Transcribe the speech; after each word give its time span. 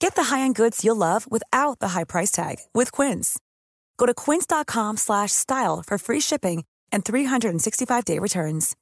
Get 0.00 0.14
the 0.14 0.34
high-end 0.34 0.56
goods 0.56 0.84
you'll 0.84 0.96
love 0.96 1.26
without 1.30 1.78
the 1.78 1.88
high 1.88 2.04
price 2.04 2.30
tag 2.30 2.56
with 2.74 2.92
Quince. 2.92 3.38
Go 3.96 4.06
to 4.06 4.14
quince.com 4.14 4.96
slash 4.96 5.32
style 5.32 5.82
for 5.86 5.98
free 5.98 6.20
shipping 6.20 6.64
and 6.92 7.04
365-day 7.04 8.18
returns. 8.18 8.76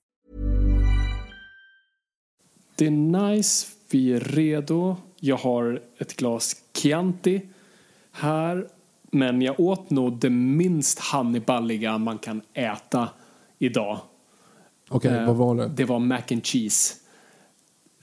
Det 2.76 2.86
är 2.86 2.90
nice, 2.90 3.66
vi 3.90 4.12
är 4.12 4.20
redo. 4.20 4.96
Jag 5.20 5.36
har 5.36 5.82
ett 5.98 6.16
glas 6.16 6.56
Chianti 6.76 7.42
här. 8.12 8.68
Men 9.10 9.42
jag 9.42 9.60
åt 9.60 9.90
nog 9.90 10.18
det 10.18 10.30
minst 10.30 10.98
hanniballiga 10.98 11.98
man 11.98 12.18
kan 12.18 12.42
äta 12.54 13.08
idag. 13.58 13.98
Okej, 14.88 15.12
Eh, 15.14 15.26
vad 15.26 15.36
var 15.36 15.54
det? 15.54 15.68
Det 15.68 15.84
var 15.84 15.98
mac 15.98 16.22
and 16.30 16.46
cheese. 16.46 16.94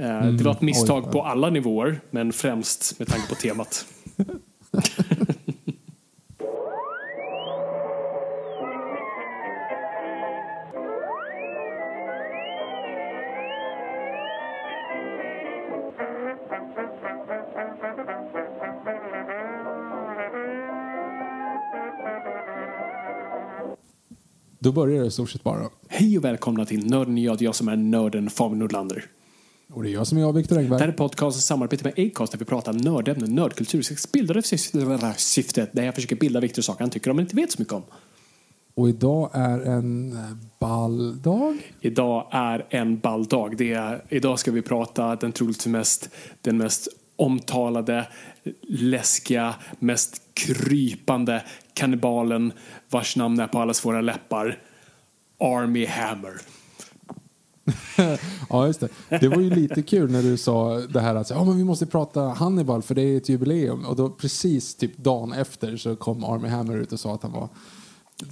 Eh, 0.01 0.25
det 0.25 0.43
var 0.43 0.51
ett 0.51 0.61
misstag 0.61 1.03
oj. 1.05 1.11
på 1.11 1.23
alla 1.23 1.49
nivåer, 1.49 2.01
men 2.09 2.33
främst 2.33 2.99
med 2.99 3.07
tanke 3.07 3.29
på 3.29 3.35
temat. 3.35 3.85
Då 24.59 24.71
börjar 24.71 25.01
det 25.01 25.07
i 25.07 25.11
stort 25.11 25.29
sett 25.29 25.43
bara. 25.43 25.69
Hej 25.87 26.17
och 26.17 26.25
välkomna 26.25 26.65
till 26.65 26.89
Nörden 26.89 27.17
jag, 27.17 27.41
jag 27.41 27.55
som 27.55 27.67
är 27.67 27.75
nörden 27.75 28.29
Fabian 28.29 28.59
Nordlander. 28.59 29.05
Och 29.73 29.83
det 29.83 29.89
är 29.89 29.93
jag 29.93 30.07
som 30.07 30.17
är 30.17 30.21
jag, 30.21 30.33
Viktor 30.33 30.55
Det 30.55 30.61
här 30.61 30.71
Engberg. 30.71 30.89
är 30.89 30.91
podcastens 30.91 31.45
samarbete 31.45 31.83
med 31.83 32.07
Acast 32.07 32.31
där 32.31 32.39
vi 32.39 32.45
pratar 32.45 32.73
nördämnen, 32.73 33.35
nördkultur, 33.35 33.81
sex 33.81 34.11
bildade 34.11 34.43
syftet 35.17 35.69
där 35.73 35.83
jag 35.83 35.95
försöker 35.95 36.15
bilda 36.15 36.39
Viktor 36.39 36.61
saker 36.61 36.79
han 36.79 36.89
tycker 36.89 37.11
om 37.11 37.15
men 37.15 37.25
inte 37.25 37.35
vet 37.35 37.51
så 37.51 37.61
mycket 37.61 37.73
om. 37.73 37.83
Och 38.75 38.89
idag 38.89 39.29
är 39.33 39.59
en 39.59 40.13
eh, 40.13 40.37
balldag. 40.59 41.57
Idag 41.81 42.27
är 42.31 42.65
en 42.69 42.99
ball 42.99 43.25
dag. 43.25 43.57
Det 43.57 43.73
är, 43.73 44.03
idag 44.09 44.39
ska 44.39 44.51
vi 44.51 44.61
prata 44.61 45.15
den 45.15 45.31
troligtvis 45.31 45.67
mest, 45.67 46.09
den 46.41 46.57
mest 46.57 46.87
omtalade, 47.15 48.07
läskiga, 48.67 49.55
mest 49.79 50.21
krypande 50.33 51.43
kannibalen 51.73 52.53
vars 52.89 53.15
namn 53.15 53.39
är 53.39 53.47
på 53.47 53.59
allas 53.59 53.85
våra 53.85 54.01
läppar. 54.01 54.59
Army 55.39 55.85
Hammer. 55.85 56.60
Ja, 58.49 58.67
just 58.67 58.79
det. 58.79 58.89
Det 59.09 59.27
var 59.27 59.41
ju 59.41 59.49
lite 59.49 59.81
kul 59.81 60.11
när 60.11 60.21
du 60.21 60.37
sa 60.37 60.77
det 60.77 60.99
här 60.99 61.15
att 61.15 61.31
oh, 61.31 61.45
men 61.45 61.57
vi 61.57 61.63
måste 61.63 61.85
prata 61.85 62.21
Hannibal 62.21 62.81
för 62.81 62.95
det 62.95 63.01
är 63.01 63.17
ett 63.17 63.29
jubileum. 63.29 63.85
Och 63.85 63.95
då 63.95 64.09
precis 64.09 64.75
typ 64.75 64.97
dagen 64.97 65.33
efter 65.33 65.77
så 65.77 65.95
kom 65.95 66.23
Army 66.23 66.47
Hammer 66.47 66.77
ut 66.77 66.93
och 66.93 66.99
sa 66.99 67.15
att 67.15 67.23
han 67.23 67.31
var 67.31 67.49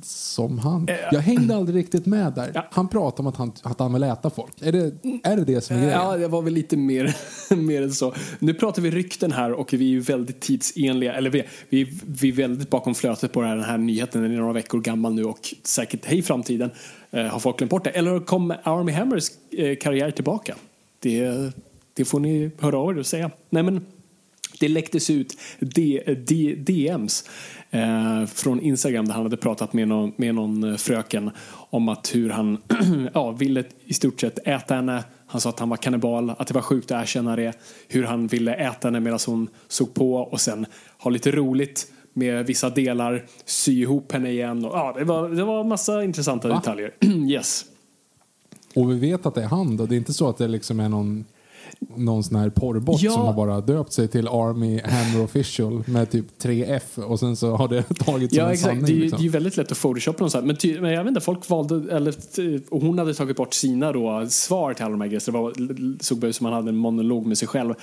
som 0.02 0.60
han. 0.60 0.88
Jag 1.12 1.20
hängde 1.20 1.56
aldrig 1.56 1.76
riktigt 1.76 2.06
med 2.06 2.34
där. 2.34 2.52
Ja. 2.54 2.68
Han 2.72 2.88
pratade 2.88 3.22
om 3.22 3.28
att 3.28 3.36
han, 3.36 3.52
att 3.64 3.80
han 3.80 3.94
vill 3.94 4.04
äta 4.04 4.30
folk. 4.30 4.54
Är 4.62 4.72
det 4.72 4.92
är 5.24 5.38
det, 5.38 5.44
det 5.46 5.62
som 5.62 5.76
är 5.76 5.82
grejen? 5.82 6.00
Ja, 6.00 6.18
det 6.18 6.28
var 6.28 6.42
väl 6.42 6.54
lite 6.54 6.78
mer, 6.78 7.16
mer 7.56 7.82
än 7.82 7.94
så. 7.94 8.14
Nu 8.40 8.54
pratar 8.54 8.82
vi 8.82 8.92
rykten 8.92 9.32
här 9.32 9.52
och 9.52 9.74
vi 9.74 9.86
är 9.86 9.90
ju 9.90 10.00
väldigt 10.00 10.40
tidsenliga. 10.40 11.14
Eller 11.14 11.30
vi, 11.30 11.44
vi, 11.70 12.00
vi 12.06 12.30
är 12.30 12.34
väldigt 12.34 12.70
bakom 12.70 12.96
flötet 12.96 13.32
på 13.32 13.42
den 13.42 13.64
här 13.64 13.78
nyheten. 13.78 14.22
Den 14.22 14.32
är 14.32 14.38
några 14.38 14.54
veckor 14.54 14.82
gammal 14.82 15.14
nu 15.14 15.24
och 15.24 15.54
säkert 15.64 16.06
hej 16.06 16.22
framtiden. 16.22 16.72
Eh, 17.12 17.26
har 17.26 17.40
folk 17.40 17.58
glömt 17.58 17.72
bort 17.72 17.84
det? 17.84 17.90
Eller 17.90 18.20
kom 18.20 18.54
Army 18.64 18.92
Hammers 18.92 19.30
eh, 19.52 19.76
karriär 19.76 20.12
tillbaka? 20.12 20.56
Det, 21.00 21.52
det 21.94 22.06
får 22.06 22.20
ni 22.20 22.52
höra 22.60 22.78
av 22.78 22.96
er 22.96 23.00
och 23.00 23.06
säga. 23.06 23.32
Nej 23.50 23.64
men 23.64 23.86
det 24.60 24.68
läcktes 24.68 25.10
ut 25.10 25.38
D, 25.60 26.04
D, 26.28 26.56
DMs 26.58 27.24
eh, 27.70 28.26
från 28.26 28.62
Instagram 28.62 29.08
där 29.08 29.14
han 29.14 29.24
hade 29.24 29.38
pratat 29.38 29.74
med 29.74 29.88
någon, 29.88 30.14
med 30.16 30.36
någon 30.36 30.64
eh, 30.64 30.76
fröken 30.76 31.32
om 31.70 31.90
att 31.90 32.16
hur 32.16 32.30
han 32.30 32.58
ja, 33.14 33.32
ville 33.32 33.64
i 33.86 33.94
stort 33.94 34.22
sett 34.22 34.48
äta 34.48 34.76
henne. 34.76 35.04
Han 35.28 35.42
sa 35.42 35.50
att 35.50 35.60
han 35.60 35.70
var 35.70 35.78
kannibal, 35.78 36.30
att 36.30 36.48
det 36.48 36.54
var 36.54 36.62
sjukt 36.62 36.92
att 36.92 37.02
erkänna 37.02 37.36
det. 37.36 37.54
Hur 37.88 38.04
han 38.04 38.28
ville 38.28 38.54
äta 38.54 38.88
henne 38.88 39.00
medan 39.00 39.20
hon 39.26 39.48
såg 39.68 39.94
på 39.94 40.16
och 40.16 40.42
sen 40.42 40.66
ha 40.98 41.12
lite 41.12 41.32
roligt 41.32 41.88
med 42.14 42.46
vissa 42.46 42.70
delar, 42.70 43.26
sy 43.46 43.82
ihop 43.82 44.12
henne 44.12 44.32
igen. 44.32 44.66
Och, 44.66 44.72
ja, 44.78 44.96
det, 44.98 45.04
var, 45.04 45.30
det 45.30 45.44
var 45.44 45.64
massa 45.64 46.04
intressanta 46.04 46.48
detaljer. 46.48 46.94
yes. 47.30 47.66
Och 48.76 48.92
vi 48.92 48.96
vet 48.96 49.26
att 49.26 49.36
det 49.36 49.44
är 49.44 49.48
han 49.48 49.78
då. 49.78 49.86
Det 49.86 49.96
är 49.96 49.98
inte 49.98 50.14
så 50.14 50.30
att 50.30 50.38
det 50.38 50.48
liksom 50.48 50.80
är 50.80 50.90
någon, 50.90 51.26
någon 51.96 52.24
sån 52.24 52.36
här 52.36 52.50
porrbot 52.50 53.02
Ja. 53.02 53.12
som 53.12 53.22
har 53.22 53.34
bara 53.34 53.62
döpt 53.62 53.94
sig 53.94 54.08
till 54.08 54.28
Army 54.28 54.82
Hammer 54.86 55.24
Official 55.24 55.84
med 55.86 56.12
typ 56.12 56.26
3F 56.44 57.00
och 57.04 57.20
sen 57.20 57.36
så 57.36 57.56
har 57.56 57.68
det 57.68 57.84
tagits 58.00 58.36
som 58.36 58.40
Ja 58.42 58.46
en 58.46 58.52
exakt, 58.52 58.66
sanning. 58.70 58.86
det 58.86 58.92
är, 58.92 58.96
ju, 58.96 59.02
liksom. 59.02 59.18
det 59.18 59.22
är 59.22 59.24
ju 59.26 59.30
väldigt 59.30 59.58
lätt 59.58 59.72
att 59.72 59.78
photoshoppa 59.82 60.24
något 60.24 60.32
sånt. 60.32 60.46
Men, 60.46 60.56
ty, 60.56 60.82
men 60.82 60.92
jag 60.92 61.04
vet 61.04 61.10
inte, 61.10 61.22
folk 61.22 61.50
valde, 61.50 61.96
eller 61.96 62.16
och 62.70 62.82
hon 62.82 63.00
hade 63.00 63.14
tagit 63.14 63.38
bort 63.38 63.54
sina 63.54 63.92
då, 63.92 64.26
svar 64.30 64.74
till 64.74 64.84
alla 64.86 64.92
de 64.92 65.02
här 65.02 65.08
grejerna. 65.08 65.20
Så 65.20 65.32
det 65.32 65.38
var, 65.38 66.04
såg 66.04 66.24
ut 66.24 66.36
som 66.36 66.46
han 66.46 66.54
hade 66.56 66.70
en 66.70 66.78
monolog 66.78 67.26
med 67.26 67.38
sig 67.38 67.48
själv. 67.48 67.74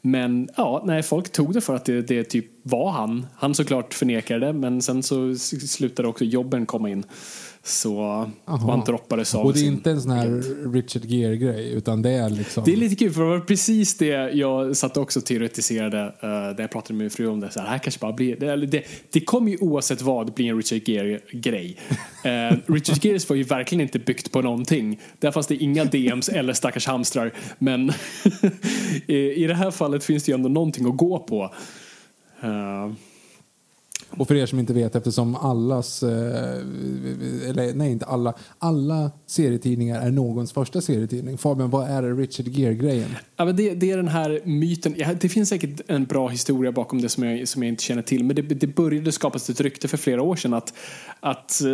Men 0.00 0.48
ja, 0.56 0.82
nej, 0.86 1.02
folk 1.02 1.32
tog 1.32 1.52
det 1.54 1.60
för 1.60 1.74
att 1.76 1.84
det, 1.84 2.02
det 2.02 2.24
typ 2.24 2.46
var 2.62 2.90
han. 2.90 3.26
Han 3.34 3.54
såklart 3.54 3.94
förnekade 3.94 4.46
det, 4.46 4.52
men 4.52 4.82
sen 4.82 5.02
så 5.02 5.34
slutade 5.66 6.08
också 6.08 6.24
jobben 6.24 6.66
komma 6.66 6.90
in. 6.90 7.04
Så 7.66 7.96
och 8.44 8.58
han 8.58 8.84
droppades 8.84 9.34
av 9.34 9.46
Och 9.46 9.52
det 9.52 9.60
är 9.60 9.66
inte 9.66 9.90
en 9.90 10.02
sån 10.02 10.10
här 10.10 10.42
Richard 10.72 11.04
Gere-grej 11.04 11.72
utan 11.72 12.02
det 12.02 12.10
är 12.10 12.30
liksom... 12.30 12.64
Det 12.64 12.72
är 12.72 12.76
lite 12.76 12.96
kul 12.96 13.12
för 13.12 13.22
det 13.22 13.28
var 13.28 13.40
precis 13.40 13.98
det 13.98 14.30
jag 14.32 14.76
satt 14.76 14.96
också 14.96 15.18
och 15.18 15.26
teoretiserade 15.26 16.04
uh, 16.04 16.10
där 16.20 16.60
jag 16.60 16.70
pratade 16.70 16.94
med 16.94 17.04
min 17.04 17.10
fru 17.10 17.26
om 17.26 17.40
det. 17.40 17.50
Så 17.50 17.60
här, 17.60 17.66
här 17.66 17.78
kanske 17.78 18.00
bara 18.00 18.12
blir, 18.12 18.36
det, 18.36 18.56
det, 18.56 18.82
det 19.10 19.20
kommer 19.20 19.50
ju 19.50 19.58
oavsett 19.60 20.02
vad 20.02 20.34
bli 20.34 20.48
en 20.48 20.56
Richard 20.56 20.88
Gere-grej. 20.88 21.76
Uh, 22.26 22.72
Richard 22.72 23.04
Geres 23.04 23.28
var 23.28 23.36
ju 23.36 23.42
verkligen 23.42 23.82
inte 23.82 23.98
byggt 23.98 24.32
på 24.32 24.42
någonting. 24.42 25.00
Där 25.18 25.30
fanns 25.30 25.46
det 25.46 25.56
inga 25.56 25.84
DMs 25.84 26.28
eller 26.28 26.52
stackars 26.52 26.86
hamstrar. 26.86 27.32
Men 27.58 27.92
i, 29.06 29.16
i 29.16 29.46
det 29.46 29.54
här 29.54 29.70
fallet 29.70 30.04
finns 30.04 30.24
det 30.24 30.32
ju 30.32 30.34
ändå 30.34 30.48
någonting 30.48 30.86
att 30.90 30.96
gå 30.96 31.18
på. 31.18 31.54
Uh, 32.44 32.92
och 34.18 34.28
för 34.28 34.34
er 34.34 34.46
som 34.46 34.58
inte 34.58 34.72
vet, 34.72 34.96
eftersom 34.96 35.36
allas, 35.36 36.02
eh, 36.02 36.08
eller 37.48 37.74
nej 37.74 37.92
inte 37.92 38.06
alla, 38.06 38.34
alla 38.58 39.10
serietidningar 39.26 40.00
är 40.00 40.10
någons 40.10 40.52
första 40.52 40.80
serietidning. 40.80 41.38
Fabian, 41.38 41.70
vad 41.70 41.90
är 41.90 42.02
det 42.02 42.08
Richard 42.08 42.48
Gere-grejen? 42.48 43.08
Ja, 43.36 43.44
men 43.44 43.56
det, 43.56 43.74
det 43.74 43.90
är 43.90 43.96
den 43.96 44.08
här 44.08 44.40
myten. 44.44 44.94
Det 45.20 45.28
finns 45.28 45.48
säkert 45.48 45.80
en 45.86 46.04
bra 46.04 46.28
historia 46.28 46.72
bakom 46.72 47.00
det 47.00 47.08
som 47.08 47.24
jag, 47.24 47.48
som 47.48 47.62
jag 47.62 47.68
inte 47.68 47.82
känner 47.82 48.02
till. 48.02 48.24
Men 48.24 48.36
det, 48.36 48.42
det 48.42 48.66
började 48.66 49.12
skapas 49.12 49.50
ett 49.50 49.60
rykte 49.60 49.88
för 49.88 49.96
flera 49.96 50.22
år 50.22 50.36
sedan 50.36 50.54
att, 50.54 50.74
att 51.24 51.60
eh, 51.60 51.68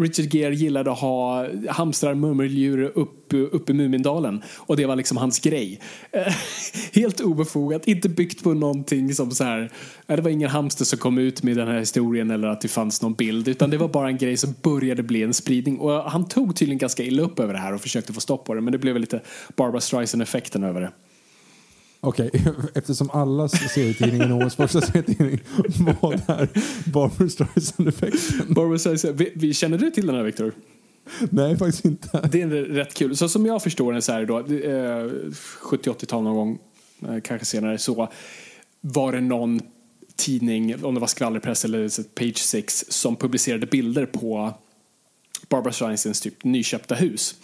Richard 0.00 0.34
Gere 0.34 0.54
gillade 0.54 0.92
att 0.92 0.98
ha 0.98 1.46
hamstrar, 1.68 2.14
murmeldjur 2.14 2.92
uppe 2.94 3.36
upp 3.36 3.70
i 3.70 3.72
Mumindalen. 3.72 4.42
Och 4.56 4.76
det 4.76 4.86
var 4.86 4.96
liksom 4.96 5.16
hans 5.16 5.40
grej. 5.40 5.80
Eh, 6.12 6.34
helt 6.92 7.20
obefogat, 7.20 7.88
inte 7.88 8.08
byggt 8.08 8.42
på 8.42 8.54
någonting 8.54 9.14
som 9.14 9.30
så 9.30 9.44
här. 9.44 9.70
Eh, 10.06 10.16
det 10.16 10.22
var 10.22 10.30
ingen 10.30 10.50
hamster 10.50 10.84
som 10.84 10.98
kom 10.98 11.18
ut 11.18 11.42
med 11.42 11.56
den 11.56 11.68
här 11.68 11.78
historien 11.78 12.30
eller 12.30 12.48
att 12.48 12.60
det 12.60 12.68
fanns 12.68 13.02
någon 13.02 13.14
bild. 13.14 13.48
Utan 13.48 13.70
det 13.70 13.76
var 13.76 13.88
bara 13.88 14.08
en 14.08 14.18
grej 14.18 14.36
som 14.36 14.54
började 14.62 15.02
bli 15.02 15.22
en 15.22 15.34
spridning. 15.34 15.78
Och 15.78 16.10
han 16.10 16.28
tog 16.28 16.56
tydligen 16.56 16.78
ganska 16.78 17.02
illa 17.02 17.22
upp 17.22 17.40
över 17.40 17.52
det 17.52 17.60
här 17.60 17.74
och 17.74 17.80
försökte 17.80 18.12
få 18.12 18.20
stopp 18.20 18.44
på 18.44 18.54
det. 18.54 18.60
Men 18.60 18.72
det 18.72 18.78
blev 18.78 18.98
lite 18.98 19.20
Barbara 19.56 19.80
Streisand-effekten 19.80 20.64
över 20.64 20.80
det. 20.80 20.92
Okej, 22.04 22.30
eftersom 22.74 23.10
allas 23.10 23.52
serietidning 23.52 24.20
är 24.20 24.28
någons 24.28 24.56
första 24.56 24.80
serietidning, 24.80 25.40
vad 26.00 26.12
är 26.14 26.48
Barbra 26.90 27.28
Streisand-effekten? 27.28 28.54
Barbara 28.54 28.78
Streisand, 28.78 29.18
vi, 29.18 29.32
vi, 29.34 29.54
känner 29.54 29.78
du 29.78 29.90
till 29.90 30.06
den 30.06 30.16
här 30.16 30.22
Victor? 30.22 30.52
Nej, 31.30 31.56
faktiskt 31.56 31.84
inte. 31.84 32.28
Det 32.32 32.42
är 32.42 32.48
rätt 32.48 32.94
kul. 32.94 33.16
Så 33.16 33.28
som 33.28 33.46
jag 33.46 33.62
förstår 33.62 33.92
det 33.92 34.02
så 34.02 34.12
här 34.12 34.24
då, 34.26 34.38
eh, 34.38 34.44
70-80-tal 34.44 36.22
någon 36.22 36.34
gång, 36.34 36.58
eh, 37.08 37.20
kanske 37.20 37.46
senare, 37.46 37.78
så 37.78 38.08
var 38.80 39.12
det 39.12 39.20
någon 39.20 39.60
tidning, 40.16 40.84
om 40.84 40.94
det 40.94 41.00
var 41.00 41.06
skvallerpress 41.06 41.64
eller 41.64 42.02
Page 42.14 42.38
Six, 42.38 42.84
som 42.88 43.16
publicerade 43.16 43.66
bilder 43.66 44.06
på 44.06 44.54
Barbara 45.48 45.72
Streinsens 45.72 46.20
typ 46.20 46.44
nyköpta 46.44 46.94
hus. 46.94 47.34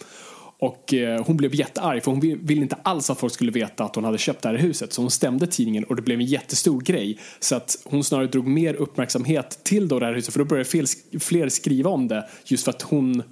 Och 0.59 0.93
eh, 0.93 1.23
hon 1.25 1.37
blev 1.37 1.55
jättearg 1.55 2.03
för 2.03 2.11
hon 2.11 2.19
ville 2.19 2.61
inte 2.61 2.75
alls 2.83 3.09
att 3.09 3.19
folk 3.19 3.33
skulle 3.33 3.51
veta 3.51 3.83
att 3.83 3.95
hon 3.95 4.03
hade 4.03 4.17
köpt 4.17 4.41
det 4.41 4.49
här 4.49 4.55
huset. 4.55 4.93
Så 4.93 5.01
hon 5.01 5.11
stämde 5.11 5.47
tidningen 5.47 5.83
och 5.83 5.95
det 5.95 6.01
blev 6.01 6.19
en 6.19 6.25
jättestor 6.25 6.81
grej. 6.81 7.19
Så 7.39 7.55
att 7.55 7.77
hon 7.83 8.03
snarare 8.03 8.27
drog 8.27 8.47
mer 8.47 8.73
uppmärksamhet 8.73 9.59
till 9.63 9.87
då 9.87 9.99
det 9.99 10.05
här 10.05 10.13
huset 10.13 10.33
för 10.33 10.39
då 10.39 10.45
började 10.45 10.69
fler, 10.69 11.19
fler 11.19 11.49
skriva 11.49 11.89
om 11.89 12.07
det 12.07 12.29
just 12.45 12.63
för 12.63 12.71
att 12.71 12.81
hon 12.81 13.23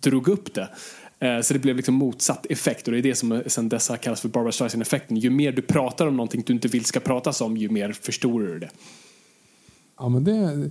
drog 0.00 0.28
upp 0.28 0.54
det. 0.54 0.68
Eh, 1.18 1.40
så 1.40 1.54
det 1.54 1.58
blev 1.58 1.76
liksom 1.76 1.94
motsatt 1.94 2.46
effekt 2.46 2.88
och 2.88 2.92
det 2.92 2.98
är 2.98 3.02
det 3.02 3.14
som 3.14 3.42
sen 3.46 3.68
dessa 3.68 3.96
kallas 3.96 4.20
för 4.20 4.28
Barbara 4.28 4.52
Streisand-effekten. 4.52 5.16
Ju 5.16 5.30
mer 5.30 5.52
du 5.52 5.62
pratar 5.62 6.06
om 6.06 6.16
någonting 6.16 6.42
du 6.46 6.52
inte 6.52 6.68
vill 6.68 6.84
ska 6.84 7.00
pratas 7.00 7.40
om, 7.40 7.56
ju 7.56 7.68
mer 7.68 7.92
förstorar 7.92 8.46
du 8.46 8.58
det. 8.58 8.70
Ja, 9.98 10.08
men 10.08 10.24
det 10.24 10.70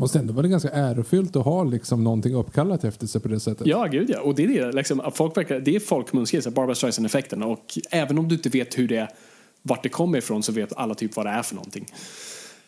måste 0.00 0.18
ändå 0.18 0.32
vara 0.32 0.46
ganska 0.46 0.70
ärofyllt 0.70 1.36
att 1.36 1.44
ha 1.44 1.64
liksom 1.64 2.04
någonting 2.04 2.34
uppkallat 2.34 2.84
efter 2.84 3.06
sig 3.06 3.20
på 3.20 3.28
det 3.28 3.40
sättet. 3.40 3.66
Ja, 3.66 3.86
gud 3.86 4.10
ja. 4.10 4.20
Och 4.20 4.34
det 4.34 4.44
är 4.44 4.66
det, 4.66 4.72
liksom, 4.72 5.10
folk 5.14 5.36
verkar, 5.36 5.60
det 5.60 5.76
är 5.76 5.80
folkmunsgrej, 5.80 6.42
Barbara 6.42 6.74
Streisand-effekten. 6.74 7.42
Och 7.42 7.78
även 7.90 8.18
om 8.18 8.28
du 8.28 8.34
inte 8.34 8.48
vet 8.48 8.78
hur 8.78 8.88
det, 8.88 9.08
vart 9.62 9.82
det 9.82 9.88
kommer 9.88 10.18
ifrån 10.18 10.42
så 10.42 10.52
vet 10.52 10.72
alla 10.76 10.94
typ 10.94 11.16
vad 11.16 11.26
det 11.26 11.30
är 11.30 11.42
för 11.42 11.54
någonting. 11.54 11.86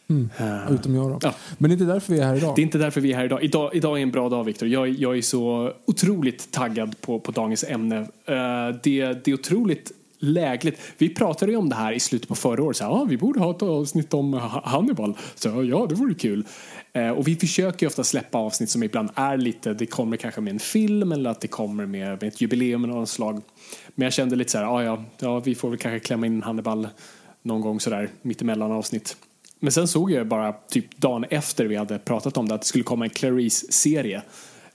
Mm. 0.09 0.31
Uh, 0.41 0.73
Utom 0.75 0.95
jag 0.95 1.11
då. 1.11 1.19
Ja. 1.23 1.35
Men 1.59 1.71
det 1.71 1.73
är 1.73 1.81
inte 1.81 1.93
därför 1.93 2.13
vi 2.13 2.21
är 2.21 2.25
här 2.25 2.37
idag. 2.37 2.57
Det 2.57 2.61
är 2.61 2.65
inte 2.65 2.79
därför 2.79 3.01
vi 3.01 3.13
är 3.13 3.17
här 3.17 3.25
idag. 3.25 3.43
Idag, 3.43 3.71
idag 3.75 3.99
är 3.99 4.03
en 4.03 4.11
bra 4.11 4.29
dag 4.29 4.45
Viktor. 4.45 4.69
Jag, 4.69 4.89
jag 4.89 5.17
är 5.17 5.23
så 5.23 5.73
otroligt 5.85 6.53
taggad 6.53 7.01
på, 7.01 7.21
på 7.21 7.33
dagens 7.33 7.65
ämne. 7.65 8.01
Uh, 8.01 8.07
det, 8.83 9.25
det 9.25 9.29
är 9.29 9.35
otroligt 9.35 9.93
lägligt. 10.23 10.81
Vi 10.99 11.15
pratade 11.15 11.53
ju 11.53 11.59
om 11.59 11.69
det 11.69 11.75
här 11.75 11.93
i 11.93 12.01
slutet 12.01 12.29
på 12.29 12.35
förra 12.35 12.63
året. 12.63 12.77
Så 12.77 12.85
här, 12.85 12.91
ah, 12.91 13.05
vi 13.05 13.17
borde 13.17 13.41
ha 13.41 13.51
ett 13.51 13.63
avsnitt 13.63 14.15
om 14.15 14.33
Hannibal. 14.65 15.17
Så 15.35 15.49
ja, 15.49 15.87
det 15.89 15.95
vore 15.95 16.15
kul. 16.15 16.45
Eh, 16.93 17.11
och 17.11 17.29
vi 17.29 17.37
försöker 17.37 17.87
ju 17.87 17.89
ofta 17.89 18.05
släppa 18.05 18.39
avsnitt 18.39 18.71
som 18.71 18.83
ibland 18.83 19.11
är 19.15 19.37
lite, 19.37 19.75
det 19.75 19.87
kommer 19.87 20.17
kanske 20.17 20.41
med 20.41 20.53
en 20.53 20.59
film 20.59 21.13
eller 21.13 21.31
att 21.31 21.41
det 21.41 21.49
kommer 21.49 21.87
med, 21.87 22.09
med 22.09 22.23
ett 22.23 22.41
jubileum 22.41 22.85
av 22.85 22.91
något 22.91 23.09
slag. 23.09 23.43
Men 23.95 24.05
jag 24.05 24.13
kände 24.13 24.37
lite 24.37 24.51
så 24.51 24.59
här, 24.59 24.65
ah, 24.65 24.85
ja, 24.85 25.05
ja, 25.19 25.41
vi 25.41 25.55
får 25.55 25.71
väl 25.71 25.79
kanske 25.79 26.01
klämma 26.01 26.27
in 26.27 26.43
Hannibal 26.43 26.89
någon 27.43 27.61
gång 27.61 27.81
sådär 27.81 28.09
mittemellan 28.23 28.73
avsnitt. 28.73 29.17
Men 29.61 29.73
sen 29.73 29.89
såg 29.89 30.11
jag 30.11 30.27
bara 30.27 30.53
typ 30.53 30.97
dagen 30.97 31.25
efter 31.31 31.65
vi 31.65 31.77
hade 31.77 31.99
pratat 31.99 32.37
om 32.37 32.49
det 32.49 32.55
att 32.55 32.61
det 32.61 32.67
skulle 32.67 32.85
komma 32.85 33.05
en 33.05 33.11
Clarice-serie 33.11 34.23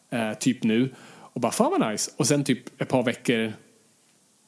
eh, 0.09 0.33
typ 0.33 0.63
nu 0.63 0.89
och 1.37 1.41
bara 1.41 1.51
fan 1.51 1.71
vad 1.79 1.91
nice. 1.91 2.11
Och 2.17 2.27
sen 2.27 2.43
typ 2.43 2.81
ett 2.81 2.89
par 2.89 3.03
veckor 3.03 3.53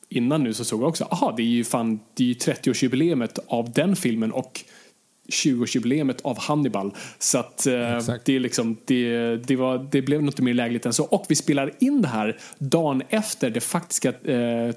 innan 0.09 0.44
nu 0.44 0.53
så 0.53 0.65
såg 0.65 0.81
jag 0.81 0.89
också, 0.89 1.03
aha 1.03 1.33
det 1.38 1.44
är 1.44 1.47
ju 1.47 1.63
fan 1.63 2.00
det 2.13 2.23
är 2.23 2.27
ju 2.27 2.33
30-årsjubileet 2.33 3.39
av 3.47 3.71
den 3.71 3.95
filmen 3.95 4.31
och 4.31 4.63
20-årsjubileet 5.29 6.21
av 6.21 6.39
Hannibal. 6.39 6.94
Så 7.19 7.38
att 7.38 7.67
eh, 7.67 7.73
det, 8.25 8.35
är 8.35 8.39
liksom, 8.39 8.77
det, 8.85 9.35
det, 9.35 9.56
var, 9.56 9.88
det 9.91 10.01
blev 10.01 10.23
något 10.23 10.39
mer 10.39 10.53
lägligt 10.53 10.85
än 10.85 10.94
så. 10.94 11.03
Och 11.06 11.25
vi 11.29 11.35
spelar 11.35 11.71
in 11.79 12.01
det 12.01 12.07
här 12.07 12.38
dagen 12.57 13.03
efter 13.09 13.50
det 13.50 13.61
faktiska 13.61 14.09
eh, 14.09 14.13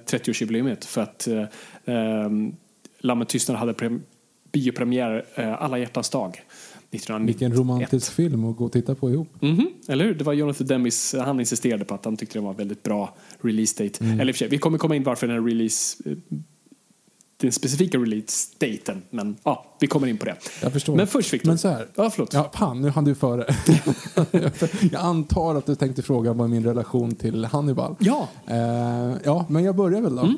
30-årsjubileet 0.07 0.87
för 0.87 1.03
att 1.03 1.27
eh, 1.27 1.43
eh 1.95 2.31
Lammet 3.05 3.29
tystnad 3.29 3.59
hade 3.59 4.01
biopremiär 4.53 5.25
eh, 5.35 5.63
Alla 5.63 5.79
hjärtans 5.79 6.11
dag. 6.11 6.43
1991. 6.93 7.29
Vilken 7.29 7.59
romantisk 7.59 8.13
film 8.13 8.45
att 8.45 8.57
gå 8.57 8.65
och 8.65 8.73
titta 8.73 8.95
på 8.95 9.11
ihop. 9.11 9.29
Mm 9.43 9.57
-hmm. 9.57 9.67
Eller 9.89 10.05
hur? 10.05 10.15
Det 10.15 10.25
var 10.25 10.33
Jonathan 10.33 10.67
Demis, 10.67 11.15
han 11.19 11.41
insisterade 11.41 11.85
på 11.85 11.95
att 11.95 12.05
han 12.05 12.17
tyckte 12.17 12.39
det 12.39 12.43
var 12.43 12.55
väldigt 12.55 12.83
bra 12.83 13.17
release 13.41 13.85
date. 13.85 14.05
Mm. 14.05 14.21
Eller 14.21 14.33
för 14.33 14.39
sig, 14.39 14.49
vi 14.49 14.59
kommer 14.59 14.79
komma 14.79 14.97
in 14.97 15.03
varför 15.03 15.27
den 15.27 15.47
release 15.47 16.03
eh, 16.07 16.17
den 17.43 17.53
specifika 17.53 17.99
release-daten. 17.99 19.03
Men 19.11 19.37
ja, 19.43 19.77
vi 19.81 19.87
kommer 19.87 20.07
in 20.07 20.19
på 20.19 20.25
det. 20.25 20.37
Jag 20.63 20.73
förstår. 20.73 20.97
Men 20.97 21.07
först 21.07 21.33
Victor. 21.33 21.49
Men 21.49 21.59
så 21.59 21.69
här. 21.69 21.87
Ja, 21.95 22.11
förlåt. 22.11 22.33
Ja, 22.33 22.43
pan, 22.43 22.81
nu 22.81 22.89
hann 22.89 23.05
du 23.05 23.15
före. 23.15 23.47
jag 24.93 25.03
antar 25.03 25.55
att 25.55 25.67
du 25.67 25.75
tänkte 25.75 26.03
fråga 26.03 26.33
vad 26.33 26.51
min 26.51 26.65
relation 26.65 27.15
till 27.15 27.45
Hannibal. 27.45 27.97
Ja. 27.99 28.29
Uh, 28.51 28.57
ja, 29.25 29.47
men 29.49 29.65
jag 29.65 29.77
börjar 29.77 30.01
väl 30.01 30.17
då. 30.17 30.23
Mm. 30.23 30.37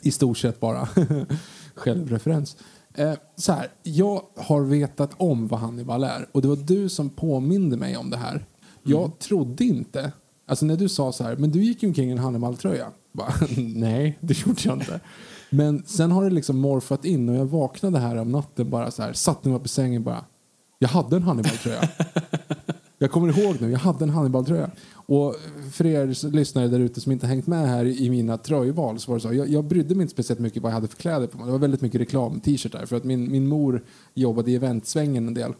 I 0.00 0.10
stort 0.10 0.38
sett 0.38 0.60
bara. 0.60 0.88
Självreferens. 1.74 2.56
Eh, 2.94 3.14
så 3.36 3.52
här, 3.52 3.68
jag 3.82 4.22
har 4.36 4.60
vetat 4.60 5.10
om 5.16 5.48
vad 5.48 5.60
Hannibal 5.60 6.04
är 6.04 6.28
och 6.32 6.42
det 6.42 6.48
var 6.48 6.56
du 6.56 6.88
som 6.88 7.10
påminde 7.10 7.76
mig 7.76 7.96
om 7.96 8.10
det 8.10 8.16
här. 8.16 8.46
Jag 8.82 9.04
mm. 9.04 9.12
trodde 9.18 9.64
inte, 9.64 10.12
alltså 10.46 10.66
när 10.66 10.76
du 10.76 10.88
sa 10.88 11.12
så 11.12 11.24
här, 11.24 11.36
men 11.36 11.50
du 11.50 11.62
gick 11.64 11.82
ju 11.82 11.88
omkring 11.88 12.08
i 12.08 12.12
en 12.12 12.18
Hannibal-tröja. 12.18 12.86
Nej, 13.56 14.18
det 14.20 14.46
gjorde 14.46 14.60
jag 14.64 14.76
inte. 14.76 15.00
Men 15.50 15.82
sen 15.86 16.10
har 16.10 16.24
det 16.24 16.30
liksom 16.30 16.58
morfat 16.58 17.04
in 17.04 17.28
och 17.28 17.34
jag 17.34 17.44
vaknade 17.44 17.98
här 17.98 18.16
om 18.16 18.32
natten 18.32 18.70
bara 18.70 18.90
så 18.90 19.02
här, 19.02 19.12
satte 19.12 19.48
mig 19.48 19.58
upp 19.58 19.66
i 19.66 19.68
sängen 19.68 20.02
bara, 20.02 20.24
jag 20.78 20.88
hade 20.88 21.16
en 21.16 21.22
Hannibal-tröja. 21.22 21.88
jag 22.98 23.10
kommer 23.10 23.38
ihåg 23.38 23.56
nu, 23.60 23.70
jag 23.70 23.78
hade 23.78 24.04
en 24.04 24.10
Hannibal-tröja. 24.10 24.70
Och 25.06 25.36
för 25.72 25.86
er 25.86 26.30
lyssnare 26.30 26.68
där 26.68 26.80
ute 26.80 27.00
som 27.00 27.12
inte 27.12 27.26
hängt 27.26 27.46
med 27.46 27.68
här 27.68 27.84
i 27.84 28.10
mina 28.10 28.38
tröjval 28.38 29.00
så 29.00 29.10
var 29.10 29.18
det 29.18 29.22
så. 29.22 29.32
Jag, 29.32 29.48
jag 29.48 29.64
brydde 29.64 29.94
mig 29.94 30.02
inte 30.02 30.12
speciellt 30.12 30.40
mycket 30.40 30.62
vad 30.62 30.70
jag 30.70 30.74
hade 30.74 30.88
för 30.88 30.96
kläder 30.96 31.26
på 31.26 31.38
mig. 31.38 31.46
Det 31.46 31.52
var 31.52 31.58
väldigt 31.58 31.80
mycket 31.80 32.00
reklam-t-shirtar 32.00 32.86
för 32.86 32.96
att 32.96 33.04
min, 33.04 33.32
min 33.32 33.48
mor 33.48 33.84
jobbade 34.14 34.50
i 34.50 34.54
eventsvängen 34.54 35.28
en 35.28 35.34
del. 35.34 35.54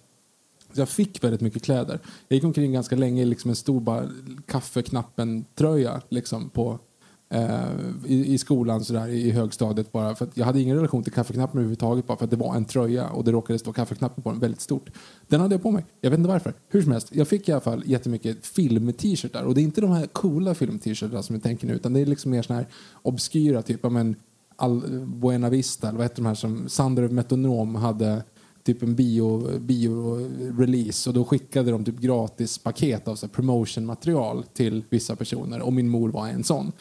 Så 0.73 0.81
jag 0.81 0.89
fick 0.89 1.25
väldigt 1.25 1.41
mycket 1.41 1.63
kläder. 1.63 2.01
Jag 2.29 2.37
gick 2.37 2.45
omkring 2.45 2.73
ganska 2.73 2.97
länge 2.97 3.23
i 3.23 3.25
liksom 3.25 3.51
en 3.51 3.57
stor 3.57 3.81
bara 3.81 4.09
kaffeknappen-tröja 4.47 6.01
liksom 6.09 6.51
på 6.51 6.79
Eh, 7.29 7.65
i, 8.07 8.35
i 8.35 8.39
skolan 8.39 8.85
sådär, 8.85 9.09
i 9.09 9.31
högstadiet 9.31 9.93
bara 9.93 10.15
för 10.15 10.25
att 10.25 10.37
jag 10.37 10.47
hade 10.47 10.61
ingen 10.61 10.77
relation 10.77 11.03
till 11.03 11.13
kaffeknappen 11.13 11.59
överhuvudtaget 11.59 12.07
bara 12.07 12.19
för 12.19 12.25
att 12.25 12.31
det 12.31 12.37
var 12.37 12.57
en 12.57 12.65
tröja 12.65 13.09
och 13.09 13.25
det 13.25 13.33
råkade 13.33 13.59
stå 13.59 13.73
kaffeknappen 13.73 14.23
på 14.23 14.31
den 14.31 14.41
väldigt 14.41 14.61
stort. 14.61 14.91
Den 15.29 15.41
hade 15.41 15.55
jag 15.55 15.63
på 15.63 15.71
mig. 15.71 15.87
Jag 16.01 16.11
vet 16.11 16.19
inte 16.19 16.29
varför. 16.29 16.55
Hur 16.69 16.83
som 16.83 16.93
helst, 16.93 17.09
jag 17.13 17.29
fick 17.29 17.49
i 17.49 17.53
alla 17.53 17.61
fall 17.61 17.83
jättemycket 17.87 18.47
film-t-shirtar 18.47 19.43
och 19.43 19.55
det 19.55 19.61
är 19.61 19.63
inte 19.63 19.81
de 19.81 19.91
här 19.91 20.07
coola 20.07 20.55
film-t-shirtarna 20.55 21.23
som 21.23 21.35
jag 21.35 21.43
tänker 21.43 21.67
nu 21.67 21.75
utan 21.75 21.93
det 21.93 22.01
är 22.01 22.07
liksom 22.07 22.31
mer 22.31 22.43
sådana 22.43 22.63
här 22.63 22.71
obskyra 23.03 23.63
typ, 23.63 23.83
men 23.83 24.17
Al 24.57 24.81
Buena 25.07 25.51
Vista 25.51 25.89
eller 25.89 25.99
vad 25.99 26.05
heter 26.05 26.17
de 26.17 26.27
här 26.27 26.35
som 26.35 26.69
Sander 26.69 27.09
Metronom 27.09 27.75
hade 27.75 28.23
typ 28.63 28.83
en 28.83 28.97
bio-release 28.97 31.09
bio 31.09 31.11
och 31.11 31.15
då 31.15 31.25
skickade 31.25 31.71
de 31.71 31.85
typ 31.85 31.99
gratis 31.99 32.59
paket 32.59 33.09
av 33.09 33.29
promotion 33.29 33.87
material 33.87 34.45
till 34.55 34.85
vissa 34.91 35.17
personer 35.17 35.61
och 35.61 35.73
min 35.73 35.89
mor 35.89 36.09
var 36.09 36.29
en 36.29 36.45
sån. 36.45 36.73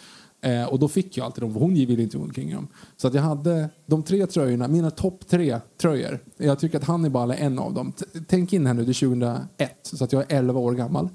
Eh, 0.43 0.65
och 0.65 0.79
då 0.79 0.87
fick 0.87 1.17
jag 1.17 1.25
alltid 1.25 1.43
dem, 1.43 1.53
för 1.53 1.59
hon 1.59 1.73
ville 1.73 2.03
inte 2.03 2.17
gå 2.17 2.23
omkring 2.23 2.53
dem. 2.53 2.67
Så 2.97 3.07
att 3.07 3.13
jag 3.13 3.21
hade 3.21 3.69
de 3.85 4.03
tre 4.03 4.27
tröjorna, 4.27 4.67
mina 4.67 4.91
topp 4.91 5.27
tre 5.27 5.59
tröjor. 5.81 6.19
Jag 6.37 6.59
tycker 6.59 6.77
att 6.77 6.83
Hannibal 6.83 7.31
är 7.31 7.35
en 7.35 7.59
av 7.59 7.73
dem. 7.73 7.91
T 7.91 8.05
tänk 8.27 8.53
in 8.53 8.65
här 8.65 8.73
nu, 8.73 8.83
det 8.83 8.91
är 8.91 9.07
2001, 9.07 9.71
så 9.81 10.03
att 10.03 10.13
jag 10.13 10.31
är 10.31 10.37
11 10.37 10.59
år 10.59 10.73
gammal. 10.73 11.09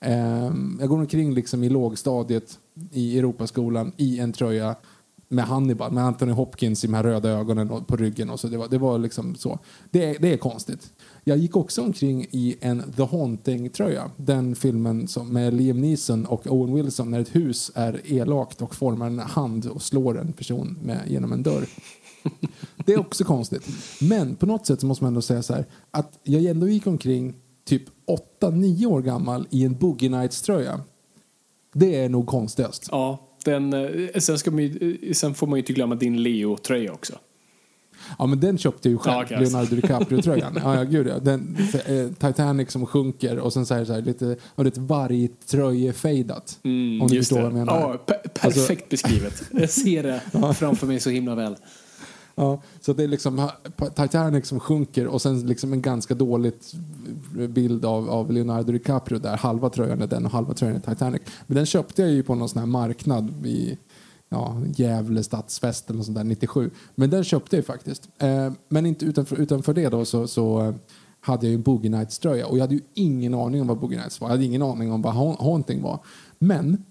Eh, 0.00 0.52
jag 0.80 0.88
går 0.88 0.98
omkring 0.98 1.34
liksom 1.34 1.64
i 1.64 1.68
lågstadiet 1.68 2.58
i 2.92 3.18
Europaskolan 3.18 3.92
i 3.96 4.18
en 4.18 4.32
tröja 4.32 4.76
med 5.28 5.44
Hannibal, 5.44 5.92
med 5.92 6.04
Anthony 6.04 6.32
Hopkins 6.32 6.84
i 6.84 6.86
de 6.86 6.94
här 6.94 7.02
röda 7.02 7.28
ögonen 7.28 7.70
och 7.70 7.86
på 7.86 7.96
ryggen. 7.96 8.30
Och 8.30 8.40
så. 8.40 8.48
Det, 8.48 8.56
var, 8.56 8.68
det 8.68 8.78
var 8.78 8.98
liksom 8.98 9.34
så. 9.34 9.58
Det, 9.90 10.18
det 10.18 10.32
är 10.32 10.36
konstigt. 10.36 10.92
Jag 11.28 11.38
gick 11.38 11.56
också 11.56 11.82
omkring 11.82 12.26
i 12.30 12.56
en 12.60 12.92
The 12.96 13.02
Haunting-tröja. 13.02 14.10
Den 14.16 14.54
filmen 14.54 15.08
som 15.08 15.32
med 15.32 15.54
Liam 15.54 15.80
Neeson 15.80 16.26
och 16.26 16.46
Owen 16.46 16.74
Wilson 16.74 17.10
när 17.10 17.20
ett 17.20 17.36
hus 17.36 17.72
är 17.74 18.00
elakt 18.04 18.62
och 18.62 18.74
formar 18.74 19.06
en 19.06 19.18
hand 19.18 19.66
och 19.66 19.82
slår 19.82 20.20
en 20.20 20.32
person 20.32 20.78
med, 20.82 21.02
genom 21.06 21.32
en 21.32 21.42
dörr. 21.42 21.66
Det 22.86 22.92
är 22.92 23.00
också 23.00 23.24
konstigt. 23.24 23.68
Men 24.00 24.36
på 24.36 24.46
något 24.46 24.66
sätt 24.66 24.80
så 24.80 24.86
måste 24.86 25.04
man 25.04 25.10
ändå 25.10 25.22
säga 25.22 25.42
så 25.42 25.54
här 25.54 25.66
att 25.90 26.18
jag 26.22 26.44
ändå 26.44 26.68
gick 26.68 26.86
omkring 26.86 27.34
typ 27.64 27.82
8-9 28.40 28.86
år 28.86 29.02
gammal 29.02 29.46
i 29.50 29.64
en 29.64 29.74
Boogie 29.78 30.10
Nights-tröja. 30.10 30.80
Det 31.74 31.96
är 31.96 32.08
nog 32.08 32.26
konstigast. 32.26 32.88
Ja, 32.90 33.28
den, 33.44 33.72
eh, 33.72 34.20
sen, 34.20 34.38
ska 34.38 34.50
man 34.50 34.62
ju, 34.62 34.98
eh, 35.02 35.12
sen 35.12 35.34
får 35.34 35.46
man 35.46 35.56
ju 35.56 35.62
inte 35.62 35.72
glömma 35.72 35.94
din 35.94 36.22
Leo-tröja 36.22 36.92
också. 36.92 37.18
Ja, 38.18 38.26
men 38.26 38.40
den 38.40 38.58
köpte 38.58 38.88
ju 38.88 38.98
själv. 38.98 39.26
Ja, 39.30 39.40
Leonardo 39.40 39.76
DiCaprio-tröjan. 39.76 40.58
ja, 40.64 40.74
ja, 40.74 40.82
gud 40.82 41.06
ja. 41.06 41.18
Den, 41.18 41.56
eh, 41.86 42.08
Titanic 42.08 42.70
som 42.70 42.86
sjunker 42.86 43.38
och 43.38 43.52
sen 43.52 43.66
så 43.66 43.74
här, 43.74 43.84
så 43.84 43.92
här 43.92 44.02
lite, 44.02 44.36
och 44.54 44.64
det 44.64 44.78
vargtröje-fejdat. 44.78 46.58
Mm, 46.62 47.02
om 47.02 47.08
du 47.08 47.16
förstår 47.16 47.36
det. 47.36 47.42
vad 47.42 47.52
jag 47.52 47.58
menar. 47.58 47.80
Ja, 47.80 47.98
per 48.06 48.28
perfekt 48.28 48.82
alltså, 48.82 48.88
beskrivet. 48.90 49.42
Jag 49.50 49.70
ser 49.70 50.02
det 50.02 50.20
framför 50.54 50.86
mig 50.86 51.00
så 51.00 51.10
himla 51.10 51.34
väl. 51.34 51.56
Ja, 52.38 52.62
så 52.80 52.92
det 52.92 53.04
är 53.04 53.08
liksom 53.08 53.48
Titanic 53.94 54.46
som 54.46 54.60
sjunker 54.60 55.06
och 55.06 55.22
sen 55.22 55.46
liksom 55.46 55.72
en 55.72 55.82
ganska 55.82 56.14
dålig 56.14 56.52
bild 57.48 57.84
av, 57.84 58.10
av 58.10 58.32
Leonardo 58.32 58.72
DiCaprio 58.72 59.18
där 59.18 59.36
halva 59.36 59.70
tröjan 59.70 60.02
är 60.02 60.06
den 60.06 60.24
och 60.24 60.32
halva 60.32 60.54
tröjan 60.54 60.76
är 60.76 60.80
Titanic. 60.80 61.22
Men 61.46 61.56
den 61.56 61.66
köpte 61.66 62.02
jag 62.02 62.10
ju 62.10 62.22
på 62.22 62.34
någon 62.34 62.48
sån 62.48 62.58
här 62.58 62.66
marknad 62.66 63.46
i 63.46 63.78
ja, 64.28 64.62
Gävle 64.76 65.22
stadsfest 65.22 65.90
eller 65.90 66.02
sånt 66.02 66.16
där 66.16 66.24
97. 66.24 66.70
Men 66.94 67.10
den 67.10 67.24
köpte 67.24 67.56
jag 67.56 67.66
faktiskt. 67.66 68.08
Eh, 68.18 68.52
men 68.68 68.86
inte 68.86 69.04
utanför, 69.04 69.36
utanför 69.36 69.74
det 69.74 69.88
då 69.88 70.04
så, 70.04 70.28
så 70.28 70.62
eh, 70.62 70.74
hade 71.20 71.46
jag 71.46 71.52
ju 71.52 71.58
Boogie 71.58 71.90
Nights 71.90 72.18
tröja 72.18 72.46
och 72.46 72.56
jag 72.56 72.62
hade 72.62 72.74
ju 72.74 72.80
ingen 72.94 73.34
aning 73.34 73.60
om 73.60 73.66
vad 73.66 73.78
Boogie 73.78 73.98
Nights 73.98 74.20
var. 74.20 74.28
Jag 74.28 74.32
hade 74.32 74.44
ingen 74.44 74.62
aning 74.62 74.92
om 74.92 75.02
vad 75.02 75.14
Haunting 75.14 75.82
var. 75.82 76.00
Men 76.38 76.84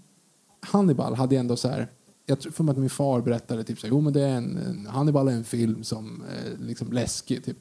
Hannibal 0.62 1.16
hade 1.16 1.38
ändå 1.38 1.56
så 1.56 1.68
här 1.68 1.88
jag 2.30 2.40
tror 2.40 2.52
för 2.52 2.64
mig 2.64 2.72
att 2.72 2.78
min 2.78 2.90
far 2.90 3.22
berättade 3.22 3.64
typ 3.64 3.80
så 3.80 3.88
här, 3.88 3.94
jo 3.94 4.02
men 4.02 4.14
det 4.14 4.22
är 4.22 4.38
en, 4.38 4.58
en 4.58 4.86
Hannibal 4.86 5.28
är 5.28 5.32
en 5.32 5.44
film 5.44 5.84
som 5.84 6.24
eh, 6.24 6.66
liksom 6.66 6.92
läskig 6.92 7.46
typ. 7.46 7.58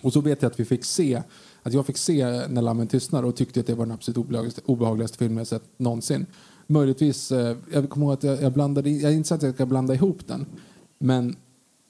Och 0.00 0.12
så 0.12 0.20
vet 0.20 0.42
jag 0.42 0.50
att 0.50 0.60
vi 0.60 0.64
fick 0.64 0.84
se, 0.84 1.22
att 1.62 1.72
jag 1.72 1.86
fick 1.86 1.96
se 1.96 2.48
När 2.48 2.62
lammen 2.62 2.86
tystnar 2.86 3.22
och 3.22 3.36
tyckte 3.36 3.60
att 3.60 3.66
det 3.66 3.74
var 3.74 3.86
den 3.86 3.94
absolut 3.94 4.16
obehagligaste, 4.16 4.60
obehagligaste 4.64 5.18
filmen 5.18 5.38
jag 5.38 5.46
sett 5.46 5.78
någonsin. 5.78 6.26
Möjligtvis, 6.72 7.32
eh, 7.32 7.56
jag 7.72 7.90
kommer 7.90 8.06
ihåg 8.06 8.12
att 8.12 8.22
jag, 8.22 8.42
jag 8.42 8.52
blandade, 8.52 8.90
jag 8.90 9.12
inte 9.12 9.34
att 9.34 9.42
jag 9.42 9.54
ska 9.54 9.66
blanda 9.66 9.94
ihop 9.94 10.26
den. 10.26 10.46
Men 10.98 11.36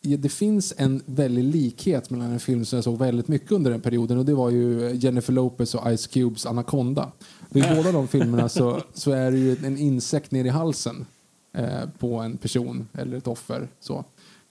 det 0.02 0.28
finns 0.28 0.74
en 0.76 1.02
väldig 1.06 1.44
likhet 1.44 2.10
mellan 2.10 2.32
en 2.32 2.40
film 2.40 2.64
som 2.64 2.76
jag 2.76 2.84
såg 2.84 2.98
väldigt 2.98 3.28
mycket 3.28 3.52
under 3.52 3.70
den 3.70 3.80
perioden 3.80 4.18
och 4.18 4.24
det 4.24 4.34
var 4.34 4.50
ju 4.50 4.86
eh, 4.86 4.96
Jennifer 4.96 5.32
Lopez 5.32 5.74
och 5.74 5.98
Ice 5.98 6.06
Cubes 6.06 6.46
Anaconda. 6.46 7.12
I 7.54 7.62
båda 7.76 7.92
de 7.92 8.08
filmerna 8.08 8.48
så, 8.48 8.80
så 8.94 9.10
är 9.10 9.30
det 9.30 9.38
ju 9.38 9.56
en 9.64 9.78
insekt 9.78 10.30
ner 10.30 10.44
i 10.44 10.48
halsen 10.48 11.06
eh, 11.52 11.88
på 11.98 12.16
en 12.16 12.36
person 12.36 12.88
eller 12.92 13.16
ett 13.16 13.26
offer. 13.26 13.68
Så. 13.80 14.04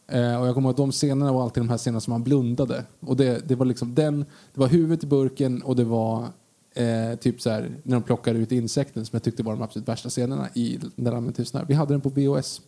Eh, 0.07 0.41
och 0.41 0.47
jag 0.47 0.53
kommer 0.53 0.69
ihåg 0.69 0.73
att 0.73 0.77
de 0.77 0.91
scenerna 0.91 1.33
var 1.33 1.43
alltid 1.43 1.63
de 1.63 1.69
här 1.69 1.77
scenerna 1.77 2.01
som 2.01 2.11
man 2.11 2.23
blundade. 2.23 2.85
Och 2.99 3.17
det, 3.17 3.47
det 3.47 3.55
var 3.55 3.65
liksom 3.65 3.95
den, 3.95 4.25
det 4.53 4.59
var 4.59 4.67
huvudet 4.67 5.03
i 5.03 5.07
burken 5.07 5.61
och 5.61 5.75
det 5.75 5.83
var 5.83 6.27
eh, 6.73 7.15
typ 7.15 7.41
så 7.41 7.49
här, 7.49 7.71
när 7.83 7.93
de 7.93 8.03
plockade 8.03 8.39
ut 8.39 8.51
insekten 8.51 9.05
som 9.05 9.15
jag 9.15 9.23
tyckte 9.23 9.43
var 9.43 9.53
de 9.53 9.61
absolut 9.61 9.87
värsta 9.87 10.09
scenerna 10.09 10.49
i 10.53 10.79
När 10.95 11.11
lammen 11.11 11.33
tystnar. 11.33 11.65
Vi 11.67 11.73
hade 11.73 11.93
den 11.93 12.01
på 12.01 12.09
VHS. 12.09 12.61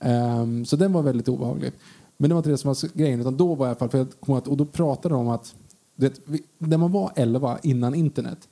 Um, 0.00 0.10
ehm, 0.10 0.64
så 0.64 0.76
den 0.76 0.92
var 0.92 1.02
väldigt 1.02 1.28
obehaglig. 1.28 1.72
Men 2.16 2.30
det 2.30 2.34
var 2.34 2.38
inte 2.38 2.50
det 2.50 2.58
som 2.58 2.68
var 2.68 2.96
grejen, 2.96 3.20
utan 3.20 3.36
då 3.36 3.54
var 3.54 3.66
jag 3.66 3.70
i 3.70 3.70
alla 3.70 3.78
fall, 3.78 3.88
för 3.88 3.98
jag 3.98 4.08
kom 4.20 4.34
att, 4.34 4.48
och 4.48 4.56
då 4.56 4.64
pratade 4.64 5.14
de 5.14 5.20
om 5.20 5.28
att, 5.28 5.54
vet, 5.96 6.20
vi, 6.24 6.42
när 6.58 6.76
man 6.76 6.92
var 6.92 7.12
11 7.16 7.58
innan 7.62 7.94
internet, 7.94 8.48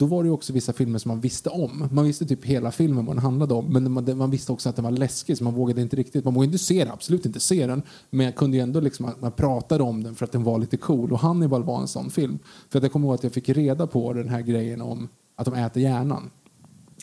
då 0.00 0.06
var 0.06 0.24
det 0.24 0.30
också 0.30 0.52
vissa 0.52 0.72
filmer 0.72 0.98
som 0.98 1.08
man 1.08 1.20
visste 1.20 1.50
om. 1.50 1.88
Man 1.92 2.04
visste 2.04 2.26
typ 2.26 2.44
hela 2.44 2.70
filmen 2.70 3.06
vad 3.06 3.16
den 3.16 3.22
handlade 3.22 3.54
om, 3.54 3.72
men 3.72 3.92
man, 3.92 4.18
man 4.18 4.30
visste 4.30 4.52
också 4.52 4.68
att 4.68 4.76
den 4.76 4.84
var 4.84 4.90
läskig 4.90 5.38
så 5.38 5.44
man 5.44 5.54
vågade 5.54 5.82
inte 5.82 5.96
riktigt, 5.96 6.24
man 6.24 6.34
vågade 6.34 6.46
inte 6.46 6.64
se 6.64 6.84
den, 6.84 6.92
absolut 6.92 7.26
inte 7.26 7.40
se 7.40 7.66
den, 7.66 7.82
men 8.10 8.26
jag 8.26 8.36
kunde 8.36 8.56
ju 8.56 8.62
ändå 8.62 8.80
liksom, 8.80 9.10
man 9.20 9.32
pratade 9.32 9.82
om 9.82 10.02
den 10.02 10.14
för 10.14 10.24
att 10.24 10.32
den 10.32 10.44
var 10.44 10.58
lite 10.58 10.76
cool 10.76 11.12
och 11.12 11.18
Hannibal 11.18 11.64
var 11.64 11.80
en 11.80 11.88
sån 11.88 12.10
film. 12.10 12.38
För 12.68 12.78
att 12.78 12.82
jag 12.82 12.92
kommer 12.92 13.06
ihåg 13.06 13.14
att 13.14 13.22
jag 13.22 13.32
fick 13.32 13.48
reda 13.48 13.86
på 13.86 14.12
den 14.12 14.28
här 14.28 14.40
grejen 14.40 14.80
om 14.80 15.08
att 15.36 15.44
de 15.44 15.54
äter 15.54 15.82
hjärnan. 15.82 16.30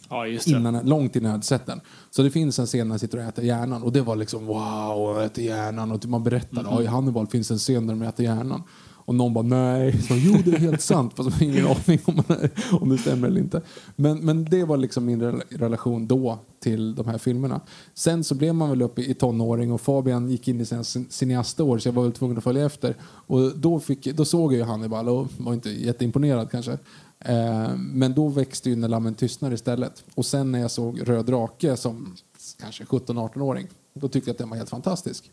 Ja, 0.10 0.28
innan, 0.28 0.86
långt 0.86 1.16
innan 1.16 1.26
jag 1.26 1.32
hade 1.32 1.44
sett 1.44 1.66
den. 1.66 1.82
Så 2.12 2.22
det 2.22 2.32
finns 2.32 2.60
en 2.60 2.66
scen 2.66 2.88
när 2.88 2.94
jag 2.94 3.00
sitter 3.00 3.18
och 3.18 3.24
äter 3.24 3.46
hjärnan 3.46 3.84
och 3.84 3.92
det 3.92 4.02
var 4.02 4.16
liksom 4.16 4.46
wow, 4.46 5.22
äter 5.22 5.44
hjärnan 5.44 5.92
och 5.92 6.06
man 6.06 6.24
berättar, 6.24 6.62
mm. 6.62 6.84
i 6.84 6.86
Hannibal 6.86 7.28
finns 7.28 7.52
en 7.52 7.58
scen 7.58 7.88
där 7.88 7.94
de 7.94 8.02
äter 8.02 8.26
hjärnan. 8.26 8.64
Och 9.08 9.16
någon 9.16 9.34
bara 9.34 9.44
nej. 9.44 10.02
Så, 10.02 10.14
jo, 10.18 10.38
det 10.46 10.52
är 10.52 10.60
helt 10.60 10.82
sant. 10.82 11.14
Fast 11.16 11.30
man 11.30 11.40
har 11.40 11.46
ingen 11.46 11.68
aning 11.68 12.00
om, 12.06 12.24
om 12.82 12.90
det 12.90 12.98
stämmer 12.98 13.28
eller 13.28 13.42
inte. 13.42 13.62
Men, 13.96 14.26
men 14.26 14.46
det 14.46 14.64
var 14.64 14.78
liksom 14.78 15.06
min 15.06 15.22
relation 15.50 16.08
då 16.08 16.40
till 16.60 16.96
de 16.96 17.06
här 17.08 17.18
filmerna. 17.18 17.62
Sen 17.94 18.24
så 18.24 18.36
blev 18.36 18.56
man 18.56 18.70
väl 18.70 18.82
uppe 18.82 19.02
i 19.02 19.14
tonåring 19.14 19.72
och 19.72 19.82
Fabian 19.82 20.30
gick 20.30 20.48
in 20.48 20.62
i 20.62 20.66
sina 20.66 20.84
cineastår 20.84 21.78
så 21.78 21.88
jag 21.88 21.94
var 21.94 22.04
väl 22.04 22.12
tvungen 22.12 22.38
att 22.38 22.44
följa 22.44 22.66
efter. 22.66 22.96
Och 23.02 23.58
då, 23.58 23.80
fick, 23.80 24.06
då 24.06 24.26
såg 24.26 24.54
jag 24.54 24.58
ju 24.58 24.64
Hannibal 24.64 25.10
och 25.10 25.28
var 25.38 25.54
inte 25.54 25.70
jätteimponerad 25.70 26.52
kanske. 26.52 26.72
Eh, 27.20 27.76
men 27.78 28.14
då 28.14 28.28
växte 28.28 28.70
ju 28.70 28.76
När 28.76 28.88
lammen 28.88 29.16
tystnar 29.16 29.54
istället. 29.54 30.04
Och 30.16 30.26
sen 30.26 30.52
när 30.52 30.60
jag 30.60 30.72
såg 30.72 31.10
Röd 31.10 31.26
drake 31.26 31.78
som 31.78 32.16
kanske 32.60 32.84
17-18-åring 32.84 33.68
då 33.94 34.08
tyckte 34.08 34.30
jag 34.30 34.34
att 34.34 34.38
den 34.38 34.50
var 34.50 34.58
helt 34.58 34.70
fantastisk. 34.70 35.32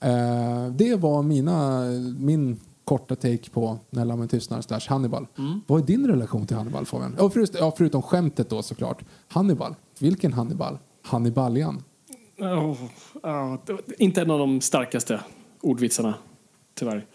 Eh, 0.00 0.66
det 0.66 0.96
var 0.96 1.22
mina, 1.22 1.84
min 2.18 2.60
korta 2.86 3.16
take 3.16 3.50
på 3.50 3.78
När 3.90 4.04
lammen 4.04 4.28
tystnar 4.28 4.60
slash 4.60 4.80
Hannibal. 4.88 5.26
Mm. 5.38 5.60
Vad 5.66 5.82
är 5.82 5.86
din 5.86 6.06
relation 6.06 6.46
till 6.46 6.56
Hannibal 6.56 6.86
Fabian? 6.86 7.14
Ja, 7.18 7.30
förut, 7.30 7.56
ja, 7.58 7.74
förutom 7.78 8.02
skämtet 8.02 8.50
då 8.50 8.62
såklart. 8.62 9.04
Hannibal. 9.28 9.74
Vilken 9.98 10.32
Hannibal? 10.32 10.78
Hannibalian? 11.02 11.82
Oh, 12.38 12.76
oh, 13.22 13.56
inte 13.98 14.22
en 14.22 14.30
av 14.30 14.38
de 14.38 14.60
starkaste 14.60 15.20
ordvitsarna, 15.60 16.14
tyvärr. 16.74 17.06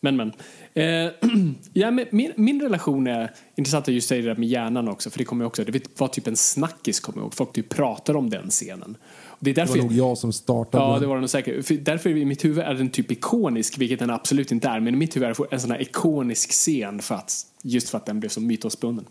Men, 0.00 0.16
men. 0.16 0.32
Eh, 0.74 1.12
ja, 1.72 1.90
men 1.90 2.06
min, 2.10 2.32
min 2.36 2.62
relation 2.62 3.06
är 3.06 3.34
intressant 3.56 3.88
att 3.88 3.94
just 3.94 4.08
säga 4.08 4.22
det 4.22 4.28
där 4.28 4.36
med 4.36 4.48
hjärnan 4.48 4.88
också, 4.88 5.10
för 5.10 5.18
det 5.18 5.24
kommer 5.24 5.44
också, 5.44 5.64
det 5.64 6.00
var 6.00 6.08
typ 6.08 6.26
en 6.26 6.36
snackis, 6.36 7.00
kommer 7.00 7.18
jag 7.18 7.24
ihåg. 7.24 7.34
Folk 7.34 7.52
typ 7.52 7.68
pratar 7.68 8.16
om 8.16 8.30
den 8.30 8.50
scenen. 8.50 8.96
Det, 9.40 9.50
är 9.50 9.54
därför, 9.54 9.74
det 9.74 9.80
var 9.80 9.88
nog 9.88 9.98
jag 9.98 10.18
som 10.18 10.32
startade. 10.32 10.84
Ja, 10.84 10.98
det 10.98 11.06
var 11.06 11.14
det 11.14 11.20
nog 11.20 11.30
säkert. 11.30 11.66
För 11.66 11.74
därför 11.74 12.10
i 12.10 12.24
mitt 12.24 12.44
huvud 12.44 12.58
är 12.58 12.74
den 12.74 12.90
typ 12.90 13.10
ikonisk, 13.10 13.78
vilket 13.78 13.98
den 13.98 14.10
absolut 14.10 14.52
inte 14.52 14.68
är. 14.68 14.80
Men 14.80 14.94
i 14.94 14.96
mitt 14.96 15.16
huvud 15.16 15.28
är 15.28 15.34
det 15.34 15.46
en 15.50 15.60
sån 15.60 15.70
här 15.70 15.82
ikonisk 15.82 16.50
scen 16.50 17.02
för 17.02 17.14
att, 17.14 17.32
just 17.62 17.88
för 17.88 17.98
att 17.98 18.06
den 18.06 18.20
blev 18.20 18.28
så 18.28 18.40
mytosbunden. 18.40 19.04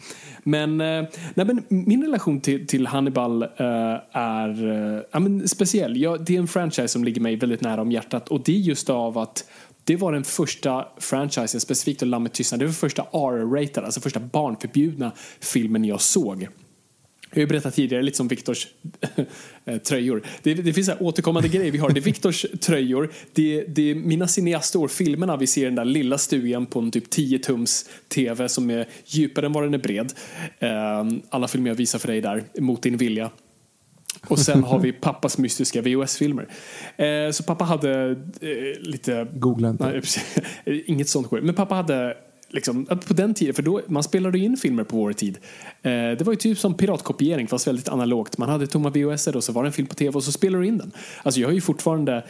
Men, 0.44 0.82
eh, 0.82 1.04
nej, 1.34 1.46
men 1.46 1.64
min 1.70 2.04
relation 2.04 2.42
till, 2.42 2.68
till 2.68 2.88
Hannibal 2.88 3.44
uh, 3.44 3.50
är 4.12 4.66
uh, 4.66 5.02
ja, 5.12 5.20
men 5.20 5.48
speciell. 5.48 5.98
Jag, 5.98 6.26
det 6.26 6.36
är 6.36 6.40
en 6.40 6.48
franchise 6.48 6.88
som 6.88 7.04
ligger 7.04 7.22
mig 7.22 7.36
väldigt 7.36 7.62
nära 7.62 7.82
om 7.82 7.92
hjärtat 7.92 8.30
och 8.30 8.42
det 8.46 8.52
är 8.52 8.60
just 8.60 8.90
av 8.90 9.18
att 9.18 9.46
det 9.84 9.96
var 9.96 10.12
den 10.12 10.24
första 10.24 10.86
franchisen, 10.98 11.62
specifikt 11.62 12.02
Lammet 12.02 12.34
tystnad, 12.34 12.60
det 12.60 12.66
var 12.66 12.74
första 12.74 13.02
R-rated, 13.02 13.84
alltså 13.84 14.02
första 14.02 14.20
barnförbjudna 14.20 15.12
filmen 15.40 15.86
jag 15.86 16.02
såg. 16.02 16.48
Jag 17.30 17.36
har 17.36 17.42
ju 17.42 17.48
berättat 17.48 17.76
tidigare, 17.76 18.04
lite 18.04 18.18
som 18.18 18.28
Viktors 18.28 18.68
eh, 19.66 19.78
tröjor. 19.78 20.24
Det, 20.44 20.54
det 20.54 20.74
finns 20.74 20.88
här 20.88 21.04
återkommande 21.04 21.50
grejer 21.50 21.72
vi 21.72 21.78
har. 21.78 21.90
Det 21.90 22.00
är 22.00 22.02
Viktors 22.02 22.46
tröjor, 22.62 23.12
det, 23.34 23.64
det 23.64 23.92
är 23.92 23.96
mina 23.96 24.28
cineastår, 24.28 24.88
filmerna 24.88 25.38
vi 25.38 25.48
ser 25.48 25.62
i 25.62 25.66
den 25.66 25.76
där 25.76 25.86
lilla 25.86 26.18
stugan 26.18 26.66
på 26.66 26.80
en 26.80 26.92
typ 26.92 27.10
10 27.10 27.40
tums 27.40 27.90
tv 28.08 28.50
som 28.50 28.70
är 28.70 28.88
djupare 29.06 29.46
än 29.46 29.54
vad 29.54 29.64
den 29.64 29.74
är 29.74 29.78
bred. 29.78 30.14
Ehm, 30.60 31.22
alla 31.30 31.48
filmer 31.48 31.70
jag 31.70 31.76
visar 31.76 32.00
för 32.00 32.08
dig 32.08 32.22
där, 32.22 32.44
mot 32.60 32.82
din 32.82 32.98
vilja. 32.98 33.32
Och 34.28 34.40
sen 34.40 34.64
har 34.64 34.80
vi 34.80 34.92
pappas 35.02 35.38
mystiska 35.38 35.82
VHS-filmer. 35.82 36.48
Eh, 36.98 37.32
så 37.32 37.44
pappa 37.44 37.66
hade 37.66 38.12
eh, 38.42 38.82
lite... 38.82 39.28
Googla 39.34 39.70
inte. 39.70 40.02
Nej, 40.66 40.84
inget 40.88 41.10
sånt 41.10 41.28
skit. 41.28 41.44
Men 41.44 41.56
pappa 41.56 41.76
hade 41.76 42.18
liksom, 42.50 42.86
på 42.86 43.14
den 43.14 43.34
tiden, 43.34 43.54
för 43.54 43.64
då, 43.64 43.82
man 43.88 44.04
spelade 44.04 44.40
in 44.40 44.58
filmer 44.58 44.84
på 44.84 44.98
vår 44.98 45.14
tid. 45.14 45.38
Eh, 45.82 45.92
det 45.92 46.22
var 46.22 46.34
ju 46.34 46.38
typ 46.38 46.60
som 46.60 46.74
piratkopiering 46.74 47.48
fast 47.48 47.68
väldigt 47.68 47.90
analogt. 47.90 48.38
Man 48.38 48.50
hade 48.50 48.68
tomma 48.68 48.90
VHS 48.90 49.28
och 49.28 49.44
så 49.44 49.52
var 49.52 49.64
det 49.64 49.70
en 49.70 49.74
film 49.74 49.88
på 49.88 49.96
tv 49.96 50.16
och 50.16 50.24
så 50.24 50.32
spelade 50.32 50.64
du 50.64 50.68
in 50.68 50.78
den. 50.78 50.92
Alltså 51.24 51.40
jag 51.40 51.48
har 51.48 51.54
ju 51.54 51.62
fortfarande 51.62 52.24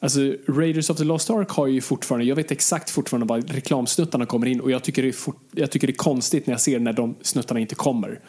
Alltså 0.00 0.20
Raiders 0.48 0.90
of 0.90 0.96
the 0.96 1.04
Lost 1.04 1.30
Ark 1.30 1.50
har 1.50 1.66
ju 1.66 1.80
fortfarande, 1.80 2.24
jag 2.24 2.36
vet 2.36 2.50
exakt 2.50 2.90
fortfarande 2.90 3.26
var 3.26 3.40
reklamsnuttarna 3.40 4.26
kommer 4.26 4.46
in 4.46 4.60
och 4.60 4.70
jag 4.70 4.82
tycker 4.82 5.02
det 5.02 5.08
är, 5.08 5.12
fort, 5.12 5.42
jag 5.50 5.70
tycker 5.70 5.86
det 5.86 5.90
är 5.92 5.96
konstigt 5.96 6.46
när 6.46 6.54
jag 6.54 6.60
ser 6.60 6.78
när 6.78 6.92
de 6.92 7.16
snuttarna 7.22 7.60
inte 7.60 7.74
kommer. 7.74 8.20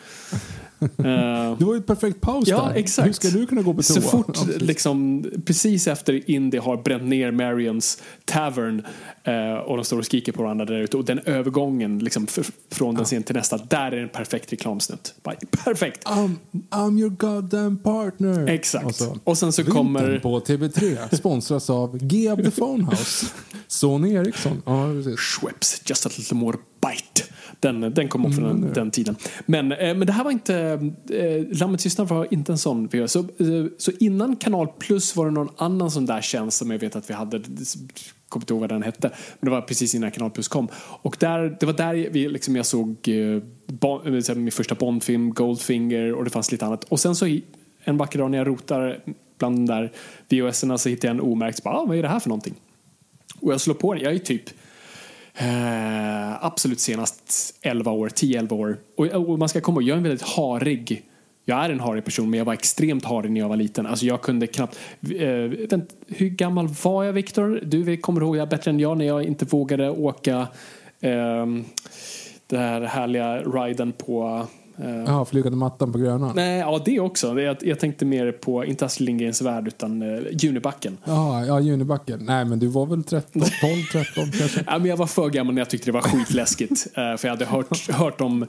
Uh, 0.81 1.57
det 1.57 1.65
var 1.65 1.73
ju 1.73 1.79
ett 1.79 1.87
perfekt 1.87 2.21
paus 2.21 2.47
ja, 2.47 2.65
där. 2.65 2.75
Exakt. 2.75 3.07
Hur 3.07 3.13
ska 3.13 3.27
du 3.27 3.45
kunna 3.45 3.61
gå 3.61 3.73
på 3.73 3.83
toa? 3.83 3.95
Så 3.95 4.01
fort, 4.01 4.31
ja, 4.33 4.45
precis. 4.45 4.61
liksom, 4.61 5.25
precis 5.45 5.87
efter 5.87 6.29
Indy 6.29 6.57
har 6.57 6.77
bränt 6.77 7.03
ner 7.03 7.31
Marions 7.31 8.01
Tavern 8.25 8.85
uh, 9.27 9.53
och 9.53 9.75
de 9.77 9.85
står 9.85 9.97
och 9.97 10.05
skriker 10.05 10.31
på 10.31 10.43
varandra 10.43 10.65
där 10.65 10.79
ute 10.79 10.97
och 10.97 11.05
den 11.05 11.19
övergången 11.19 11.99
liksom, 11.99 12.27
från 12.71 12.95
den 12.95 13.01
ja. 13.01 13.05
scenen 13.05 13.23
till 13.23 13.35
nästa, 13.35 13.57
där 13.57 13.91
är 13.91 13.97
en 13.97 14.09
perfekt 14.09 14.53
reklamsnutt. 14.53 15.15
Perfekt! 15.63 16.07
I'm, 16.07 16.35
I'm 16.69 16.99
your 16.99 17.09
goddamn 17.09 17.77
partner! 17.77 18.47
Exakt. 18.47 18.85
Och, 18.85 18.95
så, 18.95 19.17
och 19.23 19.37
sen 19.37 19.53
så 19.53 19.63
kommer... 19.63 20.19
på 20.19 20.39
TV3 20.39 21.15
sponsras 21.15 21.69
av 21.69 21.97
G 21.97 22.35
the 22.35 22.51
Phone 22.51 22.85
House. 22.85 23.25
Sony 23.67 24.13
Ericsson. 24.13 24.61
Ja, 24.65 24.87
precis. 24.87 25.19
Schweppes, 25.19 25.81
just 25.85 26.05
a 26.05 26.09
little 26.17 26.37
more 26.37 26.57
bite. 26.81 27.33
Den, 27.59 27.93
den 27.93 28.07
kom 28.07 28.25
också 28.25 28.39
från 28.39 28.49
mm, 28.49 28.61
den, 28.61 28.73
den, 28.73 28.91
tiden. 28.91 29.15
Men, 29.45 29.71
eh, 29.71 29.95
men 29.95 30.07
det 30.07 30.13
här 30.13 30.23
var 30.23 30.31
inte, 30.31 30.55
eh, 31.09 31.57
Lammets 31.59 31.83
tystnad 31.83 32.07
var 32.07 32.33
inte 32.33 32.51
en 32.51 32.57
sån. 32.57 32.89
Så, 33.07 33.19
eh, 33.19 33.65
så 33.77 33.91
innan 33.99 34.35
Kanal 34.35 34.67
Plus 34.79 35.15
var 35.15 35.25
det 35.25 35.31
någon 35.31 35.49
annan 35.57 35.91
sån 35.91 36.05
där 36.05 36.21
tjänst 36.21 36.57
som 36.57 36.71
jag 36.71 36.79
vet 36.79 36.95
att 36.95 37.09
vi 37.09 37.13
hade 37.13 37.41
kommer 38.29 38.43
inte 38.43 38.53
ihåg 38.53 38.61
vad 38.61 38.69
den 38.69 38.83
hette. 38.83 39.11
Men 39.39 39.49
det 39.49 39.51
var 39.51 39.61
precis 39.61 39.95
innan 39.95 40.11
Kanal 40.11 40.31
Plus 40.31 40.47
kom. 40.47 40.67
Och 40.77 41.15
där, 41.19 41.57
det 41.59 41.65
var 41.65 41.73
där 41.73 41.93
vi, 42.11 42.29
liksom, 42.29 42.55
jag 42.55 42.65
såg 42.65 42.89
eh, 43.07 43.43
bon, 43.65 44.17
eh, 44.29 44.35
min 44.35 44.51
första 44.51 44.75
Bondfilm, 44.75 45.33
Goldfinger 45.33 46.13
och 46.13 46.23
det 46.23 46.29
fanns 46.29 46.51
lite 46.51 46.65
annat. 46.65 46.83
Och 46.83 46.99
sen 46.99 47.15
så 47.15 47.39
en 47.83 47.97
vacker 47.97 48.19
dag 48.19 48.31
när 48.31 48.37
jag 48.37 48.47
rotar 48.47 48.99
bland 49.37 49.57
de 49.57 49.65
där 49.65 49.91
VHS-erna 50.29 50.77
så 50.77 50.89
hittar 50.89 51.07
jag 51.07 51.15
en 51.15 51.21
omärkt. 51.21 51.63
Bara, 51.63 51.75
ah, 51.75 51.85
vad 51.85 51.97
är 51.97 52.01
det 52.01 52.07
här 52.07 52.19
för 52.19 52.29
någonting? 52.29 52.55
Och 53.39 53.53
jag 53.53 53.61
slår 53.61 53.75
på 53.75 53.93
den. 53.93 54.03
Jag 54.03 54.13
är 54.13 54.19
typ 54.19 54.49
Eh, 55.37 56.45
absolut 56.45 56.79
senast 56.79 57.55
11 57.61 57.91
år, 57.91 58.09
10-11 58.09 58.53
år. 58.53 58.77
Och, 58.97 59.05
och, 59.05 59.39
man 59.39 59.49
ska 59.49 59.61
komma 59.61 59.81
ihåg, 59.81 59.89
jag 59.89 59.93
är 59.93 59.97
en 59.97 60.03
väldigt 60.03 60.27
harig 60.27 61.05
jag 61.47 61.65
är 61.65 61.69
en 61.69 61.79
harig 61.79 62.05
person 62.05 62.29
men 62.29 62.37
jag 62.37 62.45
var 62.45 62.53
extremt 62.53 63.05
harig 63.05 63.31
när 63.31 63.41
jag 63.41 63.49
var 63.49 63.57
liten. 63.57 63.85
Alltså 63.85 64.05
jag 64.05 64.21
kunde 64.21 64.47
knappt... 64.47 64.79
Eh, 65.19 65.29
vänt, 65.69 65.95
hur 66.07 66.29
gammal 66.29 66.67
var 66.83 67.03
jag 67.03 67.13
Viktor? 67.13 67.59
Du 67.63 67.97
kommer 67.97 68.21
ihåg 68.21 68.37
jag 68.37 68.49
bättre 68.49 68.71
än 68.71 68.79
jag 68.79 68.97
när 68.97 69.05
jag 69.05 69.23
inte 69.23 69.45
vågade 69.45 69.89
åka 69.89 70.47
eh, 71.01 71.45
den 72.47 72.59
här 72.59 72.81
härliga 72.81 73.37
riden 73.37 73.91
på 73.91 74.47
Ja, 75.07 75.25
flygande 75.25 75.57
mattan 75.57 75.91
på 75.91 75.97
Grönan. 75.97 76.35
Nej, 76.35 76.59
ja 76.59 76.81
det 76.85 76.99
också. 76.99 77.41
Jag, 77.41 77.57
jag 77.61 77.79
tänkte 77.79 78.05
mer 78.05 78.31
på, 78.31 78.65
inte 78.65 78.85
Astrid 78.85 79.05
Lindgrens 79.05 79.41
värld, 79.41 79.67
utan 79.67 80.01
uh, 80.01 80.27
Junibacken. 80.31 80.97
Ja, 81.05 81.45
ja, 81.45 81.59
Junibacken. 81.59 82.19
Nej, 82.25 82.45
men 82.45 82.59
du 82.59 82.67
var 82.67 82.85
väl 82.85 83.03
13, 83.03 83.41
12, 83.41 83.49
13 83.91 84.31
kanske? 84.39 84.63
Ja, 84.67 84.77
men 84.77 84.85
jag 84.89 84.97
var 84.97 85.07
för 85.07 85.29
gammal 85.29 85.55
när 85.55 85.61
jag 85.61 85.69
tyckte 85.69 85.87
det 85.87 85.91
var 85.91 86.01
skitläskigt. 86.01 86.87
eh, 86.87 87.17
för 87.17 87.27
jag 87.27 87.29
hade 87.29 87.45
hört, 87.45 87.89
hört 87.89 88.21
om 88.21 88.43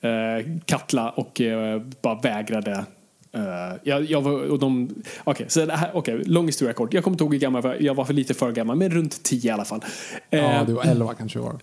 eh, 0.00 0.46
Katla 0.64 1.10
och 1.10 1.40
eh, 1.40 1.82
bara 2.02 2.20
vägrade. 2.20 2.84
Eh, 3.32 3.40
jag, 3.84 4.04
jag 4.04 4.20
var, 4.20 4.32
och 4.50 4.58
de, 4.58 4.94
okej, 5.24 5.46
så 5.48 5.66
det 5.66 5.72
här, 5.72 5.90
okej, 5.94 6.22
lång 6.24 6.46
historia 6.46 6.72
kort. 6.74 6.94
Jag 6.94 7.04
kommer 7.04 7.14
inte 7.14 7.24
ihåg 7.24 7.32
hur 7.32 7.40
gammal 7.40 7.76
jag 7.80 7.94
var, 7.94 8.04
för 8.04 8.14
lite 8.14 8.34
för 8.34 8.52
gammal, 8.52 8.76
men 8.76 8.90
runt 8.90 9.22
10 9.22 9.48
i 9.48 9.50
alla 9.50 9.64
fall. 9.64 9.84
Eh, 10.30 10.40
Ja, 10.40 10.64
du 10.66 10.72
var 10.72 10.84
11 10.84 11.14
kanske 11.14 11.38
var. 11.38 11.58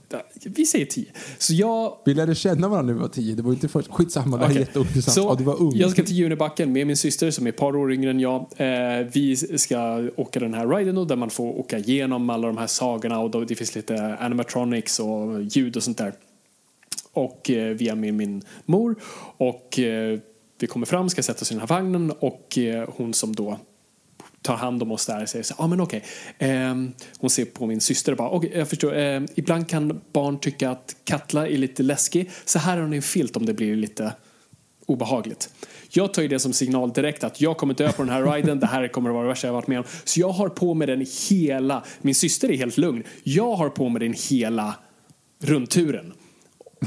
Vi 0.46 0.66
säger 0.66 0.86
10. 0.86 1.06
Så 1.38 1.54
jag 1.54 1.98
Vi 2.06 2.14
lärde 2.14 2.36
känna 2.36 2.68
varandra 2.68 2.94
när 2.94 2.94
vi 2.94 3.00
var 3.02 3.08
10. 3.08 3.36
Det 3.36 3.42
var 3.42 3.52
inte 3.52 3.68
först. 3.68 3.92
Skitsamma, 3.92 4.38
det 4.38 4.44
här 4.44 4.50
är 4.50 4.54
Okej. 4.54 4.62
jätteintressant. 4.62 5.16
Så 5.16 5.22
Ja, 5.22 5.36
du 5.38 5.44
var 5.44 5.62
ung. 5.62 5.72
Jag 5.76 5.92
ska 5.92 6.04
till 6.04 6.16
Junibacken 6.16 6.72
med 6.74 6.88
min 6.88 6.98
syster 6.98 7.32
som 7.32 7.46
är 7.46 7.50
ett 7.50 7.58
par 7.58 7.76
år 7.76 7.94
yngre 7.94 8.10
än 8.10 8.20
jag. 8.20 8.46
Eh, 8.58 9.08
vi 9.14 9.36
ska 9.36 10.10
åka 10.16 10.40
den 10.40 10.54
här 10.54 10.68
riden 10.68 11.08
där 11.08 11.16
man 11.16 11.30
får 11.30 11.60
åka 11.60 11.78
igenom 11.78 12.30
alla 12.30 12.48
de 12.48 12.58
här 12.58 12.68
sagorna 12.68 13.20
och 13.20 13.32
då, 13.32 13.42
det 13.44 13.56
finns 13.56 13.76
lite 13.76 14.16
animatronics 14.20 15.00
och 15.00 15.44
ljud 15.44 15.78
och 15.78 15.84
sånt 15.84 15.98
där. 15.98 16.14
Och 17.14 17.50
eh, 17.50 17.74
vi 17.74 17.90
är 17.90 17.96
med 17.96 18.14
min 18.14 18.42
mor 18.66 18.96
och 19.38 19.80
eh, 19.80 20.20
vi 20.60 20.68
kommer 20.68 20.86
fram, 20.86 21.10
ska 21.10 21.24
sätta 21.24 21.42
oss 21.42 21.52
i 21.52 21.54
den 21.54 21.60
här 21.60 21.68
vagnen 21.68 22.12
och 22.12 22.58
eh, 22.58 22.90
hon 22.96 23.14
som 23.14 23.36
då 23.36 23.60
tar 24.42 24.56
hand 24.56 24.82
om 24.84 24.92
oss 24.92 25.06
där 25.06 25.26
säger 25.26 25.44
så 25.44 25.56
ja 25.58 25.64
ah, 25.64 25.68
men 25.68 25.82
okej. 25.82 26.04
Ehm, 26.38 26.94
hon 27.18 27.30
ser 27.30 27.46
på 27.46 27.66
min 27.66 27.82
syster 27.82 28.12
och 28.12 28.18
bara 28.18 28.30
okay, 28.30 28.52
jag 28.54 28.70
förstår. 28.70 28.96
Ehm, 28.96 29.28
ibland 29.36 29.70
kan 29.70 30.02
barn 30.14 30.40
tycka 30.40 30.70
att 30.70 30.96
Katla 31.04 31.48
är 31.48 31.58
lite 31.58 31.84
läskig. 31.84 32.32
Så 32.46 32.60
här 32.60 32.78
har 32.78 32.88
ni 32.88 32.96
en 32.96 33.02
filt 33.02 33.38
om 33.38 33.46
det 33.46 33.54
blir 33.54 33.76
lite 33.76 34.14
obehagligt. 34.86 35.50
Jag 35.90 36.14
tar 36.14 36.22
ju 36.22 36.28
det 36.28 36.40
som 36.40 36.54
signal 36.54 36.94
direkt 36.94 37.24
att 37.24 37.42
jag 37.42 37.58
kommer 37.58 37.74
dö 37.74 37.92
på 37.92 38.04
den 38.04 38.12
här 38.12 38.24
riden. 38.34 38.60
Det 38.60 38.68
här 38.68 38.88
kommer 38.88 39.10
att 39.10 39.14
vara 39.14 39.24
det 39.24 39.30
värsta 39.30 39.48
jag 39.48 39.54
varit 39.54 39.68
med 39.68 39.80
om. 39.80 39.86
Så 40.04 40.20
jag 40.20 40.30
har 40.30 40.50
på 40.50 40.74
mig 40.74 40.88
den 40.88 41.06
hela. 41.30 41.84
Min 42.02 42.16
syster 42.16 42.52
är 42.52 42.58
helt 42.58 42.78
lugn. 42.78 43.04
Jag 43.24 43.56
har 43.56 43.70
på 43.70 43.90
mig 43.90 44.00
den 44.00 44.16
hela 44.30 44.76
rundturen. 45.44 46.14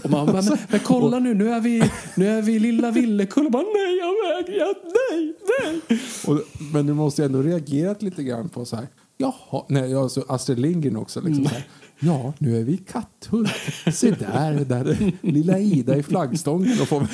Och 0.05 0.11
man 0.11 0.27
bara, 0.27 0.43
men, 0.43 0.59
men 0.69 0.81
kolla 0.81 1.19
nu, 1.19 1.35
nu 1.35 1.51
är 1.51 1.61
vi, 1.61 1.91
nu 2.15 2.29
är 2.29 2.43
vi 2.43 2.53
i 2.53 2.59
lilla 2.59 2.91
Villekulla. 2.91 3.51
Bara, 3.51 3.63
Nej, 3.63 3.99
jag 3.99 4.13
vägrar, 4.13 4.75
nej, 4.85 5.35
nej. 5.61 6.01
Och, 6.27 6.41
men 6.73 6.87
du 6.87 6.95
måste 6.95 7.25
ändå 7.25 7.43
reagerat 7.43 8.03
lite 8.03 8.23
grann 8.23 8.49
på 8.49 8.65
så 8.65 8.77
här. 8.77 8.89
Jaha, 9.17 9.65
nej, 9.69 9.95
alltså 9.95 10.25
Astrid 10.29 10.59
Lindgren 10.59 10.97
också. 10.97 11.21
Liksom 11.21 11.45
så 11.45 11.51
här. 11.51 11.67
Ja, 12.01 12.33
nu 12.39 12.61
är 12.61 12.65
vi 12.65 12.73
i 12.73 12.77
Katthult. 12.77 13.51
Se 13.93 14.11
där, 14.11 14.65
där 14.65 14.85
är 14.91 15.13
lilla 15.33 15.59
Ida 15.59 15.97
i 15.97 16.03
flaggstången 16.03 16.81
och 16.81 16.89
får 16.89 17.07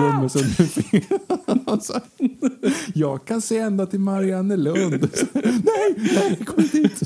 gömmer 0.00 0.28
sig 0.28 0.42
under 0.42 0.64
fingrarna. 0.64 1.80
Jag 2.94 3.24
kan 3.24 3.40
se 3.40 3.58
ända 3.58 3.86
till 3.86 4.00
Mariannelund. 4.00 5.08
Nej, 5.32 5.94
nej, 5.96 6.36
kom 6.46 6.68
dit. 6.72 7.02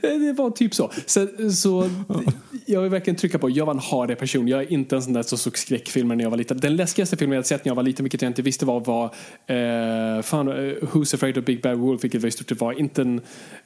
Det 0.00 0.32
var 0.32 0.50
typ 0.50 0.74
så. 0.74 0.90
Så, 1.06 1.28
så 1.52 1.90
jag 2.66 2.80
vill 2.80 2.90
verkligen 2.90 3.16
trycka 3.16 3.38
på, 3.38 3.50
jag 3.50 3.66
var 3.66 3.74
en 3.74 3.78
hardig 3.78 4.18
person. 4.18 4.48
Jag 4.48 4.62
är 4.62 4.72
inte 4.72 4.96
en 4.96 5.02
sån 5.02 5.12
där 5.12 5.22
som 5.22 5.38
såg 5.38 5.58
skräckfilmer 5.58 6.16
när 6.16 6.24
jag 6.24 6.30
var 6.30 6.36
liten. 6.36 6.60
Den 6.60 6.76
läskigaste 6.76 7.16
filmen 7.16 7.36
jag 7.36 7.46
sett 7.46 7.64
när 7.64 7.70
jag 7.70 7.76
var 7.76 7.82
liten, 7.82 8.04
vilket 8.04 8.22
jag 8.22 8.30
inte 8.30 8.42
visste 8.42 8.66
var, 8.66 8.80
var 8.80 9.04
eh, 9.46 10.22
fan, 10.22 10.48
eh, 10.48 10.54
Who's 10.80 11.14
Afraid 11.14 11.38
of 11.38 11.44
Big 11.44 11.62
Bad 11.62 11.78
Wolf, 11.78 12.04
vilket 12.04 12.22
var 12.22 12.28
i 12.28 12.30
stort 12.30 12.48
sett 12.48 12.60
var 12.60 12.72
inte 12.72 13.02
en, 13.02 13.20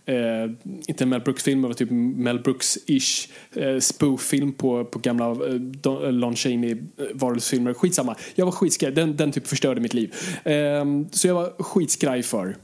eh, 0.06 0.50
inte 0.88 1.04
en 1.04 1.08
Mel 1.08 1.20
Brooks-film, 1.20 1.62
det 1.62 1.68
var 1.68 1.74
typ 1.74 1.90
Mel 1.90 2.40
Brooks 2.40 2.78
ish 2.88 3.28
eh, 3.52 3.78
spoof-film 3.78 4.52
på, 4.52 4.84
på 4.84 4.98
gamla 4.98 5.30
eh, 5.30 5.54
Don- 5.54 6.04
eh, 6.04 6.12
Lon 6.12 6.34
Chaney-varulvsfilmer. 6.36 7.70
Eh, 7.70 7.74
Skitsamma. 7.74 8.16
Jag 8.34 8.44
var 8.44 8.52
skitskraj. 8.52 8.92
Den, 8.92 9.16
den 9.16 9.32
typ 9.32 9.46
förstörde 9.46 9.80
mitt 9.80 9.94
liv. 9.94 10.14
Eh, 10.44 10.84
så 11.10 11.28
jag 11.28 11.34
var 11.34 11.62
skitskraj 11.62 12.22
för 12.22 12.56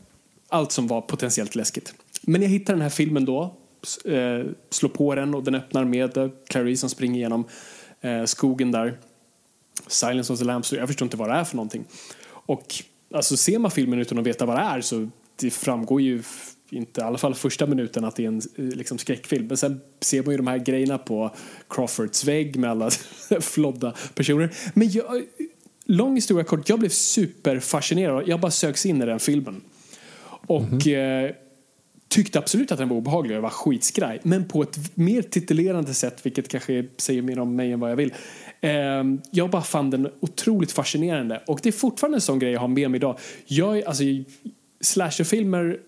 allt 0.48 0.72
som 0.72 0.86
var 0.86 1.00
potentiellt 1.00 1.54
läskigt. 1.54 1.94
Men 2.22 2.42
jag 2.42 2.48
hittar 2.48 2.72
den 2.74 2.82
här 2.82 2.90
filmen 2.90 3.24
då, 3.24 3.42
eh, 4.04 4.46
slår 4.70 4.88
på 4.88 5.14
den 5.14 5.34
och 5.34 5.44
den 5.44 5.54
öppnar 5.54 5.84
med 5.84 6.30
Clarice 6.48 6.80
som 6.80 6.90
springer 6.90 7.20
genom 7.20 7.44
eh, 8.00 8.24
skogen 8.24 8.72
där. 8.72 8.98
Silence 9.86 10.32
of 10.32 10.38
the 10.38 10.44
Lambs, 10.44 10.72
jag 10.72 10.88
förstår 10.88 11.06
inte 11.06 11.16
vad 11.16 11.28
det 11.28 11.34
är 11.34 11.44
för 11.44 11.56
någonting. 11.56 11.84
Och 12.26 12.74
alltså 13.14 13.36
ser 13.36 13.58
man 13.58 13.70
filmen 13.70 13.98
utan 13.98 14.18
att 14.18 14.26
veta 14.26 14.46
vad 14.46 14.56
det 14.56 14.62
är 14.62 14.80
så 14.80 15.08
det 15.36 15.50
framgår 15.50 16.00
ju 16.00 16.22
inte, 16.74 17.00
i 17.00 17.04
alla 17.04 17.18
fall 17.18 17.34
första 17.34 17.66
minuten 17.66 18.04
att 18.04 18.16
det 18.16 18.24
är 18.24 18.28
en 18.28 18.42
eh, 18.56 18.64
liksom, 18.64 18.98
skräckfilm. 18.98 19.46
Men 19.46 19.56
sen 19.56 19.80
ser 20.00 20.22
man 20.22 20.30
ju 20.30 20.36
de 20.36 20.46
här 20.46 20.58
grejerna 20.58 20.98
på 20.98 21.34
Crawfords 21.68 22.24
vägg 22.24 22.56
med 22.56 22.70
alla 22.70 22.90
flodda 23.40 23.94
personer. 24.14 24.50
Men 24.74 24.90
jag, 24.90 25.22
lång 25.84 26.14
historia 26.14 26.44
kort, 26.44 26.68
jag 26.68 26.78
blev 26.78 26.88
superfascinerad. 26.88 28.28
Jag 28.28 28.40
bara 28.40 28.50
sögs 28.50 28.86
in 28.86 29.02
i 29.02 29.06
den 29.06 29.20
filmen. 29.20 29.60
Och 30.46 30.86
eh, 30.86 31.30
tyckte 32.08 32.38
absolut 32.38 32.72
att 32.72 32.78
den 32.78 32.88
var 32.88 32.96
obehaglig 32.96 33.30
och 33.32 33.36
jag 33.36 33.42
var 33.42 33.50
skitskraj. 33.50 34.20
Men 34.22 34.48
på 34.48 34.62
ett 34.62 34.96
mer 34.96 35.22
titulerande 35.22 35.94
sätt, 35.94 36.26
vilket 36.26 36.48
kanske 36.48 36.84
säger 36.96 37.22
mer 37.22 37.38
om 37.38 37.56
mig 37.56 37.72
än 37.72 37.80
vad 37.80 37.90
jag 37.90 37.96
vill. 37.96 38.14
Eh, 38.60 38.70
jag 39.30 39.50
bara 39.50 39.62
fann 39.62 39.90
den 39.90 40.08
otroligt 40.20 40.72
fascinerande. 40.72 41.42
Och 41.46 41.60
det 41.62 41.68
är 41.68 41.72
fortfarande 41.72 42.16
en 42.16 42.20
sån 42.20 42.38
grej 42.38 42.52
jag 42.52 42.60
har 42.60 42.68
med 42.68 42.90
mig 42.90 42.98
idag. 42.98 43.18
Jag, 43.46 43.78
är- 43.78 43.88
alltså, 43.88 44.04
slasherfilmer 44.80 45.78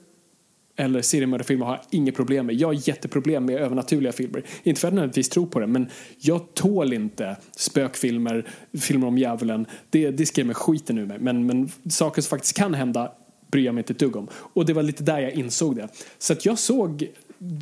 eller 0.77 1.03
seriemördarfilmer 1.03 1.67
har 1.67 1.73
jag 1.73 1.85
inget 1.91 2.17
problem 2.17 2.47
med. 2.47 2.55
Jag 2.55 2.69
har 2.69 2.89
jätteproblem 2.89 3.45
med 3.45 3.57
övernaturliga 3.57 4.13
filmer. 4.13 4.43
Inte 4.63 4.81
för 4.81 4.89
att 4.89 4.93
jag 4.93 4.95
nödvändigtvis 4.95 5.29
tror 5.29 5.47
på 5.47 5.61
det, 5.61 5.67
men 5.67 5.89
jag 6.19 6.55
tål 6.55 6.93
inte 6.93 7.37
spökfilmer, 7.57 8.47
filmer 8.81 9.07
om 9.07 9.19
djävulen. 9.19 9.67
Det, 9.91 10.11
det 10.11 10.27
skrämmer 10.27 10.55
skiten 10.55 10.99
ur 10.99 11.07
mig. 11.07 11.19
Men, 11.21 11.47
men 11.47 11.71
saker 11.91 12.23
som 12.23 12.29
faktiskt 12.29 12.57
kan 12.57 12.75
hända 12.75 13.13
bryr 13.51 13.65
jag 13.65 13.75
mig 13.75 13.81
inte 13.81 13.93
ett 13.93 13.99
dugg 13.99 14.17
om. 14.17 14.29
Och 14.33 14.67
det 14.67 14.73
var 14.73 14.83
lite 14.83 15.03
där 15.03 15.19
jag 15.19 15.33
insåg 15.33 15.77
det. 15.77 15.89
Så 16.19 16.33
att 16.33 16.47
jag 16.47 16.59
såg 16.59 17.09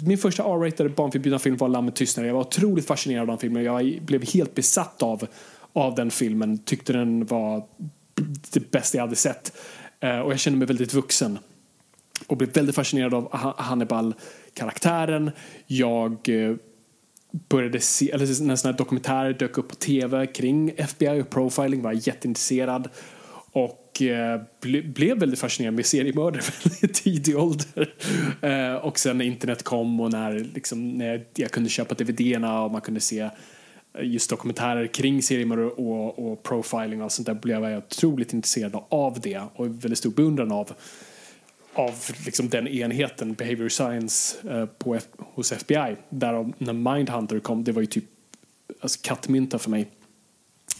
min 0.06 0.18
första 0.18 0.42
R-ratade 0.42 0.88
barnförbjudna 0.88 1.38
film 1.38 1.56
var 1.56 1.68
Lammet 1.68 1.96
tystnade. 1.96 2.28
Jag 2.28 2.34
var 2.34 2.40
otroligt 2.40 2.86
fascinerad 2.86 3.22
av 3.22 3.26
den 3.26 3.38
filmen. 3.38 3.64
Jag 3.64 3.98
blev 4.02 4.32
helt 4.32 4.54
besatt 4.54 5.02
av, 5.02 5.26
av 5.72 5.94
den 5.94 6.10
filmen. 6.10 6.58
Tyckte 6.58 6.92
den 6.92 7.26
var 7.26 7.64
det 8.50 8.70
bästa 8.70 8.98
jag 8.98 9.04
hade 9.04 9.16
sett. 9.16 9.56
Eh, 10.00 10.18
och 10.18 10.32
jag 10.32 10.38
kände 10.40 10.58
mig 10.58 10.66
väldigt 10.68 10.94
vuxen 10.94 11.38
och 12.26 12.36
blev 12.36 12.52
väldigt 12.52 12.74
fascinerad 12.74 13.14
av 13.14 13.54
Hannibal-karaktären. 13.56 15.30
Jag 15.66 16.28
eh, 16.28 16.56
började 17.48 17.80
se, 17.80 18.10
eller 18.10 18.26
när 18.26 18.56
sådana 18.56 18.72
här 18.72 18.78
dokumentärer 18.78 19.32
dök 19.32 19.58
upp 19.58 19.68
på 19.68 19.74
tv 19.74 20.26
kring 20.26 20.74
FBI 20.76 21.22
och 21.22 21.30
profiling 21.30 21.82
var 21.82 21.92
jag 21.92 22.00
jätteintresserad 22.06 22.88
och 23.52 24.02
eh, 24.02 24.40
ble, 24.60 24.82
blev 24.82 25.18
väldigt 25.18 25.38
fascinerad 25.40 25.74
med 25.74 25.86
seriemördare 25.86 26.42
väldigt 26.64 26.94
tidig 26.94 27.38
ålder. 27.38 27.94
Eh, 28.40 28.74
och 28.74 28.98
sen 28.98 29.18
när 29.18 29.24
internet 29.24 29.62
kom 29.62 30.00
och 30.00 30.12
när, 30.12 30.38
liksom, 30.54 30.88
när 30.88 31.26
jag 31.34 31.50
kunde 31.50 31.70
köpa 31.70 31.94
DVD-erna 31.94 32.62
och 32.62 32.70
man 32.70 32.80
kunde 32.80 33.00
se 33.00 33.20
eh, 33.20 33.30
just 34.02 34.30
dokumentärer 34.30 34.86
kring 34.86 35.22
seriemördare 35.22 35.66
och, 35.66 36.18
och 36.18 36.42
profiling 36.42 37.02
och 37.02 37.12
sånt 37.12 37.26
där 37.26 37.34
blev 37.34 37.64
jag 37.64 37.78
otroligt 37.78 38.32
intresserad 38.32 38.76
av 38.88 39.20
det 39.20 39.42
och 39.54 39.66
väldigt 39.66 39.98
stor 39.98 40.10
beundran 40.10 40.52
av 40.52 40.72
av 41.74 41.94
liksom 42.24 42.48
den 42.48 42.68
enheten, 42.68 43.34
behavior 43.34 43.68
science, 43.68 44.48
eh, 44.50 44.66
på 44.66 44.94
F- 44.94 45.04
hos 45.18 45.52
FBI. 45.52 45.96
Därav 46.08 46.52
när 46.58 46.72
Mindhunter 46.72 47.38
kom, 47.40 47.64
det 47.64 47.72
var 47.72 47.80
ju 47.80 47.86
typ 47.86 48.04
alltså, 48.80 48.98
kattmynta 49.02 49.58
för 49.58 49.70
mig. 49.70 49.88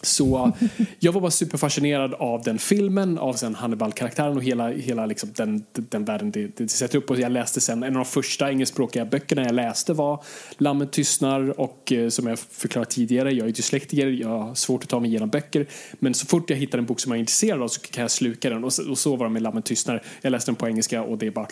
Så 0.05 0.53
jag 0.99 1.13
var 1.13 1.21
bara 1.21 1.31
superfascinerad 1.31 2.15
av 2.15 2.43
den 2.43 2.59
filmen, 2.59 3.19
av 3.19 3.33
sen 3.33 3.55
Hannibal-karaktären 3.55 4.37
och 4.37 4.43
hela, 4.43 4.69
hela 4.69 5.07
liksom 5.07 5.31
den, 5.37 5.65
den 5.73 6.05
världen 6.05 6.31
det, 6.31 6.57
det 6.57 6.69
sätter 6.69 6.99
upp. 6.99 7.11
Och 7.11 7.19
jag 7.19 7.33
läste 7.33 7.61
sen, 7.61 7.83
en 7.83 7.89
av 7.89 7.95
de 7.95 8.05
första 8.05 8.51
engelskspråkiga 8.51 9.05
böckerna 9.05 9.43
jag 9.45 9.55
läste 9.55 9.93
var 9.93 10.25
Lammet 10.59 10.93
tystnar 10.93 11.61
och 11.61 11.93
eh, 11.93 12.09
som 12.09 12.27
jag 12.27 12.39
förklarat 12.39 12.91
tidigare, 12.91 13.33
jag 13.33 13.49
är 13.49 13.53
dyslektiker, 13.53 14.07
jag 14.07 14.29
har 14.29 14.55
svårt 14.55 14.83
att 14.83 14.89
ta 14.89 15.01
mig 15.01 15.11
igenom 15.11 15.29
böcker. 15.29 15.67
Men 15.93 16.15
så 16.15 16.27
fort 16.27 16.51
jag 16.51 16.57
hittar 16.57 16.79
en 16.79 16.87
bok 16.87 17.01
som 17.01 17.13
jag 17.13 17.17
är 17.17 17.21
intresserad 17.21 17.63
av 17.63 17.69
så 17.69 17.81
kan 17.81 18.03
jag 18.03 18.11
sluka 18.11 18.51
den. 18.51 18.65
Och 18.65 18.73
så, 18.73 18.91
och 18.91 18.99
så 18.99 19.17
var 19.17 19.27
det 19.27 19.33
med 19.33 19.43
Lammet 19.43 19.65
tystnar. 19.65 20.03
Jag 20.23 20.31
läste 20.31 20.51
den 20.51 20.57
på 20.57 20.69
engelska 20.69 21.03
och 21.03 21.19
det 21.19 21.31
bara 21.31 21.47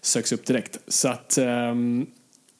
söks 0.00 0.32
upp 0.32 0.46
direkt. 0.46 0.78
Så 0.88 1.08
att, 1.08 1.38
ehm, 1.38 2.06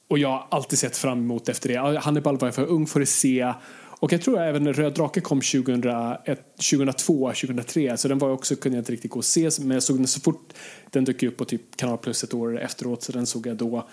och 0.08 0.18
jag 0.18 0.28
har 0.28 0.46
alltid 0.50 0.78
sett 0.78 0.96
fram 0.96 1.18
emot 1.18 1.48
efter 1.48 1.68
det. 1.68 1.98
Hannibal 1.98 2.38
var 2.38 2.48
jag 2.48 2.54
för 2.54 2.66
ung 2.66 2.86
för 2.86 3.00
att 3.00 3.08
se. 3.08 3.52
Och 4.00 4.12
jag 4.12 4.22
tror 4.22 4.40
även 4.40 4.72
Röd 4.72 4.94
drake 4.94 5.20
kom 5.20 5.40
2001, 5.40 6.56
2002, 6.70 7.28
2003. 7.28 7.96
Så 7.96 8.08
den 8.08 8.18
var 8.18 8.30
också, 8.30 8.56
kunde 8.56 8.78
jag 8.78 8.80
inte 8.80 8.92
riktigt 8.92 9.10
gå 9.10 9.18
och 9.18 9.24
se. 9.24 9.50
Men 9.60 9.70
jag 9.70 9.82
såg 9.82 9.96
den 9.96 10.06
så 10.06 10.20
fort 10.20 10.52
den 10.90 11.04
dök 11.04 11.22
upp 11.22 11.36
på 11.36 11.44
typ 11.44 11.76
Kanal 11.76 11.98
Plus 11.98 12.24
ett 12.24 12.34
år 12.34 12.60
efteråt. 12.60 13.02
Så 13.02 13.12
den 13.12 13.26
såg 13.26 13.46
jag 13.46 13.56
då. 13.56 13.88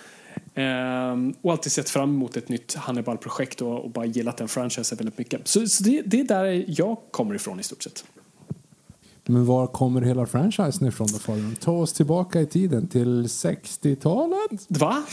Ehm, 0.55 1.33
och 1.41 1.51
alltid 1.51 1.71
sett 1.71 1.89
fram 1.89 2.09
emot 2.09 2.37
ett 2.37 2.49
nytt 2.49 2.73
Hannibal-projekt 2.73 3.61
och, 3.61 3.83
och 3.83 3.89
bara 3.89 4.05
gillat 4.05 4.37
den 4.37 4.47
franchisen 4.47 4.97
väldigt 4.97 5.17
mycket. 5.17 5.47
Så, 5.47 5.67
så 5.67 5.83
det, 5.83 6.01
det 6.05 6.19
är 6.19 6.23
där 6.23 6.65
jag 6.67 6.97
kommer 7.11 7.35
ifrån 7.35 7.59
i 7.59 7.63
stort 7.63 7.83
sett. 7.83 8.05
Men 9.25 9.45
var 9.45 9.67
kommer 9.67 10.01
hela 10.01 10.25
franchisen 10.25 10.87
ifrån 10.87 11.07
då 11.11 11.19
Fabian? 11.19 11.55
Ta 11.59 11.71
oss 11.71 11.93
tillbaka 11.93 12.41
i 12.41 12.45
tiden 12.45 12.87
till 12.87 13.25
60-talet? 13.25 14.65
Va? 14.67 15.03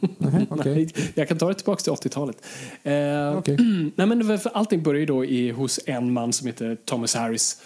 Nej, 0.18 0.46
okej. 0.50 0.88
Jag 1.14 1.28
kan 1.28 1.38
ta 1.38 1.48
det 1.48 1.54
tillbaka 1.54 1.82
till 1.82 1.92
80-talet. 1.92 2.36
Eh, 2.82 3.38
Okej. 3.38 3.56
nej, 3.96 4.06
men 4.06 4.38
för 4.38 4.50
allting 4.54 4.82
började 4.82 5.06
då 5.06 5.24
i, 5.24 5.50
hos 5.50 5.80
en 5.86 6.12
man 6.12 6.32
som 6.32 6.46
heter 6.46 6.76
Thomas 6.84 7.14
Harris 7.14 7.62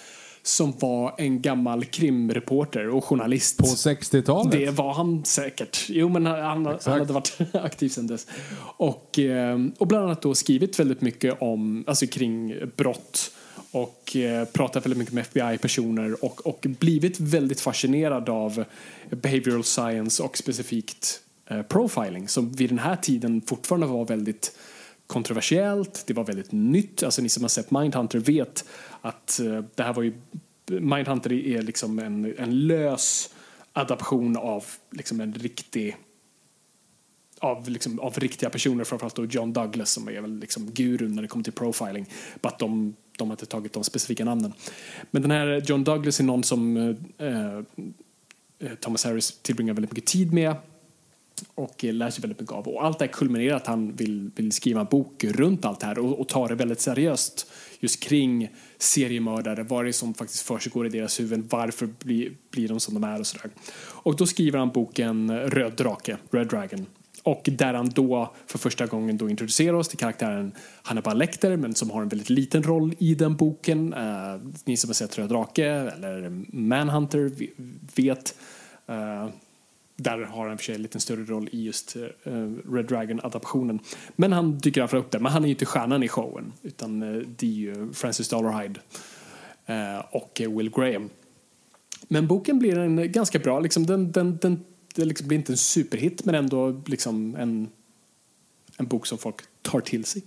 som 0.47 0.73
var 0.79 1.15
en 1.19 1.43
gammal 1.43 1.85
krimreporter 1.85 2.89
och 2.89 3.05
journalist. 3.05 3.57
På 3.57 3.65
60-talet? 3.65 4.53
Det 4.53 4.71
var 4.71 4.95
han 4.95 5.25
säkert. 5.25 5.87
Jo, 5.89 6.09
men 6.09 6.27
han, 6.27 6.41
han, 6.41 6.79
han 6.85 6.99
hade 6.99 7.13
varit 7.13 7.37
aktiv 7.53 7.89
sedan 7.89 8.07
dess. 8.07 8.27
Och, 8.77 9.19
eh, 9.19 9.59
och 9.79 9.87
bland 9.87 10.05
annat 10.05 10.23
då 10.23 10.35
skrivit 10.35 10.81
väldigt 10.81 11.01
mycket 11.01 11.43
om, 11.43 11.85
alltså 11.87 12.07
kring 12.07 12.55
brott 12.77 13.31
och 13.71 14.17
eh, 14.17 14.45
pratat 14.45 14.85
väldigt 14.85 14.99
mycket 14.99 15.15
med 15.15 15.23
FBI-personer 15.23 16.25
och, 16.25 16.47
och 16.47 16.67
blivit 16.79 17.21
väldigt 17.21 17.61
fascinerad 17.61 18.29
av 18.29 18.65
behavioral 19.11 19.65
science 19.65 20.23
och 20.23 20.39
specifikt 20.39 21.21
Eh, 21.47 21.63
profiling 21.63 22.29
som 22.29 22.53
vid 22.53 22.71
den 22.71 22.79
här 22.79 22.97
tiden 22.97 23.43
fortfarande 23.47 23.87
var 23.87 24.05
väldigt 24.05 24.59
kontroversiellt, 25.07 26.05
det 26.07 26.15
var 26.15 26.25
väldigt 26.25 26.53
nytt. 26.53 27.03
Alltså 27.03 27.23
ni 27.23 27.29
som 27.29 27.43
har 27.45 27.49
sett 27.49 27.71
Mindhunter 27.71 28.19
vet 28.19 28.65
att 29.01 29.41
eh, 29.41 29.65
det 29.75 29.83
här 29.83 29.93
var 29.93 30.03
ju 30.03 30.13
Mindhunter 30.67 31.33
är 31.33 31.63
liksom 31.63 31.99
en, 31.99 32.35
en 32.39 32.67
lös 32.67 33.35
adaption 33.73 34.37
av 34.37 34.65
liksom 34.91 35.21
en 35.21 35.35
riktig 35.35 35.97
av, 37.39 37.69
liksom, 37.69 38.01
av 38.01 38.15
riktiga 38.19 38.51
personer, 38.51 38.85
framförallt 38.85 39.15
då 39.15 39.25
John 39.25 39.53
Douglas 39.53 39.91
som 39.91 40.09
är 40.09 40.21
väl 40.21 40.39
liksom 40.39 40.71
gurun 40.71 41.15
när 41.15 41.23
det 41.23 41.29
kommer 41.29 41.45
till 41.45 41.53
profiling. 41.53 42.07
Bara 42.41 42.49
att 42.49 42.59
de, 42.59 42.97
de 43.19 43.29
har 43.29 43.33
inte 43.33 43.47
tagit 43.47 43.73
de 43.73 43.85
specifika 43.85 44.25
namnen. 44.25 44.53
Men 45.11 45.23
den 45.23 45.31
här 45.31 45.63
John 45.67 45.85
Douglas 45.85 46.21
är 46.21 46.25
någon 46.25 46.43
som 46.43 46.77
eh, 46.77 47.29
eh 47.29 47.63
Thomas 48.81 49.05
Harris 49.05 49.39
tillbringar 49.43 49.75
väldigt 49.75 49.93
mycket 49.93 50.07
tid 50.07 50.33
med 50.33 50.55
och 51.55 51.85
lär 51.85 52.11
sig 52.11 52.23
väldigt 52.23 52.41
mycket 52.41 52.55
av. 52.55 52.69
Och 52.69 52.85
allt 52.85 52.99
det 52.99 53.05
här 53.05 53.13
kulminerar 53.13 53.57
att 53.57 53.67
han 53.67 53.93
vill, 53.93 54.31
vill 54.37 54.53
skriva 54.53 54.81
en 54.81 54.87
bok 54.87 55.25
runt 55.25 55.65
allt 55.65 55.81
det 55.81 55.87
här 55.87 55.99
och, 55.99 56.21
och 56.21 56.29
ta 56.29 56.49
det 56.49 56.55
väldigt 56.55 56.81
seriöst 56.81 57.47
just 57.81 58.03
kring 58.03 58.49
seriemördare, 58.79 59.63
vad 59.63 59.85
det 59.85 59.91
är 59.91 59.93
som 59.93 60.15
faktiskt 60.15 60.43
försiggår 60.43 60.87
i 60.87 60.89
deras 60.89 61.21
huvuden, 61.21 61.49
varför 61.51 61.87
blir, 61.87 62.33
blir 62.51 62.69
de 62.69 62.81
som 62.81 62.95
de 62.95 63.05
är 63.05 63.21
och 63.21 63.27
sådär. 63.27 63.51
Och 63.77 64.17
då 64.17 64.27
skriver 64.27 64.59
han 64.59 64.71
boken 64.71 65.41
Röd 65.49 65.73
drake, 65.73 66.17
Red 66.31 66.49
Dragon. 66.49 66.87
Och 67.23 67.49
där 67.53 67.75
han 67.75 67.89
då 67.89 68.35
för 68.47 68.59
första 68.59 68.87
gången 68.87 69.17
då 69.17 69.31
introducerar 69.31 69.75
oss 69.75 69.89
till 69.89 69.99
karaktären 69.99 70.53
Hannibal 70.83 71.19
Lecter 71.19 71.57
men 71.57 71.75
som 71.75 71.91
har 71.91 72.03
en 72.03 72.09
väldigt 72.09 72.31
liten 72.31 72.63
roll 72.63 72.95
i 72.99 73.15
den 73.15 73.37
boken. 73.37 73.93
Eh, 73.93 74.41
ni 74.65 74.77
som 74.77 74.89
har 74.89 74.95
sett 74.95 75.19
Röd 75.19 75.29
drake 75.29 75.67
eller 75.67 76.45
Manhunter 76.49 77.33
vet 77.97 78.35
uh, 78.91 79.29
där 79.97 80.19
har 80.19 80.49
han 80.49 80.59
för 80.59 80.65
sig 80.65 80.75
en 80.75 80.83
liten 80.83 81.01
större 81.01 81.25
roll 81.25 81.49
i 81.53 81.65
just 81.65 81.97
uh, 81.97 82.03
Red 82.73 82.87
Dragon-adaptionen. 82.87 83.81
Men 84.17 84.33
han 84.33 84.59
dyker 84.59 84.81
i 84.81 84.83
alla 84.83 84.89
fall 84.89 85.01
upp 85.01 85.11
där. 85.11 85.19
Men 85.19 85.33
han 85.33 85.43
är 85.43 85.47
ju 85.47 85.53
inte 85.53 85.67
stjärnan 85.67 86.03
i 86.03 86.09
showen 86.09 86.53
utan 86.63 87.03
uh, 87.03 87.27
det 87.37 87.47
är 87.47 87.51
ju 87.51 87.93
Francis 87.93 88.29
Dollarhide 88.29 88.81
uh, 89.71 90.05
och 90.11 90.41
Will 90.41 90.71
Graham. 90.71 91.11
Men 92.09 92.27
boken 92.27 92.59
blir 92.59 92.79
en 92.79 93.13
ganska 93.13 93.39
bra, 93.39 93.61
liksom, 93.61 93.87
den, 93.87 94.13
den, 94.13 94.39
den, 94.43 94.65
den 94.95 95.09
liksom 95.09 95.29
blir 95.29 95.39
inte 95.39 95.53
en 95.53 95.57
superhit 95.57 96.25
men 96.25 96.35
ändå 96.35 96.83
liksom 96.87 97.37
en, 97.37 97.69
en 98.77 98.87
bok 98.87 99.07
som 99.07 99.19
folk 99.19 99.37
tar 99.63 99.81
till 99.81 100.05
sig. 100.05 100.23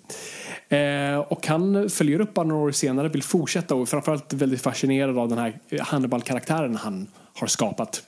Eh, 0.70 1.18
och 1.18 1.48
han 1.48 1.90
följer 1.90 2.22
upp 2.22 2.36
några 2.36 2.56
år 2.56 2.72
senare, 2.72 3.10
vill 3.10 3.24
fortsätta 3.24 3.76
och 3.76 3.90
framförallt 3.90 4.34
väldigt 4.34 4.62
fascinerad 4.62 5.18
av 5.18 5.30
den 5.30 5.38
här 5.38 5.60
Hannibal-karaktären 5.80 6.76
han 6.76 7.08
har 7.34 7.48
skapat 7.48 8.04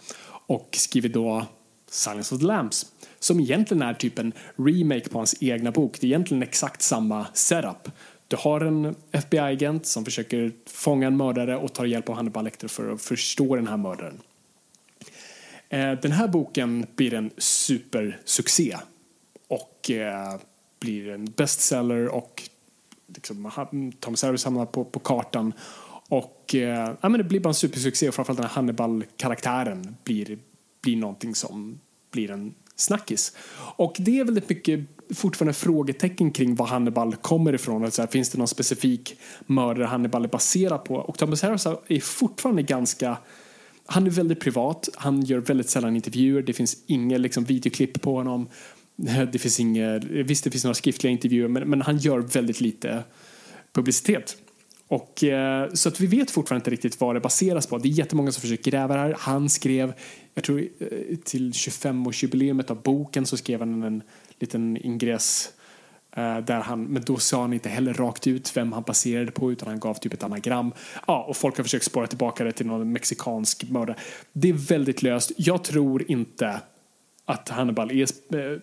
och 0.49 0.69
skriver 0.71 1.09
då 1.09 1.45
Silence 1.89 2.35
of 2.35 2.41
the 2.41 2.47
Lambs 2.47 2.85
som 3.19 3.39
egentligen 3.39 3.81
är 3.81 3.93
typ 3.93 4.19
en 4.19 4.33
remake 4.55 5.09
på 5.09 5.17
hans 5.19 5.35
egna 5.39 5.71
bok. 5.71 5.97
Det 5.99 6.07
är 6.07 6.09
egentligen 6.09 6.43
exakt 6.43 6.81
samma 6.81 7.25
setup. 7.33 7.91
Du 8.27 8.35
har 8.35 8.61
en 8.61 8.95
FBI-agent 9.11 9.85
som 9.85 10.05
försöker 10.05 10.51
fånga 10.65 11.07
en 11.07 11.17
mördare 11.17 11.57
och 11.57 11.73
tar 11.73 11.85
hjälp 11.85 12.09
av 12.09 12.15
Hannibal 12.15 12.43
Lecter 12.43 12.67
för 12.67 12.93
att 12.93 13.01
förstå 13.01 13.55
den 13.55 13.67
här 13.67 13.77
mördaren. 13.77 14.21
Eh, 15.69 15.91
den 15.91 16.11
här 16.11 16.27
boken 16.27 16.85
blir 16.95 17.13
en 17.13 17.31
supersuccé 17.37 18.77
och 19.47 19.91
eh, 19.91 20.35
blir 20.79 21.09
en 21.09 21.25
bestseller 21.25 22.07
och 22.07 22.43
liksom, 23.07 23.51
Tom 23.99 24.15
Harris 24.21 24.45
hamnar 24.45 24.65
på, 24.65 24.85
på 24.85 24.99
kartan 24.99 25.53
och 26.09 26.55
eh, 26.55 26.95
ja, 27.01 27.09
men 27.09 27.17
det 27.17 27.23
blir 27.23 27.39
bara 27.39 27.49
en 27.49 27.53
supersuccé 27.53 28.07
och 28.07 28.15
framförallt 28.15 28.37
den 28.37 28.47
här 28.47 28.55
Hannibal-karaktären 28.55 29.95
blir, 30.03 30.39
blir 30.81 30.97
någonting 30.97 31.35
som 31.35 31.79
blir 32.11 32.31
en 32.31 32.53
snackis. 32.75 33.35
Och 33.75 33.95
det 33.99 34.19
är 34.19 34.23
väldigt 34.23 34.49
mycket 34.49 34.79
fortfarande 35.13 35.53
frågetecken 35.53 36.31
kring 36.31 36.55
var 36.55 36.67
Hannibal 36.67 37.15
kommer 37.15 37.53
ifrån. 37.53 37.83
Alltså, 37.83 38.07
finns 38.07 38.29
det 38.29 38.37
någon 38.37 38.47
specifik 38.47 39.19
mördare 39.45 39.85
Hannibal 39.85 40.23
är 40.23 40.29
baserad 40.29 40.83
på? 40.83 40.95
Och 40.95 41.17
Thomas 41.17 41.41
Harris 41.41 41.65
är 41.65 41.99
fortfarande 41.99 42.61
ganska 42.61 43.17
han 43.91 44.07
är 44.07 44.11
väldigt 44.11 44.39
privat, 44.39 44.89
han 44.95 45.21
gör 45.21 45.39
väldigt 45.39 45.69
sällan 45.69 45.95
intervjuer, 45.95 46.41
det 46.41 46.53
finns 46.53 46.77
inga 46.87 47.17
liksom, 47.17 47.43
videoklipp 47.43 48.01
på 48.01 48.15
honom. 48.15 48.47
Det 49.31 49.39
finns 49.39 49.59
inga, 49.59 49.99
visst, 49.99 50.43
det 50.43 50.51
finns 50.51 50.63
några 50.63 50.73
skriftliga 50.73 51.11
intervjuer, 51.11 51.47
men, 51.47 51.69
men 51.69 51.81
han 51.81 51.97
gör 51.97 52.19
väldigt 52.19 52.61
lite 52.61 53.03
publicitet. 53.73 54.37
Och, 54.89 55.23
eh, 55.23 55.69
så 55.73 55.89
att 55.89 55.99
vi 55.99 56.07
vet 56.07 56.31
fortfarande 56.31 56.59
inte 56.61 56.71
riktigt 56.71 57.01
vad 57.01 57.15
det 57.15 57.19
baseras 57.19 57.67
på. 57.67 57.77
Det 57.77 57.87
är 57.87 57.91
jättemånga 57.91 58.31
som 58.31 58.41
försöker 58.41 58.71
gräva 58.71 58.95
det 58.95 58.99
här. 58.99 59.15
Han 59.19 59.49
skrev, 59.49 59.93
jag 60.33 60.43
tror 60.43 60.59
eh, 60.59 61.17
till 61.23 61.51
25-årsjubileet 61.51 62.71
av 62.71 62.81
boken 62.81 63.25
så 63.25 63.37
skrev 63.37 63.59
han 63.59 63.83
en 63.83 64.03
liten 64.39 64.77
ingress 64.77 65.49
eh, 66.15 66.37
där 66.37 66.59
han, 66.59 66.83
men 66.83 67.03
då 67.05 67.17
sa 67.17 67.41
han 67.41 67.53
inte 67.53 67.69
heller 67.69 67.93
rakt 67.93 68.27
ut 68.27 68.57
vem 68.57 68.73
han 68.73 68.83
baserade 68.83 69.31
på 69.31 69.51
utan 69.51 69.67
han 69.67 69.79
gav 69.79 69.93
typ 69.93 70.13
ett 70.13 70.23
anagram. 70.23 70.71
Ja, 71.07 71.25
och 71.29 71.37
folk 71.37 71.57
har 71.57 71.63
försökt 71.63 71.85
spåra 71.85 72.07
tillbaka 72.07 72.43
det 72.43 72.51
till 72.51 72.67
någon 72.67 72.91
mexikansk 72.91 73.69
mördare. 73.69 73.97
Det 74.33 74.49
är 74.49 74.53
väldigt 74.53 75.01
löst. 75.01 75.31
Jag 75.37 75.63
tror 75.63 76.11
inte 76.11 76.61
att 77.25 77.49
Hannibal 77.49 77.91
är 77.91 78.01
eh, 78.01 78.59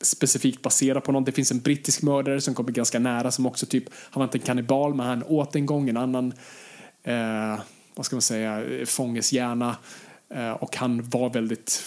specifikt 0.00 0.62
baserat 0.62 1.04
på 1.04 1.12
någon. 1.12 1.24
Det 1.24 1.32
finns 1.32 1.50
en 1.50 1.60
brittisk 1.60 2.02
mördare 2.02 2.40
som 2.40 2.54
kommer 2.54 2.72
ganska 2.72 2.98
nära 2.98 3.30
som 3.30 3.46
också 3.46 3.66
typ, 3.66 3.84
han 3.92 4.20
var 4.20 4.24
inte 4.24 4.38
en 4.38 4.42
kannibal 4.42 4.94
men 4.94 5.06
han 5.06 5.22
åt 5.22 5.56
en 5.56 5.66
gång 5.66 5.88
en 5.88 5.96
annan, 5.96 6.32
eh, 7.02 7.60
vad 7.94 8.06
ska 8.06 8.16
man 8.16 8.22
säga, 8.22 8.64
fånges 8.86 9.32
hjärna 9.32 9.76
eh, 10.34 10.50
och 10.50 10.76
han 10.76 11.08
var 11.08 11.30
väldigt 11.30 11.82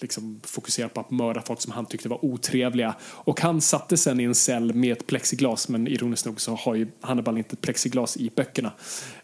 liksom 0.00 0.40
fokuserad 0.44 0.94
på 0.94 1.00
att 1.00 1.10
mörda 1.10 1.42
folk 1.42 1.60
som 1.60 1.72
han 1.72 1.86
tyckte 1.86 2.08
var 2.08 2.24
otrevliga. 2.24 2.94
Och 3.02 3.40
han 3.40 3.60
satte 3.60 3.96
sen 3.96 4.20
i 4.20 4.24
en 4.24 4.34
cell 4.34 4.74
med 4.74 4.92
ett 4.92 5.06
plexiglas 5.06 5.68
men 5.68 5.88
ironiskt 5.88 6.26
nog 6.26 6.40
så 6.40 6.54
har 6.54 6.74
ju 6.74 6.88
Hannibal 7.00 7.38
inte 7.38 7.56
plexiglas 7.56 8.16
i 8.16 8.30
böckerna 8.36 8.72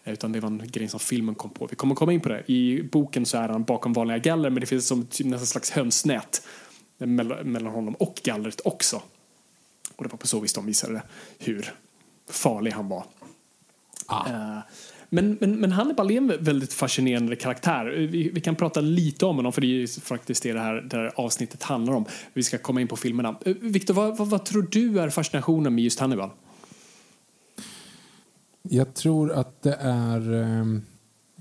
eh, 0.04 0.12
utan 0.12 0.32
det 0.32 0.40
var 0.40 0.48
en 0.48 0.62
grej 0.64 0.88
som 0.88 1.00
filmen 1.00 1.34
kom 1.34 1.50
på. 1.50 1.66
Vi 1.66 1.76
kommer 1.76 1.94
komma 1.94 2.12
in 2.12 2.20
på 2.20 2.28
det. 2.28 2.42
I 2.46 2.82
boken 2.82 3.26
så 3.26 3.38
är 3.38 3.48
han 3.48 3.64
bakom 3.64 3.92
vanliga 3.92 4.18
galler 4.18 4.50
men 4.50 4.60
det 4.60 4.66
finns 4.66 4.86
som 4.86 5.06
typ 5.06 5.26
nästan 5.26 5.46
slags 5.46 5.70
hönsnät 5.70 6.42
mellan 7.06 7.66
honom 7.66 7.94
och 7.94 8.20
gallret 8.24 8.60
också. 8.64 9.02
Och 9.96 10.04
det 10.04 10.10
var 10.10 10.18
på 10.18 10.26
så 10.26 10.40
vis 10.40 10.52
de 10.52 10.66
visade 10.66 11.02
hur 11.38 11.74
farlig 12.28 12.70
han 12.70 12.88
var. 12.88 13.04
Ah. 14.06 14.30
Uh, 14.30 14.58
men, 15.08 15.38
men, 15.40 15.60
men 15.60 15.72
Hannibal 15.72 16.10
är 16.10 16.16
en 16.16 16.44
väldigt 16.44 16.72
fascinerande 16.72 17.36
karaktär. 17.36 17.84
Vi, 18.10 18.30
vi, 18.30 18.40
kan 18.40 18.56
prata 18.56 18.80
lite 18.80 19.26
om 19.26 19.36
honom 19.36 19.52
för 19.52 19.60
det 19.60 19.82
är 19.82 20.00
faktiskt 20.00 20.42
det 20.42 20.52
det 20.52 20.60
här, 20.60 20.74
det 20.74 20.96
här 20.96 21.12
avsnittet 21.14 21.62
handlar 21.62 21.94
om. 21.94 22.04
Vi 22.32 22.42
ska 22.42 22.58
komma 22.58 22.80
in 22.80 22.88
på 22.88 22.96
filmerna. 22.96 23.36
Uh, 23.46 23.54
Victor, 23.60 23.94
vad, 23.94 24.16
vad, 24.16 24.28
vad, 24.28 24.44
tror 24.44 24.68
du 24.70 25.00
är 25.00 25.10
fascinationen 25.10 25.74
med 25.74 25.84
just 25.84 26.00
Hannibal? 26.00 26.30
Jag 28.62 28.94
tror 28.94 29.32
att 29.32 29.62
det 29.62 29.74
är 29.80 30.32
um, 30.32 30.82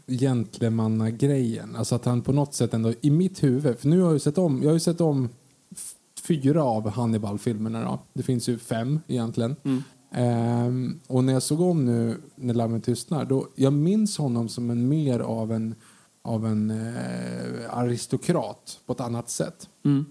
gentlemannagrejen. 0.08 1.76
Alltså 1.76 1.95
att 1.95 2.06
han 2.06 2.22
på 2.22 2.34
något 2.34 2.54
sätt 2.54 2.74
ändå, 2.74 2.93
i 3.02 3.10
mitt 3.10 3.43
huvud, 3.43 3.80
för 3.80 3.88
nu 3.88 4.00
har 4.00 4.08
jag 4.08 4.13
ju 4.13 4.19
sett 4.19 4.38
om, 4.38 4.62
jag 4.62 4.69
har 4.69 4.74
ju 4.74 4.80
sett 4.80 5.02
om 5.02 5.30
fyra 6.30 6.63
av 6.63 6.89
Hannibal-filmerna. 6.89 7.84
Då. 7.84 8.00
Det 8.13 8.24
finns 8.24 8.50
ju 8.50 8.58
fem 8.58 9.00
egentligen. 9.08 9.56
Mm. 9.63 9.84
Ehm, 10.12 11.00
och 11.08 11.24
när 11.24 11.34
jag 11.34 11.44
såg 11.44 11.62
om 11.62 11.86
nu 11.86 12.22
När 12.36 12.54
lammen 12.54 12.82
tystnar, 12.82 13.26
då, 13.26 13.48
jag 13.56 13.74
minns 13.74 14.18
honom 14.18 14.50
som 14.50 14.70
en 14.70 14.88
mer 14.88 15.20
av 15.20 15.52
en, 15.52 15.76
av 16.22 16.46
en 16.46 16.72
eh, 16.72 17.78
aristokrat 17.78 18.80
på 18.86 18.94
ett 18.94 19.02
annat 19.02 19.30
sätt. 19.30 19.70
Mm. 19.86 20.06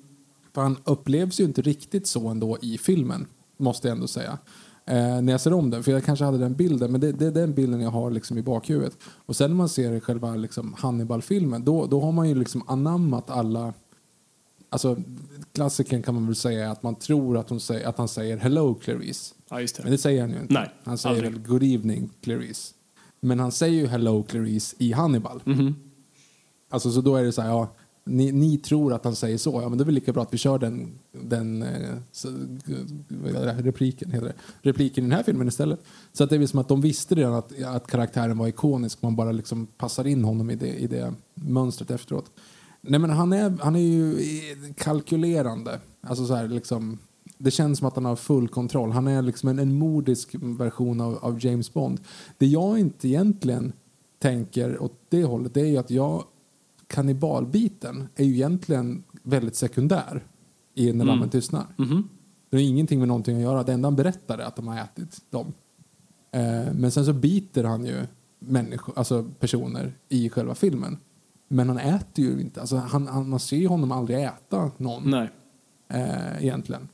För 0.55 0.63
han 0.63 0.77
upplevs 0.85 1.41
ju 1.41 1.45
inte 1.45 1.63
riktigt 1.63 2.07
så 2.07 2.29
ändå 2.29 2.59
i 2.63 2.79
filmen, 2.79 3.27
måste 3.57 3.89
jag 3.89 3.95
ändå 3.95 4.07
säga. 4.07 4.39
Eh, 4.87 5.23
när 5.23 5.33
jag 5.33 5.41
ser 5.41 5.53
om 5.53 5.71
den, 5.71 5.83
för 5.83 5.93
jag 5.93 6.05
kanske 6.05 6.25
hade 6.25 6.39
den 6.39 6.55
bilden, 6.55 6.93
men 6.93 7.01
det, 7.01 7.13
det 7.13 7.27
är 7.27 7.31
den 7.31 7.55
bilden 7.55 7.81
jag 7.81 7.91
har 7.91 8.11
liksom 8.11 8.39
i 8.39 8.43
bakhuvudet. 8.43 8.97
Och 9.27 9.37
sen 9.37 9.51
när 9.51 9.57
man 9.57 9.69
ser 9.69 10.01
själva 10.01 10.35
liksom 10.35 10.75
Hannibal-filmen, 10.79 11.65
då, 11.65 11.87
då 11.87 12.01
har 12.01 12.13
man 12.13 12.29
ju 12.29 12.35
liksom 12.35 12.63
anammat 12.67 13.31
alla 13.31 13.75
Alltså, 14.71 14.97
klassikern 15.53 16.03
kan 16.03 16.15
man 16.15 16.27
väl 16.27 16.35
säga 16.35 16.71
att 16.71 16.83
man 16.83 16.95
tror 16.95 17.39
att, 17.39 17.51
hon 17.51 17.61
säger, 17.61 17.89
att 17.89 17.99
han 17.99 18.09
säger 18.09 18.37
hello 18.37 18.75
Clarice. 18.75 19.35
Ja, 19.51 19.57
det. 19.57 19.79
Men 19.83 19.93
det 19.93 19.99
säger 19.99 20.21
han 20.21 20.31
ju 20.31 20.41
inte. 20.41 20.55
Nej, 20.55 20.71
han 20.85 20.99
säger 20.99 21.17
aldrig. 21.17 21.33
väl 21.33 21.43
good 21.43 21.63
evening 21.63 22.11
Clarice. 22.21 22.75
Men 23.21 23.41
han 23.41 23.53
säger 23.53 23.81
ju 23.81 23.87
hello 23.87 24.23
Clarice 24.23 24.75
i 24.79 24.93
Hannibal. 24.93 25.43
Mhm. 25.45 25.75
Alltså 26.71 26.91
så 26.91 27.01
då 27.01 27.17
är 27.17 27.25
det 27.25 27.33
så 27.33 27.43
här, 27.43 27.49
ja, 27.49 27.69
ni, 28.05 28.33
ni 28.33 28.59
tror 28.59 28.93
att 28.95 29.05
han 29.05 29.17
säger 29.17 29.39
så, 29.39 29.61
ja 29.63 29.69
men 29.69 29.79
det 29.79 29.85
är 29.85 29.87
väl 29.87 29.95
lika 29.95 30.13
bra 30.13 30.23
att 30.23 30.35
vi 30.35 30.39
kör 30.39 30.59
den, 30.59 30.99
den 31.13 31.63
eh, 31.63 31.97
så, 32.13 32.29
repliken, 33.59 34.11
heter 34.11 34.27
det, 34.27 34.35
repliken 34.63 35.05
i 35.05 35.09
den 35.09 35.17
här 35.17 35.23
filmen 35.23 35.49
istället. 35.49 35.81
Så 36.13 36.25
att 36.25 36.31
det 36.31 36.37
är 36.37 36.47
som 36.47 36.59
att 36.59 36.69
de 36.69 36.81
visste 36.81 37.15
redan 37.15 37.35
att, 37.35 37.63
att 37.63 37.87
karaktären 37.87 38.39
var 38.39 38.49
ikonisk, 38.49 39.03
man 39.03 39.17
bara 39.17 39.33
liksom 39.33 39.67
passar 39.67 40.07
in 40.07 40.25
honom 40.25 40.51
i 40.51 40.57
det, 40.57 40.75
i 40.75 40.87
det 40.87 41.15
mönstret 41.35 41.91
efteråt. 41.91 42.31
Nej 42.81 43.01
men 43.01 43.11
han 43.11 43.33
är, 43.33 43.59
han 43.61 43.77
är 43.77 43.81
ju 43.81 44.19
kalkylerande, 44.77 45.81
alltså 46.01 46.27
så 46.27 46.35
här 46.35 46.49
liksom 46.49 46.99
det 47.39 47.51
känns 47.51 47.79
som 47.79 47.89
att 47.89 47.95
han 47.95 48.05
har 48.05 48.17
full 48.17 48.49
kontroll. 48.49 48.91
Han 48.91 49.07
är 49.07 49.23
liksom 49.23 49.49
en, 49.49 49.59
en 49.59 49.79
modisk 49.79 50.35
version 50.35 51.01
av, 51.01 51.19
av 51.25 51.45
James 51.45 51.73
Bond. 51.75 52.01
Det 52.39 52.47
jag 52.47 52.79
inte 52.79 53.09
egentligen 53.09 53.73
tänker 54.19 54.83
åt 54.83 55.01
det 55.09 55.25
hållet 55.25 55.55
det 55.55 55.61
är 55.61 55.67
ju 55.67 55.77
att 55.77 55.91
jag 55.91 56.25
kannibalbiten 56.87 58.09
är 58.17 58.25
ju 58.25 58.35
egentligen 58.35 59.05
väldigt 59.23 59.57
sekundär 59.57 60.25
i 60.75 60.87
När 60.87 60.93
mm. 60.93 61.07
lammen 61.07 61.29
tystnar. 61.29 61.67
Mm 61.79 61.91
-hmm. 61.91 62.03
Det 62.51 62.57
har 62.57 62.63
ingenting 62.63 62.99
med 62.99 63.09
någonting 63.09 63.37
att 63.37 63.43
göra. 63.43 63.63
Det 63.63 63.73
enda 63.73 63.87
han 63.87 63.97
berättar 63.97 64.39
är 64.39 64.43
att 64.43 64.57
de 64.57 64.69
har 64.69 64.79
ätit 64.79 65.19
dem. 65.31 65.53
Eh, 66.31 66.75
men 66.75 66.91
sen 66.91 67.05
så 67.05 67.13
biter 67.13 67.65
han 67.65 67.85
ju 67.87 68.07
människor, 68.39 68.99
alltså 68.99 69.25
personer 69.39 69.93
i 70.09 70.31
själva 70.31 70.55
filmen. 70.55 70.97
Men 71.49 71.69
han 71.69 71.79
äter 71.79 72.25
ju 72.25 72.41
inte. 72.41 72.61
Alltså 72.61 72.77
han, 72.77 73.07
han, 73.07 73.29
man 73.29 73.41
ser 73.41 73.57
ju 73.57 73.67
honom 73.67 73.93
aldrig 73.93 74.25
äta 74.25 74.71
någon. 74.77 75.11
Nej. 75.11 75.31
Eh, 75.89 76.45
egentligen. 76.45 76.89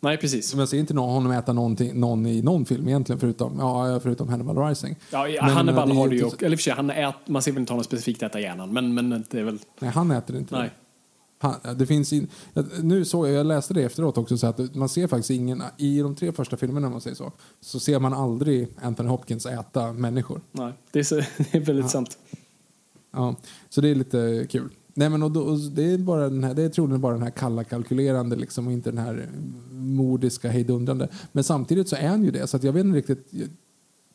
Nej, 0.00 0.16
precis. 0.16 0.54
Men 0.54 0.60
jag 0.60 0.68
ser 0.68 0.78
inte 0.78 0.94
någon, 0.94 1.10
honom 1.10 1.32
äta 1.32 1.52
någon 1.52 2.26
i 2.26 2.42
någon 2.42 2.64
film 2.66 2.88
egentligen 2.88 3.20
förutom, 3.20 3.58
ja, 3.58 4.00
förutom 4.02 4.28
Hannibal 4.28 4.68
Rising. 4.68 4.96
Ja, 5.10 5.26
men, 5.42 5.50
Hannibal 5.50 5.92
har 5.92 6.08
du 6.08 6.16
ju, 6.16 6.24
inte... 6.24 6.46
eller 6.46 6.56
för 6.56 6.62
sig, 6.62 6.72
han 6.72 6.90
ät, 6.90 7.14
man 7.26 7.42
ser 7.42 7.52
väl 7.52 7.60
inte 7.60 7.72
honom 7.72 7.84
specifikt 7.84 8.22
äta 8.22 8.40
hjärnan, 8.40 8.72
men, 8.72 8.94
men 8.94 9.24
det 9.30 9.40
är 9.40 9.44
väl... 9.44 9.58
Nej, 9.80 9.90
han 9.90 10.10
äter 10.10 10.36
inte 10.36 10.58
Nej. 10.58 10.70
Han, 11.38 11.54
det 11.76 11.86
finns 11.86 12.12
in, 12.12 12.28
nu 12.82 13.04
såg 13.04 13.28
jag, 13.28 13.34
jag 13.34 13.46
läste 13.46 13.74
det 13.74 13.82
efteråt 13.82 14.18
också, 14.18 14.38
så 14.38 14.46
att 14.46 14.74
man 14.74 14.88
ser 14.88 15.06
faktiskt 15.06 15.30
ingen, 15.30 15.62
i 15.76 16.00
de 16.00 16.14
tre 16.14 16.32
första 16.32 16.56
filmerna 16.56 16.86
om 16.86 16.92
man 16.92 17.00
säger 17.00 17.16
så, 17.16 17.32
så 17.60 17.80
ser 17.80 17.98
man 17.98 18.14
aldrig 18.14 18.68
Anthony 18.82 19.08
Hopkins 19.08 19.46
äta 19.46 19.92
människor. 19.92 20.40
Nej, 20.52 20.72
det 20.92 20.98
är, 20.98 21.02
så, 21.02 21.14
det 21.36 21.54
är 21.54 21.60
väldigt 21.60 21.84
ja. 21.84 21.88
sant. 21.88 22.18
Ja, 23.12 23.36
så 23.68 23.80
det 23.80 23.88
är 23.88 23.94
lite 23.94 24.46
kul. 24.50 24.70
Nej, 24.94 25.10
men 25.10 25.22
och 25.22 25.30
då, 25.30 25.40
och 25.40 25.58
det, 25.58 25.82
är 25.82 25.98
bara 25.98 26.28
den 26.28 26.44
här, 26.44 26.54
det 26.54 26.62
är 26.62 26.68
troligen 26.68 27.00
bara 27.00 27.12
den 27.12 27.22
här 27.22 27.30
kalla 27.30 27.64
kalkylerande 27.64 28.36
liksom, 28.36 28.66
och 28.66 28.72
inte 28.72 28.90
den 28.90 28.98
här 28.98 29.28
modiska 29.70 30.48
hejdundrande. 30.48 31.08
Men 31.32 31.44
samtidigt 31.44 31.88
så 31.88 31.96
är 31.96 32.08
han 32.08 32.24
ju 32.24 32.30
det. 32.30 32.46
Så 32.46 32.56
att 32.56 32.64
jag 32.64 32.72
vet 32.72 32.84
inte 32.84 32.98
riktigt. 32.98 33.26
Jag, 33.30 33.48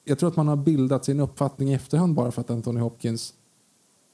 jag, 0.04 0.20
tror 0.20 0.30
att 0.30 0.36
man 0.36 0.48
har 0.48 0.56
bildat 0.56 1.06
sin 1.06 1.20
uppfattning 1.20 1.70
i 1.70 1.74
efterhand 1.74 2.16
bara 2.16 2.32
för 2.32 2.42
att 2.42 2.50
Anthony 2.50 2.80
Hopkins 2.80 3.34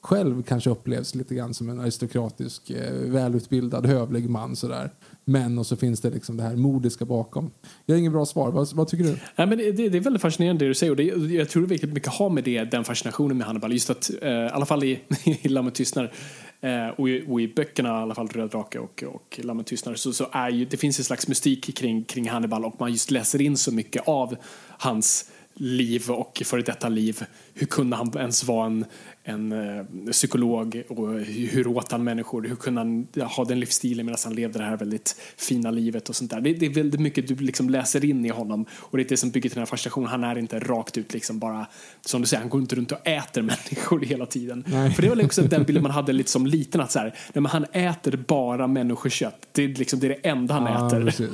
själv 0.00 0.42
kanske 0.42 0.70
upplevs 0.70 1.14
lite 1.14 1.34
grann 1.34 1.54
som 1.54 1.68
en 1.68 1.80
aristokratisk, 1.80 2.70
eh, 2.70 2.92
välutbildad, 2.92 3.86
hövlig 3.86 4.30
man. 4.30 4.56
Sådär. 4.56 4.92
Men 5.24 5.58
och 5.58 5.66
så 5.66 5.76
finns 5.76 6.00
det 6.00 6.10
liksom 6.10 6.36
det 6.36 6.42
här 6.42 6.56
modiska 6.56 7.04
bakom. 7.04 7.50
Jag 7.86 7.94
har 7.94 7.98
inget 7.98 8.12
bra 8.12 8.26
svar. 8.26 8.50
Vad, 8.50 8.72
vad 8.74 8.88
tycker 8.88 9.04
du? 9.04 9.16
Ja, 9.36 9.46
men 9.46 9.58
det, 9.58 9.72
det, 9.72 9.98
är 9.98 10.00
väldigt 10.00 10.22
fascinerande 10.22 10.64
det 10.64 10.68
du 10.68 10.74
säger. 10.74 10.90
Och 10.90 10.96
det, 10.96 11.34
jag 11.34 11.48
tror 11.48 11.62
det 11.62 11.68
väldigt 11.68 11.92
mycket 11.92 12.12
har 12.12 12.30
med 12.30 12.44
det, 12.44 12.64
den 12.64 12.84
fascinationen 12.84 13.38
med 13.38 13.46
Hannibal. 13.46 13.72
Just 13.72 13.90
att, 13.90 14.10
eh, 14.22 14.30
i 14.30 14.48
alla 14.48 14.66
fall 14.66 14.84
i, 14.84 15.00
i 15.42 15.48
Lammet 15.48 15.74
tystnar, 15.74 16.12
eh, 16.60 16.88
och, 16.88 17.08
i, 17.08 17.24
och, 17.28 17.40
i, 17.40 17.48
böckerna, 17.48 17.88
i 17.88 18.02
alla 18.02 18.14
fall 18.14 18.28
Röd 18.28 18.50
drake 18.50 18.78
och, 18.78 19.04
och 19.06 19.40
Lammet 19.42 19.66
tystnar, 19.66 19.94
så, 19.94 20.12
så 20.12 20.26
är 20.32 20.50
ju, 20.50 20.64
det 20.64 20.76
finns 20.76 20.98
en 20.98 21.04
slags 21.04 21.28
mystik 21.28 21.76
kring, 21.76 22.04
kring 22.04 22.28
Hannibal 22.28 22.64
och 22.64 22.74
man 22.80 22.90
just 22.90 23.10
läser 23.10 23.40
in 23.40 23.56
så 23.56 23.72
mycket 23.72 24.08
av 24.08 24.36
hans 24.68 25.30
liv 25.54 26.10
och 26.10 26.42
före 26.44 26.62
detta 26.62 26.88
liv. 26.88 27.24
Hur 27.54 27.66
kunde 27.66 27.96
han 27.96 28.12
ens 28.18 28.44
vara 28.44 28.66
en, 28.66 28.84
en 29.26 29.52
uh, 29.52 29.84
psykolog 30.12 30.82
och 30.88 31.20
hur 31.20 31.66
åt 31.66 31.92
han 31.92 32.04
människor? 32.04 32.42
Hur 32.42 32.56
kunde 32.56 32.80
han 32.80 33.06
ha 33.36 33.44
den 33.44 33.60
livsstilen 33.60 34.06
medan 34.06 34.18
han 34.24 34.34
levde 34.34 34.58
det 34.58 34.64
här 34.64 34.76
väldigt 34.76 35.16
fina 35.36 35.70
livet 35.70 36.08
och 36.08 36.16
sånt 36.16 36.30
där. 36.30 36.40
Det, 36.40 36.66
är 36.66 36.70
väldigt 36.70 37.00
mycket 37.00 37.28
du 37.28 37.34
liksom 37.34 37.70
läser 37.70 38.04
in 38.04 38.24
i 38.24 38.28
honom 38.28 38.66
och 38.72 38.98
det 38.98 39.04
är 39.04 39.08
det 39.08 39.16
som 39.16 39.30
bygger 39.30 39.48
till 39.48 39.54
den 39.54 39.60
här 39.60 39.66
fascinationen. 39.66 40.08
Han 40.08 40.24
är 40.24 40.38
inte 40.38 40.58
rakt 40.58 40.98
ut 40.98 41.12
liksom 41.12 41.38
bara, 41.38 41.66
som 42.00 42.20
du 42.20 42.26
säger, 42.26 42.40
han 42.40 42.50
går 42.50 42.60
inte 42.60 42.76
runt 42.76 42.92
och 42.92 43.06
äter 43.06 43.42
människor 43.42 44.00
hela 44.00 44.26
tiden. 44.26 44.64
Nej. 44.66 44.90
För 44.90 45.02
det 45.02 45.08
var 45.08 45.24
också 45.24 45.42
den 45.42 45.64
bilden 45.64 45.82
man 45.82 45.92
hade 45.92 46.12
lite 46.12 46.30
som 46.30 46.46
liten 46.46 46.80
att 46.80 46.92
så 46.92 46.98
här, 46.98 47.06
nej, 47.06 47.42
men 47.42 47.46
han 47.46 47.64
äter 47.72 48.16
bara 48.16 48.66
människokött. 48.66 49.48
Det 49.52 49.64
är, 49.64 49.68
liksom, 49.68 50.00
det, 50.00 50.06
är 50.06 50.08
det 50.08 50.28
enda 50.28 50.54
han 50.54 50.66
ah, 50.66 50.86
äter. 50.86 51.32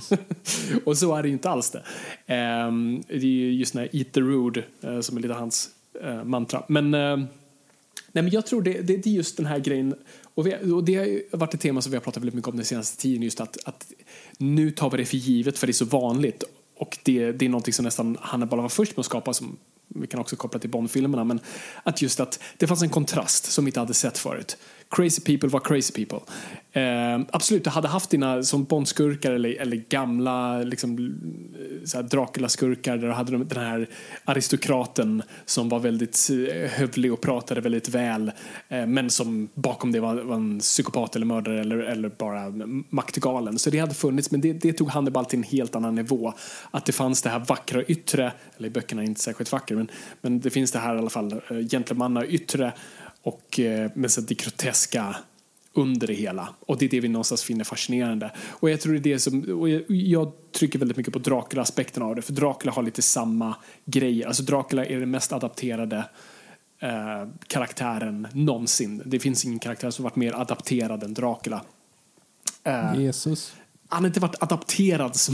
och 0.85 0.99
så 0.99 1.17
är 1.17 1.23
det 1.23 1.29
ju 1.29 1.33
inte 1.33 1.51
alls 1.51 1.71
det. 1.71 1.83
Um, 2.67 3.03
det 3.09 3.15
är 3.15 3.51
just 3.51 3.73
den 3.73 3.83
här 3.83 3.97
Eat 3.97 4.13
the 4.13 4.21
Rude 4.21 4.65
uh, 4.85 5.01
som 5.01 5.17
är 5.17 5.21
lite 5.21 5.35
hans 5.35 5.69
uh, 6.05 6.25
mantra. 6.25 6.63
Men 6.69 6.95
uh, 6.95 7.25
Nej, 8.13 8.25
men 8.25 8.33
jag 8.33 8.47
tror 8.47 8.63
det, 8.63 8.73
det, 8.73 8.97
det 8.97 9.11
är 9.11 9.15
just 9.15 9.37
den 9.37 9.47
här 9.47 9.59
grejen, 9.59 9.95
och, 10.35 10.47
vi, 10.47 10.73
och 10.73 10.85
det 10.85 10.95
har 10.97 11.37
varit 11.37 11.55
ett 11.55 11.61
tema 11.61 11.83
som 11.83 11.91
vi 11.91 11.97
har 11.97 12.03
pratat 12.03 12.23
väldigt 12.23 12.35
mycket 12.35 12.49
om 12.49 12.57
den 12.57 12.65
senaste 12.65 13.03
tiden, 13.03 13.23
just 13.23 13.41
att, 13.41 13.59
att 13.65 13.93
nu 14.39 14.71
tar 14.71 14.91
vi 14.91 14.97
det 14.97 15.05
för 15.05 15.17
givet 15.17 15.59
för 15.59 15.67
det 15.67 15.71
är 15.71 15.75
så 15.75 15.85
vanligt. 15.85 16.45
Och 16.77 16.99
det, 17.03 17.33
det 17.33 17.45
är 17.45 17.49
någonting 17.49 17.75
som 17.75 17.85
nästan 17.85 18.17
Hannibal 18.21 18.61
var 18.61 18.69
först 18.69 18.97
med 18.97 19.01
att 19.01 19.07
skapa 19.07 19.35
som 19.35 19.57
vi 19.95 20.07
kan 20.07 20.21
också 20.21 20.37
koppla 20.37 20.61
till 20.61 20.71
Bondfilmerna, 20.71 21.25
men 21.25 21.41
att 21.83 22.03
just 22.03 22.21
att 22.21 22.41
det 22.57 22.67
fanns 22.67 22.83
en 22.83 22.89
kontrast 22.89 23.45
som 23.53 23.65
vi 23.65 23.69
inte 23.69 23.81
hade 23.81 23.95
sett 23.95 24.19
förut. 24.19 24.57
Crazy 24.91 25.21
people 25.21 25.49
var 25.49 25.61
crazy 25.61 25.93
people. 25.93 26.21
Eh, 26.73 27.21
absolut, 27.31 27.65
du 27.65 27.71
hade 27.71 27.89
haft 27.89 28.11
dina 28.11 28.43
som 28.43 28.65
Bondskurkar 28.65 29.33
eller, 29.33 29.61
eller 29.61 29.77
gamla 29.77 30.59
liksom, 30.59 31.15
Dracula-skurkar 32.11 32.97
där 32.97 33.07
du 33.07 33.13
hade 33.13 33.45
den 33.45 33.65
här 33.65 33.89
aristokraten 34.25 35.23
som 35.45 35.69
var 35.69 35.79
väldigt 35.79 36.31
eh, 36.31 36.71
hövlig 36.71 37.13
och 37.13 37.21
pratade 37.21 37.61
väldigt 37.61 37.89
väl 37.89 38.33
eh, 38.69 38.87
men 38.87 39.11
som 39.11 39.49
bakom 39.55 39.93
det 39.93 40.01
var, 40.01 40.15
var, 40.15 40.35
en 40.35 40.59
psykopat 40.59 41.17
eller 41.17 41.27
mördare 41.27 41.61
eller, 41.61 41.79
eller 41.79 42.09
bara 42.09 42.53
maktgalen. 42.89 43.59
Så 43.59 43.71
det 43.71 43.79
hade 43.79 43.95
funnits, 43.95 44.31
men 44.31 44.41
det, 44.41 44.53
det 44.53 44.73
tog 44.73 44.89
Hannibal 44.89 45.25
till 45.25 45.39
en 45.39 45.43
helt 45.43 45.77
annan 45.77 45.95
nivå. 45.95 46.33
Att 46.71 46.85
det 46.85 46.93
fanns 46.93 47.23
det 47.23 47.31
här 47.31 47.39
vackra 47.39 47.83
yttre, 47.83 48.33
eller 48.57 48.69
i 48.69 48.71
böckerna 48.71 49.05
inte 49.05 49.21
särskilt 49.21 49.53
vacker 49.53 49.75
men, 49.75 49.91
men 50.21 50.41
det 50.41 50.51
finns 50.51 50.73
det 50.73 50.79
här 50.79 50.95
i 50.95 50.99
alla 50.99 51.11
fall 51.11 51.33
eh, 51.33 51.57
gentlemanna 51.71 52.27
yttre 52.27 52.73
och 53.23 53.61
eh, 53.61 53.91
med 53.95 54.11
så 54.11 54.21
det 54.21 54.35
groteska 54.35 55.17
under 55.73 56.07
det 56.07 56.15
hela. 56.15 56.49
Och 56.61 56.79
det 56.79 56.85
är 56.85 56.89
det 56.89 57.01
vi 57.01 57.09
någonstans 57.09 57.43
finner 57.43 57.65
fascinerande. 57.65 58.31
Och 58.49 58.71
jag 58.71 58.81
tror 58.81 58.93
det 58.93 58.99
är 58.99 59.13
det 59.13 59.19
som, 59.19 59.61
och 59.61 59.69
jag, 59.69 59.83
jag 59.89 60.33
trycker 60.53 60.79
väldigt 60.79 60.97
mycket 60.97 61.13
på 61.13 61.19
Dracula-aspekten 61.19 62.03
av 62.03 62.17
det, 62.17 62.23
för 62.23 62.33
Dracula 62.33 62.73
har 62.73 62.83
lite 62.83 63.03
samma 63.03 63.57
grejer. 63.85 64.27
Alltså 64.27 64.43
Dracula 64.43 64.85
är 64.87 65.01
den 65.01 65.11
mest 65.11 65.33
adapterade 65.33 66.05
eh, 66.79 67.29
karaktären 67.47 68.29
någonsin. 68.33 69.03
Det 69.05 69.19
finns 69.19 69.45
ingen 69.45 69.59
karaktär 69.59 69.91
som 69.91 70.03
varit 70.03 70.17
mer 70.17 70.33
adapterad 70.33 71.03
än 71.03 71.15
Dracula. 71.15 71.65
Eh, 72.65 73.01
Jesus 73.01 73.55
han 73.91 74.03
har 74.03 74.07
inte 74.07 74.21
varit 74.21 74.43
adapterad 74.43 75.17
så, 75.17 75.33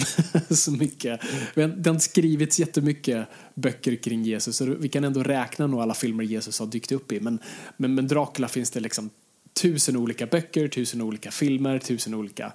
så 0.54 0.70
mycket. 0.70 1.20
Det 1.54 1.86
har 1.86 1.98
skrivits 1.98 2.58
jättemycket 2.58 3.28
böcker 3.54 3.96
kring 3.96 4.22
Jesus 4.22 4.56
så 4.56 4.64
vi 4.64 4.88
kan 4.88 5.04
ändå 5.04 5.22
räkna 5.22 5.66
nog 5.66 5.80
alla 5.80 5.94
filmer 5.94 6.24
Jesus 6.24 6.58
har 6.58 6.66
dykt 6.66 6.92
upp 6.92 7.12
i. 7.12 7.20
Men, 7.20 7.38
men, 7.76 7.94
men 7.94 8.08
Dracula 8.08 8.48
finns 8.48 8.70
det 8.70 8.80
liksom 8.80 9.10
tusen 9.52 9.96
olika 9.96 10.26
böcker, 10.26 10.68
tusen 10.68 11.02
olika 11.02 11.30
filmer, 11.30 11.78
tusen 11.78 12.14
olika... 12.14 12.52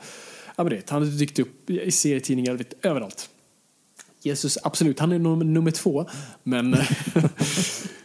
Ja, 0.55 0.63
men 0.63 0.73
det, 0.73 0.89
han 0.89 1.03
har 1.03 1.09
dykt 1.09 1.39
upp 1.39 1.69
i 1.69 1.91
serietidningar 1.91 2.53
vet, 2.53 2.85
överallt. 2.85 3.29
Jesus, 4.21 4.57
absolut, 4.63 4.99
han 4.99 5.11
är 5.11 5.19
nummer, 5.19 5.45
nummer 5.45 5.71
två, 5.71 6.09
men 6.43 6.77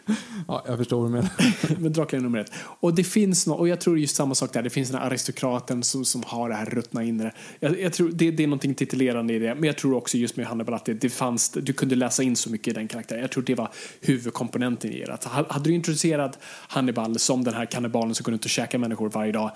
Ja, 0.49 0.65
jag 0.67 0.79
förstår 0.79 1.01
vad 1.01 1.11
du 1.11 1.13
menar. 1.13 1.31
Men 1.81 1.93
Drakar 1.93 2.17
är 2.17 2.21
nummer 2.21 2.39
ett. 2.39 2.53
Och 2.81 2.95
det 2.95 3.05
finns 3.05 3.47
något, 3.47 3.59
och 3.59 3.69
jag 3.69 3.81
tror 3.81 3.99
just 3.99 4.17
samma 4.17 4.35
sak 4.35 4.53
där, 4.53 4.63
det 4.63 4.71
finns 4.71 4.91
den 4.91 5.01
här 5.01 5.07
aristokraten 5.07 5.83
som, 5.83 6.05
som 6.05 6.23
har 6.27 6.49
det 6.49 6.55
här 6.55 6.67
ruttna 6.67 7.05
inre. 7.05 7.33
Jag, 7.61 7.81
jag 7.81 7.93
tror 7.93 8.11
det, 8.13 8.31
det, 8.31 8.43
är 8.43 8.47
någonting 8.47 8.75
titulerande 8.75 9.35
i 9.35 9.39
det, 9.39 9.55
men 9.55 9.65
jag 9.65 9.79
tror 9.79 9.95
också 9.95 10.19
just 10.19 10.37
med 10.37 10.47
Hannibal 10.47 10.75
att 10.75 10.85
det, 10.85 10.95
det 10.95 11.11
fanns, 11.11 11.51
du 11.51 11.73
kunde 11.73 11.95
läsa 11.95 12.23
in 12.23 12.37
så 12.37 12.51
mycket 12.51 12.69
i 12.69 12.73
den 12.73 12.89
karaktären. 12.89 13.21
Jag 13.21 13.31
tror 13.31 13.43
det 13.43 13.55
var 13.55 13.71
huvudkomponenten 14.01 14.93
i 14.93 15.05
det. 15.05 15.13
Att 15.13 15.25
hade 15.25 15.71
du 15.71 15.75
introducerat 15.75 16.39
Hannibal 16.43 17.19
som 17.19 17.45
den 17.45 17.55
här 17.55 17.67
kannibalen 17.67 18.15
som 18.15 18.25
kunde 18.25 18.37
runt 18.37 18.45
och 18.45 18.51
käkar 18.51 18.79
människor 18.79 19.09
varje 19.11 19.33
dag, 19.33 19.51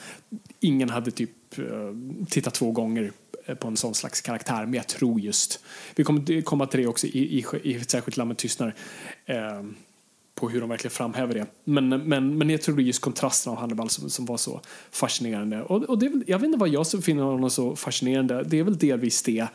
ingen 0.60 0.90
hade 0.90 1.10
typ 1.10 1.30
uh, 1.58 1.64
tittat 2.28 2.54
två 2.54 2.72
gånger 2.72 3.12
eh, 3.46 3.54
på 3.54 3.68
en 3.68 3.76
sån 3.76 3.94
slags 3.94 4.20
karaktär, 4.20 4.64
men 4.64 4.74
jag 4.74 4.86
tror 4.86 5.20
just, 5.20 5.64
vi 5.94 6.04
kommer 6.04 6.42
komma 6.42 6.66
till 6.66 6.80
det 6.80 6.86
också 6.86 7.06
i, 7.06 7.38
i, 7.38 7.44
i 7.62 7.80
särskilt 7.80 8.16
Lammet 8.16 8.38
tystnar, 8.38 8.74
eh, 9.26 9.62
på 10.40 10.48
hur 10.48 10.60
de 10.60 10.68
verkligen 10.68 10.92
framhäver 10.92 11.34
det. 11.34 11.46
Men, 11.64 11.88
men, 11.88 12.38
men 12.38 12.50
jag 12.50 12.62
tror 12.62 12.76
det 12.76 12.82
är 12.82 12.84
just 12.84 13.00
kontrasten 13.00 13.52
av 13.52 13.58
Hannibal 13.58 13.90
som, 13.90 14.10
som 14.10 14.26
var 14.26 14.36
så 14.36 14.60
fascinerande. 14.90 15.62
Och, 15.62 15.82
och 15.82 15.98
det 15.98 16.06
är 16.06 16.10
väl, 16.10 16.24
jag 16.26 16.38
vet 16.38 16.46
inte 16.46 16.58
vad 16.58 16.68
jag 16.68 16.86
finner 17.04 17.22
honom 17.22 17.50
så 17.50 17.76
fascinerande. 17.76 18.42
Det 18.42 18.58
är 18.58 18.64
väl 18.64 18.78
delvis 18.78 19.22
det. 19.22 19.46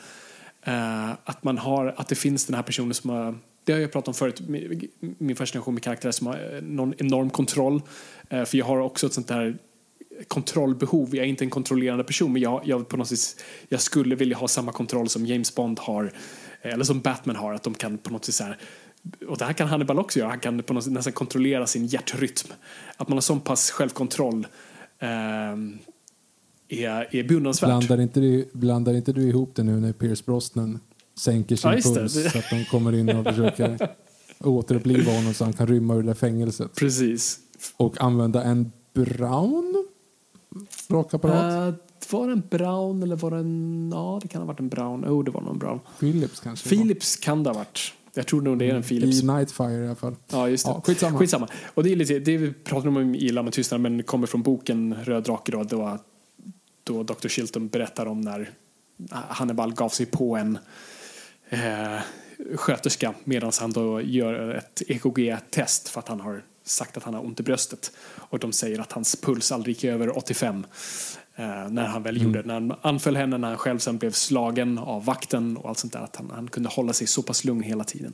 eh, 0.63 1.09
att 1.09 1.43
man 1.43 1.57
har, 1.57 1.93
att 1.97 2.07
det 2.07 2.15
finns 2.15 2.45
den 2.45 2.55
här 2.55 2.63
personen 2.63 2.93
som 2.93 3.09
har 3.09 3.35
det 3.65 3.73
har 3.73 3.79
jag 3.79 3.91
pratat 3.91 4.07
om 4.07 4.13
förut, 4.13 4.41
min 5.17 5.35
fascination 5.35 5.73
med 5.73 5.83
karaktärer 5.83 6.11
som 6.11 6.27
har 6.27 6.55
eh, 6.55 6.61
någon 6.61 6.93
enorm 6.97 7.29
kontroll. 7.29 7.81
Eh, 8.29 8.45
för 8.45 8.57
jag 8.57 8.65
har 8.65 8.77
också 8.77 9.07
ett 9.07 9.13
sånt 9.13 9.27
där 9.27 9.57
kontrollbehov. 10.27 11.15
Jag 11.15 11.25
är 11.25 11.29
inte 11.29 11.43
en 11.43 11.49
kontrollerande 11.49 12.03
person 12.03 12.33
men 12.33 12.41
jag, 12.41 12.61
jag, 12.65 12.87
på 12.87 12.97
något 12.97 13.07
sätt, 13.07 13.43
jag 13.69 13.81
skulle 13.81 14.15
vilja 14.15 14.37
ha 14.37 14.47
samma 14.47 14.71
kontroll 14.71 15.09
som 15.09 15.25
James 15.25 15.55
Bond 15.55 15.79
har 15.79 16.13
eh, 16.61 16.73
eller 16.73 16.83
som 16.83 16.99
Batman 16.99 17.35
har. 17.35 17.53
Att 17.53 17.63
de 17.63 17.73
kan 17.73 17.97
på 17.97 18.09
något 18.09 18.25
sätt 18.25 18.35
så 18.35 18.43
här, 18.43 18.57
och 19.27 19.37
det 19.37 19.45
här 19.45 19.53
kan 19.53 19.67
Hannibal 19.67 19.99
också 19.99 20.19
göra, 20.19 20.29
han 20.29 20.39
kan 20.39 20.63
på 20.63 20.73
något 20.73 20.87
nästan 20.87 21.13
kontrollera 21.13 21.67
sin 21.67 21.85
hjärtrytm. 21.85 22.53
Att 22.97 23.07
man 23.07 23.15
har 23.15 23.21
så 23.21 23.35
pass 23.35 23.71
självkontroll 23.71 24.47
ehm, 24.99 25.77
är, 26.67 27.15
är 27.15 27.23
beundransvärt. 27.23 27.67
Blandar 27.67 28.01
inte, 28.01 28.19
du, 28.19 28.49
blandar 28.53 28.93
inte 28.93 29.13
du 29.13 29.21
ihop 29.21 29.55
det 29.55 29.63
nu 29.63 29.79
när 29.79 29.93
Pierce 29.93 30.25
Brosnan 30.25 30.79
sänker 31.17 31.55
sin 31.55 31.71
Ja, 31.71 31.77
puls 31.81 32.31
så 32.31 32.37
att 32.37 32.49
de 32.49 32.65
kommer 32.65 32.95
in 32.95 33.09
och 33.09 33.25
försöker 33.25 33.89
återuppliva 34.39 35.11
honom 35.11 35.33
så 35.33 35.43
han 35.43 35.53
kan 35.53 35.67
rymma 35.67 35.95
ur 35.95 36.03
det 36.03 36.15
fängelset? 36.15 36.75
Precis. 36.75 37.39
Och 37.77 38.01
använda 38.01 38.43
en 38.43 38.71
brown 38.93 39.87
rakapparat? 40.89 41.73
Uh, 41.73 41.75
var 42.11 42.27
det 42.27 42.33
en 42.33 42.43
brown 42.49 43.03
eller 43.03 43.15
var 43.15 43.31
det 43.31 43.37
en... 43.37 43.89
Ja, 43.93 44.19
det 44.21 44.27
kan 44.27 44.41
ha 44.41 44.47
varit 44.47 44.59
en 44.59 44.69
brown. 44.69 45.05
Oh, 45.05 45.23
det 45.23 45.31
var 45.31 45.41
någon 45.41 45.57
brown. 45.57 45.79
Philips 45.99 46.39
kanske? 46.39 46.69
Philips 46.69 47.15
kan 47.15 47.43
det 47.43 47.49
ha 47.49 47.57
varit. 47.57 47.93
Jag 48.15 48.27
tror 48.27 48.41
nog 48.41 48.59
det 48.59 48.69
är 48.69 48.75
en 48.75 48.83
Philips. 48.83 49.23
I 49.23 49.25
Nightfire 49.25 49.83
i 49.83 49.85
alla 49.85 49.95
fall. 49.95 50.15
Ja, 50.27 50.49
just 50.49 50.65
det. 50.65 50.71
Ja, 50.71 50.81
skitsamma. 50.85 51.19
skitsamma. 51.19 51.47
Och 51.73 51.83
det 51.83 51.91
är 51.91 51.95
lite, 51.95 52.19
det 52.19 52.37
vi 52.37 52.53
pratar 52.53 52.87
om 52.87 53.15
i 53.15 53.17
Illa 53.17 53.43
med 53.43 53.53
tystnad, 53.53 53.81
men 53.81 54.03
kommer 54.03 54.27
från 54.27 54.41
boken 54.41 54.95
Röd 55.03 55.23
drake 55.23 55.51
då, 55.51 55.63
då, 55.63 55.97
då 56.83 57.03
Dr. 57.03 57.27
Chilton 57.27 57.67
berättar 57.67 58.05
om 58.05 58.21
när 58.21 58.49
Hannibal 59.11 59.73
gav 59.73 59.89
sig 59.89 60.05
på 60.05 60.35
en 60.35 60.57
eh, 61.49 61.99
sköterska 62.55 63.13
medan 63.23 63.51
han 63.59 63.71
då 63.71 64.01
gör 64.01 64.55
ett 64.55 64.81
EKG-test 64.87 65.89
för 65.89 65.99
att 65.99 66.07
han 66.07 66.19
har 66.19 66.43
sagt 66.63 66.97
att 66.97 67.03
han 67.03 67.13
har 67.13 67.25
ont 67.25 67.39
i 67.39 67.43
bröstet. 67.43 67.91
Och 68.15 68.39
de 68.39 68.51
säger 68.51 68.79
att 68.79 68.91
hans 68.91 69.15
puls 69.15 69.51
aldrig 69.51 69.75
gick 69.75 69.83
över 69.83 70.17
85 70.17 70.57
eh, 70.57 70.63
när 71.37 71.85
han 71.85 72.03
väl 72.03 72.21
gjorde 72.21 72.41
det. 72.41 72.47
När 72.47 72.53
han 72.53 72.73
anföll 72.81 73.15
henne, 73.15 73.37
när 73.37 73.47
han 73.47 73.57
själv 73.57 73.79
sen 73.79 73.97
blev 73.97 74.11
slagen 74.11 74.77
av 74.77 75.05
vakten 75.05 75.57
och 75.57 75.69
allt 75.69 75.77
sånt 75.77 75.93
där. 75.93 75.99
Att 75.99 76.15
han, 76.15 76.31
han 76.35 76.47
kunde 76.47 76.69
hålla 76.69 76.93
sig 76.93 77.07
så 77.07 77.21
pass 77.21 77.45
lugn 77.45 77.63
hela 77.63 77.83
tiden. 77.83 78.13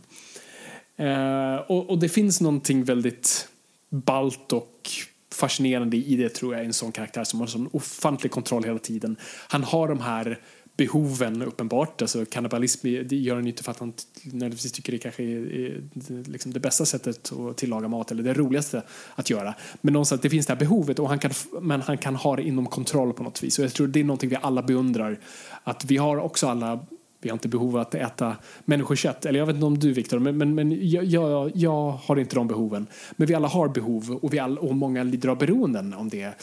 Eh, 0.97 1.55
och, 1.55 1.89
och 1.89 1.99
det 1.99 2.09
finns 2.09 2.41
någonting 2.41 2.83
väldigt 2.83 3.47
balt 3.89 4.53
och 4.53 4.89
fascinerande 5.33 5.97
i 5.97 6.15
det 6.15 6.29
tror 6.29 6.55
jag. 6.55 6.65
En 6.65 6.73
sån 6.73 6.91
karaktär 6.91 7.23
som 7.23 7.39
har 7.39 7.47
sån 7.47 7.69
ofantlig 7.71 8.31
kontroll 8.31 8.63
hela 8.63 8.79
tiden. 8.79 9.15
Han 9.47 9.63
har 9.63 9.87
de 9.87 10.01
här 10.01 10.39
behoven 10.81 11.41
uppenbart. 11.41 12.01
Alltså 12.01 12.25
kannibalism 12.25 12.87
gör 13.09 13.35
han 13.35 13.47
inte 13.47 13.63
för 13.63 13.71
att 13.71 13.79
han 13.79 13.93
nödvändigtvis 14.23 14.71
tycker 14.71 14.91
det 14.91 14.97
kanske 14.97 15.23
är, 15.23 15.53
är 15.53 16.29
liksom 16.29 16.53
det 16.53 16.59
bästa 16.59 16.85
sättet 16.85 17.31
att 17.31 17.57
tillaga 17.57 17.87
mat 17.87 18.11
eller 18.11 18.23
det 18.23 18.33
roligaste 18.33 18.83
att 19.15 19.29
göra. 19.29 19.53
Men 19.81 19.93
någonstans 19.93 20.21
det 20.21 20.29
finns 20.29 20.45
det 20.45 20.53
här 20.53 20.59
behovet 20.59 20.99
och 20.99 21.09
han 21.09 21.19
kan, 21.19 21.31
men 21.61 21.81
han 21.81 21.97
kan 21.97 22.15
ha 22.15 22.35
det 22.35 22.43
inom 22.43 22.65
kontroll 22.65 23.13
på 23.13 23.23
något 23.23 23.43
vis. 23.43 23.59
Och 23.59 23.65
jag 23.65 23.73
tror 23.73 23.87
det 23.87 23.99
är 23.99 24.03
någonting 24.03 24.29
vi 24.29 24.37
alla 24.41 24.61
beundrar. 24.61 25.19
Att 25.63 25.85
vi 25.85 25.97
har 25.97 26.17
också 26.17 26.47
alla 26.47 26.79
vi 27.21 27.29
har 27.29 27.35
inte 27.35 27.47
behov 27.47 27.75
av 27.75 27.81
att 27.81 27.95
äta 27.95 28.35
människokött. 28.65 29.25
Eller 29.25 29.39
jag 29.39 29.45
vet 29.45 29.55
inte 29.55 29.65
om 29.65 29.79
du 29.79 29.93
Viktor, 29.93 30.19
men, 30.19 30.37
men, 30.37 30.55
men 30.55 30.89
jag, 30.89 31.05
jag, 31.05 31.51
jag 31.55 31.91
har 31.91 32.19
inte 32.19 32.35
de 32.35 32.47
behoven. 32.47 32.87
Men 33.15 33.27
vi 33.27 33.33
alla 33.33 33.47
har 33.47 33.67
behov 33.67 34.19
och, 34.21 34.33
vi 34.33 34.39
all, 34.39 34.57
och 34.57 34.75
många 34.75 35.03
lider 35.03 35.29
av 35.29 35.37
beroenden. 35.37 35.93
Om 35.93 36.09
det 36.09 36.33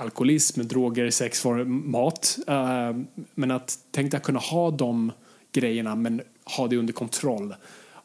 alkoholism, 0.00 0.60
droger, 0.60 1.10
sex, 1.10 1.44
mat. 1.66 2.38
Eh, 2.46 2.96
men 3.34 3.50
att 3.50 3.78
tänk 3.90 4.10
dig 4.10 4.18
att 4.18 4.24
kunna 4.24 4.38
ha 4.38 4.70
de 4.70 5.12
grejerna 5.52 5.94
men 5.94 6.22
ha 6.56 6.68
det 6.68 6.76
under 6.76 6.92
kontroll. 6.92 7.54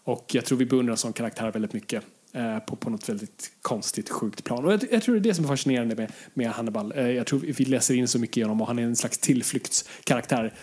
Och 0.03 0.31
jag 0.35 0.45
tror 0.45 0.57
vi 0.57 0.65
beundrar 0.65 0.91
en 0.91 0.97
sån 0.97 1.13
karaktär 1.13 1.51
väldigt 1.51 1.73
mycket. 1.73 2.03
Eh, 2.35 2.59
på, 2.59 2.75
på 2.75 2.89
något 2.89 3.09
väldigt 3.09 3.51
konstigt, 3.61 4.09
sjukt 4.09 4.43
plan. 4.43 4.65
Och 4.65 4.73
jag, 4.73 4.83
jag 4.91 5.03
tror 5.03 5.15
det 5.15 5.19
är 5.19 5.23
det 5.23 5.33
som 5.33 5.45
är 5.45 5.49
fascinerande 5.49 5.95
med, 5.95 6.11
med 6.33 6.49
Hannibal. 6.49 6.93
Eh, 6.95 7.09
jag 7.09 7.27
tror 7.27 7.39
vi 7.39 7.65
läser 7.65 7.93
in 7.93 8.07
så 8.07 8.19
mycket 8.19 8.37
genom 8.37 8.61
och 8.61 8.67
han 8.67 8.79
är 8.79 8.83
en 8.83 8.95
slags 8.95 9.17
tillflyktskaraktär. 9.17 10.53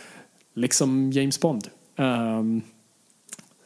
Liksom 0.55 1.13
James 1.13 1.41
Bond. 1.41 1.69
Um, 1.97 2.63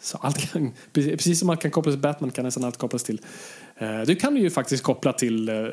så 0.00 0.18
allt 0.18 0.52
kan, 0.52 0.72
precis 0.92 1.40
som 1.40 1.50
allt 1.50 1.60
kan 1.60 1.70
kopplas 1.70 1.94
till 1.94 2.02
Batman 2.02 2.30
kan 2.30 2.44
nästan 2.44 2.64
allt 2.64 2.76
kopplas 2.76 3.02
till. 3.02 3.20
Uh, 3.82 4.02
du 4.06 4.16
kan 4.16 4.36
ju 4.36 4.50
faktiskt 4.50 4.82
koppla 4.82 5.12
till, 5.12 5.48
uh, 5.48 5.68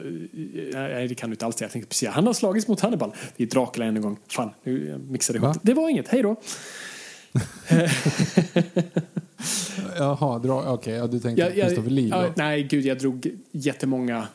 nej 0.73 1.07
det 1.07 1.15
kan 1.15 1.29
du 1.29 1.33
inte 1.33 1.45
alls. 1.45 1.61
Jag 1.61 1.71
tänkte 1.71 1.89
precis, 1.89 2.09
han 2.09 2.27
har 2.27 2.33
slagits 2.33 2.67
mot 2.67 2.79
Hannibal. 2.79 3.11
Det 3.37 3.43
är 3.43 3.47
Dracula 3.47 3.85
än 3.85 3.95
en 3.95 4.01
gång. 4.01 4.17
Fan, 4.27 4.49
nu 4.63 4.87
jag 4.89 5.01
mixade 5.01 5.37
ihop 5.39 5.55
Va? 5.55 5.61
det. 5.63 5.73
Var 5.73 5.89
inget, 5.89 6.07
hej 6.07 6.21
då. 6.21 6.35
Jaha, 9.97 10.73
okej, 10.73 10.93
ja, 10.93 11.07
du 11.07 11.19
tänkte 11.19 11.41
Jag, 11.41 11.57
jag, 11.57 11.67
Christopher 11.67 11.89
Lee 11.89 12.07
ja, 12.09 12.33
nej, 12.35 12.63
gud, 12.63 12.85
jag 12.85 12.99
drog 12.99 13.29
jättemånga 13.51 14.27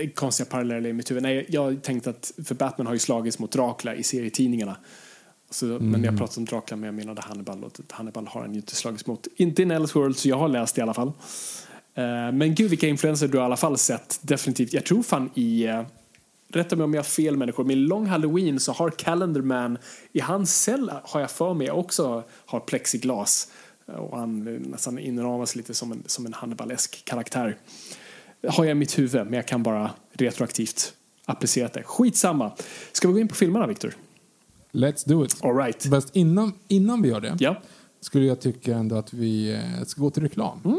eh, 0.00 0.10
konstiga 0.10 0.46
paralleller 0.46 0.90
i 0.90 0.92
mitt 0.92 1.10
huvud. 1.10 1.22
Nej, 1.22 1.46
jag 1.48 1.82
tänkte 1.82 2.10
att, 2.10 2.32
för 2.44 2.54
Batman 2.54 2.86
har 2.86 2.94
ju 2.94 2.98
slagits 2.98 3.38
mot 3.38 3.52
Dracula 3.52 3.94
i 3.94 4.02
serietidningarna. 4.02 4.76
Så, 5.50 5.64
Men 5.66 5.76
Mm. 5.78 6.04
jag 6.04 6.18
pratade 6.18 6.38
om 6.40 6.44
Dracula, 6.44 6.76
men 6.76 6.86
jag 6.86 6.94
menade 6.94 7.22
Hannibal. 7.22 7.64
Och 7.64 7.72
Hannibal 7.90 8.26
har 8.26 8.40
han 8.40 8.52
ju 8.52 8.56
inte 8.56 8.74
slagits 8.74 9.06
mot. 9.06 9.26
Inte 9.36 9.62
i 9.62 9.64
Elseworld, 9.64 10.16
så 10.16 10.28
jag 10.28 10.36
har 10.38 10.48
läst 10.48 10.78
i 10.78 10.80
alla 10.80 10.94
fall. 10.94 11.12
Eh, 11.94 12.32
Men 12.32 12.54
gud, 12.54 12.70
vilka 12.70 12.88
influenser 12.88 13.28
du 13.28 13.38
har 13.38 13.44
i 13.44 13.46
alla 13.46 13.56
fall 13.56 13.78
sett. 13.78 14.18
Definitivt. 14.22 14.72
Jag 14.72 14.84
tror 14.84 15.02
fan 15.02 15.30
i... 15.34 15.64
eh, 15.66 15.82
Rätta 16.52 16.76
mig 16.76 16.84
om 16.84 16.94
jag 16.94 16.98
har 16.98 17.04
fel 17.04 17.36
människor, 17.36 17.64
men 17.64 17.70
i 17.70 17.80
Long 17.80 18.06
Halloween 18.06 18.60
så 18.60 18.72
har 18.72 18.90
Calendar 18.90 19.40
Man 19.40 19.78
i 20.12 20.20
hans 20.20 20.62
cell 20.62 20.90
har 21.04 21.20
jag 21.20 21.30
för 21.30 21.54
mig 21.54 21.70
också 21.70 22.24
har 22.46 22.60
plexiglas. 22.60 23.48
Och 23.86 24.18
han 24.18 24.46
eh, 24.54 24.60
nästan 24.70 24.98
inramas 24.98 25.56
lite 25.56 25.74
som 25.74 25.92
en, 25.92 26.02
som 26.06 26.26
en 26.26 26.32
Hannibalesk 26.32 27.04
karaktär. 27.04 27.56
Har 28.48 28.64
jag 28.64 28.70
i 28.70 28.74
mitt 28.74 28.98
huvud, 28.98 29.24
men 29.24 29.32
jag 29.32 29.48
kan 29.48 29.62
bara 29.62 29.90
retroaktivt 30.12 30.92
applicera 31.24 31.68
det. 31.68 31.82
Skitsamma. 31.82 32.52
Ska 32.92 33.08
vi 33.08 33.14
gå 33.14 33.20
in 33.20 33.28
på 33.28 33.34
filmerna, 33.34 33.66
Victor? 33.66 33.94
Let's 34.72 35.08
do 35.08 35.24
it. 35.24 35.36
All 35.44 35.56
right. 35.56 35.90
Fast 35.90 36.16
innan, 36.16 36.52
innan 36.68 37.02
vi 37.02 37.08
gör 37.08 37.20
det 37.20 37.36
Ja. 37.38 37.56
skulle 38.00 38.26
jag 38.26 38.40
tycka 38.40 38.74
ändå 38.76 38.96
att 38.96 39.12
vi 39.12 39.52
eh, 39.54 39.84
ska 39.86 40.00
gå 40.02 40.10
till 40.10 40.22
reklam. 40.22 40.58
Mm. 40.64 40.78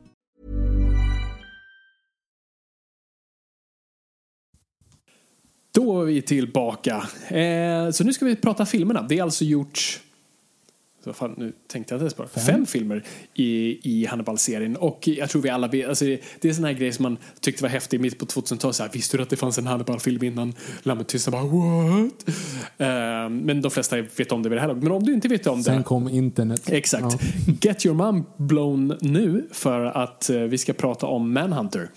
Då 5.71 6.01
är 6.01 6.05
vi 6.05 6.21
tillbaka. 6.21 6.95
Eh, 7.27 7.91
så 7.91 8.03
nu 8.03 8.13
ska 8.13 8.25
vi 8.25 8.35
prata 8.35 8.65
filmerna. 8.65 9.01
Det 9.01 9.17
är 9.17 9.23
alltså 9.23 9.45
gjort 9.45 10.01
så 11.03 11.13
fan, 11.13 11.33
nu 11.37 11.53
tänkte 11.67 11.95
jag 11.95 12.15
på 12.15 12.23
det. 12.23 12.29
Fem, 12.29 12.43
Fem 12.43 12.65
filmer 12.65 13.03
i, 13.33 13.79
i 13.83 14.05
Hannibal-serien. 14.05 14.75
Och 14.75 15.07
jag 15.07 15.29
tror 15.29 15.41
vi 15.41 15.49
alla 15.49 15.67
vet, 15.67 15.89
alltså 15.89 16.05
det, 16.05 16.21
det 16.41 16.49
är 16.49 16.53
sån 16.53 16.65
här 16.65 16.73
grej 16.73 16.93
som 16.93 17.03
man 17.03 17.17
tyckte 17.39 17.63
var 17.63 17.69
häftig 17.69 17.99
mitt 17.99 18.19
på 18.19 18.25
2000-talet. 18.25 18.95
Visste 18.95 19.17
du 19.17 19.23
att 19.23 19.29
det 19.29 19.35
fanns 19.35 19.57
en 19.57 19.67
Hannibal-film 19.67 20.23
innan 20.23 20.53
Lammet 20.83 21.07
tystnade? 21.07 21.37
Bara 21.37 21.51
what? 21.51 22.25
Uh, 22.27 23.29
men 23.29 23.61
de 23.61 23.71
flesta 23.71 24.01
vet 24.01 24.31
om 24.31 24.43
det 24.43 24.49
vid 24.49 24.57
det 24.57 24.61
här 24.61 24.67
laget. 24.67 24.83
Men 24.83 24.91
om 24.91 25.03
du 25.03 25.13
inte 25.13 25.27
vet 25.27 25.47
om 25.47 25.57
det. 25.57 25.63
Sen 25.63 25.83
kom 25.83 26.09
internet. 26.09 26.69
Exakt. 26.69 27.17
Ja. 27.47 27.53
Get 27.61 27.85
your 27.85 27.95
mom 27.95 28.25
blown 28.37 28.97
nu 29.01 29.47
för 29.51 29.85
att 29.85 30.29
uh, 30.33 30.41
vi 30.41 30.57
ska 30.57 30.73
prata 30.73 31.05
om 31.05 31.33
Manhunter 31.33 31.89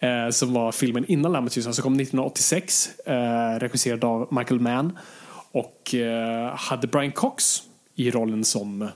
eh, 0.00 0.30
som 0.30 0.52
var 0.52 0.72
filmen 0.72 1.04
innan 1.08 1.32
Lammet. 1.32 1.52
Som 1.52 1.72
kom 1.72 1.94
1986. 1.94 2.88
Eh, 3.06 3.58
regisserad 3.58 4.04
av 4.04 4.28
Michael 4.30 4.60
Mann. 4.60 4.98
Och 5.52 5.94
eh, 5.94 6.54
hade 6.56 6.86
Brian 6.86 7.12
Cox 7.12 7.62
i 7.94 8.10
rollen 8.10 8.44
som 8.44 8.88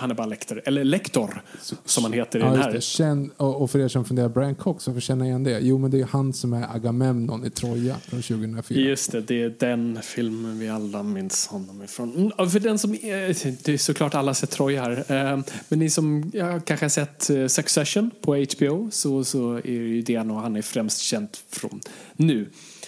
Hannibal 0.00 0.30
Lecter, 0.30 0.62
eller 0.64 0.84
Lector 0.84 1.42
som 1.84 2.04
han 2.04 2.12
heter 2.12 2.38
i 2.38 2.42
ja, 2.42 2.50
den 2.50 2.62
här. 2.62 2.80
Känn, 2.80 3.30
och 3.36 3.70
för 3.70 3.78
er 3.78 3.88
som 3.88 4.04
funderar, 4.04 4.28
Brian 4.28 4.54
Cox, 4.54 4.86
varför 4.86 5.00
känner 5.00 5.24
igen 5.24 5.44
det? 5.44 5.58
Jo, 5.60 5.78
men 5.78 5.90
det 5.90 6.00
är 6.00 6.04
han 6.04 6.32
som 6.32 6.52
är 6.52 6.74
Agamemnon 6.74 7.46
i 7.46 7.50
Troja 7.50 7.96
från 8.08 8.22
2004. 8.22 8.80
Just 8.80 9.12
det, 9.12 9.20
det 9.20 9.42
är 9.42 9.54
den 9.58 9.98
filmen 10.02 10.58
vi 10.58 10.68
alla 10.68 11.02
minns 11.02 11.46
honom 11.46 11.82
ifrån. 11.82 12.32
Mm, 12.38 12.50
för 12.50 12.60
den 12.60 12.78
som, 12.78 12.92
det 12.92 13.68
är 13.68 13.76
såklart 13.76 14.14
alla 14.14 14.34
sett 14.34 14.50
Troja 14.50 14.82
här, 14.82 14.96
eh, 15.32 15.40
men 15.68 15.78
ni 15.78 15.90
som 15.90 16.30
ja, 16.34 16.60
kanske 16.60 16.84
har 16.84 16.90
sett 16.90 17.30
eh, 17.30 17.46
Succession 17.46 18.10
på 18.20 18.46
HBO 18.56 18.90
så, 18.90 19.24
så 19.24 19.54
är 19.54 19.62
det 19.62 19.70
ju 19.70 20.02
det 20.02 20.16
han 20.16 20.56
är 20.56 20.62
främst 20.62 21.00
känd 21.00 21.28
från 21.50 21.80
nu. 22.16 22.46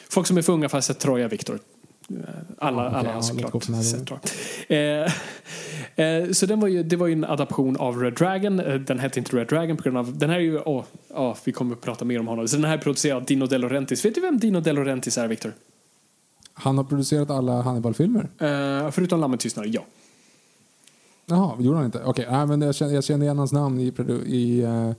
Folk 0.08 0.26
som 0.26 0.38
är 0.38 0.42
för 0.42 0.52
unga 0.52 0.68
för 0.68 0.78
att 0.78 0.84
ha 0.84 0.94
sett 0.94 0.98
Troja, 0.98 1.28
Viktor, 1.28 1.58
alla, 2.58 2.86
okay, 2.86 2.98
alla 2.98 3.12
har 3.12 3.22
såklart 3.22 3.64
sett 3.84 4.10
eh, 4.68 6.06
eh, 6.06 6.30
Så 6.30 6.46
den 6.46 6.60
var 6.60 6.68
ju, 6.68 6.82
det 6.82 6.96
var 6.96 7.06
ju 7.06 7.12
en 7.12 7.24
adaption 7.24 7.76
av 7.76 7.98
Red 8.00 8.14
Dragon. 8.14 8.60
Eh, 8.60 8.74
den 8.74 8.98
hette 8.98 9.18
inte 9.18 9.36
Red 9.36 9.46
Dragon 9.46 9.76
på 9.76 9.82
grund 9.82 9.98
av... 9.98 10.18
Den 10.18 10.30
här 10.30 10.36
är 10.36 10.40
ju... 10.40 10.58
Oh, 10.58 10.84
oh, 11.10 11.36
vi 11.44 11.52
kommer 11.52 11.74
att 11.74 11.80
prata 11.80 12.04
mer 12.04 12.20
om 12.20 12.26
honom. 12.26 12.48
Så 12.48 12.56
den 12.56 12.64
här 12.64 12.78
är 12.78 12.78
producerad 12.78 13.16
av 13.16 13.24
Dino 13.24 13.46
De 13.46 13.58
Laurentiis. 13.58 14.04
Vet 14.04 14.14
du 14.14 14.20
vem 14.20 14.38
Dino 14.38 14.60
De 14.60 14.72
Laurentiis 14.72 15.18
är, 15.18 15.28
Victor? 15.28 15.52
Han 16.54 16.76
har 16.76 16.84
producerat 16.84 17.30
alla 17.30 17.62
Hannibal-filmer? 17.62 18.28
Eh, 18.38 18.90
förutom 18.90 19.20
Lammet 19.20 19.40
tystnar, 19.40 19.64
ja. 19.64 19.84
Jaha, 21.26 21.56
gjorde 21.58 21.76
han 21.76 21.86
inte? 21.86 22.02
Okej, 22.04 22.26
okay, 22.26 22.46
men 22.46 22.60
jag 22.60 22.74
känner, 22.74 22.94
jag 22.94 23.04
känner 23.04 23.24
igen 23.24 23.38
hans 23.38 23.52
namn 23.52 23.80
i, 23.80 23.92
i 24.26 24.64
uh 24.64 24.92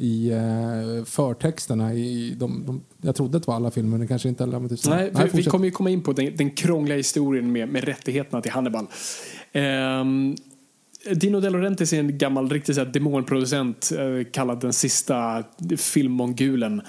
i 0.00 0.30
eh, 0.30 1.04
förtexterna. 1.04 1.94
I 1.94 2.34
de, 2.38 2.66
de, 2.66 2.82
jag 3.00 3.16
trodde 3.16 3.36
att 3.36 3.42
det 3.42 3.48
var 3.48 3.56
alla 3.56 3.70
filmer, 3.70 3.90
men 3.90 4.00
det 4.00 4.06
kanske 4.06 4.28
inte 4.28 4.42
alla. 4.44 4.58
Men 4.58 4.68
typ 4.68 4.86
Nej, 4.88 5.10
Nej 5.14 5.30
vi 5.32 5.44
kommer 5.44 5.64
ju 5.64 5.70
komma 5.70 5.90
in 5.90 6.02
på 6.02 6.12
den, 6.12 6.36
den 6.36 6.50
krångliga 6.50 6.96
historien 6.96 7.52
med, 7.52 7.68
med 7.68 7.84
rättigheterna 7.84 8.42
till 8.42 8.52
Hannibal. 8.52 8.86
Um, 9.54 10.36
Dino 11.14 11.40
De 11.40 11.50
Laurentiis 11.50 11.92
är 11.92 12.00
en 12.00 12.18
gammal 12.18 12.50
riktig 12.50 12.74
så 12.74 12.84
här, 12.84 12.92
demonproducent 12.92 13.92
eh, 13.92 14.30
kallad 14.32 14.60
den 14.60 14.72
sista 14.72 15.44
filmmongulen. 15.76 16.82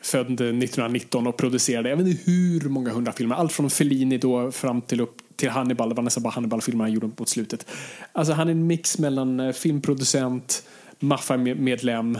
Född 0.00 0.26
1919 0.26 1.26
och 1.26 1.36
producerade 1.36 1.88
jag 1.88 1.96
vet 1.96 2.06
inte 2.06 2.30
hur 2.30 2.68
många 2.68 2.90
hundra 2.90 3.12
filmer. 3.12 3.36
Allt 3.36 3.52
från 3.52 3.70
Fellini 3.70 4.18
då 4.18 4.52
fram 4.52 4.80
till 4.80 5.00
upp 5.00 5.16
till 5.36 5.50
Hannibal. 5.50 5.88
Det 5.88 5.94
var 5.94 6.02
nästan 6.02 6.22
bara 6.22 6.30
Hannibal-filmer 6.30 6.84
han 6.84 6.92
gjorde 6.92 7.10
mot 7.18 7.28
slutet. 7.28 7.66
Alltså 8.12 8.32
han 8.32 8.48
är 8.48 8.52
en 8.52 8.66
mix 8.66 8.98
mellan 8.98 9.40
eh, 9.40 9.52
filmproducent, 9.52 10.62
maffiamedlem 10.98 12.18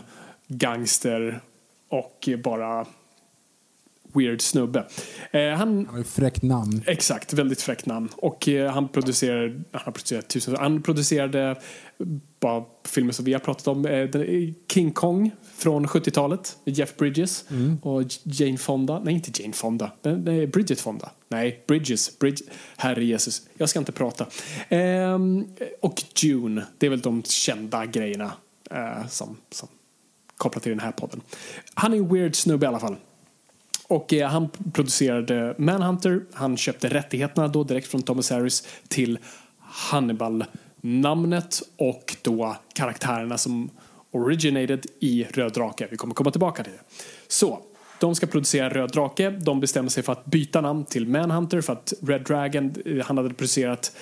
gangster 0.59 1.41
och 1.89 2.29
bara 2.45 2.87
weird 4.15 4.41
snubbe. 4.41 4.87
Eh, 5.31 5.51
han, 5.51 5.87
har 5.87 6.01
ett 6.01 6.09
fräckt 6.09 6.43
namn. 6.43 6.83
Exakt, 6.87 7.33
väldigt 7.33 7.63
fräckt 7.63 7.87
namn. 7.87 8.09
Och 8.17 8.49
eh, 8.49 8.73
han 8.73 8.89
producerar, 8.89 9.63
han 9.73 9.93
producerat 9.93 10.29
tusen, 10.29 10.57
han 10.57 10.83
producerade 10.83 11.57
bara 12.41 12.65
filmer 12.85 13.13
som 13.13 13.25
vi 13.25 13.33
har 13.33 13.41
pratat 13.41 13.69
om, 13.69 13.87
eh, 13.87 14.09
King 14.73 14.91
Kong 14.93 15.31
från 15.57 15.87
70-talet, 15.87 16.57
Jeff 16.65 16.97
Bridges 16.97 17.45
mm. 17.51 17.79
och 17.83 18.03
Jane 18.23 18.59
Fonda, 18.59 19.01
nej 19.05 19.15
inte 19.15 19.43
Jane 19.43 19.53
Fonda, 19.53 19.93
nej, 20.03 20.47
Bridget 20.47 20.81
Fonda, 20.81 21.11
nej 21.29 21.65
Bridges, 21.67 22.19
Brid 22.19 22.41
herre 22.77 23.05
Jesus, 23.05 23.43
jag 23.57 23.69
ska 23.69 23.79
inte 23.79 23.93
prata. 23.93 24.27
Ehm, 24.69 25.47
och 25.81 26.03
June, 26.17 26.67
det 26.79 26.87
är 26.87 26.91
väl 26.91 27.01
de 27.01 27.23
kända 27.23 27.87
grejerna 27.87 28.33
eh, 28.71 29.07
som, 29.07 29.37
som 29.51 29.69
kopplat 30.43 30.63
till 30.63 30.73
den 30.73 30.81
här 30.81 30.93
podden. 30.93 31.21
Han 31.75 31.93
är 31.93 31.97
en 31.97 32.15
weird 32.15 32.37
snubbe 32.37 32.67
i 32.67 32.69
alla 32.69 32.81
fall. 32.81 32.97
Och 33.87 34.13
eh, 34.13 34.29
han 34.29 34.49
producerade 34.73 35.55
Manhunter. 35.59 36.21
Han 36.33 36.57
köpte 36.57 36.89
rättigheterna 36.89 37.49
då 37.49 37.65
direkt 37.65 37.87
från 37.87 38.03
Thomas 38.03 38.31
Harris 38.31 38.69
till 38.89 39.19
Hannibal-namnet 39.59 41.63
och 41.77 42.17
då 42.23 42.57
karaktärerna 42.75 43.39
som 43.39 43.71
originated 44.11 44.87
i 45.01 45.25
Röd 45.25 45.53
Drake. 45.53 45.89
Vi 45.91 45.97
kommer 45.97 46.15
komma 46.15 46.31
tillbaka 46.31 46.65
till 46.65 46.73
det. 46.73 46.81
Så, 47.29 47.61
de 48.01 48.15
ska 48.15 48.27
producera 48.27 48.69
Röd 48.69 48.93
Drake. 48.93 49.31
De 49.31 49.61
bestämmer 49.61 49.89
sig 49.89 50.03
för 50.03 50.13
att 50.13 50.25
byta 50.25 50.61
namn 50.61 50.85
till 50.85 51.09
Manhunter 51.09 51.61
för 51.61 51.73
att 51.73 51.93
Red 52.03 52.23
Dragon, 52.23 52.75
eh, 52.85 53.05
han 53.05 53.17
hade 53.17 53.29
producerat 53.29 53.93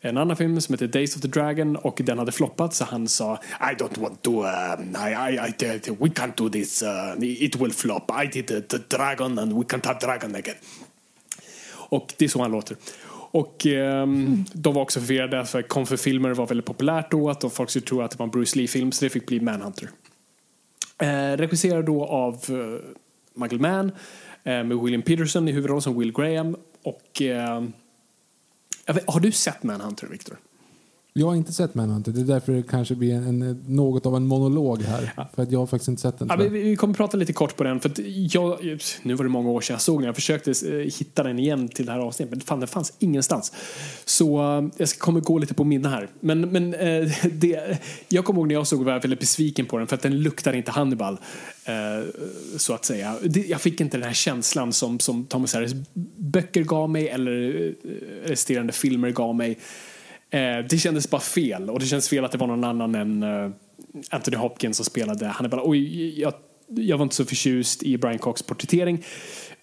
en 0.00 0.16
annan 0.16 0.36
film 0.36 0.60
som 0.60 0.72
heter 0.72 0.86
Days 0.86 1.16
of 1.16 1.22
the 1.22 1.28
Dragon 1.28 1.76
och 1.76 2.00
den 2.04 2.18
hade 2.18 2.32
floppat 2.32 2.74
så 2.74 2.84
han 2.84 3.08
sa 3.08 3.38
I 3.60 3.74
don't 3.74 4.00
want 4.00 4.22
to, 4.22 4.30
um, 4.30 4.96
I, 4.96 5.34
I, 5.34 5.64
I, 5.66 5.80
we 5.98 6.08
can't 6.08 6.36
do 6.36 6.48
this, 6.48 6.82
uh, 6.82 7.22
it 7.22 7.56
will 7.56 7.72
flop. 7.72 8.10
I 8.24 8.26
did 8.26 8.46
the, 8.46 8.60
the 8.60 8.78
dragon 8.96 9.38
and 9.38 9.52
we 9.52 9.62
can't 9.62 9.86
have 9.86 9.98
dragon 10.00 10.34
again. 10.34 10.56
Och 11.72 12.14
det 12.16 12.24
är 12.24 12.28
så 12.28 12.42
han 12.42 12.50
låter. 12.50 12.76
Och 13.32 13.66
um, 13.66 14.44
de 14.52 14.74
var 14.74 14.82
också 14.82 15.00
förvirrade 15.00 15.44
för 15.44 15.62
kom 15.62 15.86
för 15.86 15.96
filmer 15.96 16.30
var 16.30 16.46
väldigt 16.46 16.66
populärt 16.66 17.10
då 17.10 17.30
att 17.30 17.52
folk 17.52 17.70
skulle 17.70 17.86
tro 17.86 18.02
att 18.02 18.10
det 18.10 18.18
var 18.18 18.26
en 18.26 18.30
Bruce 18.30 18.58
Lee-film 18.58 18.92
så 18.92 19.04
det 19.04 19.10
fick 19.10 19.26
bli 19.26 19.40
Manhunter. 19.40 19.88
Eh, 20.98 21.36
regisserad 21.36 21.84
då 21.84 22.04
av 22.04 22.50
uh, 22.50 22.78
Michael 23.34 23.60
Mann 23.60 23.92
eh, 24.44 24.64
med 24.64 24.78
William 24.78 25.02
Peterson 25.02 25.48
i 25.48 25.52
huvudrollen 25.52 25.82
som 25.82 25.98
Will 25.98 26.12
Graham 26.12 26.56
och 26.82 27.22
eh, 27.22 27.62
Vet, 28.92 29.04
har 29.06 29.20
du 29.20 29.32
sett 29.32 29.62
Manhunter, 29.62 30.06
Victor? 30.06 30.38
Jag 31.12 31.26
har 31.26 31.34
inte 31.34 31.52
sett 31.52 31.74
Manhunter. 31.74 32.12
Det 32.12 32.20
är 32.20 32.24
därför 32.24 32.52
det 32.52 32.62
kanske 32.62 32.94
blir 32.94 33.14
en, 33.14 33.42
en 33.42 33.64
något 33.66 34.06
av 34.06 34.16
en 34.16 34.26
monolog 34.26 34.82
här. 34.82 35.12
Ja. 35.16 35.28
För 35.34 35.42
att 35.42 35.52
jag 35.52 35.58
har 35.58 35.66
faktiskt 35.66 35.88
inte 35.88 36.02
sett 36.02 36.18
den. 36.18 36.28
Ja, 36.30 36.36
vi, 36.36 36.48
vi 36.48 36.76
kommer 36.76 36.94
prata 36.94 37.16
lite 37.16 37.32
kort 37.32 37.56
på 37.56 37.64
den. 37.64 37.80
För 37.80 37.92
jag, 38.34 38.78
nu 39.02 39.14
var 39.14 39.24
det 39.24 39.30
många 39.30 39.50
år 39.50 39.60
sedan 39.60 39.74
jag 39.74 39.80
såg 39.80 40.00
den. 40.00 40.06
Jag 40.06 40.14
försökte 40.14 40.50
eh, 40.50 40.76
hitta 40.76 41.22
den 41.22 41.38
igen 41.38 41.68
till 41.68 41.86
det 41.86 41.92
här 41.92 41.98
avsnittet. 41.98 42.30
Men 42.30 42.40
fan, 42.40 42.60
den 42.60 42.68
fanns 42.68 42.92
ingenstans. 42.98 43.52
Så 44.04 44.58
uh, 44.58 44.68
jag 44.76 44.88
ska, 44.88 45.00
kommer 45.00 45.20
gå 45.20 45.38
lite 45.38 45.54
på 45.54 45.64
minne 45.64 45.88
här. 45.88 46.08
Men, 46.20 46.40
men 46.40 46.74
uh, 46.74 47.12
det, 47.32 47.78
jag 48.08 48.24
kommer 48.24 48.40
ihåg 48.40 48.48
när 48.48 48.54
jag 48.54 48.66
såg 48.66 48.84
var 48.84 48.92
jag 48.92 49.00
väldigt 49.00 49.20
besviken 49.20 49.66
på 49.66 49.78
den. 49.78 49.86
För 49.86 49.96
att 49.96 50.02
den 50.02 50.22
luktar 50.22 50.52
inte 50.52 50.70
Hannibal. 50.70 51.18
Så 52.56 52.74
att 52.74 52.84
säga. 52.84 53.16
Jag 53.46 53.60
fick 53.60 53.80
inte 53.80 53.96
den 53.96 54.06
här 54.06 54.14
känslan 54.14 54.72
som, 54.72 54.98
som 54.98 55.24
Thomas 55.26 55.54
Harris 55.54 55.72
böcker 56.16 56.64
gav 56.64 56.90
mig. 56.90 57.08
Eller 57.08 57.74
resterande 58.24 58.72
filmer 58.72 59.10
gav 59.10 59.34
mig. 59.34 59.58
Eh, 60.30 60.66
det 60.70 60.78
kändes 60.78 61.10
bara 61.10 61.20
fel 61.20 61.70
och 61.70 61.80
det 61.80 61.86
känns 61.86 62.08
fel 62.08 62.24
att 62.24 62.32
det 62.32 62.38
var 62.38 62.46
någon 62.46 62.64
annan 62.64 62.94
än 62.94 63.22
eh, 63.22 63.50
Anthony 64.10 64.36
Hopkins 64.36 64.76
som 64.76 64.84
spelade 64.84 65.26
Hannibal. 65.26 65.60
Och 65.60 65.76
jag, 65.76 66.32
jag 66.66 66.98
var 66.98 67.02
inte 67.02 67.14
så 67.14 67.24
förtjust 67.24 67.82
i 67.82 67.98
Brian 67.98 68.18
Cox 68.18 68.42
porträttering. 68.42 69.04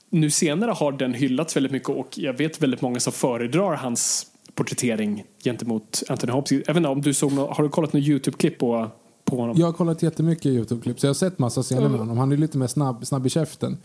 Nu 0.10 0.30
senare 0.30 0.72
har 0.72 0.92
den 0.92 1.14
hyllats 1.14 1.56
väldigt 1.56 1.72
mycket 1.72 1.90
och 1.90 2.10
jag 2.18 2.34
vet 2.34 2.62
väldigt 2.62 2.82
många 2.82 3.00
som 3.00 3.14
föredrar 3.14 3.76
hans 3.76 4.28
porträttering 4.56 5.24
gentemot 5.44 6.04
Anthony 6.10 6.32
Hopkins. 6.34 6.64
Jag 6.68 6.74
vet 6.74 6.78
inte, 6.78 6.90
om 6.90 7.02
du 7.02 7.14
såg 7.14 7.32
har 7.32 7.64
du 7.64 7.70
kollat 7.70 7.94
något 7.94 8.04
Youtube-klipp 8.04 8.58
på, 8.58 8.92
på 9.26 9.36
honom? 9.38 9.56
Jag 9.60 9.66
har 9.66 9.74
kollat 9.74 10.04
jättemycket 10.04 10.46
Youtube-klipp 10.46 11.00
så 11.00 11.06
jag 11.06 11.10
har 11.10 11.16
sett 11.16 11.40
massa 11.40 11.64
scener 11.64 11.90
med 11.90 12.00
honom. 12.00 12.18
Han 12.18 12.32
är 12.32 12.38
lite 12.38 12.58
mer 12.58 12.68
snabb, 12.68 13.08
snabb 13.08 13.26
i 13.26 13.30
käften 13.30 13.78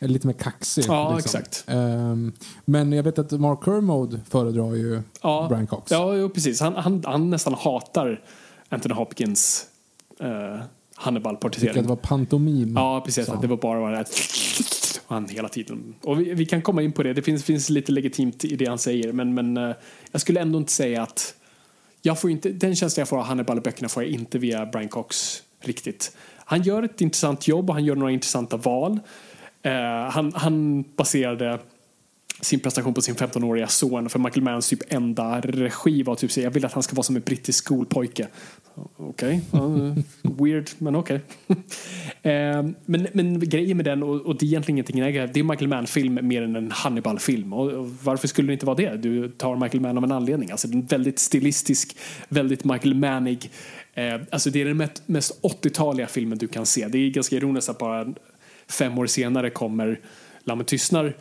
lite 0.00 0.26
mer 0.26 0.34
kaxig. 0.34 0.84
Ja, 0.88 1.16
liksom. 1.16 1.40
exakt. 1.40 1.64
Um, 1.68 2.32
men 2.64 2.92
jag 2.92 3.02
vet 3.02 3.18
att 3.18 3.32
Mark 3.32 3.64
Kermode 3.64 4.20
föredrar 4.30 4.74
ju 4.74 5.02
ja, 5.22 5.46
Brian 5.48 5.66
Cox. 5.66 5.90
Ja, 5.90 6.14
jo, 6.14 6.28
precis. 6.28 6.60
Han, 6.60 6.74
han, 6.76 7.02
han 7.06 7.30
nästan 7.30 7.54
hatar 7.54 8.20
Anthony 8.68 8.94
Hopkins 8.94 9.66
uh, 10.22 10.60
Hannibal-porträttering. 10.94 11.82
det 11.82 11.88
var 11.88 11.96
pantomim. 11.96 12.72
Ja, 12.76 13.02
precis. 13.04 13.28
Att 13.28 13.42
det 13.42 13.48
var 13.48 13.56
bara 13.56 13.90
det 13.90 14.04
han 15.06 15.28
hela 15.28 15.48
tiden. 15.48 15.94
Och 16.02 16.20
vi, 16.20 16.34
vi, 16.34 16.46
kan 16.46 16.62
komma 16.62 16.82
in 16.82 16.92
på 16.92 17.02
det. 17.02 17.12
Det 17.12 17.22
finns, 17.22 17.44
finns 17.44 17.70
lite 17.70 17.92
legitimt 17.92 18.44
i 18.44 18.56
det 18.56 18.66
han 18.66 18.78
säger. 18.78 19.12
Men, 19.12 19.34
men 19.34 19.56
uh, 19.56 19.74
jag 20.12 20.20
skulle 20.20 20.40
ändå 20.40 20.58
inte 20.58 20.72
säga 20.72 21.02
att 21.02 21.34
jag 22.02 22.20
får 22.20 22.30
inte, 22.30 22.48
den 22.48 22.76
känslan 22.76 23.00
jag 23.00 23.08
får 23.08 23.18
av 23.18 23.24
Hannibal-böckerna 23.24 23.88
får 23.88 24.02
jag 24.02 24.12
inte 24.12 24.38
via 24.38 24.66
Brian 24.66 24.88
Cox 24.88 25.42
riktigt. 25.60 26.16
Han 26.44 26.62
gör 26.62 26.82
ett 26.82 27.00
intressant 27.00 27.48
jobb 27.48 27.70
och 27.70 27.74
han 27.74 27.84
gör 27.84 27.94
några 27.96 28.12
intressanta 28.12 28.56
val. 28.56 29.00
Eh, 29.62 30.10
han, 30.10 30.32
han 30.34 30.84
baserade 30.96 31.58
sin 32.40 32.60
prestation 32.60 32.94
på 32.94 33.02
sin 33.02 33.14
15-åriga 33.14 33.66
son. 33.68 34.08
För 34.08 34.18
Michael 34.18 34.42
Manns 34.42 34.68
typ 34.68 34.92
enda 34.92 35.40
regi 35.40 36.02
var 36.02 36.14
typ 36.14 36.32
säga 36.32 36.44
jag 36.44 36.50
vill 36.50 36.64
att 36.64 36.72
han 36.72 36.82
ska 36.82 36.96
vara 36.96 37.02
som 37.02 37.16
en 37.16 37.22
brittisk 37.22 37.64
skolpojke. 37.64 38.28
Okej, 38.96 39.40
okay. 39.50 39.62
uh, 39.62 39.94
weird, 40.22 40.70
men 40.78 40.96
okej. 40.96 41.20
Okay. 41.46 41.62
Eh, 42.22 42.66
men, 42.84 43.06
men 43.12 43.40
grejen 43.40 43.76
med 43.76 43.86
den, 43.86 44.02
och, 44.02 44.20
och 44.20 44.36
det 44.38 44.44
är 44.44 44.48
egentligen 44.48 44.76
ingenting 44.76 45.00
negativt, 45.00 45.34
det 45.34 45.40
är 45.40 45.44
Michael 45.44 45.68
Mann-film 45.68 46.18
mer 46.22 46.42
än 46.42 46.56
en 46.56 46.70
Hannibal-film. 46.70 47.52
Och, 47.52 47.70
och, 47.70 47.90
varför 48.02 48.28
skulle 48.28 48.48
det 48.48 48.52
inte 48.52 48.66
vara 48.66 48.76
det? 48.76 48.96
Du 48.96 49.28
tar 49.28 49.56
Michael 49.56 49.80
Mann 49.80 49.98
av 49.98 50.04
en 50.04 50.12
anledning. 50.12 50.50
Alltså, 50.50 50.68
den 50.68 50.82
är 50.82 50.86
väldigt 50.86 51.18
stilistisk, 51.18 51.96
väldigt 52.28 52.64
Michael 52.64 52.94
Mannig. 52.94 53.50
Eh, 53.94 54.14
alltså, 54.30 54.50
det 54.50 54.60
är 54.60 54.64
den 54.64 54.88
mest 55.06 55.42
80-taliga 55.42 56.06
filmen 56.06 56.38
du 56.38 56.48
kan 56.48 56.66
se. 56.66 56.88
Det 56.88 56.98
är 56.98 57.10
ganska 57.10 57.36
ironiskt 57.36 57.68
att 57.68 57.78
bara 57.78 58.06
fem 58.70 58.98
år 58.98 59.06
senare 59.06 59.50
kommer 59.50 60.00
Lammet 60.44 60.66
tystnar 60.66 61.16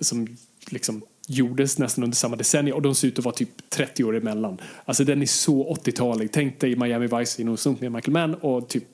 som 0.00 0.36
liksom 0.70 1.02
gjordes 1.28 1.78
nästan 1.78 2.04
under 2.04 2.16
samma 2.16 2.36
decennium 2.36 2.76
och 2.76 2.82
de 2.82 2.94
ser 2.94 3.08
ut 3.08 3.18
att 3.18 3.24
vara 3.24 3.34
typ 3.34 3.70
30 3.70 4.04
år 4.04 4.16
emellan. 4.16 4.60
Alltså 4.84 5.04
den 5.04 5.22
är 5.22 5.26
så 5.26 5.74
80-talig. 5.74 6.28
Tänk 6.32 6.60
dig 6.60 6.76
Miami 6.76 7.06
Vice 7.06 7.42
i 7.42 7.44
Nosunk 7.44 7.80
med 7.80 7.92
Michael 7.92 8.12
Mann 8.12 8.34
och 8.34 8.68
typ 8.68 8.84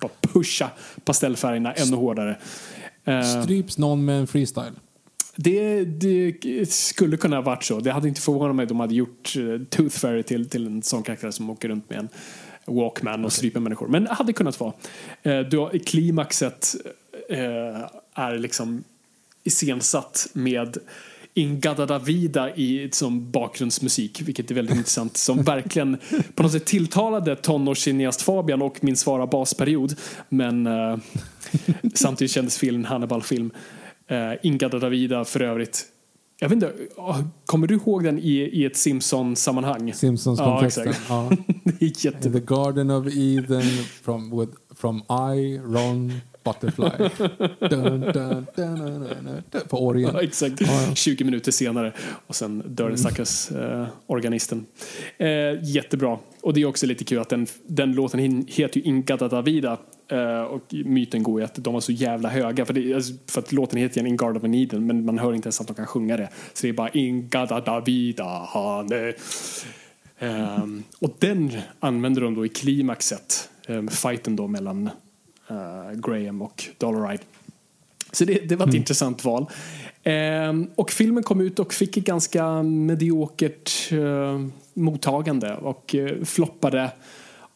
bara 0.00 0.10
pusha 0.20 0.70
pastellfärgerna 1.04 1.72
ännu 1.72 1.96
hårdare. 1.96 2.36
Eh, 3.04 3.42
Stryps 3.42 3.78
någon 3.78 4.04
med 4.04 4.18
en 4.20 4.26
freestyle? 4.26 4.72
Det, 5.36 5.84
det, 5.84 6.70
skulle 6.70 7.16
kunna 7.16 7.36
ha 7.36 7.42
varit 7.42 7.64
så. 7.64 7.80
Det 7.80 7.92
hade 7.92 8.08
inte 8.08 8.20
förvånat 8.20 8.56
mig 8.56 8.62
om 8.62 8.68
de 8.68 8.80
hade 8.80 8.94
gjort 8.94 9.36
uh, 9.36 9.64
Tooth 9.64 9.98
Fairy 9.98 10.22
till, 10.22 10.48
till 10.48 10.66
en 10.66 10.82
sån 10.82 11.02
karaktär 11.02 11.30
som 11.30 11.50
åker 11.50 11.68
runt 11.68 11.90
med 11.90 11.98
en 11.98 12.08
Walkman 12.64 13.14
och 13.14 13.18
okay. 13.20 13.30
stryper 13.30 13.60
människor. 13.60 13.88
Men 13.88 14.04
det 14.04 14.12
hade 14.12 14.32
kunnat 14.32 14.60
vara. 14.60 14.72
Du, 15.22 15.78
klimaxet 15.78 16.76
uh, 16.84 16.92
är 18.14 18.38
liksom 18.38 18.84
iscensatt 19.44 20.28
med 20.32 20.78
Ingada 21.34 21.86
Davida 21.86 22.54
i, 22.54 22.88
som 22.92 23.30
bakgrundsmusik, 23.30 24.22
vilket 24.22 24.50
är 24.50 24.54
väldigt 24.54 24.76
intressant, 24.76 25.16
som 25.16 25.42
verkligen 25.42 25.98
på 26.34 26.42
något 26.42 26.52
sätt 26.52 26.66
tilltalade 26.66 27.36
tonårscineast 27.36 28.22
Fabian 28.22 28.62
och 28.62 28.84
min 28.84 28.96
svara 28.96 29.26
basperiod. 29.26 29.96
Men 30.28 30.66
uh, 30.66 30.98
samtidigt 31.94 32.32
kändes 32.32 32.58
filmen 32.58 32.84
Hannibal-film. 32.84 33.50
Uh, 34.10 34.32
Ingada 34.42 34.78
Davida 34.78 35.24
för 35.24 35.42
övrigt 35.42 35.86
jag 36.42 36.48
vet 36.48 36.56
inte, 36.56 36.72
kommer 37.46 37.66
du 37.66 37.74
ihåg 37.74 38.04
den 38.04 38.18
i, 38.18 38.32
i 38.32 38.64
ett 38.64 38.76
Simpsons-sammanhang? 38.76 39.92
Simpsons-kontexten. 39.92 40.94
Ja, 41.08 41.30
det 41.64 41.82
är 41.86 42.06
jätte... 42.06 42.32
The 42.32 42.40
Garden 42.40 42.90
of 42.90 43.06
Eden 43.06 43.62
from, 44.02 44.40
with, 44.40 44.52
from 44.74 45.02
I, 45.36 45.58
Ron, 45.58 46.12
Butterfly. 46.44 47.08
dun, 47.68 48.00
dun, 48.00 48.46
dun, 48.56 49.42
på 49.68 49.86
orgen. 49.86 50.10
Ja, 50.14 50.22
exakt. 50.22 50.60
Ja, 50.60 50.82
ja. 50.88 50.94
20 50.94 51.24
minuter 51.24 51.52
senare 51.52 51.92
och 52.26 52.36
sen 52.36 52.62
dör 52.66 52.88
den 52.88 52.98
stackars 52.98 53.50
eh, 53.50 53.86
organisten. 54.06 54.66
Eh, 55.18 55.28
jättebra. 55.62 56.18
Och 56.40 56.54
det 56.54 56.60
är 56.60 56.66
också 56.66 56.86
lite 56.86 57.04
kul 57.04 57.18
att 57.18 57.28
den, 57.28 57.46
den 57.66 57.92
låten 57.92 58.46
heter 58.48 58.80
ju 58.80 58.82
Inkata 58.82 59.28
Davida 59.28 59.78
Uh, 60.12 60.42
och 60.42 60.74
myten 60.84 61.22
går 61.22 61.40
ju 61.40 61.44
att 61.44 61.54
de 61.54 61.74
var 61.74 61.80
så 61.80 61.92
jävla 61.92 62.28
höga. 62.28 62.64
För, 62.64 62.74
det, 62.74 62.94
alltså, 62.94 63.12
för 63.26 63.40
att 63.40 63.52
låten 63.52 63.78
heter 63.78 63.98
igen 63.98 64.06
In 64.06 64.16
Guard 64.16 64.36
of 64.36 64.44
an 64.44 64.54
Eden 64.54 64.86
men 64.86 65.04
man 65.04 65.18
hör 65.18 65.34
inte 65.34 65.46
ens 65.46 65.60
att 65.60 65.66
de 65.66 65.76
kan 65.76 65.86
sjunga 65.86 66.16
det. 66.16 66.28
Så 66.52 66.62
det 66.62 66.68
är 66.68 66.72
bara 66.72 66.88
In 66.88 67.28
Gada 67.28 67.60
Davida 67.60 68.24
Hane. 68.24 69.12
Um, 70.20 70.84
och 70.98 71.16
den 71.18 71.52
använder 71.80 72.22
de 72.22 72.34
då 72.34 72.46
i 72.46 72.48
klimaxet. 72.48 73.48
Um, 73.68 73.88
fighten 73.88 74.36
då 74.36 74.46
mellan 74.46 74.90
uh, 75.50 75.92
Graham 75.92 76.42
och 76.42 76.64
Dollaride. 76.78 77.22
Så 78.12 78.24
det, 78.24 78.34
det 78.34 78.56
var 78.56 78.66
ett 78.66 78.70
mm. 78.70 78.80
intressant 78.80 79.24
val. 79.24 79.46
Um, 80.04 80.70
och 80.74 80.90
filmen 80.90 81.22
kom 81.22 81.40
ut 81.40 81.58
och 81.58 81.74
fick 81.74 81.96
ett 81.96 82.04
ganska 82.04 82.62
mediokert 82.62 83.92
uh, 83.92 84.46
mottagande 84.74 85.54
och 85.54 85.94
uh, 85.98 86.24
floppade 86.24 86.90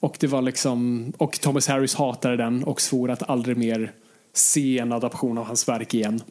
och 0.05 0.17
det 0.21 0.27
var 0.27 0.43
liksom, 0.43 1.13
och 1.17 1.41
Thomas 1.41 1.69
Harris 1.69 1.95
hatade 1.95 2.37
den 2.37 2.65
och 2.65 2.81
svor 2.81 3.11
att 3.11 3.31
aldrig 3.31 3.57
mer 3.57 3.93
se 4.33 4.79
en 4.79 4.93
adaption 4.93 5.39
av 5.39 5.45
hans 5.45 5.69
verk 5.69 5.95
igen. 5.95 6.23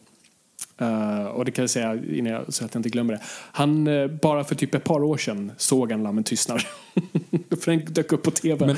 Uh, 0.81 1.25
och 1.25 1.45
det 1.45 1.51
kan 1.51 1.63
jag 1.63 1.69
säga 1.69 1.99
innan 2.11 2.33
jag, 2.33 2.53
så 2.53 2.65
att 2.65 2.73
jag 2.73 2.79
inte 2.79 2.89
glömmer 2.89 3.13
det. 3.13 3.19
Han, 3.51 3.87
uh, 3.87 4.11
bara 4.21 4.43
för 4.43 4.55
typ 4.55 4.75
ett 4.75 4.83
par 4.83 5.03
år 5.03 5.17
sedan 5.17 5.51
såg 5.57 5.91
han 5.91 6.03
Lammen 6.03 6.23
tystnar. 6.23 6.57
för 7.61 7.71
den 7.71 7.93
dök 7.93 8.11
upp 8.11 8.23
på 8.23 8.31
tv. 8.31 8.65
Men, 8.65 8.75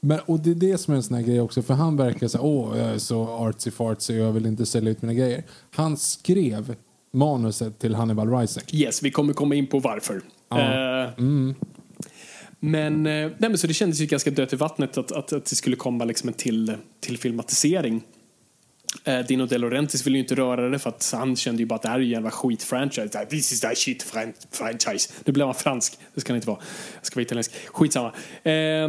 men, 0.00 0.20
och 0.26 0.40
det 0.40 0.50
är 0.50 0.54
det 0.54 0.78
som 0.78 0.92
är 0.92 0.96
en 0.96 1.02
sån 1.02 1.16
här 1.16 1.22
grej 1.22 1.40
också, 1.40 1.62
för 1.62 1.74
han 1.74 1.96
verkar 1.96 2.28
så 2.28 2.40
åh, 2.40 2.78
jag 2.78 2.88
är 2.88 2.98
så 2.98 3.28
artsy 3.28 3.70
fartsy 3.70 4.20
och 4.20 4.26
jag 4.26 4.32
vill 4.32 4.46
inte 4.46 4.66
sälja 4.66 4.90
ut 4.90 5.02
mina 5.02 5.14
grejer. 5.14 5.44
Han 5.70 5.96
skrev 5.96 6.74
manuset 7.12 7.78
till 7.78 7.94
Hannibal 7.94 8.38
Rising. 8.38 8.64
Yes, 8.72 9.02
vi 9.02 9.10
kommer 9.10 9.32
komma 9.32 9.54
in 9.54 9.66
på 9.66 9.78
varför. 9.78 10.20
Ja. 10.48 10.56
Uh, 10.56 11.12
mm. 11.18 11.54
Men, 12.60 13.06
eh, 13.06 13.12
nej, 13.12 13.34
men 13.38 13.58
så 13.58 13.66
det 13.66 13.74
kändes 13.74 14.00
ju 14.00 14.06
ganska 14.06 14.30
dött 14.30 14.52
i 14.52 14.56
vattnet 14.56 14.98
att, 14.98 15.12
att, 15.12 15.32
att 15.32 15.44
det 15.44 15.56
skulle 15.56 15.76
komma 15.76 16.04
liksom 16.04 16.28
en 16.28 16.34
till, 16.34 16.74
till 17.00 17.18
filmatisering. 17.18 18.02
Eh, 19.04 19.18
Dino 19.18 19.46
De 19.46 19.58
Laurentiis 19.58 20.06
ville 20.06 20.16
ju 20.16 20.22
inte 20.22 20.34
röra 20.34 20.68
det 20.68 20.78
för 20.78 20.90
att 20.90 21.10
han 21.14 21.36
kände 21.36 21.62
ju 21.62 21.66
bara 21.66 21.74
att 21.74 21.82
det 21.82 21.88
här 21.88 21.96
är 21.96 22.00
ju 22.00 22.06
en 22.06 22.10
jävla 22.10 22.30
skit-franchise. 22.30 23.26
This 23.26 23.52
is 23.52 23.60
that 23.60 23.78
shit 23.78 24.02
franchise. 24.50 25.12
Nu 25.24 25.32
blev 25.32 25.46
han 25.46 25.54
fransk. 25.54 25.98
Det 26.14 26.20
ska 26.20 26.32
han 26.32 26.36
inte 26.36 26.48
vara. 26.48 26.58
Jag 26.94 27.06
ska 27.06 27.16
vara 27.16 27.22
italiensk. 27.22 27.52
Skitsamma. 27.66 28.12
Eh, 28.42 28.88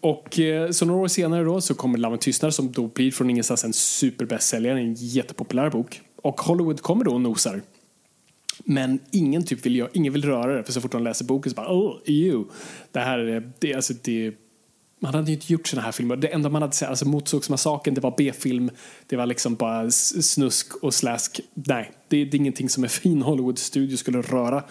och 0.00 0.38
eh, 0.38 0.70
så 0.70 0.86
några 0.86 1.00
år 1.00 1.08
senare 1.08 1.44
då 1.44 1.60
så 1.60 1.74
kommer 1.74 1.98
Lammet 1.98 2.20
tystnar 2.20 2.50
som 2.50 2.72
då 2.72 2.86
blir 2.86 3.10
från 3.10 3.30
ingenstans 3.30 3.64
en 3.64 3.72
superbästsäljare, 3.72 4.80
en 4.80 4.94
jättepopulär 4.94 5.70
bok. 5.70 6.00
Och 6.22 6.40
Hollywood 6.40 6.80
kommer 6.80 7.04
då 7.04 7.12
och 7.12 7.20
nosar 7.20 7.62
men 8.64 8.98
ingen, 9.10 9.44
typ 9.44 9.66
vill, 9.66 9.86
ingen 9.92 10.12
vill 10.12 10.24
röra 10.24 10.56
det, 10.56 10.64
för 10.64 10.72
så 10.72 10.80
fort 10.80 10.92
de 10.92 11.02
läser 11.02 11.24
boken 11.24 11.50
så 11.50 11.56
bara 11.56 11.72
oh, 11.72 11.96
ew. 12.06 12.44
Det 12.92 13.00
här 13.00 13.18
är, 13.18 13.52
det, 13.58 13.74
alltså, 13.74 13.94
det, 14.02 14.34
man 14.98 15.14
hade 15.14 15.26
ju 15.26 15.34
inte 15.34 15.52
gjort 15.52 15.68
sådana 15.68 15.84
här 15.84 15.92
filmer. 15.92 16.16
Det 16.16 16.28
enda 16.28 16.48
man 16.48 16.62
hade 16.62 16.74
sett, 16.74 16.88
alltså 16.88 17.08
Motorsågsmassakern, 17.08 17.94
det 17.94 18.00
var 18.00 18.14
B-film, 18.16 18.70
det 19.06 19.16
var 19.16 19.26
liksom 19.26 19.54
bara 19.54 19.90
snusk 19.90 20.76
och 20.76 20.94
slask. 20.94 21.40
Nej, 21.54 21.92
det, 22.08 22.24
det 22.24 22.36
är 22.36 22.38
ingenting 22.38 22.68
som 22.68 22.84
en 22.84 22.90
fin 22.90 23.22
Hollywood-studio 23.22 23.96
skulle 23.96 24.22
röra. 24.22 24.64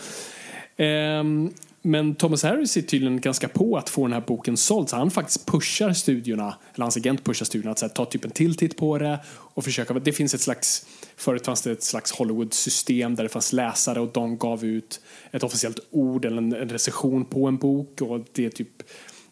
Um, 1.19 1.53
men 1.81 2.15
Thomas 2.15 2.43
Harris 2.43 2.77
är 2.77 2.81
tydligen 2.81 3.21
ganska 3.21 3.47
på 3.47 3.77
att 3.77 3.89
få 3.89 4.05
den 4.05 4.13
här 4.13 4.23
boken 4.27 4.57
såld 4.57 4.89
så 4.89 4.95
han 4.95 5.11
faktiskt 5.11 5.45
pushar 5.45 5.93
studiorna, 5.93 6.55
eller 6.73 6.83
hans 6.83 6.97
agent 6.97 7.23
pushar 7.23 7.45
studiorna 7.45 7.71
att 7.71 7.81
här, 7.81 7.89
ta 7.89 8.05
typ 8.05 8.25
en 8.25 8.31
till 8.31 8.55
titt 8.55 8.77
på 8.77 8.97
det 8.97 9.19
och 9.27 9.63
försöka, 9.63 9.93
det 9.93 10.13
finns 10.13 10.33
ett 10.33 10.41
slags, 10.41 10.85
förut 11.15 11.45
fanns 11.45 11.61
det 11.61 11.71
ett 11.71 11.83
slags 11.83 12.11
Hollywood-system 12.11 13.15
där 13.15 13.23
det 13.23 13.29
fanns 13.29 13.53
läsare 13.53 13.99
och 13.99 14.09
de 14.13 14.37
gav 14.37 14.65
ut 14.65 15.01
ett 15.31 15.43
officiellt 15.43 15.79
ord 15.91 16.25
eller 16.25 16.37
en, 16.37 16.53
en 16.53 16.69
recension 16.69 17.25
på 17.25 17.47
en 17.47 17.57
bok 17.57 18.01
och 18.01 18.19
det 18.33 18.49
typ 18.49 18.83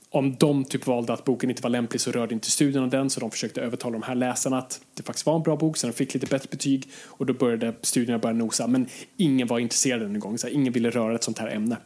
om 0.10 0.36
de 0.36 0.66
typ 0.66 0.88
valde 0.88 1.14
att 1.14 1.26
boken 1.26 1.50
inte 1.50 1.62
var 1.62 1.70
lämplig 1.70 2.02
så 2.02 2.12
rörde 2.12 2.34
inte 2.34 2.52
studion 2.52 2.90
den 2.90 3.10
så 3.10 3.20
de 3.20 3.32
försökte 3.32 3.62
övertala 3.62 3.94
de 3.94 4.04
här 4.04 4.16
läsarna 4.16 4.58
att 4.58 4.82
det 4.94 5.04
faktiskt 5.04 5.26
var 5.26 5.36
en 5.36 5.44
bra 5.44 5.56
bok 5.56 5.78
så 5.78 5.88
de 5.88 5.94
fick 5.94 6.14
lite 6.14 6.26
bättre 6.26 6.48
betyg 6.52 6.90
och 7.06 7.26
då 7.26 7.34
började 7.34 7.74
studierna 7.82 8.20
börja 8.20 8.34
nosa 8.34 8.68
men 8.68 8.88
ingen 9.18 9.48
var 9.48 9.60
intresserad 9.60 10.02
en 10.02 10.20
gång, 10.20 10.38
så 10.38 10.48
här, 10.48 10.54
ingen 10.54 10.74
ville 10.74 10.90
röra 10.90 11.16
ett 11.16 11.24
sånt 11.24 11.40
här 11.40 11.48
ämne. 11.48 11.78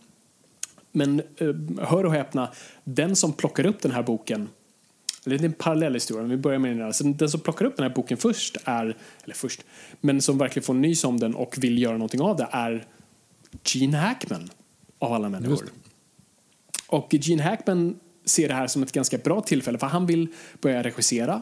Men 0.91 1.19
eh, 1.19 1.85
hör 1.87 2.05
och 2.05 2.13
häpna, 2.13 2.51
den 2.83 3.15
som 3.15 3.33
plockar 3.33 3.65
upp 3.65 3.81
den 3.81 3.91
här 3.91 4.03
boken 4.03 4.49
eller 5.25 5.37
det 5.37 5.43
är 5.43 5.45
en 5.45 5.53
parallell 5.53 5.93
historia, 5.93 6.21
men 6.21 6.31
vi 6.31 6.37
börjar 6.37 6.59
med 6.59 6.71
den 6.71 6.81
här. 6.81 6.91
Så 6.91 7.03
den 7.03 7.29
som 7.29 7.39
plockar 7.39 7.65
upp 7.65 7.77
den 7.77 7.83
här 7.87 7.95
boken 7.95 8.17
först 8.17 8.57
är, 8.65 8.97
eller 9.23 9.35
först, 9.35 9.61
men 10.01 10.21
som 10.21 10.37
verkligen 10.37 10.63
får 10.63 10.73
nys 10.73 11.03
om 11.03 11.19
den 11.19 11.35
och 11.35 11.55
vill 11.57 11.81
göra 11.81 11.93
någonting 11.93 12.21
av 12.21 12.37
det 12.37 12.47
är 12.51 12.85
Gene 13.63 13.97
Hackman 13.97 14.49
av 14.99 15.13
alla 15.13 15.29
människor. 15.29 15.65
Och 16.87 17.13
Gene 17.13 17.43
Hackman 17.43 17.99
ser 18.25 18.47
det 18.47 18.53
här 18.53 18.67
som 18.67 18.83
ett 18.83 18.91
ganska 18.91 19.17
bra 19.17 19.41
tillfälle 19.41 19.77
för 19.77 19.87
han 19.87 20.05
vill 20.05 20.27
börja 20.61 20.83
regissera 20.83 21.41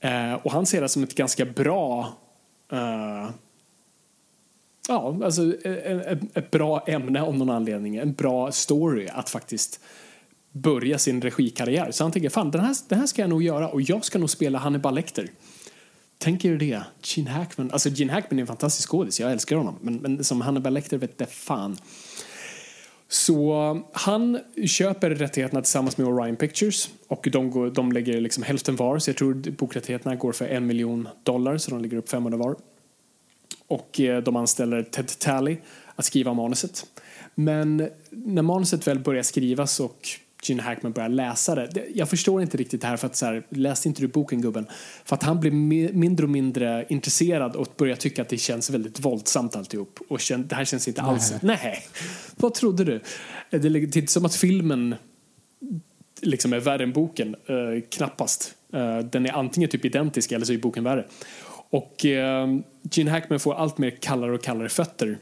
eh, 0.00 0.34
och 0.34 0.52
han 0.52 0.66
ser 0.66 0.80
det 0.80 0.88
som 0.88 1.02
ett 1.02 1.14
ganska 1.14 1.44
bra 1.44 2.12
eh, 2.72 3.30
ja, 4.90 5.18
alltså 5.24 5.42
e- 5.42 5.56
e- 5.64 5.80
e- 5.84 6.04
ett, 6.06 6.36
ett 6.36 6.50
bra 6.50 6.84
ämne 6.86 7.22
om 7.22 7.38
någon 7.38 7.50
anledning, 7.50 7.96
en 7.96 8.12
bra 8.12 8.52
story 8.52 9.08
att 9.12 9.30
faktiskt 9.30 9.80
börja 10.52 10.98
sin 10.98 11.22
regikarriär. 11.22 11.90
Så 11.90 12.04
han 12.04 12.12
tänker, 12.12 12.28
fan 12.28 12.50
den 12.50 12.60
här, 12.60 12.76
den 12.88 12.98
här 12.98 13.06
ska 13.06 13.22
jag 13.22 13.30
nog 13.30 13.42
göra 13.42 13.68
och 13.68 13.82
jag 13.82 14.04
ska 14.04 14.18
nog 14.18 14.30
spela 14.30 14.58
Hannibal 14.58 14.94
Lecter. 14.94 15.28
Tänk 16.18 16.44
er 16.44 16.56
det, 16.56 16.82
Gene 17.02 17.30
Hackman. 17.30 17.70
Alltså 17.70 17.88
Gene 17.88 18.12
Hackman 18.12 18.38
är 18.38 18.40
en 18.40 18.46
fantastisk 18.46 18.88
skådis, 18.88 19.20
jag 19.20 19.32
älskar 19.32 19.56
honom. 19.56 19.78
Men, 19.80 19.96
men 19.96 20.24
som 20.24 20.40
Hannibal 20.40 20.72
Lecter 20.72 20.98
vet 20.98 21.18
det 21.18 21.26
fan. 21.26 21.76
Så 23.08 23.80
han 23.92 24.38
köper 24.66 25.10
rättigheterna 25.10 25.62
tillsammans 25.62 25.98
med 25.98 26.06
Orion 26.06 26.36
Pictures 26.36 26.90
och 27.08 27.28
de, 27.32 27.50
går, 27.50 27.70
de 27.70 27.92
lägger 27.92 28.20
liksom 28.20 28.42
hälften 28.42 28.76
var, 28.76 28.98
så 28.98 29.10
jag 29.10 29.16
tror 29.16 29.34
bokrättigheterna 29.34 30.16
går 30.16 30.32
för 30.32 30.46
en 30.46 30.66
miljon 30.66 31.08
dollar, 31.22 31.58
så 31.58 31.70
de 31.70 31.80
lägger 31.80 31.96
upp 31.96 32.08
500 32.08 32.38
var 32.38 32.56
och 33.70 34.00
eh, 34.00 34.22
de 34.22 34.36
anställer 34.36 34.82
Ted 34.82 35.18
Talley 35.18 35.56
att 35.96 36.04
skriva 36.04 36.34
manuset. 36.34 36.86
Men 37.34 37.88
när 38.10 38.42
manuset 38.42 38.86
väl 38.86 38.98
börjar 38.98 39.22
skrivas 39.22 39.80
och 39.80 40.08
Gene 40.42 40.62
Hackman 40.62 40.92
börjar 40.92 41.08
läsa 41.08 41.54
det. 41.54 41.86
Jag 41.94 42.08
förstår 42.08 42.42
inte 42.42 42.56
riktigt 42.56 42.80
det 42.80 42.86
här 42.86 42.96
för 42.96 43.06
att 43.06 43.16
så 43.16 43.26
här, 43.26 43.46
läste 43.48 43.88
inte 43.88 44.02
du 44.02 44.08
boken 44.08 44.40
gubben? 44.40 44.66
För 45.04 45.16
att 45.16 45.22
han 45.22 45.40
blir 45.40 45.50
mindre 45.92 46.26
och 46.26 46.30
mindre 46.30 46.86
intresserad 46.88 47.56
och 47.56 47.66
börjar 47.76 47.96
tycka 47.96 48.22
att 48.22 48.28
det 48.28 48.38
känns 48.38 48.70
väldigt 48.70 49.00
våldsamt 49.00 49.56
alltihop. 49.56 49.98
Och 50.08 50.20
kän, 50.20 50.46
det 50.46 50.54
här 50.54 50.64
känns 50.64 50.88
inte 50.88 51.02
alls... 51.02 51.34
Nej. 51.42 51.58
Nej. 51.62 51.82
Vad 52.36 52.54
trodde 52.54 52.84
du? 52.84 53.00
Det 53.50 53.64
är 53.64 53.96
inte 53.96 54.12
som 54.12 54.24
att 54.24 54.34
filmen 54.34 54.94
liksom 56.20 56.52
är 56.52 56.60
värre 56.60 56.82
än 56.82 56.92
boken. 56.92 57.36
Uh, 57.50 57.80
knappast. 57.90 58.54
Uh, 58.74 58.98
den 58.98 59.26
är 59.26 59.32
antingen 59.32 59.70
typ 59.70 59.84
identisk 59.84 60.32
eller 60.32 60.46
så 60.46 60.52
är 60.52 60.58
boken 60.58 60.84
värre. 60.84 61.06
Och 61.70 62.04
eh, 62.04 62.48
Gene 62.82 63.10
Hackman 63.10 63.40
får 63.40 63.54
allt 63.54 63.78
mer 63.78 63.90
kallare 63.90 64.34
och 64.34 64.42
kallare 64.42 64.68
fötter. 64.68 65.18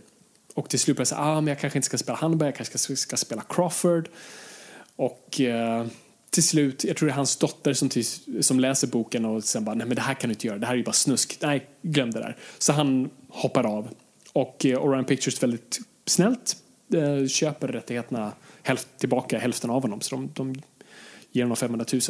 Och 0.55 0.69
till 0.71 0.79
slut 0.79 0.97
börjar 0.97 1.05
säga, 1.05 1.21
ah, 1.21 1.41
men 1.41 1.47
jag 1.47 1.61
kanske 1.61 1.79
inte 1.79 1.87
ska 1.87 1.99
spela 1.99 2.19
Hannibal, 2.19 2.47
jag 2.47 2.55
kanske 2.55 2.79
ska, 2.79 2.97
ska 2.97 3.17
spela 3.17 3.43
Crawford. 3.49 4.09
Och 4.97 5.41
eh, 5.41 5.87
till 6.31 6.43
slut, 6.43 6.85
jag 6.85 6.97
tror 6.97 7.07
det 7.07 7.13
är 7.13 7.17
hans 7.17 7.37
dotter 7.37 7.73
som, 7.73 7.89
till, 7.89 8.05
som 8.41 8.61
läser 8.61 8.87
boken 8.87 9.25
och 9.25 9.45
sen 9.45 9.65
bara, 9.65 9.75
nej 9.75 9.87
men 9.87 9.97
det 9.97 10.03
här 10.03 10.15
kan 10.15 10.29
du 10.29 10.33
inte 10.33 10.47
göra, 10.47 10.59
det 10.59 10.67
här 10.67 10.73
är 10.73 10.79
ju 10.79 10.85
bara 10.85 10.93
snusk. 10.93 11.39
Nej, 11.43 11.67
glöm 11.83 12.11
det 12.11 12.21
där. 12.21 12.37
Så 12.59 12.73
han 12.73 13.11
hoppar 13.29 13.67
av. 13.67 13.89
Och 14.33 14.67
eh, 14.67 14.85
Orion 14.85 15.05
Pictures 15.05 15.43
väldigt 15.43 15.79
snällt 16.07 16.57
eh, 16.95 17.27
köper 17.27 17.69
rättigheterna 17.69 18.33
hälft, 18.63 18.89
tillbaka, 18.99 19.39
hälften 19.39 19.71
av 19.71 19.83
honom. 19.83 20.01
Så 20.01 20.17
de, 20.17 20.31
de 20.35 20.55
ger 21.33 21.43
honom 21.43 21.57
500 21.57 21.87
000. 21.93 22.03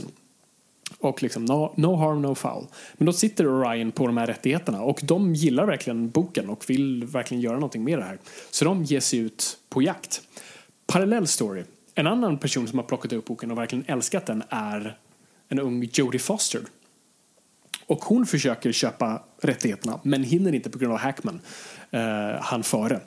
Och 0.99 1.23
liksom 1.23 1.45
no, 1.45 1.75
no 1.77 1.97
harm, 1.97 2.23
no 2.23 2.35
foul. 2.35 2.67
Men 2.95 3.07
då 3.07 3.13
sitter 3.13 3.47
Orion 3.49 3.93
på 3.93 4.07
de 4.07 4.17
här 4.17 4.27
rättigheterna 4.27 4.83
och 4.83 5.01
de 5.03 5.35
gillar 5.35 5.67
verkligen 5.67 6.11
boken 6.11 6.49
och 6.49 6.71
vill 6.71 7.05
verkligen 7.05 7.41
göra 7.41 7.55
någonting 7.55 7.85
med 7.85 7.99
det 7.99 8.05
här. 8.05 8.19
Så 8.51 8.65
de 8.65 8.85
ger 8.85 9.01
sig 9.01 9.19
ut 9.19 9.59
på 9.69 9.83
jakt. 9.83 10.23
Parallell 10.87 11.27
story. 11.27 11.65
En 11.95 12.07
annan 12.07 12.39
person 12.39 12.69
som 12.69 12.79
har 12.79 12.87
plockat 12.87 13.13
upp 13.13 13.25
boken 13.25 13.51
och 13.51 13.59
verkligen 13.59 13.85
älskat 13.89 14.27
den 14.27 14.43
är 14.49 14.99
en 15.49 15.59
ung 15.59 15.89
Jodie 15.93 16.19
Foster. 16.19 16.61
Och 17.87 18.05
hon 18.05 18.27
försöker 18.27 18.73
köpa 18.73 19.23
rättigheterna 19.43 20.01
men 20.03 20.25
hinner 20.25 20.55
inte 20.55 20.71
på 20.71 20.79
grund 20.79 20.93
av 20.93 20.99
Hackman. 20.99 21.41
eh, 21.91 22.01
han 22.41 22.63
före. 22.63 23.01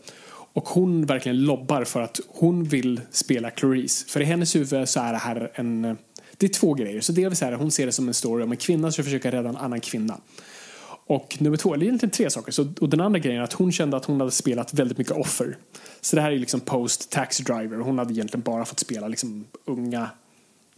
Och 0.53 0.69
hon 0.69 1.05
verkligen 1.05 1.45
lobbar 1.45 1.83
för 1.83 2.01
att 2.01 2.19
hon 2.27 2.63
vill 2.63 3.01
spela 3.11 3.49
Clarice. 3.49 4.05
För 4.07 4.21
i 4.21 4.23
hennes 4.23 4.55
huvud 4.55 4.89
så 4.89 4.99
är 4.99 5.11
det 5.11 5.17
här 5.17 5.51
en... 5.53 5.97
Det 6.41 6.47
är 6.47 6.49
två 6.49 6.73
grejer. 6.73 7.01
Så 7.01 7.11
dels 7.11 7.41
är 7.41 7.51
det, 7.51 7.57
hon 7.57 7.71
ser 7.71 7.85
det 7.85 7.91
som 7.91 8.07
en 8.07 8.13
story 8.13 8.43
om 8.43 8.51
en 8.51 8.57
kvinna 8.57 8.91
som 8.91 9.03
försöker 9.03 9.31
rädda 9.31 9.49
en 9.49 9.57
annan 9.57 9.79
kvinna. 9.79 10.17
Och 11.05 11.37
nummer 11.39 11.57
två, 11.57 11.73
eller 11.73 11.85
egentligen 11.85 12.11
tre 12.11 12.29
saker. 12.29 12.51
Så, 12.51 12.73
och 12.81 12.89
den 12.89 13.01
andra 13.01 13.19
grejen 13.19 13.39
är 13.39 13.43
att 13.43 13.53
hon 13.53 13.71
kände 13.71 13.97
att 13.97 14.05
hon 14.05 14.19
hade 14.19 14.31
spelat 14.31 14.73
väldigt 14.73 14.97
mycket 14.97 15.17
offer. 15.17 15.57
Så 16.01 16.15
det 16.15 16.21
här 16.21 16.31
är 16.31 16.39
liksom 16.39 16.59
post 16.59 17.11
taxi 17.11 17.43
driver. 17.43 17.77
Hon 17.77 17.97
hade 17.97 18.13
egentligen 18.13 18.41
bara 18.41 18.65
fått 18.65 18.79
spela 18.79 19.07
liksom 19.07 19.45
unga 19.65 20.09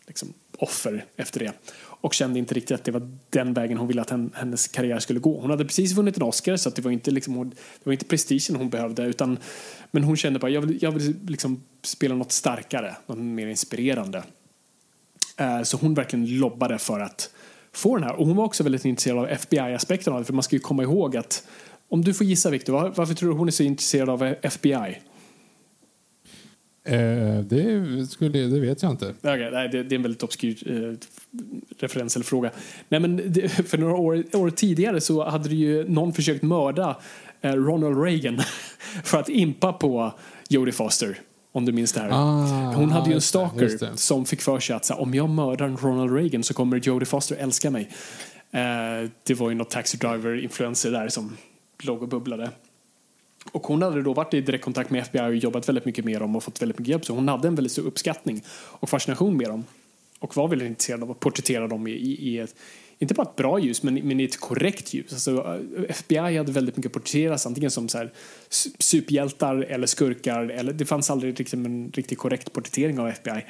liksom, 0.08 0.34
offer 0.58 1.06
efter 1.16 1.40
det. 1.40 1.52
Och 1.84 2.14
kände 2.14 2.40
inte 2.40 2.54
riktigt 2.54 2.76
att 2.76 2.84
det 2.84 2.92
var 2.92 3.18
den 3.30 3.54
vägen 3.54 3.78
hon 3.78 3.88
ville 3.88 4.02
att 4.02 4.14
hennes 4.34 4.68
karriär 4.68 5.00
skulle 5.00 5.20
gå. 5.20 5.40
Hon 5.42 5.50
hade 5.50 5.66
precis 5.66 5.92
vunnit 5.92 6.18
en 6.18 6.24
Oscar 6.24 6.58
så 6.58 6.70
det 6.70 6.82
var 6.82 6.92
inte, 6.92 7.12
liksom, 7.12 7.50
det 7.50 7.84
var 7.84 7.94
inte 7.94 8.06
prestigen 8.06 8.56
hon 8.56 8.70
behövde. 8.70 9.04
Utan, 9.04 9.38
men 9.92 10.04
hon 10.04 10.18
kände 10.18 10.40
bara 10.40 10.52
jag 10.52 10.62
vill, 10.62 10.84
jag 10.84 10.92
vill 10.92 11.16
liksom 11.28 11.64
spela 11.82 12.16
något 12.16 12.32
starkare, 12.32 12.96
något 13.08 13.18
mer 13.18 13.48
inspirerande. 13.48 14.24
Uh, 15.42 15.64
så 15.64 15.78
hon 15.78 15.94
verkligen 15.94 16.38
lobbade 16.40 16.78
för 16.78 17.00
att 17.00 17.30
få 17.72 17.96
den 17.96 18.04
här. 18.04 18.16
Och 18.16 18.28
hon 18.28 18.36
var 18.36 18.46
också 18.46 18.64
väldigt 18.64 18.86
intresserad 18.86 19.18
av 19.18 19.28
FBI-aspekten 19.28 20.14
av 20.14 20.20
det. 20.20 20.26
För 20.26 20.34
man 20.34 20.44
ska 20.44 20.56
ju 20.56 20.60
komma 20.60 20.84
ihåg 20.84 21.18
att 21.18 21.48
om 21.90 22.02
du 22.02 22.14
får 22.14 22.26
gissa 22.26 22.50
Victor, 22.50 22.94
varför 22.96 23.14
tror 23.14 23.30
du 23.30 23.36
hon 23.36 23.48
är 23.48 23.52
så 23.52 23.64
intresserad 23.64 24.10
av 24.10 24.24
FBI? 24.42 24.98
Eh, 26.86 27.40
det, 27.40 28.08
skulle, 28.10 28.40
det 28.40 28.60
vet 28.60 28.84
jag 28.84 28.92
inte. 28.92 29.14
Okay, 29.22 29.52
nej, 29.52 29.70
det, 29.70 29.84
det 29.84 29.96
är 29.96 29.98
en 29.98 30.02
väldigt 30.02 30.24
obskyr 30.24 30.64
eh, 30.66 30.98
referens 31.80 32.16
eller 32.16 32.26
fråga. 32.26 32.52
Nej, 32.90 33.00
men 33.00 33.34
det, 33.34 33.50
för 33.70 33.78
några 33.78 33.96
år, 33.96 34.36
år, 34.36 34.50
tidigare 34.50 35.02
så 35.02 35.24
hade 35.24 35.56
ju 35.56 35.90
någon 35.90 36.14
försökt 36.14 36.44
mörda 36.44 36.98
eh, 37.42 37.54
Ronald 37.54 38.04
Reagan 38.04 38.42
för 39.04 39.20
att 39.20 39.30
impa 39.30 39.74
på 39.74 40.14
Jodie 40.50 40.72
Foster. 40.72 41.20
Om 41.56 41.66
du 41.66 41.72
minns 41.72 41.94
det 41.94 42.00
här. 42.00 42.10
Ah, 42.12 42.74
Hon 42.76 42.92
hade 42.92 43.10
ju 43.10 43.16
en 43.16 43.22
stalker 43.22 43.96
som 43.96 44.26
fick 44.26 44.42
för 44.42 44.60
sig 44.60 44.76
att 44.76 44.86
så, 44.86 44.94
om 44.94 45.14
jag 45.14 45.30
mördar 45.30 45.70
Ronald 45.70 46.16
Reagan 46.16 46.44
så 46.44 46.54
kommer 46.54 46.78
Jodie 46.78 47.06
Foster 47.06 47.36
älska 47.36 47.72
mig. 47.72 47.90
Eh, 48.52 49.10
det 49.24 49.34
var 49.34 49.50
ju 49.50 49.56
något 49.56 49.70
taxi 49.70 49.98
driver-influencer 49.98 50.92
där 50.92 51.10
som 51.10 51.38
låg 51.84 52.02
och 52.02 52.08
bubblade. 52.08 52.52
Och 53.52 53.68
hon 53.68 53.82
hade 53.82 54.02
då 54.02 54.14
varit 54.14 54.34
i 54.34 54.42
direktkontakt 54.42 54.90
med 54.90 55.02
FBI 55.02 55.20
och 55.22 55.36
jobbat 55.36 55.70
väldigt 55.70 55.86
mycket 55.86 56.06
med 56.06 56.22
dem 56.22 56.36
och 56.36 56.44
fått 56.44 56.62
väldigt 56.62 56.80
mycket 56.80 56.90
hjälp. 56.92 57.06
Så 57.06 57.14
hon 57.14 57.28
hade 57.28 57.48
en 57.48 57.56
väldigt 57.56 57.72
stor 57.72 57.84
uppskattning 57.84 58.42
och 58.52 58.90
fascination 58.90 59.38
med 59.38 59.50
dem. 59.50 59.64
Och 60.20 60.36
var 60.36 60.48
väldigt 60.48 60.68
intresserad 60.68 61.04
av 61.04 61.12
att 61.12 61.20
porträttera 61.20 61.68
dem 61.68 61.88
i, 61.88 61.92
i, 61.92 62.30
i 62.30 62.40
ett, 62.40 62.56
inte 63.00 63.14
bara 63.14 63.30
ett 63.30 63.36
bra 63.36 63.60
ljus, 63.60 63.84
men, 63.84 63.94
men 63.94 64.20
i 64.20 64.24
ett 64.24 64.40
korrekt 64.40 64.94
ljus. 64.94 65.14
Alltså, 65.14 65.60
eh, 65.78 65.84
FBI 65.90 66.38
hade 66.38 66.52
väldigt 66.52 66.78
mycket 66.78 66.94
porträtteras 66.94 67.46
antingen 67.46 67.72
som 67.72 67.90
så 67.90 67.98
här, 67.98 68.14
superhjältar 68.80 69.56
eller 69.56 69.88
skurkar. 69.88 70.50
Eller, 70.50 70.74
det 70.74 70.86
fanns 70.86 71.10
aldrig 71.10 71.40
liksom 71.40 71.66
en 71.66 71.92
riktigt 71.94 72.18
korrekt 72.18 72.54
porträttering 72.54 73.00
av 73.00 73.08
FBI. 73.08 73.46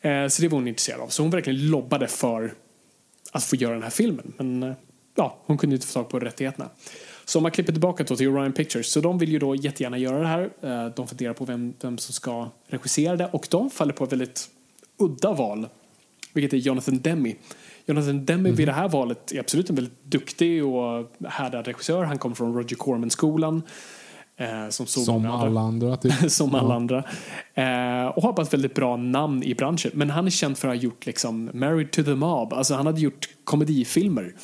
Eh, 0.00 0.28
så 0.28 0.42
det 0.42 0.48
var 0.48 0.58
hon 0.58 0.68
intresserad 0.68 1.00
av. 1.00 1.08
Så 1.08 1.22
hon 1.22 1.30
verkligen 1.30 1.70
lobbade 1.70 2.06
för 2.08 2.54
att 3.32 3.44
få 3.44 3.56
göra 3.56 3.72
den 3.72 3.82
här 3.82 3.90
filmen. 3.90 4.32
Men 4.36 4.62
eh, 4.62 4.74
ja, 5.14 5.38
hon 5.46 5.58
kunde 5.58 5.76
inte 5.76 5.86
få 5.86 5.92
tag 5.92 6.08
på 6.08 6.20
rättigheterna. 6.20 6.70
Så 7.24 7.38
om 7.38 7.42
man 7.42 7.52
klipper 7.52 7.72
tillbaka 7.72 8.04
då 8.04 8.16
till 8.16 8.28
Orion 8.28 8.52
Pictures, 8.52 8.86
så 8.86 9.00
de 9.00 9.18
vill 9.18 9.32
ju 9.32 9.38
då 9.38 9.54
jättegärna 9.54 9.98
göra 9.98 10.18
det 10.18 10.26
här. 10.26 10.50
Eh, 10.60 10.94
de 10.94 11.08
funderar 11.08 11.32
på 11.32 11.44
vem, 11.44 11.74
vem 11.80 11.98
som 11.98 12.14
ska 12.14 12.50
regissera 12.66 13.16
det 13.16 13.26
och 13.32 13.46
de 13.50 13.70
faller 13.70 13.92
på 13.92 14.04
ett 14.04 14.12
väldigt 14.12 14.48
udda 14.98 15.32
val, 15.32 15.68
vilket 16.32 16.52
är 16.52 16.56
Jonathan 16.56 16.98
Demme. 16.98 17.34
Jonathan 17.86 18.24
Demme 18.24 18.48
mm. 18.48 18.54
vid 18.54 18.68
det 18.68 18.72
här 18.72 18.88
valet 18.88 19.32
är 19.32 19.40
absolut 19.40 19.70
en 19.70 19.76
väldigt 19.76 20.04
duktig 20.04 20.64
och 20.64 21.12
härdad 21.28 21.66
regissör. 21.66 22.04
Han 22.04 22.18
kommer 22.18 22.36
från 22.36 22.54
Roger 22.54 22.76
Corman-skolan. 22.76 23.62
Eh, 24.36 24.68
som, 24.68 24.86
som 24.86 25.26
alla 25.26 25.60
andra. 25.60 25.96
Typ. 25.96 26.12
som 26.30 26.54
alla 26.54 26.74
andra. 26.74 26.98
Eh, 27.54 28.06
och 28.06 28.22
har 28.22 28.32
bara 28.32 28.42
ett 28.42 28.52
väldigt 28.52 28.74
bra 28.74 28.96
namn 28.96 29.42
i 29.42 29.54
branschen. 29.54 29.90
Men 29.94 30.10
han 30.10 30.26
är 30.26 30.30
känd 30.30 30.58
för 30.58 30.68
att 30.68 30.74
ha 30.74 30.82
gjort 30.82 31.06
liksom 31.06 31.50
Married 31.54 31.90
to 31.90 32.02
the 32.02 32.14
Mob. 32.14 32.52
Alltså 32.52 32.74
han 32.74 32.86
hade 32.86 33.00
gjort 33.00 33.28
komedifilmer. 33.44 34.34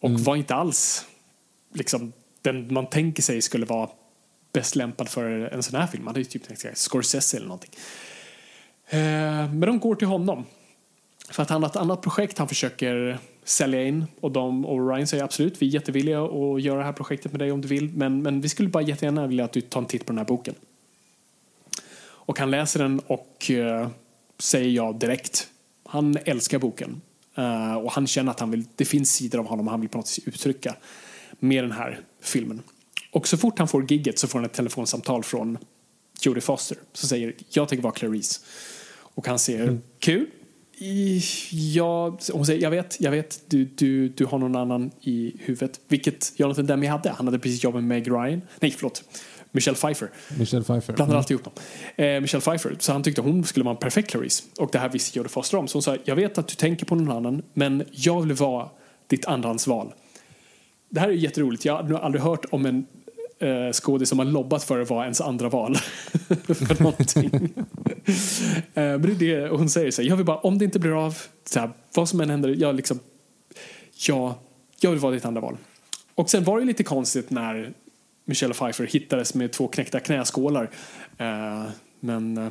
Och 0.00 0.08
mm. 0.08 0.22
var 0.22 0.36
inte 0.36 0.54
alls 0.54 1.06
liksom, 1.74 2.12
den 2.42 2.74
man 2.74 2.86
tänker 2.86 3.22
sig 3.22 3.42
skulle 3.42 3.66
vara 3.66 3.88
bäst 4.52 4.76
lämpad 4.76 5.08
för 5.08 5.24
en 5.30 5.62
sån 5.62 5.80
här 5.80 5.86
film. 5.86 6.04
Man 6.04 6.14
hade 6.14 6.20
ju 6.20 6.24
typ 6.24 6.48
tänkt 6.48 6.78
Scorsese 6.78 7.36
eller 7.36 7.46
någonting. 7.46 7.70
Eh, 8.88 8.98
men 9.52 9.60
de 9.60 9.78
går 9.78 9.94
till 9.94 10.08
honom. 10.08 10.44
För 11.30 11.42
att 11.42 11.50
han 11.50 11.62
har 11.62 11.70
ett 11.70 11.76
annat 11.76 12.02
projekt 12.02 12.38
han 12.38 12.48
försöker 12.48 13.18
sälja 13.44 13.84
in 13.84 14.04
och, 14.20 14.32
de, 14.32 14.66
och 14.66 14.90
Ryan 14.90 15.06
säger 15.06 15.24
absolut, 15.24 15.62
vi 15.62 15.66
är 15.66 15.70
jättevilliga 15.70 16.22
att 16.24 16.62
göra 16.62 16.78
det 16.78 16.84
här 16.84 16.92
projektet 16.92 17.32
med 17.32 17.40
dig 17.40 17.52
om 17.52 17.60
du 17.60 17.68
vill 17.68 17.90
men, 17.90 18.22
men 18.22 18.40
vi 18.40 18.48
skulle 18.48 18.68
bara 18.68 18.82
jättegärna 18.82 19.26
vilja 19.26 19.44
att 19.44 19.52
du 19.52 19.60
tar 19.60 19.80
en 19.80 19.86
titt 19.86 20.06
på 20.06 20.12
den 20.12 20.18
här 20.18 20.24
boken. 20.24 20.54
Och 22.26 22.38
han 22.38 22.50
läser 22.50 22.80
den 22.80 23.00
och 23.06 23.50
uh, 23.50 23.88
säger 24.38 24.70
ja 24.70 24.92
direkt. 24.92 25.48
Han 25.84 26.16
älskar 26.24 26.58
boken 26.58 27.00
uh, 27.38 27.74
och 27.74 27.92
han 27.92 28.06
känner 28.06 28.30
att 28.30 28.40
han 28.40 28.50
vill, 28.50 28.64
det 28.76 28.84
finns 28.84 29.12
sidor 29.14 29.38
av 29.38 29.46
honom 29.46 29.68
han 29.68 29.80
vill 29.80 29.88
på 29.88 29.98
något 29.98 30.06
sätt 30.06 30.28
uttrycka 30.28 30.76
med 31.38 31.64
den 31.64 31.72
här 31.72 32.00
filmen. 32.22 32.62
Och 33.10 33.28
så 33.28 33.36
fort 33.36 33.58
han 33.58 33.68
får 33.68 33.92
gigget 33.92 34.18
så 34.18 34.28
får 34.28 34.38
han 34.38 34.46
ett 34.46 34.52
telefonsamtal 34.52 35.22
från 35.22 35.58
Jodie 36.20 36.40
Foster 36.40 36.78
som 36.92 37.08
säger 37.08 37.34
jag 37.48 37.68
tänker 37.68 37.82
vara 37.82 37.94
Clarice. 37.94 38.40
Och 38.96 39.26
han 39.26 39.38
säger 39.38 39.62
mm. 39.62 39.82
kul. 39.98 40.26
Ja, 41.50 42.18
hon 42.32 42.46
säger 42.46 42.62
jag 42.62 42.70
vet, 42.70 43.00
jag 43.00 43.10
vet, 43.10 43.40
du, 43.46 43.64
du, 43.64 44.08
du 44.08 44.24
har 44.24 44.38
någon 44.38 44.56
annan 44.56 44.90
i 45.00 45.32
huvudet. 45.38 45.80
Vilket 45.88 46.32
Jonathan 46.36 46.66
Demme 46.66 46.88
hade. 46.88 47.10
Han 47.10 47.26
hade 47.26 47.38
precis 47.38 47.64
jobbat 47.64 47.82
med 47.82 47.88
Meg 47.88 48.10
Ryan. 48.10 48.42
Nej, 48.60 48.70
förlåt. 48.70 49.04
Michelle 49.52 49.76
Pfeiffer. 49.76 50.10
Michelle 50.38 50.64
Pfeiffer. 50.64 50.92
Blandar 50.92 51.14
mm. 51.14 51.18
alltid 51.18 51.34
ihop 51.34 51.44
dem. 51.44 51.52
Eh, 51.96 52.20
Michelle 52.20 52.40
Pfeiffer. 52.40 52.76
Så 52.78 52.92
han 52.92 53.02
tyckte 53.02 53.20
hon 53.20 53.44
skulle 53.44 53.64
vara 53.64 53.74
en 53.74 53.80
perfekt 53.80 54.10
Clarice. 54.10 54.42
Och 54.58 54.68
det 54.72 54.78
här 54.78 54.88
visste 54.88 55.18
Jodie 55.18 55.28
Foster 55.28 55.58
om. 55.58 55.68
Så 55.68 55.76
hon 55.76 55.82
sa, 55.82 55.96
jag 56.04 56.16
vet 56.16 56.38
att 56.38 56.48
du 56.48 56.54
tänker 56.54 56.86
på 56.86 56.94
någon 56.94 57.16
annan, 57.16 57.42
men 57.52 57.84
jag 57.90 58.22
vill 58.22 58.32
vara 58.32 58.68
ditt 59.06 59.26
andrahandsval. 59.26 59.92
Det 60.88 61.00
här 61.00 61.08
är 61.08 61.12
jätteroligt. 61.12 61.64
Jag 61.64 61.82
har 61.82 61.98
aldrig 61.98 62.22
hört 62.22 62.44
om 62.50 62.66
en 62.66 62.86
eh, 63.44 63.72
skådis 63.72 64.08
som 64.08 64.18
har 64.18 64.26
lobbat 64.26 64.64
för 64.64 64.80
att 64.80 64.90
vara 64.90 65.04
ens 65.04 65.20
andra 65.20 65.48
val. 65.48 65.76
för 66.46 66.82
någonting. 66.82 67.30
eh, 68.74 68.98
men 68.98 69.18
det 69.18 69.32
är 69.32 69.40
det 69.40 69.48
hon 69.48 69.70
säger. 69.70 69.90
Så 69.90 70.02
här, 70.02 70.08
jag 70.08 70.16
vill 70.16 70.26
bara, 70.26 70.38
om 70.38 70.58
det 70.58 70.64
inte 70.64 70.78
blir 70.78 71.06
av, 71.06 71.18
så 71.44 71.60
här, 71.60 71.70
vad 71.94 72.08
som 72.08 72.20
än 72.20 72.30
händer, 72.30 72.56
jag 72.58 72.74
liksom, 72.74 72.98
ja, 74.08 74.38
jag 74.80 74.90
vill 74.90 75.00
vara 75.00 75.12
ditt 75.14 75.24
andra 75.24 75.40
val. 75.40 75.56
Och 76.14 76.30
sen 76.30 76.44
var 76.44 76.60
det 76.60 76.64
lite 76.64 76.84
konstigt 76.84 77.30
när 77.30 77.72
Michelle 78.24 78.54
Pfeiffer 78.54 78.86
hittades 78.86 79.34
med 79.34 79.52
två 79.52 79.68
knäckta 79.68 80.00
knäskålar. 80.00 80.70
Eh, 81.18 81.64
men... 82.00 82.38
Eh, 82.38 82.50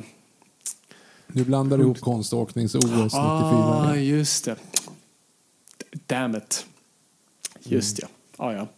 du 1.26 1.44
blandar 1.44 1.78
ihop 1.78 1.98
konståknings-OS 1.98 2.84
94. 2.84 3.20
Ah, 3.20 3.94
just 3.96 4.44
det. 4.44 4.56
Damn 6.06 6.36
it. 6.36 6.66
Just 7.62 8.02
mm. 8.02 8.10
ja 8.38 8.52
ja, 8.52 8.58
ja. 8.58 8.68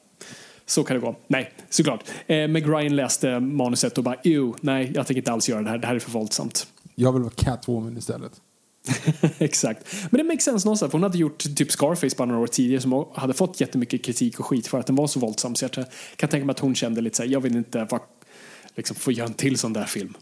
Så 0.67 0.85
kan 0.85 0.97
det 0.97 1.01
gå. 1.01 1.17
Nej, 1.27 1.53
såklart. 1.71 2.05
Eh, 2.27 2.49
Meg 2.49 2.69
Ryan 2.69 2.97
läste 2.97 3.41
manuset 3.41 3.99
och 3.99 4.05
bara, 4.05 4.17
ew, 4.25 4.53
nej, 4.61 4.93
jag 4.95 5.07
tänker 5.07 5.21
inte 5.21 5.33
alls 5.33 5.49
göra 5.49 5.62
det 5.62 5.71
här. 5.71 5.79
Det 5.79 5.87
här 5.87 5.95
är 5.95 5.99
för 5.99 6.11
våldsamt. 6.11 6.67
Jag 6.95 7.12
vill 7.12 7.23
vara 7.23 7.33
Catwoman 7.37 7.97
istället. 7.97 8.33
Exakt. 9.39 9.95
Men 10.11 10.19
det 10.19 10.25
makes 10.25 10.45
sense 10.45 10.67
någonstans. 10.67 10.91
För 10.91 10.99
hon 10.99 11.03
hade 11.03 11.19
gjort 11.19 11.57
typ 11.57 11.73
Scarface 11.73 12.17
bara 12.17 12.25
några 12.25 12.41
år 12.41 12.47
tidigare 12.47 12.81
som 12.81 13.07
hade 13.14 13.35
fått 13.35 13.61
jättemycket 13.61 14.05
kritik 14.05 14.41
och 14.41 14.47
skit 14.47 14.67
för 14.67 14.81
att 14.81 14.87
den 14.87 14.97
var 14.97 15.07
så 15.07 15.21
våldsam. 15.21 15.55
Så 15.55 15.64
jag 15.64 15.87
kan 16.17 16.29
tänka 16.29 16.47
mig 16.47 16.51
att 16.51 16.59
hon 16.59 16.75
kände 16.75 17.01
lite 17.01 17.17
såhär, 17.17 17.31
jag 17.31 17.41
vill 17.41 17.57
inte 17.57 17.85
vara, 17.85 18.03
liksom, 18.75 18.97
få 18.97 19.12
göra 19.12 19.27
en 19.27 19.35
till 19.35 19.59
sån 19.59 19.73
där 19.73 19.85
film. 19.85 20.14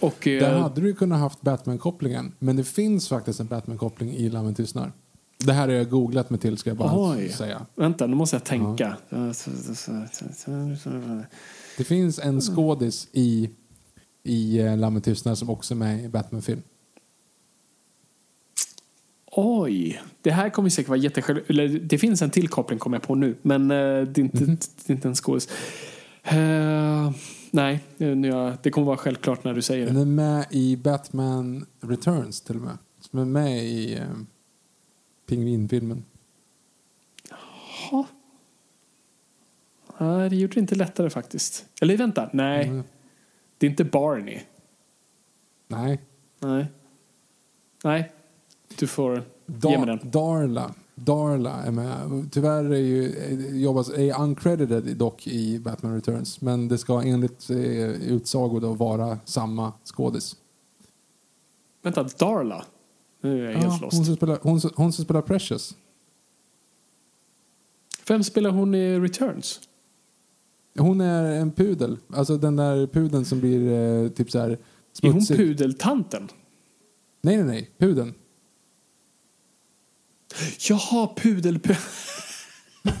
Och, 0.00 0.18
Där 0.22 0.54
eh, 0.54 0.60
hade 0.60 0.80
du 0.80 0.94
kunnat 0.94 1.18
haft 1.18 1.40
Batman-kopplingen. 1.40 2.32
Men 2.38 2.56
det 2.56 2.64
finns 2.64 3.08
faktiskt 3.08 3.40
en 3.40 3.46
Batman-koppling 3.46 4.12
i 4.14 4.28
Lammen 4.28 4.54
tystnar. 4.54 4.92
Det 5.44 5.52
här 5.52 5.68
har 5.68 5.74
jag 5.74 5.90
googlat 5.90 6.30
mig 6.30 6.40
till 6.40 6.58
ska 6.58 6.70
jag 6.70 6.76
bara 6.76 7.10
Oj. 7.14 7.28
säga. 7.28 7.66
Vänta, 7.74 8.06
nu 8.06 8.14
måste 8.16 8.36
jag 8.36 8.44
tänka. 8.44 8.96
Det 11.76 11.84
finns 11.84 12.18
Mm. 12.18 12.34
en 12.34 12.40
skådis 12.40 13.08
i, 13.12 13.50
i 14.22 14.58
eh, 14.60 14.76
Lammen 14.76 15.02
tystnar 15.02 15.34
som 15.34 15.50
också 15.50 15.74
är 15.74 15.76
med 15.78 16.04
i 16.04 16.08
Batman-film. 16.08 16.62
Oj, 19.34 20.02
det 20.22 20.30
här 20.30 20.50
kommer 20.50 20.68
säkert 20.68 20.88
vara 20.88 20.98
jättesjälv... 20.98 21.40
Eller 21.46 21.68
det 21.68 21.98
finns 21.98 22.22
en 22.22 22.30
till 22.30 22.48
koppling 22.48 22.78
kommer 22.78 22.96
jag 22.96 23.02
på 23.02 23.14
nu. 23.14 23.36
Men 23.42 23.70
eh, 23.70 23.76
det, 23.76 24.18
är 24.18 24.18
inte, 24.18 24.44
Mhm. 24.44 24.56
det 24.86 24.92
är 24.92 24.94
inte 24.96 25.08
en 25.08 25.14
skådis. 25.14 25.48
Eh, 26.22 27.10
nej, 27.50 27.80
nu 27.96 28.28
jag, 28.28 28.54
det 28.62 28.70
kommer 28.70 28.86
vara 28.86 28.96
självklart 28.96 29.44
när 29.44 29.54
du 29.54 29.62
säger 29.62 29.86
Den 29.86 29.94
det. 29.94 30.00
är 30.00 30.04
med 30.04 30.46
i 30.50 30.76
Batman 30.76 31.66
Returns 31.80 32.40
till 32.40 32.56
och 32.56 32.62
med. 32.62 32.78
Som 33.00 33.18
är 33.18 33.24
med 33.24 33.64
i 33.64 33.94
eh, 33.94 34.02
Pingvinfilmen. 35.26 36.04
Ja. 37.90 38.06
Nej, 39.98 40.30
det 40.30 40.36
gjorde 40.36 40.54
det 40.54 40.60
inte 40.60 40.74
lättare 40.74 41.10
faktiskt. 41.10 41.66
Eller 41.80 41.96
vänta, 41.96 42.30
nej. 42.32 42.68
Mm. 42.68 42.84
Det 43.58 43.66
är 43.66 43.70
inte 43.70 43.84
Barney. 43.84 44.40
Nej. 45.68 46.00
Nej. 46.38 46.66
Nej, 47.84 48.12
du 48.78 48.86
får 48.86 49.22
ge 49.46 49.78
mig 49.78 49.86
den. 49.86 50.10
Darla. 50.10 50.74
Darla 50.94 51.62
är 51.62 51.70
med. 51.70 52.28
Tyvärr 52.32 52.64
är 52.64 52.78
ju, 52.78 53.14
jobbas, 53.60 53.90
är 53.90 54.20
uncredited 54.20 54.96
dock 54.96 55.26
i 55.26 55.58
Batman 55.58 55.94
Returns. 55.94 56.40
Men 56.40 56.68
det 56.68 56.78
ska 56.78 57.02
enligt 57.02 57.50
eh, 57.50 57.58
utsago 57.90 58.60
då 58.60 58.72
vara 58.72 59.18
samma 59.24 59.72
skådis. 59.84 60.36
Vänta, 61.82 62.02
Darla? 62.02 62.64
Nu 63.22 63.46
är 63.46 63.50
jag 63.50 63.58
helt 63.58 63.80
hon, 63.82 64.04
som 64.04 64.16
spelar, 64.16 64.38
hon, 64.42 64.60
som- 64.60 64.70
hon 64.76 64.92
som 64.92 65.04
spelar 65.04 65.22
Precious. 65.22 65.74
Vem 68.08 68.24
spelar 68.24 68.50
hon 68.50 68.74
i 68.74 68.98
Returns? 69.00 69.60
Hon 70.78 71.00
är 71.00 71.24
en 71.40 71.52
pudel. 71.52 71.98
Alltså 72.12 72.36
den 72.36 72.56
där 72.56 72.86
pudeln 72.86 73.24
som 73.24 73.40
blir 73.40 73.72
eh, 73.72 74.08
typ 74.08 74.30
så 74.30 74.38
här 74.38 74.50
Är 74.50 74.56
hon 75.02 75.22
smutsig. 75.22 75.36
pudeltanten? 75.36 76.28
Nej, 77.20 77.36
nej, 77.36 77.44
nej. 77.46 77.70
Pudeln. 77.78 78.14
Jaha, 80.68 81.10
pudel... 81.16 81.58
pu- 81.58 81.76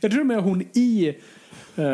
jag 0.00 0.10
tror 0.12 0.24
med 0.24 0.42
hon 0.42 0.62
i 0.62 1.14
uh, 1.78 1.84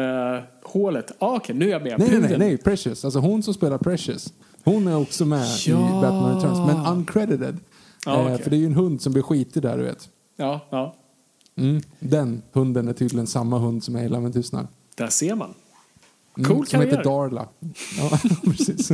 hålet. 0.62 1.12
Ah, 1.18 1.36
Okej, 1.36 1.54
nu 1.56 1.64
är 1.66 1.70
jag 1.70 1.82
med. 1.82 1.98
Nej, 1.98 2.08
nej, 2.08 2.20
Pudeln. 2.20 2.38
nej, 2.38 2.48
nej. 2.48 2.58
Precious. 2.58 3.04
Alltså 3.04 3.18
hon 3.20 3.42
som 3.42 3.54
spelar 3.54 3.78
Precious. 3.78 4.32
Hon 4.64 4.86
är 4.86 4.96
också 4.96 5.24
med 5.24 5.46
i 5.46 5.70
Ja. 5.70 5.76
Batman 6.02 6.34
Returns. 6.36 6.58
Men 6.66 6.86
uncredited. 6.86 7.58
Ja, 8.06 8.14
eh, 8.20 8.24
okej. 8.26 8.42
för 8.42 8.50
det 8.50 8.56
är 8.56 8.58
ju 8.58 8.66
en 8.66 8.74
hund 8.74 9.02
som 9.02 9.12
blir 9.12 9.22
skitig 9.22 9.62
där, 9.62 9.78
du 9.78 9.84
vet. 9.84 10.08
Ja, 10.36 10.60
ja, 10.70 10.94
Mm. 11.56 11.82
Den 11.98 12.42
hunden 12.52 12.88
är 12.88 12.92
tydligen 12.92 13.26
samma 13.26 13.58
hund 13.58 13.84
som 13.84 13.96
är 13.96 14.04
i 14.04 14.08
Lammen 14.08 14.32
tystnar. 14.32 14.66
där 14.94 15.08
ser 15.08 15.34
man. 15.34 15.54
Mm, 16.38 16.48
Cool 16.50 16.66
som 16.66 16.80
heter. 16.80 17.04
Darla. 17.04 17.48
Ja, 17.98 18.18
precis. 18.44 18.90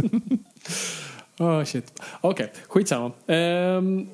Oh, 1.39 1.65
shit. 1.65 2.01
Okej, 2.21 2.53
skitsamma. 2.69 3.07
Um, 3.27 4.09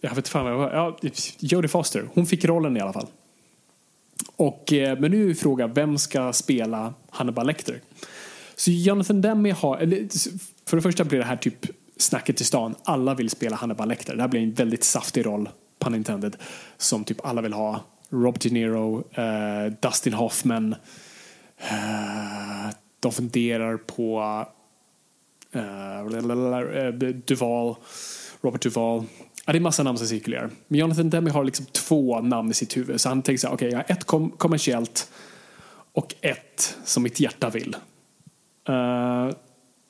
jag 0.00 0.14
vet 0.14 0.28
fan 0.28 0.44
vad 0.44 0.52
jag 0.52 0.58
var. 0.58 0.72
Ja, 0.72 0.96
Jodie 1.38 1.68
Foster. 1.68 2.08
Hon 2.14 2.26
fick 2.26 2.44
rollen 2.44 2.76
i 2.76 2.80
alla 2.80 2.92
fall. 2.92 3.06
Och, 4.36 4.72
eh, 4.72 4.98
men 4.98 5.10
nu 5.10 5.30
är 5.30 5.34
frågan, 5.34 5.72
vem 5.74 5.98
ska 5.98 6.32
spela 6.32 6.94
Hannibal 7.10 7.46
Lecter? 7.46 7.80
Så 8.56 8.70
Jonathan 8.70 9.20
Demme 9.20 9.52
har, 9.52 9.76
eller, 9.78 10.08
för 10.72 10.76
det 10.76 10.82
första 10.82 11.04
blir 11.04 11.18
det 11.18 11.24
här 11.24 11.36
typ 11.36 11.66
snacket 11.96 12.40
i 12.40 12.44
stan. 12.44 12.74
Alla 12.84 13.14
vill 13.14 13.30
spela 13.30 13.56
Hannibal 13.56 13.88
Lecter. 13.88 14.16
Det 14.16 14.22
här 14.22 14.28
blir 14.28 14.40
en 14.40 14.52
väldigt 14.52 14.84
saftig 14.84 15.26
roll, 15.26 15.48
pun 15.78 15.94
intended, 15.94 16.36
som 16.76 17.04
typ 17.04 17.26
alla 17.26 17.42
vill 17.42 17.52
ha. 17.52 17.80
Rob 18.10 18.38
De 18.38 18.50
Niro, 18.50 19.04
eh, 19.14 19.72
Dustin 19.82 20.12
Hoffman. 20.12 20.74
Eh, 21.58 22.74
de 23.00 23.12
funderar 23.12 23.76
på 23.76 24.20
uh, 25.56 26.88
Duval, 27.26 27.76
Robert 28.40 28.62
Duval. 28.62 29.04
Ja, 29.46 29.52
det 29.52 29.58
är 29.58 29.60
massa 29.60 29.82
namn 29.82 29.98
som 29.98 30.06
cirkulerar. 30.06 30.50
Men 30.68 30.80
Jonathan 30.80 31.10
Demme 31.10 31.30
har 31.30 31.44
liksom 31.44 31.66
två 31.66 32.20
namn 32.20 32.50
i 32.50 32.54
sitt 32.54 32.76
huvud. 32.76 33.00
Så 33.00 33.08
han 33.08 33.22
tänker 33.22 33.38
så 33.38 33.46
här, 33.46 33.54
okej, 33.54 33.70
jag 33.70 33.78
har 33.78 33.86
ett 33.88 34.04
kom 34.04 34.30
kommersiellt 34.30 35.10
och 35.92 36.14
ett 36.20 36.76
som 36.84 37.02
mitt 37.02 37.20
hjärta 37.20 37.50
vill. 37.50 37.76
Uh, 38.68 39.30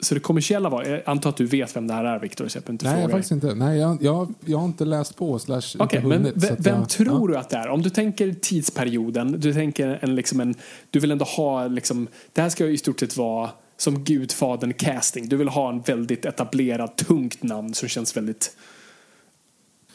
så 0.03 0.15
det 0.15 0.21
kommersiella 0.21 0.69
var, 0.69 0.85
jag 0.85 1.03
antar 1.07 1.31
att 1.31 1.37
du 1.37 1.47
vet 1.47 1.77
vem 1.77 1.87
det 1.87 1.95
här 1.95 2.05
är, 2.05 2.19
Viktor, 2.19 2.49
så 2.49 2.59
jag 2.59 2.75
inte 2.75 2.85
Nej, 2.85 2.95
fråga 2.95 3.07
dig. 3.07 3.13
faktiskt 3.13 3.33
inte. 3.33 3.55
Nej, 3.55 3.79
jag, 3.79 4.03
jag, 4.03 4.35
jag 4.45 4.59
har 4.59 4.65
inte 4.65 4.85
läst 4.85 5.17
på 5.17 5.39
slash 5.39 5.61
Okej, 5.79 5.99
inte 5.99 6.09
men 6.09 6.19
hunnit. 6.19 6.43
så 6.43 6.49
vem, 6.49 6.57
vem 6.59 6.79
jag, 6.79 6.89
tror 6.89 7.29
du 7.29 7.37
att 7.37 7.51
det 7.51 7.57
är? 7.57 7.69
Om 7.69 7.83
du 7.83 7.91
tänker 7.91 8.33
tidsperioden, 8.33 9.41
du 9.41 9.53
tänker 9.55 9.99
en, 10.03 10.15
liksom 10.15 10.41
en, 10.41 10.55
du 10.91 11.01
vill 11.01 11.11
ändå 11.11 11.25
ha 11.25 11.67
liksom, 11.67 12.09
det 12.33 12.43
här 12.43 12.49
ska 12.49 12.67
ju 12.67 12.73
i 12.73 12.79
stort 12.79 13.01
sett 13.01 13.17
vara 13.17 13.51
som 13.77 14.05
Gudfadern 14.05 14.73
casting. 14.73 15.29
Du 15.29 15.37
vill 15.37 15.49
ha 15.49 15.69
en 15.69 15.81
väldigt 15.81 16.25
etablerad, 16.25 16.97
tungt 16.97 17.43
namn 17.43 17.75
som 17.75 17.89
känns 17.89 18.17
väldigt 18.17 18.57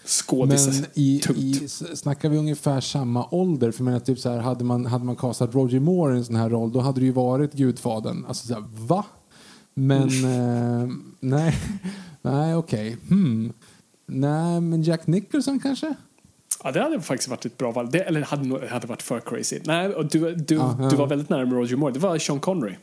skådis 0.05 0.68
Men 0.68 0.86
i, 0.93 1.22
i, 1.36 1.68
snackar 1.95 2.30
vi 2.30 2.38
ungefär 2.38 2.82
samma 2.82 3.28
ålder? 3.32 3.72
För 3.72 3.80
jag 3.80 3.86
menar, 3.86 3.99
typ 3.99 4.20
så 4.20 4.30
här, 4.30 4.39
hade 4.39 4.64
man, 4.64 4.86
hade 4.86 5.05
man 5.05 5.16
castat 5.16 5.55
Roger 5.55 5.80
Moore 5.80 6.16
i 6.16 6.18
en 6.18 6.26
sån 6.26 6.36
här 6.36 6.49
roll 6.49 6.72
då 6.72 6.80
hade 6.80 6.99
det 6.99 7.05
ju 7.05 7.12
varit 7.12 7.53
Gudfadern. 7.53 8.26
Alltså 8.28 8.47
så 8.47 8.53
här, 8.53 8.64
va? 8.88 9.05
Men 9.80 10.07
eh, 10.07 10.89
nej, 11.19 11.55
nej 12.21 12.55
okej. 12.55 12.97
Hmm. 13.09 13.53
Nej, 14.05 14.61
men 14.61 14.84
Jack 14.84 15.07
Nicholson 15.07 15.59
kanske? 15.59 15.93
Ja, 16.63 16.71
det 16.71 16.82
hade 16.82 17.01
faktiskt 17.01 17.30
varit 17.30 17.45
ett 17.45 17.57
bra 17.57 17.71
val. 17.71 17.91
Det, 17.91 17.99
eller 17.99 18.21
hade, 18.21 18.67
hade 18.67 18.88
varit 18.88 19.01
för 19.01 19.19
crazy. 19.19 19.59
Nej, 19.65 19.88
och 19.88 20.05
du, 20.05 20.36
du, 20.36 20.59
Aha. 20.59 20.89
du 20.89 20.95
var 20.95 21.07
väldigt 21.07 21.30
nära 21.30 21.45
med 21.45 21.53
Roger 21.53 21.75
Moore. 21.75 21.93
Det 21.93 21.99
var 21.99 22.17
Sean 22.17 22.39
Connery. 22.39 22.75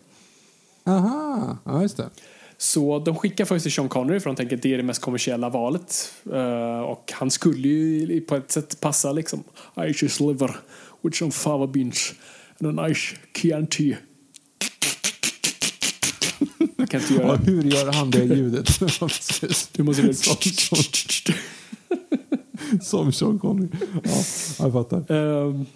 Aha, 0.85 1.59
ja 1.65 1.83
just 1.83 1.97
det. 1.97 2.11
Så 2.57 2.99
de 2.99 3.17
skickar 3.17 3.45
först 3.45 3.63
till 3.63 3.73
Sean 3.73 3.89
Connery 3.89 4.21
för 4.21 4.31
de 4.31 4.37
tänker 4.37 4.57
att 4.57 4.63
det 4.63 4.73
är 4.73 4.77
det 4.77 4.83
mest 4.83 5.01
kommersiella 5.01 5.49
valet. 5.49 6.13
Eh, 6.33 6.81
och 6.81 7.13
han 7.15 7.31
skulle 7.31 7.69
ju 7.69 8.21
på 8.21 8.37
ett 8.37 8.51
sätt 8.51 8.81
passa 8.81 9.13
liksom. 9.13 9.45
I 9.77 9.93
just 10.03 10.21
liver 10.21 10.57
with 11.03 11.19
some 11.19 11.31
fava 11.31 11.67
beans 11.67 12.13
and 12.61 12.79
a 12.79 12.87
nice 12.87 13.17
Chianti. 13.37 13.97
Jag 16.85 16.91
kan 16.91 17.01
inte 17.01 17.15
göra 17.15 17.27
Ja, 17.27 17.35
hur 17.35 17.63
gör 17.63 17.93
han 17.93 18.11
det 18.11 18.25
ljudet? 18.25 18.81
Du 19.73 19.83
måste 19.83 20.03
väl... 20.03 20.15
Som, 20.15 20.37
som, 20.37 21.35
som 22.83 23.13
Sean 23.13 23.39
Connery. 23.39 23.69
Ja, 24.05 24.25
jag 24.59 24.73
fattar. 24.73 25.13
Ehm, 25.13 25.67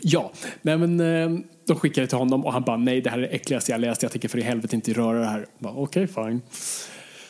ja, 0.00 0.32
nej 0.62 0.78
men 0.78 1.00
ehm, 1.00 1.44
de 1.66 1.76
skickade 1.76 2.06
till 2.06 2.18
honom 2.18 2.44
och 2.46 2.52
han 2.52 2.62
bara 2.62 2.76
nej 2.76 3.00
det 3.00 3.10
här 3.10 3.18
är 3.18 3.22
det 3.22 3.28
äckligaste 3.28 3.72
jag 3.72 3.80
läst. 3.80 4.02
Jag 4.02 4.12
tänker 4.12 4.28
för 4.28 4.38
i 4.38 4.42
helvete 4.42 4.76
inte 4.76 4.92
röra 4.92 5.18
det 5.18 5.26
här. 5.26 5.46
Okej, 5.60 6.06
fine. 6.06 6.40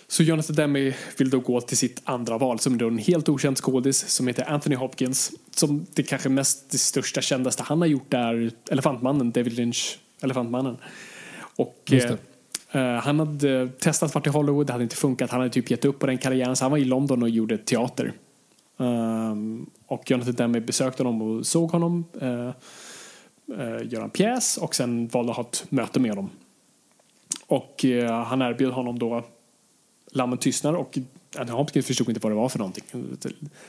Så 0.08 0.22
Jonathan 0.22 0.56
Demme 0.56 0.94
vill 1.18 1.30
då 1.30 1.40
gå 1.40 1.60
till 1.60 1.76
sitt 1.76 2.00
andra 2.04 2.38
val 2.38 2.58
som 2.58 2.74
är 2.74 2.78
då 2.78 2.86
en 2.88 2.98
helt 2.98 3.28
okänd 3.28 3.56
skådis 3.56 4.08
som 4.08 4.26
heter 4.26 4.50
Anthony 4.50 4.76
Hopkins. 4.76 5.32
Som 5.50 5.86
det 5.94 6.02
kanske 6.02 6.28
mest 6.28 6.70
det 6.70 6.78
största 6.78 7.20
kändaste 7.20 7.62
han 7.62 7.80
har 7.80 7.88
gjort 7.88 8.14
är 8.14 8.50
Elefantmannen, 8.70 9.30
David 9.32 9.52
Lynch, 9.52 9.98
Elefantmannen. 10.20 10.76
Och 11.56 11.92
eh, 11.92 12.14
han 12.78 13.18
hade 13.18 13.68
testat 13.68 14.14
vart 14.14 14.26
i 14.26 14.30
Hollywood, 14.30 14.66
det 14.66 14.72
hade 14.72 14.84
inte 14.84 14.96
funkat. 14.96 15.30
Han 15.30 15.40
hade 15.40 15.52
typ 15.52 15.70
gett 15.70 15.84
upp 15.84 15.98
på 15.98 16.06
den 16.06 16.18
karriären 16.18 16.56
så 16.56 16.64
han 16.64 16.70
var 16.70 16.78
i 16.78 16.84
London 16.84 17.22
och 17.22 17.28
gjorde 17.28 17.58
teater. 17.58 18.12
Ehm, 18.78 19.66
och 19.86 20.10
Jonathan 20.10 20.34
Demme 20.34 20.60
besökte 20.60 21.02
honom 21.02 21.22
och 21.22 21.46
såg 21.46 21.70
honom 21.70 22.04
uh, 22.22 22.50
göra 23.84 24.04
en 24.04 24.10
pjäs 24.10 24.56
och 24.56 24.74
sen 24.74 25.08
valde 25.08 25.30
att 25.30 25.36
ha 25.36 25.44
ett 25.44 25.70
möte 25.70 26.00
med 26.00 26.10
honom. 26.10 26.30
Och 27.46 27.84
eh, 27.84 28.24
han 28.24 28.42
erbjöd 28.42 28.72
honom 28.72 28.98
då 28.98 29.24
Lammen 30.12 30.38
tystnar 30.38 30.74
och 30.74 30.98
Anthony 31.38 31.58
Hopkins 31.58 31.86
förstod 31.86 32.08
inte 32.08 32.20
vad 32.20 32.32
det 32.32 32.36
var 32.36 32.48
för 32.48 32.58
någonting. 32.58 32.84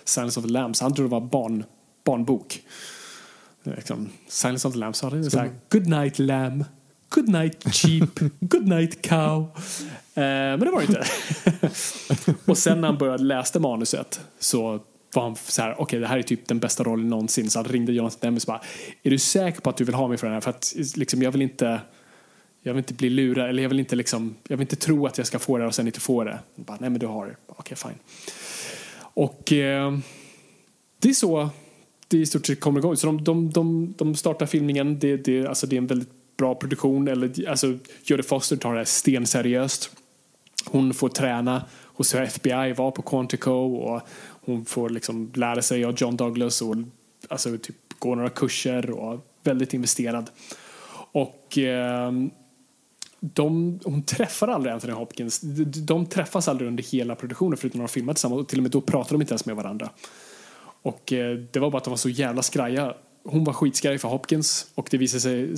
Silence 0.04 0.40
of 0.40 0.46
the 0.46 0.52
Lambs, 0.52 0.82
han 0.82 0.94
trodde 0.94 1.10
det 1.10 1.12
var 1.12 1.22
barn, 1.22 1.64
barnbok. 2.04 2.64
Liksom, 3.64 4.10
Silence 4.28 4.68
of 4.68 4.74
the 4.74 4.80
Lambs, 4.80 4.98
så 4.98 5.06
hade 5.06 5.18
det 5.18 5.32
så 5.32 5.40
här, 5.40 5.52
Good 5.70 5.88
night 5.88 6.20
lamb, 6.20 6.66
Good 7.12 7.30
night 7.30 7.76
sheep, 7.76 8.20
Good 8.40 8.68
night 8.68 9.02
cow. 9.02 9.48
Eh, 10.14 10.24
men 10.24 10.60
det 10.60 10.72
var 10.72 10.82
det 10.82 10.86
inte. 10.86 11.06
och 12.46 12.58
sen 12.58 12.82
när 12.82 12.88
han 12.88 12.98
började 12.98 13.24
läsa 13.24 13.60
manuset 13.60 14.22
så 14.40 14.80
var 15.14 15.24
han 15.24 15.36
så 15.36 15.62
här, 15.62 15.82
okej 15.82 16.00
det 16.00 16.08
här 16.08 16.18
är 16.18 16.24
typ 16.24 16.48
den 16.48 16.60
bästa 16.60 16.84
rollen 16.84 17.10
någonsin. 17.10 17.50
Så 17.50 17.60
han 17.60 17.66
ringde 17.66 17.94
Jonathan 17.94 18.20
Demme 18.22 18.38
och 18.38 18.44
bara, 18.48 18.62
är 19.04 19.10
du 19.10 19.18
säker 19.18 19.62
på 19.62 19.70
att 19.70 19.78
du 19.78 19.84
vill 19.84 19.96
ha 19.96 20.08
mig 20.08 20.18
för 20.18 20.28
den 20.28 20.34
här? 20.34 20.42
För 20.42 20.50
att 20.50 20.74
liksom, 20.96 21.22
jag 21.22 21.32
vill 21.32 21.42
inte 21.42 21.82
jag 22.64 22.74
vill 22.74 22.78
inte 22.78 22.94
bli 22.94 23.10
lurad, 23.10 23.50
eller 23.50 23.64
jag 23.64 23.70
vill 23.70 23.80
inte 23.80 23.96
liksom, 23.96 24.36
jag 24.48 24.58
vill 24.58 24.64
inte 24.64 24.76
tro 24.76 25.06
att 25.06 25.18
jag 25.18 25.28
ska 25.28 25.40
få 25.40 25.58
det 25.58 25.66
och 25.66 25.76
sen 25.76 25.88
inte 25.88 26.00
få 26.00 26.24
det. 26.24 26.40
Bara, 26.56 26.78
nej 26.80 26.90
men 26.90 27.00
du 27.00 27.08
har 27.08 27.26
det, 27.26 27.36
okej 27.48 27.78
fine. 27.78 27.98
Och 29.00 29.54
eh, 29.54 29.98
det 31.00 31.10
är 31.10 31.14
så 31.14 31.50
det 32.08 32.18
i 32.18 32.26
stort 32.26 32.46
sett 32.46 32.60
kommer 32.60 32.80
igång. 32.80 32.98
Så 32.98 33.08
de, 33.08 33.24
de, 33.24 33.50
de, 33.52 33.94
de 33.98 34.16
startar 34.16 34.46
filmningen, 34.46 35.00
det, 35.00 35.18
det, 35.18 35.48
alltså 35.48 35.68
det 35.68 35.76
är 35.76 35.78
en 35.78 35.88
väldigt 35.88 36.10
bra 36.42 36.56
produktion. 36.56 37.08
Eller, 37.08 37.50
alltså, 37.50 37.78
Jodie 38.04 38.24
Foster 38.24 38.56
tar 38.56 38.72
det 38.72 38.78
här 38.78 38.86
stenseriöst. 38.86 39.92
Hon 40.66 40.94
får 40.94 41.10
träna 41.10 41.66
hos 41.84 42.16
FBI, 42.16 42.74
var 42.78 42.92
på 42.92 43.02
Quantico 43.02 43.52
och 43.52 44.02
hon 44.46 44.66
får 44.66 44.90
liksom 44.90 45.32
lära 45.36 45.62
sig 45.62 45.86
av 45.86 45.94
John 45.98 46.16
Douglas 46.16 46.62
och 46.62 46.76
alltså, 47.28 47.58
typ, 47.58 47.76
gå 48.00 48.16
några 48.16 48.30
kurser 48.30 48.90
och 48.90 49.28
väldigt 49.44 49.74
investerad. 49.74 50.30
Och 51.12 51.58
eh, 51.58 52.12
de, 53.20 53.80
hon 53.84 54.04
träffar 54.04 54.48
aldrig 54.48 54.74
Anthony 54.74 54.94
Hopkins. 54.94 55.40
De, 55.40 55.64
de 55.64 56.06
träffas 56.06 56.48
aldrig 56.48 56.68
under 56.68 56.84
hela 56.84 57.16
produktionen 57.16 57.58
förutom 57.58 57.78
när 57.80 57.88
de 57.88 57.92
filmar 57.92 58.14
tillsammans 58.14 58.42
och 58.42 58.48
till 58.48 58.60
och 58.60 58.64
med 58.64 58.72
då 58.72 58.82
pratar 58.82 59.12
de 59.12 59.22
inte 59.22 59.32
ens 59.32 59.46
med 59.46 59.56
varandra. 59.56 59.90
Och 60.82 61.14
eh, 61.14 61.38
det 61.52 61.60
var 61.60 61.72
bara 61.72 61.78
att 61.78 61.84
de 61.84 61.90
var 61.90 61.98
så 61.98 62.10
jävla 62.10 62.42
skraja. 62.42 62.94
Hon 63.24 63.44
var 63.44 63.54
skitskraj 63.54 63.98
för 63.98 64.08
Hopkins 64.08 64.68
och 64.76 64.88
det 64.92 64.98
visade 64.98 65.58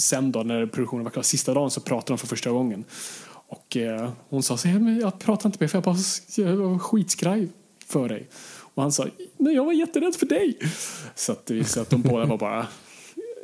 sen 0.00 0.32
då 0.32 0.42
när 0.42 0.66
produktionen 0.66 1.04
var 1.04 1.10
klar, 1.10 1.22
sista 1.22 1.54
dagen 1.54 1.70
så 1.70 1.80
pratade 1.80 2.12
de 2.12 2.18
för 2.18 2.26
första 2.26 2.50
gången. 2.50 2.84
Och 3.30 3.76
eh, 3.76 4.10
hon 4.28 4.42
sa 4.42 4.56
så 4.56 4.68
här, 4.68 5.00
jag 5.00 5.18
pratar 5.18 5.48
inte 5.48 5.58
med 5.60 5.70
för 5.70 5.78
jag, 5.78 5.84
bara, 5.84 5.96
jag 6.36 6.56
var 6.56 6.78
skitskraj 6.78 7.48
för 7.86 8.08
dig. 8.08 8.28
Och 8.74 8.82
han 8.82 8.92
sa, 8.92 9.06
nej 9.36 9.54
jag 9.54 9.64
var 9.64 9.72
jätterädd 9.72 10.14
för 10.14 10.26
dig. 10.26 10.58
Så 11.14 11.32
att 11.32 11.46
det 11.46 11.54
visade 11.54 11.82
att 11.82 11.90
de 11.90 12.02
båda 12.02 12.24
var 12.24 12.38
bara 12.38 12.66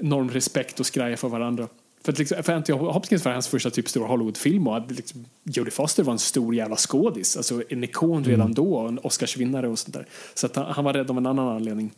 enorm 0.00 0.30
respekt 0.30 0.80
och 0.80 0.86
skraja 0.86 1.16
för 1.16 1.28
varandra. 1.28 1.68
För, 2.04 2.12
att 2.12 2.18
liksom, 2.18 2.42
för 2.42 2.52
Anthony 2.52 2.78
Hopkins 2.78 3.24
var 3.24 3.32
hans 3.32 3.48
första 3.48 3.70
typ 3.70 3.88
stora 3.88 4.06
Hollywoodfilm 4.06 4.66
och 4.66 4.92
liksom, 4.92 5.24
Jodie 5.44 5.70
Foster 5.70 6.02
var 6.02 6.12
en 6.12 6.18
stor 6.18 6.54
jävla 6.54 6.76
skådis. 6.76 7.36
Alltså 7.36 7.62
en 7.68 7.84
ikon 7.84 8.24
redan 8.24 8.40
mm. 8.40 8.54
då 8.54 8.74
och 8.74 8.88
en 8.88 8.98
Oscarsvinnare 8.98 9.68
och 9.68 9.78
sånt 9.78 9.94
där. 9.94 10.06
Så 10.34 10.46
att 10.46 10.56
han, 10.56 10.66
han 10.66 10.84
var 10.84 10.92
rädd 10.92 11.10
av 11.10 11.18
en 11.18 11.26
annan 11.26 11.48
anledning. 11.48 11.92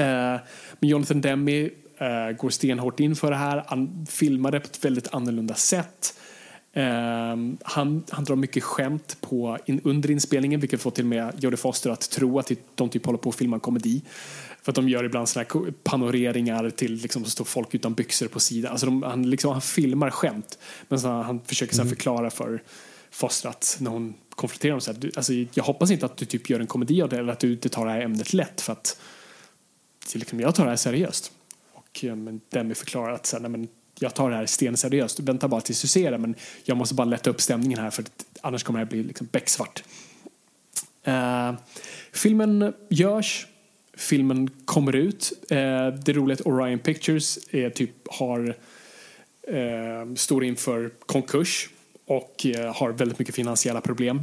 Uh, 0.00 0.40
men 0.80 0.90
Jonathan 0.90 1.20
Demme 1.20 1.62
uh, 1.62 2.36
går 2.38 2.50
stenhårt 2.50 3.00
in 3.00 3.16
för 3.16 3.30
det 3.30 3.36
här. 3.36 3.64
Han 3.66 4.06
filmade 4.10 4.60
på 4.60 4.66
ett 4.66 4.84
väldigt 4.84 5.14
annorlunda 5.14 5.54
sätt. 5.54 6.18
Uh, 6.76 6.82
han, 7.62 8.04
han 8.10 8.24
drar 8.24 8.36
mycket 8.36 8.62
skämt 8.62 9.16
på 9.20 9.58
in, 9.66 9.80
under 9.84 10.10
inspelningen 10.10 10.60
vilket 10.60 10.80
får 10.80 10.90
till 10.90 11.04
och 11.04 11.08
med 11.08 11.34
Jodie 11.38 11.56
Foster 11.56 11.90
att 11.90 12.10
tro 12.10 12.38
att 12.38 12.50
de 12.74 12.88
typ 12.88 13.06
håller 13.06 13.18
på 13.18 13.28
att 13.28 13.36
filma 13.36 13.56
en 13.56 13.60
komedi. 13.60 14.02
För 14.62 14.72
att 14.72 14.76
de 14.76 14.88
gör 14.88 15.04
ibland 15.04 15.28
såna 15.28 15.46
här 15.52 15.70
panoreringar 15.70 16.70
till 16.70 16.94
liksom, 16.94 17.24
så 17.24 17.30
står 17.30 17.44
folk 17.44 17.74
utan 17.74 17.94
byxor 17.94 18.28
på 18.28 18.40
sidan. 18.40 18.70
Alltså 18.70 18.86
de, 18.86 19.02
han, 19.02 19.30
liksom, 19.30 19.52
han 19.52 19.60
filmar 19.60 20.10
skämt. 20.10 20.58
Men 20.88 21.00
så 21.00 21.08
han 21.08 21.40
försöker 21.44 21.74
mm. 21.74 21.88
förklara 21.88 22.30
för 22.30 22.62
Foster 23.10 23.48
att 23.48 23.76
när 23.80 23.90
hon 23.90 24.14
konfronterar 24.30 24.72
honom 24.72 24.80
så 24.80 24.92
här, 24.92 24.98
du, 24.98 25.10
alltså, 25.16 25.32
jag 25.32 25.64
hoppas 25.64 25.90
inte 25.90 26.06
att 26.06 26.16
du 26.16 26.24
typ 26.24 26.50
gör 26.50 26.60
en 26.60 26.66
komedi 26.66 27.02
av 27.02 27.08
det 27.08 27.18
eller 27.18 27.32
att 27.32 27.40
du 27.40 27.52
inte 27.52 27.68
tar 27.68 27.86
det 27.86 27.92
här 27.92 28.00
ämnet 28.00 28.32
lätt 28.32 28.60
för 28.60 28.72
att 28.72 28.98
liksom, 30.14 30.40
jag 30.40 30.54
tar 30.54 30.64
det 30.64 30.70
här 30.70 30.76
seriöst. 30.76 31.32
Och 31.72 32.04
eh, 32.04 32.16
men 32.16 32.40
Demi 32.48 32.74
förklarar 32.74 33.12
att 33.12 33.26
så 33.26 33.36
här, 33.36 33.42
nej, 33.42 33.50
men, 33.50 33.68
jag 33.98 34.14
tar 34.14 34.30
det 34.30 34.36
här 34.36 34.46
stenseriöst. 34.46 35.20
Vänta 35.20 35.48
bara 35.48 35.60
tills 35.60 35.82
du 35.82 35.88
ser 35.88 36.10
det 36.10 36.18
men 36.18 36.34
jag 36.64 36.76
måste 36.76 36.94
bara 36.94 37.04
lätta 37.04 37.30
upp 37.30 37.40
stämningen 37.40 37.78
här 37.78 37.90
för 37.90 38.02
att 38.02 38.24
annars 38.40 38.62
kommer 38.62 38.78
det 38.78 38.84
här 38.84 38.90
bli 38.90 39.02
liksom 39.02 39.28
becksvart. 39.32 39.84
Uh, 41.08 41.52
filmen 42.12 42.74
görs 42.88 43.46
filmen 43.96 44.50
kommer 44.64 44.96
ut. 44.96 45.32
Eh, 45.50 45.56
det 45.86 46.08
är 46.08 46.12
roligt 46.12 46.40
att 46.40 46.46
Orion 46.46 46.78
Pictures 46.78 47.38
är 47.50 47.70
typ 47.70 47.90
har 48.08 48.56
eh, 49.48 50.14
står 50.16 50.44
inför 50.44 50.90
konkurs 51.06 51.68
och 52.06 52.46
eh, 52.46 52.74
har 52.74 52.92
väldigt 52.92 53.18
mycket 53.18 53.34
finansiella 53.34 53.80
problem. 53.80 54.22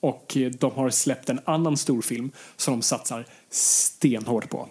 Och 0.00 0.36
eh, 0.36 0.50
de 0.50 0.72
har 0.72 0.90
släppt 0.90 1.28
en 1.28 1.40
annan 1.44 1.76
stor 1.76 2.02
film 2.02 2.30
som 2.56 2.74
de 2.74 2.82
satsar 2.82 3.26
stenhårt 3.50 4.50
på. 4.50 4.68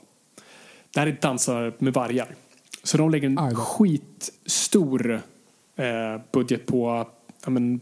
Det 0.93 0.99
här 0.99 1.07
är 1.07 1.17
Dansar 1.21 1.73
med 1.79 1.93
vargar. 1.93 2.35
Så 2.83 2.97
de 2.97 3.09
lägger 3.09 3.27
en 3.27 3.55
skitstor 3.55 5.21
eh, 5.75 6.21
budget 6.31 6.65
på 6.65 7.07
men, 7.47 7.79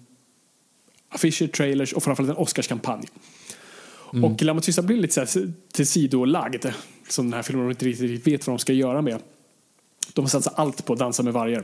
affischer, 1.10 1.47
trailers 1.47 1.93
och 1.93 2.03
framförallt 2.03 2.30
en 2.30 2.43
Oscarskampanj. 2.43 3.06
Mm. 4.14 4.24
Och 4.24 4.41
Lamma 4.41 4.62
tysta 4.62 4.82
blir 4.82 4.97
lite 4.97 5.28
så 5.28 5.39
här 5.39 5.53
tillsidolagd. 5.74 6.66
Som 7.08 7.26
den 7.26 7.34
här 7.34 7.43
filmen 7.43 7.70
inte 7.70 7.86
riktigt 7.86 8.28
vet 8.28 8.47
vad 8.47 8.53
de 8.53 8.60
ska 8.60 8.74
göra 8.74 9.01
med. 9.01 9.20
De 10.14 10.28
satsar 10.28 10.53
allt 10.56 10.86
på 10.86 10.93
att 10.93 10.99
dansa 10.99 11.24
med 11.24 11.34
vargar. 11.34 11.64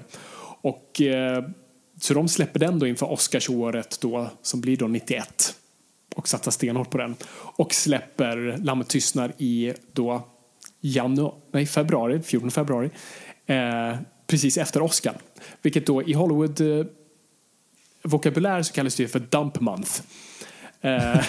Och, 0.62 1.02
eh, 1.02 1.44
så 2.02 2.14
de 2.14 2.28
släpper 2.28 2.60
den 2.60 2.80
då 2.80 2.88
inför 2.88 3.12
Oscarsåret 3.12 3.98
då, 4.02 4.30
som 4.42 4.62
blir 4.62 4.78
då 4.78 4.88
91. 4.88 5.56
Och 6.16 6.28
satsar 6.28 6.52
stenhårt 6.52 6.90
på 6.90 6.98
den. 6.98 7.16
Och 7.34 7.74
släpper 7.74 8.58
Lammet 8.64 8.88
tystnar 8.88 9.34
i 9.38 9.74
då 9.92 10.28
januari, 10.82 11.36
nej, 11.52 11.66
februari, 11.66 12.22
14 12.22 12.52
februari. 12.52 12.90
Eh, 13.46 13.96
precis 14.28 14.58
efter 14.58 14.82
Oscar. 14.82 15.14
Vilket 15.62 15.86
då 15.86 16.04
i 16.04 16.14
Hollywood 16.14 16.62
eh, 16.62 16.86
vokabulär 18.04 18.62
så 18.62 18.74
kallas 18.74 18.96
det 18.96 19.08
för 19.08 19.20
Dump 19.20 19.60
Month. 19.60 20.02
Eh, 20.82 21.22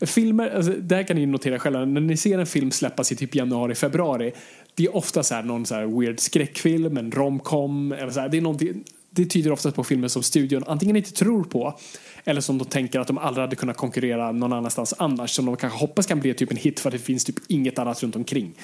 filmer, 0.06 0.50
alltså, 0.50 0.72
det 0.72 0.94
här 0.94 1.02
kan 1.02 1.16
ni 1.16 1.26
notera 1.26 1.58
själva, 1.58 1.84
när 1.84 2.00
ni 2.00 2.16
ser 2.16 2.38
en 2.38 2.46
film 2.46 2.70
släppas 2.70 3.12
i 3.12 3.16
typ 3.16 3.34
januari, 3.34 3.74
februari, 3.74 4.32
det 4.74 4.84
är 4.84 4.96
ofta 4.96 5.22
så 5.22 5.34
här 5.34 5.42
någon 5.42 5.66
så 5.66 5.74
här 5.74 6.00
weird 6.00 6.20
skräckfilm, 6.20 6.96
en 6.96 7.12
romcom, 7.12 7.92
eller 7.92 8.10
så 8.10 8.20
här, 8.20 8.28
det, 8.28 8.36
är 8.36 8.40
någonting 8.40 8.84
det 9.14 9.26
tyder 9.26 9.52
oftast 9.52 9.76
på 9.76 9.84
filmer 9.84 10.08
som 10.08 10.22
studion 10.22 10.64
antingen 10.66 10.96
inte 10.96 11.12
tror 11.12 11.44
på 11.44 11.78
eller 12.24 12.40
som 12.40 12.58
de 12.58 12.64
tänker 12.64 13.00
att 13.00 13.06
de 13.06 13.18
aldrig 13.18 13.42
hade 13.42 13.56
kunnat 13.56 13.76
konkurrera 13.76 14.32
någon 14.32 14.52
annanstans 14.52 14.94
annars. 14.98 15.30
Som 15.30 15.46
de 15.46 15.56
kanske 15.56 15.78
hoppas 15.78 16.06
kan 16.06 16.20
bli 16.20 16.34
typ 16.34 16.50
en 16.50 16.56
hit 16.56 16.80
för 16.80 16.88
att 16.88 16.92
det 16.92 16.98
finns 16.98 17.24
typ 17.24 17.36
inget 17.48 17.78
annat 17.78 18.02
runt 18.02 18.16
omkring. 18.16 18.54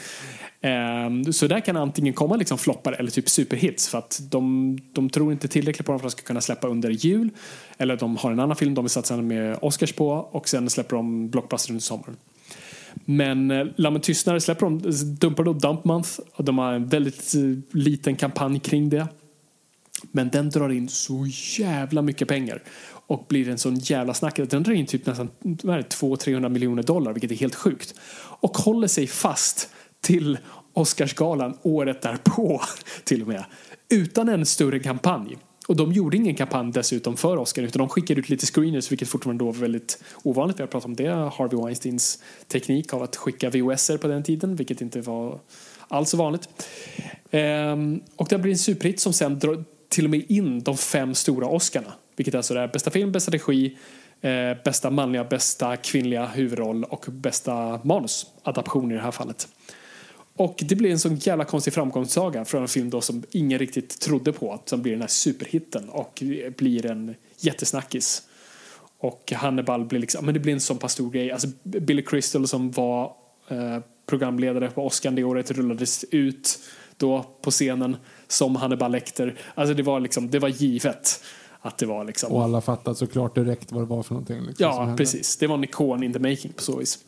Um, 1.07 1.33
så 1.33 1.47
där 1.47 1.61
kan 1.61 1.77
antingen 1.77 2.15
komma 2.15 2.37
liksom 2.37 2.59
floppar 2.59 2.93
eller 2.93 3.11
typ 3.11 3.29
superhits 3.29 3.89
för 3.89 3.99
att 3.99 4.21
de, 4.31 4.79
de 4.93 5.11
tror 5.11 5.33
inte 5.33 5.49
tillräckligt 5.49 5.87
på 5.87 5.93
dem 5.93 6.01
för 6.01 6.07
att 6.07 6.13
de 6.13 6.19
ska 6.19 6.27
kunna 6.27 6.41
släppa 6.41 6.69
under 6.69 6.91
jul. 6.91 7.31
Eller 7.79 7.97
de 7.97 8.17
har 8.17 8.33
en 8.33 8.41
annan 8.41 8.57
film 8.57 8.75
de 8.75 8.85
vill 8.85 8.91
satsa 8.91 9.17
med 9.17 9.59
Oscars 9.63 9.93
på 9.93 10.09
och 10.11 10.49
sen 10.49 10.71
släpper 10.71 10.97
de 10.97 11.31
blockbuster 11.31 11.71
under 11.71 11.83
sommaren. 11.83 12.17
Men 13.05 13.51
eh, 13.51 13.67
Lammen 13.77 14.01
tystnar 14.01 14.39
släpper 14.39 14.67
de, 14.67 14.81
dumpar 15.15 15.45
då 15.45 15.53
Dump 15.53 15.85
Month 15.85 16.11
och 16.35 16.45
de 16.45 16.59
har 16.59 16.73
en 16.73 16.87
väldigt 16.87 17.35
eh, 17.35 17.79
liten 17.79 18.17
kampanj 18.17 18.61
kring 18.61 18.89
det. 18.89 19.07
Men 20.03 20.29
den 20.29 20.51
drar 20.51 20.69
in 20.69 20.89
så 20.89 21.27
jävla 21.59 22.03
mycket 22.03 22.29
pengar 22.29 22.63
och 23.07 23.27
blir 23.29 23.49
en 23.49 23.59
sån 23.59 23.77
jävla 23.77 24.15
snackare. 24.15 24.47
Den 24.47 24.63
drar 24.63 24.73
in 24.73 24.87
typ 24.87 25.07
nästan 25.07 25.31
200-300 25.43 26.49
miljoner 26.49 26.83
dollar, 26.83 27.13
vilket 27.13 27.31
är 27.31 27.35
helt 27.35 27.55
sjukt. 27.55 27.95
Och 28.41 28.59
håller 28.59 28.89
sig 28.89 29.07
fast 29.07 29.69
till 30.01 30.39
Oscarsgalan 30.73 31.59
året 31.63 32.03
därpå 32.03 32.61
till 33.05 33.23
och 33.23 33.29
med. 33.29 33.45
Utan 33.89 34.29
en 34.29 34.47
större 34.47 34.79
kampanj. 34.79 35.37
Och 35.69 35.77
de 35.77 35.93
gjorde 35.93 36.17
ingen 36.17 36.35
kampanj 36.35 36.73
dessutom 36.73 37.17
för 37.17 37.37
Oscar 37.37 37.63
utan 37.63 37.79
de 37.79 37.89
skickade 37.89 38.21
ut 38.21 38.29
lite 38.29 38.47
screeners 38.47 38.93
vilket 38.93 39.09
fortfarande 39.09 39.45
då 39.45 39.47
var 39.47 39.59
väldigt 39.59 40.03
ovanligt. 40.23 40.59
Vi 40.59 40.63
har 40.63 40.69
pratat 40.69 40.87
om 40.87 40.97
det, 40.97 41.09
Harvey 41.09 41.61
Weinsteins 41.65 42.23
teknik 42.49 42.93
av 42.95 43.03
att 43.03 43.17
skicka 43.17 43.51
VHS 43.51 43.91
på 44.01 44.09
den 44.09 44.23
tiden 44.23 44.57
vilket 44.57 44.81
inte 44.81 45.01
var 45.01 45.41
alls 45.89 46.15
vanligt. 46.15 46.49
Ehm, 47.31 48.01
och 48.17 48.27
det 48.31 48.39
blir 48.39 48.53
en 48.53 48.59
superhit 48.59 49.01
som 49.01 49.13
sen 49.13 49.39
drar 49.39 49.65
till 49.99 50.05
och 50.05 50.11
med 50.11 50.31
in 50.31 50.63
de 50.63 50.77
fem 50.77 51.15
stora 51.15 51.47
Oscarna. 51.47 51.93
Vilket 52.17 52.35
alltså 52.35 52.55
är 52.55 52.69
bästa 52.69 52.91
film, 52.91 53.13
bästa 53.13 53.31
regi, 53.31 53.77
eh, 54.21 54.31
bästa 54.65 54.91
manliga, 54.91 55.25
bästa 55.25 55.77
kvinnliga 55.77 56.27
huvudroll 56.27 56.85
och 56.85 57.07
bästa 57.09 57.81
manus. 57.85 58.27
Adaption 58.43 58.93
i 58.93 58.95
det 58.95 59.01
här 59.01 59.11
fallet. 59.11 59.49
Och 60.37 60.57
det 60.69 60.75
blir 60.75 60.91
en 60.91 60.99
sån 60.99 61.17
jävla 61.17 61.45
konstig 61.45 61.75
framgångssaga 61.75 62.45
från 62.45 62.63
en 62.63 62.69
film 62.69 62.91
då 62.91 63.01
som 63.01 63.25
ingen 63.31 63.59
riktigt 63.59 64.01
trodde 64.01 64.33
på. 64.33 64.53
Att 64.53 64.69
som 64.69 64.83
blir 64.83 64.93
den 64.93 65.01
här 65.01 65.09
superhitten 65.09 65.89
och 65.89 66.23
blir 66.57 66.87
en 66.87 67.15
jättesnackis. 67.39 68.23
Och 68.99 69.33
Hannibal 69.37 69.85
blir 69.85 70.01
liksom, 70.01 70.25
men 70.25 70.35
det 70.35 70.41
blir 70.41 70.53
en 70.53 70.61
sån 70.61 70.79
pass 70.79 70.93
stor 70.93 71.11
grej. 71.11 71.33
Alltså 71.33 71.49
Billy 71.63 72.03
Crystal 72.03 72.49
som 72.49 72.71
var 72.71 73.13
eh, 73.49 73.79
programledare 74.07 74.71
på 74.71 74.87
Oscar 74.87 75.11
det 75.11 75.25
året 75.25 75.51
rullades 75.51 76.05
ut 76.11 76.59
då 76.97 77.23
på 77.43 77.51
scenen 77.51 77.97
som 78.29 78.57
Hannibal 78.57 78.93
Lecter. 78.93 79.39
Alltså 79.55 79.75
det 79.75 79.83
var 79.83 80.01
liksom, 80.01 80.31
det 80.31 80.39
var 80.39 80.49
givet. 80.49 81.25
Att 81.61 81.79
det 81.79 81.87
var 81.87 82.05
liksom... 82.05 82.33
Och 82.33 82.43
alla 82.43 82.61
fattade 82.61 82.97
såklart 82.97 83.35
direkt 83.35 83.73
vad 83.73 83.83
det 83.83 83.87
var 83.87 84.03
för 84.03 84.15
någonting. 84.15 84.41
Liksom, 84.41 84.67
ja, 84.67 84.95
precis. 84.97 85.37
Det 85.37 85.47
var 85.47 85.55
en 85.55 85.65
ikon 85.65 86.03
in 86.03 86.13
the 86.13 86.19
making 86.19 86.53
på 86.53 86.63
så 86.63 86.77
vis. 86.77 86.99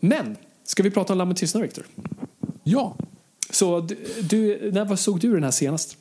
Men, 0.00 0.36
ska 0.64 0.82
vi 0.82 0.90
prata 0.90 1.12
om 1.12 1.18
Lammet 1.18 1.36
tystnad, 1.36 1.62
Victor? 1.62 1.86
Ja. 2.64 2.96
Så 3.50 3.80
du, 4.20 4.70
när 4.72 4.96
såg 4.96 5.20
du 5.20 5.34
den 5.34 5.44
här 5.44 5.50
senast? 5.50 5.96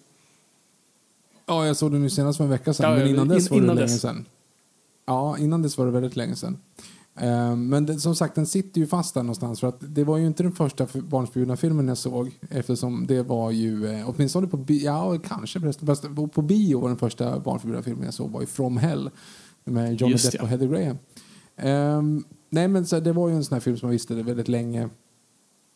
Ja, 1.45 1.67
jag 1.67 1.77
såg 1.77 1.91
den 1.91 2.03
ju 2.03 2.09
senast 2.09 2.37
för 2.37 2.43
en 2.43 2.49
vecka 2.49 2.73
sedan. 2.73 2.91
Ja, 2.91 2.97
men 2.97 3.07
innan 3.07 3.27
dess 3.27 3.51
in, 3.51 3.67
var 3.67 3.75
det 3.75 3.81
länge 3.81 3.97
sedan. 3.97 4.25
Ja, 5.05 5.37
innan 5.37 5.61
dess 5.61 5.77
var 5.77 5.85
det 5.85 5.91
väldigt 5.91 6.15
länge 6.15 6.35
sedan. 6.35 6.57
Eh, 7.15 7.55
men 7.55 7.85
det, 7.85 7.99
som 7.99 8.15
sagt, 8.15 8.35
den 8.35 8.45
sitter 8.45 8.81
ju 8.81 8.87
fast 8.87 9.13
där 9.13 9.23
någonstans. 9.23 9.59
För 9.59 9.67
att 9.67 9.77
det 9.95 10.03
var 10.03 10.17
ju 10.17 10.27
inte 10.27 10.43
den 10.43 10.51
första 10.51 10.87
barnförbjudna 10.93 11.57
filmen 11.57 11.87
jag 11.87 11.97
såg. 11.97 12.39
Eftersom 12.49 13.07
det 13.07 13.21
var 13.23 13.51
ju, 13.51 13.87
eh, 13.87 14.09
åtminstone 14.09 14.47
på 14.47 14.57
bio, 14.57 14.85
ja 14.85 15.19
kanske 15.27 15.59
förresten, 15.59 16.29
på- 16.29 16.41
bio 16.41 16.79
var 16.79 16.87
den 16.87 16.97
första 16.97 17.39
barnförbjudna 17.39 17.83
filmen 17.83 18.05
jag 18.05 18.13
såg 18.13 18.31
var 18.31 18.41
ju 18.41 18.47
From 18.47 18.77
Hell. 18.77 19.09
Med 19.63 20.01
Johnny 20.01 20.11
Just 20.11 20.25
Depp 20.25 20.33
ja. 20.33 20.41
och 20.43 20.47
Heather 20.49 20.67
Graham. 20.67 20.97
Ehm, 21.57 22.23
nej 22.49 22.67
men 22.67 22.85
så, 22.85 22.99
det 22.99 23.13
var 23.13 23.29
ju 23.29 23.35
en 23.35 23.43
sån 23.43 23.55
här 23.55 23.59
film 23.59 23.77
som 23.77 23.87
man 23.87 23.91
visste 23.91 24.15
väldigt 24.15 24.47
länge 24.47 24.89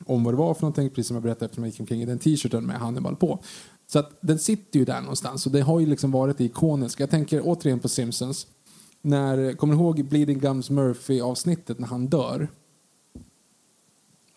om 0.05 0.23
vad 0.23 0.33
det 0.33 0.37
var 0.37 0.53
för 0.53 0.61
någonting, 0.61 0.89
precis 0.89 1.07
som 1.07 1.15
jag 1.15 1.23
berättade 1.23 1.45
eftersom 1.45 1.63
jag 1.63 1.71
gick 1.71 1.79
omkring 1.79 2.01
i 2.01 2.05
den 2.05 2.19
t-shirten 2.19 2.65
med 2.65 2.75
Hannibal 2.75 3.15
på. 3.15 3.39
Så 3.87 3.99
att 3.99 4.17
den 4.21 4.39
sitter 4.39 4.79
ju 4.79 4.85
där 4.85 5.01
någonstans 5.01 5.45
och 5.45 5.51
det 5.51 5.61
har 5.61 5.79
ju 5.79 5.85
liksom 5.85 6.11
varit 6.11 6.41
ikonisk. 6.41 6.99
Jag 6.99 7.09
tänker 7.09 7.41
återigen 7.43 7.79
på 7.79 7.89
Simpsons. 7.89 8.47
När, 9.05 9.53
kommer 9.53 9.73
du 9.73 9.79
ihåg 9.79 10.05
Bleeding 10.05 10.39
Gums 10.39 10.69
Murphy 10.69 11.21
avsnittet 11.21 11.79
när 11.79 11.87
han 11.87 12.07
dör? 12.07 12.47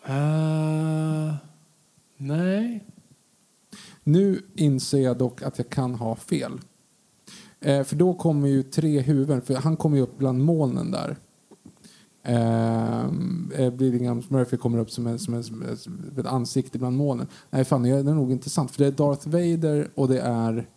Uh, 0.09 1.35
nej. 2.17 2.85
Nu 4.03 4.41
inser 4.55 4.99
jag 4.99 5.17
dock 5.17 5.41
att 5.41 5.57
jag 5.57 5.69
kan 5.69 5.95
ha 5.95 6.15
fel. 6.15 6.59
Eh, 7.59 7.83
för 7.83 7.95
då 7.95 8.13
kommer 8.13 8.47
ju 8.47 8.63
tre 8.63 8.99
huvuden, 8.99 9.41
för 9.41 9.55
han 9.55 9.77
kommer 9.77 9.97
ju 9.97 10.03
upp 10.03 10.17
bland 10.17 10.43
molnen 10.43 10.91
där. 10.91 11.17
Ehm, 12.23 13.39
Eh, 13.55 13.73
Bleeding 13.73 14.03
Gums 14.03 14.29
Murphy 14.29 14.57
kommer 14.57 14.79
upp 14.79 14.91
som, 14.91 15.07
en, 15.07 15.19
som, 15.19 15.33
en, 15.33 15.43
som 15.77 16.03
ett 16.17 16.25
ansikte 16.25 16.79
bland 16.79 16.97
molnen. 16.97 17.27
Nej, 17.49 17.65
fan, 17.65 17.83
det 17.83 17.89
är 17.89 18.03
nog 18.03 18.31
intressant. 18.31 18.71
För 18.71 18.83
det 18.83 18.87
är 18.87 18.91
Darth 18.91 19.29
Vader 19.29 19.91
och 19.95 20.07
det 20.07 20.19
är 20.19 20.67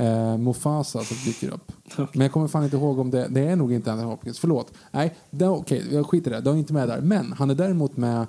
eh, 0.00 0.38
Mufasa 0.38 1.04
som 1.04 1.16
dyker 1.24 1.48
upp. 1.48 1.72
Men 1.96 2.20
jag 2.20 2.32
kommer 2.32 2.48
fan 2.48 2.64
inte 2.64 2.76
ihåg 2.76 2.98
om 2.98 3.10
det, 3.10 3.28
det 3.28 3.40
är 3.40 3.56
nog 3.56 3.72
inte 3.72 3.92
Anthony 3.92 4.10
Hopkins. 4.10 4.38
Förlåt. 4.38 4.72
Nej, 4.90 5.14
okej, 5.40 5.86
jag 5.90 6.06
skiter 6.06 6.30
i 6.30 6.34
det. 6.34 6.40
Det 6.40 6.50
är 6.50 6.54
inte 6.54 6.72
med 6.72 6.88
där. 6.88 7.00
Men 7.00 7.32
han 7.32 7.50
är 7.50 7.54
däremot 7.54 7.96
med 7.96 8.26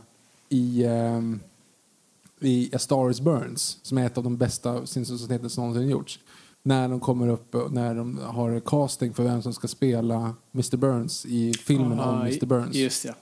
i, 0.50 0.86
ehm, 0.86 1.40
i 2.40 2.70
A 2.76 2.80
Star 2.80 3.10
Is 3.10 3.22
Burns 3.22 3.78
som 3.82 3.98
är 3.98 4.06
ett 4.06 4.18
av 4.18 4.24
de 4.24 4.38
bästa 4.38 4.86
Simpsons-avsnitten 4.86 5.50
som 5.50 5.64
någonsin 5.64 5.90
gjorts. 5.90 6.20
När 6.64 6.90
de 6.90 7.00
kommer 7.00 7.28
upp 7.28 7.56
och 7.56 7.72
när 7.72 7.96
de 7.96 8.18
har 8.18 8.60
casting 8.60 9.14
för 9.14 9.24
vem 9.24 9.42
som 9.42 9.54
ska 9.54 9.68
spela 9.68 10.36
Mr 10.54 10.78
Burns 10.78 11.26
i 11.26 11.54
filmen 11.54 11.92
om 11.92 12.00
Aha, 12.00 12.22
Mr 12.22 12.46
Burns. 12.46 12.76
Just 12.76 13.06
ja. 13.06 13.14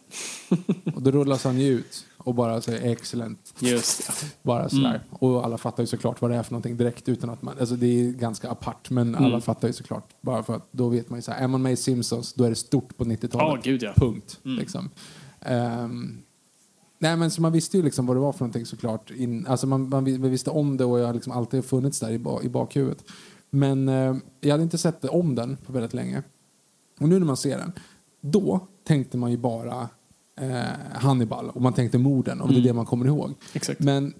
Och 0.95 1.02
då 1.02 1.12
rullas 1.12 1.43
han 1.43 1.60
ju 1.60 1.68
ut 1.68 2.06
och 2.24 2.36
bara 2.36 2.61
säger 2.61 2.91
excellent. 2.91 3.53
Just. 3.59 4.11
Bara 4.43 4.70
sådär. 4.70 5.01
Och 5.09 5.45
alla 5.45 5.57
fattar 5.57 5.84
ju 5.84 5.88
såklart 5.88 6.22
vad 6.22 6.32
det 6.32 6.38
är 6.38 6.43
för 6.43 6.51
någonting 6.51 6.78
direkt 6.78 7.09
utan 7.09 7.30
att 7.30 7.41
man, 7.41 7.55
alltså 7.59 7.76
det 7.76 7.86
är 7.88 8.11
ganska 8.11 8.49
apart 8.49 8.89
men 8.89 9.15
alla 9.15 9.41
fattar 9.41 9.67
ju 9.67 9.74
såklart. 9.74 10.09
Bara 10.22 10.43
för 10.43 10.55
att 10.55 10.67
då 10.72 10.89
vet 10.89 11.09
man 11.09 11.17
ju 11.17 11.22
såhär, 11.24 11.43
är 11.43 11.47
man 11.47 11.61
med 11.61 11.72
i 11.72 11.76
Simpsons 11.76 12.34
då 12.34 12.43
är 12.43 12.49
det 12.49 12.55
stort 12.55 12.97
på 12.97 13.03
90-talet. 13.05 13.65
Ja, 13.65 13.72
gud, 13.72 13.84
ja. 13.84 13.93
Punkt. 13.95 14.39
Liksom. 14.43 14.89
Ehm, 15.41 16.17
nej 16.99 17.17
men 17.17 17.32
så 17.32 17.41
man 17.41 17.51
visste 17.51 17.78
ju 17.78 17.84
liksom 17.84 18.05
vad 18.05 18.15
det 18.15 18.22
var 18.22 18.32
för 18.34 18.39
någonting 18.39 18.65
såklart. 18.65 19.11
In, 19.11 19.47
alltså 19.47 19.67
man, 19.67 19.89
man, 19.89 20.03
vi- 20.03 20.17
vi 20.17 20.30
visste 20.30 20.49
om 20.49 20.78
det 20.78 20.86
och 20.86 20.99
jag 20.99 21.05
har 21.05 21.13
liksom 21.13 21.34
alltid 21.34 21.65
funnits 21.65 21.99
där 21.99 22.09
i, 22.11 22.20
ba, 22.20 22.41
i 22.41 22.49
bakhuvudet. 22.49 23.03
Men 23.49 23.89
eh, 23.89 24.15
jag 24.41 24.51
hade 24.51 24.63
inte 24.63 24.78
sett 24.78 25.05
om 25.05 25.36
den 25.36 25.57
på 25.65 25.74
väldigt 25.74 25.93
länge. 25.93 26.24
Och 26.99 27.09
nu 27.09 27.20
när 27.20 27.26
man 27.26 27.38
ser 27.38 27.57
den, 27.57 27.72
då 28.22 28.59
tänkte 28.84 29.17
man 29.17 29.32
ju 29.32 29.38
bara 29.38 29.89
Hannibal 30.93 31.49
och 31.49 31.61
man 31.61 31.73
tänkte 31.73 31.97
morden 31.97 32.41
och 32.41 32.49
det 32.49 32.59
är 32.59 32.63
det 32.63 32.73
man 32.73 32.85
kommer 32.85 33.05
ihåg. 33.05 33.33
Exakt. 33.53 33.79
Men 33.79 34.13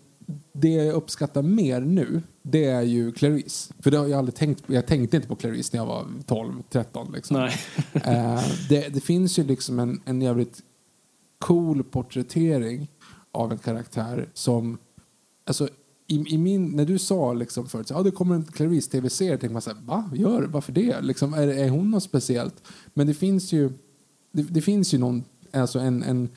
det 0.53 0.70
jag 0.70 0.95
uppskattar 0.95 1.41
mer 1.41 1.82
nu, 1.82 2.22
det 2.41 2.65
är 2.65 2.82
ju 2.82 3.11
Clarice. 3.11 3.74
För 3.80 3.91
det 3.91 3.97
har 3.97 4.07
jag 4.07 4.20
aldrig 4.20 4.36
tänkt. 4.36 4.63
Jag 4.67 4.88
tänkte 4.88 5.17
inte 5.17 5.28
på 5.28 5.36
Clarice 5.36 5.70
när 5.74 5.80
jag 5.80 5.88
var 5.88 6.05
12, 6.26 6.63
13 6.70 7.11
liksom. 7.11 7.38
Nej. 7.38 7.55
Eh, 7.93 8.43
det, 8.70 8.93
det 8.93 9.01
finns 9.01 9.39
ju 9.39 9.43
liksom 9.43 9.80
en, 9.80 10.01
en 10.05 10.22
jävligt 10.22 10.59
cool 11.39 11.84
porträttering 11.84 12.88
av 13.32 13.51
en 13.51 13.57
karaktär 13.57 14.30
som, 14.34 14.78
alltså 15.45 15.70
i, 16.07 16.34
i 16.34 16.38
min, 16.38 16.67
när 16.67 16.86
du 16.86 16.99
sa 16.99 17.34
liksom 17.34 17.67
förut, 17.67 17.88
så, 17.88 17.93
ja 17.93 18.03
det 18.03 18.11
kommer 18.11 18.36
en 18.36 18.43
Clarice 18.43 18.89
tv-serie, 18.89 19.38
tänkte 19.38 19.53
man 19.53 19.61
så 19.61 19.70
här, 19.70 19.78
va? 19.86 20.09
Gör 20.13 20.41
Varför 20.41 20.72
det? 20.72 21.01
Liksom, 21.01 21.34
är, 21.34 21.47
är 21.47 21.70
hon 21.70 21.91
något 21.91 22.03
speciellt? 22.03 22.63
Men 22.93 23.07
det 23.07 23.13
finns 23.13 23.51
ju, 23.51 23.72
det, 24.32 24.41
det 24.41 24.61
finns 24.61 24.93
ju 24.93 24.97
någon, 24.97 25.24
alltså 25.54 25.80
en, 25.80 26.04
en, 26.04 26.30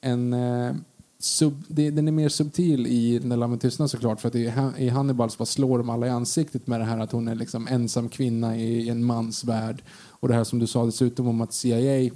en 0.00 0.32
eh, 0.32 0.74
sub, 1.18 1.62
det, 1.68 1.90
den 1.90 2.08
är 2.08 2.12
mer 2.12 2.28
subtil 2.28 2.86
i 2.86 3.20
När 3.24 3.36
lammen 3.36 3.58
tystnar 3.58 3.86
såklart 3.86 4.20
för 4.20 4.28
att 4.28 4.34
i, 4.34 4.52
i 4.78 4.88
Hannibal 4.88 5.30
så 5.30 5.38
bara 5.38 5.46
slår 5.46 5.78
de 5.78 5.90
alla 5.90 6.06
i 6.06 6.10
ansiktet 6.10 6.66
med 6.66 6.80
det 6.80 6.84
här 6.84 6.98
att 6.98 7.12
hon 7.12 7.28
är 7.28 7.34
liksom 7.34 7.68
ensam 7.68 8.08
kvinna 8.08 8.56
i 8.56 8.88
en 8.88 9.04
mans 9.04 9.44
värld 9.44 9.82
och 10.10 10.28
det 10.28 10.34
här 10.34 10.44
som 10.44 10.58
du 10.58 10.66
sa 10.66 10.86
dessutom 10.86 11.28
om 11.28 11.40
att 11.40 11.52
CIA 11.52 12.10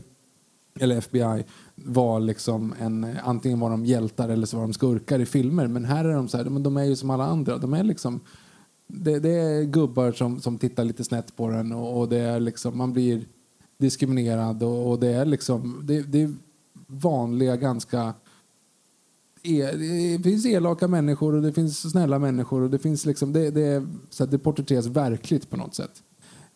eller 0.80 0.96
FBI 0.96 1.44
var 1.74 2.20
liksom 2.20 2.74
en, 2.80 3.06
antingen 3.24 3.60
var 3.60 3.70
de 3.70 3.84
hjältar 3.84 4.28
eller 4.28 4.46
så 4.46 4.56
var 4.56 4.64
de 4.64 4.72
skurkar 4.72 5.18
i 5.18 5.26
filmer. 5.26 5.66
Men 5.66 5.84
här 5.84 6.04
är 6.04 6.14
de 6.14 6.28
så 6.28 6.36
här, 6.36 6.44
men 6.44 6.62
de 6.62 6.76
är 6.76 6.84
ju 6.84 6.96
som 6.96 7.10
alla 7.10 7.24
andra. 7.24 7.58
De 7.58 7.74
är 7.74 7.84
liksom, 7.84 8.20
det, 8.86 9.18
det 9.18 9.30
är 9.30 9.62
gubbar 9.62 10.12
som, 10.12 10.40
som 10.40 10.58
tittar 10.58 10.84
lite 10.84 11.04
snett 11.04 11.36
på 11.36 11.48
den 11.48 11.72
och, 11.72 12.00
och 12.00 12.08
det 12.08 12.18
är 12.18 12.40
liksom, 12.40 12.78
man 12.78 12.92
blir 12.92 13.24
diskriminerad 13.78 14.62
och, 14.62 14.90
och 14.90 15.00
det 15.00 15.08
är 15.08 15.24
liksom, 15.24 15.80
det, 15.84 16.02
det 16.02 16.22
är 16.22 16.34
vanliga 16.86 17.56
ganska 17.56 18.14
e- 19.42 20.16
det 20.16 20.22
finns 20.22 20.46
elaka 20.46 20.88
människor 20.88 21.34
och 21.34 21.42
det 21.42 21.52
finns 21.52 21.90
snälla 21.90 22.18
människor 22.18 22.62
och 22.62 22.70
det 22.70 22.78
finns 22.78 23.06
liksom, 23.06 23.32
det, 23.32 23.50
det, 23.50 23.86
så 24.10 24.24
att 24.24 24.30
det 24.30 24.38
porträtteras 24.38 24.86
verkligt 24.86 25.50
på 25.50 25.56
något 25.56 25.74
sätt. 25.74 26.02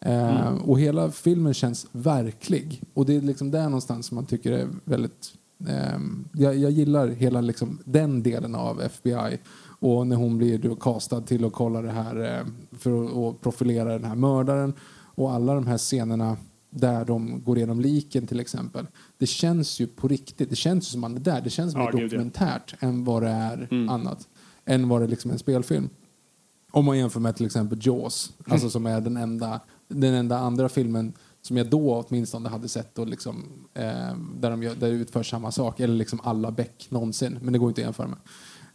Eh, 0.01 0.55
och 0.55 0.81
hela 0.81 1.11
filmen 1.11 1.55
känns 1.55 1.87
verklig. 1.93 2.83
Och 2.95 3.07
det 3.07 3.17
är 3.17 3.21
liksom 3.21 3.51
där 3.51 3.65
någonstans 3.65 4.07
som 4.07 4.15
man 4.15 4.27
tycker 4.27 4.53
är 4.53 4.69
väldigt... 4.85 5.33
ehm, 5.69 6.25
jag, 6.33 6.57
jag 6.57 6.71
gillar 6.71 7.09
hela 7.09 7.41
liksom 7.41 7.79
den 7.85 8.23
delen 8.23 8.55
av 8.55 8.81
FBI. 8.81 9.39
Och 9.81 10.07
när 10.07 10.17
hon 10.17 10.39
blir 10.39 10.59
då 10.59 10.75
castad 10.75 11.21
till 11.21 11.45
att 11.45 11.53
kolla 11.53 11.83
det 11.83 11.91
här 11.91 12.39
eh, 12.39 12.47
för 12.79 13.29
att 13.31 13.41
profilera 13.41 13.93
den 13.93 14.05
här 14.05 14.15
mördaren. 14.15 14.75
Och 15.15 15.33
alla 15.33 15.55
de 15.55 15.67
här 15.67 15.79
scenerna 15.79 16.37
där 16.71 17.05
de 17.05 17.43
går 17.45 17.57
igenom 17.57 17.81
liken 17.81 18.27
till 18.27 18.41
exempel. 18.41 18.87
Det 19.19 19.27
känns 19.27 19.81
ju 19.81 19.87
på 19.87 20.09
riktigt. 20.09 20.51
Det 20.51 20.57
känns 20.57 20.85
ju 20.85 20.91
som 20.91 21.01
man 21.01 21.17
är 21.17 21.21
där. 21.21 21.41
Det 21.41 21.51
känns 21.51 21.75
mer 21.75 21.83
Ja, 21.83 21.91
gud, 21.91 22.01
ja. 22.01 22.05
dokumentärt 22.05 22.75
än 22.81 23.05
vad 23.05 23.23
det 23.23 23.29
är 23.29 23.69
annat. 23.91 24.29
Än 24.65 24.89
vad 24.89 25.01
det 25.01 25.07
liksom 25.07 25.31
är 25.31 25.33
en 25.33 25.39
spelfilm. 25.39 25.89
Om 26.73 26.85
man 26.85 26.99
jämför 26.99 27.21
med 27.21 27.37
till 27.37 27.47
exempel 27.47 27.79
Jaws, 27.83 28.33
alltså 28.47 28.71
som 28.71 28.87
är 28.87 29.01
den 29.01 29.17
enda, 29.17 29.61
den 29.89 30.15
enda 30.15 30.39
andra 30.39 30.69
filmen 30.69 31.13
som 31.43 31.57
jag 31.57 31.67
då 31.71 32.05
åtminstone 32.09 32.49
hade 32.49 32.69
sett 32.69 32.99
och 32.99 33.07
liksom, 33.07 33.45
eh, 33.75 34.17
där, 34.41 34.51
de 34.51 34.63
gör, 34.63 34.75
där 34.75 34.89
det 34.89 34.95
utförs 34.95 35.31
samma 35.31 35.53
sak, 35.53 35.81
eller 35.81 35.95
liksom 35.95 36.21
alla 36.23 36.51
Beck 36.51 36.87
någonsin, 36.91 37.39
men 37.43 37.53
det 37.53 37.59
går 37.59 37.69
inte 37.69 37.81
att 37.81 37.85
jämföra 37.85 38.09
med. 38.09 38.19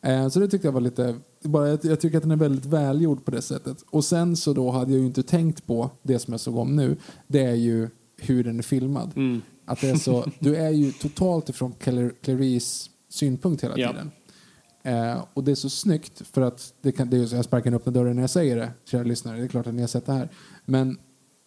Eh, 0.02 0.30
så 0.30 0.40
det 0.40 0.48
tyckte 0.48 0.68
jag 0.68 0.72
var 0.72 0.82
lite, 0.82 1.16
bara, 1.50 1.68
jag, 1.70 1.80
jag 1.86 2.00
tycker 2.00 2.18
att 2.18 2.24
den 2.24 2.32
är 2.32 2.36
väldigt 2.36 2.66
välgjord 2.66 3.26
på 3.26 3.32
det 3.32 3.42
sättet. 3.42 3.84
Och 3.90 4.06
sen 4.06 4.36
så 4.36 4.54
då 4.54 4.72
hade 4.72 4.92
jag 4.92 5.00
ju 5.00 5.06
inte 5.06 5.24
tänkt 5.24 5.68
på 5.68 5.90
det 6.04 6.20
som 6.20 6.34
jag 6.34 6.42
såg 6.42 6.58
om 6.58 6.76
nu, 6.76 6.98
det 7.28 7.42
är 7.46 7.54
ju 7.56 7.90
hur 8.18 8.44
den 8.44 8.58
är 8.60 8.64
filmad. 8.64 9.12
Att 9.66 9.82
det 9.82 9.90
är 9.90 9.96
så, 9.96 10.26
du 10.40 10.56
är 10.56 10.70
ju 10.70 10.92
totalt 10.92 11.50
ifrån 11.50 11.74
Clar- 11.80 12.14
Clarice 12.22 12.90
synpunkt 13.10 13.64
hela 13.64 13.78
Ja. 13.78 13.92
tiden. 13.92 14.12
Eh, 14.84 15.24
och 15.34 15.44
det 15.44 15.52
är 15.52 15.56
så 15.56 15.70
snyggt 15.70 16.22
för 16.32 16.42
att 16.42 16.74
det 16.82 16.92
kan, 16.92 17.10
det 17.10 17.18
är, 17.18 17.36
jag 17.36 17.46
sparkar 17.46 17.74
öppna 17.74 17.92
dörren 17.92 18.16
när 18.16 18.24
jag 18.24 18.30
säger 18.30 18.56
det, 18.56 18.72
kära 18.86 19.04
lyssnare. 19.04 19.38
Det 19.38 19.44
är 19.44 19.48
klart 19.48 19.68
att 19.68 19.74
ni 19.74 19.82
har 19.82 19.88
sett 19.88 20.06
det 20.06 20.14
här. 20.14 20.30
Men 20.66 20.98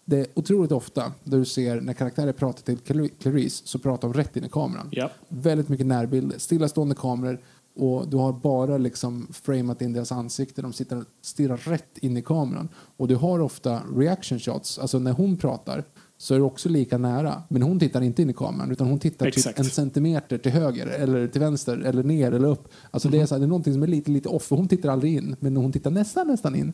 det 0.05 0.19
är 0.21 0.27
otroligt 0.35 0.73
ofta 0.73 1.13
där 1.25 1.39
du 1.39 1.45
ser 1.45 1.81
när 1.81 1.93
karaktärer 1.93 2.33
pratar 2.33 2.63
till 2.63 2.79
Clar- 2.79 3.11
Clarice 3.21 3.63
så 3.67 3.79
pratar 3.79 4.09
de 4.09 4.15
rätt 4.15 4.37
in 4.37 4.45
i 4.45 4.49
kameran. 4.49 4.89
Ja. 4.93 5.11
Väldigt 5.29 5.69
mycket 5.69 5.87
närbilder, 5.87 6.39
stillastående 6.39 6.95
kameror 6.95 7.41
och 7.79 8.09
du 8.09 8.17
har 8.17 8.33
bara 8.33 8.79
liksom 8.79 9.29
framat 9.33 9.83
in 9.83 9.93
deras 9.93 10.13
ansikte. 10.13 10.63
De 10.63 10.73
sitter 10.73 10.97
och 10.97 11.05
stirrar 11.23 11.57
rätt 11.57 11.99
in 11.99 12.17
i 12.17 12.23
kameran. 12.23 12.69
Och 12.97 13.09
du 13.09 13.17
har 13.17 13.39
ofta 13.41 13.83
reaction 13.97 14.39
shots, 14.39 14.79
alltså 14.79 14.99
när 14.99 15.13
hon 15.13 15.37
pratar 15.37 15.85
så 16.17 16.35
är 16.35 16.39
du 16.39 16.45
också 16.45 16.69
lika 16.69 16.99
nära. 16.99 17.43
Men 17.49 17.63
hon 17.63 17.79
tittar 17.79 18.01
inte 18.01 18.23
in 18.23 18.31
i 18.31 18.33
kameran 18.33 18.71
utan 18.71 18.87
hon 18.87 18.99
tittar 18.99 19.31
typ 19.31 19.59
en 19.59 19.65
centimeter 19.65 20.39
till 20.39 20.53
höger 20.53 20.87
eller 20.87 21.29
till 21.29 21.41
vänster 21.41 21.79
eller 21.79 22.03
ner 22.03 22.33
eller 22.33 22.49
upp. 22.49 22.69
Alltså 22.91 23.09
det, 23.09 23.21
är 23.21 23.27
så 23.27 23.35
här, 23.35 23.41
det 23.41 23.47
är 23.47 23.49
någonting 23.49 23.73
som 23.73 23.83
är 23.83 23.87
lite, 23.87 24.11
lite 24.11 24.29
off. 24.29 24.51
Hon 24.51 24.69
tittar 24.69 24.89
aldrig 24.89 25.15
in, 25.15 25.37
men 25.41 25.57
hon 25.57 25.73
tittar 25.73 25.91
nästan, 25.91 26.27
nästan 26.27 26.55
in. 26.55 26.73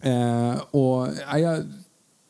Eh, 0.00 0.60
och 0.70 1.08
ja, 1.30 1.38
jag, 1.38 1.62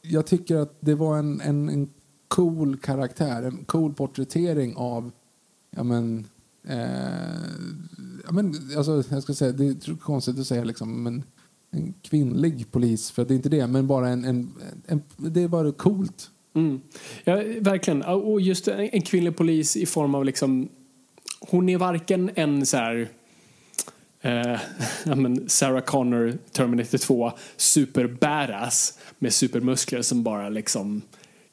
jag 0.03 0.26
tycker 0.26 0.57
att 0.57 0.76
det 0.80 0.95
var 0.95 1.18
en, 1.18 1.41
en, 1.41 1.68
en 1.68 1.91
cool 2.28 2.78
karaktär, 2.78 3.43
en 3.43 3.64
cool 3.64 3.95
porträttering 3.95 4.76
av 4.76 5.11
ja 5.76 5.82
men, 5.82 6.26
Eh, 6.71 6.79
ja 8.25 8.33
men 8.33 8.55
alltså, 8.77 9.05
jag 9.11 9.23
ska 9.23 9.35
säga, 9.35 9.53
det 9.53 9.64
är 9.64 9.97
konstigt 9.97 10.39
att 10.39 10.47
säga 10.47 10.64
liksom, 10.64 11.03
men 11.03 11.25
en 11.71 11.95
kvinnlig 12.03 12.73
polis, 12.73 13.11
för 13.11 13.25
det 13.25 13.35
är 13.35 13.37
inte 13.37 13.49
det, 13.49 13.66
men 13.66 13.87
bara 13.87 14.09
en, 14.09 14.25
en, 14.25 14.53
en 14.87 15.03
det 15.16 15.43
är 15.43 15.49
bara 15.49 15.73
coolt. 15.73 16.31
Mm. 16.55 16.81
Ja, 17.25 17.35
verkligen. 17.61 18.03
Och 18.03 18.41
just 18.41 18.68
en 18.68 18.81
en 18.81 19.03
kvinnlig 19.03 19.37
polis 19.37 19.77
i 19.77 19.87
form 19.87 20.14
av 20.14 20.25
liksom... 20.25 20.68
Hon 21.41 21.68
är 21.68 21.79
varken 21.79 22.31
en 22.35 22.66
så 22.66 22.77
här... 22.77 23.09
Eh, 24.21 24.61
ja, 25.05 25.14
men 25.14 25.49
Sarah 25.49 25.85
Connor, 25.85 26.39
Terminator 26.53 26.99
2, 26.99 27.33
super 27.57 28.07
badass 28.07 28.99
med 29.18 29.33
supermuskler 29.33 30.03
som 30.03 30.23
bara 30.23 30.49
liksom 30.49 31.03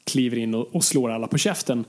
kliver 0.04 0.38
in 0.38 0.54
och, 0.54 0.74
och 0.74 0.84
slår 0.84 1.10
alla 1.10 1.26
på 1.26 1.38
käften. 1.38 1.84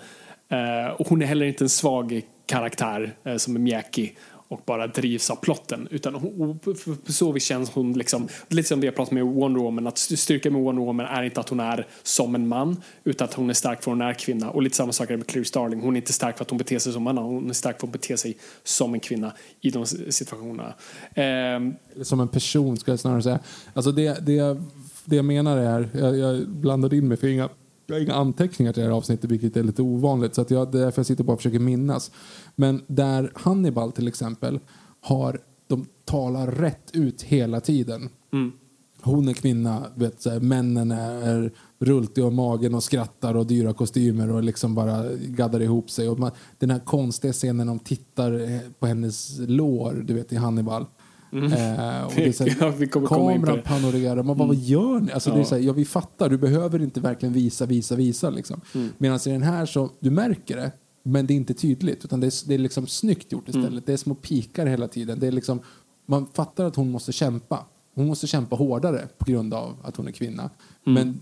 Eh, 0.49 0.91
och 0.91 1.07
hon 1.07 1.21
är 1.21 1.25
heller 1.25 1.45
inte 1.45 1.63
en 1.63 1.69
svag 1.69 2.21
karaktär 2.49 3.15
eh, 3.23 3.35
som 3.35 3.55
är 3.55 3.59
mjäkig 3.59 4.17
och 4.49 4.61
bara 4.65 4.87
drivs 4.87 5.29
av 5.29 5.35
plotten. 5.35 5.87
Utan 5.91 6.15
hon, 6.15 6.59
på 6.59 7.11
så 7.11 7.31
vis 7.31 7.43
känns 7.43 7.69
hon 7.69 7.93
liksom, 7.93 8.27
lite 8.47 8.67
som 8.67 8.79
vi 8.79 8.87
har 8.87 8.93
pratat 8.93 9.11
med 9.11 9.25
Wonder 9.25 9.61
Woman, 9.61 9.87
att 9.87 9.97
styrkan 9.97 10.53
med 10.53 10.61
Wonder 10.61 10.83
Woman 10.83 11.05
är 11.05 11.23
inte 11.23 11.39
att 11.39 11.49
hon 11.49 11.59
är 11.59 11.87
som 12.03 12.35
en 12.35 12.47
man, 12.47 12.81
utan 13.03 13.25
att 13.25 13.33
hon 13.33 13.49
är 13.49 13.53
stark 13.53 13.83
för 13.83 13.91
hon 13.91 14.01
är 14.01 14.13
kvinna. 14.13 14.49
Och 14.49 14.61
lite 14.61 14.75
samma 14.75 14.91
sak 14.91 15.09
med 15.09 15.27
Claire 15.27 15.45
Starling, 15.45 15.81
hon 15.81 15.95
är 15.95 15.97
inte 15.97 16.13
stark 16.13 16.37
för 16.37 16.43
att 16.43 16.49
hon 16.49 16.57
beter 16.57 16.79
sig 16.79 16.93
som 16.93 17.03
man, 17.03 17.17
hon 17.17 17.49
är 17.49 17.53
stark 17.53 17.79
för 17.79 17.87
att 17.87 17.93
bete 17.93 18.17
sig 18.17 18.37
som 18.63 18.93
en 18.93 18.99
kvinna 18.99 19.33
i 19.61 19.69
de 19.69 19.85
situationerna. 19.85 20.73
Eh, 21.13 22.03
som 22.03 22.19
en 22.19 22.27
person 22.27 22.77
ska 22.77 22.91
jag 22.91 22.99
snarare 22.99 23.21
säga. 23.21 23.39
Alltså 23.73 23.91
det, 23.91 24.25
det, 24.25 24.57
det 25.05 25.15
jag 25.15 25.25
menar 25.25 25.57
är, 25.57 25.89
jag, 25.93 26.17
jag 26.17 26.49
blandade 26.49 26.97
in 26.97 27.07
mig 27.07 27.17
för 27.17 27.27
inga 27.27 27.49
jag 27.89 27.99
har 27.99 28.03
inga 28.03 28.13
anteckningar 28.13 28.73
till 28.73 28.83
det 28.83 28.89
här 28.89 28.95
avsnittet 28.95 29.31
vilket 29.31 29.57
är 29.57 29.63
lite 29.63 29.81
ovanligt 29.81 30.35
så 30.35 30.41
att 30.41 30.51
jag, 30.51 30.71
det 30.71 30.77
är 30.79 30.81
därför 30.81 30.99
jag 30.99 31.05
sitter 31.05 31.23
bara 31.23 31.33
och 31.33 31.39
försöker 31.39 31.59
minnas. 31.59 32.11
Men 32.55 32.81
där 32.87 33.31
Hannibal 33.35 33.91
till 33.91 34.07
exempel 34.07 34.59
har, 35.01 35.41
de 35.67 35.85
talar 36.05 36.51
rätt 36.51 36.91
ut 36.93 37.21
hela 37.21 37.61
tiden. 37.61 38.09
Mm. 38.33 38.51
Hon 39.01 39.27
är 39.27 39.33
kvinna, 39.33 39.85
vet, 39.95 40.21
så 40.21 40.29
här, 40.29 40.39
männen 40.39 40.91
är 40.91 41.51
rultiga 41.79 42.25
och 42.25 42.33
magen 42.33 42.75
och 42.75 42.83
skrattar 42.83 43.35
och 43.35 43.47
dyra 43.47 43.73
kostymer 43.73 44.31
och 44.31 44.43
liksom 44.43 44.75
bara 44.75 45.05
gaddar 45.15 45.61
ihop 45.61 45.89
sig. 45.89 46.09
Och 46.09 46.19
man, 46.19 46.31
den 46.57 46.71
här 46.71 46.79
konstiga 46.79 47.33
scenen 47.33 47.57
när 47.57 47.65
de 47.65 47.79
tittar 47.79 48.51
eh, 48.51 48.59
på 48.79 48.87
hennes 48.87 49.39
lår, 49.39 50.03
du 50.05 50.13
vet 50.13 50.33
i 50.33 50.35
Hannibal. 50.35 50.85
Mm. 51.31 51.53
Eh, 51.53 52.05
och 52.05 52.13
det 52.15 52.41
är 52.41 52.61
ja, 52.61 52.69
vi 52.69 52.87
kommer 52.87 53.07
kameran 53.07 53.61
panorerar. 53.61 54.23
Man 54.23 54.37
bara, 54.37 54.43
mm. 54.43 54.47
vad 54.47 54.65
gör 54.65 54.99
ni? 54.99 55.11
Alltså, 55.11 55.29
ja. 55.29 55.35
det 55.35 55.41
är 55.41 55.45
så 55.45 55.55
här, 55.55 55.61
ja, 55.61 55.73
vi 55.73 55.85
fattar, 55.85 56.29
du 56.29 56.37
behöver 56.37 56.81
inte 56.81 56.99
verkligen 56.99 57.33
visa, 57.33 57.65
visa, 57.65 57.95
visa. 57.95 58.29
Liksom. 58.29 58.61
Mm. 58.75 58.89
Medan 58.97 59.19
i 59.25 59.29
den 59.29 59.43
här 59.43 59.65
så, 59.65 59.89
du 59.99 60.09
märker 60.09 60.57
det, 60.57 60.71
men 61.03 61.27
det 61.27 61.33
är 61.33 61.35
inte 61.35 61.53
tydligt. 61.53 62.05
Utan 62.05 62.19
det 62.19 62.27
är, 62.27 62.47
det 62.47 62.53
är 62.53 62.57
liksom 62.57 62.87
snyggt 62.87 63.31
gjort 63.31 63.47
istället. 63.47 63.69
Mm. 63.69 63.83
Det 63.85 63.93
är 63.93 63.97
små 63.97 64.15
pikar 64.15 64.65
hela 64.65 64.87
tiden. 64.87 65.19
Det 65.19 65.27
är 65.27 65.31
liksom, 65.31 65.59
man 66.05 66.27
fattar 66.33 66.65
att 66.65 66.75
hon 66.75 66.91
måste 66.91 67.11
kämpa. 67.11 67.65
Hon 67.95 68.07
måste 68.07 68.27
kämpa 68.27 68.55
hårdare 68.55 69.07
på 69.17 69.25
grund 69.25 69.53
av 69.53 69.75
att 69.83 69.95
hon 69.95 70.07
är 70.07 70.11
kvinna. 70.11 70.49
Mm. 70.87 70.93
Men 70.93 71.19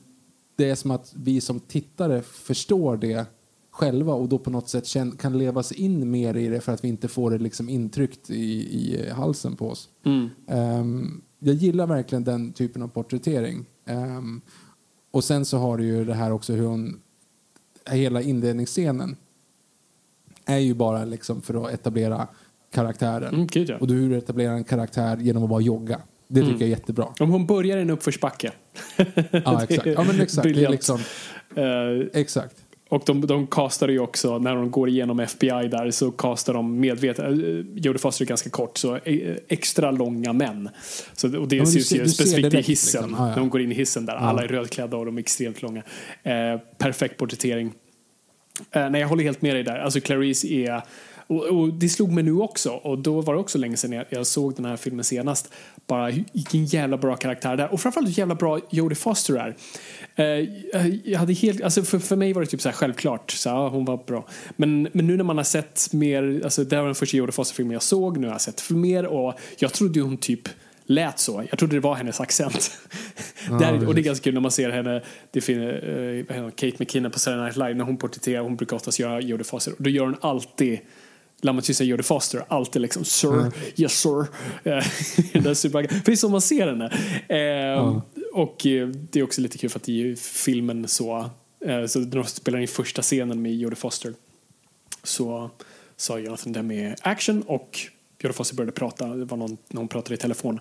det 0.55 0.69
är 0.69 0.75
som 0.75 0.91
att 0.91 1.13
vi 1.15 1.41
som 1.41 1.59
tittare 1.59 2.21
förstår 2.21 2.97
det 2.97 3.25
själva 3.77 4.13
och 4.13 4.29
då 4.29 4.39
på 4.39 4.49
något 4.49 4.69
sätt 4.69 4.85
kan 5.19 5.37
leva 5.37 5.63
sig 5.63 5.77
in 5.77 6.11
mer 6.11 6.37
i 6.37 6.47
det 6.47 6.61
för 6.61 6.71
att 6.71 6.83
vi 6.83 6.87
inte 6.87 7.07
får 7.07 7.31
det 7.31 7.37
liksom 7.37 7.69
intryckt 7.69 8.29
i, 8.29 8.43
i 8.43 9.09
halsen 9.09 9.55
på 9.55 9.69
oss. 9.69 9.89
Mm. 10.05 10.29
Um, 10.47 11.21
jag 11.39 11.55
gillar 11.55 11.87
verkligen 11.87 12.23
den 12.23 12.53
typen 12.53 12.81
av 12.81 12.87
porträttering. 12.87 13.65
Um, 13.85 14.41
och 15.11 15.23
sen 15.23 15.45
så 15.45 15.57
har 15.57 15.77
du 15.77 15.85
ju 15.85 16.05
det 16.05 16.13
här 16.13 16.31
också 16.31 16.53
hur 16.53 16.65
hon, 16.65 16.99
hela 17.89 18.21
inledningsscenen 18.21 19.15
är 20.45 20.57
ju 20.57 20.73
bara 20.73 21.05
liksom 21.05 21.41
för 21.41 21.65
att 21.65 21.73
etablera 21.73 22.27
karaktären. 22.71 23.33
Mm, 23.33 23.45
okay, 23.45 23.65
ja. 23.67 23.77
Och 23.77 23.87
du 23.87 24.17
etablerar 24.17 24.53
en 24.53 24.63
karaktär 24.63 25.17
genom 25.17 25.43
att 25.43 25.49
bara 25.49 25.61
jogga. 25.61 26.01
Det 26.27 26.39
tycker 26.39 26.49
mm. 26.49 26.61
jag 26.61 26.67
är 26.67 26.71
jättebra. 26.71 27.07
Om 27.19 27.29
hon 27.29 27.45
börjar 27.45 27.77
i 27.77 27.81
en 27.81 27.89
uppförsbacke. 27.89 28.51
ja, 29.31 29.63
exakt. 29.63 29.85
Ja, 29.85 30.03
men 30.03 30.21
exakt. 30.21 30.43
Det 30.43 30.65
är 30.65 30.69
liksom, 30.69 30.99
uh, 31.57 32.07
exakt. 32.13 32.66
Och 32.89 33.03
de, 33.05 33.27
de 33.27 33.47
castar 33.47 33.87
ju 33.87 33.99
också, 33.99 34.39
när 34.39 34.55
de 34.55 34.71
går 34.71 34.89
igenom 34.89 35.19
FBI 35.19 35.67
där 35.67 35.91
så 35.91 36.11
castar 36.11 36.53
de 36.53 36.79
medvetet, 36.79 37.25
äh, 37.25 37.31
Jodie 37.75 37.99
Foster 37.99 38.25
är 38.25 38.27
ganska 38.27 38.49
kort, 38.49 38.77
så 38.77 38.95
äh, 38.95 39.35
extra 39.47 39.91
långa 39.91 40.33
män. 40.33 40.69
Så, 41.13 41.39
och 41.39 41.47
det 41.47 41.55
ja, 41.55 41.65
syns 41.65 41.91
ju 41.91 42.07
specifikt 42.07 42.53
i 42.53 42.61
hissen, 42.61 43.03
liksom. 43.03 43.21
ah, 43.21 43.27
ja. 43.27 43.29
när 43.29 43.37
de 43.37 43.49
går 43.49 43.61
in 43.61 43.71
i 43.71 43.75
hissen 43.75 44.05
där, 44.05 44.13
ja. 44.13 44.19
alla 44.19 44.43
är 44.43 44.47
rödklädda 44.47 44.97
och 44.97 45.05
de 45.05 45.17
är 45.17 45.19
extremt 45.19 45.61
långa. 45.61 45.83
Eh, 46.23 46.59
perfekt 46.77 47.17
porträttering. 47.17 47.73
Eh, 48.71 48.89
nej, 48.89 49.01
jag 49.01 49.07
håller 49.07 49.23
helt 49.23 49.41
med 49.41 49.55
dig 49.55 49.63
där, 49.63 49.79
alltså 49.79 50.01
Clarice 50.01 50.45
är 50.45 50.81
och, 51.27 51.45
och, 51.45 51.73
det 51.73 51.89
slog 51.89 52.11
mig 52.11 52.23
nu 52.23 52.33
också 52.33 52.69
och 52.69 52.99
då 52.99 53.21
var 53.21 53.33
det 53.33 53.39
också 53.39 53.57
länge 53.57 53.77
sedan 53.77 53.91
jag, 53.91 54.05
jag 54.09 54.27
såg 54.27 54.55
den 54.55 54.65
här 54.65 54.77
filmen 54.77 55.03
senast. 55.03 55.53
Bara 55.87 56.11
vilken 56.33 56.65
jävla 56.65 56.97
bra 56.97 57.15
karaktär 57.15 57.57
där 57.57 57.73
och 57.73 57.81
framförallt 57.81 58.07
hur 58.07 58.19
jävla 58.19 58.35
bra 58.35 58.59
Jodie 58.69 58.95
Foster 58.95 59.35
är. 59.35 59.55
Uh, 60.19 60.95
jag 61.03 61.19
hade 61.19 61.33
helt, 61.33 61.61
alltså 61.61 61.83
för, 61.83 61.99
för 61.99 62.15
mig 62.15 62.33
var 62.33 62.41
det 62.41 62.47
typ 62.47 62.61
så 62.61 62.69
här 62.69 62.75
självklart, 62.75 63.31
så 63.31 63.49
ja, 63.49 63.69
hon 63.69 63.85
var 63.85 63.97
bra. 63.97 64.27
Men, 64.55 64.87
men 64.93 65.07
nu 65.07 65.17
när 65.17 65.23
man 65.23 65.37
har 65.37 65.43
sett 65.43 65.93
mer, 65.93 66.41
alltså 66.43 66.63
det 66.63 66.77
var 66.77 66.85
den 66.85 66.95
första 66.95 67.17
Jodie 67.17 67.31
Foster-filmen 67.31 67.73
jag 67.73 67.83
såg, 67.83 68.17
nu 68.17 68.27
har 68.27 68.33
jag 68.33 68.41
sett 68.41 68.69
mer 68.69 69.05
och 69.05 69.39
jag 69.57 69.73
trodde 69.73 70.01
hon 70.01 70.17
typ 70.17 70.49
lät 70.85 71.19
så. 71.19 71.43
Jag 71.49 71.59
trodde 71.59 71.75
det 71.75 71.79
var 71.79 71.95
hennes 71.95 72.21
accent. 72.21 72.71
Ah, 73.51 73.57
Där, 73.57 73.87
och 73.87 73.95
det 73.95 74.01
är 74.01 74.03
ganska 74.03 74.23
kul 74.23 74.33
när 74.33 74.41
man 74.41 74.51
ser 74.51 74.69
henne, 74.69 75.01
det 75.31 75.41
finner, 75.41 75.89
uh, 75.89 76.49
Kate 76.49 76.75
McKinnon 76.79 77.11
på 77.11 77.19
Saturday 77.19 77.43
Night 77.43 77.57
Live, 77.57 77.73
när 77.73 77.85
hon 77.85 77.97
porträtterar, 77.97 78.41
hon 78.41 78.55
brukar 78.55 78.75
oftast 78.75 78.99
göra 78.99 79.21
Jodie 79.21 79.43
Foster, 79.43 79.73
och 79.77 79.83
då 79.83 79.89
gör 79.89 80.05
hon 80.05 80.15
alltid 80.21 80.79
Lammertsyster 81.41 81.85
Jodie 81.85 82.03
Foster, 82.03 82.45
alltid 82.47 82.81
liksom 82.81 83.05
sir, 83.05 83.33
mm. 83.33 83.51
yes 83.75 83.99
sir. 84.01 84.19
Eh, 84.63 84.85
det 85.43 86.07
är 86.11 86.15
så 86.15 86.29
man 86.29 86.41
ser 86.41 86.67
henne. 86.67 86.85
Eh, 87.29 87.83
mm. 87.83 88.01
Och 88.33 88.65
eh, 88.65 88.87
det 88.87 89.19
är 89.19 89.23
också 89.23 89.41
lite 89.41 89.57
kul 89.57 89.69
för 89.69 89.79
att 89.79 89.89
i 89.89 90.15
filmen 90.15 90.87
så, 90.87 91.29
eh, 91.65 91.85
så 91.85 91.99
när 91.99 92.15
de 92.15 92.23
spelar 92.23 92.59
in 92.59 92.67
första 92.67 93.01
scenen 93.01 93.41
med 93.41 93.55
Jodie 93.55 93.75
Foster 93.75 94.13
så 95.03 95.49
sa 95.97 96.19
Jonathan 96.19 96.53
det 96.53 96.63
med 96.63 96.95
action 97.01 97.41
och 97.41 97.79
Jodie 98.19 98.33
Foster 98.33 98.55
började 98.55 98.71
prata, 98.71 99.07
det 99.07 99.25
var 99.25 99.37
någon, 99.37 99.57
när 99.67 99.77
hon 99.77 99.87
pratade 99.87 100.15
i 100.15 100.17
telefon 100.17 100.59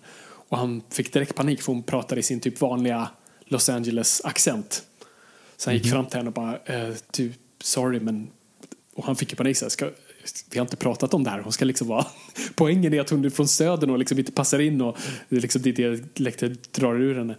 och 0.48 0.58
han 0.58 0.82
fick 0.90 1.12
direkt 1.12 1.34
panik 1.34 1.62
för 1.62 1.72
hon 1.72 1.82
pratade 1.82 2.20
i 2.20 2.22
sin 2.22 2.40
typ 2.40 2.60
vanliga 2.60 3.10
Los 3.44 3.68
Angeles 3.68 4.20
accent. 4.24 4.82
Så 5.56 5.70
han 5.70 5.74
gick 5.74 5.86
mm. 5.86 5.94
fram 5.94 6.06
till 6.06 6.16
henne 6.16 6.28
och 6.28 6.34
bara, 6.34 6.58
eh, 6.64 6.94
du, 7.10 7.32
sorry 7.60 8.00
men 8.00 8.30
och 8.96 9.04
han 9.04 9.16
fick 9.16 9.30
ju 9.30 9.36
panik, 9.36 9.56
så 9.56 9.64
här, 9.64 9.70
ska, 9.70 9.90
vi 10.50 10.58
har 10.58 10.64
inte 10.64 10.76
pratat 10.76 11.14
om 11.14 11.24
det 11.24 11.30
här. 11.30 11.40
Hon 11.40 11.52
ska 11.52 11.64
liksom 11.64 11.88
vara... 11.88 12.06
Poängen 12.54 12.94
är 12.94 13.00
att 13.00 13.10
hon 13.10 13.24
är 13.24 13.30
från 13.30 13.48
södern 13.48 13.90
och 13.90 13.98
liksom 13.98 14.18
inte 14.18 14.32
passar 14.32 14.58
in 14.58 14.80
och 14.80 14.96
det 15.28 15.36
är 15.36 15.40
liksom 15.40 15.62
det 15.62 15.72
dialekten 15.72 16.58
drar 16.70 16.94
ur 16.94 17.14
henne. 17.14 17.36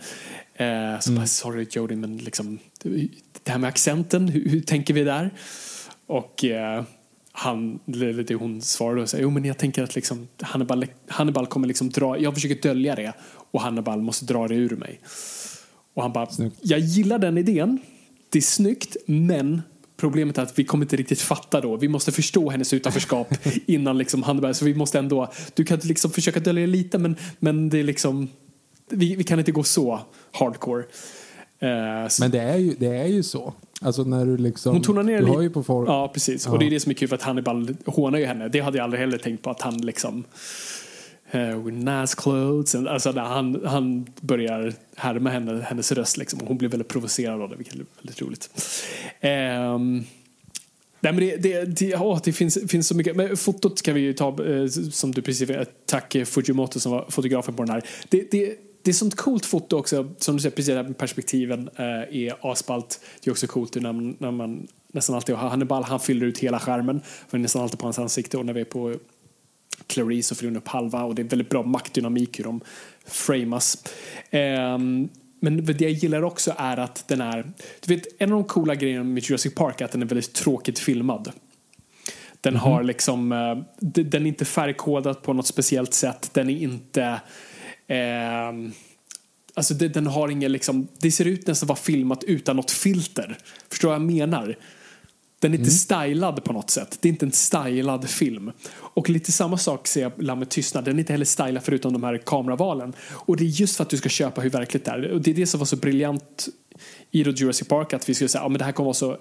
Eh, 0.53 0.99
så 0.99 1.09
mm. 1.09 1.19
bara, 1.19 1.27
sorry 1.27 1.67
Jodie, 1.71 1.97
men 1.97 2.17
liksom 2.17 2.59
det 3.43 3.51
här 3.51 3.57
med 3.57 3.67
accenten, 3.67 4.27
hur, 4.27 4.49
hur 4.49 4.61
tänker 4.61 4.93
vi 4.93 5.03
där? 5.03 5.33
Och 6.07 6.43
eh, 6.43 6.83
han, 7.31 7.79
det 7.85 8.33
hon 8.33 8.61
svarade 8.61 9.01
och 9.01 9.09
sa, 9.09 9.17
jo 9.17 9.29
men 9.29 9.45
jag 9.45 9.57
tänker 9.57 9.83
att 9.83 9.95
liksom 9.95 10.27
Hannibal, 10.41 10.85
Hannibal 11.07 11.47
kommer 11.47 11.67
liksom 11.67 11.89
dra, 11.89 12.19
jag 12.19 12.33
försöker 12.33 12.61
dölja 12.61 12.95
det 12.95 13.13
och 13.51 13.61
Hannibal 13.61 14.01
måste 14.01 14.25
dra 14.25 14.47
det 14.47 14.55
ur 14.55 14.75
mig. 14.75 14.99
Och 15.93 16.01
han 16.01 16.13
bara, 16.13 16.29
snyggt. 16.29 16.55
jag 16.61 16.79
gillar 16.79 17.19
den 17.19 17.37
idén, 17.37 17.79
det 18.29 18.39
är 18.39 18.41
snyggt, 18.41 18.97
men 19.05 19.61
Problemet 19.97 20.37
är 20.37 20.41
att 20.41 20.59
vi 20.59 20.63
kommer 20.63 20.85
inte 20.85 20.95
riktigt 20.95 21.21
fatta 21.21 21.61
då. 21.61 21.77
Vi 21.77 21.87
måste 21.87 22.11
förstå 22.11 22.49
hennes 22.49 22.73
utanförskap 22.73 23.27
innan 23.65 23.97
liksom 23.97 24.23
han 24.23 24.41
börjar. 24.41 24.53
Så 24.53 24.65
vi 24.65 24.75
måste 24.75 24.99
ändå, 24.99 25.31
du 25.53 25.63
kan 25.63 25.79
liksom 25.83 26.11
försöka 26.11 26.39
dölja 26.39 26.65
lite 26.65 26.97
men, 26.97 27.15
men 27.39 27.69
det 27.69 27.79
är 27.79 27.83
liksom, 27.83 28.29
vi, 28.89 29.15
vi 29.15 29.23
kan 29.23 29.39
inte 29.39 29.51
gå 29.51 29.63
så 29.63 29.99
hardcore. 30.31 30.83
Uh. 31.63 32.09
Men 32.19 32.31
det 32.31 32.39
är, 32.39 32.57
ju, 32.57 32.75
det 32.79 32.97
är 32.97 33.07
ju 33.07 33.23
så. 33.23 33.53
Alltså 33.81 34.03
när 34.03 34.25
du 34.25 34.37
liksom, 34.37 34.73
Hon 34.73 34.81
tonar 34.81 35.03
ner 35.03 35.21
lite. 35.21 35.53
På 35.53 35.63
for... 35.63 35.87
Ja, 35.87 36.11
precis. 36.13 36.45
Ja. 36.45 36.51
Och 36.51 36.59
det 36.59 36.65
är 36.65 36.69
det 36.69 36.79
som 36.79 36.89
är 36.89 36.93
kul 36.93 37.07
för 37.07 37.15
att 37.15 37.21
Hannibal 37.21 37.75
hånar 37.85 38.19
ju 38.19 38.25
henne. 38.25 38.47
Det 38.47 38.59
hade 38.59 38.77
jag 38.77 38.83
aldrig 38.83 38.99
heller 38.99 39.17
tänkt 39.17 39.43
på 39.43 39.49
att 39.49 39.61
han 39.61 39.77
liksom 39.77 40.23
uh, 41.35 41.65
with 41.65 41.77
nice 41.77 42.15
clothes. 42.17 42.75
Alltså 42.75 43.11
när 43.11 43.21
han, 43.21 43.61
han 43.65 44.07
börjar 44.21 44.73
härma 44.95 45.29
henne, 45.29 45.61
hennes 45.61 45.91
röst 45.91 46.17
liksom. 46.17 46.39
Och 46.39 46.47
hon 46.47 46.57
blir 46.57 46.69
väldigt 46.69 46.87
provocerad 46.87 47.41
av 47.41 47.49
det, 47.49 47.55
vilket 47.55 47.75
är 47.75 47.85
väldigt 48.01 48.21
roligt. 48.21 48.49
Um, 49.21 50.05
Nej, 50.99 51.13
men 51.13 51.19
det, 51.19 51.37
det, 51.37 51.65
det, 51.65 51.95
oh, 51.95 52.19
det 52.23 52.33
finns, 52.33 52.57
finns 52.67 52.87
så 52.87 52.95
mycket. 52.95 53.15
Men 53.15 53.37
fotot 53.37 53.81
kan 53.81 53.95
vi 53.95 54.01
ju 54.01 54.13
ta, 54.13 54.45
eh, 54.45 54.67
som 54.67 55.11
du 55.11 55.21
precis 55.21 55.49
Tack 55.85 56.15
eh, 56.15 56.25
Fujimoto 56.25 56.79
som 56.79 56.91
var 56.91 57.05
fotografen 57.09 57.53
på 57.53 57.63
den 57.63 57.73
här. 57.73 57.83
Det, 58.09 58.31
det, 58.31 58.57
det 58.81 58.91
är 58.91 58.93
sånt 58.93 59.15
coolt 59.15 59.45
foto 59.45 59.77
också, 59.77 60.09
som 60.17 60.35
du 60.35 60.41
säger, 60.41 60.55
precis 60.55 60.73
där 60.73 60.83
med 60.83 60.97
perspektiven 60.97 61.69
eh, 61.75 61.85
är 62.25 62.51
asballt. 62.51 62.99
Det 63.23 63.29
är 63.29 63.31
också 63.31 63.47
coolt 63.47 63.75
när, 63.75 63.93
när 64.21 64.31
man 64.31 64.67
nästan 64.91 65.15
alltid 65.15 65.35
har 65.35 65.49
Hannibal, 65.49 65.83
han 65.83 65.99
fyller 65.99 66.25
ut 66.25 66.37
hela 66.37 66.59
skärmen. 66.59 67.01
För 67.27 67.37
nästan 67.37 67.61
alltid 67.61 67.79
på 67.79 67.85
hans 67.85 67.99
ansikte 67.99 68.37
och 68.37 68.45
när 68.45 68.53
vi 68.53 68.61
är 68.61 68.65
på 68.65 68.95
Clarice 69.87 70.35
hon 70.41 70.57
upp 70.57 70.67
halva 70.67 71.03
och 71.03 71.15
det 71.15 71.21
är 71.21 71.23
väldigt 71.23 71.49
bra 71.49 71.63
maktdynamik 71.63 72.39
hur 72.39 72.43
de 72.43 72.61
framas. 73.05 73.83
Um, 74.31 75.09
men 75.39 75.65
det 75.65 75.81
jag 75.81 75.91
gillar 75.91 76.21
också 76.21 76.55
är 76.57 76.77
att 76.77 77.07
den 77.07 77.21
är, 77.21 77.51
du 77.85 77.95
vet 77.95 78.21
en 78.21 78.31
av 78.31 78.39
de 78.39 78.47
coola 78.47 78.75
grejerna 78.75 79.03
med 79.03 79.23
Jurassic 79.23 79.55
Park 79.55 79.81
är 79.81 79.85
att 79.85 79.91
den 79.91 80.01
är 80.01 80.05
väldigt 80.05 80.33
tråkigt 80.33 80.79
filmad. 80.79 81.31
Den 82.41 82.53
mm 82.53 82.65
-hmm. 82.65 82.71
har 82.71 82.83
liksom, 82.83 83.31
uh, 83.31 83.63
den 83.79 84.23
är 84.23 84.27
inte 84.27 84.45
färgkodad 84.45 85.21
på 85.21 85.33
något 85.33 85.47
speciellt 85.47 85.93
sätt, 85.93 86.29
den 86.33 86.49
är 86.49 86.57
inte 86.57 87.21
uh, 87.91 88.71
Alltså 89.57 89.73
det, 89.73 89.87
den 89.87 90.07
har 90.07 90.29
ingen 90.29 90.51
liksom, 90.51 90.87
det 90.97 91.11
ser 91.11 91.25
ut 91.25 91.47
nästan 91.47 91.67
vara 91.67 91.77
filmat 91.77 92.23
utan 92.23 92.55
något 92.55 92.71
filter. 92.71 93.37
Förstår 93.69 93.89
vad 93.89 93.95
jag 93.95 94.01
menar? 94.01 94.55
Den 95.39 95.53
är 95.53 95.57
inte 95.57 95.69
mm. 95.93 96.07
stylad 96.07 96.43
på 96.43 96.53
något 96.53 96.69
sätt. 96.69 96.97
Det 97.01 97.07
är 97.07 97.11
inte 97.11 97.25
en 97.25 97.31
stylad 97.31 98.09
film. 98.09 98.51
Och 98.77 99.09
lite 99.09 99.31
samma 99.31 99.57
sak 99.57 99.87
ser 99.87 100.01
jag 100.01 100.11
Lammet 100.17 100.49
tystnad. 100.49 100.85
Den 100.85 100.95
är 100.95 100.99
inte 100.99 101.13
heller 101.13 101.25
stylad 101.25 101.63
förutom 101.63 101.93
de 101.93 102.03
här 102.03 102.17
kameravalen. 102.17 102.93
Och 103.09 103.37
det 103.37 103.43
är 103.43 103.45
just 103.45 103.77
för 103.77 103.83
att 103.83 103.89
du 103.89 103.97
ska 103.97 104.09
köpa 104.09 104.41
hur 104.41 104.49
verkligt 104.49 104.85
det 104.85 104.91
är. 104.91 105.11
Och 105.11 105.21
det 105.21 105.31
är 105.31 105.35
det 105.35 105.47
som 105.47 105.59
var 105.59 105.65
så 105.65 105.75
briljant 105.75 106.47
i 107.11 107.23
då 107.23 107.31
Jurassic 107.31 107.67
Park 107.67 107.93
att 107.93 108.09
vi 108.09 108.13
skulle 108.13 108.29
säga 108.29 108.43
att 108.43 108.51
ja, 108.51 108.57
det 108.57 108.65
här 108.65 108.71
kommer 108.71 108.85
vara 108.85 108.93
så 108.93 109.17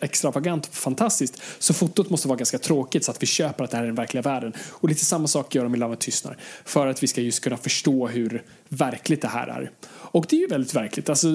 extravagant 0.00 0.66
och 0.66 0.74
fantastiskt 0.74 1.42
så 1.58 1.74
fotot 1.74 2.10
måste 2.10 2.28
vara 2.28 2.36
ganska 2.38 2.58
tråkigt 2.58 3.04
så 3.04 3.10
att 3.10 3.22
vi 3.22 3.26
köper 3.26 3.64
att 3.64 3.70
det 3.70 3.76
här 3.76 3.84
är 3.84 3.86
den 3.86 3.96
verkliga 3.96 4.22
världen. 4.22 4.52
Och 4.70 4.88
lite 4.88 5.04
samma 5.04 5.26
sak 5.26 5.54
gör 5.54 5.62
de 5.62 5.74
i 5.74 5.78
Lammet 5.78 6.00
tystnar 6.00 6.36
för 6.64 6.86
att 6.86 7.02
vi 7.02 7.06
ska 7.06 7.20
just 7.20 7.44
kunna 7.44 7.56
förstå 7.56 8.08
hur 8.08 8.42
verkligt 8.68 9.22
det 9.22 9.28
här 9.28 9.46
är. 9.46 9.70
Och 9.90 10.26
det 10.28 10.36
är 10.36 10.40
ju 10.40 10.46
väldigt 10.46 10.74
verkligt. 10.74 11.08
Alltså, 11.08 11.28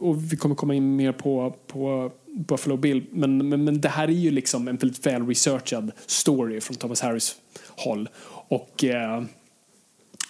och 0.00 0.32
vi 0.32 0.36
kommer 0.36 0.54
komma 0.54 0.74
in 0.74 0.96
mer 0.96 1.12
på, 1.12 1.56
på 1.66 2.12
Buffalo 2.34 2.76
Bill. 2.76 3.04
Men, 3.10 3.48
men, 3.48 3.64
men 3.64 3.80
det 3.80 3.88
här 3.88 4.08
är 4.08 4.12
ju 4.12 4.30
liksom 4.30 4.68
en 4.68 4.76
väldigt 4.76 5.06
väl 5.06 5.26
researchad 5.26 5.92
story 6.06 6.60
från 6.60 6.76
Thomas 6.76 7.00
Harris 7.00 7.36
håll. 7.68 8.08
Och 8.48 8.84
eh, 8.84 9.22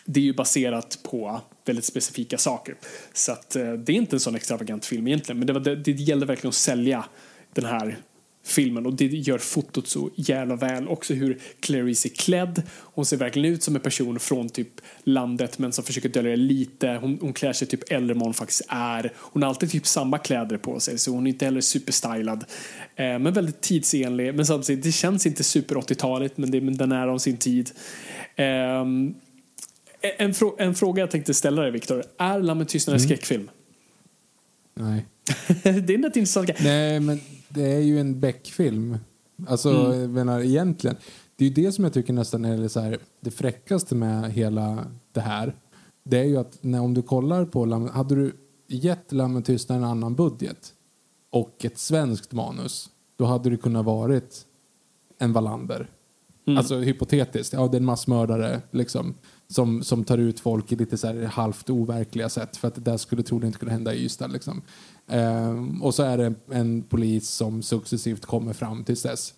det 0.04 0.20
är 0.20 0.24
ju 0.24 0.34
baserat 0.34 0.98
på 1.02 1.40
väldigt 1.64 1.84
specifika 1.84 2.38
saker. 2.38 2.76
Så 3.12 3.32
att 3.32 3.56
eh, 3.56 3.72
det 3.72 3.92
är 3.92 3.96
inte 3.96 4.16
en 4.16 4.20
sån 4.20 4.34
extravagant 4.34 4.86
film 4.86 5.06
egentligen. 5.06 5.38
Men 5.38 5.46
det, 5.46 5.52
var, 5.52 5.60
det, 5.60 5.76
det 5.76 5.92
gällde 5.92 6.26
verkligen 6.26 6.48
att 6.48 6.54
sälja 6.54 7.04
den 7.52 7.64
här 7.64 7.96
filmen 8.44 8.86
och 8.86 8.94
det 8.94 9.06
gör 9.06 9.38
fotot 9.38 9.88
så 9.88 10.10
jävla 10.14 10.56
väl. 10.56 10.88
Också 10.88 11.14
hur 11.14 11.38
Clarice 11.60 12.06
är 12.06 12.08
klädd. 12.08 12.62
Hon 12.78 13.06
ser 13.06 13.16
verkligen 13.16 13.52
ut 13.52 13.62
som 13.62 13.76
en 13.76 13.80
person 13.80 14.18
från 14.18 14.48
typ 14.48 14.80
landet 15.04 15.58
men 15.58 15.72
som 15.72 15.84
försöker 15.84 16.08
dölja 16.08 16.36
lite. 16.36 16.98
Hon, 17.00 17.18
hon 17.20 17.32
klär 17.32 17.52
sig 17.52 17.68
typ 17.68 17.92
äldre 17.92 18.14
än 18.14 18.20
hon 18.20 18.34
faktiskt 18.34 18.62
är. 18.68 19.12
Hon 19.16 19.42
har 19.42 19.48
alltid 19.48 19.70
typ 19.70 19.86
samma 19.86 20.18
kläder 20.18 20.56
på 20.56 20.80
sig 20.80 20.98
så 20.98 21.10
hon 21.10 21.26
är 21.26 21.30
inte 21.30 21.44
heller 21.44 21.60
superstylad. 21.60 22.44
Eh, 22.96 23.18
men 23.18 23.32
väldigt 23.32 23.60
tidsenlig. 23.60 24.34
Men 24.34 24.46
samtidigt, 24.46 24.84
det 24.84 24.92
känns 24.92 25.26
inte 25.26 25.44
super 25.44 25.74
80-taligt 25.74 26.32
men, 26.36 26.50
det, 26.50 26.60
men 26.60 26.76
den 26.76 26.92
är 26.92 27.08
av 27.08 27.18
sin 27.18 27.36
tid. 27.36 27.70
Eh, 28.36 28.86
en, 30.18 30.34
frå 30.34 30.56
en, 30.58 30.74
fråga 30.74 31.00
jag 31.00 31.10
tänkte 31.10 31.34
ställa 31.34 31.62
dig 31.62 31.70
Viktor. 31.70 32.04
Är 32.18 32.38
Lammet 32.38 32.68
tystnad 32.68 32.94
en 32.94 33.00
mm. 33.00 33.08
skräckfilm? 33.08 33.50
Nej. 34.74 35.06
det 35.62 35.68
är 35.68 35.94
en 35.94 36.04
intressant 36.04 36.50
Nej 36.60 37.00
men 37.00 37.20
det 37.54 37.72
är 37.72 37.80
ju 37.80 38.00
en 38.00 38.20
Beck-film. 38.20 38.98
Alltså, 39.46 39.70
mm. 39.70 40.00
jag 40.00 40.10
menar 40.10 40.40
egentligen. 40.40 40.96
Det 41.36 41.44
är 41.44 41.48
ju 41.48 41.54
det 41.54 41.72
som 41.72 41.84
jag 41.84 41.92
tycker 41.92 42.12
nästan 42.12 42.44
är 42.44 42.68
så 42.68 42.80
här, 42.80 42.98
det 43.20 43.30
fräckaste 43.30 43.94
med 43.94 44.32
hela 44.32 44.86
det 45.12 45.20
här. 45.20 45.56
Det 46.04 46.18
är 46.18 46.24
ju 46.24 46.36
att 46.36 46.58
när, 46.60 46.80
om 46.80 46.94
du 46.94 47.02
kollar 47.02 47.44
på 47.44 47.88
hade 47.92 48.14
du 48.14 48.32
gett 48.68 49.12
Lammen 49.12 49.42
tystnad 49.42 49.78
en 49.78 49.84
annan 49.84 50.14
budget 50.14 50.72
och 51.30 51.64
ett 51.64 51.78
svenskt 51.78 52.32
manus, 52.32 52.90
då 53.16 53.24
hade 53.24 53.50
det 53.50 53.56
kunnat 53.56 53.84
varit 53.84 54.46
en 55.18 55.32
Wallander. 55.32 55.90
Mm. 56.46 56.58
Alltså 56.58 56.78
hypotetiskt, 56.78 57.52
ja 57.52 57.68
det 57.68 57.76
är 57.76 57.80
en 57.80 57.84
massmördare 57.84 58.62
liksom, 58.70 59.14
som, 59.48 59.82
som 59.82 60.04
tar 60.04 60.18
ut 60.18 60.40
folk 60.40 60.72
i 60.72 60.76
lite 60.76 60.98
så 60.98 61.06
här 61.06 61.24
halvt 61.24 61.70
overkliga 61.70 62.28
sätt 62.28 62.56
för 62.56 62.68
att 62.68 62.74
det 62.74 62.80
där 62.80 62.96
skulle 62.96 63.22
troligen 63.22 63.46
inte 63.46 63.58
kunna 63.58 63.72
hända 63.72 63.94
i 63.94 64.04
Ystad. 64.04 64.28
Liksom. 64.28 64.62
Um, 65.06 65.82
och 65.82 65.94
så 65.94 66.02
är 66.02 66.18
det 66.18 66.34
en 66.50 66.82
polis 66.82 67.28
som 67.28 67.62
successivt 67.62 68.26
kommer 68.26 68.52
fram 68.52 68.84
tills 68.84 69.02
dess. 69.02 69.34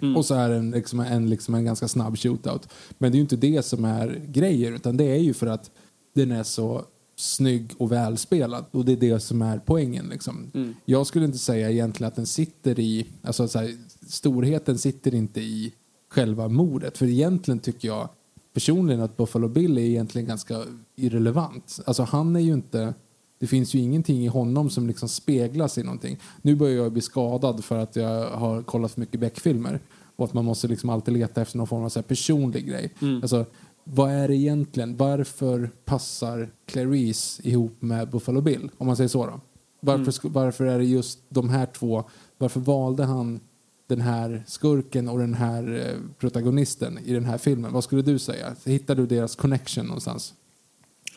Mm. 0.00 0.16
Och 0.16 0.24
så 0.24 0.34
är 0.34 0.48
det 0.48 0.56
en, 0.56 0.70
liksom, 0.70 1.00
en, 1.00 1.30
liksom 1.30 1.54
en 1.54 1.64
ganska 1.64 1.88
snabb 1.88 2.18
shootout. 2.18 2.68
Men 2.98 3.12
det 3.12 3.14
är 3.14 3.18
ju 3.18 3.22
inte 3.22 3.36
det 3.36 3.62
som 3.62 3.84
är 3.84 4.22
grejen 4.26 4.74
utan 4.74 4.96
det 4.96 5.04
är 5.04 5.18
ju 5.18 5.34
för 5.34 5.46
att 5.46 5.70
den 6.14 6.32
är 6.32 6.42
så 6.42 6.84
snygg 7.16 7.72
och 7.78 7.92
välspelad. 7.92 8.64
Och 8.70 8.84
det 8.84 8.92
är 8.92 8.96
det 8.96 9.20
som 9.20 9.42
är 9.42 9.58
poängen. 9.58 10.06
Liksom. 10.08 10.50
Mm. 10.54 10.74
Jag 10.84 11.06
skulle 11.06 11.24
inte 11.24 11.38
säga 11.38 11.70
egentligen 11.70 12.08
att 12.08 12.16
den 12.16 12.26
sitter 12.26 12.80
i, 12.80 13.06
alltså 13.22 13.48
så 13.48 13.58
här, 13.58 13.76
storheten 14.06 14.78
sitter 14.78 15.14
inte 15.14 15.40
i 15.40 15.74
själva 16.08 16.48
mordet. 16.48 16.98
För 16.98 17.06
egentligen 17.06 17.60
tycker 17.60 17.88
jag 17.88 18.08
personligen 18.54 19.00
att 19.00 19.16
Buffalo 19.16 19.48
Bill 19.48 19.78
är 19.78 19.82
egentligen 19.82 20.28
ganska 20.28 20.64
irrelevant. 20.96 21.80
Alltså 21.86 22.02
han 22.02 22.36
är 22.36 22.40
ju 22.40 22.52
inte 22.52 22.94
det 23.38 23.46
finns 23.46 23.74
ju 23.74 23.78
ingenting 23.78 24.24
i 24.24 24.26
honom 24.26 24.70
som 24.70 24.86
liksom 24.86 25.08
speglas 25.08 25.78
i 25.78 25.82
någonting. 25.82 26.18
Nu 26.42 26.54
börjar 26.54 26.76
jag 26.76 26.92
bli 26.92 27.02
skadad 27.02 27.64
för 27.64 27.78
att 27.78 27.96
jag 27.96 28.30
har 28.30 28.62
kollat 28.62 28.92
för 28.92 29.00
mycket 29.00 29.20
Beck-filmer. 29.20 29.80
Och 30.16 30.24
att 30.24 30.34
man 30.34 30.44
måste 30.44 30.68
liksom 30.68 30.90
alltid 30.90 31.14
leta 31.14 31.42
efter 31.42 31.58
någon 31.58 31.66
form 31.66 31.84
av 31.84 31.88
så 31.88 32.02
personlig 32.02 32.66
grej. 32.66 32.94
Mm. 33.02 33.22
Alltså, 33.22 33.46
vad 33.84 34.10
är 34.10 34.28
det 34.28 34.36
egentligen? 34.36 34.96
Varför 34.96 35.70
passar 35.84 36.50
Clarice 36.66 37.40
ihop 37.42 37.82
med 37.82 38.10
Buffalo 38.10 38.40
Bill? 38.40 38.70
Om 38.78 38.86
man 38.86 38.96
säger 38.96 39.08
så 39.08 39.26
då. 39.26 39.40
Varför, 39.80 40.26
mm. 40.26 40.32
varför 40.32 40.66
är 40.66 40.78
det 40.78 40.84
just 40.84 41.18
de 41.28 41.48
här 41.48 41.66
två? 41.66 42.04
Varför 42.38 42.60
valde 42.60 43.04
han 43.04 43.40
den 43.86 44.00
här 44.00 44.42
skurken 44.46 45.08
och 45.08 45.18
den 45.18 45.34
här 45.34 45.86
eh, 45.86 46.10
protagonisten 46.18 46.98
i 47.04 47.12
den 47.12 47.24
här 47.24 47.38
filmen? 47.38 47.72
Vad 47.72 47.84
skulle 47.84 48.02
du 48.02 48.18
säga? 48.18 48.56
Hittar 48.64 48.94
du 48.94 49.06
deras 49.06 49.36
connection 49.36 49.86
någonstans? 49.86 50.34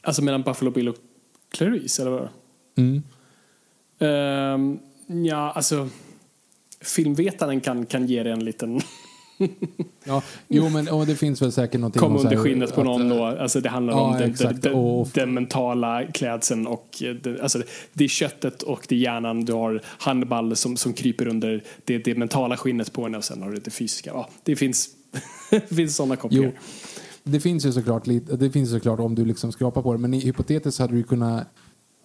Alltså 0.02 0.24
mellan 0.24 0.42
Buffalo 0.42 0.72
Bill 0.72 0.90
och 0.90 0.96
Clarice, 1.52 2.02
eller 2.02 2.12
vad? 2.12 2.30
Mm. 2.78 3.04
Um, 4.00 4.80
ja, 5.26 5.52
alltså 5.52 5.90
filmvetaren 6.82 7.62
kan, 7.62 7.86
kan 7.86 8.08
ge 8.08 8.24
det 8.24 8.32
en 8.32 8.46
liten... 8.46 8.82
ja, 10.04 10.24
jo, 10.48 10.70
men 10.70 10.90
och 10.90 11.06
det 11.06 11.16
finns 11.16 11.42
väl 11.42 11.52
säkert 11.52 11.80
någonting... 11.80 12.00
Kom 12.00 12.18
under 12.18 12.38
skinnet 12.38 12.76
på 12.76 12.84
någon 12.84 13.10
då. 13.10 13.26
Alltså 13.26 13.62
det 13.62 13.70
handlar 13.70 13.94
ja, 13.94 14.00
om 14.00 14.18
den, 14.20 14.34
den, 14.34 14.60
den, 14.60 15.06
den, 15.14 15.34
mentala 15.34 16.06
klädseln 16.06 16.68
och 16.68 17.04
det, 17.22 17.42
alltså 17.42 17.62
det 17.94 18.04
är 18.04 18.08
köttet 18.08 18.62
och 18.62 18.86
det 18.90 18.96
är 18.96 19.00
hjärnan. 19.00 19.46
Du 19.46 19.54
har 19.54 19.82
Hannibal 19.86 20.56
som, 20.56 20.78
som 20.78 20.94
kryper 20.94 21.28
under 21.28 21.64
det, 21.86 21.98
det 21.98 22.16
mentala 22.16 22.58
skinnet 22.58 22.94
på 22.94 23.04
henne 23.04 23.18
och 23.18 23.24
sen 23.24 23.42
har 23.42 23.52
du 23.52 23.58
det 23.58 23.72
fysiska. 23.72 24.12
Ja, 24.14 24.30
det 24.44 24.56
finns, 24.56 24.90
det 25.50 25.76
finns 25.76 25.96
sådana 25.96 26.16
kopplingar. 26.16 26.52
Jo 26.56 26.81
det 27.24 27.40
finns 27.40 27.66
ju 27.66 27.72
såklart, 27.72 28.06
det 28.40 28.52
finns 28.52 28.72
såklart 28.72 29.00
om 29.00 29.16
du 29.16 29.26
liksom 29.26 29.52
skrapar 29.52 29.82
på 29.82 29.94
det, 29.94 30.00
men 30.00 30.14
hypotetiskt 30.14 30.80
hade 30.80 30.94
du 30.94 31.04
kunnat 31.04 31.48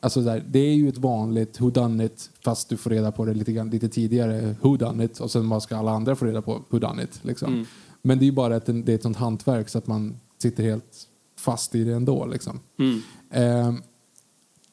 Alltså 0.01 0.21
där, 0.21 0.45
det 0.49 0.59
är 0.59 0.75
ju 0.75 0.89
ett 0.89 0.99
vanligt 0.99 1.61
who 1.61 1.71
done 1.71 2.05
it 2.05 2.31
fast 2.41 2.69
du 2.69 2.77
får 2.77 2.91
reda 2.91 3.13
på 3.13 3.25
det 3.25 3.35
lite, 3.35 3.53
grann, 3.53 3.71
lite 3.71 3.89
tidigare 3.89 4.57
who 4.61 4.77
done 4.77 5.05
it 5.05 5.21
och 5.21 5.31
sen 5.31 5.61
ska 5.61 5.77
alla 5.77 5.91
andra 5.91 6.17
få 6.17 6.25
reda 6.25 6.43
på 6.43 6.65
who 6.69 6.79
done 6.79 7.03
it. 7.03 7.21
Liksom. 7.23 7.53
Mm. 7.53 7.67
Men 8.03 8.19
det 8.19 8.25
är 8.25 8.27
ju 8.27 8.33
bara 8.33 8.57
ett, 8.57 8.67
det 8.67 8.93
är 8.93 8.95
ett 8.95 9.03
sånt 9.03 9.17
hantverk 9.17 9.69
så 9.69 9.79
att 9.79 9.87
man 9.87 10.21
sitter 10.39 10.65
helt 10.65 11.09
fast 11.39 11.75
i 11.75 11.85
det 11.85 11.95
ändå. 11.95 12.27
Liksom. 12.27 12.61
Mm. 12.79 13.03
Eh, 13.31 13.75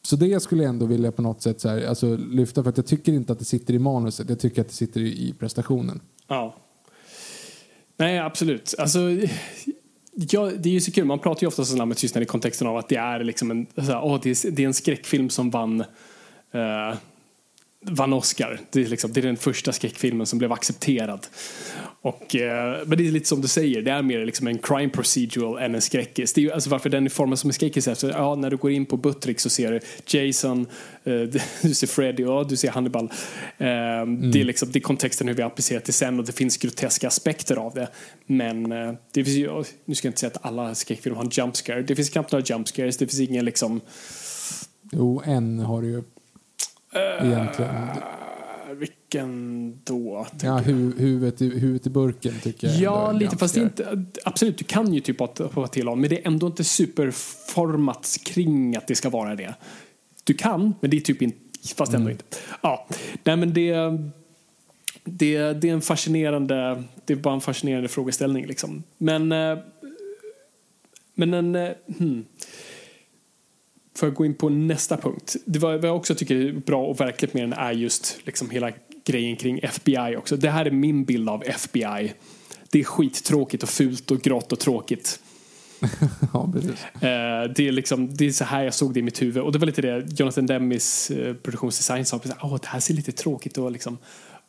så 0.02 0.15
det 0.15 0.44
skulle 0.44 0.64
jag 0.64 0.70
ändå 0.70 0.86
vilja 0.86 1.11
på 1.11 1.22
något 1.22 1.41
sätt 1.41 1.61
så 1.61 1.70
här, 1.70 1.86
alltså, 1.86 2.18
lyfta 2.18 2.64
för 2.64 2.70
att 2.70 2.78
jag 2.78 2.86
tycker 2.86 3.14
inte 3.14 3.34
att 3.34 3.40
det 3.40 3.45
sitter 3.45 3.74
i 3.74 3.80
manuset, 3.80 4.30
jag 4.30 4.40
tycker 4.40 4.61
att 4.61 4.68
det 4.68 4.74
sitter 4.74 5.02
i, 5.02 5.28
i 5.28 5.34
prestationen. 5.34 5.99
Ja. 6.28 6.56
Nej, 7.98 8.20
absolut. 8.20 8.76
Alltså, 8.78 8.99
Ja, 10.15 10.52
det 10.60 10.69
är 10.69 10.73
ju 10.73 10.81
så 10.81 10.91
kul. 10.91 11.06
Man 11.06 11.19
pratar 11.19 11.41
ju 11.41 11.48
ofta 11.48 11.61
om 11.61 11.77
Lammet 11.77 11.98
tystnad 11.98 12.23
i 12.23 12.26
kontexten 12.26 12.68
av 12.68 12.77
att 12.77 12.90
det 12.90 12.95
är 12.95 13.23
liksom 13.23 13.52
en, 13.52 13.68
så 13.76 13.81
här, 13.81 14.02
oh, 14.02 14.19
det, 14.23 14.30
är, 14.30 14.52
det 14.52 14.64
är 14.64 14.68
en 14.68 14.73
skräckfilm 14.73 15.30
som 15.30 15.49
vann 15.49 15.81
uh, 16.56 16.95
vann 17.84 18.14
Oscar. 18.14 18.60
Det 18.72 18.81
är, 18.81 18.88
liksom, 18.88 19.14
det 19.14 19.19
är 19.19 19.26
den 19.26 19.38
första 19.38 19.72
skräckfilmen 19.72 20.26
som 20.26 20.39
blev 20.39 20.51
accepterad. 20.51 21.27
Och, 22.03 22.35
eh, 22.35 22.77
men 22.85 22.97
det 22.97 23.07
är 23.07 23.11
lite 23.11 23.27
som 23.27 23.41
du 23.41 23.47
säger, 23.47 23.81
det 23.81 23.91
är 23.91 24.01
mer 24.01 24.26
liksom 24.26 24.47
en 24.47 24.57
crime 24.57 24.89
procedural 24.89 25.57
än 25.57 25.76
en 25.76 25.81
skräckis. 25.81 26.34
Det 26.34 26.41
är 26.41 26.43
ju, 26.43 26.51
alltså 26.51 26.69
varför 26.69 26.89
den 26.89 27.05
är 27.05 27.10
formad 27.10 27.39
som 27.39 27.49
en 27.49 27.53
skräckis 27.53 27.88
är 27.88 28.10
ja, 28.10 28.35
när 28.35 28.49
du 28.49 28.57
går 28.57 28.72
in 28.72 28.85
på 28.85 28.97
Buttrick 28.97 29.39
så 29.39 29.49
ser 29.49 29.72
du 29.72 29.80
Jason, 30.19 30.68
eh, 31.03 31.14
du 31.61 31.73
ser 31.73 31.88
Freddy 31.88 32.26
och 32.26 32.47
du 32.47 32.57
ser 32.57 32.69
Hannibal. 32.69 33.10
Eh, 33.57 33.68
mm. 33.68 34.31
det, 34.31 34.41
är 34.41 34.43
liksom, 34.43 34.72
det 34.72 34.80
är 34.80 34.81
kontexten 34.81 35.27
hur 35.27 35.35
vi 35.35 35.43
applicerat 35.43 35.85
det 35.85 35.91
sen 35.91 36.19
och 36.19 36.26
det 36.26 36.31
finns 36.31 36.57
groteska 36.57 37.07
aspekter 37.07 37.55
av 37.55 37.73
det. 37.73 37.88
Men 38.26 38.72
eh, 38.72 38.93
det 39.11 39.23
finns 39.23 39.38
ju, 39.38 39.64
nu 39.85 39.95
ska 39.95 40.07
jag 40.07 40.10
inte 40.10 40.19
säga 40.19 40.31
att 40.35 40.45
alla 40.45 40.76
skräckfilmer 40.76 41.18
har 41.18 41.26
en 41.26 41.31
jump 41.34 41.55
scare. 41.55 41.81
Det 41.81 41.95
finns 41.95 42.10
knappt 42.10 42.31
några 42.31 42.45
jump 42.45 42.68
scares, 42.68 42.97
det 42.97 43.07
finns 43.07 43.30
ingen 43.30 43.45
liksom... 43.45 43.81
Jo, 44.91 45.22
en 45.26 45.60
har 45.60 45.81
du 45.81 45.88
ju 45.88 46.03
egentligen. 46.95 47.76
Uh, 47.76 48.74
vilken 48.74 49.80
då? 49.84 50.28
Ja, 50.44 50.57
hu 50.57 50.94
huvudet, 50.98 51.41
i, 51.41 51.60
huvudet 51.60 51.88
i 51.88 51.90
burken 51.90 52.34
tycker 52.44 52.68
jag. 52.68 52.78
Ja, 52.78 53.11
lite. 53.11 53.38
Fast 53.38 53.57
inte, 53.57 54.06
absolut, 54.24 54.57
du 54.57 54.64
kan 54.64 54.94
ju 54.94 54.99
typ 54.99 55.20
hoppa 55.20 55.68
till 55.68 55.88
honom. 55.88 56.02
Men 56.02 56.10
det 56.10 56.22
är 56.22 56.28
ändå 56.28 56.48
inte 56.48 56.64
superformat 56.64 58.18
kring 58.26 58.76
att 58.76 58.88
det 58.88 58.95
ska 58.95 59.10
vara 59.10 59.36
det. 59.36 59.53
Du 60.24 60.34
kan, 60.34 60.74
men 60.80 60.90
det 60.90 60.98
är 60.98 61.02
typ 61.02 61.22
inte, 61.22 61.38
fast 61.76 61.94
ändå 61.94 62.10
mm. 62.10 62.11
inte. 62.11 62.38
Ja, 62.61 62.88
nej 63.24 63.38
men 63.38 63.53
det, 63.53 63.76
det, 65.03 65.53
det 65.53 65.70
är 65.70 65.74
en 65.74 65.82
fascinerande, 65.82 66.84
det 67.06 67.14
är 67.14 67.18
bara 67.18 67.34
en 67.34 67.41
fascinerande 67.41 67.90
frågeställning 67.90 68.45
liksom. 68.45 68.84
Men, 68.98 69.32
eh, 69.32 69.57
men 71.15 71.34
en, 71.34 71.56
eh, 71.56 71.72
hmm 71.98 72.26
för 73.95 74.07
att 74.07 74.15
gå 74.15 74.26
in 74.26 74.34
på 74.34 74.49
nästa 74.49 74.98
punkt. 74.98 75.36
Det 75.45 75.60
var, 75.60 75.78
vad 75.78 75.86
jag 75.86 75.95
också 75.95 76.15
tycker 76.15 76.36
är 76.36 76.53
bra 76.53 76.86
och 76.86 76.99
verkligt 76.99 77.34
med 77.34 77.44
den 77.44 77.53
är 77.53 77.72
just 77.72 78.18
liksom 78.24 78.49
hela 78.49 78.72
grejen 79.06 79.36
kring 79.36 79.60
FBI 79.64 80.15
också. 80.18 80.38
Det 80.38 80.49
här 80.49 80.65
är 80.65 80.72
min 80.72 81.06
bild 81.06 81.30
av 81.30 81.44
FBI. 81.44 82.14
Det 82.70 82.80
är 82.80 82.84
skittråkigt 82.84 83.64
och 83.64 83.70
fult 83.70 84.11
och 84.11 84.22
grått 84.22 84.52
och 84.52 84.60
tråkigt. 84.60 85.20
ja, 86.34 86.52
precis. 86.53 86.86
Eh, 86.86 87.52
det, 87.56 87.68
är 87.68 87.72
liksom, 87.72 88.15
det 88.15 88.26
är 88.26 88.32
så 88.32 88.44
här 88.44 88.64
jag 88.64 88.74
såg 88.74 88.94
det 88.94 88.99
i 88.99 89.03
mitt 89.03 89.22
huvud. 89.22 89.44
Och 89.44 89.52
det 89.52 89.60
var 89.60 89.65
lite 89.65 89.82
det 89.82 90.20
Jonathan 90.20 90.45
Demmis 90.45 91.11
eh, 91.11 91.34
produktionsdesign 91.34 92.06
sa. 92.06 92.20
Åh, 92.41 92.57
det 92.61 92.68
här 92.68 92.80
ser 92.80 92.94
lite 92.94 93.11
tråkigt 93.11 93.57
och 93.57 93.72
liksom, 93.72 93.98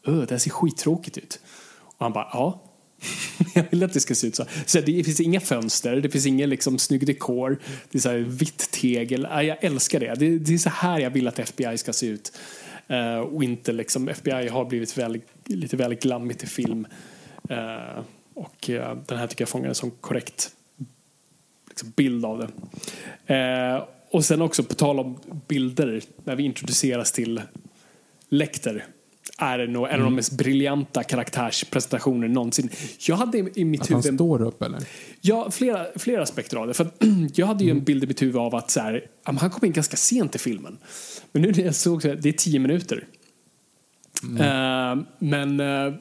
öh, 0.07 0.19
det 0.19 0.31
här 0.31 0.39
ser 0.39 0.51
skittråkigt 0.51 1.19
ut. 1.19 1.41
Och 1.81 2.05
han 2.05 2.13
bara, 2.13 2.29
ja. 2.33 2.63
jag 3.55 3.65
vill 3.71 3.83
att 3.83 3.93
det 3.93 4.01
ska 4.01 4.15
se 4.15 4.27
ut 4.27 4.37
så. 4.37 4.45
så 4.67 4.81
det 4.81 5.05
finns 5.05 5.21
inga 5.21 5.41
fönster, 5.41 5.97
det 5.97 6.11
finns 6.11 6.27
ingen 6.27 6.51
liksom 6.51 6.79
snygg 6.79 7.07
dekor. 7.07 7.59
Det 7.91 7.99
är 7.99 8.03
så 8.03 8.11
här 8.11 8.19
vitt 8.19 8.71
tegel. 8.71 9.27
Jag 9.31 9.65
älskar 9.65 10.01
det. 10.01 10.15
det. 10.15 10.39
det. 10.39 10.55
är 10.55 10.59
så 10.59 10.71
här 10.71 10.99
jag 10.99 11.11
vill 11.11 11.29
att 11.29 11.39
FBI 11.39 11.79
ska 11.79 11.93
se 11.93 12.07
ut. 12.07 12.33
Uh, 12.91 13.19
och 13.19 13.45
inte 13.45 13.73
liksom, 13.73 14.09
FBI 14.09 14.49
har 14.49 14.65
blivit 14.65 14.99
väl, 14.99 15.21
lite 15.47 15.77
väl 15.77 15.95
glammigt 15.95 16.43
i 16.43 16.47
film. 16.47 16.87
Uh, 17.51 18.03
och 18.35 18.69
uh, 18.69 18.97
den 19.07 19.19
här 19.19 19.27
tycker 19.27 19.43
jag 19.43 19.49
fångar 19.49 19.69
en 19.69 19.75
sån 19.75 19.91
korrekt 19.91 20.51
liksom, 21.69 21.93
bild 21.97 22.25
av 22.25 22.39
det. 22.39 23.87
och 24.11 24.25
sen 24.25 24.43
också 24.43 24.65
på 24.65 24.75
tal 24.75 25.01
om 25.01 25.19
bilder, 25.49 26.03
när 26.25 26.37
vi 26.37 26.43
introduceras 26.43 27.13
till 27.13 27.43
Lecter 28.29 28.87
är 29.39 29.67
nog 29.67 29.87
en 29.87 29.93
av 29.93 29.99
de 29.99 30.03
mm. 30.03 30.15
mest 30.15 30.33
briljanta 30.33 31.03
karaktärspresentationer 31.03 32.29
någonsin. 32.29 32.71
Jag 32.99 33.17
hade 33.17 33.39
i 33.55 33.65
mitt 33.65 33.81
att 33.81 33.91
huvud... 33.91 33.99
Att 33.99 34.07
han 34.07 34.17
står 34.17 34.43
upp 34.43 34.63
eller? 34.63 34.81
Ja, 35.21 35.51
flera, 35.51 35.87
flera 35.97 36.23
aspekter 36.23 36.57
av 36.57 36.67
det. 36.67 36.75
För 36.75 36.91
jag 37.35 37.47
hade 37.47 37.65
ju 37.65 37.71
en 37.71 37.77
mm. 37.77 37.85
bild 37.85 38.05
i 38.05 38.07
mitt 38.07 38.23
huvud 38.23 38.37
av 38.37 38.55
att 38.55 38.71
så 38.71 38.81
här, 38.81 39.07
han 39.23 39.51
kom 39.51 39.67
in 39.67 39.73
ganska 39.73 39.97
sent 39.97 40.35
i 40.35 40.39
filmen. 40.39 40.79
Men 41.33 41.43
nu 41.43 41.53
när 41.53 41.65
jag 41.65 41.75
såg 41.75 42.03
det, 42.03 42.15
det 42.15 42.29
är 42.29 42.33
tio 42.33 42.59
minuter. 42.59 43.07
Mm. 44.23 44.99
Uh, 44.99 45.05
men 45.19 45.61
uh, 45.61 45.95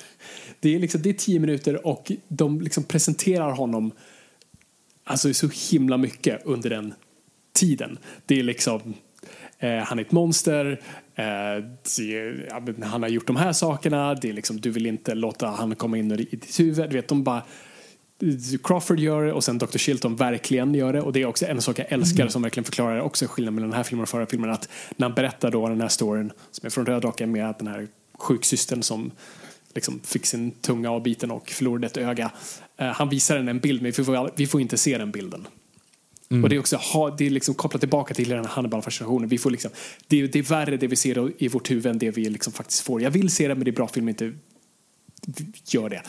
det, 0.60 0.74
är 0.74 0.78
liksom, 0.78 1.02
det 1.02 1.08
är 1.08 1.14
tio 1.14 1.40
minuter 1.40 1.86
och 1.86 2.12
de 2.28 2.60
liksom 2.60 2.84
presenterar 2.84 3.52
honom 3.52 3.92
alltså 5.04 5.34
så 5.34 5.48
himla 5.70 5.96
mycket 5.96 6.42
under 6.44 6.70
den 6.70 6.94
tiden. 7.52 7.98
Det 8.26 8.38
är 8.38 8.42
liksom 8.42 8.94
han 9.68 9.98
är 9.98 10.02
ett 10.02 10.12
monster, 10.12 10.80
eh, 11.14 12.84
han 12.86 13.02
har 13.02 13.08
gjort 13.08 13.26
de 13.26 13.36
här 13.36 13.52
sakerna, 13.52 14.14
det 14.14 14.28
är 14.28 14.32
liksom, 14.32 14.60
du 14.60 14.70
vill 14.70 14.86
inte 14.86 15.14
låta 15.14 15.46
han 15.46 15.74
komma 15.74 15.98
in 15.98 16.12
i 16.12 16.16
ditt 16.16 16.60
huvud. 16.60 16.90
Du 16.90 16.96
vet, 16.96 17.08
de 17.08 17.24
bara, 17.24 17.42
Crawford 18.62 18.98
gör 18.98 19.24
det 19.24 19.32
och 19.32 19.44
sen 19.44 19.58
Dr. 19.58 19.78
Shilton 19.78 20.16
verkligen 20.16 20.74
gör 20.74 20.92
det 20.92 21.00
och 21.00 21.12
det 21.12 21.22
är 21.22 21.26
också 21.26 21.46
en 21.46 21.60
sak 21.60 21.78
jag 21.78 21.92
älskar 21.92 22.20
mm. 22.20 22.30
som 22.30 22.42
verkligen 22.42 22.64
förklarar 22.64 23.00
också 23.00 23.26
skillnaden 23.26 23.54
mellan 23.54 23.70
den 23.70 23.76
här 23.76 23.84
filmen 23.84 24.02
och 24.02 24.08
förra 24.08 24.26
filmen 24.26 24.50
att 24.50 24.68
när 24.96 25.06
han 25.06 25.14
berättar 25.14 25.50
då 25.50 25.68
den 25.68 25.80
här 25.80 25.88
storyn 25.88 26.32
som 26.50 26.66
är 26.66 26.70
från 26.70 26.86
Rödhaken 26.86 27.32
med 27.32 27.54
den 27.58 27.66
här 27.66 27.88
sjuksystern 28.18 28.82
som 28.82 29.10
liksom 29.74 30.00
fick 30.04 30.26
sin 30.26 30.50
tunga 30.50 30.90
avbiten 30.90 31.30
och 31.30 31.50
förlorade 31.50 31.86
ett 31.86 31.96
öga. 31.96 32.30
Uh, 32.80 32.86
han 32.86 33.08
visar 33.08 33.36
en 33.36 33.58
bild 33.58 33.82
men 33.82 33.92
vi 33.96 34.04
får, 34.04 34.30
vi 34.36 34.46
får 34.46 34.60
inte 34.60 34.76
se 34.76 34.98
den 34.98 35.10
bilden. 35.10 35.46
Mm. 36.34 36.44
Och 36.44 36.50
det 36.50 36.56
är 36.56 36.60
också 36.60 36.78
det 37.18 37.26
är 37.26 37.30
liksom 37.30 37.54
kopplat 37.54 37.80
tillbaka 37.80 38.14
till 38.14 38.28
den 38.28 38.44
Hannibal-fascinationen. 38.44 39.28
Vi 39.28 39.38
får 39.38 39.50
liksom, 39.50 39.70
det, 40.08 40.20
är, 40.20 40.28
det 40.28 40.38
är 40.38 40.42
värre 40.42 40.76
det 40.76 40.86
vi 40.86 40.96
ser 40.96 41.32
i 41.38 41.48
vårt 41.48 41.70
huvud 41.70 41.86
än 41.86 41.98
det 41.98 42.10
vi 42.10 42.30
liksom 42.30 42.52
faktiskt 42.52 42.80
får. 42.80 43.02
Jag 43.02 43.10
vill 43.10 43.30
se 43.30 43.48
det 43.48 43.54
men 43.54 43.64
det 43.64 43.70
är 43.70 43.72
bra 43.72 43.88
film 43.88 44.08
inte 44.08 44.32
gör 45.66 45.88
det. 45.88 46.02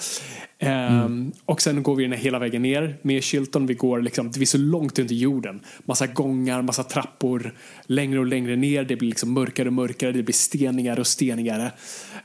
Mm. 0.59 1.05
Um, 1.05 1.33
och 1.45 1.61
sen 1.61 1.83
går 1.83 1.95
vi 1.95 2.03
den 2.03 2.19
hela 2.19 2.39
vägen 2.39 2.61
ner 2.61 2.97
med 3.01 3.23
Chilton. 3.23 3.67
Vi 3.67 3.73
går 3.73 4.01
liksom, 4.01 4.31
vi 4.31 4.41
är 4.41 4.45
så 4.45 4.57
långt 4.57 4.99
under 4.99 5.15
jorden. 5.15 5.61
Massa 5.85 6.07
gångar, 6.07 6.61
massa 6.61 6.83
trappor. 6.83 7.53
Längre 7.85 8.19
och 8.19 8.25
längre 8.25 8.55
ner. 8.55 8.83
Det 8.83 8.95
blir 8.95 9.09
liksom 9.09 9.33
mörkare 9.33 9.67
och 9.67 9.73
mörkare. 9.73 10.11
Det 10.11 10.23
blir 10.23 10.33
stenigare 10.33 10.99
och 10.99 11.07
stenigare. 11.07 11.71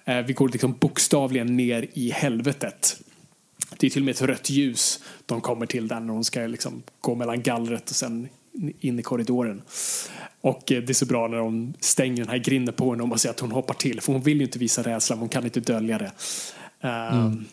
Uh, 0.09 0.21
vi 0.27 0.33
går 0.33 0.49
liksom 0.49 0.77
bokstavligen 0.81 1.57
ner 1.57 1.89
i 1.93 2.11
helvetet. 2.11 3.01
Det 3.81 3.87
är 3.87 3.91
till 3.91 4.03
och 4.03 4.07
med 4.07 4.15
ett 4.15 4.23
rött 4.23 4.51
ljus 4.51 5.01
de 5.27 5.41
kommer 5.41 5.67
till 5.67 5.89
där 5.89 6.01
när 6.01 6.13
hon 6.13 6.25
ska 6.25 6.41
liksom 6.41 6.83
gå 7.01 7.15
mellan 7.15 7.43
gallret 7.43 7.91
och 7.91 7.97
sen 7.97 8.29
in 8.81 8.99
i 8.99 9.03
korridoren. 9.03 9.63
Och 10.41 10.73
eh, 10.73 10.83
det 10.83 10.93
är 10.93 10.95
så 10.95 11.07
bra 11.07 11.29
när 11.29 11.37
de 11.37 11.75
stänger 11.81 12.17
den 12.17 12.29
här 12.29 12.39
grinden 12.39 12.75
på 12.75 12.91
henne 12.91 13.03
och 13.03 13.09
man 13.09 13.19
ser 13.19 13.31
att 13.31 13.41
hon 13.41 13.53
hoppar 13.53 13.75
till 13.75 14.01
för 14.01 14.13
hon 14.13 14.23
vill 14.23 14.39
ju 14.39 14.45
inte 14.45 14.59
visa 14.59 14.83
rädsla, 14.83 15.17
hon 15.17 15.29
kan 15.29 15.45
inte 15.45 15.61
dölja 15.61 15.99
det. 15.99 16.13
Um, 16.81 16.91
mm. 16.91 17.45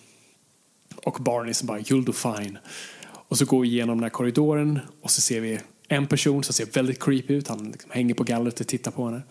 Och 0.96 1.18
Barney 1.20 1.54
som 1.54 1.68
bara 1.68 1.80
“You'll 1.80 2.06
do 2.06 2.14
fine”. 2.14 2.58
Och 3.06 3.38
så 3.38 3.46
går 3.46 3.62
vi 3.62 3.68
igenom 3.68 3.98
den 3.98 4.04
här 4.04 4.10
korridoren 4.10 4.80
och 5.02 5.12
så 5.12 5.22
ser 5.22 5.42
vi 5.42 5.60
en 5.88 6.08
person 6.08 6.44
som 6.44 6.54
ser 6.54 6.66
väldigt 6.66 7.04
creepy 7.04 7.34
ut. 7.34 7.48
Han 7.48 7.72
liksom 7.72 7.92
hänger 7.92 8.14
på 8.14 8.24
gallret 8.24 8.60
och 8.60 8.68
tittar 8.68 8.92
på 8.92 9.06
henne. 9.06 9.22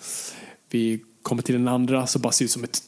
Vi 0.71 1.05
kommer 1.23 1.43
till 1.43 1.55
den 1.55 1.69
andra 1.69 2.07
som 2.07 2.23
bara 2.23 2.33
ser 2.33 2.45
ut 2.45 2.51
som 2.51 2.65
ett 2.65 2.83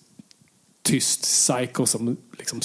tyst 0.82 1.22
psycho 1.22 1.86
som 1.86 2.16
liksom 2.39 2.60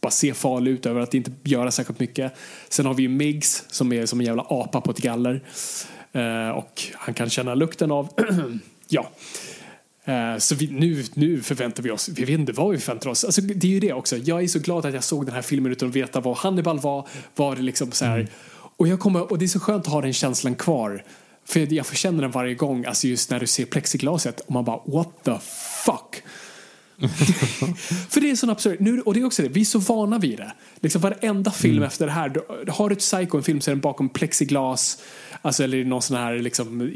bara 0.00 0.10
ser 0.10 0.34
farlig 0.34 0.70
ut 0.70 0.86
över 0.86 1.00
att 1.00 1.14
inte 1.14 1.32
göra 1.44 1.70
särskilt 1.70 2.00
mycket. 2.00 2.32
Sen 2.68 2.86
har 2.86 2.94
vi 2.94 3.02
ju 3.02 3.08
Miggs 3.08 3.64
som 3.68 3.92
är 3.92 4.06
som 4.06 4.20
en 4.20 4.26
jävla 4.26 4.46
apa 4.48 4.80
på 4.80 4.90
ett 4.90 4.98
galler. 4.98 5.42
Uh, 6.16 6.50
och 6.50 6.82
han 6.94 7.14
kan 7.14 7.30
känna 7.30 7.54
lukten 7.54 7.90
av, 7.90 8.08
ja. 8.88 9.10
Uh, 10.08 10.38
så 10.38 10.54
vi, 10.54 10.66
nu, 10.66 11.04
nu 11.14 11.40
förväntar 11.40 11.82
vi 11.82 11.90
oss, 11.90 12.08
vi 12.08 12.24
vet 12.24 12.38
inte 12.38 12.52
vad 12.52 12.70
vi 12.70 12.78
förväntar 12.78 13.10
oss. 13.10 13.24
Alltså, 13.24 13.40
det 13.40 13.66
är 13.66 13.70
ju 13.70 13.80
det 13.80 13.92
också, 13.92 14.16
jag 14.16 14.42
är 14.42 14.48
så 14.48 14.58
glad 14.58 14.86
att 14.86 14.94
jag 14.94 15.04
såg 15.04 15.26
den 15.26 15.34
här 15.34 15.42
filmen 15.42 15.72
utan 15.72 15.88
att 15.88 15.96
veta 15.96 16.20
vad 16.20 16.36
Hannibal 16.36 16.80
var. 16.80 17.08
var 17.36 17.56
det 17.56 17.62
liksom 17.62 17.92
så 17.92 18.04
här, 18.04 18.18
mm. 18.18 18.28
och, 18.76 18.88
jag 18.88 19.00
kommer, 19.00 19.32
och 19.32 19.38
det 19.38 19.44
är 19.44 19.48
så 19.48 19.60
skönt 19.60 19.86
att 19.86 19.92
ha 19.92 20.00
den 20.00 20.12
känslan 20.12 20.54
kvar. 20.54 21.04
För 21.44 21.72
jag 21.72 21.96
känner 21.96 22.22
den 22.22 22.30
varje 22.30 22.54
gång, 22.54 22.84
alltså 22.84 23.06
just 23.06 23.30
när 23.30 23.40
du 23.40 23.46
ser 23.46 23.64
plexiglaset 23.64 24.40
och 24.40 24.52
man 24.52 24.64
bara 24.64 24.80
what 24.86 25.08
the 25.24 25.38
fuck. 25.84 26.22
För 28.08 28.20
det 28.20 28.30
är 28.30 28.36
sån 28.36 28.50
absurd. 28.50 28.80
Nu, 28.80 29.00
och 29.00 29.14
det 29.14 29.20
är 29.20 29.24
också 29.24 29.42
det, 29.42 29.48
vi 29.48 29.60
är 29.60 29.64
så 29.64 29.78
vana 29.78 30.18
vid 30.18 30.38
det. 30.38 30.52
Liksom 30.80 31.00
varenda 31.00 31.50
film 31.50 31.76
mm. 31.76 31.86
efter 31.86 32.06
det 32.06 32.12
här, 32.12 32.28
du, 32.28 32.70
har 32.72 32.88
du 32.88 32.92
ett 32.92 32.98
psycho 32.98 33.36
en 33.36 33.42
film 33.42 33.60
så 33.60 33.70
är 33.70 33.74
den 33.74 33.80
bakom 33.80 34.08
plexiglas, 34.08 35.02
alltså 35.42 35.64
eller 35.64 35.84
någon 35.84 36.02
sån 36.02 36.16
här 36.16 36.38
liksom 36.38 36.90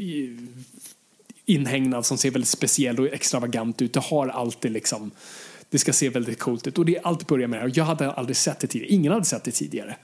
inhägnad 1.45 2.05
som 2.05 2.17
ser 2.17 2.31
väldigt 2.31 2.49
speciell 2.49 2.99
och 2.99 3.07
extravagant 3.07 3.81
ut. 3.81 3.93
Du 3.93 3.99
har 4.03 4.27
alltid 4.27 4.71
liksom, 4.71 5.11
det 5.69 5.79
ska 5.79 5.93
se 5.93 6.09
väldigt 6.09 6.39
coolt 6.39 6.67
ut. 6.67 6.77
Och 6.77 6.85
det 6.85 6.95
är 6.95 7.07
allt 7.07 7.27
börjar 7.27 7.47
med 7.47 7.59
det 7.59 7.63
här. 7.63 7.71
Jag 7.75 7.85
hade 7.85 8.11
aldrig 8.11 8.37
sett 8.37 8.59
det 8.59 8.67
tidigare, 8.67 8.93
ingen 8.93 9.11
hade 9.11 9.25
sett 9.25 9.43
det 9.43 9.51
tidigare. 9.51 9.95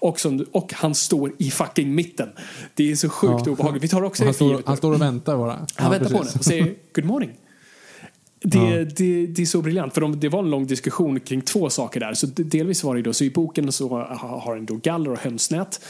Och, 0.00 0.20
som, 0.20 0.46
och 0.52 0.72
han 0.74 0.94
står 0.94 1.32
i 1.38 1.50
fucking 1.50 1.94
mitten. 1.94 2.28
Det 2.74 2.90
är 2.90 2.96
så 2.96 3.08
sjukt 3.08 3.46
ja. 3.46 3.52
obehagligt. 3.52 3.84
Vi 3.84 3.88
tar 3.88 4.02
också 4.02 4.24
han, 4.24 4.34
står, 4.34 4.62
han 4.66 4.76
står 4.76 4.92
och 4.92 5.00
väntar 5.00 5.36
bara. 5.36 5.52
Han 5.52 5.66
ja, 5.78 5.88
väntar 5.88 5.98
precis. 5.98 6.12
på 6.12 6.24
henne 6.24 6.38
och 6.38 6.44
säger 6.44 6.74
good 6.94 7.04
morning. 7.04 7.30
Det, 8.42 8.58
ja. 8.58 8.84
det, 8.84 9.26
det, 9.26 9.42
är 9.42 9.46
så 9.46 9.62
briljant, 9.62 9.94
för 9.94 10.00
de, 10.00 10.20
det 10.20 10.28
var 10.28 10.38
en 10.38 10.50
lång 10.50 10.66
diskussion 10.66 11.20
kring 11.20 11.42
två 11.42 11.70
saker 11.70 12.00
där. 12.00 12.14
Så 12.14 12.26
delvis 12.26 12.84
var 12.84 12.96
det 12.96 13.02
då, 13.02 13.12
så 13.12 13.24
i 13.24 13.30
boken 13.30 13.72
så 13.72 13.98
har 14.18 14.54
den 14.54 14.66
då 14.66 14.76
galler 14.76 15.10
och 15.10 15.18
hönsnät. 15.18 15.80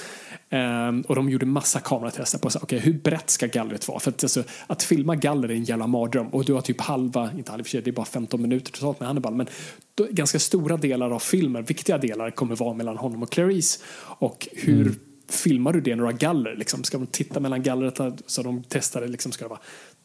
Um, 0.53 1.01
och 1.03 1.15
de 1.15 1.31
gjorde 1.31 1.47
massa 1.47 1.81
kameratester 1.81 2.39
på 2.39 2.51
så, 2.51 2.59
okay, 2.59 2.79
hur 2.79 2.93
brett 2.93 3.31
ska 3.31 3.47
gallret 3.47 3.89
vara. 3.89 4.01
För 4.01 4.11
att, 4.11 4.25
alltså, 4.25 4.43
att 4.67 4.83
filma 4.83 5.17
galler 5.17 5.49
är 5.49 5.55
en 5.55 5.65
jävla 5.65 5.87
mardröm. 5.87 6.27
Och 6.29 6.45
du 6.45 6.53
har 6.53 6.61
typ 6.61 6.81
halva, 6.81 7.31
inte 7.37 7.51
halva, 7.51 7.65
det 7.73 7.87
är 7.87 7.93
bara 7.93 8.07
15 8.07 8.43
minuter 8.43 8.73
totalt 8.73 9.01
med 9.01 9.07
Hannibal. 9.07 9.35
Men 9.35 9.47
då, 9.95 10.07
ganska 10.11 10.39
stora 10.39 10.77
delar 10.77 11.11
av 11.11 11.19
filmen, 11.19 11.65
viktiga 11.65 11.99
delar, 11.99 12.31
kommer 12.31 12.57
vara 12.57 12.75
mellan 12.75 12.97
honom 12.97 13.23
och 13.23 13.31
Clarice. 13.31 13.83
Och 14.03 14.49
hur 14.53 14.87
mm. 14.87 14.99
filmar 15.29 15.73
du 15.73 15.81
det 15.81 15.91
när 15.91 16.03
du 16.03 16.05
har 16.05 16.13
galler? 16.13 16.57
Liksom? 16.57 16.85
Ska 16.85 16.99
man 16.99 17.07
titta 17.07 17.41
mellan 17.41 17.63
gallret 17.63 18.01
så 18.27 18.43
de 18.43 18.63
testade, 18.63 19.09
liksom, 19.09 19.33
ska 19.33 19.45
det 19.45 19.49
vara 19.49 19.61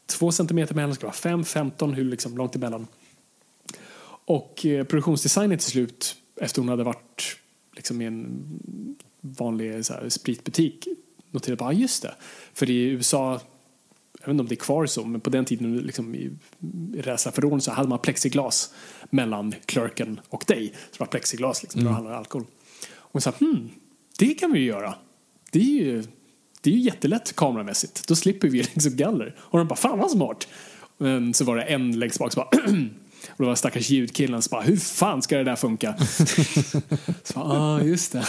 två 0.06 0.32
centimeter 0.32 0.74
mellan, 0.74 0.94
ska 0.94 1.06
vara 1.06 1.14
fem, 1.14 1.44
femton, 1.44 1.94
hur 1.94 2.04
liksom 2.04 2.36
långt 2.36 2.56
emellan. 2.56 2.86
Och 4.24 4.66
eh, 4.66 4.84
produktionsdesignen 4.84 5.58
till 5.58 5.68
slut, 5.70 6.16
efter 6.40 6.62
hon 6.62 6.68
hade 6.68 6.84
varit 6.84 7.36
liksom 7.76 8.02
i 8.02 8.04
en 8.04 8.48
vanlig 9.20 9.86
så 9.86 9.92
här, 9.92 10.08
spritbutik, 10.08 10.88
noterade 11.30 11.56
bara, 11.56 11.72
just 11.72 12.02
det, 12.02 12.14
för 12.52 12.70
i 12.70 12.82
USA 12.82 13.40
jag 14.20 14.26
vet 14.26 14.34
inte 14.34 14.42
om 14.42 14.48
det 14.48 14.54
är 14.54 14.64
kvar 14.64 14.86
så, 14.86 15.04
men 15.04 15.20
på 15.20 15.30
den 15.30 15.44
tiden 15.44 15.76
liksom, 15.76 16.14
i, 16.14 16.30
rån 17.34 17.60
så 17.60 17.70
hade 17.70 17.88
man 17.88 17.98
plexiglas 17.98 18.74
mellan 19.10 19.54
clerken 19.66 20.20
och 20.28 20.44
dig. 20.46 20.68
Så 20.68 20.92
det 20.92 21.00
var 21.00 21.06
plexiglas 21.06 21.62
liksom, 21.62 21.80
mm. 21.80 21.84
när 21.84 21.90
det 21.90 21.94
handlade 21.94 22.16
om 22.16 22.18
alkohol. 22.18 22.46
Och 22.94 23.10
hon 23.12 23.22
sa, 23.22 23.30
hmm, 23.30 23.70
det 24.18 24.34
kan 24.34 24.52
vi 24.52 24.58
ju 24.58 24.66
göra. 24.66 24.94
Det 25.50 25.58
är 25.58 25.84
ju 25.84 26.04
det 26.66 26.70
är 26.70 26.74
ju 26.74 26.80
jättelätt 26.80 27.36
kameramässigt. 27.36 28.08
Då 28.08 28.16
slipper 28.16 28.48
vi 28.48 28.58
liksom 28.74 28.96
galler. 28.96 29.34
Och 29.38 29.58
de 29.58 29.68
bara, 29.68 29.76
fan 29.76 29.98
vad 29.98 30.10
smart. 30.10 30.48
Men 30.98 31.34
så 31.34 31.44
var 31.44 31.56
det 31.56 31.62
en 31.62 31.98
längst 31.98 32.18
bak 32.18 32.32
som 32.32 32.40
bara, 32.50 32.62
och 33.28 33.36
då 33.38 33.44
var 33.44 33.54
stackars 33.54 33.90
ljudkillen 33.90 34.42
som 34.42 34.50
bara, 34.50 34.62
hur 34.62 34.76
fan 34.76 35.22
ska 35.22 35.36
det 35.36 35.44
där 35.44 35.56
funka? 35.56 35.94
så 37.22 37.40
ah, 37.40 37.80
just 37.80 38.12
det. 38.12 38.26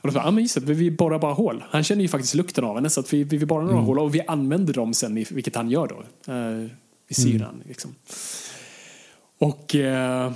Och 0.00 0.08
då 0.08 0.14
sa 0.14 0.22
ah, 0.22 0.30
men 0.30 0.42
just 0.42 0.66
det, 0.66 0.74
vi 0.74 0.90
borrar 0.90 1.18
bara 1.18 1.32
hål. 1.32 1.64
Han 1.70 1.84
känner 1.84 2.02
ju 2.02 2.08
faktiskt 2.08 2.34
lukten 2.34 2.64
av 2.64 2.74
henne 2.74 2.90
så 2.90 3.00
att 3.00 3.12
vi, 3.12 3.24
vi 3.24 3.46
borrar 3.46 3.62
några 3.62 3.76
mm. 3.76 3.86
hål 3.86 3.98
och 3.98 4.14
vi 4.14 4.20
använder 4.26 4.74
dem 4.74 4.94
sen, 4.94 5.18
i, 5.18 5.26
vilket 5.30 5.56
han 5.56 5.70
gör 5.70 5.86
då, 5.88 6.32
uh, 6.32 6.66
i 7.08 7.14
syran. 7.14 7.54
Mm. 7.54 7.68
Liksom. 7.68 7.94
Och 9.38 9.74
uh, 9.74 10.32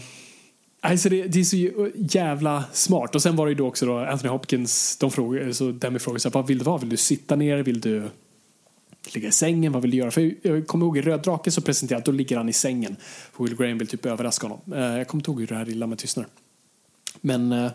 Alltså 0.81 1.09
det, 1.09 1.23
det, 1.23 1.41
är 1.41 1.45
så 1.45 1.91
jävla 1.95 2.65
smart. 2.73 3.15
Och 3.15 3.23
sen 3.23 3.37
var 3.37 3.47
det 3.47 3.51
ju 3.51 3.55
då 3.55 3.67
också 3.67 3.87
då 3.87 3.99
Anthony 3.99 4.29
Hopkins, 4.29 4.97
de 4.97 5.11
frågade, 5.11 5.55
så 5.55 5.73
Demi 5.73 5.99
frågade 5.99 6.21
så 6.21 6.29
här, 6.29 6.35
vad 6.35 6.47
vill 6.47 6.59
du 6.59 6.65
vara? 6.65 6.79
Vill 6.79 6.89
du 6.89 6.97
sitta 6.97 7.37
ner? 7.37 7.59
Vill 7.59 7.81
du 7.81 8.09
ligga 9.15 9.29
i 9.29 9.33
sängen? 9.33 9.73
Vad 9.73 9.83
vill 9.83 9.91
du 9.91 9.97
göra? 9.97 10.11
För 10.11 10.35
jag 10.43 10.67
kommer 10.67 10.87
ihåg 10.87 10.99
i 10.99 11.03
Röd 11.03 11.23
drake 11.23 11.51
så 11.51 11.61
presenterat, 11.61 12.05
då 12.05 12.13
ligger 12.13 12.37
han 12.37 12.49
i 12.49 12.53
sängen. 12.53 12.97
För 13.33 13.45
Will 13.45 13.57
Graham 13.57 13.79
vill 13.79 13.89
typ 13.89 14.07
överraska 14.07 14.47
honom. 14.47 14.73
Eh, 14.73 14.99
jag 14.99 15.09
kommer 15.09 15.21
inte 15.21 15.31
ihåg 15.31 15.41
hur 15.41 15.47
det 15.47 15.55
här 15.55 15.67
lilla 15.67 15.87
med 15.87 15.99
tystnar. 15.99 16.27
Men 17.21 17.53
uh, 17.53 17.71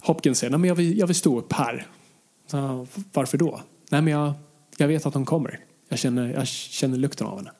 Hopkins 0.00 0.38
säger, 0.38 0.50
nej 0.50 0.60
men 0.60 0.68
jag 0.68 0.74
vill, 0.74 0.98
jag 0.98 1.06
vill 1.06 1.16
stå 1.16 1.38
upp 1.38 1.52
här. 1.52 1.86
Så, 2.46 2.86
varför 3.12 3.38
då? 3.38 3.60
Nej 3.90 4.02
men 4.02 4.12
jag, 4.12 4.32
jag 4.76 4.88
vet 4.88 5.06
att 5.06 5.12
de 5.12 5.24
kommer. 5.24 5.60
Jag 5.88 5.98
känner, 5.98 6.32
jag 6.32 6.46
känner 6.48 6.98
lukten 6.98 7.26
av 7.26 7.36
henne. 7.36 7.50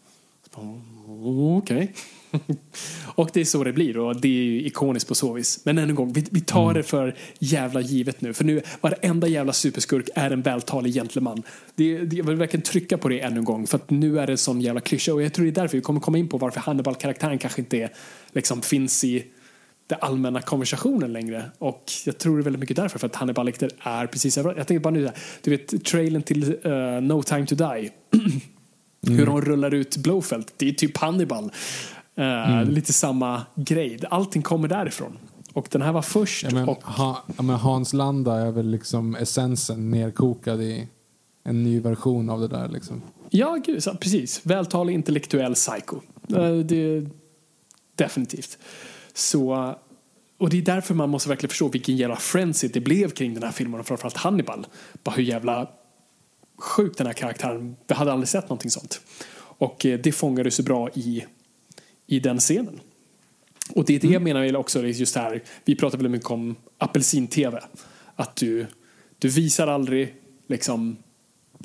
Okej. 0.55 1.77
Okay. 1.77 1.89
och 3.05 3.31
det 3.33 3.41
är 3.41 3.45
så 3.45 3.65
det 3.65 3.73
blir 3.73 3.99
och 3.99 4.21
det 4.21 4.29
är 4.29 4.43
ju 4.43 4.67
ikoniskt 4.67 5.09
på 5.09 5.15
så 5.15 5.33
vis. 5.33 5.61
Men 5.65 5.79
än 5.79 5.89
en 5.89 5.95
gång, 5.95 6.13
vi, 6.13 6.27
vi 6.31 6.41
tar 6.41 6.63
mm. 6.63 6.75
det 6.75 6.83
för 6.83 7.15
jävla 7.39 7.81
givet 7.81 8.21
nu. 8.21 8.35
För 8.35 8.45
nu, 8.45 8.63
varenda 8.81 9.27
jävla 9.27 9.53
superskurk 9.53 10.09
är 10.15 10.31
en 10.31 10.43
vältalig 10.43 10.95
gentleman. 10.95 11.43
Det, 11.75 11.99
det, 11.99 12.17
jag 12.17 12.25
vill 12.25 12.37
verkligen 12.37 12.63
trycka 12.63 12.99
på 12.99 13.09
det 13.09 13.21
ännu 13.21 13.39
en 13.39 13.45
gång 13.45 13.67
för 13.67 13.77
att 13.77 13.91
nu 13.91 14.21
är 14.21 14.27
det 14.27 14.33
en 14.33 14.39
sån 14.39 14.61
jävla 14.61 14.81
klyscha 14.81 15.15
och 15.15 15.23
jag 15.23 15.33
tror 15.33 15.45
det 15.45 15.51
är 15.51 15.63
därför 15.63 15.77
vi 15.77 15.83
kommer 15.83 16.01
komma 16.01 16.19
in 16.19 16.29
på 16.29 16.39
varför 16.39 16.61
Hannibal-karaktären 16.61 17.39
kanske 17.39 17.61
inte 17.61 17.77
är, 17.77 17.91
liksom, 18.33 18.63
finns 18.63 19.05
i 19.05 19.25
den 19.89 19.99
allmänna 20.01 20.41
konversationen 20.41 21.13
längre. 21.13 21.45
Och 21.59 21.85
jag 22.05 22.19
tror 22.19 22.37
det 22.37 22.41
är 22.41 22.45
väldigt 22.45 22.61
mycket 22.61 22.77
därför, 22.77 22.99
för 22.99 23.07
att 23.07 23.15
Hannibal 23.15 23.47
Lecter 23.47 23.71
är 23.81 24.07
precis 24.07 24.39
överallt. 24.39 24.59
Jag 24.59 24.67
tänker 24.67 24.81
bara 24.81 24.91
nu, 24.91 25.11
du 25.43 25.51
vet 25.51 25.85
trailern 25.85 26.23
till 26.23 26.67
uh, 26.67 27.01
No 27.01 27.23
time 27.23 27.47
to 27.47 27.55
die. 27.55 27.91
mm. 29.07 29.19
Hur 29.19 29.27
de 29.27 29.41
rullar 29.41 29.75
ut 29.75 29.97
Blowfelt, 29.97 30.55
det 30.57 30.69
är 30.69 30.73
typ 30.73 30.97
Hannibal. 30.97 31.51
Uh, 32.19 32.25
mm. 32.25 32.69
Lite 32.69 32.93
samma 32.93 33.43
grej, 33.55 33.99
allting 34.11 34.43
kommer 34.43 34.69
därifrån. 34.69 35.19
Och 35.53 35.69
den 35.71 35.83
här 35.83 35.93
var 35.93 36.03
först. 36.03 36.43
Ja, 36.43 36.51
men, 36.53 36.69
och... 36.69 36.85
ha, 36.85 37.25
men 37.37 37.57
Hans 37.57 37.93
Landa 37.93 38.35
är 38.35 38.51
väl 38.51 38.71
liksom 38.71 39.17
essensen 39.17 39.91
nerkokad 39.91 40.63
i 40.63 40.89
en 41.45 41.63
ny 41.63 41.81
version 41.81 42.31
av 42.31 42.41
det 42.41 42.49
där 42.49 42.69
liksom. 42.69 43.03
Ja, 43.31 43.59
gud, 43.67 43.85
precis. 44.01 44.41
Vältalig 44.43 44.95
intellektuell 44.95 45.55
psycho. 45.55 45.97
Uh, 46.33 46.59
det, 46.59 47.07
definitivt. 47.95 48.59
Så, 49.15 49.75
och 50.39 50.51
det 50.51 50.59
är 50.59 50.63
därför 50.63 50.95
man 50.95 51.11
måste 51.11 51.29
verkligen 51.29 51.51
förstå 51.51 51.69
vilken 51.69 51.97
jävla 51.97 52.17
frenzy 52.17 52.69
det 52.69 52.81
blev 52.81 53.11
kring 53.11 53.35
den 53.35 53.43
här 53.43 53.53
filmen 53.53 53.81
och 53.81 53.87
framförallt 53.87 54.17
Hannibal. 54.17 54.67
Bara 55.05 55.15
hur 55.15 55.23
jävla 55.23 55.69
sjuk 56.59 56.97
den 56.97 57.07
här 57.07 57.15
karaktären, 57.15 57.77
vi 57.87 57.95
hade 57.95 58.13
aldrig 58.13 58.29
sett 58.29 58.45
någonting 58.45 58.71
sånt. 58.71 59.01
Och 59.59 59.87
eh, 59.87 59.99
det 59.99 60.13
fångade 60.13 60.51
så 60.51 60.63
bra 60.63 60.91
i, 60.95 61.25
i 62.09 62.21
den 62.21 62.39
scenen. 62.39 62.81
Och 63.75 63.85
det 63.85 63.95
är 63.95 64.01
det 64.01 64.07
mm. 64.07 64.13
jag 64.13 64.23
menar 64.23 64.57
också, 64.57 64.87
just 64.87 65.17
här, 65.17 65.43
vi 65.65 65.77
pratar 65.77 65.99
väldigt 65.99 66.13
mycket 66.13 66.31
om 66.31 66.57
apelsin-tv. 66.79 67.61
Att 68.17 68.37
du, 68.37 68.67
du 69.19 69.29
visar 69.29 69.67
aldrig 69.67 70.15
liksom 70.47 70.97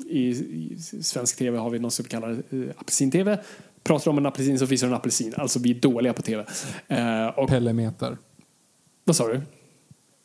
i, 0.06 0.28
i 0.28 0.76
svensk 1.02 1.36
tv 1.36 1.58
har 1.58 1.70
vi 1.70 1.78
något 1.78 1.92
som 1.92 2.02
vi 2.02 2.08
kallar 2.08 2.42
uh, 2.52 2.70
apelsin-tv 2.76 3.38
pratar 3.84 4.10
om 4.10 4.18
en 4.18 4.26
apelsin 4.26 4.58
så 4.58 4.66
visar 4.66 4.86
du 4.86 4.92
en 4.92 4.96
apelsin. 4.96 5.34
Alltså 5.36 5.58
vi 5.58 5.70
är 5.70 5.74
dåliga 5.74 6.12
på 6.12 6.22
tv. 6.22 6.44
Eh, 6.88 7.26
och, 7.26 7.48
Pellemeter. 7.48 8.18
Vad 9.04 9.16
sa 9.16 9.28
du? 9.28 9.40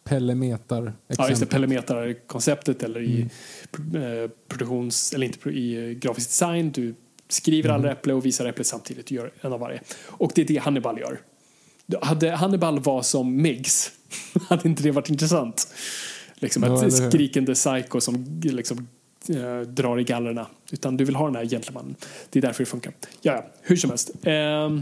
Pellemeter. 0.04 0.94
Ja, 1.08 1.30
just 1.30 1.42
det. 1.42 1.48
Pellemeter-konceptet 1.48 2.84
eller 2.84 3.02
i 3.02 3.30
mm. 3.78 4.24
eh, 4.24 4.30
produktions, 4.48 5.14
eller 5.14 5.26
inte 5.26 5.50
i 5.50 5.96
grafisk 6.02 6.30
design. 6.30 6.72
Du 6.72 6.96
skriver 7.30 7.70
mm. 7.70 7.82
alla 7.82 7.92
äpple 7.92 8.14
och 8.14 8.26
visar 8.26 8.46
äpplet 8.46 8.68
samtidigt. 8.68 9.08
Du 9.08 9.16
gör 9.16 9.32
en 9.42 9.54
av 9.54 9.60
varje. 9.60 9.82
Och 10.06 10.32
det 10.36 10.42
är 10.42 10.46
det 10.46 10.58
Hannibal 10.58 11.00
gör. 11.00 11.20
Hade 12.02 12.32
Hannibal 12.32 12.80
var 12.80 13.02
som 13.02 13.42
Miggs 13.42 13.92
hade 14.50 14.70
inte 14.70 14.84
det 14.84 14.92
varit 14.92 15.10
intressant. 15.10 15.74
Liksom 16.36 16.64
ja, 16.64 16.88
ett 16.88 16.94
skrikande 16.94 17.54
psycho 17.54 18.02
som 18.02 18.42
liksom 18.44 18.88
eh, 19.30 19.60
drar 19.60 20.00
i 20.00 20.04
gallerna. 20.04 20.48
Utan 20.72 20.98
du 20.98 21.06
vill 21.06 21.16
ha 21.16 21.26
den 21.26 21.36
här 21.36 21.46
gentlemannen. 21.46 21.96
Det 22.30 22.40
är 22.40 22.42
därför 22.42 22.64
det 22.64 22.70
funkar. 22.70 22.94
Ja, 23.22 23.34
ja 23.34 23.46
hur 23.62 23.76
som 23.76 23.90
helst. 23.90 24.12
Eh, 24.24 24.80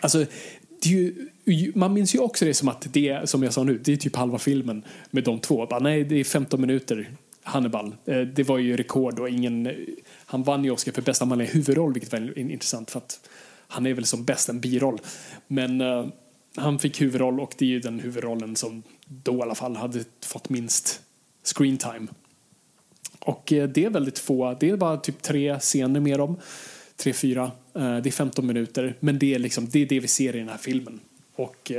alltså, 0.00 0.26
ju, 0.84 1.72
man 1.74 1.92
minns 1.92 2.14
ju 2.14 2.18
också 2.18 2.44
det 2.44 2.54
som 2.54 2.68
att 2.68 2.86
det 2.92 3.28
som 3.28 3.42
jag 3.42 3.52
sa 3.52 3.64
nu, 3.64 3.80
det 3.84 3.92
är 3.92 3.96
typ 3.96 4.16
halva 4.16 4.38
filmen 4.38 4.84
med 5.10 5.24
de 5.24 5.38
två. 5.38 5.66
Bara, 5.66 5.80
nej, 5.80 6.04
det 6.04 6.20
är 6.20 6.24
15 6.24 6.60
minuter 6.60 7.10
Hannibal. 7.42 7.94
Eh, 8.04 8.20
det 8.20 8.42
var 8.42 8.58
ju 8.58 8.76
rekord 8.76 9.18
och 9.18 9.28
ingen, 9.28 9.70
han 10.32 10.42
vann 10.42 10.64
ju 10.64 10.70
Oscar 10.70 10.92
för 10.92 11.02
bästa 11.02 11.24
manliga 11.24 11.48
huvudroll 11.48 11.92
vilket 11.92 12.12
var 12.12 12.38
intressant 12.38 12.90
för 12.90 12.98
att 12.98 13.28
han 13.68 13.86
är 13.86 13.94
väl 13.94 14.06
som 14.06 14.24
bäst 14.24 14.48
en 14.48 14.60
biroll. 14.60 15.00
Men 15.46 15.80
uh, 15.80 16.06
han 16.56 16.78
fick 16.78 17.00
huvudroll 17.00 17.40
och 17.40 17.54
det 17.58 17.64
är 17.64 17.68
ju 17.68 17.80
den 17.80 18.00
huvudrollen 18.00 18.56
som 18.56 18.82
då 19.06 19.36
i 19.36 19.42
alla 19.42 19.54
fall 19.54 19.76
hade 19.76 20.04
fått 20.24 20.48
minst 20.48 21.00
screen 21.54 21.76
time 21.76 22.06
och 23.18 23.52
uh, 23.52 23.64
det 23.64 23.84
är 23.84 23.90
väldigt 23.90 24.18
få, 24.18 24.56
det 24.60 24.70
är 24.70 24.76
bara 24.76 24.96
typ 24.96 25.22
tre 25.22 25.60
scener 25.60 26.00
med 26.00 26.18
dem. 26.18 26.36
Tre, 26.96 27.12
fyra. 27.12 27.44
Uh, 27.76 27.96
det 27.96 28.08
är 28.08 28.10
15 28.10 28.46
minuter. 28.46 28.96
Men 29.00 29.18
det 29.18 29.34
är, 29.34 29.38
liksom, 29.38 29.68
det 29.68 29.78
är 29.78 29.86
det 29.86 30.00
vi 30.00 30.08
ser 30.08 30.36
i 30.36 30.38
den 30.38 30.48
här 30.48 30.58
filmen. 30.58 31.00
Och 31.36 31.72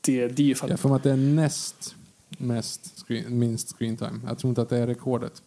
det, 0.00 0.28
det 0.28 0.42
är 0.42 0.46
ju... 0.46 0.54
Jag 0.68 0.80
får 0.80 0.88
mig 0.88 0.96
att 0.96 1.02
det 1.02 1.12
är 1.12 1.16
näst 1.16 1.94
mest 2.38 3.04
screen, 3.06 3.38
minst 3.38 3.76
screen 3.76 3.96
time. 3.96 4.20
Jag 4.26 4.38
tror 4.38 4.48
inte 4.48 4.62
att 4.62 4.68
det 4.68 4.78
är 4.78 4.86
rekordet. 4.86 5.42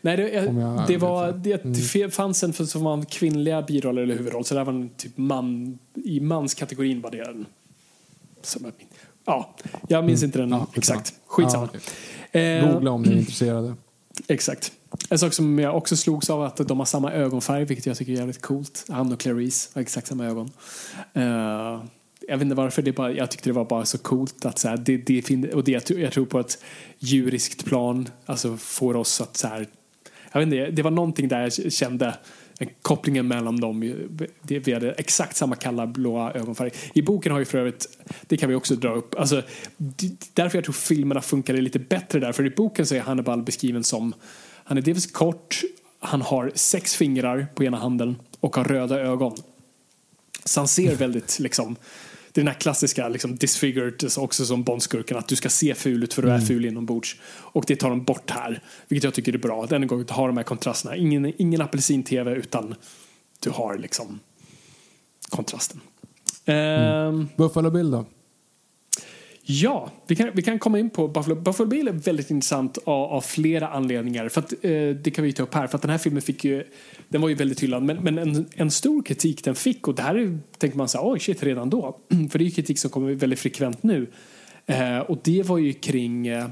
Nej, 0.00 0.16
det, 0.16 0.28
jag, 0.28 0.86
det 0.86 0.96
var, 0.96 1.32
det, 1.32 1.62
det 1.64 1.94
mm. 1.94 2.10
fanns 2.10 2.42
en 2.42 2.52
som 2.52 2.84
var 2.84 3.04
kvinnliga 3.04 3.62
biroller 3.62 4.02
eller 4.02 4.16
huvudroll. 4.16 4.44
Så 4.44 4.54
det 4.54 4.64
var 4.64 4.72
en 4.72 4.90
typ 4.90 5.18
man, 5.18 5.78
i 5.94 6.20
manskategorin 6.20 7.00
var 7.00 7.10
det 7.10 7.18
en. 7.18 7.46
Som, 8.42 8.72
ja, 9.24 9.54
jag 9.88 10.04
minns 10.04 10.22
mm. 10.22 10.28
inte 10.28 10.38
den 10.38 10.50
ja, 10.50 10.66
exakt. 10.74 11.14
Skitsamma. 11.26 11.64
Ah, 11.64 11.76
okay. 12.32 12.72
Googla 12.72 12.90
om 12.90 13.02
ni 13.02 13.12
är 13.12 13.18
intresserade. 13.18 13.74
Exakt. 14.28 14.72
En 15.10 15.18
sak 15.18 15.32
som 15.32 15.58
jag 15.58 15.76
också 15.76 15.96
slogs 15.96 16.30
av 16.30 16.42
att 16.42 16.68
de 16.68 16.78
har 16.78 16.86
samma 16.86 17.12
ögonfärg, 17.12 17.64
vilket 17.64 17.86
jag 17.86 17.96
tycker 17.96 18.12
är 18.12 18.16
jävligt 18.16 18.42
coolt. 18.42 18.84
Han 18.88 19.12
och 19.12 19.20
Clarice 19.20 19.70
har 19.74 19.82
exakt 19.82 20.06
samma 20.06 20.26
ögon. 20.26 20.50
Uh, 21.16 21.84
jag 22.28 22.36
vet 22.36 22.42
inte 22.42 22.54
varför, 22.54 22.82
det 22.82 22.92
bara, 22.92 23.12
jag 23.12 23.30
tyckte 23.30 23.48
det 23.48 23.54
var 23.54 23.64
bara 23.64 23.84
så 23.84 23.98
coolt 23.98 24.44
att 24.44 24.58
så 24.58 24.68
här, 24.68 24.76
det, 24.76 24.96
det, 24.96 25.52
och 25.54 25.64
det, 25.64 25.90
jag 25.90 26.12
tror 26.12 26.26
på 26.26 26.40
ett 26.40 26.64
djuriskt 26.98 27.64
plan 27.64 28.08
alltså 28.26 28.56
får 28.56 28.96
oss 28.96 29.20
att 29.20 29.36
så 29.36 29.48
här, 29.48 29.66
jag 30.32 30.40
vet 30.40 30.46
inte, 30.46 30.70
det 30.70 30.82
var 30.82 30.90
någonting 30.90 31.28
där 31.28 31.40
jag 31.40 31.72
kände 31.72 32.14
kopplingen 32.82 33.28
mellan 33.28 33.60
dem. 33.60 33.94
Vi 34.42 34.72
hade 34.72 34.92
exakt 34.92 35.36
samma 35.36 35.56
kalla 35.56 35.86
blåa 35.86 36.32
ögonfärg. 36.32 36.70
I 36.94 37.02
boken 37.02 37.32
har 37.32 37.38
ju 37.38 37.44
för 37.44 37.58
övrigt, 37.58 37.98
det 38.22 38.36
kan 38.36 38.48
vi 38.48 38.54
också 38.54 38.74
dra 38.74 38.94
upp, 38.94 39.14
alltså, 39.18 39.42
därför 40.34 40.58
jag 40.58 40.64
tror 40.64 40.72
filmerna 40.72 41.20
funkade 41.20 41.60
lite 41.60 41.78
bättre 41.78 42.20
där. 42.20 42.32
För 42.32 42.46
i 42.46 42.50
boken 42.50 42.86
så 42.86 42.94
är 42.94 43.00
Hannibal 43.00 43.42
beskriven 43.42 43.84
som, 43.84 44.14
han 44.64 44.78
är 44.78 44.82
dels 44.82 45.06
kort, 45.06 45.62
han 46.00 46.22
har 46.22 46.52
sex 46.54 46.96
fingrar 46.96 47.46
på 47.54 47.64
ena 47.64 47.76
handen 47.76 48.16
och 48.40 48.56
har 48.56 48.64
röda 48.64 49.00
ögon. 49.00 49.36
Så 50.44 50.60
han 50.60 50.68
ser 50.68 50.94
väldigt 50.96 51.38
liksom 51.38 51.76
det 52.32 52.40
är 52.40 52.44
den 52.44 52.52
här 52.52 52.60
klassiska 52.60 53.08
liksom, 53.08 53.36
disfigured 53.36 54.04
också 54.16 54.44
som 54.44 54.62
Bondskurken 54.62 55.16
att 55.16 55.28
du 55.28 55.36
ska 55.36 55.48
se 55.48 55.74
ful 55.74 56.02
ut 56.04 56.14
för 56.14 56.22
du 56.22 56.28
är 56.28 56.34
mm. 56.34 56.46
ful 56.46 56.64
inombords. 56.64 57.16
Och 57.24 57.64
det 57.66 57.76
tar 57.76 57.90
de 57.90 58.04
bort 58.04 58.30
här, 58.30 58.62
vilket 58.88 59.04
jag 59.04 59.14
tycker 59.14 59.32
är 59.32 59.38
bra. 59.38 59.66
Den 59.66 59.86
gången 59.86 60.06
har 60.08 60.26
de 60.26 60.36
här 60.36 60.44
kontrasterna. 60.44 60.96
Ingen, 60.96 61.32
ingen 61.38 61.60
apelsin-tv 61.60 62.34
utan 62.34 62.74
du 63.40 63.50
har 63.50 63.78
liksom 63.78 64.20
kontrasten. 65.28 65.80
Mm. 66.44 67.14
Um, 67.14 67.28
Buffalo 67.36 67.70
Bill 67.70 67.90
då? 67.90 68.04
Ja, 69.44 69.90
vi 70.06 70.16
kan, 70.16 70.30
vi 70.34 70.42
kan 70.42 70.58
komma 70.58 70.78
in 70.78 70.90
på 70.90 71.08
Buffalo. 71.08 71.34
Buffalo 71.34 71.68
Bill 71.68 71.88
är 71.88 71.92
väldigt 71.92 72.30
intressant 72.30 72.78
av, 72.84 73.12
av 73.12 73.20
flera 73.20 73.68
anledningar. 73.68 74.28
För 74.28 74.40
att, 74.40 74.52
eh, 74.52 74.88
det 75.02 75.14
kan 75.14 75.24
vi 75.24 75.32
ta 75.32 75.42
upp 75.42 75.54
här. 75.54 75.66
För 75.66 75.76
att 75.76 75.82
den 75.82 75.90
här 75.90 75.98
filmen 75.98 76.22
fick 76.22 76.44
ju, 76.44 76.64
den 77.08 77.20
var 77.20 77.28
ju 77.28 77.34
väldigt 77.34 77.62
hyllad. 77.62 77.82
Men, 77.82 77.96
men 77.96 78.18
en, 78.18 78.46
en 78.54 78.70
stor 78.70 79.02
kritik 79.02 79.44
den 79.44 79.54
fick, 79.54 79.88
och 79.88 79.94
det 79.94 80.02
här 80.02 80.14
är, 80.14 80.38
tänker 80.58 80.78
man 80.78 80.88
så 80.88 81.12
oj 81.12 81.20
shit, 81.20 81.42
redan 81.42 81.70
då. 81.70 81.98
för 82.30 82.38
det 82.38 82.44
är 82.44 82.46
ju 82.46 82.50
kritik 82.50 82.78
som 82.78 82.90
kommer 82.90 83.14
väldigt 83.14 83.40
frekvent 83.40 83.82
nu. 83.82 84.06
Eh, 84.66 84.98
och 84.98 85.18
det 85.24 85.42
var 85.42 85.58
ju 85.58 85.72
kring 85.72 86.26
eh, 86.26 86.48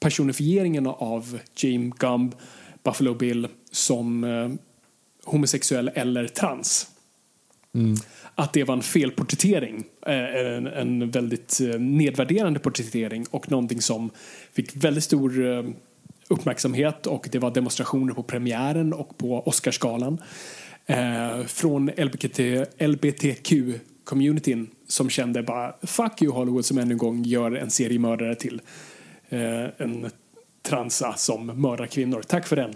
personifieringen 0.00 0.86
av 0.86 1.38
Jim 1.56 1.90
Gumb, 1.98 2.34
Buffalo 2.82 3.14
Bill, 3.14 3.48
som 3.70 4.24
eh, 4.24 4.50
homosexuell 5.24 5.90
eller 5.94 6.28
trans. 6.28 6.86
Mm 7.74 7.96
att 8.42 8.52
det 8.52 8.64
var 8.64 8.74
en 8.74 8.82
felporträttering. 8.82 9.84
Eh, 10.06 10.14
eh, 10.14 10.56
en, 10.56 10.66
en 10.66 11.10
väldigt 11.10 11.60
eh, 11.60 11.80
nedvärderande 11.80 12.60
porträttering 12.60 13.26
och 13.30 13.50
någonting 13.50 13.80
som 13.80 14.10
fick 14.52 14.76
väldigt 14.76 15.04
stor 15.04 15.64
uppmärksamhet 16.28 17.06
och 17.06 17.28
det 17.32 17.38
var 17.38 17.50
demonstrationer 17.50 18.14
på 18.14 18.22
premiären 18.22 18.92
och 18.92 19.18
på 19.18 19.40
Oscarsgalan 19.40 20.18
från 21.46 21.86
LBT, 21.96 22.38
LBTQ-communityn 22.78 24.66
som 24.88 25.10
kände 25.10 25.42
bara 25.42 25.74
fuck 25.82 26.22
you 26.22 26.32
Hollywood 26.32 26.64
som 26.64 26.78
ännu 26.78 26.92
en 26.92 26.98
gång 26.98 27.22
gör 27.22 27.52
en 27.52 27.70
seriemördare 27.70 28.34
till 28.34 28.60
en 29.76 30.10
transa 30.62 31.14
som 31.14 31.46
mördar 31.46 31.86
kvinnor. 31.86 32.22
Tack 32.22 32.46
för 32.46 32.56
den. 32.56 32.74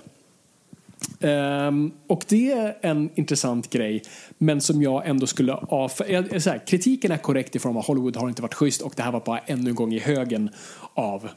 Um, 1.20 1.93
och 2.07 2.24
det 2.28 2.53
är 2.53 2.77
en 2.81 3.11
intressant 3.15 3.70
grej, 3.70 4.03
men 4.39 4.61
som 4.61 4.83
jag 4.83 5.07
ändå 5.07 5.27
skulle 5.27 5.53
avfärda. 5.55 6.41
Så 6.41 6.51
här, 6.51 6.66
kritiken 6.66 7.11
är 7.11 7.16
korrekt 7.16 7.57
i 7.57 7.59
form 7.59 7.77
av 7.77 7.85
Hollywood 7.85 8.16
har 8.16 8.28
inte 8.28 8.43
varit 8.43 8.55
schysst 8.55 8.83
och 8.83 8.93
det 8.97 9.03
här 9.03 9.12
var 9.12 9.20
bara 9.20 9.39
ännu 9.39 9.70
en 9.70 9.77
gång 9.77 9.95
i 9.95 9.99
högen 9.99 10.51
av 10.95 11.28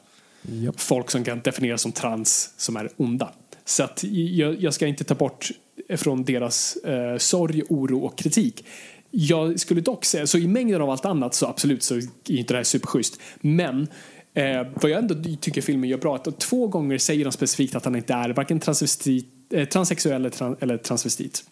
yep. 0.52 0.80
folk 0.80 1.12
som 1.12 1.24
kan 1.24 1.42
definieras 1.44 1.82
som 1.82 1.92
trans 1.92 2.54
som 2.58 2.76
är 2.76 2.90
onda. 2.98 3.34
Så 3.66 3.84
att 3.84 4.04
jag, 4.04 4.62
jag 4.62 4.74
ska 4.74 4.88
inte 4.88 5.04
ta 5.04 5.16
bort 5.16 5.52
från 5.98 6.24
deras 6.24 6.78
uh, 6.88 7.18
sorg, 7.18 7.64
oro 7.70 8.00
och 8.00 8.18
kritik. 8.18 8.66
Jag 9.12 9.60
skulle 9.60 9.82
dock 9.82 10.06
säga, 10.06 10.28
så 10.28 10.38
i 10.38 10.48
mängden 10.48 10.82
av 10.82 10.90
allt 10.90 11.06
annat 11.06 11.34
så 11.34 11.46
absolut 11.46 11.84
så 11.84 11.96
är 11.96 12.02
inte 12.28 12.54
det 12.54 12.58
här 12.58 12.64
superschysst. 12.64 13.20
Men 13.42 13.88
Eh, 14.34 14.68
vad 14.82 14.92
jag 14.92 15.00
ändå 15.00 15.16
tycker 15.42 15.62
filmen 15.62 15.90
gör 15.90 15.98
bra 15.98 16.16
är 16.16 16.30
att 16.30 16.40
två 16.40 16.68
gånger 16.68 16.98
säger 16.98 17.26
de 17.26 17.32
specifikt 17.32 17.76
att 17.76 17.86
han 17.86 17.96
inte 17.96 18.14
är 18.14 18.30
varken 18.30 18.60
transvestit, 18.60 19.26
eh, 19.26 19.39
Eh, 19.50 19.66
transsexuell 19.66 20.32
eller, 20.60 20.78
transvestit. 20.78 21.44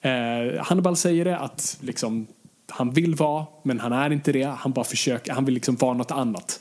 Eh, 0.00 0.62
Hannibal 0.62 0.96
säger 0.96 1.24
det 1.24 1.38
att 1.38 1.78
liksom, 1.80 2.26
han 2.68 2.90
vill 2.90 3.14
vara, 3.14 3.46
men 3.62 3.80
han 3.80 3.92
är 3.92 4.12
inte 4.12 4.32
det. 4.32 4.44
Han 4.44 4.72
bara 4.72 4.84
försöker, 4.84 5.32
han 5.32 5.44
vill 5.44 5.54
liksom 5.54 5.76
vara 5.76 5.94
något 5.94 6.10
annat. 6.10 6.60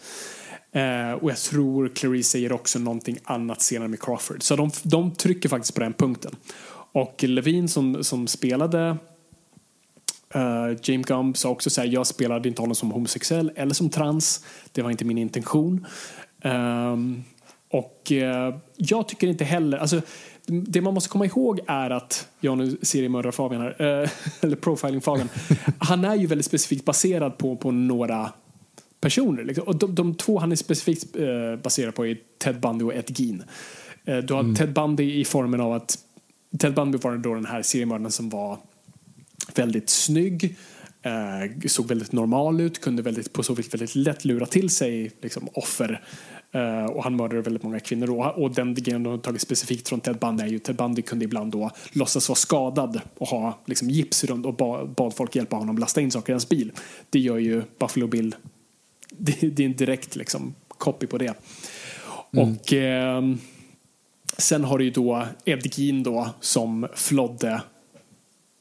Eh, 0.72 1.11
och 1.11 1.31
jag 1.31 1.38
tror 1.38 1.91
Clarice 1.95 2.30
säger 2.30 2.52
också 2.52 2.80
någonting 2.80 3.18
annat 3.23 3.61
senare 3.61 3.88
med 3.88 4.02
Crawford. 4.02 4.44
Så 4.44 4.56
de, 4.56 4.72
de 4.84 5.11
trycker 5.11 5.49
faktiskt 5.49 5.73
på 5.73 5.81
den 5.81 5.94
punkten. 5.94 6.35
Och 6.91 7.23
Levin 7.23 7.69
som, 7.69 8.03
som 8.03 8.27
spelade 8.27 8.98
Uh, 10.35 10.77
James 10.84 11.06
Gump 11.06 11.38
sa 11.38 11.49
också 11.49 11.69
så 11.69 11.81
här, 11.81 11.88
jag 11.88 12.07
spelade 12.07 12.49
inte 12.49 12.61
honom 12.61 12.76
som 12.76 12.91
homosexuell 12.91 13.52
eller 13.56 13.73
som 13.73 13.89
trans. 13.89 14.45
Det 14.72 14.81
var 14.81 14.91
inte 14.91 15.06
min 15.06 15.18
intention. 15.18 15.85
Um, 16.44 17.23
och 17.72 18.11
uh, 18.11 18.57
jag 18.76 19.07
tycker 19.07 19.27
inte 19.27 19.45
heller, 19.45 19.77
alltså 19.77 20.02
det 20.47 20.81
man 20.81 20.93
måste 20.93 21.09
komma 21.09 21.25
ihåg 21.25 21.59
är 21.67 21.89
att, 21.89 22.27
jag 22.39 22.57
nu 22.57 22.77
seriemördar 22.81 23.31
Fabian 23.31 23.61
här, 23.61 24.01
uh, 24.01 24.09
eller 24.41 24.55
profiling 24.55 25.01
Fabian, 25.01 25.29
han 25.79 26.05
är 26.05 26.15
ju 26.15 26.27
väldigt 26.27 26.45
specifikt 26.45 26.85
baserad 26.85 27.37
på, 27.37 27.55
på 27.55 27.71
några 27.71 28.31
personer. 29.01 29.43
Liksom. 29.43 29.67
Och 29.67 29.75
de, 29.75 29.95
de, 29.95 30.15
två 30.15 30.39
han 30.39 30.51
är 30.51 30.55
specifikt 30.55 31.15
baserad 31.63 31.95
på 31.95 32.05
är 32.05 32.17
Ted 32.37 32.59
Bundy 32.59 32.85
och 32.85 32.93
Ed 32.93 33.19
Gein. 33.19 33.43
du 34.03 34.33
har 34.33 34.39
mm. 34.39 34.55
Ted 34.55 34.73
Bundy 34.73 35.19
i 35.19 35.25
formen 35.25 35.61
av 35.61 35.73
att 35.73 35.97
Ted 36.59 36.73
Bundy 36.73 36.97
var 36.97 37.17
då 37.17 37.33
den 37.33 37.45
här 37.45 37.61
seriemördaren 37.61 38.11
som 38.11 38.29
var 38.29 38.57
väldigt 39.55 39.89
snygg, 39.89 40.57
eh, 41.01 41.67
såg 41.67 41.87
väldigt 41.87 42.11
normal 42.11 42.61
ut, 42.61 42.81
kunde 42.81 43.01
väldigt, 43.01 43.33
på 43.33 43.43
så 43.43 43.53
vis 43.53 43.73
väldigt 43.73 43.95
lätt 43.95 44.25
lura 44.25 44.45
till 44.45 44.69
sig 44.69 45.11
liksom, 45.21 45.49
offer. 45.53 46.03
Uh, 46.57 46.85
och 46.85 47.03
han 47.03 47.15
mördade 47.15 47.41
väldigt 47.41 47.63
många 47.63 47.79
kvinnor. 47.79 48.09
Och, 48.09 48.43
och 48.43 48.51
den 48.51 48.73
grejen 48.73 49.03
de 49.03 49.09
har 49.09 49.17
tagit 49.17 49.41
specifikt 49.41 49.89
från 49.89 49.99
Ted 49.99 50.17
Bundy 50.17 50.43
är 50.43 50.47
ju 50.47 50.59
Ted 50.59 50.75
Bundy 50.75 51.01
kunde 51.01 51.25
ibland 51.25 51.51
då 51.51 51.71
låtsas 51.91 52.29
vara 52.29 52.35
skadad 52.35 53.01
och 53.17 53.27
ha 53.27 53.59
liksom, 53.65 53.89
gips 53.89 54.23
runt 54.23 54.45
och 54.45 54.53
ba, 54.53 54.85
bad 54.85 55.13
folk 55.13 55.35
hjälpa 55.35 55.55
honom 55.55 55.77
lasta 55.77 56.01
in 56.01 56.11
saker 56.11 56.31
i 56.31 56.34
hans 56.34 56.49
bil. 56.49 56.71
Det 57.09 57.19
gör 57.19 57.38
ju 57.38 57.63
Buffalo 57.79 58.07
Bill. 58.07 58.35
Det, 59.19 59.31
det 59.49 59.63
är 59.63 59.65
en 59.67 59.75
direkt 59.75 60.15
liksom, 60.15 60.55
copy 60.67 61.07
på 61.07 61.17
det. 61.17 61.34
Mm. 62.34 62.51
Och 62.51 62.73
eh, 62.73 63.21
sen 64.38 64.63
har 64.63 64.77
du 64.77 64.85
ju 64.85 64.91
då 64.91 65.27
Ed 65.45 65.77
Gein 65.77 66.03
då 66.03 66.29
som 66.39 66.88
flodde 66.95 67.61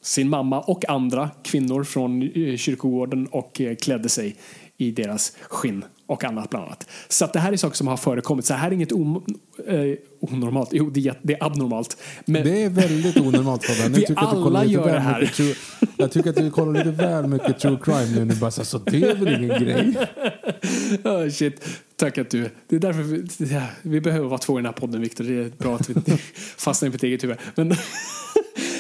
sin 0.03 0.29
mamma 0.29 0.61
och 0.61 0.89
andra 0.89 1.31
kvinnor 1.43 1.85
från 1.85 2.23
eh, 2.23 2.57
kyrkogården 2.57 3.27
och 3.27 3.61
eh, 3.61 3.77
klädde 3.77 4.09
sig 4.09 4.37
i 4.77 4.91
deras 4.91 5.37
skinn 5.49 5.85
och 6.07 6.25
annat 6.25 6.51
bland 6.51 6.67
annat. 6.67 6.87
Så 7.09 7.25
att 7.25 7.33
det 7.33 7.39
här 7.39 7.53
är 7.53 7.57
saker 7.57 7.77
som 7.77 7.87
har 7.87 7.97
förekommit. 7.97 8.45
Så 8.45 8.55
här 8.55 8.69
är 8.69 8.73
inget 8.73 8.93
om, 8.93 9.25
eh, 9.67 9.77
onormalt. 10.21 10.69
Jo, 10.73 10.91
det 10.91 11.09
är, 11.09 11.19
det 11.23 11.33
är 11.33 11.45
abnormalt. 11.45 11.97
Men 12.25 12.45
det 12.45 12.63
är 12.63 12.71
väldigt 12.71 13.17
onormalt 13.17 13.65
Fabian. 13.65 13.93
Vi 14.09 14.15
alla 14.17 14.65
gör 14.65 14.93
det 14.93 15.01
här. 15.01 15.27
True, 15.27 15.55
jag 15.97 16.13
tycker 16.13 16.31
att 16.31 16.37
du 16.37 16.51
kollar 16.51 16.73
lite 16.73 16.91
väl 16.91 17.27
mycket 17.27 17.59
true 17.59 17.79
crime 17.83 18.07
nu. 18.15 18.25
nu 18.25 18.35
bara 18.35 18.51
så, 18.51 18.65
så 18.65 18.79
det 18.79 19.03
är 19.03 19.15
väl 19.15 19.45
ingen 19.45 19.65
grej. 19.65 19.95
oh, 21.05 21.31
shit. 21.31 21.69
Tack 21.97 22.19
att 22.19 22.31
du... 22.31 22.51
Det 22.69 22.77
är 22.77 22.81
därför 22.81 23.03
vi, 23.03 23.61
vi 23.83 24.01
behöver 24.01 24.29
vara 24.29 24.39
två 24.39 24.59
i 24.59 24.63
den 24.63 24.67
här 24.67 24.73
podden, 24.73 25.01
Viktor. 25.01 25.25
Det 25.25 25.35
är 25.35 25.51
bra 25.59 25.75
att 25.75 25.89
vi 25.89 25.95
fastnar 26.57 26.89
i 26.89 26.93
mitt 26.93 27.03
eget 27.03 27.25
huvud. 27.25 27.37
Men 27.55 27.77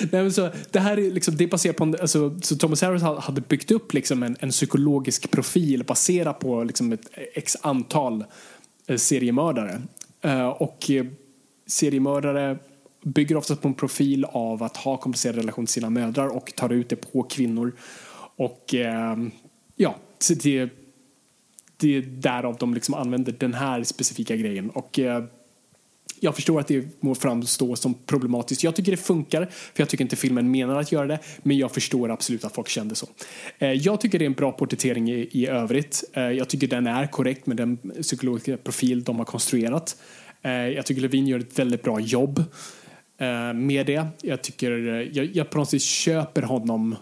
Nej, 0.01 0.23
men 0.23 0.33
så, 0.33 0.51
det 0.71 0.81
här 0.81 0.99
är, 0.99 1.11
liksom, 1.11 1.37
det 1.37 1.45
är 1.45 1.49
baserat 1.49 1.77
på 1.77 1.85
en, 1.85 1.97
alltså, 2.01 2.39
så 2.43 2.57
Thomas 2.57 2.83
Harris 2.83 3.03
hade 3.03 3.41
byggt 3.41 3.71
upp 3.71 3.95
liksom 3.95 4.23
en, 4.23 4.37
en 4.41 4.51
psykologisk 4.51 5.31
profil 5.31 5.85
baserat 5.85 6.39
på 6.39 6.65
liksom 6.65 6.93
ett 6.93 7.11
x 7.35 7.57
antal 7.61 8.25
eh, 8.87 8.97
seriemördare. 8.97 9.83
Eh, 10.21 10.49
och 10.49 10.91
eh, 10.91 11.07
seriemördare 11.67 12.59
bygger 13.05 13.37
ofta 13.37 13.57
på 13.57 13.69
en 13.69 13.75
profil 13.75 14.25
av 14.25 14.63
att 14.63 14.77
ha 14.77 14.97
komplicerad 14.97 15.37
relation 15.37 15.67
till 15.67 15.73
sina 15.73 15.91
mödrar 15.91 16.29
och 16.29 16.53
tar 16.57 16.73
ut 16.73 16.89
det 16.89 16.97
på 16.97 17.23
kvinnor. 17.23 17.77
Och 18.37 18.75
ja, 19.77 19.95
det, 20.43 20.71
det 21.77 21.97
är 21.97 22.03
därav 22.03 22.57
de 22.57 22.75
liksom 22.75 22.95
använder 22.95 23.33
den 23.33 23.55
här 23.55 23.83
specifika 23.83 24.37
grejen. 24.37 24.71
Och 24.71 25.01
jag 26.21 26.35
förstår 26.35 26.61
att 26.61 26.67
det 26.67 27.03
må 27.03 27.15
framstå 27.15 27.77
som 27.77 27.95
problematiskt. 27.95 28.65
Jag 28.65 28.77
tycker 28.77 28.91
det 28.91 28.97
funkar, 28.97 29.47
för 29.51 29.83
jag 29.83 29.89
tycker 29.89 30.05
inte 30.05 30.17
filmen 30.17 30.51
menar 30.51 30.81
att 30.81 30.93
göra 30.93 31.07
det, 31.07 31.19
men 31.43 31.59
jag 31.59 31.73
förstår 31.73 32.11
absolut 32.11 32.45
att 32.45 32.55
folk 32.55 32.69
kände 32.69 32.95
så. 32.95 33.09
Eh, 33.59 33.73
jag 33.73 34.01
tycker 34.01 34.19
det 34.19 34.25
är 34.25 34.27
en 34.27 34.33
bra 34.33 34.53
porträttering 34.53 35.11
i, 35.11 35.29
i 35.33 35.47
övrigt. 35.47 36.05
Eh, 36.13 36.23
jag 36.23 36.49
tycker 36.49 36.67
den 36.67 36.87
är 36.87 37.07
korrekt 37.07 37.47
med 37.47 37.57
den 37.57 37.77
psykologiska 38.03 38.57
profil 38.57 39.05
de 39.05 39.19
har 39.19 39.25
konstruerat. 39.25 39.97
Eh, 40.43 40.53
jag 40.53 40.87
tycker 40.87 41.03
Levin 41.03 41.27
gör 41.27 41.39
ett 41.39 41.59
väldigt 41.59 41.83
bra 41.83 42.01
jobb 42.01 42.45
med 43.55 43.87
det. 43.87 44.07
Jag 44.23 44.43
tycker, 44.43 44.71
jag, 45.13 45.25
jag 45.37 45.51
på 45.51 45.59
något 45.59 45.71
sätt 45.71 45.83
köper 45.83 46.43
honom 46.43 46.97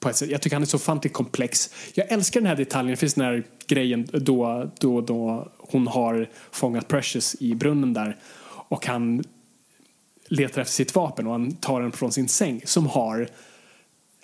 på 0.00 0.08
ett 0.08 0.16
sätt. 0.16 0.30
Jag 0.30 0.42
tycker 0.42 0.56
han 0.56 0.62
är 0.62 0.66
så 0.66 0.76
ofantligt 0.76 1.14
komplex. 1.14 1.70
Jag 1.94 2.12
älskar 2.12 2.40
den 2.40 2.46
här 2.46 2.56
detaljen. 2.56 2.90
Det 2.90 2.96
finns 2.96 3.14
den 3.14 3.24
här 3.24 3.44
grejen 3.66 4.08
då, 4.12 4.70
då, 4.80 5.00
då 5.00 5.48
hon 5.58 5.86
har 5.86 6.28
fångat 6.52 6.88
Precious 6.88 7.36
i 7.40 7.54
brunnen 7.54 7.92
där 7.92 8.16
och 8.68 8.86
han 8.86 9.24
letar 10.28 10.62
efter 10.62 10.74
sitt 10.74 10.94
vapen 10.94 11.26
och 11.26 11.32
han 11.32 11.52
tar 11.52 11.80
den 11.80 11.92
från 11.92 12.12
sin 12.12 12.28
säng 12.28 12.62
som 12.64 12.86
har 12.86 13.28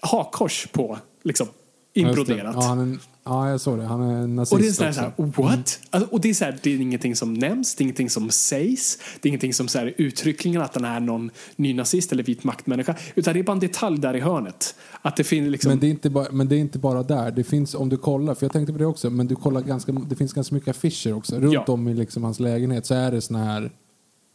hakkors 0.03 0.67
på, 0.73 0.99
liksom 1.23 1.47
inbroderat. 1.95 2.57
Ja, 2.59 2.87
ja, 3.25 3.51
jag 3.51 3.61
såg 3.61 3.79
det. 3.79 3.85
Han 3.85 4.03
är 4.03 4.27
nazist 4.27 4.53
Och 4.53 4.59
det 4.59 4.69
är 4.69 4.73
så 4.73 4.85
här, 4.85 4.93
så 4.93 5.01
här 5.01 5.13
what? 5.17 5.39
Mm. 5.39 5.63
Alltså, 5.91 6.11
och 6.11 6.21
det 6.21 6.31
är 6.31 6.35
så 6.35 6.45
här, 6.45 6.59
det 6.63 6.71
är 6.71 6.81
ingenting 6.81 7.17
som 7.17 7.35
nämns, 7.35 7.75
det 7.75 7.83
är 7.83 7.85
ingenting 7.85 8.11
som 8.11 8.31
sägs, 8.31 8.99
det 9.21 9.27
är 9.27 9.31
ingenting 9.31 9.55
som 9.55 9.69
så 9.69 9.79
här, 9.79 9.95
uttryckligen 9.97 10.63
att 10.63 10.75
han 10.75 10.85
är 10.85 11.01
någon 11.01 11.31
nynazist 11.57 12.13
eller 12.13 12.23
vit 12.23 12.45
maktmänniska, 12.45 12.97
utan 13.15 13.35
det 13.35 13.41
är 13.41 13.45
bara 13.45 13.53
en 13.53 13.61
detalj 13.61 13.99
där 13.99 14.17
i 14.17 14.21
hörnet. 14.21 14.75
Att 15.03 15.17
det 15.17 15.25
finns 15.25 15.51
liksom... 15.51 15.69
men, 15.69 15.81
det 15.81 15.87
är 15.87 15.91
inte 15.91 16.11
bara, 16.11 16.33
men 16.33 16.49
det 16.49 16.57
är 16.57 16.61
inte 16.61 16.79
bara 16.79 17.03
där. 17.03 17.31
Det 17.31 17.45
finns, 17.45 17.75
om 17.75 17.89
du 17.89 17.97
kollar, 17.97 18.35
för 18.35 18.47
jag 18.47 18.53
tänkte 18.53 18.73
på 18.73 18.79
det 18.79 18.87
också, 18.87 19.11
men 19.11 19.27
du 19.27 19.37
kollar 19.37 19.61
ganska, 19.61 19.93
det 19.93 20.17
finns 20.17 20.33
ganska 20.33 20.55
mycket 20.55 20.71
affischer 20.71 21.13
också. 21.13 21.41
Runt 21.41 21.55
ja. 21.55 21.65
om 21.67 21.89
i 21.89 21.95
liksom 21.95 22.25
hans 22.25 22.41
lägenhet 22.41 22.87
så 22.87 22.95
är 22.95 23.11
det 23.11 23.21
såna 23.21 23.45
här 23.45 23.71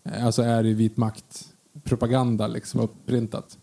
Eh, 0.04 0.26
alltså 0.26 0.42
är 0.42 0.66
i 0.66 0.74
vit 0.74 0.98
makt-propaganda 0.98 2.48
liksom 2.48 2.80
upprintat. 2.80 3.58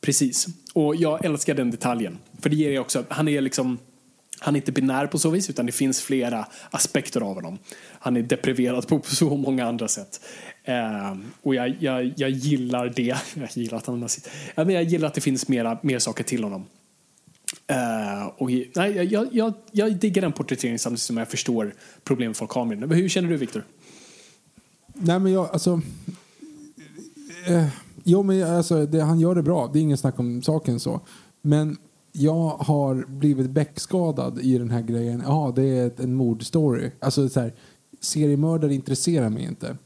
Precis. 0.00 0.46
Och 0.74 0.96
jag 0.96 1.24
älskar 1.24 1.54
den 1.54 1.70
detaljen. 1.70 2.18
För 2.40 2.50
det 2.50 2.56
ger 2.56 2.78
också, 2.80 3.04
han 3.08 3.28
är 3.28 3.40
liksom 3.40 3.78
han 4.38 4.54
är 4.54 4.58
inte 4.58 4.72
binär 4.72 5.06
på 5.06 5.18
så 5.18 5.30
vis 5.30 5.50
utan 5.50 5.66
det 5.66 5.72
finns 5.72 6.02
flera 6.02 6.46
aspekter 6.70 7.20
av 7.20 7.34
honom. 7.34 7.58
Han 7.98 8.16
är 8.16 8.22
depriverad 8.22 8.88
på 8.88 9.00
så 9.04 9.36
många 9.36 9.66
andra 9.66 9.88
sätt. 9.88 10.20
Eh, 10.64 11.16
och 11.42 11.54
jag, 11.54 11.76
jag, 11.80 12.12
jag 12.16 12.30
gillar 12.30 12.92
det. 12.96 13.16
Jag 13.34 13.48
gillar 13.52 13.78
att 13.78 13.86
han 13.86 14.08
ja, 14.54 14.64
men 14.64 14.74
Jag 14.74 14.84
gillar 14.84 15.08
att 15.08 15.14
det 15.14 15.20
finns 15.20 15.48
mera, 15.48 15.78
mer 15.82 15.98
saker 15.98 16.24
till 16.24 16.44
honom. 16.44 16.64
Eh, 17.66 18.26
och, 18.36 18.50
nej, 18.50 19.12
jag, 19.12 19.28
jag, 19.32 19.54
jag 19.70 19.96
diggar 19.96 20.22
den 20.22 20.32
porträtteringen 20.32 20.78
samtidigt 20.78 21.02
som 21.02 21.16
jag 21.16 21.28
förstår 21.28 21.74
problemet 22.04 22.36
folk 22.36 22.50
har 22.50 22.64
med 22.64 22.78
den. 22.78 22.90
Hur 22.90 23.08
känner 23.08 23.28
du 23.28 23.36
Viktor? 23.36 23.64
Nej, 24.94 25.18
men 25.18 25.32
jag, 25.32 25.48
alltså... 25.52 25.80
Eh, 27.46 27.66
jo, 28.04 28.22
men 28.22 28.56
alltså, 28.56 28.86
det, 28.86 29.02
han 29.02 29.20
gör 29.20 29.34
det 29.34 29.42
bra. 29.42 29.70
Det 29.72 29.78
är 29.78 29.80
ingen 29.80 29.98
snack 29.98 30.18
om 30.18 30.42
saken 30.42 30.80
så. 30.80 31.00
Men 31.42 31.76
jag 32.12 32.48
har 32.48 33.04
blivit 33.08 33.50
bäckskadad 33.50 34.40
i 34.40 34.58
den 34.58 34.70
här 34.70 34.82
grejen. 34.82 35.22
Ja, 35.26 35.52
det 35.56 35.62
är 35.62 35.92
en 35.96 36.14
mordstory. 36.14 36.90
Alltså 37.00 37.28
så 37.28 37.40
här, 37.40 37.54
seriemördare 38.00 38.74
intresserar 38.74 39.30
mig 39.30 39.44
inte. 39.44 39.76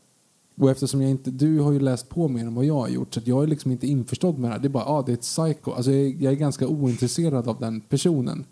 Och 0.61 0.71
eftersom 0.71 1.03
jag 1.03 1.11
inte, 1.11 1.31
du 1.31 1.61
har 1.61 1.73
ju 1.73 1.81
läst 1.81 2.09
på 2.09 2.29
mer 2.29 2.41
än 2.41 2.55
vad 2.55 2.65
jag 2.65 2.75
har 2.75 2.89
gjort 2.89 3.15
så 3.15 3.21
jag 3.25 3.43
är 3.43 3.47
liksom 3.47 3.73
inte 3.73 3.87
införstådd 3.87 4.39
med 4.39 4.51
det 4.51 4.55
här. 4.55 4.61
Det 4.61 4.69
är 4.69 4.71
bara, 4.71 4.85
ja 4.85 4.91
ah, 4.91 5.03
det 5.03 5.13
är 5.13 5.15
ett 5.15 5.21
psycho. 5.21 5.73
Alltså 5.73 5.93
jag, 5.93 6.23
jag, 6.23 6.33
är 6.33 6.37
ganska 6.37 6.67
ointresserad 6.67 7.49
av 7.49 7.61
den 7.61 7.81
personen. 7.81 8.45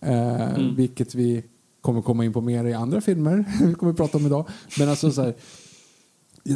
Eh, 0.00 0.54
mm. 0.54 0.76
Vilket 0.76 1.14
vi 1.14 1.44
kommer 1.80 2.02
komma 2.02 2.24
in 2.24 2.32
på 2.32 2.40
mer 2.40 2.64
i 2.64 2.74
andra 2.74 3.00
filmer 3.00 3.44
vi 3.66 3.74
kommer 3.74 3.92
prata 3.92 4.18
om 4.18 4.26
idag. 4.26 4.48
Men 4.78 4.88
alltså 4.88 5.10
så 5.10 5.22
här, 5.22 5.34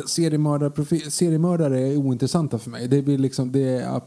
seriemördare, 0.07 1.11
seriemördare 1.11 1.81
är 1.81 1.97
ointressanta 1.97 2.59
för 2.59 2.71
mig. 2.71 2.89
Det, 2.89 3.03
blir 3.03 3.19
liksom, 3.19 3.53
det 3.53 3.61
är 3.61 4.01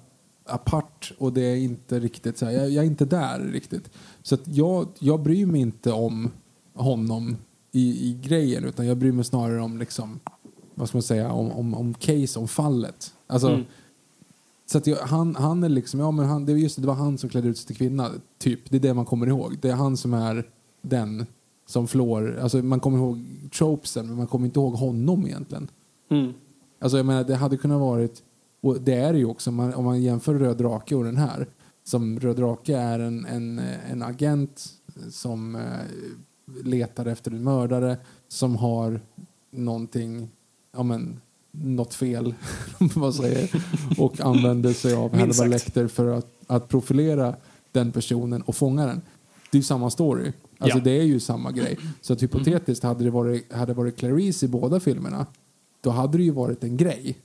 apart 0.45 1.13
och 1.17 1.33
det 1.33 1.41
är 1.41 1.55
inte 1.55 1.99
riktigt 1.99 2.37
så 2.37 2.45
här, 2.45 2.51
jag, 2.51 2.69
jag, 2.69 2.83
är 2.83 2.87
inte 2.87 3.05
där 3.05 3.39
riktigt. 3.39 3.89
Så 4.21 4.37
jag, 4.43 4.87
jag 4.99 5.19
bryr 5.19 5.45
mig 5.45 5.61
inte 5.61 5.91
om 5.91 6.29
honom 6.73 7.37
i, 7.71 8.09
i 8.09 8.19
grejen 8.21 8.63
utan 8.63 8.87
jag 8.87 8.97
bryr 8.97 9.11
mig 9.11 9.25
snarare 9.25 9.61
om 9.61 9.77
liksom, 9.77 10.19
vad 10.75 10.87
ska 10.87 10.97
man 10.97 11.03
säga, 11.03 11.31
om, 11.31 11.51
om, 11.51 11.73
om 11.73 11.93
case, 11.93 12.39
om 12.39 12.47
fallet. 12.47 13.13
Alltså, 13.27 13.47
mm. 13.47 13.65
Så 14.65 14.81
jag, 14.83 14.97
han, 14.97 15.35
han 15.35 15.63
är 15.63 15.69
liksom, 15.69 15.99
ja 15.99 16.11
men 16.11 16.25
han, 16.25 16.45
det, 16.45 16.51
just, 16.51 16.81
det 16.81 16.87
var 16.87 16.93
han 16.93 17.17
som 17.17 17.29
klädde 17.29 17.47
ut 17.47 17.57
sig 17.57 17.67
till 17.67 17.75
kvinna, 17.75 18.11
typ. 18.37 18.69
Det 18.69 18.77
är 18.77 18.81
det 18.81 18.93
man 18.93 19.05
kommer 19.05 19.27
ihåg. 19.27 19.57
Det 19.61 19.69
är 19.69 19.75
han 19.75 19.97
som 19.97 20.13
är 20.13 20.47
den 20.81 21.25
som 21.73 21.87
flår, 21.87 22.39
alltså 22.41 22.57
man 22.57 22.79
kommer 22.79 22.97
ihåg 22.97 23.25
tropesen 23.53 24.07
men 24.07 24.15
man 24.15 24.27
kommer 24.27 24.45
inte 24.45 24.59
ihåg 24.59 24.73
honom 24.73 25.27
egentligen. 25.27 25.67
Mm. 26.09 26.33
Alltså 26.79 26.97
jag 26.97 27.05
menar 27.05 27.23
det 27.23 27.35
hade 27.35 27.57
kunnat 27.57 27.79
varit, 27.79 28.23
och 28.61 28.81
det 28.81 28.93
är 28.93 29.13
det 29.13 29.19
ju 29.19 29.25
också 29.25 29.49
om 29.49 29.55
man, 29.55 29.73
om 29.73 29.85
man 29.85 30.01
jämför 30.01 30.33
Röd 30.33 30.57
Drake 30.57 30.95
och 30.95 31.03
den 31.03 31.17
här. 31.17 31.47
Som 31.83 32.19
Röd 32.19 32.35
Drake 32.35 32.77
är 32.77 32.99
en, 32.99 33.25
en, 33.25 33.61
en 33.91 34.01
agent 34.01 34.65
som 35.09 35.55
eh, 35.55 35.61
letar 36.63 37.05
efter 37.05 37.31
en 37.31 37.43
mördare 37.43 37.97
som 38.27 38.55
har 38.55 39.01
någonting, 39.51 40.29
ja 40.75 40.83
men 40.83 41.21
något 41.51 41.93
fel, 41.93 42.33
vad 42.95 43.15
säger, 43.15 43.63
och 43.97 44.21
använder 44.21 44.73
sig 44.73 44.93
av 44.93 45.15
Hannibal. 45.15 45.49
Lecter 45.49 45.87
för 45.87 46.17
att, 46.17 46.31
att 46.47 46.69
profilera 46.69 47.35
den 47.71 47.91
personen 47.91 48.41
och 48.41 48.55
fånga 48.55 48.85
den. 48.85 49.01
Det 49.51 49.57
är 49.57 49.59
ju 49.59 49.63
samma 49.63 49.89
story. 49.89 50.31
Alltså 50.57 50.77
Ja. 50.77 50.83
det 50.83 50.91
är 50.91 51.03
ju 51.03 51.19
samma 51.19 51.51
grej. 51.51 51.77
Så 52.01 52.13
att 52.13 52.23
hypotetiskt 52.23 52.83
hade 52.83 53.03
det 53.03 53.09
varit, 53.11 53.53
hade 53.53 53.65
det 53.65 53.73
varit 53.73 53.97
Clarice 53.97 54.43
i 54.45 54.47
båda 54.47 54.79
filmerna, 54.79 55.25
då 55.81 55.89
hade 55.89 56.17
det 56.17 56.23
ju 56.23 56.31
varit 56.31 56.63
en 56.63 56.77
grej. 56.77 57.17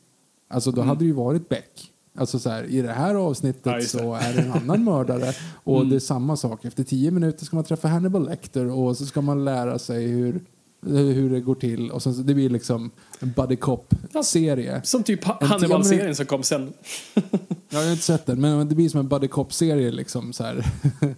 Alltså 0.51 0.71
då 0.71 0.83
hade 0.83 0.99
det 1.01 1.05
ju 1.07 1.13
varit 1.13 1.49
Beck. 1.49 1.93
Alltså 2.19 2.39
så 2.39 2.51
här, 2.51 2.65
i 2.65 2.83
det 2.83 2.93
här 2.93 3.15
avsnittet 3.15 3.63
Ja, 3.67 3.77
det. 3.77 3.83
så 3.83 4.15
är 4.15 4.35
det 4.35 4.41
en 4.41 4.53
annan 4.53 4.85
mördare 4.85 5.33
och 5.65 5.87
det 5.87 5.97
är 5.97 6.01
samma 6.01 6.37
sak. 6.37 6.65
Efter 6.65 6.85
tio 6.85 7.11
minuter 7.11 7.45
ska 7.45 7.57
man 7.57 7.65
träffa 7.65 7.89
Hannibal 7.89 8.27
Lecter 8.29 8.67
och 8.71 8.97
så 8.97 9.07
ska 9.07 9.21
man 9.21 9.45
lära 9.45 9.79
sig 9.79 10.07
hur, 10.07 10.41
hur 10.87 11.31
det 11.31 11.41
går 11.41 11.55
till. 11.55 11.91
Och 11.91 12.03
sen, 12.03 12.15
så- 12.15 12.23
det 12.23 12.35
blir 12.35 12.51
liksom 12.51 12.91
en 13.21 13.33
buddy 13.37 13.57
cop-serie. 13.57 14.81
Som 14.85 15.03
typ 15.03 15.25
Hannibal-serien 15.25 16.15
som 16.17 16.27
kom 16.27 16.43
sen. 16.43 16.73
Jag 17.71 17.79
har 17.85 17.91
inte 17.91 18.03
sett 18.03 18.27
den, 18.27 18.41
men 18.41 18.69
det 18.69 18.75
blir 18.75 18.89
som 18.89 19.01
en 19.01 19.09
buddy 19.09 19.29
cop-serie 19.29 19.91
liksom 19.91 20.33
så 20.33 20.45
här. 20.45 20.67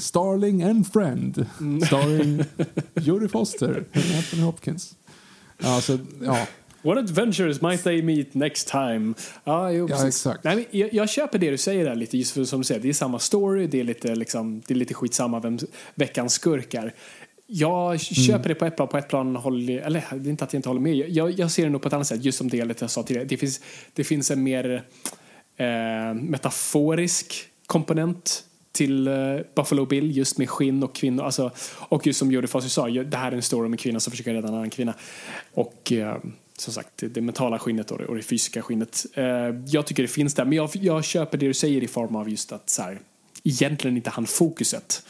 Starling 0.00 0.62
and 0.62 0.92
Friend. 0.92 1.46
Starring 1.86 2.44
Jodie 2.94 3.28
Foster 3.28 3.84
och 3.90 4.16
Anthony 4.16 4.42
Hopkins. 4.42 4.94
Ja, 5.58 5.80
så, 5.80 5.98
ja. 6.22 6.46
What 6.82 6.98
adventures 6.98 7.60
might 7.60 7.84
they 7.84 8.02
meet 8.02 8.34
next 8.34 8.68
time? 8.68 9.14
Ah, 9.44 9.70
jo, 9.70 9.88
Ja, 9.90 10.06
exakt. 10.06 10.44
Nej, 10.44 10.56
men 10.56 10.64
jag, 10.70 10.94
jag 10.94 11.08
köper 11.08 11.38
det 11.38 11.50
du 11.50 11.58
säger 11.58 11.84
där 11.84 11.94
lite, 11.94 12.18
just 12.18 12.32
för 12.32 12.44
som 12.44 12.60
du 12.60 12.64
säger, 12.64 12.80
det 12.80 12.88
är 12.88 12.92
samma 12.92 13.18
story, 13.18 13.66
det 13.66 13.80
är 13.80 13.84
lite, 13.84 14.14
liksom, 14.14 14.62
det 14.66 14.74
är 14.74 14.78
lite 14.78 14.94
skitsamma 14.94 15.40
vem 15.40 15.58
veckans 15.94 16.32
skurkar. 16.32 16.94
Jag 17.46 18.00
köper 18.00 18.48
det 18.48 18.54
på 18.54 18.64
ett 18.64 18.76
plan, 18.76 18.88
på 18.88 18.98
ett 18.98 19.08
plan 19.08 19.36
håller, 19.36 19.78
eller 19.78 20.04
det 20.10 20.28
är 20.28 20.30
inte 20.30 20.44
att 20.44 20.52
jag 20.52 20.58
inte 20.58 20.68
håller 20.68 20.80
med, 20.80 20.96
jag, 20.96 21.30
jag 21.30 21.50
ser 21.50 21.64
det 21.64 21.70
nog 21.70 21.82
på 21.82 21.88
ett 21.88 21.94
annat 21.94 22.06
sätt, 22.06 22.24
just 22.24 22.38
som 22.38 22.48
det 22.48 22.56
jag 22.56 22.90
sa 22.90 23.02
tidigare. 23.02 23.26
Det 23.26 23.36
finns, 23.36 23.60
det 23.94 24.04
finns 24.04 24.30
en 24.30 24.42
mer 24.42 24.84
eh, 25.56 26.14
metaforisk 26.14 27.48
komponent 27.66 28.44
till 28.78 29.08
eh, 29.08 29.14
Buffalo 29.54 29.86
Bill 29.86 30.16
just 30.16 30.38
med 30.38 30.50
skinn 30.50 30.82
och 30.82 30.94
kvinnor. 30.94 31.24
Alltså, 31.24 31.50
och 31.78 32.06
just 32.06 32.18
som 32.18 32.32
Jodie 32.32 32.48
Foster 32.48 32.70
sa, 32.70 32.88
det 32.88 33.16
här 33.16 33.32
är 33.32 33.36
en 33.36 33.42
story 33.42 33.66
om 33.66 33.72
en 33.72 33.78
kvinna 33.78 34.00
som 34.00 34.10
försöker 34.10 34.34
rädda 34.34 34.48
en 34.48 34.54
annan 34.54 34.70
kvinna. 34.70 34.94
Och 35.54 35.92
eh, 35.92 36.16
som 36.56 36.72
sagt, 36.72 36.88
det, 36.96 37.20
mentala 37.20 37.58
skinnet 37.58 37.90
och 37.90 37.98
det, 37.98 38.06
och 38.06 38.16
det 38.16 38.22
fysiska 38.22 38.62
skinnet. 38.62 39.06
Eh, 39.14 39.24
jag 39.66 39.86
tycker 39.86 40.02
det 40.02 40.08
finns 40.08 40.34
där, 40.34 40.44
men 40.44 40.52
jag, 40.52 40.70
jag 40.72 41.04
köper 41.04 41.38
det 41.38 41.46
du 41.46 41.54
säger 41.54 41.82
i 41.82 41.88
form 41.88 42.16
av 42.16 42.28
just 42.28 42.52
att 42.52 42.70
så 42.70 42.82
här, 42.82 43.00
egentligen 43.44 43.96
inte 43.96 44.10
han 44.10 44.26
fokuset. 44.26 45.02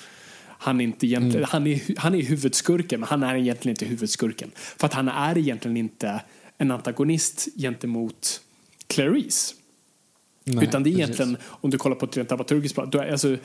Han 0.60 0.80
är, 0.80 0.84
inte 0.84 1.06
egentligen, 1.06 1.46
han, 1.50 1.66
är, 1.66 1.80
han 1.96 2.14
är 2.14 2.22
huvudskurken, 2.22 3.00
men 3.00 3.08
han 3.08 3.22
är 3.22 3.36
egentligen 3.36 3.72
inte 3.72 3.84
huvudskurken. 3.84 4.50
För 4.54 4.86
att 4.86 4.94
han 4.94 5.08
är 5.08 5.38
egentligen 5.38 5.76
inte 5.76 6.20
en 6.58 6.70
antagonist 6.70 7.48
gentemot 7.56 8.40
Clarice. 8.86 9.54
Nej, 10.54 10.64
Utan 10.64 10.82
det 10.82 10.90
är 10.90 10.92
precis. 10.92 11.20
egentligen, 11.20 11.36
om 11.44 11.70
du 11.70 11.78
kollar 11.78 11.96
på 11.96 12.06
ett 12.06 12.16
rent 12.16 12.28
dramaturgiskt 12.28 12.74
plan, 12.74 12.90
alltså, 13.10 13.36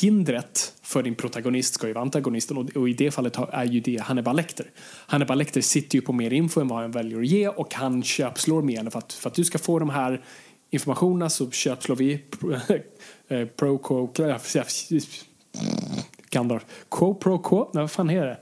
hindret 0.00 0.74
för 0.82 1.02
din 1.02 1.14
protagonist 1.14 1.74
ska 1.74 1.86
ju 1.86 1.92
vara 1.92 2.02
antagonisten 2.02 2.56
och, 2.56 2.76
och 2.76 2.88
i 2.88 2.92
det 2.92 3.10
fallet 3.10 3.36
är 3.52 3.64
ju 3.64 3.80
det 3.80 4.00
Hannibal 4.00 4.36
Lecter. 4.36 4.70
Hannibal 5.06 5.38
Lecter 5.38 5.60
sitter 5.60 5.96
ju 5.98 6.02
på 6.02 6.12
mer 6.12 6.32
info 6.32 6.60
än 6.60 6.68
vad 6.68 6.80
han 6.80 6.90
väljer 6.90 7.20
att 7.20 7.26
ge 7.26 7.48
och 7.48 7.74
han 7.74 8.02
köpslår 8.02 8.62
med 8.62 8.76
henne 8.76 8.90
för 8.90 8.98
att, 8.98 9.12
för 9.12 9.30
att 9.30 9.34
du 9.34 9.44
ska 9.44 9.58
få 9.58 9.78
de 9.78 9.90
här 9.90 10.24
informationerna 10.70 11.30
så 11.30 11.50
köpslår 11.50 11.96
vi 11.96 12.24
eh, 13.28 13.46
pro 13.46 13.78
quo 13.78 14.12
Gandalf. 16.30 16.66
Quo 16.90 17.14
pro 17.14 17.38
quo? 17.38 17.70
Nej, 17.74 17.82
vad 17.82 17.90
fan 17.90 18.10
är 18.10 18.26
det? 18.26 18.38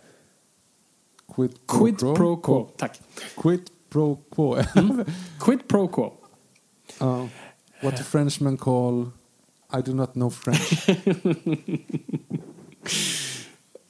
Quid 1.34 1.52
Quid 1.66 1.98
pro 1.98 2.36
quo. 2.36 2.70
Tack. 2.76 3.00
Quid 3.36 3.70
pro 3.90 4.16
quo. 4.34 4.56
Quid 5.40 5.68
pro 5.68 5.88
quo. 5.88 6.12
Ja. 6.98 7.28
What 7.80 7.96
the 7.96 8.02
Frenchmen 8.02 8.56
call 8.56 9.10
I 9.72 9.82
do 9.86 9.94
not 9.94 10.12
know 10.12 10.30
French. 10.30 10.88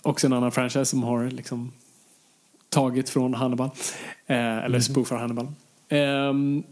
Också 0.02 0.26
en 0.26 0.32
annan 0.32 0.52
franchise 0.52 0.84
som 0.84 1.02
har 1.02 1.30
liksom 1.30 1.72
tagit 2.68 3.08
från 3.08 3.34
Hannibal. 3.34 3.70
Eh, 4.26 4.58
eller 4.58 4.80
spoofar 4.80 5.16
Hannibal. 5.16 5.52
Ehm, 5.88 6.62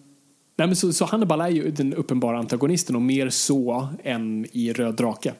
nej 0.56 0.66
men 0.66 0.76
så, 0.76 0.92
så 0.92 1.04
Hannibal 1.04 1.40
är 1.40 1.48
ju 1.48 1.70
den 1.70 1.94
uppenbara 1.94 2.38
antagonisten 2.38 2.96
och 2.96 3.02
mer 3.02 3.30
så 3.30 3.88
än 4.04 4.46
i 4.52 4.72
Röd 4.72 4.94
drake. 4.94 5.34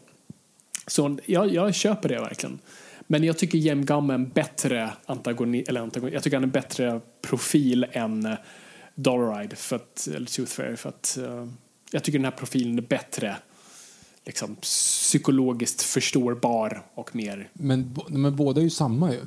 Så 0.87 1.19
jag, 1.27 1.55
jag 1.55 1.75
köper 1.75 2.09
det 2.09 2.21
verkligen. 2.21 2.59
Men 3.07 3.25
jag 3.25 3.39
tycker 3.39 3.59
Jem 3.59 3.85
Gum 3.85 4.11
är 4.11 4.15
en 4.15 4.29
bättre 4.29 4.91
antagonist, 5.07 5.69
eller 5.69 5.81
antagonist, 5.81 6.15
jag 6.15 6.23
tycker 6.23 6.37
han 6.37 6.45
är 6.45 6.47
en 6.47 6.53
bättre 6.53 7.01
profil 7.23 7.87
än 7.93 8.27
eh, 8.27 8.35
Dollaride, 8.95 9.57
för 9.57 9.77
att, 9.77 10.09
eller 10.15 10.27
Tooth 10.27 10.53
Fairy, 10.53 10.77
för 10.77 10.89
att 10.89 11.19
eh, 11.19 11.47
jag 11.91 12.05
tycker 12.05 12.19
den 12.19 12.25
här 12.25 12.33
profilen 12.33 12.79
är 12.79 12.83
bättre 12.83 13.37
liksom, 14.27 14.57
psykologiskt 14.57 15.83
förståbar 15.83 16.83
och 16.95 17.17
mer 17.17 17.49
Men, 17.53 17.97
men 18.09 18.37
båda 18.37 18.61
är 18.61 18.65
ju 18.65 18.71
samma 18.71 19.13
ju. 19.13 19.21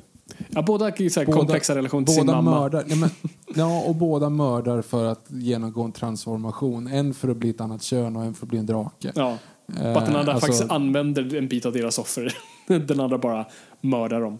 Ja, 0.48 0.62
båda 0.62 0.84
har 0.84 1.32
komplexa 1.32 1.74
relation 1.74 2.04
till 2.04 2.14
sin 2.14 2.26
mamma. 2.26 2.50
Mördar, 2.50 2.84
nej 2.86 2.96
men, 2.98 3.10
ja, 3.54 3.82
och 3.82 3.94
båda 3.94 4.28
mördar 4.28 4.82
för 4.82 5.04
att 5.04 5.24
genomgå 5.28 5.82
en 5.82 5.92
transformation. 5.92 6.86
En 6.86 7.14
för 7.14 7.28
att 7.28 7.36
bli 7.36 7.50
ett 7.50 7.60
annat 7.60 7.82
kön 7.82 8.16
och 8.16 8.24
en 8.24 8.34
för 8.34 8.46
att 8.46 8.50
bli 8.50 8.58
en 8.58 8.66
drake. 8.66 9.12
Ja. 9.14 9.38
Eh, 9.80 9.96
att 9.96 10.06
den 10.06 10.16
andra 10.16 10.32
alltså- 10.32 10.46
faktiskt 10.46 10.70
använder 10.70 11.34
en 11.34 11.48
bit 11.48 11.66
av 11.66 11.72
deras 11.72 11.98
offer. 11.98 12.34
den 12.66 13.00
andra 13.00 13.18
bara 13.18 13.46
mördar 13.80 14.20
dem. 14.20 14.38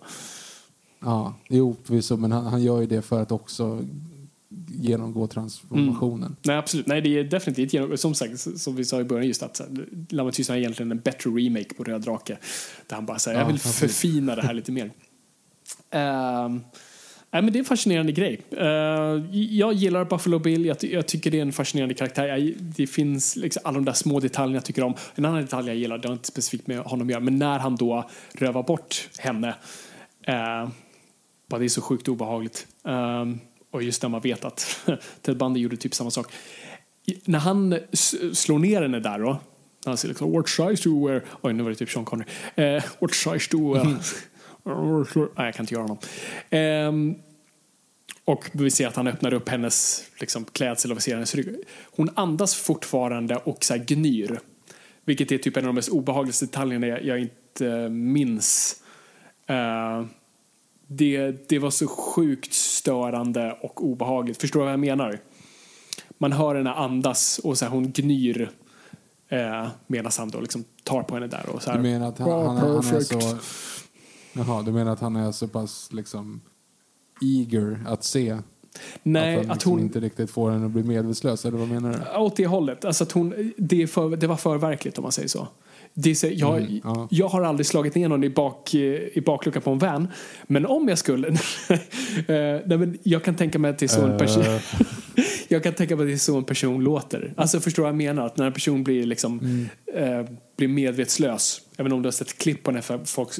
Ja, 1.01 1.35
jo, 1.49 1.77
förvisso, 1.85 2.17
men 2.17 2.33
han, 2.33 2.47
han 2.47 2.63
gör 2.63 2.81
ju 2.81 2.87
det 2.87 3.03
för 3.03 3.23
att 3.23 3.33
också 3.33 3.81
genomgå 4.69 5.27
transformationen. 5.27 6.37
Nej, 6.43 6.57
absolut. 6.57 6.87
Nej, 6.87 7.01
det 7.01 7.19
är 7.19 7.25
definitivt 7.25 7.73
genom, 7.73 7.97
som 7.97 8.15
sagt, 8.15 8.61
som 8.61 8.77
vi 8.77 8.85
sa 8.85 9.01
i 9.01 9.05
början, 9.05 9.27
just 9.27 9.43
att 9.43 9.59
här, 9.59 9.87
Lammet 10.09 10.35
Tystnad 10.35 10.59
är 10.59 10.61
egentligen 10.61 10.93
en 10.93 11.01
bättre 11.01 11.31
remake 11.31 11.75
på 11.75 11.85
Röd 11.85 12.01
Drake. 12.01 12.39
Där 12.87 12.97
han 12.97 13.07
bara 13.07 13.19
säger, 13.19 13.39
jag 13.39 13.45
Ja, 13.45 13.47
vill 13.47 13.57
absolut. 13.57 13.93
förfina 13.93 14.35
det 14.37 14.43
här 14.43 14.55
lite 14.55 14.73
mer. 14.73 14.91
Ehm, 15.91 16.61
nej, 17.31 17.43
men 17.43 17.53
det 17.53 17.57
är 17.57 17.61
en 17.61 17.65
fascinerande 17.65 18.13
grej. 18.13 18.41
Uh, 18.53 19.37
jag 19.37 19.73
gillar 19.73 20.05
Buffalo 20.05 20.39
Bill, 20.39 20.65
jag, 20.65 20.85
jag 20.85 21.07
tycker 21.07 21.31
det 21.31 21.39
är 21.39 21.43
en 21.43 21.53
fascinerande 21.53 21.95
karaktär. 21.95 22.27
Jag, 22.27 22.53
det 22.59 22.87
finns 22.87 23.37
liksom 23.37 23.63
alla 23.65 23.75
de 23.75 23.85
där 23.85 23.93
små 23.93 24.21
detaljerna 24.21 24.57
jag 24.57 24.65
tycker 24.65 24.83
om. 24.85 24.95
En 25.15 25.25
annan 25.25 25.41
detalj 25.41 25.67
jag 25.67 25.77
gillar, 25.77 25.99
det 25.99 26.09
har 26.09 26.13
inte 26.13 26.29
specifikt 26.29 26.67
med 26.67 26.79
honom 26.79 27.07
att 27.07 27.11
göra, 27.11 27.21
men 27.21 27.39
när 27.39 27.59
han 27.59 27.77
då 27.77 28.11
rövar 28.35 28.63
bort 28.63 29.09
henne. 29.19 29.49
Uh, 30.29 30.71
bara 31.49 31.59
det 31.59 31.65
är 31.65 31.69
så 31.69 31.83
sjukt 31.83 32.09
obehagligt. 32.09 32.67
Ehm, 32.85 33.41
och 33.73 33.83
just 33.83 34.03
när 34.03 34.09
man 34.09 34.21
vet 34.21 34.45
att 34.45 34.91
Ted 35.23 35.37
Bundy 35.37 35.61
gjorde 35.61 35.77
typ 35.77 35.95
samma 35.95 36.11
sak. 36.11 36.33
När 37.25 37.39
han 37.39 37.79
slår 38.33 38.59
ner 38.59 38.83
henne 38.83 39.01
där 39.01 39.19
då. 39.19 39.41
Han 39.85 39.97
säger 39.97 40.11
liksom 40.11 40.33
What 40.33 40.49
size 40.49 40.89
do 40.89 40.91
you 40.91 41.09
wear? 41.09 41.25
Oj, 41.41 41.53
nu 41.53 41.63
var 41.63 41.71
det 41.71 41.77
typ 41.77 41.91
Sean 41.91 42.05
Connery. 42.05 42.31
Eh, 42.55 42.85
what 42.99 43.15
size 43.15 43.49
do 43.51 43.59
you 43.59 43.75
wear? 43.75 43.85
Nej, 45.37 45.47
jag 45.47 45.55
kan 45.55 45.63
inte 45.63 45.75
göra 45.75 45.83
honom. 45.83 45.99
Ehm, 46.51 47.15
och 48.25 48.51
vi 48.53 48.71
ser 48.71 48.87
att 48.87 48.97
han 48.97 49.07
öppnar 49.07 49.35
upp 49.35 49.49
hennes 49.49 50.05
liksom, 50.21 50.45
klädsel 50.45 50.93
och 50.93 51.03
ser 51.03 51.15
hennes 51.15 51.35
rygg. 51.35 51.57
Hon 51.97 52.11
andas 52.15 52.55
fortfarande 52.55 53.37
och 53.37 53.65
så 53.65 53.75
här 53.75 53.85
gnyr. 53.85 54.41
Vilket 55.05 55.33
är 55.33 55.39
typ 55.39 55.57
en 55.57 55.65
av 55.65 55.67
de 55.67 55.75
mest 55.75 55.89
obehagligaste 55.89 56.47
detaljerna 56.47 56.87
jag, 56.87 57.05
jag 57.05 57.21
inte 57.21 57.69
eh, 57.69 57.89
minns. 57.89 58.77
Eh, 59.47 60.05
det, 60.97 61.49
det 61.49 61.59
var 61.59 61.71
så 61.71 61.87
sjukt 61.87 62.53
störande 62.55 63.59
och 63.63 63.85
obehagligt. 63.85 64.41
Förstår 64.41 64.61
du 64.61 64.65
vad 64.65 64.73
jag 64.73 64.81
menar? 64.81 65.19
Man 66.19 66.33
hör 66.33 66.55
henne 66.55 66.73
andas 66.73 67.39
och 67.39 67.59
så 67.59 67.65
här, 67.65 67.73
hon 67.73 67.93
gnyr 67.93 68.51
eh, 69.29 69.69
medan 69.87 70.13
han 70.19 70.29
då 70.29 70.41
liksom 70.41 70.65
tar 70.85 71.03
på 71.03 71.15
henne 71.15 71.27
där. 71.27 71.49
Och 71.49 71.63
så 71.63 71.71
här, 71.71 71.77
Du 71.77 71.83
menar 71.83 72.09
att 72.09 72.19
han, 72.19 72.29
"Bra, 72.29 72.47
han, 72.49 72.57
är- 72.57 72.61
han 72.61 72.71
är 72.77 72.83
perfect." 72.83 73.23
så... 73.23 73.37
Jaha, 74.33 74.63
du 74.63 74.73
menar 74.73 74.93
att 74.93 75.01
han 75.01 75.17
är 75.17 75.33
så 75.33 75.49
pass 75.49 75.89
liksom 75.93 76.41
eager 77.23 77.81
att 77.87 78.05
se? 78.05 78.39
Nej, 79.03 79.37
att 79.37 79.43
han 79.43 79.51
att 79.51 79.57
liksom 79.57 79.73
hon... 79.73 79.81
inte 79.81 80.01
riktigt 80.01 80.31
får 80.31 80.51
henne 80.51 80.67
att 80.67 80.73
bli 80.73 80.83
medvetslös, 80.83 81.45
eller 81.45 81.59
vad 81.59 81.69
menar 81.69 81.93
du? 82.13 82.19
Åt 82.19 82.37
det 82.37 82.47
hållet. 82.47 82.85
Alltså 82.85 83.05
att 83.05 83.13
hon, 83.13 83.53
det, 83.59 83.83
är 83.83 83.87
för, 83.87 84.17
det 84.17 84.27
var 84.27 84.37
för 84.37 84.59
verkligt 84.59 84.99
om 84.99 85.03
man 85.03 85.13
säger 85.13 85.29
så. 85.29 85.49
Det 85.95 86.11
är 86.11 86.15
så 86.15 86.27
jag, 86.33 86.59
Mm, 86.59 86.81
ja. 86.85 87.09
jag 87.11 87.29
har 87.29 87.43
aldrig 87.43 87.67
slagit 87.67 87.95
ner 87.95 88.09
någon 88.09 88.25
i, 88.25 88.31
bak, 88.31 88.75
i 88.75 89.23
bakluckan 89.27 89.63
på 89.63 89.71
en 89.71 89.79
van. 89.79 90.09
Men 90.47 90.67
om 90.67 90.89
jag 90.89 90.99
skulle. 90.99 91.29
eh, 91.69 91.77
nej, 92.27 92.79
men 92.79 92.99
jag 93.03 93.25
kan 93.25 93.35
tänka 93.35 93.59
mig 93.59 93.71
att 93.71 93.79
det 93.79 93.87
är 93.87 93.89
så 93.89 94.07
en 94.07 94.19
person. 94.19 94.43
Eh. 94.43 94.61
jag 95.49 95.63
kan 95.63 95.75
tänka 95.75 95.97
mig 95.97 96.03
att 96.03 96.09
det 96.09 96.15
är 96.15 96.19
så 96.19 96.37
en 96.37 96.45
person 96.45 96.85
låter. 96.85 97.35
Alltså 97.37 97.61
förstår 97.61 97.83
vad 97.83 97.89
jag 97.89 97.97
menar? 97.97 98.27
Att 98.27 98.37
när 98.37 98.47
en 98.47 98.53
person 98.53 98.85
blir 98.85 99.07
liksom 99.07 99.41
Mm. 99.41 100.21
eh, 100.21 100.31
blir 100.57 100.69
medvetslös. 100.69 101.61
Även 101.77 101.93
om 101.93 102.03
du 102.03 102.07
har 102.07 102.13
sett 102.13 102.39
klipp 102.39 102.63
på 102.63 102.83
för 102.83 103.05
folk 103.05 103.31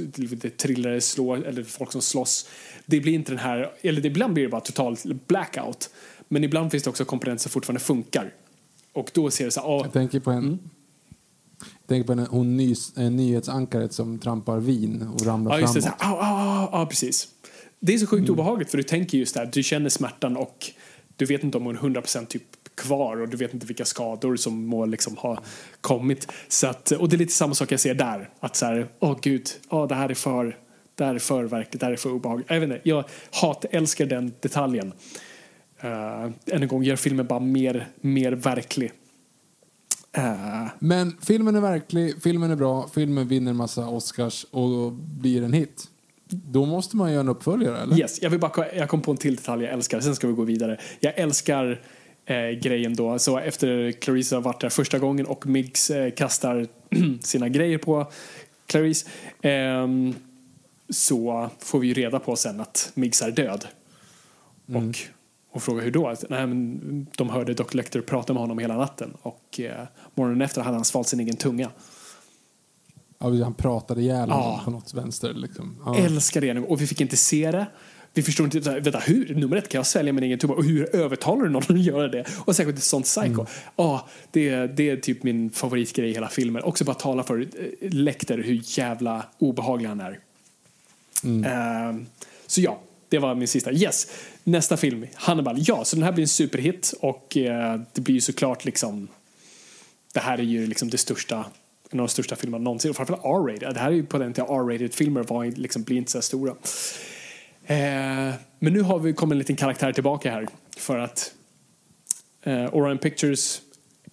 det 0.43 0.57
trillar 0.57 1.01
slår 1.01 1.47
eller 1.47 1.63
folk 1.63 1.93
som 1.93 2.03
slåss. 2.03 2.49
Det 2.87 3.01
blir 3.01 3.13
inte 3.13 3.33
den 3.33 3.39
här, 3.39 3.71
eller 3.83 4.07
ibland 4.07 4.35
blir 4.35 4.45
det 4.45 4.51
bara 4.51 4.61
total 4.61 4.97
blackout. 5.27 5.91
Men 6.29 6.45
ibland 6.45 6.71
finns 6.71 6.83
det 6.83 6.91
också 6.91 7.05
komponenter 7.05 7.43
som 7.43 7.51
fortfarande 7.51 7.81
funkar. 7.81 8.33
Och 8.93 9.11
då 9.15 9.31
ser 9.31 9.45
det 9.45 9.51
så 9.51 9.61
här, 9.61 9.69
ah, 9.69 9.81
Jag 9.85 9.93
tänker 9.93 10.21
på 10.21 10.31
en... 10.31 10.39
Mm. 10.39 10.59
Tänker 11.93 12.07
på 12.07 12.13
en, 12.13 12.27
hon 12.27 12.57
nys, 12.57 12.93
en 12.97 13.17
nyhetsankaret 13.17 13.93
som 13.93 14.19
trampar 14.19 14.59
vin 14.59 15.09
och 15.15 15.27
ramlar 15.27 15.55
Ja, 15.55 15.61
just 15.61 15.75
det. 15.75 15.83
Så 15.83 15.89
framåt. 15.99 16.23
här, 16.25 16.81
au, 16.83 16.87
precis. 16.87 17.29
Det 17.81 17.95
är 17.95 17.99
så 17.99 18.07
sjukt 18.07 18.21
Mm. 18.21 18.33
obehagligt 18.33 18.71
för 18.71 18.77
du 18.77 18.83
tänker 18.83 19.19
just 19.19 19.35
där, 19.35 19.51
du 19.53 19.63
känner 19.63 19.89
smärtan 19.89 20.37
och 20.37 20.71
du 21.17 21.25
vet 21.25 21.43
inte 21.45 21.59
om 21.59 21.65
hon 21.65 21.77
är 21.77 21.81
100% 21.81 22.27
typ 22.27 22.43
kvar 22.75 23.17
och 23.21 23.29
du 23.29 23.37
vet 23.37 23.55
inte 23.55 23.67
vilka 23.67 23.85
skador 23.85 24.37
som 24.37 24.67
må 24.67 24.87
liksom 24.87 25.17
ha 25.17 25.39
kommit. 25.81 26.33
Så 26.49 26.67
att, 26.67 26.91
och 26.91 27.09
det 27.09 27.17
är 27.17 27.19
lite 27.19 27.33
samma 27.33 27.55
sak 27.55 27.73
jag 27.73 27.81
ser 27.81 27.95
där. 27.95 28.31
Att 28.41 28.57
så 28.57 28.67
här, 28.67 28.89
åh 28.99 29.19
gud, 29.23 29.49
åh, 29.69 29.89
det 29.89 29.95
här 29.95 30.09
är 30.09 30.15
för, 30.15 30.57
det 30.95 31.05
här 31.05 31.15
är 31.15 31.19
för 31.19 31.45
verkligt, 31.45 31.81
det 31.81 31.87
här 31.87 31.93
är 31.93 31.97
för 31.97 32.13
obehagligt. 32.13 32.51
Jag 32.51 32.61
vet 32.61 32.71
inte, 32.71 32.89
jag 32.89 33.05
hat, 33.31 33.65
älskar 33.71 34.07
den 34.07 34.33
detaljen. 34.41 34.93
Uh, 35.85 36.31
än 36.47 36.63
en 36.63 36.69
gång, 36.69 36.83
gör 36.83 36.97
filmen 36.97 37.27
bara 37.27 37.41
mer, 37.41 37.89
mer 38.01 38.33
verklig. 38.33 38.93
Uh, 40.19 40.69
Men 40.79 41.17
filmen 41.21 41.57
är 41.57 41.61
verklig, 41.61 42.23
filmen 42.23 42.51
är 42.51 42.57
bra, 42.57 42.89
filmen 42.95 43.29
vinner 43.29 43.53
massa 43.53 43.89
Oscars 43.89 44.47
och 44.51 44.93
blir 44.93 45.43
en 45.43 45.53
hit. 45.53 45.89
Då 46.29 46.67
måste 46.67 46.97
man 46.97 47.13
göra 47.13 47.21
en 47.21 47.29
uppföljare, 47.29 47.79
eller? 47.79 47.99
Yes, 47.99 48.23
jag, 48.23 48.31
vill 48.31 48.41
bara, 48.41 48.75
jag 48.75 48.89
kom 48.89 49.01
på 49.01 49.11
en 49.11 49.17
till 49.17 49.37
detalj 49.37 49.65
jag 49.65 49.73
älskar, 49.73 50.01
sen 50.01 50.17
ska 50.17 50.27
vi 50.27 50.33
gå 50.33 50.45
vidare. 50.45 50.81
Jag 51.01 51.19
älskar 51.19 51.81
eh, 52.27 52.51
grejen 52.51 52.95
då, 52.95 53.19
så 53.19 53.39
efter 53.39 53.93
Clarice 53.93 54.33
har 54.35 54.41
varit 54.41 54.61
där 54.61 54.69
första 54.69 54.99
gången 54.99 55.27
och 55.27 55.47
Miggs 55.47 55.91
eh, 55.91 56.11
kastar 56.11 56.67
sina 57.23 57.49
grejer 57.49 57.79
på 57.79 58.13
Clarice 58.67 59.07
eh, 59.43 59.89
så 60.91 61.51
får 61.59 61.79
vi 61.79 61.87
ju 61.87 61.95
reda 61.95 62.19
på 62.19 62.37
sen 62.37 62.61
att 62.61 62.91
Miggs 62.95 63.23
är 63.23 63.31
död. 63.31 63.67
Mm. 64.69 64.89
Och 64.89 64.97
hon 65.53 65.61
frågar 65.61 65.85
hur 65.85 65.91
då? 65.91 66.09
Att, 66.09 66.25
nej, 66.31 66.47
men 66.47 67.07
de 67.17 67.31
hörde 67.31 67.55
Dr. 67.55 67.77
Lecter 67.77 68.01
prata 68.01 68.33
med 68.33 68.41
honom 68.41 68.59
hela 68.59 68.77
natten 68.77 69.17
och 69.23 69.61
eh, 69.61 69.87
morgonen 70.15 70.43
efter 70.43 70.61
hade 70.63 70.77
han 70.77 70.85
svalt 70.85 71.09
sin 71.09 71.21
egen 71.21 71.37
tunga. 71.37 71.71
Ja, 73.19 73.45
han 73.45 73.55
pratade 73.55 74.01
ihjäl 74.01 74.29
ja. 74.29 74.61
på 74.65 74.71
något 74.71 74.95
vänster. 74.95 75.35
Liksom. 75.35 75.77
Ja. 75.85 75.97
Älskar 75.97 76.41
det. 76.41 76.59
Och 76.59 76.81
vi 76.81 76.87
fick 76.87 77.01
inte 77.01 77.17
se 77.17 77.51
det. 77.51 77.67
Vi 78.15 78.23
förstår 78.23 78.45
inte, 78.45 78.81
vänta, 78.81 78.99
hur, 78.99 79.35
nummer 79.35 79.57
ett, 79.57 79.69
kan 79.69 79.79
jag 79.79 79.87
svälja 79.87 80.13
min 80.13 80.25
egen 80.25 80.39
tuba? 80.39 80.55
Och 80.55 80.65
hur 80.65 80.97
övertalar 80.97 81.43
du 81.43 81.51
någon 81.51 81.63
att 81.69 81.83
göra 81.83 82.09
det? 82.09 82.25
Och 82.45 82.57
särskilt 82.57 82.79
ett 82.79 82.85
sånt 82.85 83.05
psycho. 83.05 83.41
Mm. 83.41 83.47
Ja, 83.77 84.09
det, 84.31 84.67
det 84.67 84.91
är 84.91 84.97
typ 84.97 85.23
min 85.23 85.51
favoritgrej 85.51 86.11
i 86.11 86.15
hela 86.15 86.29
filmen. 86.29 86.63
Också 86.63 86.85
bara 86.85 86.95
tala 86.95 87.23
för 87.23 87.41
eh, 87.41 87.91
Lecter 87.91 88.39
hur 88.39 88.61
jävla 88.79 89.27
obehaglig 89.39 89.89
han 89.89 90.01
är. 90.01 90.19
Mm. 91.25 91.45
Uh, 91.45 92.03
så 92.47 92.61
ja, 92.61 92.81
det 93.13 93.19
var 93.19 93.35
min 93.35 93.49
sista. 93.49 93.73
Yes, 93.73 94.13
nästa 94.45 94.77
film, 94.77 95.07
Hannibal. 95.15 95.57
Ja, 95.59 95.85
så 95.85 95.97
den 95.97 96.03
här 96.03 96.13
blir 96.13 96.23
en 96.23 96.29
superhit 96.29 96.95
och 97.01 97.37
eh, 97.37 97.81
det 97.93 98.01
blir 98.01 98.15
ju 98.15 98.21
såklart 98.21 98.65
liksom 98.65 99.09
det 100.13 100.21
här 100.21 100.39
är 100.39 100.43
ju 100.43 100.67
liksom 100.67 100.91
det 100.91 100.99
största 100.99 101.45
en 101.91 102.01
av 102.01 102.07
de 102.07 102.09
största 102.09 102.37
filmerna 102.37 102.65
någonsin. 102.65 102.91
Och 102.91 102.97
framförallt 102.97 103.25
R-rated. 103.25 103.75
Det 103.75 103.81
här 103.81 103.91
är 103.91 103.95
ju 103.95 104.07
på 104.07 104.19
den 104.19 104.33
tiden 104.33 104.51
R-rated 104.51 104.95
filmer 104.95 105.23
var 105.23 105.45
liksom, 105.45 105.83
blir 105.83 105.97
inte 105.97 106.11
så 106.11 106.23
stora. 106.23 106.51
Eh, 107.67 108.35
men 108.59 108.73
nu 108.73 108.81
har 108.81 108.99
vi 108.99 109.13
kommit 109.13 109.33
en 109.33 109.39
liten 109.39 109.57
karaktär 109.57 109.93
tillbaka 109.93 110.31
här. 110.31 110.49
För 110.77 110.99
att 110.99 111.35
eh, 112.43 112.75
Orion 112.75 112.99
Pictures 112.99 113.61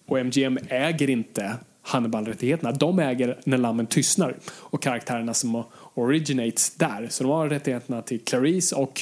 och 0.06 0.18
MGM 0.18 0.58
äger 0.68 1.10
inte 1.10 1.56
Hannibal-rättigheterna. 1.82 2.72
De 2.72 2.98
äger 2.98 3.38
När 3.44 3.58
lammen 3.58 3.86
tystnar 3.86 4.36
och 4.50 4.82
karaktärerna 4.82 5.34
som 5.34 5.64
originates 6.00 6.70
där. 6.70 7.06
Så 7.10 7.24
de 7.24 7.32
har 7.32 7.48
rättigheterna 7.48 8.02
till 8.02 8.20
Clarice 8.20 8.76
och 8.76 9.00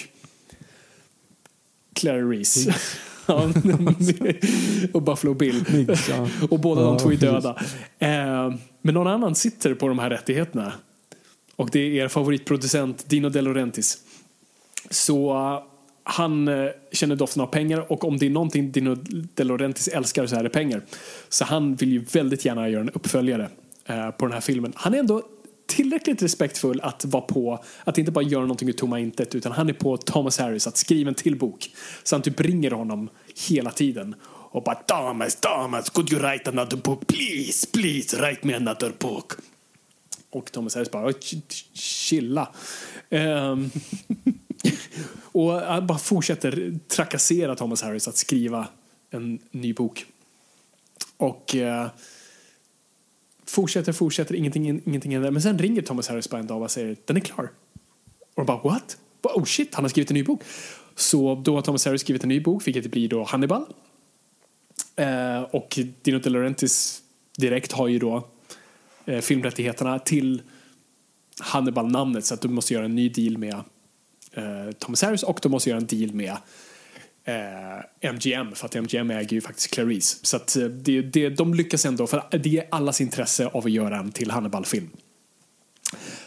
Clarice. 1.93 2.75
och 4.93 5.03
Buffalo 5.03 5.35
Bill. 5.35 5.65
och 6.51 6.61
båda 6.61 6.83
de 6.83 6.99
två 6.99 7.13
är 7.13 7.17
döda. 7.17 7.57
Eh, 7.99 8.55
men 8.83 8.95
någon 8.95 9.07
annan 9.07 9.35
sitter 9.35 9.75
på 9.75 9.89
de 9.89 9.99
här 9.99 10.11
rättigheterna. 10.11 10.73
Och 11.57 11.71
det 11.73 11.81
är 11.81 12.05
er 12.05 12.09
favoritproducent 12.09 13.09
Dino 13.09 13.29
De 13.29 13.41
Laurentiis. 13.41 13.99
Så 14.91 15.33
uh, 15.33 15.63
han 16.03 16.49
uh, 16.49 16.71
känner 16.93 17.17
doften 17.17 17.43
av 17.43 17.47
pengar 17.47 17.93
och 17.93 18.05
om 18.05 18.19
det 18.19 18.27
är 18.27 18.31
någonting 18.31 18.73
Dino 18.73 18.97
De 19.35 19.45
Laurentiis 19.45 19.89
älskar 19.89 20.27
så 20.27 20.37
är 20.37 20.43
det 20.43 20.51
pengar. 20.51 20.83
Så 21.29 21.45
han 21.45 21.75
vill 21.75 21.93
ju 21.93 21.99
väldigt 21.99 22.45
gärna 22.45 22.69
göra 22.69 22.83
en 22.83 22.91
uppföljare 22.91 23.49
uh, 23.91 24.11
på 24.11 24.27
den 24.27 24.33
här 24.33 24.41
filmen. 24.41 24.73
Han 24.77 24.95
är 24.95 24.99
ändå 24.99 25.23
tillräckligt 25.69 26.23
respektfull 26.23 26.81
att 26.81 27.05
vara 27.05 27.23
på, 27.23 27.65
att 27.85 27.99
inte 27.99 28.11
bara 28.13 28.25
göra 28.25 28.43
någonting 28.43 28.69
ur 28.69 28.73
tomma 28.73 29.01
intet 29.01 29.35
utan 29.35 29.53
han 29.53 29.69
är 29.69 29.73
på 29.73 29.97
Thomas 29.97 30.39
Harris 30.39 30.67
att 30.67 30.77
skriva 30.77 31.09
en 31.09 31.15
till 31.15 31.37
bok. 31.37 31.71
Så 32.03 32.15
han 32.15 32.23
typ 32.23 32.41
ringer 32.41 32.71
honom 32.71 33.11
hela 33.49 33.71
tiden 33.71 34.15
och 34.51 34.63
bara 34.63 34.75
Thomas, 34.75 35.37
Thomas, 35.37 35.91
could 35.91 36.13
you 36.13 36.23
write 36.23 36.51
another 36.51 36.77
book? 36.77 37.07
Please, 37.07 37.67
please 37.73 38.17
write 38.17 38.47
me 38.47 38.55
another 38.55 38.93
book. 38.99 39.33
Och 40.31 40.53
Thomas 40.53 40.75
Harris 40.75 40.91
bara 40.91 41.13
chilla. 41.73 42.49
Um, 43.11 43.71
och 45.23 45.53
han 45.53 45.87
bara 45.87 45.99
fortsätter 45.99 46.79
trakassera 46.89 47.55
Thomas 47.55 47.83
Harris 47.83 48.09
att 48.09 48.17
skriva 48.17 48.69
en 49.11 49.39
ny 49.51 49.73
bok. 49.73 50.07
Och 51.17 51.55
uh, 51.55 51.87
fortsätter, 53.49 53.93
fortsätter, 53.93 54.35
ingenting, 54.35 54.83
ingenting 54.87 55.13
händer. 55.13 55.31
Men 55.31 55.43
sen 55.43 55.59
ringer 55.59 55.83
Thomas 55.83 56.09
Harris 56.09 56.31
bara 56.31 56.41
en 56.41 56.47
dag 56.47 56.63
och 56.63 56.71
säger 56.71 56.97
den 57.05 57.17
är 57.17 57.21
klar. 57.21 57.51
Och 58.35 58.45
de 58.45 58.47
bara 58.47 58.59
what? 58.59 58.97
Oh 59.23 59.45
shit, 59.45 59.75
han 59.75 59.85
har 59.85 59.89
skrivit 59.89 60.11
en 60.11 60.15
ny 60.15 60.25
bok. 60.25 60.43
Så 60.97 61.35
då 61.35 61.55
har 61.55 61.63
Thomas 61.63 61.85
Harris 61.85 62.01
skrivit 62.01 62.23
en 62.23 62.29
ny 62.29 62.41
bok, 62.41 62.67
vilket 62.67 62.91
blir 62.91 63.09
då 63.09 63.25
Hannibal. 63.25 63.65
Eh, 64.97 65.43
och 65.43 65.79
Dino 66.03 66.19
De 66.19 66.31
Laurentiis 66.31 67.03
direkt 67.39 67.73
har 67.73 67.89
ju 67.89 67.99
då 67.99 68.27
eh, 69.05 69.21
filmrättigheterna 69.21 69.99
till 69.99 70.43
Hannibal-namnet 71.41 72.25
så 72.25 72.35
att 72.35 72.41
de 72.41 72.55
måste 72.55 72.75
göra 72.75 72.85
en 72.85 72.95
ny 72.95 73.09
deal 73.09 73.39
med 73.39 73.55
eh, 74.33 74.73
Thomas 74.79 75.03
Harris 75.03 75.23
och 75.23 75.39
de 75.43 75.49
måste 75.49 75.71
göra 75.71 75.81
en 75.81 75.87
deal 75.87 76.15
med 76.15 76.37
eh, 77.29 78.11
MGM 78.13 78.55
för 78.55 78.67
att 78.67 78.75
MGM 78.75 79.11
äger 79.11 79.33
ju 79.33 79.41
faktiskt 79.41 79.71
Clarice. 79.71 80.19
Så 80.23 80.37
att 80.37 80.57
eh, 80.57 80.65
det, 80.65 81.03
det, 81.03 81.29
de 81.29 81.55
lyckas 81.55 81.87
ändå, 81.87 82.07
för 82.07 82.23
det 82.39 82.59
är 82.59 82.67
allas 82.71 83.01
intresse 83.01 83.47
av 83.47 83.65
att 83.65 83.73
göra 83.73 83.99
en 83.99 84.13
till 84.13 84.31
Hannibal-film. 84.31 84.91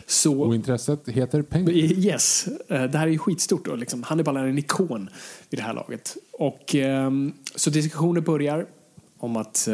Så, 0.06 0.42
och 0.42 0.56
intresset 0.56 1.10
heter 1.10 1.42
pengar? 1.42 1.72
Yes, 1.72 2.48
eh, 2.70 2.84
det 2.84 2.98
här 2.98 3.08
är 3.08 3.12
ju 3.12 3.18
skitstort. 3.18 3.66
Då, 3.66 3.76
liksom. 3.76 4.04
Hannibal 4.04 4.38
är 4.38 4.46
en 4.46 4.58
ikon 4.58 5.10
vid 5.50 5.60
det 5.60 5.64
här 5.64 5.74
laget. 5.74 6.18
Och, 6.32 6.76
um, 6.76 7.34
så 7.56 7.70
diskussioner 7.70 8.22
börjar 8.22 8.66
om 9.18 9.38
att 9.38 9.68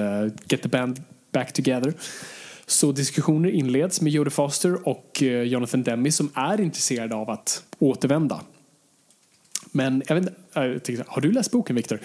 get 0.46 0.62
the 0.62 0.70
band 0.70 1.04
back 1.32 1.54
together. 1.54 1.94
Så 2.66 2.92
diskussioner 2.92 3.50
inleds 3.50 4.02
med 4.02 4.14
Jodie 4.14 4.32
Foster 4.32 4.88
och 4.88 5.22
Jonathan 5.22 5.84
Demme 5.84 6.12
som 6.12 6.32
är 6.34 6.62
intresserade 6.62 7.16
av 7.16 7.30
att 7.30 7.64
återvända 7.80 8.42
men 9.78 10.04
jag 10.08 10.16
vet 10.16 10.24
inte, 10.24 10.36
jag 10.54 10.84
tänkte, 10.84 11.06
har 11.08 11.22
du 11.22 11.32
läst 11.32 11.52
boken 11.52 11.76
Viktor? 11.76 11.96
Uh, 11.96 12.02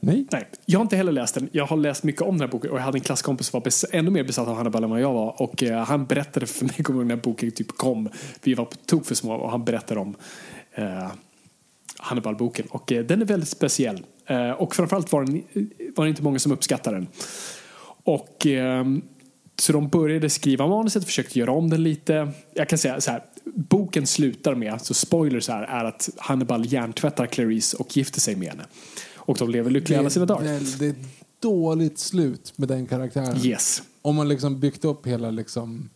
nej. 0.00 0.26
nej. 0.30 0.48
Jag 0.66 0.78
har 0.78 0.82
inte 0.82 0.96
heller 0.96 1.12
läst 1.12 1.34
den. 1.34 1.48
Jag 1.52 1.66
har 1.66 1.76
läst 1.76 2.04
mycket 2.04 2.22
om 2.22 2.38
den 2.38 2.40
här 2.40 2.48
boken 2.48 2.70
och 2.70 2.78
jag 2.78 2.82
hade 2.82 2.98
en 2.98 3.02
klasskompis 3.02 3.46
som 3.46 3.60
var 3.60 3.94
ännu 3.96 4.10
mer 4.10 4.24
besatt 4.24 4.48
av 4.48 4.56
Hannibal 4.56 4.84
än 4.84 4.90
vad 4.90 5.00
jag 5.00 5.12
var. 5.12 5.42
Och 5.42 5.62
uh, 5.62 5.72
han 5.72 6.06
berättade 6.06 6.46
för 6.46 6.64
mig 6.64 6.74
när 6.88 6.98
den 6.98 7.10
här 7.10 7.16
boken 7.16 7.50
typ 7.50 7.76
kom. 7.76 8.08
Vi 8.42 8.54
var 8.54 8.64
på 8.64 8.76
tok 8.86 9.06
för 9.06 9.14
små 9.14 9.34
och 9.34 9.50
han 9.50 9.64
berättade 9.64 10.00
om 10.00 10.14
uh, 10.78 11.10
Hannibal-boken. 11.98 12.66
Och 12.70 12.84
den 12.86 13.22
är 13.22 13.26
väldigt 13.26 13.48
speciell. 13.48 14.06
och 14.56 14.74
framförallt 14.74 15.12
var, 15.12 15.24
den, 15.24 15.42
var 15.96 16.04
det 16.04 16.08
inte 16.08 16.22
många 16.22 16.38
som 16.38 16.52
uppskattade 16.52 16.96
den. 16.96 17.06
Och 18.04 18.46
så 19.60 19.72
de 19.72 19.88
började 19.88 20.30
skriva 20.30 20.66
manuset, 20.66 21.04
försökte 21.04 21.38
göra 21.38 21.52
om 21.52 21.70
den 21.70 21.82
lite. 21.82 22.28
Jag 22.54 22.68
kan 22.68 22.78
säga 22.78 23.00
så 23.00 23.10
här, 23.10 23.22
boken 23.54 24.06
slutar 24.06 24.54
med, 24.54 24.80
så 24.80 24.94
spoilers 24.94 25.48
här, 25.48 25.62
är 25.62 25.84
att 25.84 26.08
Hannibal 26.16 26.72
hjärntvättar 26.72 27.26
Clarice 27.26 27.74
och 27.74 27.96
gifter 27.96 28.20
sig 28.20 28.36
med 28.36 28.48
henne. 28.48 28.64
Och 29.14 29.36
de 29.38 29.50
lever 29.50 29.70
lyckliga 29.70 29.98
alla 29.98 30.10
sina 30.10 30.26
dagar. 30.26 30.44
Det 30.44 30.50
är 30.50 30.60
väldigt 30.60 30.96
dåligt 31.40 31.98
slut 31.98 32.52
med 32.56 32.68
den 32.68 32.86
karaktären. 32.86 33.46
Yes. 33.46 33.82
Om 34.02 34.16
man 34.16 34.28
liksom 34.28 34.60
byggt 34.60 34.84
upp 34.84 35.06
hela 35.06 35.30
liksom 35.30 35.90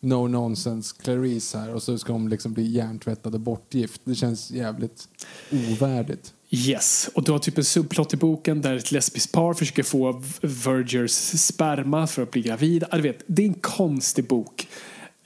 no 0.00 0.26
nonsense 0.26 0.94
Clarice 1.02 1.54
här 1.54 1.74
och 1.74 1.82
så 1.82 1.98
ska 1.98 2.12
hon 2.12 2.28
liksom 2.28 2.52
bli 2.52 2.70
hjärntvättad 2.70 3.34
och 3.34 3.40
bortgift. 3.40 4.00
Det 4.04 4.14
känns 4.14 4.50
jävligt 4.50 5.08
ovärdigt. 5.52 6.34
Yes, 6.50 7.10
och 7.14 7.24
du 7.24 7.32
har 7.32 7.38
typ 7.38 7.58
en 7.58 7.64
subplot 7.64 8.14
i 8.14 8.16
boken 8.16 8.62
där 8.62 8.76
ett 8.76 8.92
lesbiskt 8.92 9.32
par 9.32 9.54
försöker 9.54 9.82
få 9.82 10.22
Vergers 10.40 11.10
sperma 11.40 12.06
för 12.06 12.22
att 12.22 12.30
bli 12.30 12.42
gravida. 12.42 12.88
Du 12.92 13.00
vet, 13.00 13.22
det 13.26 13.42
är 13.42 13.46
en 13.46 13.54
konstig 13.54 14.26
bok. 14.26 14.68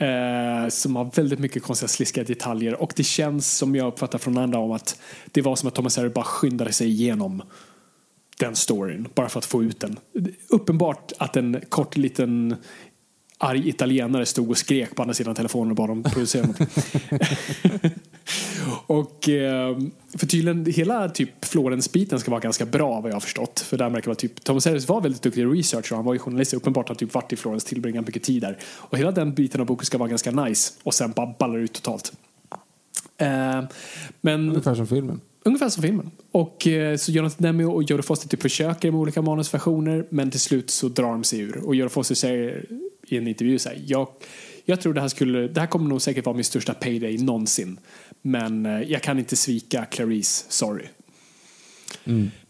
Eh, 0.03 0.69
som 0.69 0.97
har 0.97 1.11
väldigt 1.17 1.39
mycket 1.39 1.63
konstiga 1.63 1.89
sliskiga 1.89 2.25
detaljer 2.25 2.83
och 2.83 2.93
det 2.97 3.03
känns 3.03 3.57
som 3.57 3.75
jag 3.77 3.87
uppfattar 3.87 4.19
från 4.19 4.39
andra 4.39 4.59
om 4.59 4.73
att 4.73 5.01
det 5.27 5.43
var 5.43 5.57
som 5.57 5.69
att 5.69 5.75
Thomas 5.75 5.97
Harry 5.97 6.09
bara 6.09 6.25
skyndade 6.25 6.73
sig 6.73 6.89
igenom 6.89 7.43
den 8.39 8.57
storyn 8.57 9.09
bara 9.15 9.29
för 9.29 9.39
att 9.39 9.45
få 9.45 9.63
ut 9.63 9.81
den. 9.81 9.99
Uppenbart 10.49 11.13
att 11.19 11.37
en 11.37 11.61
kort 11.69 11.97
liten 11.97 12.57
arg 13.43 13.69
italienare 13.69 14.27
stod 14.27 14.51
och 14.51 14.59
skrek 14.59 14.95
på 14.95 15.03
andra 15.03 15.15
sidan 15.15 15.35
telefonen 15.35 15.71
och 15.71 15.77
bad 15.77 15.89
dem 15.89 16.03
producera 16.03 16.47
något. 16.47 16.59
och 18.87 19.29
eh, 19.29 19.79
för 20.15 20.27
tydligen 20.27 20.67
hela 20.67 21.09
typ 21.09 21.45
Florens-biten 21.45 22.21
ska 22.21 22.31
vara 22.31 22.41
ganska 22.41 22.67
bra 22.67 23.01
vad 23.01 23.11
jag 23.11 23.15
har 23.15 23.21
förstått. 23.21 23.61
För 23.61 23.79
där 23.79 23.91
märker 23.91 24.09
man 24.09 24.17
typ, 24.17 24.45
Thomas 24.45 24.67
Harris 24.67 24.89
var 24.89 25.01
väldigt 25.01 25.23
duktig 25.23 25.45
researcher 25.47 25.95
han 25.97 26.05
var 26.05 26.13
ju 26.13 26.19
journalist. 26.19 26.55
Uppenbart 26.55 26.89
har 26.89 26.95
typ 26.95 27.15
varit 27.15 27.33
i 27.33 27.37
Florens, 27.37 27.65
tillbringat 27.65 28.07
mycket 28.07 28.23
tid 28.23 28.43
där. 28.43 28.59
Och 28.65 28.99
hela 28.99 29.11
den 29.11 29.35
biten 29.35 29.61
av 29.61 29.67
boken 29.67 29.87
ska 29.87 29.99
vara 29.99 30.09
ganska 30.09 30.31
nice 30.31 30.73
och 30.83 30.95
sen 30.95 31.13
bara 31.13 31.35
ballar 31.39 31.59
ut 31.59 31.73
totalt. 31.73 32.13
Eh, 33.19 33.63
men, 34.21 34.49
Ungefär 34.49 34.75
som 34.75 34.87
filmen. 34.87 35.21
ungefär 35.45 35.69
som 35.69 35.83
filmen. 35.83 36.11
Och 36.33 36.67
eh, 36.67 36.97
så 36.97 37.13
Jonathan 37.13 37.43
Demme 37.43 37.65
och 37.65 37.83
Jodie 37.83 38.03
Foster 38.03 38.29
typ 38.29 38.43
försöker 38.43 38.91
med 38.91 39.01
olika 39.01 39.23
manusversioner 39.23 40.07
men 40.11 40.31
till 40.31 40.41
slut 40.41 40.71
så 40.71 40.89
drar 40.89 41.13
de 41.13 41.25
sig 41.25 41.41
ur. 41.41 41.57
Och 41.65 41.75
Jodie 41.75 41.89
Foster 41.89 42.15
säger 42.15 42.67
i 43.13 43.17
en 43.17 43.29
intervju 43.29 43.59
så 43.59 43.69
här, 43.69 43.83
jag, 43.87 44.09
jag 44.65 44.81
tror 44.81 44.95
det 44.95 45.01
här 45.01 45.09
skulle, 45.09 45.49
det 45.49 45.61
här 45.61 45.67
kommer 45.67 45.89
nog 45.89 46.03
säkert 46.03 46.25
vara 46.25 46.37
min 46.37 46.45
största 46.45 46.75
payday 46.75 47.19
någonsin. 47.19 47.79
Men 48.23 48.67
eh, 48.67 48.83
jag 48.83 49.03
kan 49.03 49.19
inte 49.19 49.37
svika 49.37 49.85
Clarice, 49.85 50.45
sorry. 50.49 50.85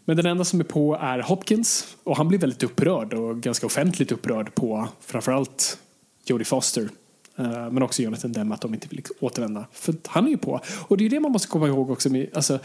Men 0.05 0.17
den 0.17 0.25
enda 0.25 0.43
som 0.45 0.59
är 0.59 0.63
på 0.63 0.95
är 1.01 1.19
Hopkins 1.19 1.97
och 2.03 2.17
han 2.17 2.27
blir 2.27 2.39
väldigt 2.39 2.63
upprörd 2.63 3.13
och 3.13 3.41
ganska 3.41 3.65
offentligt 3.65 4.11
upprörd 4.11 4.55
på 4.55 4.87
framförallt 5.01 5.77
Jodie 6.25 6.45
Foster. 6.45 6.89
eh, 7.37 7.71
Men 7.71 7.83
också 7.83 8.01
Jonathan 8.01 8.31
Demme 8.31 8.55
att 8.55 8.61
de 8.61 8.73
inte 8.73 8.87
vill 8.87 9.03
återvända. 9.19 9.65
För 9.71 9.95
han 10.07 10.25
är 10.25 10.29
ju 10.29 10.37
på. 10.37 10.61
Och 10.87 10.97
det 10.97 11.05
är 11.05 11.09
det 11.09 11.19
man 11.19 11.31
måste 11.31 11.47
komma 11.47 11.67
ihåg 11.67 11.91
också. 11.91 12.09
Med, 12.09 12.29
alltså, 12.33 12.59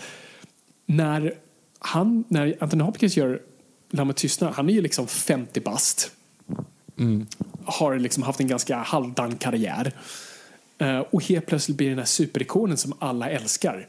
när, 0.86 1.34
han, 1.78 2.24
när 2.28 2.56
Anthony 2.60 2.82
Hopkins 2.82 3.16
gör 3.16 3.42
Lammet 3.90 4.16
tystnar, 4.16 4.52
han 4.52 4.68
är 4.68 4.72
ju 4.72 4.80
liksom 4.82 5.06
50 5.06 5.60
bast. 5.60 6.10
Har 7.69 7.99
liksom 7.99 8.23
haft 8.23 8.40
en 8.40 8.47
ganska 8.47 8.77
halvdan 8.77 9.36
karriär. 9.36 9.93
Eh, 10.78 10.99
och 10.99 11.23
helt 11.24 11.47
plötsligt 11.47 11.77
blir 11.77 11.89
den 11.89 11.99
här 11.99 12.07
superikonen 12.07 12.77
som 12.77 12.93
alla 12.99 13.31
älskar. 13.31 13.89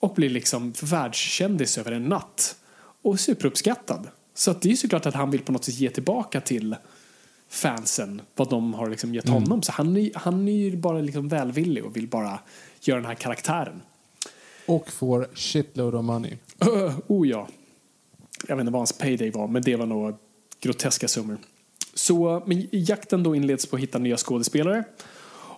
Och 0.00 0.14
blir 0.14 0.30
liksom 0.30 0.72
världskändis 0.82 1.78
över 1.78 1.92
en 1.92 2.04
natt. 2.04 2.56
Och 3.02 3.20
superuppskattad. 3.20 4.08
Så 4.34 4.50
att 4.50 4.62
det 4.62 4.68
är 4.68 4.70
ju 4.70 4.76
såklart 4.76 5.06
att 5.06 5.14
han 5.14 5.30
vill 5.30 5.42
på 5.42 5.52
något 5.52 5.64
sätt 5.64 5.74
ge 5.74 5.90
tillbaka 5.90 6.40
till 6.40 6.76
fansen 7.48 8.20
vad 8.36 8.50
de 8.50 8.74
har 8.74 8.90
liksom 8.90 9.14
gett 9.14 9.28
honom. 9.28 9.62
Så 9.62 9.72
han 9.72 9.96
är, 9.96 10.10
han 10.14 10.48
är 10.48 10.52
ju 10.52 10.76
bara 10.76 11.00
liksom 11.00 11.28
välvillig 11.28 11.84
och 11.84 11.96
vill 11.96 12.08
bara 12.08 12.38
göra 12.80 13.00
den 13.00 13.06
här 13.06 13.14
karaktären. 13.14 13.82
Och 14.66 14.90
får 14.90 15.28
shitload 15.34 15.94
of 15.94 16.04
money. 16.04 16.36
Uh, 16.66 17.00
oh 17.06 17.28
ja. 17.28 17.48
Jag 18.48 18.56
vet 18.56 18.60
inte 18.60 18.72
vad 18.72 18.80
hans 18.80 18.92
payday 18.92 19.30
var, 19.30 19.48
men 19.48 19.62
det 19.62 19.76
var 19.76 19.86
nog 19.86 20.16
groteska 20.60 21.08
summor. 21.08 21.38
Så 21.94 22.42
men 22.46 22.68
jakten 22.70 23.22
då 23.22 23.34
inleds 23.34 23.66
på 23.66 23.76
att 23.76 23.82
hitta 23.82 23.98
nya 23.98 24.16
skådespelare 24.16 24.84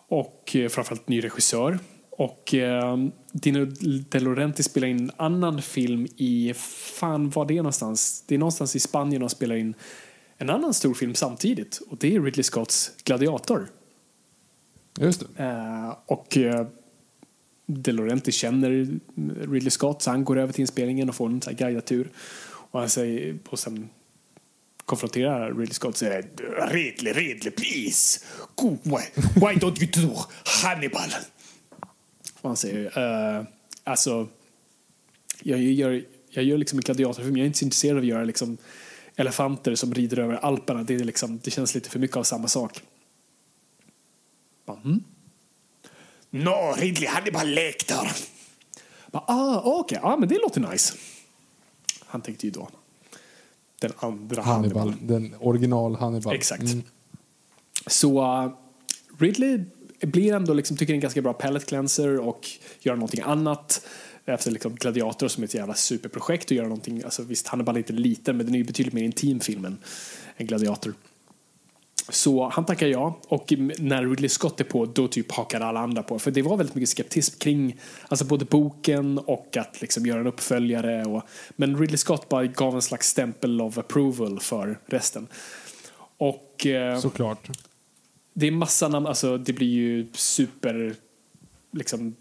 och 0.09 0.57
eh, 0.57 0.69
framförallt 0.69 1.09
ny 1.09 1.25
regissör. 1.25 1.79
Och 2.11 2.55
eh, 2.55 2.97
Dino 3.33 3.65
De 4.11 4.19
Laurenti 4.19 4.63
spelar 4.63 4.89
in 4.89 5.01
en 5.01 5.11
annan 5.17 5.63
film 5.63 6.07
i, 6.17 6.53
fan 6.57 7.31
var 7.31 7.47
det 7.47 7.57
någonstans? 7.57 8.25
Det 8.27 8.35
är 8.35 8.39
någonstans 8.39 8.77
i 8.77 8.81
Spanien 8.81 9.23
och 9.23 9.31
spelar 9.31 9.57
in 9.57 9.75
en 10.39 10.51
annan 10.51 10.75
stor 10.75 10.95
film 10.95 11.15
samtidigt 11.15 11.81
och 11.91 11.97
det 11.97 12.17
är 12.17 12.21
Ridley 12.21 12.43
Scotts 12.43 12.93
Gladiator. 13.05 13.69
Just 15.01 15.21
det. 15.37 15.45
Eh, 15.45 15.97
och 16.07 16.37
eh, 16.37 16.67
De 17.67 17.93
Laurenti 17.93 18.33
känner 18.33 18.99
Ridley 19.51 19.71
Scott 19.71 20.03
så 20.03 20.11
han 20.11 20.25
går 20.25 20.39
över 20.39 20.53
till 20.53 20.61
inspelningen 20.61 21.09
och 21.09 21.15
får 21.15 21.27
en 21.27 21.41
guidad 21.41 21.85
tur. 21.85 22.11
Och 22.71 22.81
han 22.81 22.89
säger, 22.89 23.39
och 23.49 23.59
sen 23.59 23.89
konfronterar 24.87 25.49
Ridley 25.49 25.75
Scott 25.75 25.89
och 25.89 25.97
säger 25.97 26.29
Ridley, 26.71 27.13
Ridley, 27.13 27.51
please, 27.51 28.21
go 28.55 28.79
away. 28.87 29.05
Why 29.35 29.61
don't 29.61 29.83
you 29.83 30.09
do 30.09 30.17
Hannibal? 30.45 31.11
Och 32.41 32.51
han 32.51 32.57
säger, 32.57 32.99
uh, 32.99 33.47
alltså, 33.85 34.29
jag 35.43 35.61
gör, 35.61 36.05
jag 36.31 36.45
gör 36.45 36.59
liksom 36.59 36.79
en 36.79 36.83
gladiatorfilm, 36.83 37.37
jag 37.37 37.43
är 37.43 37.47
inte 37.47 37.59
så 37.59 37.65
intresserad 37.65 37.97
av 37.97 38.03
att 38.03 38.09
göra 38.09 38.25
liksom 38.25 38.57
elefanter 39.17 39.75
som 39.75 39.95
rider 39.95 40.19
över 40.19 40.35
Alperna. 40.35 40.83
Det, 40.83 40.95
är 40.95 40.99
liksom, 40.99 41.41
det 41.45 41.51
känns 41.51 41.75
lite 41.75 41.91
för 41.91 41.99
mycket 41.99 42.17
av 42.17 42.23
samma 42.23 42.49
sak. 42.49 42.81
Mm. 44.69 45.03
No, 46.31 46.75
Ridley 46.77 47.09
Hannibal 47.09 47.49
Lecter. 47.49 48.13
Bara, 49.11 49.25
ah, 49.27 49.61
okej, 49.65 49.99
okay. 49.99 50.11
ah, 50.13 50.17
men 50.17 50.29
det 50.29 50.39
låter 50.39 50.61
nice. 50.61 50.95
Han 52.07 52.21
tänkte 52.21 52.47
ju 52.47 52.51
då 52.51 52.69
den 53.81 53.93
andra 53.99 54.43
Hannibal. 54.43 54.89
Hannibal. 54.89 55.09
Den 55.09 55.35
original 55.41 55.97
Hannibal. 55.97 56.35
Exakt. 56.35 56.77
Så 57.87 58.21
uh, 58.21 58.53
Ridley 59.19 59.65
blir 60.01 60.35
ändå 60.35 60.55
liksom, 60.55 60.77
tycker 60.77 60.95
en 60.95 61.01
ganska 61.01 61.23
bra 61.23 61.33
palette 61.33 61.67
cleanser 61.67 62.21
och 62.21 62.49
gör 62.81 62.95
någonting 62.95 63.21
annat 63.21 63.87
efter 64.25 64.51
liksom 64.51 64.75
Gladiator 64.75 65.29
som 65.29 65.43
är 65.43 65.47
ett 65.47 65.55
jävla 65.55 65.75
superprojekt 65.75 66.51
och 66.51 66.57
göra 66.57 66.69
någonting, 66.69 67.03
alltså 67.05 67.23
visst 67.23 67.47
Hannibal 67.47 67.75
är 67.75 67.79
inte 67.79 67.93
liten 67.93 68.37
men 68.37 68.47
den 68.47 68.55
är 68.55 68.59
ju 68.59 68.65
betydligt 68.65 68.95
mer 68.95 69.03
intim 69.03 69.41
filmen 69.41 69.79
än 70.37 70.47
Gladiator. 70.47 70.95
Så 72.09 72.49
han 72.49 72.65
tackar 72.65 72.87
ja 72.87 73.21
och 73.29 73.53
när 73.79 74.07
Ridley 74.07 74.29
Scott 74.29 74.61
är 74.61 74.65
på 74.65 74.87
då 74.87 75.09
typ 75.09 75.33
hakar 75.33 75.61
alla 75.61 75.81
andra 75.81 76.03
på 76.03 76.19
för 76.19 76.31
det 76.31 76.43
var 76.43 76.57
väldigt 76.57 76.75
mycket 76.75 76.97
skeptism 76.97 77.39
kring 77.39 77.81
alltså 78.09 78.25
både 78.25 78.45
boken 78.45 79.19
och 79.19 79.57
att 79.57 79.81
liksom 79.81 80.07
göra 80.07 80.21
en 80.21 80.27
uppföljare 80.27 81.05
och, 81.05 81.23
men 81.57 81.79
Ridley 81.79 81.97
Scott 81.97 82.29
bara 82.29 82.47
gav 82.47 82.75
en 82.75 82.83
slags 82.83 83.09
stämpel 83.09 83.61
of 83.61 83.79
approval 83.79 84.41
för 84.41 84.79
resten. 84.87 85.27
Och 86.19 86.67
eh, 86.67 86.99
Såklart. 86.99 87.49
det 88.33 88.47
är 88.47 88.51
massa 88.51 88.89
namn, 88.89 89.07
alltså 89.07 89.39
det 89.39 89.53
blir 89.53 89.69
ju 89.69 90.07
super 90.13 90.95
liksom 91.73 92.15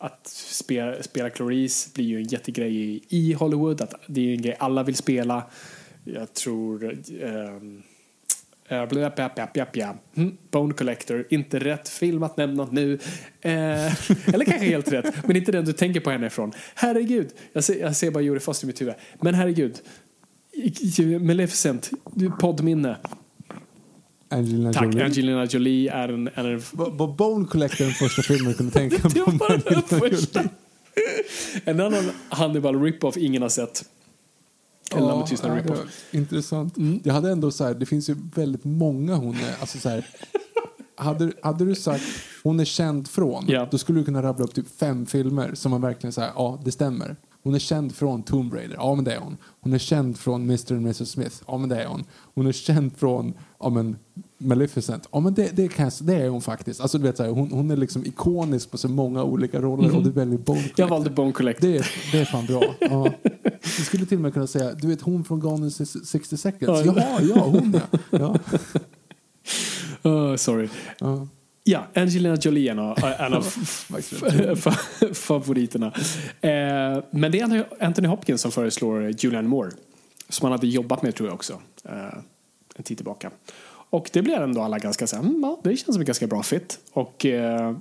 att 0.00 0.26
spela, 0.26 1.02
spela 1.02 1.30
Clarice 1.30 1.94
blir 1.94 2.04
ju 2.04 2.16
en 2.16 2.28
jättegrej 2.28 2.76
i, 2.76 3.02
i 3.08 3.32
Hollywood. 3.32 3.80
Att 3.80 3.94
det 4.06 4.20
är 4.20 4.34
en 4.34 4.42
grej 4.42 4.56
alla 4.58 4.82
vill 4.82 4.96
spela. 4.96 5.44
Jag 6.04 6.34
tror... 6.34 6.98
ehm, 7.22 7.82
eh, 8.68 8.86
bla, 8.88 9.10
bla, 9.10 9.30
bla, 9.34 9.48
bla, 9.54 9.66
bla. 9.72 9.96
Mm, 10.16 10.36
Bone 10.50 10.74
Collector, 10.74 11.26
inte 11.30 11.58
rätt 11.58 11.88
film 11.88 12.22
att 12.22 12.36
nämna 12.36 12.68
nu. 12.70 12.92
Eh, 13.40 13.50
eller 14.34 14.44
kanske 14.44 14.66
helt 14.66 14.92
rätt, 14.92 15.26
men 15.26 15.36
inte 15.36 15.52
den 15.52 15.64
du 15.64 15.72
tänker 15.72 16.00
på 16.00 16.10
henne 16.10 16.26
ifrån. 16.26 16.52
Herregud, 16.74 17.30
jag 17.52 17.64
ser, 17.64 17.80
jag 17.80 17.96
ser 17.96 18.10
bara 18.10 18.22
Jodie 18.22 18.40
Foster 18.40 18.64
i 18.64 18.66
mitt 18.66 18.80
huvud. 18.80 18.94
Men 19.20 19.34
herregud, 19.34 19.80
Maleficent, 21.20 21.90
poddminne. 22.40 22.96
Angelina 24.28 24.72
Tack, 24.72 24.84
Jolie. 24.84 25.04
Angelina 25.04 25.44
Jolie 25.44 25.90
är 25.90 26.08
en... 26.08 26.28
Är 26.34 26.44
en 26.44 26.62
Var 26.72 27.14
Bone 27.16 27.46
Collector 27.46 27.84
den 27.84 27.94
första 27.94 28.22
filmen 28.22 28.48
du 28.52 28.56
kunde 28.56 28.72
tänka 28.72 28.96
Det 29.08 29.20
på? 29.20 29.30
var 29.30 29.38
bara 29.38 29.56
den 29.56 29.82
första. 30.00 30.44
En 31.64 31.80
annan 31.80 32.10
Hannibal 32.28 32.82
rip-off 32.82 33.16
ingen 33.16 33.42
har 33.42 33.48
sett. 33.48 33.84
Eller 34.90 35.08
ja, 35.08 35.16
med 35.18 35.26
tystnad 35.26 35.66
var 35.68 35.78
intressant. 36.10 36.76
Mm. 36.76 37.00
Jag 37.04 37.14
hade 37.14 37.30
ändå 37.30 37.50
så 37.50 37.64
här, 37.64 37.74
det 37.74 37.86
finns 37.86 38.10
ju 38.10 38.16
väldigt 38.34 38.64
många 38.64 39.14
hon 39.14 39.34
är, 39.34 39.60
alltså 39.60 39.78
så 39.78 39.88
här, 39.88 40.06
hade, 40.96 41.32
hade 41.42 41.64
du 41.64 41.74
sagt 41.74 42.04
hon 42.42 42.60
är 42.60 42.64
känd 42.64 43.08
från, 43.08 43.44
Ja. 43.48 43.68
då 43.70 43.78
skulle 43.78 43.98
du 44.00 44.04
kunna 44.04 44.22
rabbla 44.22 44.44
upp 44.44 44.54
typ 44.54 44.78
fem 44.78 45.06
filmer 45.06 45.54
som 45.54 45.70
man 45.70 45.80
verkligen 45.80 46.12
säger, 46.12 46.32
ja 46.36 46.60
det 46.64 46.72
stämmer. 46.72 47.16
Hon 47.42 47.54
är 47.54 47.58
känd 47.58 47.94
från 47.94 48.22
Tomb 48.22 48.54
Raider, 48.54 48.74
ja 48.74 48.94
men 48.94 49.04
det 49.04 49.14
är 49.14 49.18
hon. 49.20 49.36
Hon 49.60 49.72
är 49.72 49.78
känd 49.78 50.18
från 50.18 50.42
Mr. 50.42 50.72
and 50.72 50.80
Mrs. 50.80 51.10
Smith, 51.10 51.36
ja 51.46 51.58
men 51.58 51.68
det 51.68 51.82
är 51.82 51.86
hon. 51.86 52.04
Hon 52.34 52.46
är 52.46 52.52
känd 52.52 52.96
från, 52.96 53.34
ja 53.64 53.70
men 53.70 53.96
Maleficent, 54.38 55.08
ja 55.12 55.20
men 55.20 55.34
det, 55.34 55.56
det, 55.56 55.68
kan 55.68 55.90
det 56.00 56.14
är 56.14 56.28
hon 56.28 56.42
faktiskt. 56.42 56.80
Alltså 56.80 56.98
du 56.98 57.04
vet 57.04 57.16
så 57.16 57.22
här, 57.22 57.30
hon, 57.30 57.50
hon 57.52 57.70
är 57.70 57.76
liksom 57.76 58.06
ikonisk 58.06 58.70
på 58.70 58.78
så 58.78 58.88
många 58.88 59.22
olika 59.24 59.60
roller 59.60 59.96
och 59.96 60.02
du 60.02 60.10
väljer 60.10 60.38
Bone 60.38 60.60
Mhm. 60.60 60.68
Jag 60.76 60.88
Collector. 60.88 60.88
valde 60.88 61.10
Bone 61.10 61.32
Collector. 61.32 61.68
Det 61.68 61.76
är, 61.78 61.86
det 62.12 62.18
är 62.20 62.24
fan 62.24 62.46
bra. 62.46 62.62
Ja. 62.80 63.10
Du 63.78 63.84
skulle 63.84 64.06
till 64.06 64.16
och 64.18 64.22
med 64.22 64.32
kunna 64.32 64.46
säga, 64.46 64.72
du 64.74 64.88
vet 64.88 65.00
hon 65.02 65.24
från 65.24 65.40
Gone 65.40 65.64
in 65.64 65.70
60 65.70 66.36
seconds. 66.36 66.84
Ja. 66.86 66.94
Ja, 66.96 67.18
ja, 67.34 67.40
hon 67.42 67.80
ja. 68.10 68.36
ja. 70.02 70.10
Uh, 70.10 70.36
sorry. 70.36 70.68
ja. 70.98 71.28
Ja, 71.66 71.86
Angelina 71.94 72.36
Jolie 72.40 72.68
är 72.68 72.72
en 72.72 72.78
av, 72.78 72.98
en 75.08 75.14
favoriterna. 75.14 75.86
Eh, 76.40 77.02
men 77.10 77.32
det 77.32 77.40
är 77.40 77.66
Anthony 77.80 78.08
Hopkins 78.08 78.40
som 78.40 78.50
föreslår 78.52 79.10
Julianne 79.10 79.48
Moore. 79.48 79.70
Som 80.28 80.44
han 80.44 80.52
hade 80.52 80.66
jobbat 80.66 81.02
med 81.02 81.14
tror 81.14 81.28
jag 81.28 81.34
också. 81.34 81.52
Eh, 81.84 82.18
en 82.74 82.84
tid 82.84 82.96
tillbaka. 82.96 83.30
Och 83.90 84.10
det 84.12 84.22
blir 84.22 84.34
ändå 84.34 84.62
alla 84.62 84.78
ganska 84.78 85.06
så 85.06 85.16
mm, 85.16 85.40
ja, 85.42 85.60
det 85.64 85.76
känns 85.76 85.94
som 85.94 86.00
en 86.00 86.06
ganska 86.06 86.26
bra 86.26 86.42
fit. 86.42 86.78
Och 86.92 87.26
eh, 87.26 87.76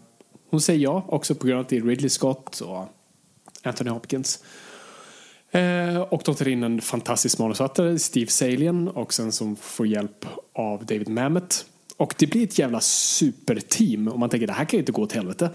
hon 0.50 0.62
säger 0.62 0.80
ja 0.80 1.06
också 1.08 1.36
på 1.36 1.48
grund 1.48 1.60
av 1.60 1.62
att 1.62 1.70
det 1.70 1.78
är 1.78 1.82
Ridley 1.82 2.10
Scott 2.10 2.60
och 2.60 2.86
Anthony 3.64 3.90
Hopkins. 3.90 4.44
Eh, 5.52 5.98
och 5.98 6.22
de 6.26 6.36
tar 6.36 6.48
in 6.48 6.64
en 6.64 6.82
fantastisk 6.82 7.40
manusförfattare, 7.40 8.00
Steve 8.00 8.32
Salien, 8.32 8.88
och 8.88 9.14
sen 9.14 9.32
som 9.32 9.56
får 9.56 9.88
hjälp 9.88 10.26
av 10.54 10.86
David 10.86 11.10
Mamet. 11.10 11.66
Och 11.98 12.16
det 12.18 12.28
blir 12.28 12.44
ett 12.44 12.60
jävla 12.60 12.80
superteam 12.80 14.08
och 14.08 14.20
man 14.20 14.30
tänker 14.30 14.48
det 14.48 14.54
här 14.54 14.66
kan 14.66 14.78
ju 14.78 14.82
inte 14.82 14.92
gå 14.92 15.02
åt 15.02 15.12
helvete. 15.12 15.50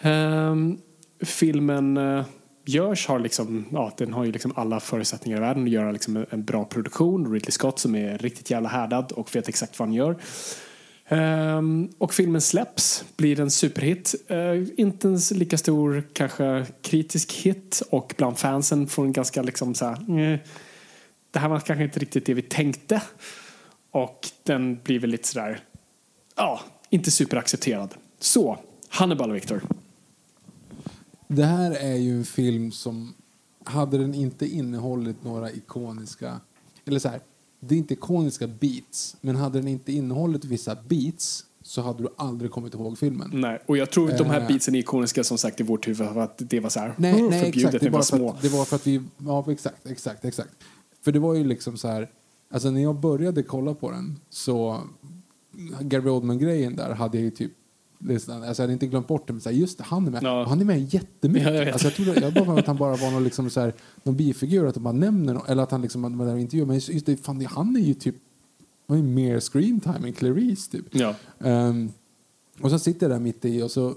Eh, 0.00 0.54
filmen 1.20 1.96
eh, 1.96 2.24
görs 2.64 3.06
har 3.06 3.18
liksom, 3.18 3.64
ja, 3.72 3.92
den 3.96 4.12
har 4.12 4.24
ju 4.24 4.32
liksom 4.32 4.52
alla 4.56 4.80
förutsättningar 4.80 5.38
i 5.38 5.40
världen 5.40 5.64
att 5.64 5.70
göra 5.70 5.92
liksom 5.92 6.26
en, 6.30 6.44
bra 6.44 6.64
produktion. 6.64 7.32
Ridley 7.32 7.50
Scott 7.50 7.78
som 7.78 7.94
är 7.94 8.18
riktigt 8.18 8.50
jävla 8.50 8.68
härdad 8.68 9.12
och 9.12 9.36
vet 9.36 9.48
exakt 9.48 9.78
vad 9.78 9.88
han 9.88 9.94
gör. 9.94 10.16
Ehm, 11.08 11.90
och 11.98 12.14
filmen 12.14 12.40
släpps, 12.40 13.04
blir 13.16 13.40
en 13.40 13.50
superhit. 13.50 14.14
Uh, 14.30 14.68
inte 14.76 15.08
en 15.08 15.18
lika 15.30 15.58
stor 15.58 16.02
kanske 16.12 16.66
kritisk 16.82 17.32
hit 17.32 17.82
och 17.90 18.14
bland 18.16 18.38
fansen 18.38 18.86
får 18.86 19.04
en 19.04 19.12
ganska 19.12 19.42
liksom 19.42 19.74
så 19.74 19.86
här, 19.86 20.40
det 21.30 21.38
här 21.38 21.48
var 21.48 21.60
kanske 21.60 21.84
inte 21.84 22.00
riktigt 22.00 22.26
det 22.26 22.34
vi 22.34 22.42
tänkte. 22.42 23.02
Och 23.90 24.28
den 24.42 24.78
blir 24.84 24.98
väl 24.98 25.10
lite 25.10 25.28
sådär, 25.28 25.60
ja, 26.36 26.60
inte 26.90 27.10
superaccepterad. 27.10 27.94
Så, 28.18 28.58
Hannibal 28.88 29.32
Victor. 29.32 29.62
Det 31.28 31.44
här 31.44 31.70
är 31.70 31.94
ju 31.96 32.16
en 32.18 32.24
film 32.24 32.72
som, 32.72 33.14
hade 33.64 33.98
den 33.98 34.14
inte 34.14 34.46
innehållit 34.46 35.24
några 35.24 35.50
ikoniska, 35.52 36.40
eller 36.84 36.98
så 36.98 37.08
här, 37.08 37.20
det 37.60 37.74
är 37.74 37.78
inte 37.78 37.94
ikoniska 37.94 38.46
beats, 38.46 39.16
men 39.20 39.36
hade 39.36 39.58
den 39.58 39.68
inte 39.68 39.92
innehållit 39.92 40.44
vissa 40.44 40.76
beats 40.88 41.44
så 41.62 41.82
hade 41.82 42.02
du 42.02 42.08
aldrig 42.16 42.50
kommit 42.50 42.74
ihåg 42.74 42.98
filmen. 42.98 43.30
Nej, 43.32 43.62
och 43.66 43.76
jag 43.76 43.90
tror 43.90 44.08
de 44.18 44.24
här 44.24 44.40
Eh. 44.40 44.46
beatsen 44.46 44.74
är 44.74 44.78
ikoniska 44.78 45.24
som 45.24 45.38
sagt 45.38 45.60
i 45.60 45.62
vårt 45.62 45.88
huvud 45.88 46.08
för 46.08 46.20
att 46.20 46.38
det 46.50 46.60
var 46.60 46.70
så 46.70 46.80
här 46.80 46.94
Nej, 46.98 47.22
"Åh, 47.22 47.30
nej 47.30 47.44
förbjudet 47.44 47.56
exakt. 47.56 47.72
Det 47.72 47.78
när 47.78 47.90
vi 47.90 47.92
var 47.92 47.98
var, 47.98 48.02
för 48.04 48.16
små. 48.16 48.30
att, 48.30 48.42
det 48.42 48.48
var 48.48 48.64
för 48.64 48.76
att 48.76 48.86
vi... 48.86 49.02
Ja, 49.18 49.44
exakt, 49.52 49.86
exakt, 49.86 50.24
exakt. 50.24 50.50
För 51.02 51.12
det 51.12 51.18
var 51.18 51.34
ju 51.34 51.44
liksom 51.44 51.76
så 51.76 51.88
här... 51.88 52.10
Alltså 52.50 52.70
när 52.70 52.82
jag 52.82 52.96
började 53.00 53.42
kolla 53.42 53.74
på 53.74 53.90
den 53.90 54.20
så... 54.30 54.80
Gary 55.80 56.08
Oldman-grejen 56.10 56.76
där 56.76 56.94
hade 56.94 57.16
jag 57.18 57.24
ju 57.24 57.30
typ... 57.30 57.52
Nästan, 58.06 58.42
alltså 58.42 58.62
jag 58.62 58.64
hade 58.64 58.72
inte 58.72 58.86
glömt 58.86 59.06
bort 59.08 59.26
det, 59.26 59.32
men 59.32 59.42
så 59.42 59.48
här, 59.48 59.56
just 59.56 59.78
det, 59.78 59.84
han 59.84 60.06
är 60.06 60.10
med. 60.10 60.22
Ja. 60.22 60.40
Och 60.40 60.48
han 60.48 60.60
är 60.60 60.64
med 60.64 60.94
jättemycket. 60.94 61.48
Ja, 61.48 61.54
jag 61.54 61.68
alltså 61.68 61.86
jag 61.86 61.94
trodde, 61.94 62.20
jag 62.20 62.46
bara 62.46 62.58
att 62.58 62.66
han 62.66 62.76
bara 62.76 62.96
var 62.96 63.10
någon, 63.10 63.24
liksom 63.24 63.50
så 63.50 63.60
här, 63.60 63.74
någon 64.02 64.16
bifigur, 64.16 64.66
att 64.66 64.74
de 64.74 64.82
bara 64.82 64.92
nämner 64.92 65.34
no- 65.34 65.42
eller 65.48 65.62
att 65.62 65.70
han 65.70 65.82
liksom 65.82 66.18
var 66.18 66.26
där 66.26 66.36
intervju. 66.36 66.66
Men 66.66 66.78
just, 66.78 67.06
det, 67.06 67.16
fan, 67.16 67.46
han 67.46 67.76
är 67.76 67.80
ju 67.80 67.94
typ... 67.94 68.16
Han 68.88 68.96
ju 68.96 69.02
mer 69.02 69.40
screen 69.40 69.80
time 69.80 70.08
än 70.08 70.12
Clarice 70.12 70.70
typ. 70.70 70.86
Ja. 70.90 71.14
Ehm, 71.40 71.92
och 72.60 72.70
så 72.70 72.78
sitter 72.78 73.08
jag 73.08 73.16
där 73.16 73.20
mitt 73.20 73.44
i 73.44 73.62
och 73.62 73.70
så 73.70 73.94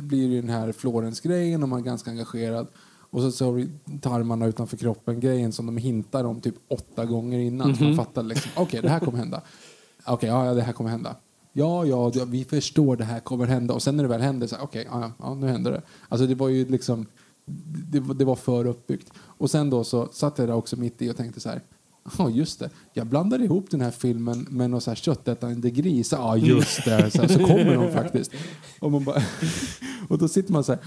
blir 0.00 0.28
det 0.28 0.40
den 0.40 0.48
här 0.50 0.72
Florens-grejen 0.72 1.62
och 1.62 1.68
man 1.68 1.78
är 1.80 1.84
ganska 1.84 2.10
engagerad. 2.10 2.66
Och 3.10 3.22
så, 3.22 3.32
så 3.32 3.44
har 3.44 3.52
vi 3.52 3.68
tarmarna 4.00 4.46
utanför 4.46 4.76
kroppen-grejen 4.76 5.52
som 5.52 5.66
de 5.66 5.76
hintar 5.76 6.24
om 6.24 6.40
typ 6.40 6.54
åtta 6.68 7.04
gånger 7.04 7.38
innan. 7.38 7.76
Så 7.76 7.84
man 7.84 7.96
fattar 7.96 8.22
liksom, 8.22 8.50
okej 8.56 8.82
det 8.82 8.88
här 8.88 9.00
kommer 9.00 9.18
hända. 9.18 9.42
Okej, 10.06 10.28
ja, 10.28 10.46
ja 10.46 10.54
det 10.54 10.62
här 10.62 10.72
kommer 10.72 10.90
hända. 10.90 11.16
Ja, 11.58 11.84
ja, 11.84 12.10
det- 12.14 12.24
vi 12.24 12.44
förstår 12.44 12.96
det 12.96 13.04
här 13.04 13.20
kommer 13.20 13.46
hända. 13.46 13.74
Och 13.74 13.82
sen 13.82 13.96
när 13.96 14.04
det 14.04 14.08
väl 14.08 14.20
händer 14.20 14.46
så 14.46 14.56
okej, 14.60 14.88
okay, 14.88 15.00
ja, 15.00 15.12
ja, 15.18 15.34
nu 15.34 15.46
händer 15.46 15.72
det. 15.72 15.82
Alltså 16.08 16.26
det 16.26 16.34
var 16.34 16.48
ju 16.48 16.68
liksom, 16.68 17.06
det, 17.90 18.00
det 18.00 18.24
var 18.24 18.36
för 18.36 18.66
uppbyggt. 18.66 19.12
Och 19.18 19.50
sen 19.50 19.70
då 19.70 19.84
så 19.84 20.08
satt 20.12 20.38
jag 20.38 20.48
där 20.48 20.54
också 20.54 20.76
mitt 20.76 21.02
i 21.02 21.10
och 21.10 21.16
tänkte 21.16 21.40
så 21.40 21.48
här, 21.48 21.60
Ja, 22.18 22.24
oh, 22.24 22.36
just 22.36 22.58
det. 22.58 22.70
Jag 22.92 23.06
blandade 23.06 23.44
ihop 23.44 23.70
den 23.70 23.80
här 23.80 23.90
filmen 23.90 24.46
med 24.50 24.70
någon 24.70 24.80
så 24.80 24.90
här 24.90 24.96
köttätande 24.96 25.70
gris. 25.70 26.12
Ja, 26.12 26.18
ah, 26.18 26.36
just 26.36 26.84
det. 26.84 27.10
Så, 27.10 27.22
här, 27.22 27.28
så 27.28 27.38
kommer 27.38 27.74
de 27.74 27.92
faktiskt. 27.92 28.32
Och, 28.80 28.92
man 28.92 29.04
bara, 29.04 29.22
och 30.08 30.18
då 30.18 30.28
sitter 30.28 30.52
man 30.52 30.64
så 30.64 30.72
här, 30.72 30.80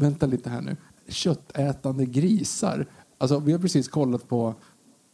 vänta 0.00 0.26
lite 0.26 0.50
här 0.50 0.60
nu. 0.60 0.76
Köttätande 1.08 2.04
grisar. 2.04 2.86
Alltså, 3.18 3.38
vi 3.38 3.52
har 3.52 3.58
precis 3.58 3.88
kollat 3.88 4.28
på 4.28 4.54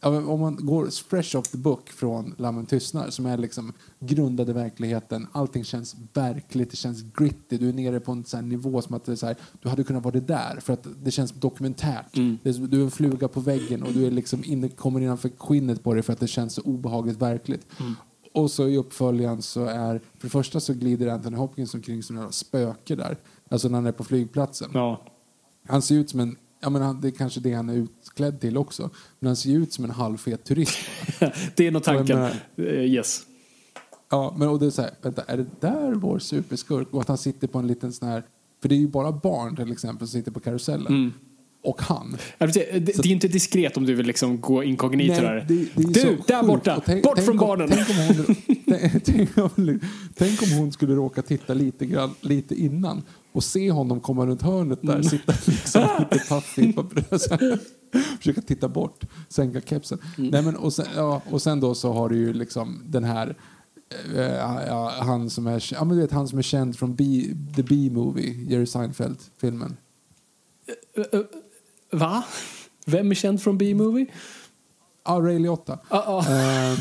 om 0.09 0.39
man 0.39 0.55
går 0.65 0.87
fresh 1.09 1.35
off 1.37 1.47
the 1.47 1.57
book 1.57 1.89
från 1.89 2.35
Lammen 2.37 2.65
tystnar 2.65 3.09
som 3.09 3.25
är 3.25 3.37
liksom 3.37 3.73
grundad 3.99 4.49
i 4.49 4.53
verkligheten. 4.53 5.27
Allting 5.31 5.63
känns 5.63 5.95
verkligt, 6.13 6.71
det 6.71 6.77
känns 6.77 7.01
gritty. 7.17 7.57
Du 7.57 7.69
är 7.69 7.73
nere 7.73 7.99
på 7.99 8.11
en 8.11 8.25
sån 8.25 8.49
nivå 8.49 8.81
som 8.81 8.95
att 8.95 9.05
det 9.05 9.11
är 9.11 9.15
så 9.15 9.25
här, 9.25 9.35
du 9.61 9.69
hade 9.69 9.83
kunnat 9.83 10.03
vara 10.03 10.13
det 10.13 10.19
där 10.27 10.59
för 10.61 10.73
att 10.73 10.87
det 11.03 11.11
känns 11.11 11.31
dokumentärt. 11.31 12.15
Som- 12.53 12.69
du 12.69 12.79
är 12.79 12.83
en 12.83 12.91
fluga 12.91 13.27
på 13.27 13.39
väggen 13.39 13.83
och 13.83 13.93
du 13.93 14.05
är 14.05 14.11
liksom 14.11 14.43
inne, 14.45 14.69
kommer 14.69 14.99
innanför 15.01 15.31
skinnet 15.37 15.83
på 15.83 15.93
dig 15.93 16.03
för 16.03 16.13
att 16.13 16.19
det 16.19 16.27
känns 16.27 16.53
så 16.53 16.61
obehagligt 16.61 17.21
verkligt. 17.21 17.67
Och 18.33 18.51
så 18.51 18.67
i 18.67 18.77
uppföljaren 18.77 19.41
så 19.41 19.65
är, 19.65 19.99
för 19.99 20.27
det 20.27 20.29
första 20.29 20.59
så 20.59 20.73
glider 20.73 21.07
Anthony 21.07 21.37
Hopkins 21.37 21.73
omkring 21.73 22.03
som 22.03 22.17
en 22.17 22.31
spöke 22.31 22.95
där. 22.95 23.17
Alltså 23.49 23.67
när 23.69 23.75
han 23.75 23.85
är 23.85 23.91
på 23.91 24.03
flygplatsen. 24.03 24.69
Ja. 24.73 25.01
Han 25.67 25.81
ser 25.81 25.95
ut 25.95 26.09
som 26.09 26.19
en, 26.19 26.35
ja 26.61 26.69
men 26.69 27.01
det 27.01 27.07
är 27.07 27.11
kanske 27.11 27.39
det 27.39 27.53
han 27.53 27.69
är 27.69 27.73
utklädd 27.75 28.41
till 28.41 28.57
också. 28.57 28.89
Men 29.19 29.27
han 29.27 29.35
ser 29.35 29.49
ju 29.49 29.63
ut 29.63 29.73
som 29.73 29.85
en 29.85 29.91
halvfet 29.91 30.43
turist. 30.43 30.77
det 31.55 31.67
är 31.67 31.71
nog 31.71 31.83
tanken. 31.83 32.17
Jag 32.19 32.31
Eh, 32.67 32.83
Yes. 32.85 33.21
Ja, 34.09 34.35
men 34.37 34.47
och 34.47 34.59
det 34.59 34.65
är 34.65 34.69
så 34.69 34.81
här, 34.81 34.91
vänta, 35.01 35.21
är 35.27 35.37
det 35.37 35.45
där 35.59 35.93
vår 35.93 36.19
superskurk? 36.19 36.87
Och 36.93 37.01
att 37.01 37.07
han 37.07 37.17
sitter 37.17 37.47
på 37.47 37.59
en 37.59 37.67
liten 37.67 37.93
sån 37.93 38.07
här, 38.07 38.23
för 38.61 38.69
det 38.69 38.75
är 38.75 38.79
ju 38.79 38.87
bara 38.87 39.11
barn 39.11 39.55
till 39.55 39.71
exempel 39.71 40.07
som 40.07 40.19
sitter 40.19 40.31
på 40.31 40.39
karusellen. 40.39 41.13
Och 41.63 41.81
han. 41.81 42.17
Vill 42.39 42.53
säga, 42.53 42.79
Det, 42.79 42.79
det 42.79 43.05
är 43.09 43.11
inte 43.11 43.27
diskret 43.27 43.77
om 43.77 43.85
du 43.85 43.93
vill 43.93 44.05
liksom 44.05 44.41
gå 44.41 44.63
inkognito 44.63 45.13
där. 45.21 45.45
det, 45.47 45.55
det 45.75 45.93
du, 45.93 45.93
så 45.93 46.07
där 46.27 46.35
sjukt. 46.41 46.47
borta! 46.47 46.81
Tänk- 46.85 47.03
Bort 47.03 47.15
tänk 47.15 47.25
från 47.25 47.39
om- 47.39 47.47
barnen! 47.47 47.69
Tänk 47.69 47.89
om, 47.89 47.95
hon, 47.95 48.35
tänk, 49.05 49.37
om, 49.37 49.79
tänk 50.15 50.41
om 50.43 50.51
hon 50.57 50.71
skulle 50.71 50.95
råka 50.95 51.21
titta 51.21 51.53
lite, 51.53 51.85
grann, 51.85 52.09
lite 52.21 52.55
innan 52.61 53.03
och 53.35 53.43
se 53.43 53.71
honom 53.71 53.99
komma 53.99 54.25
runt 54.25 54.41
hörnet 54.41 54.79
där, 54.81 55.01
sitta 55.01 55.33
liksom 55.45 55.89
lite 56.11 56.25
paffigt 56.29 56.75
på 56.75 56.83
brösten. 56.83 57.59
Försöka 58.17 58.41
titta 58.41 58.69
bort, 58.69 59.03
sänka 59.29 59.61
kepsen. 59.61 59.99
Nej, 60.17 60.41
men, 60.41 60.55
och, 60.55 60.73
sen, 60.73 60.85
ja, 60.95 61.21
och 61.31 61.41
sen 61.41 61.59
då 61.59 61.75
så 61.75 61.93
har 61.93 62.09
du 62.09 62.17
ju 62.17 62.33
liksom 62.33 62.81
den 62.85 63.03
här 63.03 63.37
eh, 64.15 64.49
han, 65.05 65.29
som 65.29 65.47
är, 65.47 65.73
ja, 65.73 65.83
men 65.83 65.97
du 65.97 66.01
vet, 66.01 66.11
han 66.11 66.27
som 66.27 66.37
är 66.37 66.43
känd 66.43 66.77
från 66.77 66.95
B, 66.95 67.03
The 67.55 67.63
B-Movie, 67.63 68.45
Jerry 68.47 68.65
Seinfeld-filmen. 68.65 69.77
Va? 71.91 72.23
Vem 72.85 73.11
är 73.11 73.15
känd 73.15 73.41
från 73.41 73.57
B-movie? 73.57 74.05
Ja, 75.05 75.11
Ray 75.11 75.39
Liotta. 75.39 75.79
Ah, 75.87 75.99
ah. 75.99 76.25
Nej, 76.29 76.77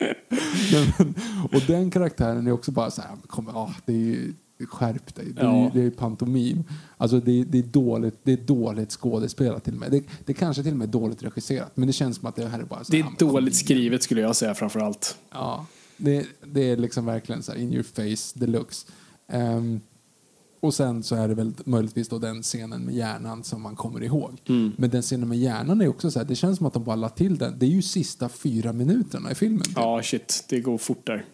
men, 0.98 1.14
och 1.52 1.60
den 1.66 1.90
karaktären 1.90 2.46
är 2.46 2.52
också 2.52 2.70
bara 2.72 2.90
så 2.90 3.02
här, 3.02 3.10
kom, 3.26 3.48
ah, 3.48 3.74
det 3.86 3.92
är 3.92 3.96
ju, 3.96 4.32
skärp 4.68 5.14
dig, 5.14 5.32
det 5.32 5.40
är, 5.40 5.44
Ja. 5.44 5.70
det 5.74 5.82
är 5.82 5.90
pantomim. 5.90 6.64
Alltså 6.96 7.20
det, 7.20 7.40
är- 7.40 7.44
det, 7.44 7.58
är 7.58 7.62
dåligt, 7.62 8.18
det 8.22 8.32
är 8.32 8.36
dåligt 8.36 8.90
skådespelat 8.92 9.64
till 9.64 9.74
och 9.74 9.80
med. 9.80 9.90
Det, 9.90 10.04
det 10.24 10.34
kanske 10.34 10.62
till 10.62 10.72
och 10.72 10.78
med 10.78 10.88
är 10.88 10.92
dåligt 10.92 11.22
regisserat, 11.22 11.76
men 11.76 11.86
det 11.86 11.92
känns 11.92 12.16
som 12.16 12.28
att 12.28 12.36
det 12.36 12.48
här 12.48 12.58
är 12.58 12.64
bara 12.64 12.84
så 12.84 12.92
Det 12.92 12.98
är 13.00 13.06
dåligt 13.18 13.54
skrivet 13.56 14.02
skulle 14.02 14.20
jag 14.20 14.36
säga 14.36 14.54
framför 14.54 14.80
allt. 14.80 15.16
Ja, 15.32 15.66
det, 15.96 16.26
det 16.46 16.60
är 16.70 16.76
liksom 16.76 17.04
verkligen 17.06 17.42
så 17.42 17.52
här 17.52 17.58
in 17.58 17.72
your 17.72 17.82
face 17.82 18.38
deluxe. 18.38 18.86
Ehm, 19.28 19.80
och 20.60 20.74
sen 20.74 21.02
så 21.02 21.14
är 21.14 21.28
det 21.28 21.34
väl 21.34 21.52
möjligtvis 21.64 22.08
då 22.08 22.18
den 22.18 22.42
scenen 22.42 22.82
med 22.84 22.94
hjärnan 22.94 23.44
som 23.44 23.62
man 23.62 23.76
kommer 23.76 24.02
ihåg. 24.02 24.42
Mm. 24.48 24.72
Men 24.78 24.90
den 24.90 25.02
scenen 25.02 25.28
med 25.28 25.38
hjärnan 25.38 25.80
är 25.80 25.88
också 25.88 26.10
så 26.10 26.18
här, 26.18 26.26
det 26.26 26.34
känns 26.34 26.58
som 26.58 26.66
att 26.66 26.72
de 26.72 26.84
bara 26.84 26.96
la 26.96 27.08
till 27.08 27.38
den. 27.38 27.58
Det 27.58 27.66
är 27.66 27.70
ju 27.70 27.82
sista 27.82 28.28
fyra 28.28 28.72
minuterna 28.72 29.30
i 29.30 29.34
filmen. 29.34 29.64
Ja, 29.76 30.02
shit. 30.02 30.44
Det 30.48 30.60
går 30.60 30.78
fort 30.78 31.06
där. 31.06 31.24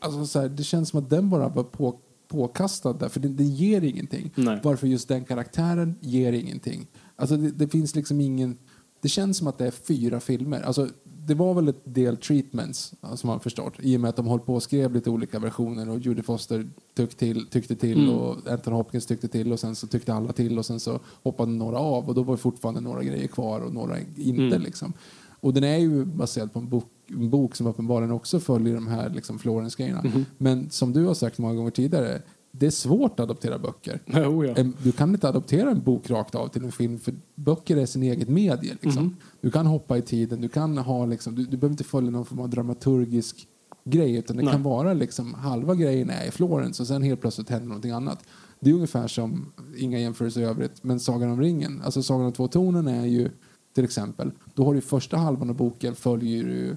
Alltså 0.00 0.26
så 0.26 0.40
här, 0.40 0.48
det 0.48 0.64
känns 0.64 0.88
som 0.88 0.98
att 0.98 1.10
den 1.10 1.30
bara 1.30 1.48
var 1.48 1.64
på, 1.64 1.98
påkastad 2.28 2.92
där, 2.92 3.08
för 3.08 3.20
det, 3.20 3.28
det 3.28 3.44
ger 3.44 3.82
ingenting. 3.84 4.30
Nej. 4.34 4.60
Varför 4.62 4.86
just 4.86 5.08
den 5.08 5.24
karaktären 5.24 5.94
ger 6.00 6.32
ingenting. 6.32 6.86
Alltså 7.16 7.36
det, 7.36 7.50
det 7.50 7.68
finns 7.68 7.94
liksom 7.94 8.20
ingen... 8.20 8.58
Det 9.00 9.08
känns 9.08 9.36
som 9.36 9.46
att 9.46 9.58
det 9.58 9.66
är 9.66 9.70
fyra 9.70 10.20
filmer. 10.20 10.60
Alltså, 10.60 10.88
det 11.26 11.34
var 11.34 11.54
väl 11.54 11.68
ett 11.68 11.80
del 11.84 12.16
treatments 12.16 12.94
som 13.14 13.28
man 13.28 13.40
förstått. 13.40 13.72
I 13.78 13.96
och 13.96 14.00
med 14.00 14.08
att 14.08 14.16
de 14.16 14.26
höll 14.26 14.40
på 14.40 14.54
och 14.54 14.62
skrev 14.62 14.94
lite 14.94 15.10
olika 15.10 15.38
versioner 15.38 15.88
och 15.90 15.98
Judy 15.98 16.22
Foster 16.22 16.68
tyck 16.94 17.14
till, 17.14 17.46
tyckte 17.46 17.76
till 17.76 17.98
Mm. 18.08 18.14
och 18.14 18.36
Anthony 18.50 18.76
Hopkins 18.76 19.06
tyckte 19.06 19.28
till 19.28 19.52
och 19.52 19.60
sen 19.60 19.74
så 19.76 19.86
tyckte 19.86 20.14
alla 20.14 20.32
till 20.32 20.58
och 20.58 20.66
sen 20.66 20.80
så 20.80 21.00
hoppade 21.22 21.52
några 21.52 21.78
av 21.78 22.08
och 22.08 22.14
då 22.14 22.22
var 22.22 22.34
det 22.34 22.42
fortfarande 22.42 22.80
några 22.80 23.02
grejer 23.02 23.26
kvar 23.26 23.60
och 23.60 23.74
några 23.74 23.98
inte 24.16 24.42
Mm. 24.42 24.62
liksom. 24.62 24.92
Och 25.40 25.54
den 25.54 25.64
är 25.64 25.76
ju 25.76 26.04
baserad 26.04 26.52
på 26.52 26.58
en 26.58 26.68
bok, 26.68 26.84
en 27.06 27.30
bok 27.30 27.56
som 27.56 27.66
uppenbarligen 27.66 28.12
också 28.12 28.40
följer 28.40 28.74
de 28.74 28.86
här 28.86 29.10
liksom 29.10 29.38
Florence-grejerna. 29.38 30.02
Mhm. 30.04 30.24
Men 30.38 30.70
som 30.70 30.92
du 30.92 31.04
har 31.06 31.14
sagt 31.14 31.38
många 31.38 31.54
gånger 31.54 31.70
tidigare, 31.70 32.22
det 32.58 32.66
är 32.66 32.70
svårt 32.70 33.12
att 33.12 33.20
adoptera 33.20 33.58
böcker. 33.58 34.00
Oh, 34.28 34.46
ja. 34.46 34.64
Du 34.82 34.92
kan 34.92 35.10
inte 35.10 35.28
adoptera 35.28 35.70
en 35.70 35.82
bok 35.82 36.10
rakt 36.10 36.34
av 36.34 36.48
till 36.48 36.64
en 36.64 36.72
film 36.72 36.98
för 36.98 37.14
böcker 37.34 37.76
är 37.76 37.86
sin 37.86 38.02
eget 38.02 38.28
medie. 38.28 38.76
Liksom. 38.80 39.04
Mhm. 39.04 39.16
Du 39.40 39.50
kan 39.50 39.66
hoppa 39.66 39.98
i 39.98 40.02
tiden, 40.02 40.40
du 40.40 40.48
kan 40.48 40.78
ha 40.78 41.06
liksom, 41.06 41.34
du, 41.34 41.44
du 41.44 41.56
behöver 41.56 41.72
inte 41.72 41.84
följa 41.84 42.10
någon 42.10 42.24
form 42.24 42.40
av 42.40 42.48
dramaturgisk 42.48 43.48
grej 43.84 44.16
utan 44.16 44.36
det 44.36 44.42
Nej. 44.42 44.52
kan 44.52 44.62
vara 44.62 44.92
liksom 44.92 45.34
halva 45.34 45.74
grejen 45.74 46.10
är 46.10 46.28
i 46.28 46.30
Florens 46.30 46.80
och 46.80 46.86
sen 46.86 47.02
helt 47.02 47.20
plötsligt 47.20 47.50
händer 47.50 47.68
någonting 47.68 47.90
annat. 47.90 48.24
Det 48.60 48.70
är 48.70 48.74
ungefär 48.74 49.06
som, 49.06 49.52
inga 49.76 49.98
jämförelser 49.98 50.40
i 50.40 50.44
övrigt, 50.44 50.84
men 50.84 51.00
Sagan 51.00 51.30
om 51.30 51.40
ringen. 51.40 51.82
Alltså 51.84 52.02
Sagan 52.02 52.26
om 52.26 52.32
två 52.32 52.48
tornen 52.48 52.88
är 52.88 53.06
ju 53.06 53.30
till 53.74 53.84
exempel, 53.84 54.30
då 54.54 54.64
har 54.64 54.74
du 54.74 54.80
första 54.80 55.16
halvan 55.16 55.50
av 55.50 55.56
boken 55.56 55.94
följer 55.94 56.44
du 56.44 56.76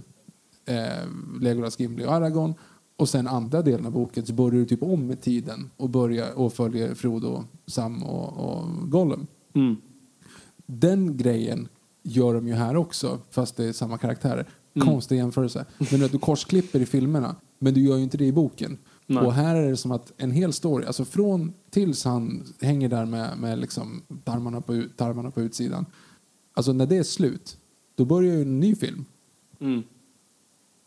eh, 0.74 1.08
Legolas, 1.42 1.80
Gimli 1.80 2.06
och 2.06 2.14
Aragorn 2.14 2.54
och 3.00 3.10
sen 3.10 3.28
andra 3.28 3.62
delen 3.62 3.86
av 3.86 3.92
boken 3.92 4.26
så 4.26 4.34
börjar 4.34 4.52
du 4.52 4.66
typ 4.66 4.84
om 4.84 5.08
med 5.08 5.22
tiden 5.22 5.70
och 5.78 5.90
börjar 5.90 6.34
och 6.34 6.54
följer 6.54 6.94
Frodo, 6.96 7.44
Sam 7.66 8.04
och, 8.04 8.38
och 8.38 8.92
Gollum. 8.92 9.28
Mm. 9.54 9.76
Den 10.66 11.18
grejen 11.18 11.68
gör 12.04 12.34
de 12.34 12.48
ju 12.48 12.54
här 12.54 12.76
också, 12.76 13.20
fast 13.30 13.56
det 13.56 13.66
är 13.66 13.74
samma 13.74 13.98
karaktärer. 13.98 14.46
Konstig 14.80 15.18
jämförelse. 15.18 15.66
Men 15.92 16.00
du 16.00 16.20
korsklipper 16.20 16.80
i 16.80 16.86
filmerna, 16.86 17.36
men 17.60 17.74
du 17.74 17.82
gör 17.82 17.98
ju 17.98 18.04
inte 18.04 18.18
det 18.18 18.26
i 18.26 18.32
boken. 18.32 18.78
Nej. 19.06 19.26
Och 19.26 19.34
här 19.34 19.56
är 19.56 19.70
det 19.70 19.78
som 19.78 19.92
att 19.92 20.14
en 20.18 20.32
hel 20.32 20.54
story, 20.54 20.86
alltså 20.86 21.06
från 21.06 21.54
tills 21.70 22.06
han 22.06 22.44
hänger 22.62 22.90
där 22.90 23.06
med, 23.06 23.38
med 23.38 23.60
liksom 23.60 24.02
tarmarna, 24.24 24.62
på, 24.62 24.84
tarmarna 24.96 25.32
på 25.32 25.42
utsidan. 25.42 25.86
Alltså 26.54 26.74
när 26.74 26.86
det 26.86 26.98
är 26.98 27.04
slut, 27.04 27.58
då 27.96 28.06
börjar 28.06 28.34
ju 28.34 28.42
en 28.42 28.60
ny 28.60 28.76
film. 28.76 29.06
Mm. 29.60 29.84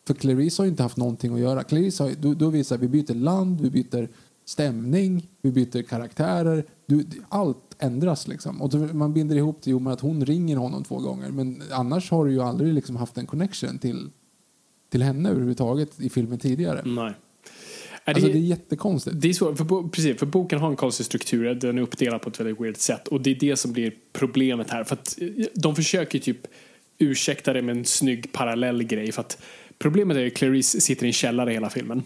För 0.07 0.15
Clarice 0.15 0.59
har 0.62 0.66
inte 0.66 0.83
haft 0.83 0.97
någonting 0.97 1.35
att 1.35 1.41
göra. 1.41 1.65
Clarice 1.65 2.01
har, 2.03 2.11
då, 2.20 2.35
då 2.35 2.49
visar 2.51 2.79
vi 2.79 2.89
byter 2.89 3.15
land, 3.15 3.61
vi 3.61 3.70
byter 3.70 4.09
stämning, 4.45 5.29
vi 5.43 5.51
byter 5.53 5.83
karaktärer. 5.83 6.65
Du, 6.87 7.05
allt 7.29 7.77
ändras 7.79 8.29
liksom. 8.29 8.62
Och 8.62 8.74
man 8.95 9.12
binder 9.15 9.37
ihop 9.37 9.59
det 9.62 9.79
med 9.79 9.93
att 9.93 10.01
hon 10.01 10.24
ringer 10.27 10.57
honom 10.57 10.85
två 10.85 10.99
gånger. 10.99 11.31
Men 11.31 11.62
annars 11.70 12.11
har 12.11 12.24
du 12.24 12.33
ju 12.33 12.41
aldrig 12.43 12.74
liksom 12.74 12.97
haft 12.97 13.19
en 13.19 13.27
connection 13.27 13.79
till, 13.79 14.11
till 14.91 15.03
henne 15.03 15.29
överhuvudtaget 15.31 16.01
i 16.01 16.11
filmen 16.11 16.39
tidigare. 16.39 16.83
Nej. 16.85 17.12
Är 18.05 18.15
Alltså 18.15 18.27
det- 18.27 18.33
det 18.33 18.39
är 18.39 18.41
jättekonstigt. 18.43 19.20
Det 19.20 19.29
är 19.29 19.33
så, 19.33 19.55
för, 19.57 19.89
precis, 19.89 20.19
för 20.19 20.27
boken 20.27 20.59
har 20.59 20.70
en 20.70 20.77
konstig 20.77 21.07
struktur, 21.07 21.55
den 21.55 21.79
är 21.79 21.83
uppdelad 21.83 22.23
på 22.23 22.29
ett 22.31 22.41
väldigt 22.41 22.61
weird 22.61 22.77
sätt 22.77 23.09
och 23.09 23.20
det 23.20 23.31
är 23.31 23.35
det 23.35 23.57
som 23.57 23.73
blir 23.73 23.95
problemet 24.12 24.70
här. 24.70 24.85
För 24.85 24.95
att 24.95 25.19
eh, 25.20 25.29
de 25.55 25.77
försöker 25.77 26.19
typ 26.19 26.39
ursäkta 26.99 27.53
det 27.53 27.62
med 27.62 27.77
en 27.77 27.85
snygg 27.85 28.33
parallell 28.33 28.83
grej 28.83 29.12
för 29.12 29.20
att 29.20 29.43
problemet 29.78 30.16
är 30.16 30.27
att 30.27 30.35
Clarice 30.35 30.81
sitter 30.81 31.05
i 31.05 31.09
en 31.09 31.12
källare 31.12 31.51
hela 31.51 31.70
filmen. 31.70 32.03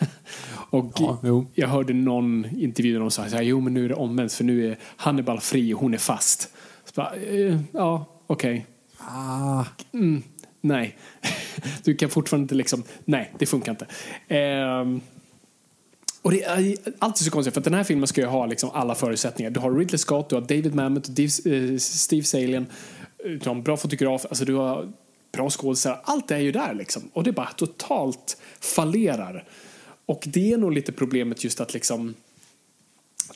och 0.70 0.92
Ja, 0.96 1.46
jag 1.54 1.68
hörde 1.68 1.92
någon 1.92 2.46
intervju 2.58 2.92
där 2.92 3.00
de 3.00 3.10
sa 3.10 3.28
så 3.28 3.36
här, 3.36 3.42
jo 3.42 3.60
men 3.60 3.74
nu 3.74 3.84
är 3.84 3.88
det 3.88 3.94
omvänt 3.94 4.32
för 4.32 4.44
nu 4.44 4.70
är 4.70 4.78
Hannibal 4.96 5.40
fri 5.40 5.74
och 5.74 5.80
hon 5.80 5.94
är 5.94 5.98
fast. 5.98 6.48
Bara, 6.94 7.14
eh, 7.16 7.60
ja, 7.72 8.06
okej. 8.26 8.66
Ah, 8.98 9.64
Mm, 9.92 10.22
nej. 10.60 10.96
Du 11.84 11.94
kan 11.94 12.10
fortfarande 12.10 12.42
inte 12.42 12.54
liksom, 12.54 12.82
nej, 13.04 13.32
det 13.38 13.46
funkar 13.46 13.72
inte. 13.72 13.86
Ehm, 14.28 15.00
och 16.22 16.30
det 16.30 16.42
är 16.42 16.76
alltid 16.98 17.24
så 17.24 17.30
konstigt 17.30 17.54
för 17.54 17.60
att 17.60 17.64
den 17.64 17.74
här 17.74 17.84
filmen 17.84 18.06
ska 18.06 18.20
ju 18.20 18.26
ha 18.26 18.46
liksom 18.46 18.70
alla 18.70 18.94
förutsättningar. 18.94 19.50
Du 19.50 19.60
har 19.60 19.74
Ridley 19.74 19.98
Scott, 19.98 20.28
du 20.28 20.34
har 20.34 20.42
David 20.42 20.74
Mamet, 20.74 21.04
Dave, 21.04 21.28
eh, 21.56 21.76
Steve 21.78 22.22
Salien, 22.22 22.66
eh, 23.24 23.30
du 23.30 23.48
har 23.48 23.54
en 23.54 23.62
bra 23.62 23.76
fotograf, 23.76 24.26
alltså 24.28 24.44
du 24.44 24.54
har 24.54 24.92
bra 25.32 25.50
skådespelare. 25.50 26.00
Allt 26.04 26.30
är 26.30 26.38
ju 26.38 26.52
där 26.52 26.74
liksom. 26.74 27.10
Och 27.12 27.24
det 27.24 27.32
bara 27.32 27.50
totalt 27.50 28.36
fallerar. 28.60 29.44
Och 30.06 30.24
det 30.26 30.52
är 30.52 30.58
nog 30.58 30.72
lite 30.72 30.92
problemet 30.92 31.44
just 31.44 31.60
att 31.60 31.74
liksom 31.74 32.14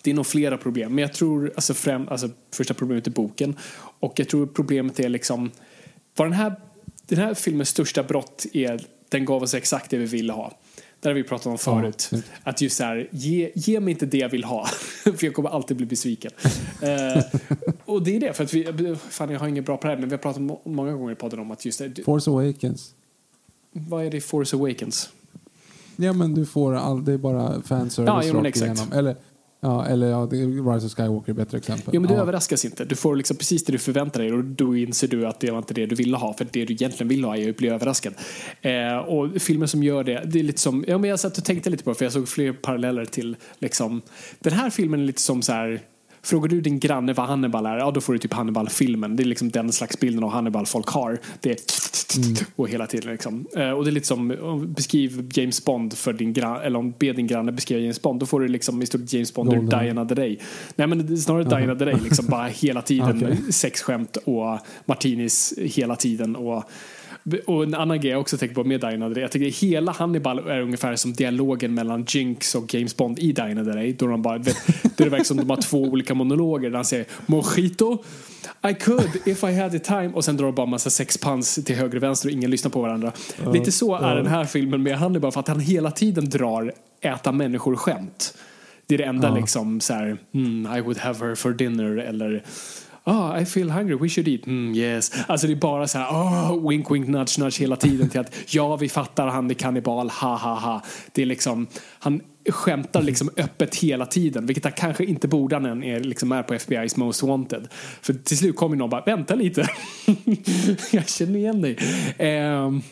det 0.03 0.11
är 0.11 0.15
nog 0.15 0.27
flera 0.27 0.59
problem. 0.59 0.95
Men 0.95 1.03
jag 1.03 1.13
tror, 1.13 1.53
alltså, 1.55 1.75
främ, 1.75 2.09
alltså 2.09 2.31
första 2.51 2.75
problemet 2.75 3.07
är 3.07 3.11
boken. 3.11 3.57
Och 3.77 4.13
jag 4.17 4.29
tror 4.29 4.47
problemet 4.47 5.01
är 5.01 5.09
liksom, 5.09 5.51
vad 6.17 6.27
den 6.27 6.33
här, 6.33 6.55
den 7.07 7.19
här 7.19 7.35
filmens 7.35 7.69
största 7.69 8.03
brott 8.03 8.47
är, 8.53 8.87
den 9.09 9.25
gav 9.25 9.43
oss 9.43 9.55
exakt 9.55 9.91
det 9.91 9.97
vi 9.97 10.05
ville 10.05 10.33
ha. 10.33 10.59
Det 11.05 11.11
har 11.11 11.15
vi 11.15 11.23
pratat 11.25 11.47
om 11.47 11.59
förut. 11.59 12.09
Ja. 12.13 12.19
Att 12.43 12.61
just 12.61 12.77
så 12.77 12.85
här, 12.85 13.09
ge, 13.11 13.51
ge 13.55 13.81
mig 13.81 13.93
inte 13.93 14.07
det 14.07 14.19
jag 14.19 14.29
vill 14.29 14.45
ha. 14.45 14.67
för 15.05 15.25
jag 15.25 15.35
kommer 15.35 15.51
alltid 15.51 15.77
bli 15.77 15.87
besviken. 15.87 16.31
eh, 16.83 17.25
och 17.85 18.03
det 18.03 18.17
är 18.17 18.21
det, 18.21 18.33
för 18.33 18.45
att 18.45 18.55
vi, 18.55 18.97
fan 19.09 19.31
jag 19.31 19.41
har 19.41 19.49
inget 19.49 19.67
bra 19.67 19.77
på 19.77 19.87
det 19.87 19.93
här, 19.93 20.01
men 20.01 20.09
vi 20.09 20.15
har 20.15 20.23
pratat 20.23 20.43
må- 20.43 20.61
många 20.65 20.93
gånger 20.93 21.13
i 21.13 21.15
podden 21.15 21.39
om 21.39 21.51
att 21.51 21.65
just 21.65 21.79
det, 21.79 22.03
Force 22.05 22.31
Awakens. 22.31 22.95
vad 23.73 24.05
är 24.07 24.11
det 24.11 24.17
i 24.17 24.21
Force 24.21 24.57
Awakens? 24.57 25.09
Ja 25.97 26.13
men 26.13 26.35
du 26.35 26.47
får 26.47 26.75
all, 26.75 27.05
det 27.05 27.13
är 27.13 27.19
bara 27.19 27.63
fanservice 27.63 28.27
Ja, 28.27 28.35
rakt 28.35 28.57
igenom. 28.57 28.93
Eller, 28.93 29.17
ja, 29.65 29.87
eller 29.87 30.07
ja, 30.07 30.27
Rise 30.75 30.87
of 30.87 30.93
Skywalker 30.93 31.29
är 31.29 31.31
ett 31.31 31.37
bättre 31.37 31.59
exempel. 31.59 31.95
Jo 31.95 32.01
men 32.01 32.09
du 32.09 32.15
ja. 32.15 32.21
överraskas 32.21 32.65
inte. 32.65 32.85
Du 32.85 32.97
får 32.97 33.17
liksom 33.17 33.37
precis 33.37 33.65
det 33.65 33.73
du 33.73 33.79
förväntar 33.79 34.21
dig 34.21 34.33
och 34.33 34.45
då 34.45 34.77
inser 34.77 35.09
du 35.09 35.27
att 35.27 35.41
det 35.41 35.51
var 35.51 35.59
inte 35.59 35.75
det 35.75 35.87
du 35.87 35.95
ville 35.95 36.17
ha. 36.17 36.35
För 36.35 36.47
det 36.51 36.65
du 36.65 36.73
egentligen 36.73 37.09
vill 37.09 37.25
ha 37.25 37.37
är 37.37 37.51
att 37.51 37.57
bli 37.57 37.69
överraskad. 37.69 38.15
Eh, 38.63 38.97
och 38.97 39.43
filmer 39.43 39.67
som 39.67 39.83
gör 39.83 40.05
det, 40.05 40.23
det 40.27 40.39
är 40.39 40.43
lite 40.43 40.61
som, 40.61 40.85
ja 40.89 40.99
men 40.99 41.11
jag 41.11 41.21
satt 41.21 41.39
och 41.39 41.45
tänkte 41.45 41.71
lite 41.71 41.85
på 41.85 41.91
det 41.91 41.95
för 41.95 42.05
jag 42.05 42.13
såg 42.13 42.29
fler 42.29 42.53
paralleller 42.53 43.05
till 43.05 43.37
liksom, 43.59 44.03
den 44.39 44.53
här 44.53 44.71
filmen 44.71 45.01
är 45.01 45.05
lite 45.05 45.21
som 45.21 45.43
så 45.43 45.53
här 45.53 45.81
Frågar 46.25 46.49
du 46.49 46.61
din 46.61 46.79
granne 46.81 47.13
vad 47.13 47.27
Hannibal 47.27 47.67
är, 47.67 47.77
ja 47.79 47.91
då 47.91 48.01
får 48.01 48.13
du 48.13 48.19
typ 48.19 48.33
Hannibal-filmen. 48.33 49.17
Det 49.17 49.23
är 49.23 49.25
liksom 49.25 49.51
den 49.51 49.73
slags 49.73 50.01
bilden 50.01 50.25
av 50.25 50.31
Hannibal 50.31 50.67
folk 50.67 50.89
har. 50.89 51.19
Det 51.41 51.51
är 51.51 51.57
och 52.57 52.69
hela 52.69 52.87
tiden 52.87 53.11
liksom. 53.13 53.47
Eh, 53.57 53.71
och 53.71 53.85
det 53.85 53.91
är 53.91 53.93
lite 53.93 54.07
som, 54.07 54.31
om- 54.43 54.73
beskriv 54.73 55.31
James 55.35 55.65
Bond 55.65 55.93
för 55.99 56.13
din 56.13 56.33
granne, 56.33 56.61
eller 56.65 56.79
om 56.79 56.95
be 56.99 57.13
din 57.13 57.27
granne 57.27 57.53
beskriva 57.53 57.81
James 57.81 58.03
Bond, 58.03 58.21
då 58.21 58.27
får 58.27 58.41
du 58.41 58.49
liksom 58.49 58.83
i 58.83 58.87
stort 58.87 59.13
James 59.13 59.35
Bond 59.35 59.53
ur. 59.53 59.57
Die 59.83 59.91
Another 59.91 60.17
Day. 60.17 60.39
Nej 60.77 60.87
men 60.87 61.19
snarare 61.19 61.45
Die 61.45 61.55
Another 61.55 61.87
Day, 61.87 61.97
liksom 62.05 62.27
bara 62.27 62.47
hela 62.47 62.83
tiden 62.83 63.37
sexskämt 63.53 64.17
och 64.17 64.59
martinis 64.85 65.55
hela 65.59 65.97
tiden 65.97 66.37
och 66.37 66.65
och 67.47 67.63
en 67.63 67.75
annan 67.75 68.01
grej 68.01 68.11
jag 68.11 68.21
också 68.21 68.39
tänker 68.39 68.55
på 68.55 68.65
med 68.65 68.81
Die 68.81 68.87
Another 68.87 69.15
Day, 69.15 69.23
jag 69.23 69.31
tycker 69.33 69.67
hela 69.67 69.93
Hannibal 69.93 70.39
är 70.39 70.61
ungefär 70.61 70.97
som 70.97 71.13
dialogen 71.13 71.75
mellan 71.75 72.05
Jinx 72.09 72.55
och 72.55 72.75
James 72.75 72.97
Bond 72.97 73.19
i 73.19 73.33
Die 73.33 73.43
Another 73.43 73.75
Day. 73.75 73.93
Då 73.93 74.07
de 74.07 74.23
bara, 74.23 74.35
är 74.35 74.43
det 74.97 75.09
verkar 75.09 75.25
som 75.25 75.37
de 75.37 75.51
har 75.51 75.57
två 75.63 75.83
olika 75.83 76.15
monologer 76.15 76.71
där 76.71 76.77
han 76.77 76.85
säger 76.85 77.07
Mojito, 77.27 78.03
I 78.71 78.75
could 78.75 79.11
if 79.27 79.45
I 79.45 79.53
had 79.53 79.73
the 79.73 79.79
time 79.79 80.11
och 80.15 80.25
sen 80.25 80.37
drar 80.37 80.47
de 80.47 80.55
bara 80.55 80.67
massa 80.67 80.91
sexpans 80.91 81.55
till 81.55 81.77
höger 81.77 81.97
och 81.97 82.03
vänster 82.03 82.29
och 82.29 82.33
ingen 82.33 82.51
lyssnar 82.51 82.71
på 82.71 82.81
varandra. 82.83 83.13
Lite 83.53 83.73
så 83.73 83.97
är 83.97 84.17
den 84.17 84.27
här 84.27 84.45
filmen 84.45 84.83
med 84.83 84.99
Hannibal 84.99 85.33
för 85.33 85.41
att 85.41 85.49
han 85.49 85.61
hela 85.61 85.91
tiden 85.91 86.29
drar 86.31 86.73
äta 87.01 87.33
människor 87.33 87.77
skämt. 87.77 88.35
Det 88.87 88.95
är 88.95 88.99
det 88.99 89.05
enda 89.05 89.29
Ja. 89.29 89.35
liksom 89.37 89.81
så 89.81 89.93
här, 89.93 90.17
mm, 90.35 90.77
I 90.77 90.81
would 90.81 90.99
have 90.99 91.27
her 91.27 91.35
for 91.35 91.53
dinner 91.53 91.97
eller 91.97 92.43
Ah, 93.07 93.41
I 93.41 93.45
feel 93.45 93.71
hungry, 93.71 93.95
we 93.95 94.09
should 94.09 94.29
eat. 94.29 94.47
Mm, 94.47 94.75
yes. 94.75 95.13
Alltså 95.27 95.47
det 95.47 95.53
är 95.53 95.57
bara 95.57 95.89
så 95.89 95.99
här, 95.99 96.11
oh, 96.11 96.69
wink, 96.69 96.91
wink, 96.91 97.09
nudge, 97.09 97.39
nudge 97.39 97.61
hela 97.61 97.77
tiden 97.77 98.09
till 98.09 98.21
att 98.21 98.35
ja, 98.47 98.77
vi 98.77 98.89
fattar, 98.89 99.27
han 99.27 99.51
är 99.51 99.55
kannibal, 99.55 100.11
ha, 100.11 100.37
ha, 100.37 100.55
ha. 100.55 100.83
Det 101.13 101.23
är 101.23 101.27
liksom, 101.27 101.67
han 101.99 102.21
skämtar 102.49 103.03
liksom 103.03 103.31
öppet 103.37 103.75
hela 103.75 104.07
tiden, 104.07 104.47
vilket 104.47 104.65
han 104.65 104.73
kanske 104.73 105.05
inte 105.05 105.29
borde 105.29 105.57
han 105.57 105.83
är, 105.85 106.01
liksom 106.01 106.33
är 106.33 106.43
på 106.43 106.55
FBI's 106.55 106.99
Most 106.99 107.23
Wanted. 107.23 107.69
För 108.01 108.15
till 108.15 108.39
slut 108.39 108.57
kommer 108.57 108.77
någon 108.77 108.91
bara, 108.91 109.05
vänta 109.05 109.35
lite, 109.35 109.69
jag 110.93 111.09
känner 111.09 111.39
igen 111.39 111.61
dig. 111.61 111.79
Ehm, 112.19 112.83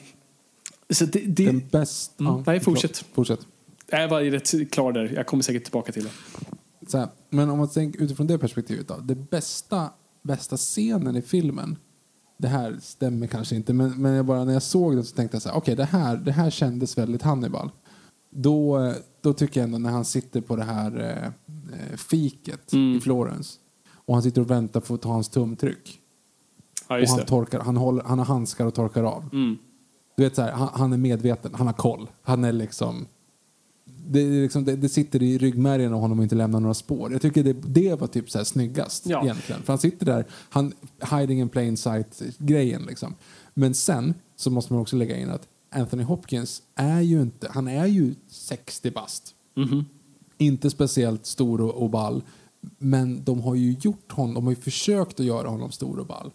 så 0.90 1.04
det, 1.04 1.20
det, 1.20 1.44
Den 1.44 1.62
bäst, 1.70 2.20
Mm, 2.20 2.42
nej, 2.46 2.60
fortsätt. 2.60 3.04
Fortsätt. 3.14 3.40
jag 3.90 4.08
var 4.08 4.20
rätt 4.20 4.70
klar 4.72 4.92
där, 4.92 5.12
jag 5.14 5.26
kommer 5.26 5.42
säkert 5.42 5.64
tillbaka 5.64 5.92
till 5.92 6.04
det. 6.04 6.10
Så 6.86 6.98
här, 6.98 7.08
men 7.30 7.50
om 7.50 7.58
man 7.58 7.70
tänker 7.70 8.02
utifrån 8.02 8.26
det 8.26 8.38
perspektivet 8.38 8.88
då. 8.88 8.96
Det 8.96 9.14
bästa, 9.14 9.90
bästa 10.22 10.56
scenen 10.56 11.16
i 11.16 11.22
filmen. 11.22 11.76
Det 12.38 12.48
här 12.48 12.78
stämmer 12.82 13.26
kanske 13.26 13.56
inte, 13.56 13.72
men, 13.72 14.02
men 14.02 14.12
jag 14.12 14.26
bara, 14.26 14.44
när 14.44 14.52
jag 14.52 14.62
såg 14.62 14.94
den 14.94 15.04
så 15.04 15.16
tänkte 15.16 15.34
jag 15.34 15.42
så 15.42 15.48
här, 15.48 15.56
okej 15.56 15.76
det, 15.76 15.84
här, 15.84 16.16
det 16.16 16.32
här 16.32 16.50
kändes 16.50 16.98
väldigt 16.98 17.22
Hannibal. 17.22 17.70
Då, 18.30 18.92
då 19.20 19.32
tycker 19.32 19.60
jag 19.60 19.64
ändå 19.64 19.78
när 19.78 19.90
han 19.90 20.04
sitter 20.04 20.40
på 20.40 20.56
det 20.56 20.64
här 20.64 21.00
eh, 21.00 21.26
eh, 21.80 21.96
fiket 21.96 22.72
Mm. 22.72 22.96
i 22.96 23.00
Florens 23.00 23.58
och 23.94 24.14
han 24.14 24.22
sitter 24.22 24.40
och 24.40 24.50
väntar 24.50 24.80
för 24.80 24.94
att 24.94 25.02
ta 25.02 25.08
hans 25.08 25.28
tumtryck. 25.28 25.98
Ja, 26.88 27.02
och 27.02 27.08
han, 27.08 27.18
det. 27.18 27.24
torkar, 27.26 27.60
han, 27.60 27.76
håller, 27.76 28.02
han 28.02 28.18
har 28.18 28.26
handskar 28.26 28.66
och 28.66 28.74
torkar 28.74 29.02
av. 29.02 29.28
Mm. 29.32 29.58
Du 30.16 30.22
vet 30.22 30.36
så 30.36 30.42
här, 30.42 30.52
han, 30.52 30.68
han 30.72 30.92
är 30.92 30.96
medveten, 30.96 31.54
han 31.54 31.66
har 31.66 31.74
koll. 31.74 32.10
Han 32.22 32.44
är 32.44 32.52
liksom... 32.52 33.06
Det, 34.06 34.24
liksom 34.42 34.64
det, 34.64 34.76
det 34.76 34.88
sitter 34.88 35.22
i 35.22 35.38
ryggmärgen 35.38 35.92
av 35.94 36.00
honom 36.00 36.18
att 36.18 36.22
inte 36.22 36.34
lämna 36.34 36.58
några 36.58 36.74
spår. 36.74 37.12
Jag 37.12 37.22
tycker 37.22 37.44
det, 37.44 37.52
det 37.52 38.00
var 38.00 38.06
typ 38.06 38.30
så 38.30 38.38
här 38.38 38.44
snyggast 38.44 39.06
Ja. 39.06 39.22
egentligen. 39.22 39.62
För 39.62 39.72
han 39.72 39.78
sitter 39.78 40.06
där, 40.06 40.24
han, 40.50 40.72
hiding 41.18 41.40
in 41.40 41.48
plain 41.48 41.76
sight-grejen 41.76 42.82
liksom. 42.82 43.14
Men 43.54 43.74
sen 43.74 44.14
så 44.36 44.50
måste 44.50 44.72
man 44.72 44.82
också 44.82 44.96
lägga 44.96 45.16
in 45.16 45.30
att 45.30 45.48
Anthony 45.74 46.02
Hopkins 46.02 46.62
är 46.74 47.00
ju 47.00 47.22
inte, 47.22 47.48
han 47.50 47.68
är 47.68 47.86
ju 47.86 48.14
60 48.28 48.90
bast. 48.90 49.34
Mhm. 49.56 49.84
Inte 50.38 50.70
speciellt 50.70 51.26
stor 51.26 51.60
och, 51.60 51.82
och 51.82 51.90
ball. 51.90 52.22
Men 52.78 53.24
de 53.24 53.40
har 53.40 53.54
ju 53.54 53.76
gjort 53.80 54.12
honom, 54.12 54.34
de 54.34 54.44
har 54.44 54.52
ju 54.52 54.56
försökt 54.60 55.20
att 55.20 55.26
göra 55.26 55.48
honom 55.48 55.72
stor 55.72 55.98
och 55.98 56.06
ball. 56.06 56.30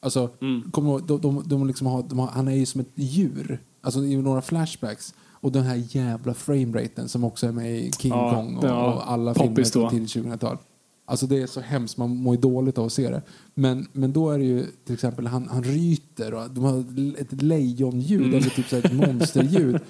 Alltså, 0.00 0.30
Mm. 0.40 0.62
de, 0.74 1.18
de, 1.20 1.42
de 1.46 1.66
liksom 1.66 1.86
har, 1.86 2.02
de 2.02 2.18
har, 2.18 2.26
han 2.26 2.48
är 2.48 2.54
ju 2.54 2.66
som 2.66 2.80
ett 2.80 2.90
djur. 2.94 3.60
Alltså 3.80 4.04
i 4.04 4.16
några 4.16 4.42
flashbacks. 4.42 5.14
Och 5.42 5.52
den 5.52 5.62
här 5.62 5.82
jävla 5.88 6.34
frameraten 6.34 7.08
som 7.08 7.24
också 7.24 7.46
är 7.46 7.52
med 7.52 7.78
i 7.78 7.92
King 7.92 8.12
Ja, 8.12 8.34
Kong 8.34 8.56
och, 8.56 8.64
ja, 8.64 8.94
och 8.94 9.10
alla 9.12 9.34
filmer 9.34 9.72
då. 9.74 9.90
tidigt 9.90 10.08
2000-tal. 10.08 10.58
Alltså 11.04 11.26
det 11.26 11.42
är 11.42 11.46
så 11.46 11.60
hemskt, 11.60 11.96
man 11.96 12.16
mår 12.16 12.34
ju 12.34 12.40
dåligt 12.40 12.78
av 12.78 12.86
att 12.86 12.92
se 12.92 13.10
det. 13.10 13.22
Men, 13.54 13.86
men 13.92 14.12
då 14.12 14.30
är 14.30 14.38
det 14.38 14.44
ju 14.44 14.66
till 14.84 14.94
exempel, 14.94 15.26
han, 15.26 15.48
han 15.48 15.62
ryter 15.64 16.34
och 16.34 16.50
de 16.50 16.64
har 16.64 16.84
ett 17.20 17.42
lejonljud 17.42 18.20
Mm. 18.22 18.34
eller 18.34 18.50
typ 18.50 18.68
så 18.68 18.76
ett 18.76 18.92
monsterljud. 18.92 19.74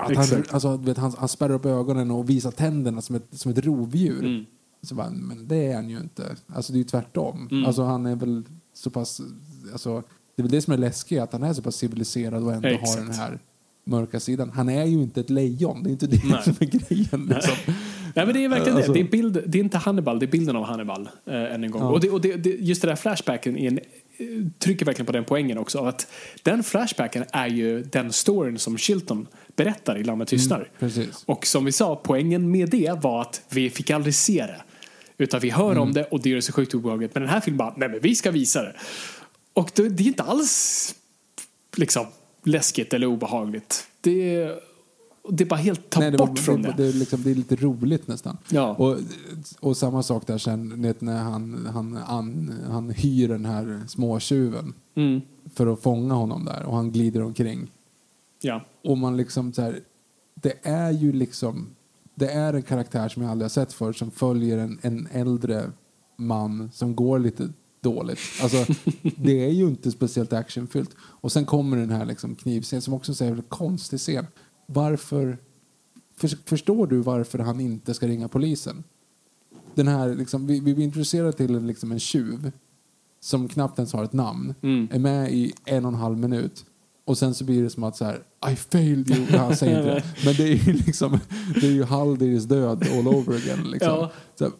Att 0.00 0.16
han, 0.16 0.42
alltså, 0.50 0.76
vet, 0.76 0.96
han, 0.98 1.12
han 1.18 1.28
spärrar 1.28 1.54
upp 1.54 1.66
ögonen 1.66 2.10
och 2.10 2.30
visar 2.30 2.50
tänderna 2.50 3.00
som 3.02 3.16
ett, 3.16 3.26
som 3.30 3.52
ett 3.52 3.58
rovdjur. 3.66 4.24
Mm. 4.24 4.44
Så 4.82 4.94
bara, 4.94 5.10
men 5.10 5.48
det 5.48 5.56
är 5.66 5.74
han 5.74 5.88
ju 5.90 5.96
inte. 5.98 6.36
Alltså 6.46 6.72
det 6.72 6.76
är 6.76 6.80
ju 6.80 6.84
tvärtom. 6.84 7.48
Mm. 7.50 7.64
Alltså 7.64 7.82
han 7.82 8.06
är 8.06 8.16
väl 8.16 8.42
så 8.74 8.90
pass, 8.90 9.20
alltså, 9.72 9.94
det 10.36 10.40
är 10.40 10.42
väl 10.42 10.50
det 10.50 10.62
som 10.62 10.72
är 10.72 10.78
läskigt, 10.78 11.20
att 11.20 11.32
han 11.32 11.42
är 11.42 11.52
så 11.52 11.62
pass 11.62 11.76
civiliserad 11.76 12.44
och 12.44 12.52
ändå 12.52 12.68
Exakt. 12.68 12.90
har 12.98 13.04
den 13.06 13.14
här 13.14 13.38
mörka 13.88 14.20
sidan. 14.20 14.50
Han 14.50 14.68
är 14.68 14.84
ju 14.84 14.92
inte 15.02 15.20
ett 15.20 15.30
lejon, 15.30 15.82
det 15.82 15.88
är 15.90 15.92
inte 15.92 16.06
det 16.06 16.20
Nej. 16.24 16.42
som 16.44 16.54
är 16.60 16.64
grejen. 16.66 17.26
Liksom. 17.34 17.54
Nej 18.14 18.26
men 18.26 18.34
det 18.34 18.44
är 18.44 18.48
verkligen 18.48 18.76
Alltså- 18.76 18.92
det. 18.92 18.98
Det 18.98 19.06
är, 19.06 19.10
bild, 19.10 19.42
det 19.46 19.58
är 19.58 19.62
inte 19.62 19.78
Hannibal, 19.78 20.18
det 20.18 20.26
är 20.26 20.30
bilden 20.30 20.56
av 20.56 20.64
Hannibal 20.64 21.08
eh, 21.26 21.34
än 21.34 21.64
en 21.64 21.70
gång. 21.70 21.82
Ja. 21.82 21.88
Och, 21.88 22.00
det, 22.00 22.10
och 22.10 22.20
det, 22.20 22.36
det, 22.36 22.50
just 22.50 22.82
det 22.82 22.88
där 22.88 22.96
flashbacken 22.96 23.58
är 23.58 23.68
en, 23.70 23.80
trycker 24.58 24.86
verkligen 24.86 25.06
på 25.06 25.12
den 25.12 25.24
poängen 25.24 25.58
också. 25.58 25.78
Att 25.78 26.06
den 26.42 26.62
flashbacken 26.62 27.24
är 27.32 27.46
ju 27.46 27.82
den 27.82 28.12
storyn 28.12 28.58
som 28.58 28.78
Chilton 28.78 29.26
berättar 29.56 29.98
i 29.98 30.04
Lammet 30.04 30.28
tystnar. 30.28 30.70
Precis. 30.78 31.22
Och 31.26 31.46
som 31.46 31.64
vi 31.64 31.72
sa, 31.72 31.96
poängen 31.96 32.50
med 32.50 32.70
det 32.70 32.92
var 33.02 33.20
att 33.20 33.42
vi 33.48 33.70
fick 33.70 33.90
aldrig 33.90 34.14
se 34.14 34.46
det. 34.46 34.60
Utan 35.18 35.40
vi 35.40 35.50
hör 35.50 35.70
Mm. 35.70 35.82
om 35.82 35.92
det 35.92 36.04
och 36.04 36.22
det 36.22 36.28
gör 36.28 36.36
det 36.36 36.42
så 36.42 36.52
sjukt 36.52 36.74
obehagligt. 36.74 37.14
Men 37.14 37.22
den 37.22 37.30
här 37.32 37.40
filmen 37.40 37.58
bara, 37.58 37.74
nej 37.76 37.88
men 37.88 38.00
vi 38.00 38.14
ska 38.14 38.30
visa 38.30 38.62
det. 38.62 38.74
Och 39.52 39.70
det, 39.74 39.88
det 39.88 40.02
är 40.02 40.06
inte 40.06 40.22
alls 40.22 40.94
liksom 41.76 42.06
läskigt 42.48 42.94
eller 42.94 43.06
obehagligt. 43.06 43.86
Det, 44.00 44.34
är- 44.34 44.60
det 45.30 45.44
är 45.44 45.48
bara 45.48 45.56
helt 45.56 45.90
ta 45.90 46.00
Nej, 46.00 46.10
det, 46.10 46.16
var, 46.18 46.26
bort 46.26 46.38
från 46.38 46.62
det. 46.62 46.68
det, 46.76 46.82
det, 46.82 46.88
är 46.88 46.92
liksom, 46.92 47.22
det 47.22 47.30
är 47.30 47.34
lite 47.34 47.56
roligt 47.56 48.08
nästan. 48.08 48.36
Ja. 48.48 48.74
Och, 48.74 48.96
och 49.60 49.76
samma 49.76 50.02
sak 50.02 50.26
där 50.26 50.38
sen 50.38 50.68
när 50.98 51.18
han, 51.22 51.68
han, 51.72 51.96
han, 51.96 52.54
han 52.70 52.90
hyr 52.90 53.28
den 53.28 53.44
här 53.44 53.82
småtjuven 53.88 54.74
Mm. 54.94 55.20
för 55.54 55.66
att 55.66 55.82
fånga 55.82 56.14
honom 56.14 56.44
där 56.44 56.62
och 56.64 56.76
han 56.76 56.92
glider 56.92 57.22
omkring. 57.22 57.70
Ja. 58.40 58.60
Och 58.84 58.98
man 58.98 59.16
liksom 59.16 59.52
så 59.52 59.62
här, 59.62 59.80
det 60.34 60.54
är 60.62 60.90
ju 60.90 61.12
liksom, 61.12 61.66
det 62.14 62.30
är 62.30 62.54
en 62.54 62.62
karaktär 62.62 63.08
som 63.08 63.22
jag 63.22 63.30
aldrig 63.30 63.44
har 63.44 63.50
sett 63.50 63.72
förr 63.72 63.92
som 63.92 64.10
följer 64.10 64.58
en, 64.58 64.78
en 64.82 65.08
äldre 65.12 65.70
man 66.16 66.70
som 66.74 66.96
går 66.96 67.18
lite 67.18 67.48
dåligt. 67.80 68.18
Alltså, 68.42 68.66
det 69.16 69.44
är 69.44 69.50
ju 69.50 69.68
inte 69.68 69.90
speciellt 69.90 70.32
actionfyllt. 70.32 70.90
Och 70.98 71.32
sen 71.32 71.46
kommer 71.46 71.76
den 71.76 71.90
här 71.90 72.04
liksom 72.04 72.34
knivscenen 72.34 72.82
som 72.82 72.94
också 72.94 73.24
är 73.24 73.30
en 73.30 73.42
konstig 73.42 73.98
scen. 73.98 74.26
Varför, 74.66 75.38
för, 76.16 76.28
förstår 76.28 76.86
du 76.86 77.00
varför 77.00 77.38
han 77.38 77.60
inte 77.60 77.94
ska 77.94 78.06
ringa 78.06 78.28
polisen? 78.28 78.84
Den 79.74 79.88
här, 79.88 80.14
liksom, 80.14 80.46
vi, 80.46 80.60
vi 80.60 80.74
blir 80.74 80.84
introducerade 80.84 81.32
till 81.32 81.66
liksom 81.66 81.92
en 81.92 82.00
tjuv 82.00 82.52
som 83.20 83.48
knappt 83.48 83.78
ens 83.78 83.92
har 83.92 84.04
ett 84.04 84.12
namn, 84.12 84.54
är 84.90 84.98
med 84.98 85.32
i 85.32 85.52
en 85.64 85.84
och 85.84 85.92
en 85.92 85.98
halv 85.98 86.18
minut 86.18 86.64
och 87.08 87.18
sen 87.18 87.34
så 87.34 87.44
blir 87.44 87.62
det 87.62 87.70
som 87.70 87.84
att 87.84 87.96
så 87.96 88.04
här, 88.04 88.22
I 88.46 88.56
failed 88.56 89.10
you. 89.10 89.38
Han 89.38 89.56
säger 89.56 89.78
inte 89.78 89.94
det. 89.94 90.02
Men 90.24 90.34
det 90.34 90.42
är 90.42 90.66
ju 90.66 90.72
liksom, 90.72 91.20
det 91.60 91.66
är 91.66 91.70
ju 91.70 91.84
Haldirs 91.84 92.44
död 92.44 92.86
all 92.98 93.08
over 93.08 93.36
again. 93.36 93.70
Liksom. 93.70 93.88
Ja. 93.88 94.10
Så 94.38 94.44
här, 94.44 94.52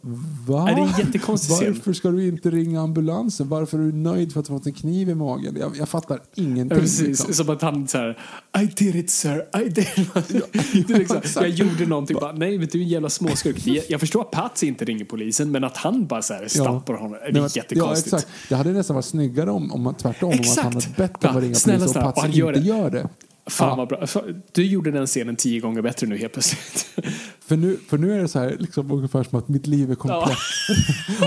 va? 0.46 0.64
Nej, 0.64 0.74
det 0.74 0.80
är 0.80 0.84
en 0.84 0.98
jättekonstig. 1.06 1.66
Varför 1.68 1.92
ska 1.92 2.10
du 2.10 2.28
inte 2.28 2.50
ringa 2.50 2.80
ambulansen? 2.80 3.48
Varför 3.48 3.78
är 3.78 3.82
du 3.82 3.92
nöjd 3.92 4.32
för 4.32 4.40
att 4.40 4.46
du 4.46 4.52
fått 4.52 4.66
en 4.66 4.72
kniv 4.72 5.10
i 5.10 5.14
magen? 5.14 5.56
Jag, 5.60 5.76
jag 5.76 5.88
fattar 5.88 6.20
ingenting. 6.34 6.76
Ja, 6.78 6.82
precis, 6.82 7.08
liksom. 7.08 7.34
som 7.34 7.50
att 7.50 7.62
han 7.62 7.88
så 7.88 7.98
här, 7.98 8.18
I 8.62 8.66
did 8.66 8.96
it 8.96 9.10
sir, 9.10 9.44
I 9.60 9.68
did 9.68 9.78
it. 9.78 10.16
är 10.90 10.98
liksom, 10.98 11.16
exakt. 11.16 11.36
jag 11.46 11.48
gjorde 11.48 11.86
någonting, 11.86 12.16
bara, 12.20 12.32
nej 12.32 12.58
vet 12.58 12.72
du 12.72 12.82
en 12.82 12.88
jävla 12.88 13.08
småskurk. 13.10 13.66
Jag, 13.66 13.84
jag 13.88 14.00
förstår 14.00 14.20
att 14.20 14.30
Patsy 14.30 14.66
inte 14.66 14.84
ringer 14.84 15.04
polisen, 15.04 15.50
men 15.50 15.64
att 15.64 15.76
han 15.76 16.06
bara 16.06 16.22
så 16.22 16.34
här 16.34 16.48
stampar 16.48 16.94
honom, 16.94 17.10
det 17.12 17.18
är 17.18 17.32
Nej, 17.32 17.42
men- 17.42 17.50
jättekonstigt. 17.54 18.12
Ja, 18.12 18.18
exakt. 18.18 18.28
Det 18.48 18.54
hade 18.54 18.70
nästan 18.72 18.94
varit 18.94 19.04
snyggare 19.04 19.50
om, 19.50 19.72
om 19.72 19.82
man 19.82 19.94
tvärtom, 19.94 20.28
om 20.28 20.34
att 20.34 20.40
Exakt. 20.40 20.62
han 20.64 20.72
hade 20.72 20.86
bett 20.96 21.12
Ja, 21.20 21.30
om 21.30 21.36
att 21.36 21.42
ringa 21.42 21.54
polisen 21.64 21.82
och 21.88 21.94
Patsy 22.14 22.26
inte 22.40 22.52
det. 22.52 22.60
gör 22.60 22.90
det. 22.90 23.08
Fan 23.48 23.68
Ja. 23.68 23.76
vad 23.76 23.88
bra. 23.88 24.06
Du 24.52 24.62
gjorde 24.66 24.90
den 24.90 25.06
scenen 25.06 25.36
tio 25.36 25.60
gånger 25.60 25.82
bättre 25.82 26.06
nu 26.06 26.16
helt 26.18 26.32
plötsligt. 26.32 26.86
För 27.40 27.56
nu, 27.56 27.78
för 27.88 27.98
nu 27.98 28.12
är 28.12 28.18
det 28.22 28.28
så 28.28 28.38
här, 28.38 28.56
liksom, 28.58 28.90
ungefär 28.92 29.22
som 29.24 29.38
att 29.38 29.48
mitt 29.48 29.66
liv 29.66 29.90
är 29.90 29.94
komplett. 29.94 30.38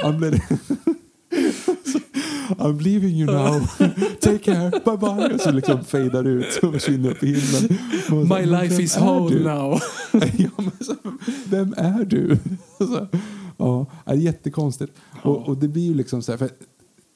I'm, 0.03 0.19
letting- 0.19 0.57
I'm 2.57 2.81
leaving 2.81 3.15
you 3.21 3.25
now. 3.31 3.67
Take 4.21 4.37
care, 4.37 4.69
bye 4.85 4.97
bye. 4.97 5.33
Och 5.33 5.41
så 5.41 5.51
liksom 5.51 5.83
fejdar 5.83 6.27
ut 6.27 6.57
och 6.63 6.73
försvinner 6.73 7.11
upp 7.11 7.23
i 7.23 7.27
himlen. 7.27 7.77
Så, 8.07 8.15
My 8.35 8.45
life 8.45 8.81
is 8.83 8.97
whole 8.97 9.35
du? 9.37 9.43
now. 9.43 9.79
ja, 10.37 10.49
men 10.57 10.71
så, 10.81 10.95
vem 11.45 11.73
är 11.77 12.05
du? 12.05 12.37
Så, 12.77 13.07
ja, 13.57 13.85
det 14.05 14.11
är 14.11 14.15
jättekonstigt. 14.15 14.93
Och, 15.23 15.47
och 15.47 15.57
det 15.57 15.67
blir 15.67 15.83
ju 15.87 15.93
liksom 15.93 16.21
så 16.21 16.31
här, 16.31 16.37
för 16.37 16.49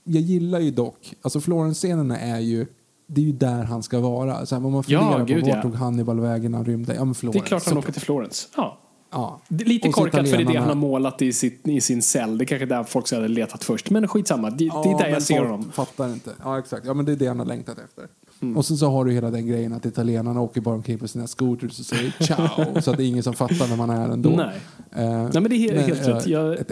jag 0.03 0.21
gillar 0.21 0.59
ju 0.59 0.71
dock, 0.71 1.13
alltså 1.21 1.39
Florence-scenerna 1.41 2.19
är 2.19 2.39
ju 2.39 2.65
det 3.07 3.21
är 3.21 3.25
ju 3.25 3.31
där 3.31 3.63
han 3.63 3.83
ska 3.83 3.99
vara. 3.99 4.45
Så 4.45 4.55
här, 4.55 4.65
om 4.65 4.71
man 4.73 4.83
Ja, 4.87 4.99
funderar 5.01 5.25
gud, 5.25 5.39
på 5.43 5.47
vart 5.49 5.55
ja. 5.55 5.61
tog 5.61 5.75
Hannibal 5.75 6.19
vägen 6.19 6.51
när 6.51 6.57
han 6.57 6.65
rymde? 6.65 6.93
Ja, 6.93 6.99
men 6.99 7.07
Det 7.13 7.15
Florence. 7.19 7.39
är 7.39 7.47
klart 7.47 7.65
han 7.65 7.73
Så- 7.73 7.79
åker 7.79 7.91
till 7.91 8.01
Florence. 8.01 8.47
Ja. 8.57 8.79
Ja. 9.11 9.41
Det 9.47 9.63
Lite 9.65 9.87
Och 9.87 9.93
korkat 9.93 10.29
för 10.29 10.37
det 10.37 10.43
är 10.43 10.47
det 10.53 10.59
han 10.59 10.67
har 10.67 10.75
målat 10.75 11.21
i, 11.21 11.33
sitt, 11.33 11.67
i 11.67 11.81
sin 11.81 12.01
cell. 12.01 12.37
Det 12.37 12.43
är 12.43 12.45
kanske 12.45 12.65
där 12.65 12.83
folk 12.83 13.11
hade 13.11 13.27
letat 13.27 13.63
först. 13.63 13.89
Men 13.89 14.07
skitsamma, 14.07 14.49
det, 14.49 14.55
det 14.57 14.63
är 14.65 14.67
Ja, 14.91 14.97
där 14.97 15.09
jag 15.09 15.21
ser 15.21 15.39
honom. 15.39 15.71
fattar 15.71 16.09
inte. 16.13 16.31
Ja, 16.43 16.59
exakt. 16.59 16.85
Ja, 16.85 16.93
men 16.93 17.05
det 17.05 17.11
är 17.11 17.15
det 17.15 17.27
han 17.27 17.39
har 17.39 17.45
längtat 17.45 17.77
efter. 17.79 18.03
Mm. 18.41 18.57
Och 18.57 18.65
sen 18.65 18.77
så 18.77 18.89
har 18.89 19.05
du 19.05 19.11
hela 19.11 19.31
den 19.31 19.47
grejen 19.47 19.73
att 19.73 19.85
italienarna 19.85 20.41
åker 20.41 20.61
bara 20.61 20.75
omkring 20.75 20.97
på 20.97 21.07
sina 21.07 21.27
scooters 21.27 21.79
och 21.79 21.85
säger 21.85 22.13
ciao. 22.23 22.81
så 22.81 22.91
att 22.91 22.97
det 22.97 23.03
är 23.03 23.07
ingen 23.07 23.23
som 23.23 23.33
fattar 23.33 23.67
när 23.67 23.75
man 23.77 23.89
är 23.89 24.09
ändå. 24.09 24.29
Nej. 24.29 24.55
Eh, 24.95 25.09
Nej, 25.11 25.29
men 25.33 25.43
det 25.43 25.55
är 25.55 25.71
he- 25.73 25.79
helt 25.79 26.07
rätt. 26.07 26.27
Jag- 26.27 26.53
Ett 26.59 26.71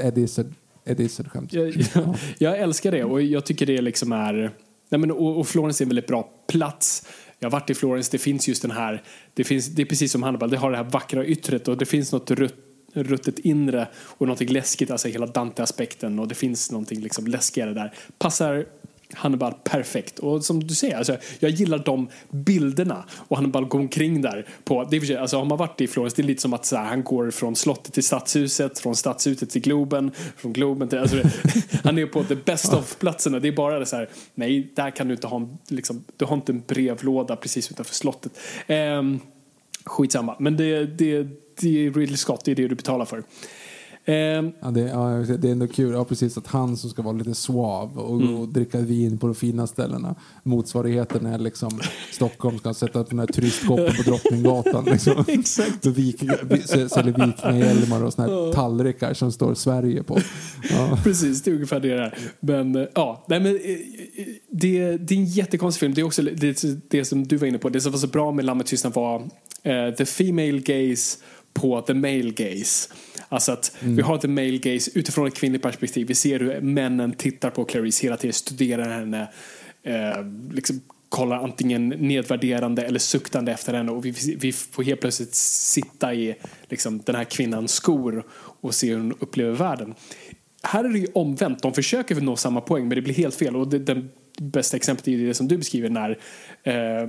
Eddie 0.86 1.04
Izzard-skämt. 1.04 1.54
Jag, 1.54 1.68
jag, 1.70 2.16
jag 2.38 2.60
älskar 2.60 2.92
det 2.92 3.04
och 3.04 3.22
jag 3.22 3.46
tycker 3.46 3.66
det 3.66 3.82
liksom 3.82 4.12
är... 4.12 4.52
Nej 4.94 5.00
men, 5.00 5.12
och, 5.12 5.40
och 5.40 5.48
Florens 5.48 5.82
är 5.82 5.86
en 5.86 5.90
väldigt 5.90 6.08
bra 6.08 6.30
plats. 6.48 7.08
Jag 7.40 7.46
har 7.46 7.52
varit 7.52 7.70
i 7.70 7.74
Florens, 7.74 8.10
det 8.10 8.18
finns 8.18 8.48
just 8.48 8.62
den 8.62 8.72
här... 8.72 9.04
Det, 9.34 9.44
finns, 9.44 9.68
det 9.68 9.82
är 9.82 9.86
precis 9.86 10.12
som 10.12 10.24
Hannibal, 10.24 10.50
det 10.50 10.58
har 10.58 10.72
det 10.72 10.78
här 10.78 10.84
vackra 10.84 11.26
yttret 11.26 11.68
och 11.68 11.78
det 11.78 11.86
finns 11.86 12.12
något 12.12 12.32
rutt, 12.32 12.56
ruttet 12.94 13.40
inre 13.40 13.88
och 13.96 14.28
något 14.28 14.50
läskigt, 14.50 14.92
alltså 14.92 15.08
hela 15.08 15.26
Dante-aspekten 15.26 16.20
och 16.20 16.28
det 16.28 16.36
finns 16.36 16.72
någonting 16.72 17.00
liksom 17.00 17.28
läskigare 17.28 17.74
där. 17.74 17.94
Passar 18.18 18.66
Hannibal 19.14 19.54
perfekt. 19.64 20.20
Och 20.20 20.46
som 20.46 20.64
du 20.64 20.76
säger, 20.76 20.98
alltså, 20.98 21.18
jag 21.40 21.52
gillar 21.52 21.78
de 21.78 22.10
bilderna. 22.30 23.06
Och 23.28 23.38
Hannibal 23.38 23.66
går 23.66 23.80
omkring 23.80 24.22
där. 24.22 24.48
På, 24.64 24.84
det 24.84 24.96
är 24.96 25.00
för 25.00 25.08
sig, 25.08 25.18
alltså, 25.18 25.38
har 25.38 25.46
man 25.46 25.58
varit 25.58 25.82
i 25.82 25.88
Florens, 25.88 26.14
det 26.14 26.22
är 26.22 26.24
lite 26.24 26.42
som 26.42 26.54
att 26.54 26.66
så 26.66 26.76
här, 26.76 26.86
han 26.86 27.04
går 27.04 27.32
från 27.32 27.56
slottet 27.56 27.94
till 27.94 28.04
stadshuset, 28.04 28.80
från 28.80 28.96
stadshuset 28.96 29.50
till 29.50 29.62
Globen, 29.62 30.12
från 30.38 30.54
Globen 30.54 30.88
till... 30.88 31.00
Alltså, 31.00 31.18
han 31.84 31.98
är 31.98 32.06
på 32.06 32.24
the 32.24 32.36
best 32.36 32.74
of-platserna. 32.74 33.40
Det 33.40 33.48
är 33.48 33.52
bara 33.52 33.80
det 33.80 33.86
så 33.86 33.96
här, 33.96 34.10
nej, 34.36 34.72
där 34.76 34.90
kan 34.92 35.08
du 35.08 35.14
inte 35.14 35.28
ha 35.28 35.38
en, 35.38 35.58
liksom, 35.68 36.04
du 36.18 36.26
har 36.26 36.36
inte 36.36 36.52
en 36.52 36.64
brevlåda 36.68 37.36
precis 37.36 37.72
utanför 37.72 37.96
slottet. 37.96 38.40
Ehm, 38.68 39.20
skitsamma, 39.86 40.36
men 40.40 40.58
det, 40.58 40.86
det, 40.86 41.28
det 41.62 41.86
är 41.86 41.92
Ridley 41.92 42.18
Scott, 42.18 42.46
det 42.46 42.52
är 42.52 42.56
det 42.56 42.68
du 42.68 42.76
betalar 42.76 43.06
för. 43.06 43.24
Ehm, 44.06 44.52
Ja, 44.62 44.72
det, 44.72 44.80
ja, 44.82 45.10
det 45.38 45.48
är 45.48 45.52
ändå 45.52 45.68
kul. 45.68 45.94
Ja, 45.94 46.06
precis 46.06 46.38
att 46.38 46.48
han 46.48 46.78
som 46.78 46.90
ska 46.90 47.02
vara 47.02 47.14
lite 47.18 47.36
suav 47.36 47.98
och, 47.98 48.22
Mm. 48.22 48.36
och 48.36 48.48
dricka 48.48 48.80
vin 48.80 49.18
på 49.18 49.28
de 49.28 49.36
fina 49.36 49.68
ställena. 49.68 50.16
Motsvarigheten 50.44 51.26
är 51.26 51.38
liksom 51.40 51.80
Stockholm 52.12 52.58
ska 52.60 52.74
sätta 52.74 53.00
upp 53.00 53.10
den 53.10 53.20
här 53.20 53.26
turistkoppen 53.28 53.96
på 53.98 54.04
Drottninggatan. 54.04 54.86
Liksom. 54.86 55.24
Exakt. 55.28 55.86
Vik, 55.86 56.20
säljer 56.20 57.04
vikingahjälmar 57.04 58.04
och 58.04 58.14
såna 58.14 58.28
här 58.28 58.54
tallrikar 58.54 59.14
som 59.14 59.32
står 59.32 59.54
Sverige 59.54 60.04
på. 60.04 60.20
Ja. 60.70 61.00
Precis, 61.04 61.42
det 61.44 61.52
är 61.52 61.56
ungefär 61.56 61.80
det 61.80 61.96
där. 61.96 62.18
Men 62.40 62.76
eh, 62.76 62.86
ja, 62.96 63.26
nej, 63.28 63.40
men, 63.40 63.56
eh, 63.56 63.62
eh, 63.62 64.26
det, 64.52 64.98
det 64.98 65.14
är 65.16 65.18
en 65.20 65.26
jättekonstig 65.26 65.80
film. 65.80 65.94
Det 65.94 66.02
är 66.02 66.06
också 66.06 66.22
det, 66.22 66.90
det 66.90 67.06
som 67.06 67.28
du 67.28 67.38
var 67.38 67.48
inne 67.48 67.58
på. 67.58 67.70
Det 67.70 67.82
som 67.82 67.92
var 67.92 68.00
så 68.00 68.08
bra 68.08 68.32
med 68.32 68.46
Lammet 68.46 68.68
tystnad 68.68 68.94
var 68.94 69.16
eh, 69.64 69.94
the 69.98 70.06
female 70.06 70.60
gaze 70.60 71.18
på 71.54 71.82
the 71.82 71.94
male 71.94 72.30
gaze. 72.32 72.90
Alltså 73.34 73.52
att 73.52 73.76
vi 73.80 74.02
har 74.02 74.18
the 74.18 74.28
male 74.28 74.58
gaze 74.58 74.92
utifrån 74.94 75.28
ett 75.28 75.36
kvinnligt 75.36 75.64
perspektiv. 75.64 76.08
Vi 76.08 76.16
ser 76.16 76.40
hur 76.40 76.62
männen 76.62 77.14
tittar 77.14 77.50
på 77.50 77.66
Clarice 77.66 78.04
hela 78.04 78.18
tiden, 78.18 78.34
studerar 78.34 78.90
henne, 78.90 79.28
eh, 79.84 80.26
liksom 80.52 80.82
kollar 81.10 81.38
antingen 81.38 81.90
nedvärderande 81.90 82.86
eller 82.86 83.00
suktande 83.00 83.52
efter 83.52 83.74
henne 83.74 83.92
och 83.92 84.06
vi, 84.06 84.38
vi 84.40 84.52
får 84.52 84.84
helt 84.84 85.02
plötsligt 85.02 85.36
sitta 85.36 86.14
i 86.14 86.36
liksom, 86.70 87.02
den 87.06 87.16
här 87.16 87.24
kvinnans 87.24 87.74
skor 87.74 88.24
och 88.34 88.76
se 88.76 88.90
hur 88.90 88.98
hon 88.98 89.14
upplever 89.20 89.52
världen. 89.52 89.94
Här 90.64 90.84
är 90.84 90.90
det 90.90 91.00
ju 91.00 91.08
omvänt. 91.14 91.62
De 91.62 91.74
försöker 91.74 92.22
nå 92.22 92.36
samma 92.36 92.62
poäng 92.62 92.88
men 92.88 92.96
det 92.96 93.02
blir 93.02 93.14
helt 93.14 93.36
fel. 93.36 93.56
Och 93.56 93.68
det, 93.68 93.80
den 93.80 94.10
bästa 94.42 94.78
exemplet 94.78 95.08
är 95.08 95.18
det 95.18 95.34
som 95.34 95.48
du 95.48 95.58
beskriver 95.58 95.90
när 95.90 96.20
eh, 96.64 97.04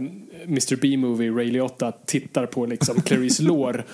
Mr 0.45 0.77
B-movie 0.77 1.31
Ray 1.31 1.51
Liotta 1.51 1.93
tittar 1.93 2.47
på 2.47 2.67
liksom 2.67 3.01
Clarice 3.01 3.41
lår 3.43 3.85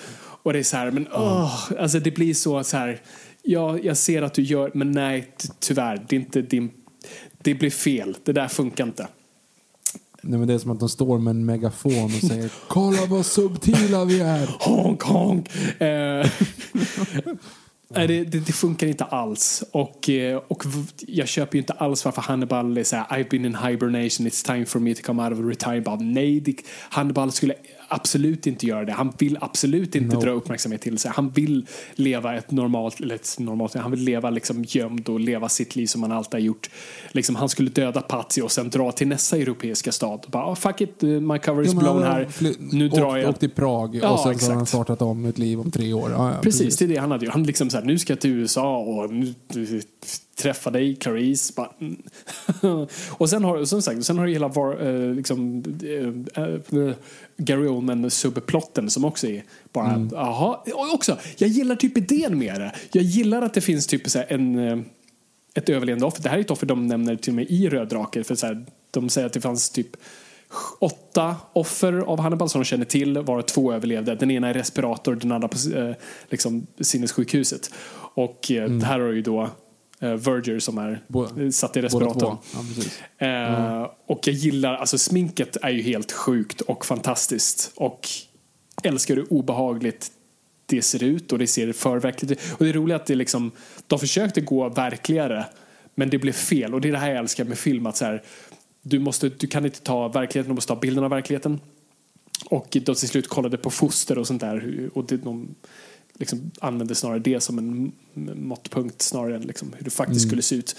och 0.43 0.53
det 0.53 0.59
är 0.59 0.63
så 0.63 0.77
här, 0.77 0.91
men 0.91 1.07
åh, 1.13 1.71
alltså 1.79 1.99
det 1.99 2.11
blir 2.11 2.33
så, 2.33 2.63
så 2.63 2.77
här, 2.77 3.01
ja, 3.43 3.77
jag 3.79 3.97
ser 3.97 4.21
att 4.21 4.33
du 4.33 4.41
gör, 4.41 4.71
men 4.73 4.91
nej, 4.91 5.33
ty- 5.37 5.47
tyvärr, 5.59 6.05
det 6.09 6.15
är 6.15 6.19
inte 6.19 6.41
din, 6.41 6.71
det 7.37 7.53
blir 7.53 7.69
fel, 7.69 8.17
det 8.23 8.33
där 8.33 8.47
funkar 8.47 8.83
inte. 8.83 9.07
Nej, 10.23 10.39
men 10.39 10.47
det 10.47 10.53
är 10.53 10.57
som 10.57 10.71
att 10.71 10.79
de 10.79 10.89
står 10.89 11.19
med 11.19 11.31
en 11.31 11.45
megafon 11.45 12.05
och 12.05 12.11
säger 12.11 12.49
Kolla 12.67 13.05
vad 13.05 13.25
subtila 13.25 14.05
vi 14.05 14.19
är. 14.19 14.49
Honk, 14.59 15.01
honk. 15.01 15.55
Eh, 15.81 15.87
nej, 17.87 18.07
det, 18.07 18.23
det, 18.23 18.39
det 18.39 18.53
funkar 18.53 18.87
inte 18.87 19.03
alls. 19.03 19.63
Och, 19.71 20.09
eh, 20.09 20.37
och 20.47 20.63
jag 20.99 21.27
köper 21.27 21.55
ju 21.55 21.59
inte 21.61 21.73
alls 21.73 22.05
varför 22.05 22.21
Hannibal 22.21 22.77
är 22.77 22.83
såhär 22.83 23.05
I've 23.05 23.29
been 23.29 23.45
in 23.45 23.55
hibernation, 23.55 24.27
it's 24.27 24.45
time 24.45 24.65
for 24.65 24.79
me 24.79 24.95
to 24.95 25.01
come 25.03 25.23
out 25.23 25.33
of 25.33 25.39
retirement. 25.45 25.85
Bara, 25.85 25.95
Nej, 25.99 26.39
det, 26.39 26.55
Hannibal 26.89 27.31
skulle 27.31 27.53
absolut 27.93 28.47
inte 28.47 28.65
göra 28.65 28.85
det. 28.85 28.91
Han 28.91 29.13
vill 29.17 29.37
absolut 29.41 29.95
inte 29.95 30.15
Nope. 30.15 30.25
dra 30.25 30.33
uppmärksamhet 30.33 30.81
till 30.81 30.97
sig. 30.97 31.11
Han 31.15 31.29
vill 31.29 31.65
leva 31.95 32.35
ett 32.35 32.51
normalt, 32.51 32.99
eller 32.99 33.15
ett 33.15 33.35
normalt, 33.39 33.73
han 33.73 33.91
vill 33.91 33.99
leva 33.99 34.29
liksom 34.29 34.63
gömd 34.67 35.09
och 35.09 35.19
leva 35.19 35.49
sitt 35.49 35.75
liv 35.75 35.85
som 35.87 36.03
han 36.03 36.11
alltid 36.11 36.33
har 36.33 36.39
gjort. 36.39 36.69
Liksom, 37.11 37.35
han 37.35 37.49
skulle 37.49 37.69
döda 37.69 38.01
Patsy 38.01 38.41
och 38.41 38.51
sen 38.51 38.69
dra 38.69 38.91
till 38.91 39.07
nästa 39.07 39.37
europeiska 39.37 39.91
stad. 39.91 40.25
Bara, 40.31 40.51
oh, 40.51 40.55
fuck 40.55 40.81
it, 40.81 41.03
uh, 41.03 41.19
my 41.19 41.39
cover 41.39 41.63
is 41.63 41.73
Ja, 41.73 41.79
blown 41.79 42.03
här. 42.03 42.27
Nu 42.73 42.89
drar 42.89 43.05
åkt, 43.05 43.17
jag. 43.21 43.29
Åkt 43.29 43.39
till 43.39 43.49
Prag 43.49 43.95
Ja, 43.95 44.09
och 44.09 44.19
sen 44.19 44.23
så 44.23 44.27
har 44.27 44.33
exakt. 44.33 44.53
han 44.53 44.65
startat 44.65 45.01
om 45.01 45.25
ett 45.25 45.37
liv 45.37 45.59
om 45.59 45.71
tre 45.71 45.93
år. 45.93 46.11
Ja, 46.11 46.31
ja, 46.31 46.41
Precis, 46.41 46.77
det 46.77 46.85
är 46.85 46.89
det 46.89 46.97
han 46.97 47.11
hade 47.11 47.25
gjort. 47.25 47.33
Han 47.33 47.43
liksom 47.43 47.69
så 47.69 47.77
här, 47.77 47.85
nu 47.85 47.97
ska 47.97 48.13
jag 48.13 48.19
till 48.21 48.31
USA 48.31 48.77
och 48.77 49.13
nu 49.13 49.33
träffa 50.35 50.71
dig, 50.71 50.95
Clarice. 50.95 51.53
Bara, 51.55 51.71
mm. 51.79 52.01
och 53.09 53.29
sen 53.29 53.43
har, 53.43 53.65
som 53.65 53.81
sagt, 53.81 54.05
sen 54.05 54.17
har 54.17 54.25
du 54.25 54.31
hela 54.31 54.47
var, 54.47 54.87
eh, 54.87 55.15
liksom, 55.15 55.63
eh, 55.83 56.43
eh, 56.43 56.93
Gary 57.37 57.67
Oldman 57.67 58.11
subplotten 58.11 58.89
som 58.89 59.05
också 59.05 59.27
är 59.27 59.43
bara, 59.73 60.09
jaha. 60.11 60.57
Och 60.73 60.93
också, 60.93 61.17
jag 61.37 61.49
gillar 61.49 61.75
typ 61.75 61.97
idén 61.97 62.37
med 62.37 62.61
det. 62.61 62.71
Jag 62.91 63.03
gillar 63.03 63.41
att 63.41 63.53
det 63.53 63.61
finns 63.61 63.87
typ 63.87 64.09
så 64.09 64.23
en, 64.27 64.59
eh, 64.59 64.79
ett 65.53 65.69
överlevande 65.69 66.05
offer. 66.05 66.23
Det 66.23 66.29
här 66.29 66.37
är 66.37 66.41
ett 66.41 66.51
offer 66.51 66.67
de 66.67 66.87
nämner 66.87 67.15
till 67.15 67.31
och 67.31 67.35
med 67.35 67.45
i 67.49 67.69
Röd 67.69 67.87
drake. 67.87 68.23
För 68.23 68.35
så 68.35 68.47
här, 68.47 68.65
de 68.91 69.09
säger 69.09 69.27
att 69.27 69.33
det 69.33 69.41
fanns 69.41 69.69
typ 69.69 69.97
åtta 70.79 71.35
offer 71.53 71.93
av 71.93 72.19
Hannibal 72.19 72.49
som 72.49 72.61
de 72.61 72.65
känner 72.65 72.85
till, 72.85 73.17
varav 73.17 73.41
två 73.41 73.73
överlevde. 73.73 74.15
Den 74.15 74.31
ena 74.31 74.49
i 74.49 74.53
respirator, 74.53 75.15
den 75.15 75.31
andra 75.31 75.47
på 75.47 75.57
eh, 75.75 75.95
liksom, 76.29 76.67
sinnessjukhuset. 76.79 77.71
Och 78.13 78.51
eh, 78.51 78.71
här 78.71 78.99
har 78.99 79.07
du 79.07 79.15
ju 79.15 79.21
då 79.21 79.49
Verger 80.01 80.59
som 80.59 80.77
är 80.77 81.03
Båda- 81.07 81.43
eh, 81.43 81.49
satt 81.49 81.77
i 81.77 81.81
respiratorn. 81.81 82.37
Ja. 83.17 83.27
Eh, 83.81 83.89
och 84.05 84.27
jag 84.27 84.35
gillar, 84.35 84.75
alltså 84.75 84.97
sminket 84.97 85.57
är 85.61 85.69
ju 85.69 85.81
helt 85.81 86.11
sjukt 86.11 86.61
och 86.61 86.85
fantastiskt. 86.85 87.71
Och 87.75 88.07
älskar 88.83 89.15
hur 89.15 89.33
obehagligt 89.33 90.11
det 90.65 90.81
ser 90.81 91.03
ut 91.03 91.31
och 91.31 91.39
det 91.39 91.47
ser 91.47 91.73
för 91.73 91.99
verkligt 91.99 92.31
ut. 92.31 92.39
Och 92.57 92.63
det 92.65 92.69
är 92.69 92.73
roligt 92.73 92.95
att 92.95 93.05
det 93.05 93.15
liksom, 93.15 93.51
de 93.87 93.99
försökte 93.99 94.41
gå 94.41 94.69
verkligare 94.69 95.45
men 95.95 96.09
det 96.09 96.17
blev 96.17 96.33
fel 96.33 96.73
och 96.73 96.81
det 96.81 96.87
är 96.87 96.91
det 96.91 96.97
här 96.97 97.09
jag 97.09 97.17
älskar 97.17 97.43
med 97.45 97.57
film 97.57 97.85
att 97.85 97.97
så 97.97 98.05
här, 98.05 98.23
du, 98.81 98.99
måste, 98.99 99.29
du 99.29 99.47
kan 99.47 99.65
inte 99.65 99.81
ta 99.81 100.07
verkligheten, 100.07 100.49
du 100.49 100.55
måste 100.55 100.73
ta 100.73 100.79
bilden 100.79 101.03
av 101.03 101.09
verkligheten. 101.09 101.59
Och 102.45 102.67
de 102.71 102.79
till 102.79 102.95
slut 102.95 103.27
kollade 103.27 103.57
på 103.57 103.69
foster 103.69 104.17
och 104.17 104.27
sånt 104.27 104.41
där 104.41 104.89
och 104.93 105.05
det, 105.05 105.17
de 105.17 105.55
liksom 106.13 106.51
använde 106.59 106.95
snarare 106.95 107.19
det 107.19 107.39
som 107.39 107.57
en 107.57 107.91
måttpunkt 108.35 109.01
snarare 109.01 109.35
än 109.35 109.41
liksom 109.41 109.73
hur 109.77 109.83
det 109.83 109.89
faktiskt 109.89 110.27
skulle 110.27 110.41
se 110.41 110.55
ut. 110.55 110.75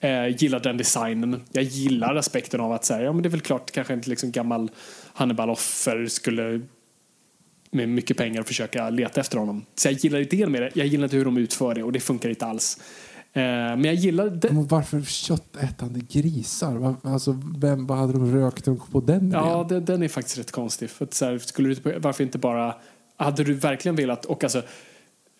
Eh, 0.00 0.28
gillar 0.28 0.60
den 0.60 0.76
designen. 0.76 1.40
Jag 1.52 1.64
gillar 1.64 2.16
aspekten 2.16 2.60
av 2.60 2.72
att 2.72 2.84
säga, 2.84 3.02
ja 3.02 3.12
men 3.12 3.22
det 3.22 3.28
är 3.28 3.30
väl 3.30 3.40
klart 3.40 3.70
kanske 3.70 3.94
inte 3.94 4.10
liksom 4.10 4.32
gammal 4.32 4.70
Hannibal-offer 5.14 6.06
skulle 6.06 6.60
med 7.70 7.88
mycket 7.88 8.16
pengar 8.16 8.42
försöka 8.42 8.90
leta 8.90 9.20
efter 9.20 9.38
honom. 9.38 9.64
Så 9.74 9.88
jag 9.88 9.92
gillar 9.92 10.18
idén 10.18 10.52
med 10.52 10.62
det. 10.62 10.70
Jag 10.74 10.86
gillar 10.86 11.04
inte 11.04 11.16
hur 11.16 11.24
de 11.24 11.36
utför 11.36 11.74
det 11.74 11.82
och 11.82 11.92
det 11.92 12.00
funkar 12.00 12.28
inte 12.28 12.46
alls. 12.46 12.78
Eh, 13.36 13.42
men 13.42 13.84
jag 13.84 13.94
gillar 13.94 14.30
det. 14.30 14.52
Men 14.52 14.66
varför 14.66 15.02
köttätande 15.02 16.00
grisar? 16.00 16.74
Var, 16.74 16.96
alltså, 17.02 17.40
vem, 17.56 17.86
vad 17.86 17.98
hade 17.98 18.12
de 18.12 18.34
rökt 18.34 18.64
på 18.92 19.00
den 19.00 19.30
Ja, 19.30 19.66
det, 19.68 19.80
den 19.80 20.02
är 20.02 20.08
faktiskt 20.08 20.38
rätt 20.38 20.52
konstig. 20.52 20.90
För 20.90 21.04
att, 21.04 21.14
så 21.14 21.24
här, 21.24 21.38
skulle 21.38 21.74
du, 21.74 21.98
varför 21.98 22.24
inte 22.24 22.38
bara... 22.38 22.74
Hade 23.16 23.44
du 23.44 23.54
verkligen 23.54 23.96
velat... 23.96 24.24
Och 24.24 24.44
alltså, 24.44 24.62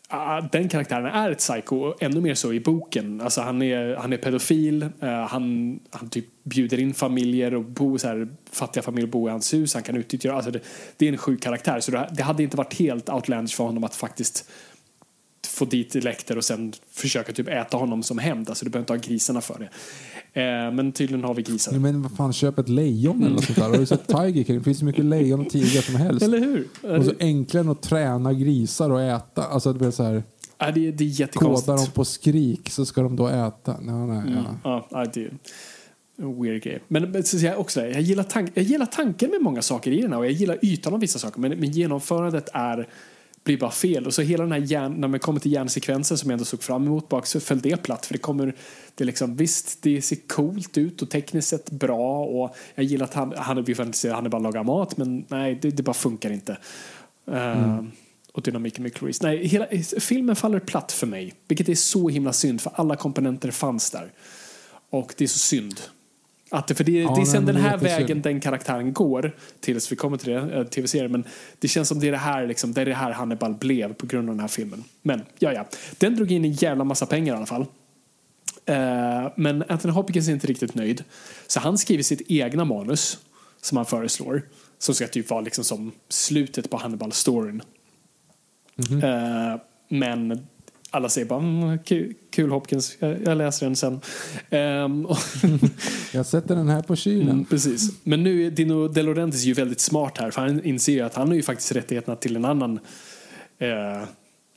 ah, 0.08 0.36
ah, 0.36 0.40
den 0.52 0.68
karaktären 0.68 1.06
är 1.06 1.30
ett 1.30 1.38
psycho, 1.38 1.76
och 1.76 2.02
ännu 2.02 2.20
mer 2.20 2.34
så 2.34 2.52
i 2.52 2.60
boken. 2.60 3.20
Alltså, 3.20 3.40
han, 3.40 3.62
är, 3.62 3.96
han 3.96 4.12
är 4.12 4.16
pedofil, 4.16 4.82
eh, 5.00 5.08
han, 5.08 5.78
han 5.90 6.08
typ 6.10 6.26
bjuder 6.42 6.80
in 6.80 6.94
familjer 6.94 7.54
och 7.54 7.64
bo, 7.64 7.98
så 7.98 8.08
här, 8.08 8.28
fattiga 8.52 8.82
familjer 8.82 9.10
bor 9.10 9.28
i 9.28 9.32
hans 9.32 9.54
hus. 9.54 9.74
Han 9.74 9.82
kan 9.82 9.96
utnyttja 9.96 10.32
alltså 10.32 10.50
det. 10.50 10.60
Det 10.96 11.08
är 11.08 11.12
en 11.12 11.18
sjuk 11.18 11.42
karaktär, 11.42 11.80
så 11.80 11.90
det, 11.90 12.10
det 12.12 12.22
hade 12.22 12.42
inte 12.42 12.56
varit 12.56 12.74
helt 12.74 13.08
outlandish 13.08 13.56
för 13.56 13.64
honom 13.64 13.84
att 13.84 13.94
faktiskt 13.94 14.50
få 15.46 15.64
dit 15.64 15.94
Lecter 15.94 16.36
och 16.36 16.44
sen 16.44 16.72
försöka 16.90 17.32
typ 17.32 17.48
äta 17.48 17.76
honom 17.76 18.02
som 18.02 18.18
hämnd. 18.18 18.48
Alltså 18.48 18.64
du 18.64 18.70
behöver 18.70 18.82
inte 18.82 18.92
ha 18.92 19.12
grisarna 19.12 19.40
för 19.40 19.58
det. 19.58 19.68
Eh, 20.36 20.72
men 20.72 20.92
tydligen 20.92 21.24
har 21.24 21.34
vi 21.34 21.42
grisar. 21.42 21.72
Ja, 21.72 21.78
men 21.78 22.02
vad 22.02 22.12
fan, 22.16 22.32
köp 22.32 22.58
ett 22.58 22.68
lejon 22.68 23.22
eller 23.22 23.34
något 23.34 23.44
sånt 23.44 23.58
där. 23.58 23.68
Har 23.68 23.78
du 23.78 23.86
sett 23.86 24.06
Tiger 24.06 24.44
King? 24.44 24.58
Det 24.58 24.64
finns 24.64 24.78
så 24.78 24.84
mycket 24.84 25.04
lejon 25.04 25.40
och 25.40 25.50
tigrar 25.50 25.82
som 25.82 25.96
helst. 25.96 26.22
Eller 26.22 26.38
hur? 26.38 26.68
Och 26.98 27.04
så 27.04 27.12
enklare 27.20 27.70
att 27.70 27.82
träna 27.82 28.32
grisar 28.32 28.90
och 28.90 29.02
äta. 29.02 29.42
Alltså 29.42 29.72
det 29.72 29.78
blir 29.78 29.90
så 29.90 30.02
här. 30.02 30.22
Ja, 30.58 30.70
det, 30.70 30.90
det 30.90 31.04
är 31.04 31.08
jättekonstigt. 31.08 31.66
Kodar 31.66 31.86
de 31.86 31.90
på 31.90 32.04
skrik 32.04 32.70
så 32.70 32.86
ska 32.86 33.02
de 33.02 33.16
då 33.16 33.28
äta. 33.28 33.76
Nej, 33.80 33.94
nej, 33.94 34.18
mm. 34.18 34.44
ja. 34.64 34.88
ja, 34.90 35.04
det 35.14 35.20
är 35.20 36.42
weird 36.42 36.62
grej. 36.62 36.82
Men 36.88 37.24
så 37.24 37.36
jag, 37.36 37.60
också, 37.60 37.86
jag, 37.86 38.00
gillar 38.00 38.24
tank, 38.24 38.50
jag 38.54 38.64
gillar 38.64 38.86
tanken 38.86 39.30
med 39.30 39.42
många 39.42 39.62
saker 39.62 39.90
i 39.90 40.00
den 40.00 40.12
här 40.12 40.18
och 40.18 40.24
jag 40.24 40.32
gillar 40.32 40.58
ytan 40.62 40.94
av 40.94 41.00
vissa 41.00 41.18
saker. 41.18 41.40
Men, 41.40 41.50
men 41.50 41.70
genomförandet 41.70 42.48
är 42.52 42.88
blir 43.44 43.58
bara 43.58 43.70
fel. 43.70 44.06
Och 44.06 44.14
så 44.14 44.22
hela 44.22 44.42
den 44.42 44.52
här 44.52 44.60
hjärn, 44.60 44.92
när 44.92 45.08
man 45.08 45.20
kommer 45.20 45.40
till 45.40 45.52
hjärnsekvensen 45.52 46.18
som 46.18 46.30
jag 46.30 46.34
ändå 46.34 46.44
såg 46.44 46.62
fram 46.62 46.86
emot 46.86 47.08
bak 47.08 47.26
så 47.26 47.40
föll 47.40 47.60
det 47.60 47.76
platt. 47.76 48.06
För 48.06 48.14
det 48.14 48.18
kommer, 48.18 48.54
det 48.94 49.04
liksom, 49.04 49.36
visst 49.36 49.82
det 49.82 50.02
ser 50.02 50.16
coolt 50.28 50.78
ut 50.78 51.02
och 51.02 51.10
tekniskt 51.10 51.48
sett 51.48 51.70
bra 51.70 52.24
och 52.24 52.56
jag 52.74 52.84
gillar 52.84 53.04
att 53.04 53.14
han, 53.14 53.32
han, 53.36 53.64
vi 53.64 53.74
får 53.74 53.86
inte 53.86 53.98
säga 53.98 54.14
han 54.14 54.26
är 54.26 54.30
bara 54.30 54.42
lagar 54.42 54.64
mat 54.64 54.96
men 54.96 55.24
nej 55.28 55.58
det, 55.62 55.70
det 55.70 55.82
bara 55.82 55.94
funkar 55.94 56.30
inte. 56.30 56.58
Mm. 57.26 57.70
Uh, 57.70 57.84
och 58.32 58.42
dynamiken 58.42 58.82
med 58.82 58.94
Clarice. 58.94 59.22
Nej, 59.22 59.46
hela, 59.46 59.66
filmen 60.00 60.36
faller 60.36 60.58
platt 60.58 60.92
för 60.92 61.06
mig. 61.06 61.34
Vilket 61.48 61.68
är 61.68 61.74
så 61.74 62.08
himla 62.08 62.32
synd 62.32 62.60
för 62.60 62.72
alla 62.74 62.96
komponenter 62.96 63.50
fanns 63.50 63.90
där. 63.90 64.12
Och 64.90 65.14
det 65.16 65.24
är 65.24 65.28
så 65.28 65.38
synd. 65.38 65.80
Att 66.54 66.76
för 66.76 66.84
det, 66.84 66.92
ja, 66.92 67.14
det 67.14 67.20
är 67.20 67.24
sen 67.24 67.46
den 67.46 67.56
här 67.56 67.78
vägen 67.78 68.22
den 68.22 68.40
karaktären 68.40 68.92
går 68.92 69.36
tills 69.60 69.92
vi 69.92 69.96
kommer 69.96 70.16
till 70.16 70.32
det, 70.32 70.38
äh, 70.38 70.64
tv-serien. 70.64 71.12
Men 71.12 71.24
det 71.58 71.68
känns 71.68 71.88
som 71.88 72.00
det 72.00 72.08
är 72.08 72.12
det 72.12 72.18
här, 72.18 72.46
liksom, 72.46 72.72
det 72.72 72.80
är 72.80 72.86
det 72.86 72.94
här 72.94 73.12
Hannibal 73.12 73.54
blev 73.54 73.94
på 73.94 74.06
grund 74.06 74.28
av 74.28 74.34
den 74.34 74.40
här 74.40 74.48
filmen. 74.48 74.84
Men 75.02 75.22
ja, 75.38 75.52
ja. 75.52 75.66
Den 75.98 76.16
drog 76.16 76.32
in 76.32 76.44
en 76.44 76.52
jävla 76.52 76.84
massa 76.84 77.06
pengar 77.06 77.34
i 77.34 77.36
alla 77.36 77.46
fall. 77.46 77.66
Uh, 78.70 79.32
men 79.36 79.64
Anthony 79.68 79.92
Hopkins 79.94 80.28
är 80.28 80.32
inte 80.32 80.46
riktigt 80.46 80.74
nöjd. 80.74 81.04
Så 81.46 81.60
han 81.60 81.78
skriver 81.78 82.02
sitt 82.02 82.22
egna 82.30 82.64
manus 82.64 83.18
som 83.60 83.76
han 83.76 83.86
föreslår. 83.86 84.42
Som 84.78 84.94
ska 84.94 85.06
typ 85.06 85.30
vara 85.30 85.40
liksom 85.40 85.64
som 85.64 85.92
slutet 86.08 86.70
på 86.70 86.76
Hannibal-storyn. 86.76 87.62
Mm 88.76 89.00
-hmm. 89.00 89.52
uh, 89.54 89.60
men 89.88 90.46
alla 90.94 91.08
säger 91.08 91.26
bara 91.26 91.38
mm, 91.40 91.78
kul, 91.78 92.14
kul, 92.30 92.50
Hopkins, 92.50 92.96
jag, 92.98 93.22
jag, 93.22 93.38
läser 93.38 93.66
den 93.66 93.76
sen. 93.76 94.00
Um, 94.50 95.06
jag 96.12 96.26
sätter 96.26 96.56
den 96.56 96.68
här 96.68 96.82
på 96.82 96.96
kylen. 96.96 97.30
Mm, 97.30 97.44
precis. 97.44 97.90
Men 98.04 98.22
nu 98.22 98.46
är 98.46 98.50
Dino 98.50 98.88
De 98.88 99.02
Laurentiis 99.02 99.44
ju 99.44 99.52
väldigt 99.52 99.80
smart 99.80 100.18
här 100.18 100.30
för 100.30 100.40
han 100.40 100.64
inser 100.64 100.92
ju 100.92 101.00
att 101.00 101.14
han 101.14 101.28
har 101.28 101.34
ju 101.34 101.42
faktiskt 101.42 101.72
rättigheterna 101.72 102.16
till 102.16 102.36
en 102.36 102.44
annan 102.44 102.78
eh, 103.58 104.08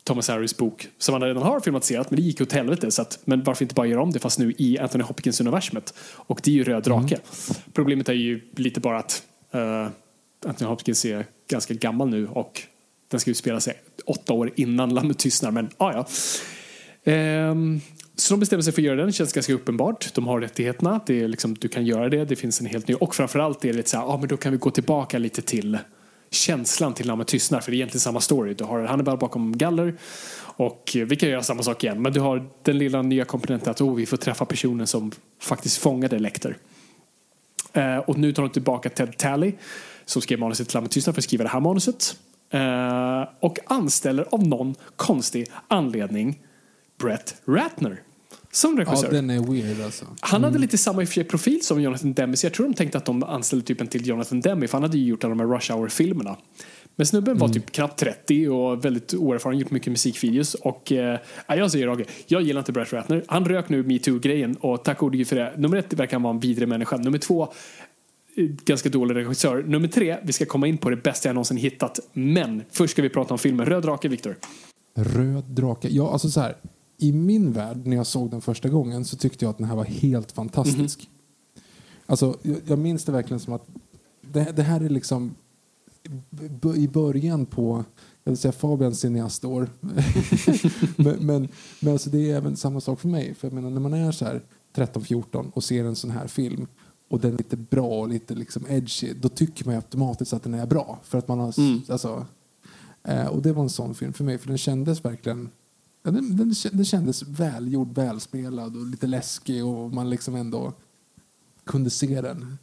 Thomas 0.04 0.28
Harris 0.28 0.58
bok 0.58 0.88
som 0.98 1.14
han 1.14 1.22
redan 1.22 1.44
har 1.44 1.60
filmatiserat 1.60 2.12
men 2.12 2.18
det 2.18 2.22
gick 2.22 2.42
åt 2.42 2.52
helvete 2.52 2.92
så 2.92 3.02
att, 3.02 3.20
men 3.26 3.44
varför 3.44 3.64
inte 3.64 3.76
bara 3.76 3.88
göra 3.88 4.02
om 4.02 4.12
det 4.12 4.20
fast 4.20 4.40
nu 4.40 4.54
i 4.58 4.80
Anthony 4.80 5.04
Hopkins 5.04 5.42
universumet 5.42 5.94
och 6.16 6.40
det 6.44 6.52
är 6.52 6.56
ju 6.56 6.64
Röd 6.64 6.84
drake. 6.84 7.16
Mm. 7.16 7.62
Problemet 7.74 8.10
är 8.10 8.14
ju 8.14 8.42
lite 8.56 8.80
bara 8.80 9.00
att 9.00 9.24
uh, 9.56 9.88
Anthony 10.46 10.70
Hopkins 10.70 11.06
är 11.06 11.26
ganska 11.50 11.74
gammal 11.74 12.10
nu 12.10 12.28
och 12.28 12.62
den 13.08 13.20
ska 13.20 13.32
utspela 13.32 13.60
sig 13.60 13.74
åtta 14.08 14.34
år 14.34 14.52
innan 14.56 14.94
Lammet 14.94 15.20
tystnar, 15.20 15.52
men 15.52 15.70
ah, 15.78 15.92
ja. 15.92 16.08
Ehm, 17.12 17.82
så 18.16 18.34
de 18.34 18.40
bestämmer 18.40 18.64
sig 18.64 18.74
för 18.74 18.82
att 18.82 18.86
göra 18.86 18.96
den, 18.96 19.06
det 19.06 19.14
känns 19.14 19.34
ganska 19.34 19.54
uppenbart. 19.54 20.14
De 20.14 20.28
har 20.28 20.42
rättigheterna, 20.42 21.00
det 21.06 21.22
är 21.22 21.28
liksom, 21.28 21.54
du 21.54 21.68
kan 21.68 21.86
göra 21.86 22.10
det, 22.10 22.26
det 22.26 22.36
finns 22.36 22.62
en 22.62 22.68
helt 22.68 22.88
ny. 22.88 22.94
Och 22.94 23.16
framförallt 23.16 23.66
är 23.66 23.70
det 23.70 23.78
lite 23.78 23.90
så 23.90 23.98
här, 23.98 24.06
ah, 24.06 24.18
men 24.18 24.28
då 24.28 24.38
kan 24.38 24.52
vi 24.52 24.58
gå 24.58 24.72
tillbaka 24.72 25.18
lite 25.18 25.42
till 25.42 25.78
känslan 26.32 26.94
till 26.94 27.08
Lammet 27.08 27.28
tystnar, 27.28 27.60
för 27.60 27.72
det 27.72 27.76
är 27.76 27.78
egentligen 27.78 28.00
samma 28.00 28.22
story. 28.22 28.54
Du 28.54 28.64
har 28.64 28.84
Hannibal 28.84 29.18
bakom 29.18 29.58
galler 29.58 29.96
och 30.40 30.98
vi 31.08 31.16
kan 31.16 31.30
göra 31.30 31.44
samma 31.44 31.64
sak 31.64 31.84
igen, 31.84 32.02
men 32.02 32.14
du 32.14 32.20
har 32.20 32.50
den 32.64 32.78
lilla 32.78 33.02
nya 33.02 33.26
komponenten 33.26 33.72
att 33.72 33.82
oh, 33.82 33.96
vi 33.96 34.06
får 34.06 34.18
träffa 34.18 34.46
personen 34.46 34.88
som 34.88 35.12
faktiskt 35.42 35.78
fångade 35.78 36.20
Lecter. 36.20 36.58
Eh, 37.74 37.98
och 37.98 38.18
nu 38.18 38.34
tar 38.34 38.44
de 38.44 38.50
tillbaka 38.50 38.90
Ted 38.90 39.18
Talley 39.18 39.54
som 40.06 40.22
skrev 40.22 40.40
manuset 40.40 40.68
till 40.68 40.76
Lammet 40.76 40.92
tystnar 40.92 41.14
för 41.14 41.22
att 41.22 41.26
skriva 41.26 41.44
det 41.44 41.50
här 41.50 41.60
manuset. 41.60 42.18
Uh, 42.54 43.28
och 43.40 43.60
anställer 43.66 44.26
av 44.32 44.48
någon 44.48 44.76
konstig 44.96 45.48
anledning 45.68 46.40
Brett 46.98 47.42
Ratner 47.48 48.02
som 48.52 48.78
regissör. 48.78 49.06
Ja, 49.06 49.12
den 49.12 49.30
är 49.30 49.40
weird 49.40 49.82
alltså. 49.82 50.06
Han 50.20 50.44
hade 50.44 50.52
mm. 50.52 50.62
lite 50.62 50.78
samma 50.78 51.04
i 51.04 51.24
profil 51.24 51.66
som 51.66 51.82
Jonathan 51.82 52.14
Demme, 52.14 52.38
så 52.38 52.46
jag 52.46 52.54
tror 52.54 52.68
de 52.68 52.74
tänkte 52.74 52.98
att 52.98 53.06
de 53.06 53.24
anställde 53.24 53.66
typ 53.66 53.82
en 53.82 53.88
till 53.88 54.08
Jonathan 54.08 54.42
Demme, 54.42 54.68
för 54.68 54.74
han 54.74 54.84
hade 54.84 54.98
ju 54.98 55.08
gjort 55.08 55.24
alla 55.24 55.36
de 55.36 55.40
här 55.40 55.48
Rush 55.48 55.74
Hour-filmerna. 55.74 56.38
Men 56.96 57.08
snubben 57.08 57.32
mm. 57.32 57.40
var 57.40 57.50
typ 57.50 57.72
knappt 57.72 58.00
30 58.00 58.50
och 58.50 58.86
väldigt 58.86 59.14
oerfaren, 59.14 59.58
gjort 59.58 59.72
mycket 59.72 59.92
musikvideos 59.92 60.54
och 60.54 60.92
eh, 60.92 61.20
jag 61.48 61.72
säger 61.72 61.88
Rage, 61.88 62.06
jag 62.28 62.42
gillar 62.42 62.62
inte 62.62 62.72
Brett 62.72 62.94
Ratner. 62.94 63.24
Han 63.28 63.46
rök 63.46 63.70
nu 63.70 63.84
metoo-grejen 63.84 64.56
och 64.56 64.84
tack 64.84 64.98
gode 64.98 65.26
för 65.26 65.36
det. 65.36 65.54
Nummer 65.58 65.78
ett 65.78 65.94
verkar 65.94 66.14
han 66.14 66.24
vara 66.24 66.34
en 66.34 66.40
vidrig 66.40 66.68
människa. 66.68 66.98
Nummer 66.98 67.18
två, 67.18 67.54
ganska 68.46 68.90
dålig 68.90 69.16
regissör. 69.16 69.64
Nummer 69.64 69.88
tre, 69.88 70.18
vi 70.24 70.34
ska 70.34 70.46
komma 70.46 70.68
in 70.68 70.78
på 70.78 70.90
det 70.90 70.96
bästa 70.96 71.30
jag 71.30 71.34
någonsin 71.34 71.58
hittat. 71.58 72.00
Men 72.14 72.64
först 72.70 72.92
ska 72.92 73.02
vi 73.02 73.10
prata 73.10 73.34
om 73.34 73.38
filmen 73.38 73.66
Röd 73.66 73.84
drake, 73.84 74.08
Viktor. 74.08 74.38
Röd 74.96 75.44
drake, 75.44 75.88
ja 75.88 76.12
alltså 76.12 76.30
så 76.30 76.40
här. 76.40 76.58
I 76.98 77.12
min 77.12 77.52
värld, 77.52 77.86
när 77.86 77.98
jag 77.98 78.08
såg 78.08 78.32
den 78.32 78.42
första 78.42 78.70
gången, 78.70 79.06
så 79.06 79.18
tyckte 79.18 79.46
jag 79.46 79.50
att 79.50 79.58
den 79.58 79.68
här 79.68 79.76
var 79.76 79.86
helt 79.86 80.32
fantastisk. 80.32 81.00
Mm 81.00 81.12
-hmm. 81.12 81.62
Alltså, 82.06 82.38
jag, 82.42 82.58
jag 82.66 82.80
minns 82.80 83.04
det 83.04 83.12
verkligen 83.12 83.40
som 83.40 83.54
att 83.54 83.68
det, 84.22 84.52
det 84.56 84.64
här 84.64 84.82
är 84.82 84.90
liksom 84.90 85.36
i 86.76 86.88
början 86.88 87.46
på 87.46 87.86
jag 88.24 88.32
vill 88.32 88.38
säga 88.38 88.52
Fabians 88.52 89.00
cineastår. 89.00 89.70
men, 90.96 91.16
men, 91.26 91.48
men 91.80 91.94
alltså 91.94 92.10
det 92.10 92.32
är 92.32 92.38
även 92.38 92.58
samma 92.58 92.82
sak 92.82 93.00
för 93.00 93.08
mig. 93.08 93.34
För 93.34 93.48
jag 93.48 93.54
menar, 93.54 93.70
när 93.70 93.80
man 93.80 93.94
är 93.94 94.12
så 94.12 94.26
här 94.26 94.42
13-14 94.76 95.52
och 95.52 95.64
ser 95.64 95.86
en 95.86 95.96
sån 95.96 96.12
här 96.12 96.28
film 96.28 96.68
och 97.08 97.20
den 97.20 97.34
är 97.34 97.38
lite 97.38 97.58
bra 97.58 98.00
och 98.00 98.10
lite 98.10 98.36
liksom 98.36 98.66
edgy, 98.70 99.14
då 99.14 99.30
tycker 99.30 99.66
man 99.66 99.76
automatiskt 99.76 100.34
att 100.34 100.44
den 100.44 100.54
är 100.54 100.66
bra. 100.66 101.00
För 101.04 101.18
att 101.18 101.28
man 101.28 101.40
har, 101.40 101.60
mm. 101.60 101.82
alltså, 101.90 102.26
eh, 103.04 103.28
och 103.28 103.42
det 103.42 103.54
var 103.54 103.64
en 103.64 103.70
sån 103.70 103.96
film 103.96 104.14
för 104.14 104.24
mig, 104.24 104.38
för 104.38 104.48
den 104.48 104.58
kändes 104.58 105.06
verkligen 105.06 105.50
ja, 106.04 106.12
den, 106.12 106.38
den, 106.38 106.54
den 106.72 106.86
kändes 106.86 107.24
välgjord, 107.24 107.96
välspelad 107.96 108.76
och 108.76 108.86
lite 108.86 109.08
läskig 109.08 109.66
och 109.66 109.94
man 109.94 110.10
liksom 110.10 110.36
ändå 110.36 110.74
kunde 111.64 111.90
se 111.90 112.22
den. 112.22 112.58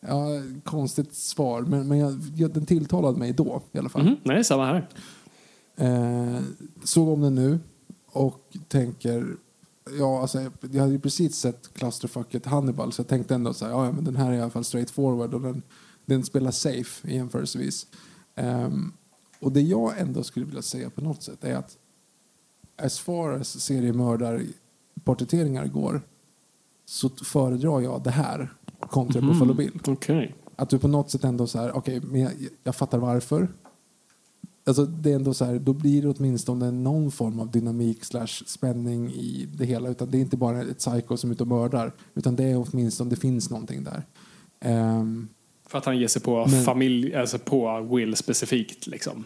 Ja, 0.00 0.26
konstigt 0.64 1.14
svar, 1.14 1.62
men, 1.62 1.88
men 1.88 1.98
jag, 1.98 2.20
jag, 2.36 2.50
den 2.50 2.66
tilltalade 2.66 3.18
mig 3.18 3.32
då 3.32 3.62
i 3.72 3.78
alla 3.78 3.88
fall. 3.88 4.00
Mm, 4.00 4.16
nej, 4.22 4.44
samma 4.44 4.66
här. 4.66 4.88
Eh, 5.76 6.40
såg 6.84 7.08
om 7.08 7.20
den 7.20 7.34
nu 7.34 7.58
och 8.06 8.56
tänker 8.68 9.36
ja, 9.98 10.20
alltså, 10.20 10.50
jag 10.60 10.80
hade 10.80 10.92
ju 10.92 11.00
precis 11.00 11.36
sett 11.36 11.74
clusterfucket 11.74 12.46
Hannibal 12.46 12.92
så 12.92 13.00
jag 13.00 13.08
tänkte 13.08 13.34
ändå 13.34 13.54
så 13.54 13.64
här, 13.64 13.72
ja, 13.72 13.92
men 13.92 14.04
den 14.04 14.16
här 14.16 14.32
är 14.32 14.36
i 14.36 14.40
alla 14.40 14.50
fall 14.50 14.64
straight 14.64 14.90
forward 14.90 15.34
och 15.34 15.40
den, 15.40 15.62
den 16.06 16.24
spelar 16.24 16.50
safe 16.50 17.12
jämförelsevis. 17.12 17.86
Um, 18.36 18.92
och 19.40 19.52
det 19.52 19.60
jag 19.60 19.98
ändå 19.98 20.22
skulle 20.22 20.46
vilja 20.46 20.62
säga 20.62 20.90
på 20.90 21.00
något 21.00 21.22
sätt 21.22 21.44
är 21.44 21.56
att 21.56 21.78
as 22.76 22.98
far 22.98 23.32
as 23.32 23.60
seriemördarporträtteringar 23.60 25.66
går 25.66 26.02
så 26.84 27.08
föredrar 27.08 27.80
jag 27.80 28.02
det 28.02 28.10
här 28.10 28.52
kontra 28.80 29.18
mm. 29.18 29.30
Buffalo 29.30 29.54
Bill. 29.54 29.80
Okay. 29.86 30.32
Att 30.56 30.70
du 30.70 30.78
på 30.78 30.88
något 30.88 31.10
sätt 31.10 31.24
ändå 31.24 31.46
så 31.46 31.58
här, 31.58 31.76
okej, 31.76 31.98
okay, 31.98 32.10
men 32.10 32.20
jag, 32.20 32.32
jag 32.64 32.76
fattar 32.76 32.98
varför. 32.98 33.48
Alltså 34.70 34.84
det 34.86 35.10
är 35.10 35.14
ändå 35.16 35.34
så 35.34 35.44
här, 35.44 35.58
då 35.58 35.72
blir 35.72 36.02
det 36.02 36.08
åtminstone 36.08 36.70
någon 36.70 37.10
form 37.10 37.40
av 37.40 37.50
dynamik 37.50 38.04
slash 38.04 38.26
spänning 38.46 39.10
i 39.10 39.48
det 39.54 39.64
hela. 39.64 39.88
Utan 39.88 40.10
det 40.10 40.18
är 40.18 40.20
inte 40.20 40.36
bara 40.36 40.62
ett 40.62 40.78
psycho 40.78 41.16
som 41.16 41.30
är 41.30 41.34
ute 41.34 41.42
och 41.42 41.48
mördar. 41.48 41.92
Utan 42.14 42.36
det 42.36 42.44
är 42.44 42.64
åtminstone, 42.70 43.10
det 43.10 43.16
finns 43.16 43.50
någonting 43.50 43.84
där. 43.84 44.02
Ehm, 44.60 45.28
För 45.68 45.78
att 45.78 45.84
han 45.84 45.98
ger 45.98 46.08
sig 46.08 46.22
på 46.22 46.46
Men- 46.46 46.64
familj, 46.64 47.14
alltså 47.14 47.38
på 47.38 47.80
Will 47.96 48.16
specifikt 48.16 48.86
liksom. 48.86 49.24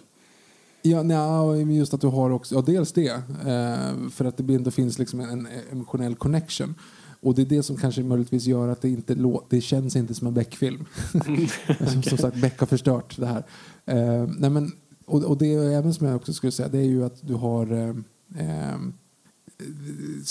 Ja, 0.83 1.03
nej, 1.03 1.77
just 1.79 1.95
att 1.95 2.01
du 2.01 2.07
har 2.07 2.31
också, 2.31 2.55
ja 2.55 2.63
dels 2.63 2.93
det, 2.93 3.09
eh, 3.09 4.09
för 4.11 4.25
att 4.25 4.37
det 4.37 4.55
ändå 4.55 4.71
finns 4.71 4.99
liksom 4.99 5.21
en, 5.21 5.49
emotionell 5.73 6.15
connection. 6.15 6.75
Och 7.21 7.35
det 7.35 7.43
är 7.43 7.47
det 7.47 7.63
som 7.63 7.77
kanske 7.77 8.03
möjligtvis 8.03 8.45
gör 8.47 8.69
att 8.69 8.83
det 8.83 8.89
inte 8.89 9.15
lå- 9.15 9.45
det 9.51 9.61
känns 9.61 9.97
inte 9.97 10.15
som 10.15 10.27
en 10.27 10.35
Beck-film. 10.35 10.85
som, 11.93 12.03
som 12.03 12.19
sagt, 12.19 12.37
Beck 12.41 12.59
har 12.61 12.67
förstört 12.67 13.17
det 13.19 13.27
här. 13.27 13.45
Eh, 13.87 14.29
nej 14.39 14.51
men, 14.51 14.73
och, 15.07 15.25
och 15.25 15.39
det 15.39 15.55
är 15.55 15.71
även 15.71 15.95
som 15.95 16.07
jag 16.07 16.17
också 16.17 16.33
skulle 16.33 16.53
säga, 16.53 16.69
det 16.69 16.79
är 16.79 16.85
ju 16.85 17.05
att 17.05 17.27
du 17.27 17.35
har 17.35 17.73
eh, 17.73 17.89
eh, 18.45 18.79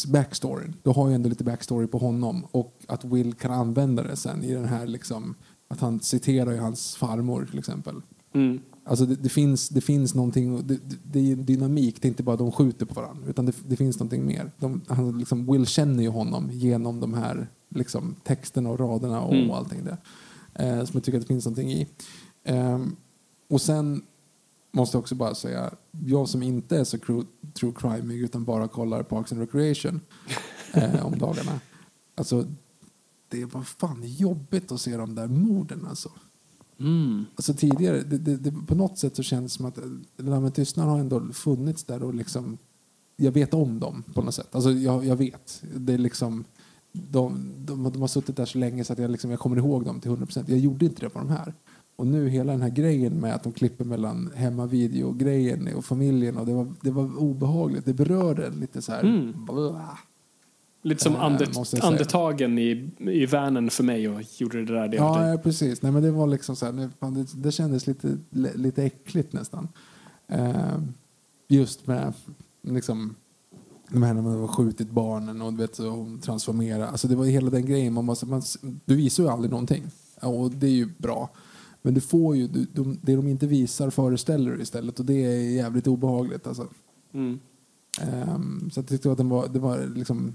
backstoryn. 0.07 0.75
Du 0.83 0.89
har 0.89 1.09
ju 1.09 1.15
ändå 1.15 1.29
lite 1.29 1.43
backstory 1.43 1.87
på 1.87 1.97
honom 1.97 2.45
och 2.51 2.79
att 2.87 3.05
Will 3.05 3.33
kan 3.33 3.51
använda 3.51 4.03
det 4.03 4.15
sen 4.15 4.43
i 4.43 4.53
den 4.53 4.65
här 4.65 4.87
liksom, 4.87 5.35
att 5.67 5.79
han 5.79 5.99
citerar 5.99 6.51
ju 6.51 6.57
hans 6.57 6.95
farmor 6.95 7.47
till 7.49 7.59
exempel. 7.59 8.01
Mm. 8.33 8.59
Alltså 8.85 9.05
det, 9.05 9.15
det, 9.15 9.29
finns, 9.29 9.69
det 9.69 9.81
finns 9.81 10.15
någonting, 10.15 10.67
det, 10.67 10.79
det, 10.83 10.97
det 11.03 11.31
är 11.31 11.35
dynamik, 11.35 12.01
det 12.01 12.07
är 12.07 12.09
inte 12.09 12.23
bara 12.23 12.35
de 12.35 12.51
skjuter 12.51 12.85
på 12.85 12.93
varandra 12.93 13.29
utan 13.29 13.45
det, 13.45 13.53
det 13.67 13.75
finns 13.75 13.99
någonting 13.99 14.25
mer. 14.25 14.51
De, 14.59 14.81
han, 14.87 15.19
liksom, 15.19 15.51
Will 15.51 15.65
känner 15.65 16.03
ju 16.03 16.09
honom 16.09 16.49
genom 16.51 16.99
de 16.99 17.13
här 17.13 17.47
liksom, 17.69 18.15
texterna 18.23 18.69
och 18.69 18.79
raderna 18.79 19.21
och, 19.21 19.33
Mm. 19.33 19.51
allting 19.51 19.83
där. 19.83 19.97
Eh, 20.53 20.85
som 20.85 20.91
jag 20.93 21.03
tycker 21.03 21.17
att 21.17 21.23
det 21.23 21.27
finns 21.33 21.45
någonting 21.45 21.71
i. 21.71 21.87
Ehm, 22.43 22.95
och 23.49 23.61
sen 23.61 24.01
måste 24.73 24.97
också 24.97 25.15
bara 25.15 25.35
säga, 25.35 25.73
jag 26.05 26.29
som 26.29 26.43
inte 26.43 26.77
är 26.77 26.83
så 26.83 26.97
true, 26.97 27.73
crime 27.75 28.13
utan 28.13 28.43
bara 28.43 28.67
kollar 28.67 29.03
Parks 29.03 29.31
and 29.31 29.41
Recreation 29.41 30.01
eh, 30.73 31.05
om 31.05 31.17
dagarna. 31.17 31.59
Alltså, 32.15 32.45
det 33.27 33.45
var 33.45 33.63
fan 33.63 34.03
jobbigt 34.03 34.71
att 34.71 34.81
se 34.81 34.97
de 34.97 35.15
där 35.15 35.27
morden 35.27 35.85
alltså. 35.89 36.09
Mm. 36.79 37.25
Alltså 37.35 37.53
tidigare, 37.53 38.01
det, 38.01 38.17
det, 38.17 38.37
det, 38.37 38.51
på 38.67 38.75
något 38.75 38.97
sätt 38.97 39.15
så 39.15 39.23
känns 39.23 39.53
det 39.53 39.57
som 39.57 39.65
att 39.65 39.77
eh, 39.77 39.83
Lammet 40.15 40.55
tystnad 40.55 40.87
har 40.87 40.99
ändå 40.99 41.33
funnits 41.33 41.83
där 41.83 42.03
och 42.03 42.13
liksom 42.13 42.57
jag 43.15 43.31
vet 43.31 43.53
om 43.53 43.79
dem 43.79 44.03
på 44.13 44.21
något 44.21 44.35
sätt. 44.35 44.55
Alltså 44.55 44.71
jag, 44.71 45.05
jag 45.05 45.15
vet. 45.15 45.63
Det 45.75 45.93
är 45.93 45.97
liksom 45.97 46.43
de, 46.91 47.51
de, 47.57 47.83
de 47.83 48.01
har 48.01 48.07
suttit 48.07 48.37
där 48.37 48.45
så 48.45 48.57
länge 48.57 48.83
så 48.83 48.93
att 48.93 48.99
jag, 48.99 49.11
liksom, 49.11 49.31
jag 49.31 49.39
kommer 49.39 49.57
ihåg 49.57 49.85
dem 49.85 49.99
till 49.99 50.11
100%. 50.11 50.43
Jag 50.47 50.59
gjorde 50.59 50.85
inte 50.85 51.01
det 51.01 51.09
på 51.09 51.19
de 51.19 51.29
här. 51.29 51.53
Och 51.95 52.07
nu 52.07 52.29
hela 52.29 52.51
den 52.51 52.61
här 52.61 52.69
grejen 52.69 53.13
med 53.13 53.35
att 53.35 53.43
de 53.43 53.53
klipper 53.53 53.85
mellan 53.85 54.31
hemmavideo-grejen 54.35 55.75
och 55.75 55.85
familjen 55.85 56.37
och 56.37 56.45
det 56.45 56.53
var, 56.53 56.73
det 56.81 56.91
var 56.91 57.17
obehagligt. 57.17 57.85
Det 57.85 57.93
berörde 57.93 58.49
lite 58.49 58.81
så 58.81 58.91
här. 58.91 59.03
Mm. 59.03 59.33
Lite 60.81 61.03
som 61.03 61.15
Eh, 61.15 61.23
andet, 61.23 61.83
andetagen 61.83 62.57
i, 62.57 62.89
i 62.97 63.25
vanen 63.25 63.69
för 63.69 63.83
mig 63.83 64.09
och 64.09 64.21
gjorde 64.37 64.65
det 64.65 64.73
där 64.73 64.87
det 64.87 64.97
Ja, 64.97 65.29
ja, 65.29 65.37
precis. 65.37 65.81
Nej, 65.81 65.91
men 65.91 66.03
det 66.03 66.11
var 66.11 66.27
liksom 66.27 66.55
så 66.55 66.65
här, 66.65 66.89
det, 66.99 67.33
det 67.33 67.51
kändes 67.51 67.87
lite, 67.87 68.17
lite 68.55 68.83
äckligt 68.83 69.33
nästan. 69.33 69.67
Eh, 70.27 70.77
just 71.47 71.87
med 71.87 72.13
liksom 72.61 73.15
de 73.89 74.03
här 74.03 74.13
när 74.13 74.21
man 74.21 74.39
har 74.39 74.47
skjutit 74.47 74.89
barnen 74.89 75.41
och 75.41 75.53
du 75.53 75.57
vet, 75.57 75.75
så 75.75 75.89
hon 75.89 76.19
transformerar. 76.19 76.87
Alltså 76.87 77.07
det 77.07 77.15
var 77.15 77.25
hela 77.25 77.49
den 77.49 77.65
grejen. 77.65 77.93
Man 77.93 78.05
måste, 78.05 78.25
man, 78.25 78.41
du 78.85 78.95
visar 78.95 79.23
ju 79.23 79.29
aldrig 79.29 79.51
någonting. 79.51 79.83
Och 80.21 80.51
det 80.51 80.67
är 80.67 80.71
ju 80.71 80.89
bra. 80.97 81.29
Men 81.85 81.93
du 81.93 82.01
får 82.01 82.35
ju, 82.35 82.47
du, 82.47 82.65
de, 82.73 82.99
det 83.01 83.15
de 83.15 83.27
inte 83.27 83.47
visar 83.47 83.89
föreställer 83.89 84.51
du 84.51 84.61
istället 84.61 84.99
och 84.99 85.05
det 85.05 85.25
är 85.25 85.51
jävligt 85.51 85.87
obehagligt. 85.87 86.47
Alltså. 86.47 86.67
Mm. 87.13 87.39
Ehm, 88.01 88.69
så 88.71 88.79
jag 88.79 88.87
tyckte 88.87 89.11
att 89.11 89.17
den 89.17 89.29
var, 89.29 89.47
det 89.47 89.59
var 89.59 89.87
liksom 89.95 90.33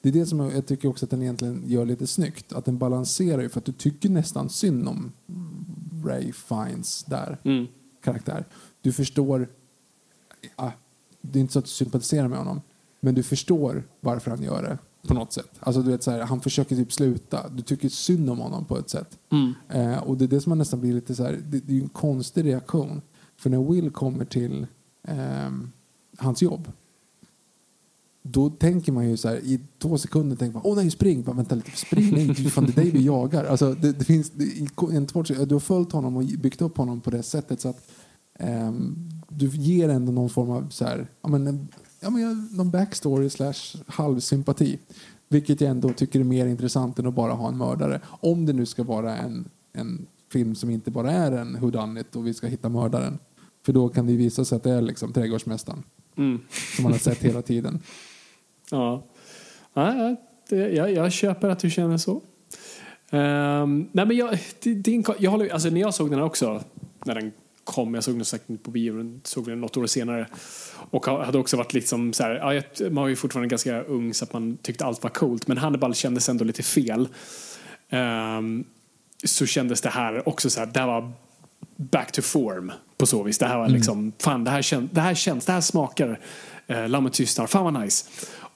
det 0.00 0.08
är 0.08 0.12
det 0.12 0.26
som 0.26 0.40
jag, 0.40 0.52
jag 0.56 0.66
tycker 0.66 0.88
också 0.88 1.06
att 1.06 1.10
den 1.10 1.22
egentligen 1.22 1.62
gör 1.66 1.86
lite 1.86 2.06
snyggt. 2.06 2.52
Att 2.52 2.64
den 2.64 2.78
balanserar 2.78 3.42
ju 3.42 3.48
för 3.48 3.58
att 3.58 3.64
du 3.64 3.72
tycker 3.72 4.08
nästan 4.08 4.48
synd 4.48 4.88
om 4.88 5.12
Ray 6.04 6.32
Fiennes 6.32 7.04
där 7.04 7.38
Mm. 7.44 7.66
karaktär. 8.00 8.44
Du 8.80 8.92
förstår, 8.92 9.48
ja, 10.56 10.72
det 11.20 11.38
är 11.38 11.40
inte 11.40 11.52
så 11.52 11.58
att 11.58 11.64
du 11.64 11.70
sympatiserar 11.70 12.28
med 12.28 12.38
honom, 12.38 12.60
men 13.00 13.14
du 13.14 13.22
förstår 13.22 13.82
varför 14.00 14.30
han 14.30 14.42
gör 14.42 14.62
det 14.62 14.78
på 15.06 15.14
något 15.14 15.32
sätt. 15.32 15.50
Alltså 15.60 15.82
du 15.82 15.90
vet 15.90 16.02
så 16.02 16.10
här, 16.10 16.20
han 16.20 16.40
försöker 16.40 16.76
typ 16.76 16.92
sluta. 16.92 17.48
Du 17.48 17.62
tycker 17.62 17.88
synd 17.88 18.30
om 18.30 18.38
honom 18.38 18.64
på 18.64 18.78
ett 18.78 18.90
sätt. 18.90 19.18
Mm. 19.30 19.54
Eh, 19.68 19.98
och 20.02 20.16
det 20.16 20.24
är 20.24 20.28
det 20.28 20.40
som 20.40 20.50
man 20.50 20.58
nästan 20.58 20.80
blir 20.80 20.92
lite 20.92 21.14
så 21.14 21.24
här, 21.24 21.38
det, 21.48 21.60
det 21.60 21.78
är 21.78 21.82
en 21.82 21.88
konstig 21.88 22.44
reaktion. 22.44 23.02
För 23.36 23.50
när 23.50 23.72
Will 23.72 23.90
kommer 23.90 24.24
till 24.24 24.66
ehm, 25.04 25.70
hans 26.18 26.42
jobb 26.42 26.72
då 28.22 28.50
tänker 28.50 28.92
man 28.92 29.08
ju 29.08 29.16
så 29.16 29.28
här, 29.28 29.36
i 29.36 29.60
två 29.78 29.98
sekunder 29.98 30.36
tänker 30.36 30.54
man, 30.54 30.62
åh 30.64 30.76
nej 30.76 30.90
spring, 30.90 31.22
bara, 31.22 31.36
vänta 31.36 31.54
lite, 31.54 31.70
spring, 31.76 32.10
nej, 32.12 32.34
fan 32.34 32.66
det 32.66 32.72
är 32.72 32.82
dig 32.82 32.90
vi 32.90 33.04
jagar. 33.04 33.44
Alltså, 33.44 33.74
det, 33.74 33.92
det 33.92 34.04
finns, 34.04 34.30
det, 34.30 34.44
en 34.92 35.06
två, 35.06 35.22
du 35.22 35.54
har 35.54 35.60
följt 35.60 35.92
honom 35.92 36.16
och 36.16 36.24
byggt 36.24 36.62
upp 36.62 36.76
honom 36.76 37.00
på 37.00 37.10
det 37.10 37.22
sättet 37.22 37.60
så 37.60 37.68
att 37.68 37.90
ehm, 38.38 39.10
du 39.28 39.46
ger 39.48 39.88
ändå 39.88 40.12
någon 40.12 40.30
form 40.30 40.50
av 40.50 40.68
så 40.70 40.84
här, 40.84 41.08
ja 41.22 41.28
men, 41.28 41.46
en- 41.46 41.68
ja, 42.00 42.10
men 42.10 42.48
någon 42.52 42.70
backstory 42.70 43.30
slash 43.30 43.82
halvsympati. 43.86 44.78
Vilket 45.28 45.60
jag 45.60 45.70
ändå 45.70 45.88
tycker 45.92 46.20
är 46.20 46.24
mer 46.24 46.46
intressant 46.46 46.98
än 46.98 47.06
att 47.06 47.14
bara 47.14 47.32
ha 47.32 47.48
en 47.48 47.58
mördare. 47.58 48.00
Om 48.20 48.46
det 48.46 48.52
nu 48.52 48.66
ska 48.66 48.82
vara 48.82 49.16
en, 49.16 49.48
en 49.72 50.06
film 50.32 50.54
som 50.54 50.70
inte 50.70 50.90
bara 50.90 51.10
är 51.12 51.32
en 51.32 51.60
whodunit 51.60 52.16
och 52.16 52.26
vi 52.26 52.34
ska 52.34 52.46
hitta 52.46 52.68
mördaren. 52.68 53.18
För 53.66 53.72
då 53.72 53.88
kan 53.88 54.06
det 54.06 54.12
ju 54.12 54.18
visa 54.18 54.44
sig 54.44 54.56
att 54.56 54.62
det 54.62 54.70
är 54.70 54.82
liksom 54.82 55.12
trädgårdsmästaren 55.12 55.82
Mm. 56.16 56.40
som 56.76 56.82
man 56.82 56.92
har 56.92 56.98
sett 56.98 57.18
hela 57.18 57.42
tiden. 57.42 57.80
Ja. 58.70 59.04
Ja, 59.74 60.16
det, 60.48 60.56
jag, 60.56 60.92
jag 60.92 61.12
köper 61.12 61.48
att 61.48 61.58
du 61.58 61.70
känner 61.70 61.96
så. 61.98 62.22
Ehm, 63.10 63.88
nej 63.92 64.06
men 64.06 64.16
jag, 64.16 64.38
ko- 65.04 65.14
jag 65.18 65.30
håller, 65.30 65.48
alltså 65.52 65.70
när 65.70 65.80
jag 65.80 65.94
såg 65.94 66.10
den 66.10 66.18
här 66.18 66.26
också, 66.26 66.62
när 67.04 67.14
den 67.14 67.32
kom, 67.64 67.94
jag 67.94 68.04
såg 68.04 68.14
den 68.16 68.24
säkert 68.24 68.62
på 68.62 68.70
bio, 68.70 68.96
den 68.96 69.20
såg 69.24 69.46
den 69.46 69.60
något 69.60 69.76
år 69.76 69.86
senare. 69.86 70.26
Och 70.90 71.06
ha- 71.06 71.24
hade 71.24 71.38
också 71.38 71.56
varit 71.56 71.72
liksom 71.72 72.12
så 72.12 72.22
här, 72.22 72.54
ja, 72.54 72.62
man 72.90 73.02
var 73.02 73.08
ju 73.08 73.16
fortfarande 73.16 73.48
ganska 73.48 73.82
ung 73.82 74.14
så 74.14 74.24
att 74.24 74.32
man 74.32 74.56
tyckte 74.62 74.84
allt 74.84 75.02
var 75.02 75.10
coolt, 75.10 75.46
men 75.46 75.58
Hannibal 75.58 75.94
kändes 75.94 76.28
ändå 76.28 76.44
lite 76.44 76.62
fel. 76.62 77.08
Ehm, 77.90 78.64
så 79.24 79.46
kändes 79.46 79.80
det 79.80 79.88
här 79.88 80.28
också 80.28 80.50
så 80.50 80.60
här, 80.60 80.66
det 80.66 80.80
här 80.80 80.86
var 80.86 81.12
back 81.76 82.12
to 82.12 82.22
form 82.22 82.72
på 82.98 83.06
så 83.06 83.22
vis. 83.22 83.38
Det 83.38 83.46
här 83.46 83.58
var 83.58 83.68
liksom, 83.68 84.12
fan 84.18 84.44
det 84.44 84.50
här, 84.50 84.62
kän, 84.62 84.88
det 84.92 85.00
här 85.00 85.14
känns, 85.14 85.46
det 85.46 85.52
här 85.52 85.60
smakar 85.60 86.20
eh, 86.66 86.88
Lammet 86.88 87.12
tystnar, 87.12 87.46
fan 87.46 87.64
vad 87.64 87.82
nice. 87.82 88.06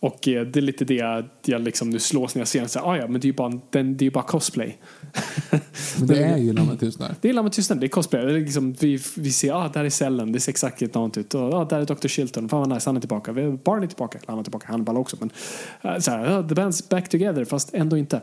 Och 0.02 0.28
eh, 0.28 0.46
det 0.46 0.58
är 0.58 0.62
lite 0.62 0.84
det 0.84 1.28
jag, 1.44 1.62
liksom 1.62 1.90
nu 1.90 1.98
slås 1.98 2.34
när 2.34 2.40
jag 2.40 2.48
ser 2.48 2.60
den, 2.60 2.68
så 2.68 2.78
här, 2.78 2.86
ah, 2.86 2.96
ja 2.96 3.08
men 3.08 3.20
det 3.20 3.24
är 3.24 3.28
ju 3.28 3.32
bara, 3.32 3.60
den, 3.70 3.96
det 3.96 4.02
är 4.02 4.06
ju 4.06 4.10
bara 4.10 4.24
cosplay. 4.24 4.78
Men 5.98 6.06
det 6.08 6.24
är 6.24 6.36
ju 6.36 6.52
Lammet 6.52 6.80
tystnar. 6.80 7.14
Det 7.20 7.28
är 7.28 7.32
Lammet 7.32 7.52
tystnar, 7.52 7.76
det 7.76 7.86
är 7.86 7.88
cosplay. 7.88 8.24
Det 8.24 8.32
är 8.32 8.40
liksom, 8.40 8.72
vi, 8.72 8.98
vi 9.16 9.32
ser, 9.32 9.52
ah, 9.52 9.68
där 9.68 9.84
är 9.84 9.90
cellen, 9.90 10.32
det 10.32 10.40
ser 10.40 10.52
exakt 10.52 10.80
likadant 10.80 11.18
ut. 11.18 11.34
Och, 11.34 11.54
ah, 11.54 11.64
där 11.64 11.80
är 11.80 11.84
Dr. 11.84 12.08
Chilton, 12.08 12.48
fan 12.48 12.60
vad 12.60 12.68
nice, 12.68 12.88
han 12.88 12.96
är 12.96 13.00
tillbaka. 13.00 13.32
Barney 13.32 13.84
är 13.84 13.86
tillbaka, 13.86 14.18
han 14.26 14.38
är 14.38 14.42
tillbaka, 14.42 14.66
Hannibal 14.68 14.96
också. 14.96 15.16
Men, 15.20 15.30
eh, 15.82 15.98
så 15.98 16.10
här, 16.10 16.38
ah, 16.38 16.48
the 16.48 16.54
band's 16.54 16.90
back 16.90 17.08
together, 17.08 17.44
fast 17.44 17.74
ändå 17.74 17.96
inte. 17.96 18.20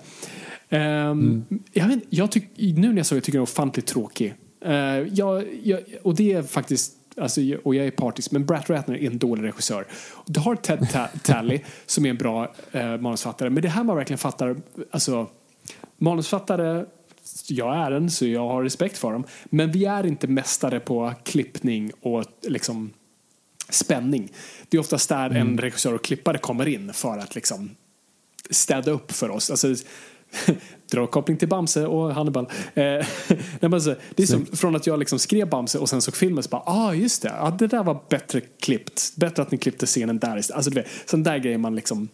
Ehm, 0.69 1.45
jag, 1.73 1.87
vet, 1.87 1.99
jag 2.09 2.31
tyck, 2.31 2.49
nu 2.55 2.89
när 2.89 2.97
jag 2.97 3.05
såg 3.05 3.17
det 3.17 3.21
tycker 3.21 3.37
jag 3.37 3.47
den 3.47 3.49
är 3.49 3.53
ofantligt 3.53 3.87
tråkig. 3.87 4.33
Eh, 4.65 4.73
jag, 5.13 5.43
jag, 5.63 5.79
och 6.03 6.15
det 6.15 6.33
är 6.33 6.43
faktiskt 6.43 6.93
Alltså, 7.21 7.41
och 7.63 7.75
jag 7.75 7.85
är 7.85 7.91
partisk, 7.91 8.31
men 8.31 8.45
Brett 8.45 8.69
Ratner 8.69 8.97
är 8.97 9.07
en 9.07 9.17
dålig 9.17 9.43
regissör. 9.43 9.85
Du 10.25 10.39
har 10.39 10.55
Ted 10.55 10.89
Ta- 10.91 11.07
Talley 11.23 11.61
som 11.85 12.05
är 12.05 12.09
en 12.09 12.17
bra 12.17 12.53
eh, 12.71 12.97
manusfattare, 12.97 13.49
men 13.49 13.63
det 13.63 13.69
här 13.69 13.83
man 13.83 13.95
verkligen 13.95 14.17
fattar, 14.17 14.57
alltså 14.91 15.27
manusfattare, 15.97 16.85
jag 17.47 17.75
är 17.77 17.91
en 17.91 18.11
så 18.11 18.27
jag 18.27 18.47
har 18.47 18.63
respekt 18.63 18.97
för 18.97 19.13
dem, 19.13 19.23
men 19.45 19.71
vi 19.71 19.85
är 19.85 20.05
inte 20.05 20.27
mästare 20.27 20.79
på 20.79 21.13
klippning 21.23 21.91
och 22.01 22.25
liksom 22.41 22.93
spänning. 23.69 24.31
Det 24.69 24.77
är 24.77 24.81
oftast 24.81 25.09
där 25.09 25.29
en 25.29 25.57
regissör 25.57 25.93
och 25.93 26.03
klippare 26.03 26.37
kommer 26.37 26.67
in 26.67 26.93
för 26.93 27.17
att 27.17 27.35
liksom 27.35 27.69
städa 28.49 28.91
upp 28.91 29.11
för 29.11 29.29
oss. 29.29 29.49
Alltså, 29.49 29.75
dra 30.91 31.07
koppling 31.07 31.37
till 31.37 31.47
Bamse 31.47 31.85
och 31.85 32.13
Hannibal. 32.13 32.45
Eh, 32.73 32.83
nej, 33.59 33.73
alltså, 33.73 33.95
det 34.15 34.23
är 34.23 34.27
som 34.27 34.45
från 34.45 34.75
att 34.75 34.87
jag 34.87 34.99
liksom 34.99 35.19
skrev 35.19 35.49
Bamse 35.49 35.79
och 35.79 35.89
sen 35.89 36.01
såg 36.01 36.15
filmen 36.15 36.43
så 36.43 36.49
bara, 36.49 36.63
ah 36.65 36.93
just 36.93 37.21
det, 37.21 37.33
ah, 37.39 37.51
det 37.51 37.67
där 37.67 37.83
var 37.83 37.99
bättre 38.09 38.41
klippt. 38.41 39.15
Bättre 39.15 39.41
att 39.41 39.51
ni 39.51 39.57
klippte 39.57 39.85
scenen 39.85 40.19
där 40.19 40.37
istället. 40.37 40.55
Alltså, 40.55 40.71
du 40.71 40.75
vet, 40.75 40.87
sån 41.05 41.23
där 41.23 41.37
grejer 41.37 41.57
man 41.57 41.75
liksom 41.75 42.09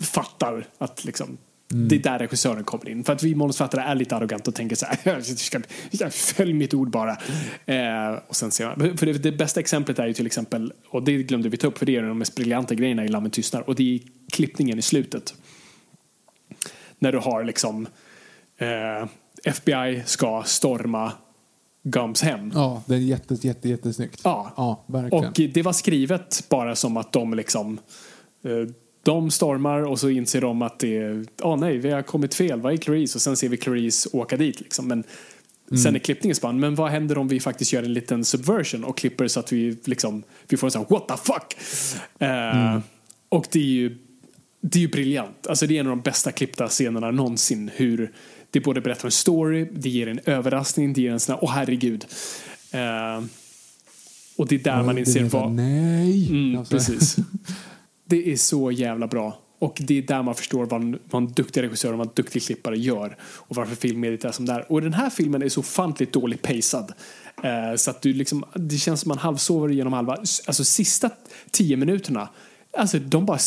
fattar 0.00 0.66
att 0.78 1.04
liksom 1.04 1.36
det 1.68 1.94
är 1.94 1.98
där 1.98 2.18
regissören 2.18 2.64
kommer 2.64 2.88
in. 2.88 3.04
För 3.04 3.12
att 3.12 3.22
vi 3.22 3.34
manusfattare 3.34 3.82
är 3.82 3.94
lite 3.94 4.16
arroganta 4.16 4.50
och 4.50 4.54
tänker 4.54 4.76
så 4.76 4.86
här, 4.86 6.10
följ 6.34 6.52
mitt 6.52 6.74
ord 6.74 6.90
bara. 6.90 7.16
Eh, 7.66 8.18
och 8.28 8.36
sen 8.36 8.50
ser 8.50 8.66
man, 8.66 8.98
för 8.98 9.06
det, 9.06 9.12
det 9.12 9.32
bästa 9.32 9.60
exemplet 9.60 9.98
är 9.98 10.06
ju 10.06 10.12
till 10.12 10.26
exempel, 10.26 10.72
och 10.88 11.02
det 11.02 11.22
glömde 11.22 11.48
vi 11.48 11.56
ta 11.56 11.66
upp, 11.66 11.78
för 11.78 11.86
det 11.86 11.96
är 11.96 12.02
de 12.02 12.18
mest 12.18 12.34
briljanta 12.34 12.74
grejerna 12.74 13.04
i 13.04 13.08
Lammet 13.08 13.32
tystnar, 13.32 13.68
och 13.68 13.74
det 13.74 13.94
är 13.94 14.00
klippningen 14.32 14.78
i 14.78 14.82
slutet. 14.82 15.34
När 17.04 17.12
du 17.12 17.18
har 17.18 17.44
liksom 17.44 17.86
eh, 18.58 19.08
FBI 19.44 20.02
ska 20.06 20.42
storma 20.46 21.12
Gums 21.82 22.22
hem. 22.22 22.52
Ja, 22.54 22.82
det 22.86 22.94
är 22.94 22.98
jätte, 22.98 23.34
jätte, 23.34 23.68
jättesnyggt. 23.68 24.20
Ja. 24.24 24.52
ja 24.56 24.84
verkligen. 24.86 25.24
Och 25.24 25.40
det 25.54 25.62
var 25.62 25.72
skrivet 25.72 26.46
bara 26.48 26.76
som 26.76 26.96
att 26.96 27.12
de 27.12 27.34
liksom 27.34 27.78
eh, 28.44 28.74
de 29.02 29.30
stormar 29.30 29.82
och 29.82 30.00
så 30.00 30.08
inser 30.08 30.40
de 30.40 30.62
att 30.62 30.78
det 30.78 30.96
är, 30.96 31.26
oh, 31.42 31.56
nej, 31.56 31.78
vi 31.78 31.90
har 31.90 32.02
kommit 32.02 32.34
fel, 32.34 32.60
vad 32.60 32.72
är 32.72 32.76
Clarice? 32.76 33.14
Och 33.14 33.22
sen 33.22 33.36
ser 33.36 33.48
vi 33.48 33.56
Clarice 33.56 34.08
åka 34.12 34.36
dit 34.36 34.60
liksom. 34.60 34.88
Men 34.88 35.04
mm. 35.70 35.82
sen 35.82 35.94
är 35.94 35.98
klippningen 35.98 36.34
spann, 36.34 36.60
men 36.60 36.74
vad 36.74 36.90
händer 36.90 37.18
om 37.18 37.28
vi 37.28 37.40
faktiskt 37.40 37.72
gör 37.72 37.82
en 37.82 37.92
liten 37.92 38.24
subversion 38.24 38.84
och 38.84 38.96
klipper 38.96 39.28
så 39.28 39.40
att 39.40 39.52
vi 39.52 39.76
liksom, 39.84 40.22
vi 40.48 40.56
får 40.56 40.66
en 40.66 40.70
sån 40.70 40.86
här 40.88 40.96
what 40.96 41.08
the 41.08 41.16
fuck? 41.16 41.56
Uh, 42.22 42.66
mm. 42.68 42.82
Och 43.28 43.46
det 43.50 43.58
är 43.58 43.62
ju, 43.62 43.98
det 44.66 44.78
är 44.78 44.80
ju 44.80 44.88
briljant. 44.88 45.46
Alltså 45.46 45.66
det 45.66 45.76
är 45.76 45.80
en 45.80 45.86
av 45.86 45.90
de 45.90 46.02
bästa 46.02 46.32
klippta 46.32 46.68
scenerna 46.68 47.10
någonsin. 47.10 47.70
Hur 47.74 48.12
det 48.50 48.60
både 48.60 48.80
berättar 48.80 49.04
en 49.04 49.10
story, 49.10 49.68
det 49.72 49.88
ger 49.88 50.08
en 50.08 50.20
överraskning, 50.24 50.92
det 50.92 51.02
ger 51.02 51.12
en 51.12 51.20
sån 51.20 51.34
här, 51.34 51.44
åh 51.44 51.50
oh, 51.50 51.54
herregud. 51.54 52.04
Uh, 52.74 53.24
och 54.36 54.48
det 54.48 54.54
är 54.54 54.58
där 54.58 54.82
man 54.82 54.98
inser 54.98 55.24
vad... 55.24 55.52
Nej! 55.52 56.28
Mm, 56.28 56.58
alltså. 56.58 56.74
Precis. 56.74 57.16
Det 58.06 58.32
är 58.32 58.36
så 58.36 58.70
jävla 58.70 59.06
bra. 59.06 59.38
Och 59.58 59.78
det 59.80 59.98
är 59.98 60.02
där 60.02 60.22
man 60.22 60.34
förstår 60.34 60.66
vad 60.66 60.82
en, 60.82 60.98
vad 61.10 61.22
en 61.22 61.32
duktig 61.32 61.62
regissör 61.62 61.92
och 61.92 61.98
vad 61.98 62.06
en 62.06 62.12
duktig 62.16 62.42
klippare 62.42 62.78
gör. 62.78 63.16
Och 63.22 63.56
varför 63.56 63.74
filmmediet 63.74 64.24
är 64.24 64.32
som 64.32 64.46
det 64.46 64.52
är. 64.52 64.72
Och 64.72 64.82
den 64.82 64.92
här 64.92 65.10
filmen 65.10 65.42
är 65.42 65.48
så 65.48 65.60
ofantligt 65.60 66.12
dåligt 66.12 66.42
pacad. 66.42 66.92
Eh, 67.42 67.76
så 67.76 67.90
att 67.90 68.02
du 68.02 68.12
liksom, 68.12 68.44
det 68.54 68.76
känns 68.76 69.00
som 69.00 69.08
man 69.08 69.18
halvsover 69.18 69.68
genom 69.68 69.92
halva. 69.92 70.16
Alltså 70.46 70.64
sista 70.64 71.10
tio 71.50 71.76
minuterna, 71.76 72.28
alltså 72.72 72.98
de 72.98 73.26
bara 73.26 73.38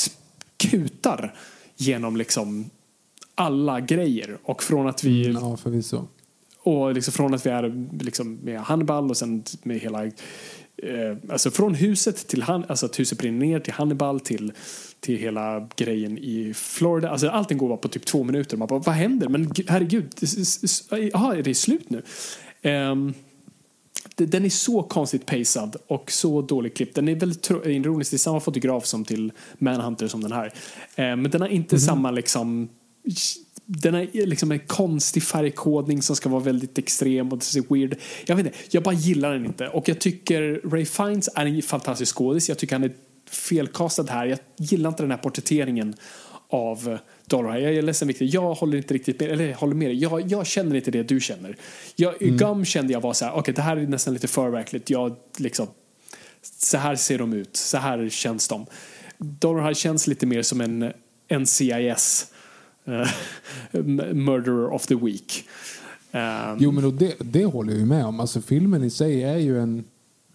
kutar 0.57 1.34
genom 1.75 2.17
liksom 2.17 2.69
alla 3.35 3.79
grejer. 3.79 4.38
Och 4.43 4.63
från 4.63 4.88
att 4.88 5.03
vi... 5.03 5.25
Mm, 5.29 5.43
ja, 5.43 5.57
förvisso. 5.57 6.07
Och 6.59 6.93
liksom 6.93 7.13
från 7.13 7.34
att 7.34 7.45
vi 7.45 7.49
är 7.49 7.88
liksom 8.03 8.39
med 8.43 8.59
Hannibal 8.59 9.09
och 9.09 9.17
sen 9.17 9.43
med 9.63 9.79
hela 9.79 10.05
eh, 10.05 11.17
alltså 11.29 11.51
från 11.51 11.75
huset 11.75 12.27
till 12.27 12.41
han, 12.41 12.65
alltså 12.67 12.85
att 12.85 12.99
huset 12.99 13.17
brinner 13.17 13.45
ner 13.45 13.59
till 13.59 13.73
Hannibal 13.73 14.19
till, 14.19 14.53
till 14.99 15.17
hela 15.17 15.67
grejen 15.75 16.17
i 16.17 16.53
Florida. 16.55 17.09
Alltså 17.09 17.29
allting 17.29 17.57
går 17.57 17.67
bara 17.67 17.77
på 17.77 17.88
typ 17.88 18.05
två 18.05 18.23
minuter. 18.23 18.57
Man 18.57 18.67
bara, 18.67 18.79
vad 18.79 18.95
händer? 18.95 19.29
Men 19.29 19.51
herregud, 19.67 20.13
jaha, 20.89 21.35
är 21.35 21.43
det 21.43 21.55
slut 21.55 21.89
nu? 21.89 22.03
Um, 22.71 23.13
den 24.18 24.45
är 24.45 24.49
så 24.49 24.84
konstigt 24.84 25.26
pacad 25.26 25.76
och 25.88 26.11
så 26.11 26.41
dåligt 26.41 26.77
klippt. 26.77 26.95
Den 26.95 27.07
är 27.07 27.15
väldigt 27.15 27.49
ironisk. 27.49 28.11
Det 28.11 28.15
är 28.15 28.19
samma 28.19 28.39
fotograf 28.39 28.85
som 28.85 29.06
till 29.06 29.31
Manhunter 29.57 30.07
som 30.07 30.22
den 30.22 30.31
här. 30.31 30.53
Um, 30.98 31.22
men 31.22 31.31
den 31.31 31.41
har 31.41 31.48
inte 31.48 31.76
mm 31.76 31.81
-hmm. 31.81 31.85
samma 31.85 32.11
liksom 32.11 32.69
den 33.65 33.94
har 33.94 34.26
liksom 34.26 34.52
en 34.52 34.60
konstig 34.60 35.23
färgkodning 35.23 36.02
som 36.02 36.15
ska 36.15 36.30
vara 36.30 36.44
väldigt 36.44 36.77
extrem 36.77 37.31
och 37.31 37.38
det 37.53 37.72
weird. 37.72 37.95
Jag 38.26 38.35
vet 38.35 38.45
inte, 38.45 38.57
jag 38.69 38.84
bara 38.84 38.95
gillar 38.95 39.34
den 39.34 39.45
inte. 39.45 39.68
Och 39.68 39.89
jag 39.89 39.99
tycker 39.99 40.61
Ray 40.64 40.85
Fiennes 40.85 41.30
är 41.35 41.45
en 41.45 41.61
fantastisk 41.61 42.15
skådis. 42.15 42.49
Jag 42.49 42.57
tycker 42.57 42.76
han 42.76 42.84
är 42.84 42.94
felkastad 43.30 44.06
här. 44.10 44.26
Jag 44.26 44.39
gillar 44.57 44.89
inte 44.89 45.03
den 45.03 45.11
här 45.11 45.18
porträtteringen 45.18 45.95
av 46.49 46.98
Dollar. 47.29 47.57
Jag 47.57 47.73
är 47.73 47.81
ledsen 47.81 48.07
Victor, 48.07 48.27
jag 48.31 48.53
håller 48.53 48.77
inte 48.77 48.93
riktigt 48.93 49.19
med, 49.19 49.29
eller 49.29 49.53
håller 49.53 49.75
med 49.75 49.89
dig. 49.89 49.97
Jag, 49.97 50.31
jag 50.31 50.47
känner 50.47 50.75
inte 50.75 50.91
det 50.91 51.03
du 51.03 51.19
känner. 51.19 51.57
Jag, 51.95 52.21
mm. 52.21 52.37
Gum 52.37 52.65
kände 52.65 52.93
jag 52.93 53.01
var 53.01 53.13
så 53.13 53.25
här, 53.25 53.31
okej 53.31 53.39
okay, 53.39 53.53
det 53.53 53.61
här 53.61 53.77
är 53.77 53.87
nästan 53.87 54.13
lite 54.13 54.27
för 54.27 54.49
verkligt. 54.49 54.89
Jag 54.89 55.15
liksom, 55.37 55.67
så 56.59 56.77
här 56.77 56.95
ser 56.95 57.17
de 57.17 57.33
ut, 57.33 57.55
så 57.55 57.77
här 57.77 58.09
känns 58.09 58.47
de. 58.47 58.65
Dollar 59.17 59.73
känns 59.73 60.07
lite 60.07 60.25
mer 60.25 60.41
som 60.41 60.61
en 60.61 60.93
NCIS 61.39 62.31
Eh, 62.87 63.07
murderer 64.13 64.73
of 64.73 64.85
the 64.85 64.95
Week. 64.95 65.47
Um, 66.11 66.57
jo, 66.59 66.71
men 66.71 66.97
det, 66.97 67.15
det 67.19 67.45
håller 67.45 67.71
jag 67.71 67.79
ju 67.79 67.85
med 67.85 68.05
om. 68.05 68.19
Alltså, 68.19 68.41
filmen 68.41 68.83
i 68.83 68.89
sig 68.89 69.23
är 69.23 69.37
ju 69.37 69.59
en, 69.59 69.83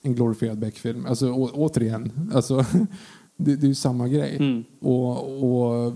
en 0.02 0.14
glorifierad 0.14 0.59
Beck-film. 0.59 1.06
Alltså, 1.06 1.31
å, 1.31 1.51
återigen, 1.55 2.31
alltså, 2.35 2.56
det, 3.36 3.56
det 3.56 3.66
är 3.66 3.69
ju 3.69 3.74
samma 3.74 4.09
grej. 4.09 4.36
Mm. 4.36 4.64
Och, 4.81 5.44
och 5.44 5.93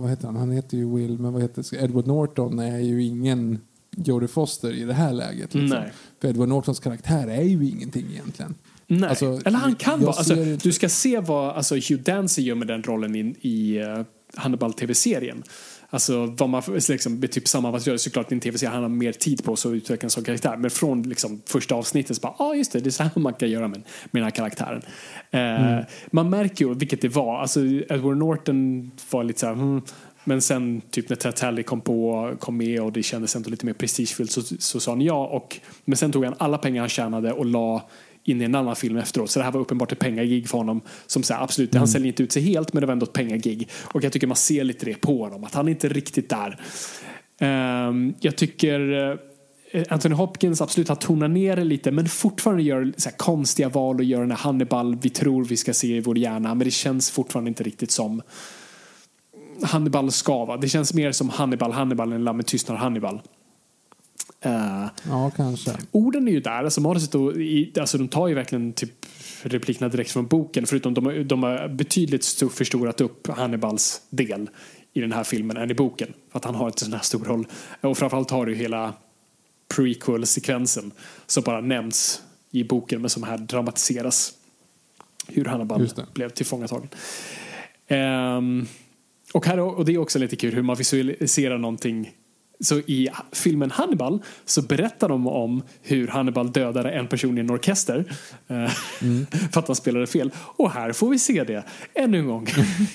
vad 0.00 0.10
heter 0.10 0.26
han? 0.26 0.36
Han 0.36 0.50
heter 0.50 0.76
ju 0.76 0.96
Will, 0.96 1.18
men 1.18 1.32
vad 1.32 1.42
heter 1.42 1.84
Edward 1.84 2.06
Norton 2.06 2.58
är 2.58 2.78
ju 2.78 3.02
ingen 3.02 3.58
Jodie 3.96 4.28
Foster 4.28 4.72
i 4.72 4.84
det 4.84 4.94
här 4.94 5.12
läget. 5.12 5.54
Liksom. 5.54 5.80
Nej. 5.80 5.92
För 6.20 6.28
Edward 6.28 6.48
Nortons 6.48 6.80
karaktär 6.80 7.28
är 7.28 7.42
ju 7.42 7.68
ingenting 7.68 8.06
egentligen. 8.10 8.54
Nej, 8.86 9.08
alltså, 9.08 9.40
eller 9.44 9.58
han 9.58 9.74
kan 9.74 10.00
vara. 10.00 10.12
Alltså, 10.16 10.34
du 10.34 10.72
ska 10.72 10.88
se 10.88 11.20
vad 11.20 11.56
alltså, 11.56 11.74
Hugh 11.74 12.02
Dancy 12.02 12.42
gör 12.42 12.54
med 12.54 12.68
den 12.68 12.82
rollen 12.82 13.16
i, 13.16 13.36
i 13.40 13.82
uh, 13.82 14.04
Hannibal-tv-serien. 14.34 15.42
Alltså 15.94 16.26
vad 16.26 16.48
man, 16.48 16.62
liksom, 16.88 17.20
typ 17.20 17.48
samma 17.48 17.70
material, 17.70 17.98
såklart 17.98 18.32
i 18.32 18.34
en 18.34 18.40
tv-serie 18.40 18.70
han 18.70 18.82
har 18.82 18.88
mer 18.88 19.12
tid 19.12 19.44
på 19.44 19.56
sig 19.56 19.68
att 19.68 19.74
utveckla 19.74 20.06
en 20.06 20.10
sån 20.10 20.24
karaktär. 20.24 20.56
Men 20.56 20.70
från 20.70 21.02
liksom, 21.02 21.42
första 21.46 21.74
avsnittet 21.74 22.16
så 22.16 22.20
bara, 22.20 22.34
ja 22.38 22.44
ah, 22.44 22.54
just 22.54 22.72
det, 22.72 22.80
det 22.80 22.88
är 22.88 22.90
så 22.90 23.02
här 23.02 23.10
man 23.14 23.34
kan 23.34 23.50
göra 23.50 23.68
med, 23.68 23.82
med 24.10 24.22
den 24.22 24.22
här 24.22 24.30
karaktären. 24.30 24.82
Eh, 25.30 25.40
mm. 25.40 25.84
Man 26.10 26.30
märker 26.30 26.64
ju 26.64 26.74
vilket 26.74 27.00
det 27.00 27.08
var, 27.08 27.40
alltså 27.40 27.60
Edward 27.64 28.16
Norton 28.16 28.90
var 29.10 29.24
lite 29.24 29.40
så 29.40 29.46
här, 29.46 29.54
hmm. 29.54 29.82
Men 30.24 30.42
sen 30.42 30.80
typ 30.90 31.08
när 31.08 31.16
Ted 31.16 31.66
kom, 31.66 31.80
på, 31.80 32.32
kom 32.40 32.56
med 32.56 32.80
och 32.80 32.92
det 32.92 33.02
kändes 33.02 33.36
ändå 33.36 33.50
lite 33.50 33.66
mer 33.66 33.72
prestigefyllt 33.72 34.30
så, 34.30 34.42
så 34.42 34.80
sa 34.80 34.90
han 34.90 35.00
ja. 35.00 35.26
Och, 35.26 35.60
men 35.84 35.96
sen 35.96 36.12
tog 36.12 36.24
han 36.24 36.34
alla 36.38 36.58
pengar 36.58 36.80
han 36.82 36.88
tjänade 36.88 37.32
och 37.32 37.46
la 37.46 37.88
in 38.24 38.42
i 38.42 38.44
en 38.44 38.54
annan 38.54 38.76
film 38.76 38.96
efteråt. 38.96 39.30
Så 39.30 39.38
det 39.38 39.44
här 39.44 39.52
var 39.52 39.60
uppenbart 39.60 39.92
ett 39.92 39.98
pengagig 39.98 40.48
för 40.48 40.58
honom. 40.58 40.80
Som 41.06 41.22
så 41.22 41.34
absolut, 41.34 41.72
mm. 41.72 41.80
Han 41.80 41.88
säljer 41.88 42.08
inte 42.08 42.22
ut 42.22 42.32
sig 42.32 42.42
helt 42.42 42.72
men 42.72 42.80
det 42.80 42.86
var 42.86 42.92
ändå 42.92 43.04
ett 43.04 43.12
pengagig. 43.12 43.68
Och 43.82 44.04
jag 44.04 44.12
tycker 44.12 44.26
man 44.26 44.36
ser 44.36 44.64
lite 44.64 44.86
det 44.86 44.94
på 44.94 45.24
honom, 45.24 45.44
att 45.44 45.54
han 45.54 45.68
är 45.68 45.72
inte 45.72 45.88
riktigt 45.88 46.28
där. 46.28 46.60
Um, 47.88 48.14
jag 48.20 48.36
tycker 48.36 48.80
uh, 48.80 49.18
Anthony 49.88 50.14
Hopkins 50.14 50.60
absolut 50.60 50.88
har 50.88 50.96
tonat 50.96 51.30
ner 51.30 51.56
det 51.56 51.64
lite 51.64 51.90
men 51.90 52.08
fortfarande 52.08 52.62
gör 52.62 52.92
så 52.96 53.10
konstiga 53.10 53.68
val 53.68 53.96
och 53.96 54.04
gör 54.04 54.20
den 54.20 54.30
här 54.30 54.38
Hannibal 54.38 54.96
vi 55.02 55.10
tror 55.10 55.44
vi 55.44 55.56
ska 55.56 55.74
se 55.74 55.96
i 55.96 56.00
vår 56.00 56.18
hjärna 56.18 56.54
men 56.54 56.64
det 56.64 56.70
känns 56.70 57.10
fortfarande 57.10 57.48
inte 57.48 57.62
riktigt 57.62 57.90
som 57.90 58.22
Hannibal 59.62 60.12
ska 60.12 60.44
vara. 60.44 60.56
Det 60.56 60.68
känns 60.68 60.94
mer 60.94 61.12
som 61.12 61.28
Hannibal 61.28 61.72
Hannibal 61.72 62.12
än 62.12 62.24
Lammet 62.24 62.46
tystnar 62.46 62.76
Hannibal. 62.76 63.20
Uh, 64.46 64.86
ja, 65.08 65.30
kanske. 65.36 65.76
Orden 65.90 66.28
är 66.28 66.32
ju 66.32 66.40
där. 66.40 66.64
Alltså, 66.64 66.80
manuset 66.80 67.14
och, 67.14 67.36
i, 67.36 67.72
alltså, 67.80 67.98
de 67.98 68.08
tar 68.08 68.28
ju 68.28 68.34
verkligen 68.34 68.72
typ 68.72 69.06
replikerna 69.42 69.88
direkt 69.88 70.10
från 70.10 70.26
boken. 70.26 70.66
Förutom 70.66 70.94
de, 70.94 71.28
de 71.28 71.42
har 71.42 71.68
betydligt 71.68 72.24
stor, 72.24 72.48
förstorat 72.48 73.00
upp 73.00 73.26
Hannibals 73.26 74.02
del 74.10 74.50
i 74.92 75.00
den 75.00 75.12
här 75.12 75.24
filmen 75.24 75.56
än 75.56 75.70
i 75.70 75.74
boken. 75.74 76.12
För 76.32 76.38
att 76.38 76.44
han 76.44 76.54
har 76.54 76.66
inte 76.66 76.84
sån 76.84 76.92
här 76.92 77.00
stor 77.00 77.24
roll. 77.24 77.46
Och 77.80 77.98
framförallt 77.98 78.30
har 78.30 78.46
du 78.46 78.54
hela 78.54 78.94
prequel-sekvensen 79.76 80.92
som 81.26 81.42
bara 81.42 81.60
nämns 81.60 82.22
i 82.50 82.64
boken 82.64 83.00
men 83.00 83.10
som 83.10 83.22
här 83.22 83.38
dramatiseras. 83.38 84.32
Hur 85.28 85.44
Hannibal 85.44 85.88
blev 86.14 86.28
tillfångatagen. 86.28 86.88
Um, 87.88 88.66
och, 89.32 89.46
här, 89.46 89.60
och 89.60 89.84
det 89.84 89.94
är 89.94 89.98
också 89.98 90.18
lite 90.18 90.36
kul 90.36 90.54
hur 90.54 90.62
man 90.62 90.76
visualiserar 90.76 91.58
någonting 91.58 92.12
så 92.60 92.78
i 92.78 93.08
filmen 93.32 93.70
Hannibal 93.70 94.22
så 94.44 94.62
berättar 94.62 95.08
de 95.08 95.26
om 95.26 95.62
hur 95.82 96.08
Hannibal 96.08 96.52
dödade 96.52 96.90
en 96.90 97.08
person 97.08 97.38
i 97.38 97.40
en 97.40 97.50
orkester 97.50 98.04
mm. 98.48 99.26
för 99.52 99.60
att 99.60 99.66
han 99.66 99.76
spelade 99.76 100.06
fel. 100.06 100.30
Och 100.36 100.70
här 100.70 100.92
får 100.92 101.10
vi 101.10 101.18
se 101.18 101.44
det 101.44 101.64
ännu 101.94 102.18
en 102.18 102.26
gång. 102.26 102.46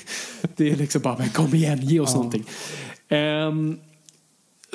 det 0.56 0.69
är 0.69 0.76
liksom 0.76 1.02
bara, 1.02 1.18
men 1.18 1.30
kom 1.30 1.53
igen, 1.53 1.80
ge 1.81 1.99
oss 1.99 2.10
ja. 2.11 2.15
någonting. 2.15 2.45
Um, 3.10 3.80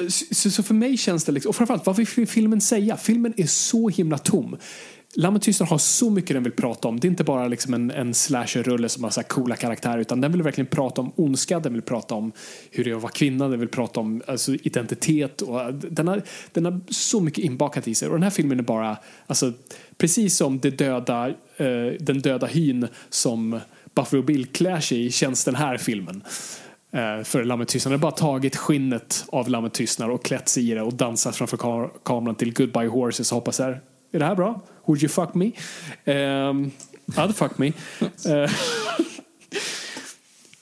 så, 0.09 0.51
så, 0.51 0.62
för 0.62 0.74
mig 0.74 0.97
känns 0.97 1.24
det 1.24 1.32
liksom, 1.32 1.48
och 1.48 1.56
framförallt 1.56 1.86
vad 1.86 1.97
vill 1.97 2.27
filmen 2.27 2.61
säga? 2.61 2.97
Filmen 2.97 3.35
är 3.36 3.47
så 3.47 3.89
himla 3.89 4.19
tom. 4.19 4.56
Lammet 5.16 5.43
Tystnar 5.43 5.66
har 5.66 5.78
så 5.78 6.11
mycket 6.11 6.36
den 6.36 6.43
vill 6.43 6.53
prata 6.53 6.89
om. 6.89 7.01
Det 7.01 7.07
är 7.07 7.11
inte 7.11 7.24
bara 7.24 7.49
liksom 7.49 7.74
en, 7.74 7.91
en 7.91 8.15
slasher-rulle 8.15 8.89
som 8.89 9.05
har 9.05 9.11
så 9.11 9.23
coola 9.23 9.57
karaktärer 9.57 9.99
utan 9.99 10.20
den 10.20 10.32
vill 10.32 10.43
verkligen 10.43 10.66
prata 10.66 11.01
om 11.01 11.12
ondska, 11.16 11.61
den 11.61 11.73
vill 11.73 11.82
prata 11.82 12.15
om 12.15 12.32
hur 12.70 12.85
det 12.85 12.91
är 12.91 12.95
att 12.95 13.03
vara 13.03 13.12
kvinna, 13.12 13.49
den 13.49 13.61
vill 13.61 13.69
prata 13.69 14.01
om 14.01 14.23
alltså, 14.27 14.55
identitet. 14.55 15.43
Och, 15.43 15.61
äh, 15.61 15.69
den, 15.69 16.09
har, 16.09 16.23
den 16.53 16.65
har 16.65 16.81
så 16.89 17.20
mycket 17.20 17.45
inbakat 17.45 17.89
i 17.89 17.95
sig 17.95 18.09
och 18.09 18.15
den 18.15 18.23
här 18.23 18.31
filmen 18.31 18.59
är 18.59 18.62
bara, 18.62 18.97
alltså, 19.27 19.53
precis 19.99 20.36
som 20.36 20.59
det 20.59 20.70
döda, 20.70 21.28
uh, 21.28 21.93
den 22.01 22.20
döda 22.20 22.47
hyn 22.47 22.89
som 23.09 23.61
Buffalo 23.95 24.23
Bill 24.23 24.47
klär 24.47 24.81
sig 24.81 25.07
i 25.07 25.11
känns 25.11 25.45
den 25.45 25.55
här 25.55 25.78
filmen 25.78 26.23
äh, 26.93 27.24
för 27.24 27.45
Lammet 27.45 27.69
Tystnar, 27.69 27.93
Den 27.93 28.01
har 28.01 28.11
bara 28.11 28.19
tagit 28.19 28.57
skinnet 28.57 29.24
av 29.28 29.49
Lammet 29.49 29.74
Tystnar 29.74 30.09
och 30.09 30.24
klätt 30.24 30.49
sig 30.49 30.70
i 30.70 30.74
det 30.74 30.82
och 30.82 30.95
dansat 30.95 31.36
framför 31.36 31.91
kameran 32.05 32.35
till 32.35 32.53
Goodbye 32.53 32.89
Horses 32.89 33.32
och 33.32 33.36
hoppas 33.36 33.59
här, 33.59 33.81
är 34.15 34.19
det 34.19 34.24
här 34.24 34.35
bra? 34.35 34.61
Would 34.85 35.03
you 35.03 35.09
fuck 35.09 35.35
me? 35.35 35.45
Um, 36.05 36.70
I'd 37.07 37.32
fuck 37.32 37.59
me. 37.59 37.66
Uh, 37.66 38.51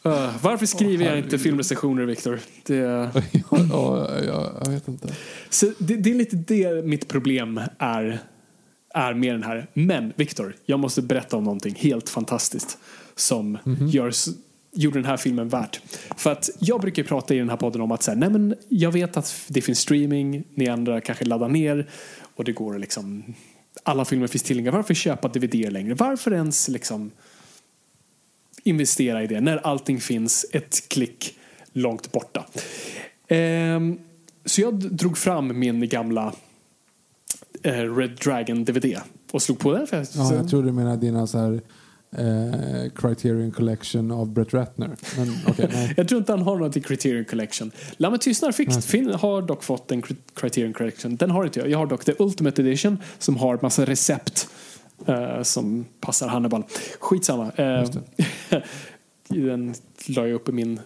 varför 0.42 0.66
skriver 0.66 1.04
oh, 1.04 1.08
jag 1.08 1.18
inte 1.18 1.38
filmrecensioner, 1.38 2.04
Viktor? 2.04 2.40
Det... 2.66 2.74
ja, 3.70 4.08
jag, 4.26 4.50
jag 4.64 4.70
vet 4.70 4.88
inte. 4.88 5.08
Så 5.50 5.72
det, 5.78 5.96
det, 5.96 6.10
är 6.10 6.14
lite 6.14 6.36
det 6.36 6.84
mitt 6.84 7.08
problem 7.08 7.60
är, 7.78 8.18
är 8.94 9.14
med 9.14 9.34
den 9.34 9.42
här. 9.42 9.66
Men, 9.72 10.12
Viktor, 10.16 10.56
jag 10.66 10.80
måste 10.80 11.02
berätta 11.02 11.36
om 11.36 11.44
någonting 11.44 11.74
helt 11.78 12.08
fantastiskt 12.08 12.78
som 13.16 13.58
mm 13.64 13.78
-hmm. 13.78 13.88
gör 13.88 14.12
gjorde 14.74 14.98
den 14.98 15.04
här 15.04 15.16
filmen 15.16 15.48
värt. 15.48 15.80
För 16.16 16.32
att 16.32 16.50
jag 16.58 16.80
brukar 16.80 17.02
prata 17.02 17.34
i 17.34 17.38
den 17.38 17.50
här 17.50 17.56
podden 17.56 17.80
om 17.80 17.92
att 17.92 18.02
så 18.02 18.10
här, 18.10 18.18
nej 18.18 18.30
men 18.30 18.54
jag 18.68 18.92
vet 18.92 19.16
att 19.16 19.44
det 19.48 19.60
finns 19.60 19.78
streaming, 19.78 20.44
ni 20.54 20.68
andra 20.68 21.00
kanske 21.00 21.24
laddar 21.24 21.48
ner 21.48 21.88
och 22.36 22.44
det 22.44 22.52
går 22.52 22.78
liksom 22.78 23.34
alla 23.82 24.04
filmer 24.04 24.26
finns 24.26 24.42
tillgängliga. 24.42 24.72
Varför 24.72 24.94
köpa 24.94 25.28
DVD 25.28 25.72
längre? 25.72 25.94
Varför 25.94 26.32
ens 26.32 26.68
liksom 26.68 27.10
investera 28.62 29.22
i 29.22 29.26
det 29.26 29.40
när 29.40 29.56
allting 29.56 30.00
finns 30.00 30.46
ett 30.52 30.88
klick 30.88 31.38
långt 31.72 32.12
borta? 32.12 32.46
Ehm, 33.28 33.98
så 34.44 34.60
jag 34.60 34.74
drog 34.74 35.18
fram 35.18 35.58
min 35.58 35.88
gamla 35.88 36.32
eh, 37.62 37.96
Red 37.96 38.18
Dragon 38.24 38.64
DVD 38.64 38.98
och 39.30 39.42
slog 39.42 39.58
på 39.58 39.72
den. 39.72 39.86
För 39.86 39.96
jag, 39.96 40.06
Ja, 40.14 40.34
jag 40.34 40.48
tror 40.48 40.62
du 40.62 40.72
menar 40.72 40.96
dina 40.96 41.26
så 41.26 41.38
här, 41.38 41.60
eh, 42.18 42.90
Criterion 42.94 43.50
Collection 43.50 44.10
av 44.10 44.32
Brett 44.32 44.54
Ratner. 44.54 44.90
Men 45.16 45.34
okej, 45.46 45.68
nej. 45.72 45.94
Jag 45.96 46.08
tror 46.08 46.18
inte 46.18 46.32
han 46.32 46.42
har 46.42 46.56
något 46.56 46.76
i 46.76 46.80
Criterion 46.80 47.24
Collection. 47.24 47.70
Lammet 47.96 48.20
tystnar 48.20 48.52
fick, 48.52 48.82
fin, 48.82 49.10
har 49.10 49.42
dock 49.42 49.64
fått 49.64 49.92
en 49.92 50.02
Cri- 50.02 50.16
Criterion 50.34 50.72
Collection. 50.72 51.16
Den 51.16 51.30
har 51.30 51.44
inte 51.44 51.60
jag. 51.60 51.70
Jag 51.70 51.78
har 51.78 51.86
dock 51.86 52.04
The 52.04 52.14
Ultimate 52.18 52.62
Edition 52.62 52.98
som 53.18 53.36
har 53.36 53.58
massa 53.62 53.84
recept 53.84 54.48
eh, 55.06 55.42
som 55.42 55.84
passar 56.00 56.28
Hannibal. 56.28 56.64
Skitsamma. 56.98 57.52
Uh, 57.58 57.90
den 59.28 59.74
la 60.06 60.26
jag 60.26 60.34
upp 60.34 60.48
i 60.48 60.52
min 60.52 60.80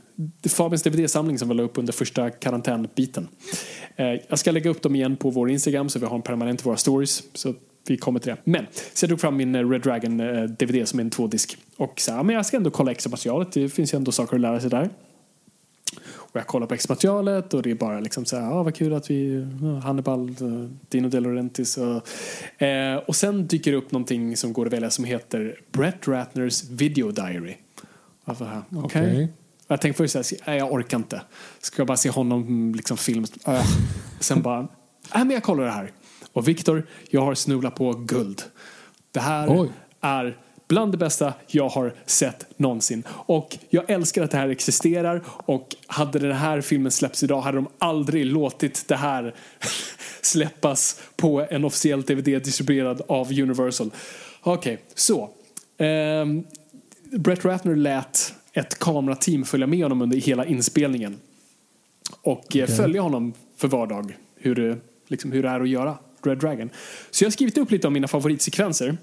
Fabians 0.48 0.82
DVD-samling 0.82 1.38
som 1.38 1.48
vi 1.48 1.54
la 1.54 1.62
upp 1.62 1.78
under 1.78 1.92
första 1.92 2.30
karantänbiten. 2.30 3.28
Eh, 3.96 4.06
jag 4.28 4.38
ska 4.38 4.50
lägga 4.50 4.70
upp 4.70 4.82
dem 4.82 4.94
igen 4.96 5.16
på 5.16 5.30
vår 5.30 5.50
Instagram 5.50 5.88
så 5.88 5.98
vi 5.98 6.06
har 6.06 6.16
en 6.16 6.22
permanent 6.22 6.60
i 6.60 6.64
våra 6.64 6.76
stories. 6.76 7.22
Så 7.34 7.54
vi 7.90 7.96
kommer 7.96 8.20
till 8.20 8.30
det. 8.30 8.36
Men, 8.44 8.66
så 8.94 9.04
jag 9.04 9.08
drog 9.08 9.20
fram 9.20 9.36
min 9.36 9.54
eh, 9.54 9.68
Red 9.68 9.80
Dragon 9.80 10.20
eh, 10.20 10.42
DVD 10.42 10.88
som 10.88 10.98
är 10.98 11.04
en 11.04 11.10
tvådisk. 11.10 11.58
Och 11.76 12.00
så 12.00 12.12
här, 12.12 12.22
men 12.22 12.34
jag 12.34 12.46
ska 12.46 12.56
ändå 12.56 12.70
kolla 12.70 12.90
extra 12.90 13.10
materialet. 13.10 13.52
Det 13.52 13.68
finns 13.68 13.94
ju 13.94 13.96
ändå 13.96 14.12
saker 14.12 14.34
att 14.34 14.40
lära 14.40 14.60
sig 14.60 14.70
där. 14.70 14.90
Och 16.36 16.36
jag 16.40 16.46
kollar 16.46 16.66
på 16.66 16.74
extra 16.74 16.92
materialet 16.92 17.54
och 17.54 17.62
det 17.62 17.70
är 17.70 17.74
bara 17.74 18.00
liksom 18.00 18.24
så 18.24 18.36
här, 18.36 18.52
ah, 18.52 18.62
vad 18.62 18.74
kul 18.74 18.94
att 18.94 19.10
vi, 19.10 19.46
ah, 19.62 19.80
Hannibal, 19.80 20.28
eh, 20.28 20.70
Dino 20.88 21.08
De 21.08 21.20
Laurentiis 21.20 21.78
och, 21.78 22.62
eh, 22.62 22.96
och 22.96 23.16
sen 23.16 23.46
dyker 23.46 23.70
det 23.70 23.76
upp 23.76 23.92
någonting 23.92 24.36
som 24.36 24.52
går 24.52 24.66
att 24.66 24.72
välja 24.72 24.90
som 24.90 25.04
heter 25.04 25.60
Brett 25.72 26.08
Ratners 26.08 26.64
Video 26.64 27.10
Diary. 27.10 27.56
Alltså, 28.24 28.44
här, 28.44 28.62
okej. 28.70 28.84
Okej. 28.84 29.32
Jag 29.68 29.80
tänkte 29.80 30.02
först 30.02 30.12
så 30.12 30.18
här, 30.18 30.46
nej, 30.46 30.58
jag 30.58 30.72
orkar 30.72 30.96
inte. 30.96 31.22
Ska 31.60 31.80
jag 31.80 31.86
bara 31.86 31.96
se 31.96 32.10
honom 32.10 32.72
liksom 32.76 32.96
film? 32.96 33.24
Äh. 33.46 33.66
Sen 34.20 34.42
bara, 34.42 34.60
nej 35.14 35.24
men 35.24 35.30
jag 35.30 35.42
kollar 35.42 35.64
det 35.64 35.70
här. 35.70 35.92
Och 36.36 36.48
Viktor, 36.48 36.86
jag 37.10 37.20
har 37.20 37.34
snubblat 37.34 37.74
på 37.74 37.92
guld. 37.92 38.42
Det 39.12 39.20
här 39.20 39.60
Oj. 39.60 39.70
är 40.00 40.36
bland 40.68 40.92
det 40.92 40.98
bästa 40.98 41.34
jag 41.46 41.68
har 41.68 41.94
sett 42.06 42.46
någonsin. 42.56 43.02
Och 43.08 43.58
jag 43.70 43.90
älskar 43.90 44.22
att 44.22 44.30
det 44.30 44.36
här 44.36 44.48
existerar 44.48 45.22
och 45.26 45.76
hade 45.86 46.18
den 46.18 46.32
här 46.32 46.60
filmen 46.60 46.92
släppts 46.92 47.22
idag 47.22 47.40
hade 47.40 47.58
de 47.58 47.68
aldrig 47.78 48.26
låtit 48.26 48.88
det 48.88 48.96
här 48.96 49.34
släppas 50.22 51.02
på 51.16 51.46
en 51.50 51.64
officiell 51.64 52.02
DVD 52.02 52.24
distribuerad 52.24 53.02
av 53.08 53.30
Universal. 53.30 53.90
Okej, 54.40 54.78
så. 54.94 55.30
Ehm, 55.78 56.44
Brett 57.12 57.44
Ratner 57.44 57.76
lät 57.76 58.34
ett 58.52 58.78
kamerateam 58.78 59.44
följa 59.44 59.66
med 59.66 59.82
honom 59.82 60.02
under 60.02 60.18
hela 60.18 60.46
inspelningen. 60.46 61.18
Och 62.22 62.56
eh, 62.56 62.66
följa 62.66 63.02
honom 63.02 63.32
för 63.56 63.68
vardag. 63.68 64.16
Hur 64.36 64.80
liksom, 65.08 65.32
hur 65.32 65.42
det 65.42 65.48
är 65.48 65.60
att 65.60 65.68
göra 65.68 65.96
Red 66.26 66.38
Dragon. 66.38 66.70
Så 67.10 67.24
jag 67.24 67.26
har 67.26 67.32
skrivit 67.32 67.58
upp 67.58 67.70
lite 67.70 67.86
av 67.86 67.92
mina 67.92 68.08
favoritsekvenser. 68.08 68.96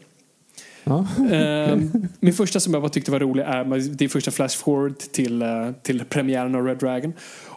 Ja. 0.84 1.08
Ehm, 1.32 1.91
min 2.20 2.34
första 2.34 2.60
som 2.60 2.74
jag 2.74 2.82
bara 2.82 2.90
tyckte 2.90 3.12
var 3.12 3.20
rolig 3.20 3.44
är 3.44 3.64
det 3.95 4.06
är 4.06 4.10
första 4.10 4.32
flash 4.32 4.58
forward 4.58 4.98
till, 4.98 5.41
eh, 5.41 5.72
till 5.84 6.06
premiären 6.06 6.56
av 6.56 6.66
Red 6.66 6.78
Dragon. 6.78 7.14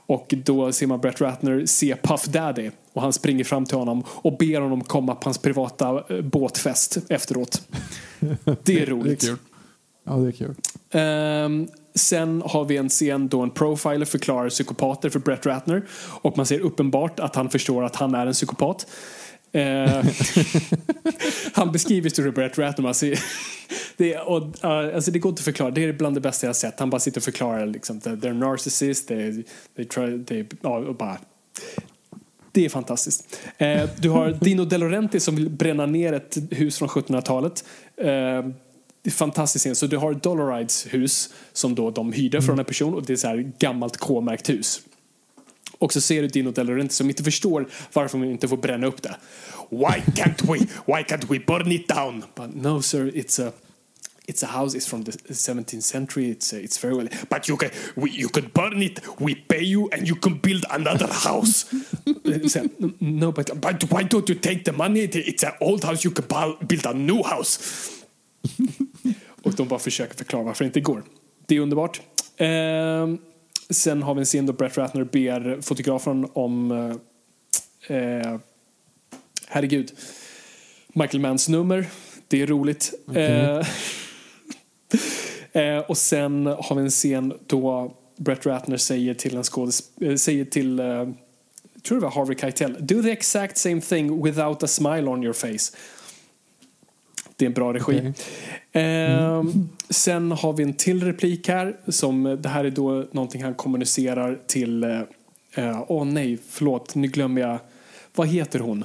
Och 0.06 0.34
då 0.44 0.72
ser 0.72 0.86
man 0.86 1.00
Brett 1.00 1.20
Ratner 1.20 1.66
se 1.66 1.96
Puff 2.02 2.24
Daddy 2.24 2.70
och 2.92 3.02
han 3.02 3.12
springer 3.12 3.44
fram 3.44 3.64
till 3.64 3.76
honom 3.78 4.04
och 4.08 4.36
ber 4.36 4.60
honom 4.60 4.84
komma 4.84 5.14
på 5.14 5.24
hans 5.24 5.38
privata 5.38 6.04
eh, 6.08 6.20
båtfest 6.20 6.98
efteråt. 7.08 7.62
Det 8.18 8.28
är 8.48 8.56
Det 8.64 8.82
är 8.82 8.86
roligt. 8.86 9.20
kul. 9.20 9.36
Ja, 10.04 10.12
det 10.12 10.28
är 10.28 10.32
kul. 10.32 10.54
Ehm, 10.90 11.68
sen 11.94 12.42
har 12.46 12.64
vi 12.64 12.76
en 12.76 12.88
scen 12.88 13.28
då 13.28 13.40
en 13.42 13.50
profiler 13.50 14.04
förklarar 14.06 14.50
psykopater 14.50 15.10
för 15.10 15.18
Brett 15.18 15.46
Ratner 15.46 15.82
och 16.22 16.36
man 16.36 16.46
ser 16.46 16.60
uppenbart 16.60 17.20
att 17.20 17.36
han 17.36 17.50
förstår 17.50 17.84
att 17.84 17.96
han 17.96 18.14
är 18.14 18.26
en 18.26 18.32
psykopat. 18.32 18.86
Ehm, 19.56 20.06
han 21.52 21.72
beskriver 21.72 22.10
Sir 22.10 22.22
Robert 22.22 22.58
Ratnam. 22.58 22.86
Alltså, 22.86 23.06
det, 23.96 24.16
och, 24.16 24.42
uh, 24.42 24.94
alltså 24.94 25.10
det 25.10 25.18
går 25.18 25.30
inte 25.30 25.40
att 25.40 25.44
förklara. 25.44 25.70
Det 25.70 25.84
är 25.84 25.92
bland 25.92 26.16
det 26.16 26.20
bästa 26.20 26.46
jag 26.46 26.48
har 26.48 26.54
sett. 26.54 26.80
Han 26.80 26.90
bara 26.90 27.00
sitter 27.00 27.20
och 27.20 27.24
förklarar 27.24 27.66
liksom, 27.66 28.00
that 28.00 28.18
they're 28.18 28.32
narcissists, 28.32 29.06
they, 29.06 29.44
they 29.76 29.84
try, 29.84 30.24
they, 30.24 30.44
ja, 30.60 30.78
och 30.78 30.96
bara 30.96 31.18
det 32.52 32.64
är 32.64 32.68
fantastiskt. 32.68 33.38
Eh, 33.58 33.88
du 33.98 34.10
har 34.10 34.30
Dino 34.40 34.64
De 34.64 34.78
Laurentiis 34.78 35.24
som 35.24 35.36
vill 35.36 35.50
bränna 35.50 35.86
ner 35.86 36.12
ett 36.12 36.38
hus 36.50 36.78
från 36.78 36.88
1700-talet. 36.88 37.64
Eh, 37.96 38.06
det 39.02 39.10
fantastiskt 39.10 39.62
scen. 39.62 39.76
Så 39.76 39.86
du 39.86 39.96
har 39.96 40.14
Dolorides 40.14 40.86
hus 40.86 41.34
som 41.52 41.74
då 41.74 41.90
de 41.90 42.12
hyrde 42.12 42.36
mm. 42.36 42.46
från 42.46 42.58
en 42.58 42.64
person 42.64 42.94
och 42.94 43.02
det 43.06 43.12
är 43.12 43.16
så 43.16 43.28
här 43.28 43.52
gammalt 43.58 43.96
K-märkt 43.96 44.50
hus. 44.50 44.80
Och 45.78 45.92
så 45.92 46.00
ser 46.00 46.22
du 46.22 46.28
Dino 46.28 46.50
De 46.50 46.66
Laurentiis 46.66 46.96
som 46.96 47.08
inte 47.08 47.24
förstår 47.24 47.68
varför 47.92 48.18
man 48.18 48.30
inte 48.30 48.48
får 48.48 48.56
bränna 48.56 48.86
upp 48.86 49.02
det. 49.02 49.16
Why 49.70 50.02
can't 50.14 50.52
we, 50.52 50.58
why 50.86 51.02
can't 51.02 51.26
we 51.28 51.38
burn 51.46 51.72
it 51.72 51.88
down? 51.88 52.24
But 52.34 52.54
no 52.54 52.82
sir, 52.82 53.10
it's 53.14 53.48
a 53.48 53.52
It's 54.28 54.42
a 54.42 54.46
house. 54.46 54.74
It's 54.74 54.88
from 54.88 55.04
the 55.04 55.12
17th 55.12 55.82
century. 55.82 56.30
It's 56.30 56.52
uh, 56.52 56.56
it's 56.56 56.78
very 56.78 56.94
well. 56.96 57.08
But 57.28 57.48
you 57.48 57.56
can 57.56 57.70
we, 57.94 58.10
you 58.10 58.28
can 58.28 58.50
burn 58.52 58.82
it. 58.82 59.00
We 59.20 59.36
pay 59.36 59.62
you, 59.62 59.88
and 59.92 60.08
you 60.08 60.16
can 60.16 60.38
build 60.38 60.64
another 60.70 61.06
house. 61.06 61.66
So, 62.48 62.68
no, 63.00 63.32
but 63.32 63.60
but 63.60 63.84
why 63.90 64.02
don't 64.02 64.28
you 64.28 64.34
take 64.34 64.64
the 64.64 64.72
money? 64.72 65.00
It's 65.02 65.44
an 65.44 65.52
old 65.60 65.84
house. 65.84 66.04
You 66.04 66.10
can 66.10 66.26
build 66.66 66.86
a 66.86 66.92
new 66.92 67.22
house. 67.22 67.60
Och 69.42 69.54
de 69.54 69.68
bara 69.68 69.78
försöker 69.78 70.16
förklara 70.16 70.42
varför 70.42 70.64
det 70.64 70.66
inte 70.66 70.80
går. 70.80 71.04
Det 71.46 71.56
är 71.56 71.60
underbart. 71.60 72.00
Um, 72.38 73.18
sen 73.70 74.02
har 74.02 74.14
vi 74.14 74.20
en 74.20 74.24
scen 74.24 74.46
då 74.46 74.52
Brett 74.52 74.78
Ratner 74.78 75.04
ber 75.04 75.60
fotografen 75.62 76.26
om 76.32 76.70
eh, 77.88 77.96
eh, 77.96 78.38
herregud 79.46 79.92
Michael 80.88 81.20
Manns 81.20 81.48
nummer. 81.48 81.86
Det 82.28 82.42
är 82.42 82.46
roligt. 82.46 82.94
Eh, 83.14 83.66
eh, 85.62 85.78
och 85.78 85.98
sen 85.98 86.46
har 86.46 86.74
vi 86.76 86.82
en 86.82 86.90
scen 86.90 87.34
då 87.46 87.96
Brett 88.16 88.46
Ratner 88.46 88.76
säger 88.76 89.14
till 89.14 89.36
en 89.36 89.44
skådis, 89.44 89.82
eh, 90.00 90.14
säger 90.14 90.44
till 90.44 90.80
eh, 90.80 91.08
tror 91.86 91.98
det 91.98 92.04
var 92.04 92.10
Harvey 92.10 92.36
Keitel 92.36 92.76
Do 92.80 93.02
the 93.02 93.10
exact 93.10 93.58
same 93.58 93.80
thing 93.80 94.22
without 94.22 94.62
a 94.62 94.66
smile 94.66 95.08
on 95.08 95.24
your 95.24 95.32
face. 95.32 95.72
Det 97.36 97.44
är 97.44 97.46
en 97.46 97.54
bra 97.54 97.72
regi. 97.74 97.82
Okej. 97.82 98.12
Ehm, 98.72 99.68
Sen 99.90 100.32
har 100.32 100.52
vi 100.52 100.62
en 100.62 100.72
till 100.74 101.04
replik 101.04 101.48
här. 101.48 101.76
Som, 101.88 102.38
det 102.42 102.48
här 102.48 102.64
är 102.64 102.70
då 102.70 103.04
någonting 103.12 103.42
han 103.44 103.54
kommunicerar 103.54 104.38
till... 104.46 104.84
eh, 104.84 105.00
eh, 105.54 105.84
Åh 105.88 106.04
nej, 106.04 106.38
förlåt, 106.48 106.94
nu 106.94 107.08
glömmer 107.08 107.40
jag. 107.40 107.58
Vad 108.14 108.28
heter 108.28 108.58
hon? 108.58 108.84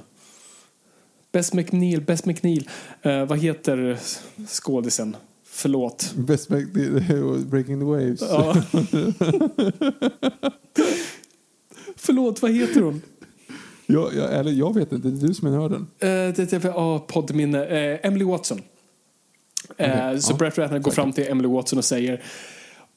Bess 1.32 1.54
McNeil, 1.54 2.02
Bess 2.02 2.26
McNeil. 2.26 2.70
Eh, 3.02 3.26
vad 3.26 3.40
heter 3.40 4.00
skådisen? 4.48 5.16
Förlåt. 5.46 6.14
Best 6.16 6.50
back, 6.50 6.66
Breaking 7.46 7.80
the 7.80 7.86
Waves. 7.86 8.22
Ja. 8.22 8.56
Förlåt, 11.96 12.42
vad 12.42 12.52
heter 12.52 12.82
hon? 12.82 13.02
Jag, 13.94 14.16
jag, 14.16 14.34
eller, 14.34 14.52
jag 14.52 14.76
vet 14.76 14.92
inte, 14.92 15.08
det 15.08 15.26
är 15.26 15.28
du 15.28 15.34
som 15.34 15.48
är 15.48 15.52
nörden. 15.52 15.88
Det, 16.00 16.52
det, 16.52 16.70
oh, 16.70 17.00
poddminne. 17.00 17.66
Eh, 17.66 18.00
Emily 18.04 18.26
Watson. 18.26 18.62
Eh, 19.78 20.08
Okej, 20.08 20.22
Så 20.22 20.34
ja. 20.34 20.38
Brett 20.38 20.58
Ratner 20.58 20.80
går 20.80 20.92
fram 20.92 21.14
till 21.14 21.28
Emily 21.28 21.48
Watson 21.50 21.78
och 21.80 21.86
säger 21.86 22.22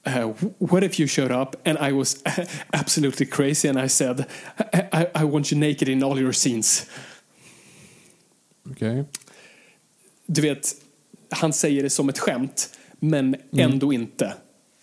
eh, 0.02 0.31
What 0.58 0.82
if 0.82 1.00
you 1.00 1.08
showed 1.08 1.32
up 1.32 1.68
and 1.68 1.78
I 1.89 1.92
was 1.92 2.16
absolutely 2.70 3.26
crazy 3.26 3.68
and 3.68 3.78
I 3.84 3.89
said 3.89 4.24
I, 4.73 4.78
I, 4.92 5.06
I 5.23 5.24
want 5.24 5.52
you 5.52 5.60
naked 5.60 5.89
in 5.89 6.05
all 6.05 6.18
your 6.18 6.32
scenes. 6.32 6.86
Okej. 8.70 9.05
Du 10.26 10.42
vet, 10.42 10.74
han 11.31 11.52
säger 11.52 11.82
det 11.82 11.90
som 11.90 12.08
ett 12.08 12.18
skämt 12.18 12.70
men 13.00 13.36
ändå 13.56 13.92
inte. 13.92 14.34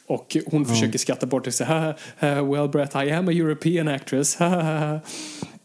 Och 0.07 0.37
hon 0.45 0.65
försöker 0.65 0.99
skratta 0.99 1.25
bort 1.25 1.45
det 1.45 1.63
"Haha, 1.63 1.95
Well 2.19 2.69
Brett, 2.69 2.95
I 2.95 3.11
am 3.11 3.27
a 3.27 3.31
European 3.31 3.87
actress. 3.87 4.35
Haha." 4.35 4.99
Eh, 5.43 5.60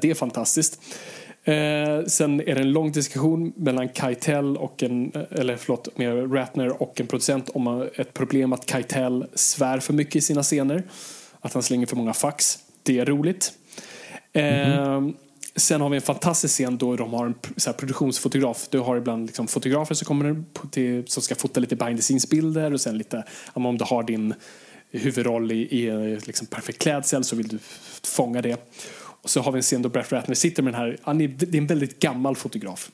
Det 0.00 0.10
är 0.10 0.14
fantastiskt. 0.14 0.80
Eh, 1.44 2.04
sen 2.06 2.40
är 2.40 2.54
det 2.54 2.60
en 2.60 2.72
lång 2.72 2.92
diskussion 2.92 3.52
mellan 3.56 3.88
Keitel 3.88 4.56
och 4.56 4.82
en, 4.82 5.12
eller 5.30 5.56
förlåt, 5.56 5.98
med 5.98 6.34
Ratner 6.34 6.82
och 6.82 7.00
en 7.00 7.06
producent 7.06 7.48
om 7.48 7.88
ett 7.94 8.14
problem 8.14 8.52
att 8.52 8.70
Keitel 8.70 9.26
svär 9.34 9.80
för 9.80 9.92
mycket 9.92 10.16
i 10.16 10.20
sina 10.20 10.42
scener. 10.42 10.82
Att 11.40 11.52
han 11.52 11.62
slänger 11.62 11.86
för 11.86 11.96
många 11.96 12.14
fax. 12.14 12.58
Det 12.82 12.98
är 12.98 13.06
roligt. 13.06 13.52
Eh, 14.32 15.02
sen 15.56 15.80
har 15.80 15.88
vi 15.88 15.96
en 15.96 16.02
fantastisk 16.02 16.54
scen 16.54 16.78
då 16.78 16.96
de 16.96 17.12
har 17.12 17.26
en 17.26 17.34
så 17.56 17.70
här, 17.70 17.76
produktionsfotograf. 17.76 18.68
Du 18.70 18.78
har 18.78 18.96
ibland 18.96 19.26
liksom, 19.26 19.46
fotografer 19.46 19.94
som 19.94 20.06
kommer 20.06 20.44
till, 20.70 21.02
som 21.06 21.22
ska 21.22 21.34
fota 21.34 21.60
lite 21.60 21.76
behind 21.76 21.98
the 21.98 22.02
scenes-bilder 22.02 22.72
och 22.72 22.80
sen 22.80 22.98
lite 22.98 23.24
om 23.52 23.78
du 23.78 23.84
har 23.84 24.02
din 24.02 24.34
huvudroll 24.90 25.52
i, 25.52 25.56
i 25.56 26.16
liksom 26.24 26.46
perfekt 26.46 26.82
klädsel 26.82 27.24
så 27.24 27.36
vill 27.36 27.48
du 27.48 27.58
fånga 28.02 28.42
det. 28.42 28.56
Och 29.22 29.30
så 29.30 29.40
har 29.40 29.52
vi 29.52 29.56
en 29.56 29.62
scen 29.62 29.82
då 29.82 29.88
Brett 29.88 30.12
Ratner 30.12 30.34
sitter 30.34 30.62
med 30.62 30.72
den 30.72 30.80
här, 30.80 30.98
han 31.02 31.20
är, 31.20 31.28
det 31.28 31.54
är 31.54 31.60
en 31.60 31.66
väldigt 31.66 32.00
gammal 32.00 32.36
fotograf. 32.36 32.90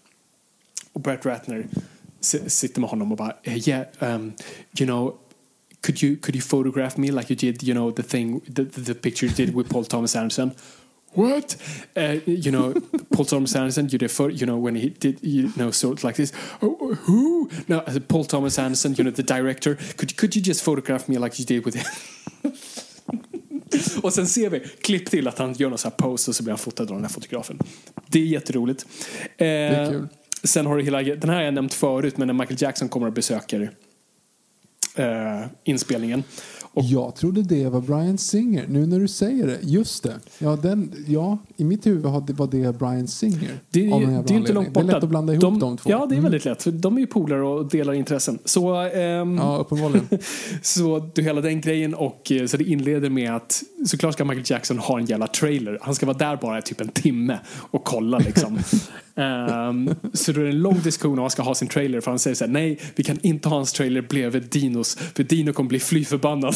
Och 0.92 1.00
Brett 1.00 1.26
Ratner 1.26 1.66
sitter 2.20 2.80
med 2.80 2.90
honom 2.90 3.12
och 3.12 3.18
bara 3.18 3.36
eh, 3.42 3.68
yeah, 3.68 3.86
um, 3.98 4.32
you 4.78 4.86
know 4.86 5.18
could 5.80 6.02
you 6.02 6.16
could 6.16 6.34
you 6.34 6.42
photograph 6.42 6.98
me 6.98 7.10
like 7.10 7.30
you 7.30 7.36
did 7.36 7.62
you 7.62 7.74
know 7.74 7.92
the 7.92 8.02
thing 8.02 8.40
the, 8.40 8.64
the 8.64 8.94
picture 8.94 9.26
you 9.26 9.34
did 9.34 9.54
with 9.54 9.70
Paul 9.70 9.84
Thomas 9.84 10.16
Anderson? 10.16 10.50
What? 11.12 11.56
Uh, 11.96 12.18
you 12.26 12.50
know 12.50 12.74
Paul 13.12 13.24
Thomas 13.24 13.54
Anderson 13.54 13.88
you 13.88 13.98
did 13.98 14.10
for, 14.10 14.30
you 14.30 14.46
know 14.46 14.58
when 14.58 14.74
he 14.74 14.90
did 14.90 15.18
you 15.22 15.52
know 15.56 15.70
sort 15.70 15.98
of 15.98 16.04
like 16.04 16.16
this. 16.16 16.32
Oh, 16.60 16.94
who? 17.06 17.48
No 17.68 17.80
Paul 18.08 18.24
Thomas 18.24 18.58
Anderson 18.58 18.94
you 18.96 19.04
know 19.04 19.12
the 19.12 19.22
director. 19.22 19.76
Could 19.96 20.16
could 20.16 20.36
you 20.36 20.42
just 20.42 20.62
photograph 20.62 21.08
me 21.08 21.18
like 21.18 21.38
you 21.38 21.44
did 21.44 21.64
with 21.64 21.74
him? 21.74 22.52
och 24.02 24.12
sen 24.12 24.26
ser 24.26 24.50
vi 24.50 24.60
klipp 24.60 25.10
till 25.10 25.28
att 25.28 25.38
han 25.38 25.52
gör 25.52 25.68
någon 25.68 25.78
sån 25.78 25.90
här 25.90 25.96
pose 26.08 26.30
och 26.30 26.34
så 26.34 26.42
blir 26.42 26.52
han 26.52 26.58
fotad 26.58 26.82
av 26.82 26.96
den 26.96 27.04
här 27.04 27.12
fotografen. 27.12 27.58
Det 28.06 28.18
är 28.18 28.24
jätteroligt. 28.24 28.86
Eh, 29.22 29.26
det 29.38 29.46
är 29.46 29.90
kul. 29.90 30.08
Sen 30.42 30.66
har 30.66 30.76
du 30.76 30.82
hela, 30.82 31.02
den 31.02 31.28
här 31.28 31.36
har 31.36 31.42
jag 31.42 31.54
nämnt 31.54 31.74
förut, 31.74 32.16
men 32.16 32.26
när 32.26 32.34
Michael 32.34 32.62
Jackson 32.62 32.88
kommer 32.88 33.06
och 33.06 33.12
besöker 33.12 33.70
eh, 34.94 35.46
inspelningen. 35.64 36.24
Och 36.76 36.84
jag 36.84 37.14
trodde 37.14 37.42
det 37.42 37.68
var 37.68 37.80
Brian 37.80 38.18
Singer, 38.18 38.64
nu 38.68 38.86
när 38.86 39.00
du 39.00 39.08
säger 39.08 39.46
det. 39.46 39.58
Just 39.62 40.02
det. 40.02 40.14
Ja, 40.38 40.56
den, 40.56 40.92
ja 41.06 41.38
i 41.56 41.64
mitt 41.64 41.86
huvud 41.86 42.02
var 42.02 42.46
det 42.46 42.78
Brian 42.78 43.08
Singer. 43.08 43.50
Det, 43.70 43.80
det 43.80 43.86
är 43.86 44.32
inte 44.32 44.52
långt 44.52 44.72
borta. 44.72 44.86
Det 44.86 44.92
är 44.92 44.94
lätt 44.94 45.02
att 45.02 45.08
blanda 45.08 45.32
ihop 45.32 45.42
de, 45.42 45.58
de 45.58 45.76
två. 45.76 45.90
Ja, 45.90 45.98
det 45.98 46.14
är 46.14 46.18
mm. 46.18 46.22
väldigt 46.22 46.44
lätt. 46.44 46.62
För 46.62 46.70
de 46.70 46.96
är 46.96 47.00
ju 47.00 47.06
polare 47.06 47.42
och 47.42 47.68
delar 47.68 47.92
intressen. 47.92 48.38
Så, 48.44 48.74
ehm, 48.74 49.36
ja, 49.36 49.56
uppenbarligen. 49.56 50.08
så 50.62 51.10
du 51.14 51.22
hela 51.22 51.40
den 51.40 51.60
grejen 51.60 51.94
och 51.94 52.32
eh, 52.32 52.46
så 52.46 52.56
det 52.56 52.64
inleder 52.64 53.10
med 53.10 53.36
att 53.36 53.62
såklart 53.86 54.12
ska 54.12 54.24
Michael 54.24 54.46
Jackson 54.46 54.78
ha 54.78 54.98
en 54.98 55.06
jävla 55.06 55.26
trailer. 55.26 55.78
Han 55.82 55.94
ska 55.94 56.06
vara 56.06 56.18
där 56.18 56.36
bara 56.36 56.62
typ 56.62 56.80
en 56.80 56.88
timme 56.88 57.38
och 57.70 57.84
kolla 57.84 58.18
liksom. 58.18 58.58
um, 59.16 59.94
så 60.12 60.32
då 60.32 60.40
är 60.40 60.44
det 60.44 60.50
en 60.50 60.62
lång 60.62 60.80
diskussion 60.80 61.12
om 61.12 61.18
han 61.18 61.30
ska 61.30 61.42
ha 61.42 61.54
sin 61.54 61.68
trailer 61.68 62.00
för 62.00 62.10
han 62.10 62.18
säger 62.18 62.34
så 62.34 62.44
här, 62.44 62.52
nej 62.52 62.80
vi 62.94 63.04
kan 63.04 63.18
inte 63.22 63.48
ha 63.48 63.56
hans 63.56 63.72
trailer 63.72 64.02
bredvid 64.02 64.42
Dinos 64.42 64.96
för 65.14 65.22
Dino 65.22 65.52
kommer 65.52 65.68
bli 65.68 65.80
fly 65.80 66.04
förbannad. 66.04 66.54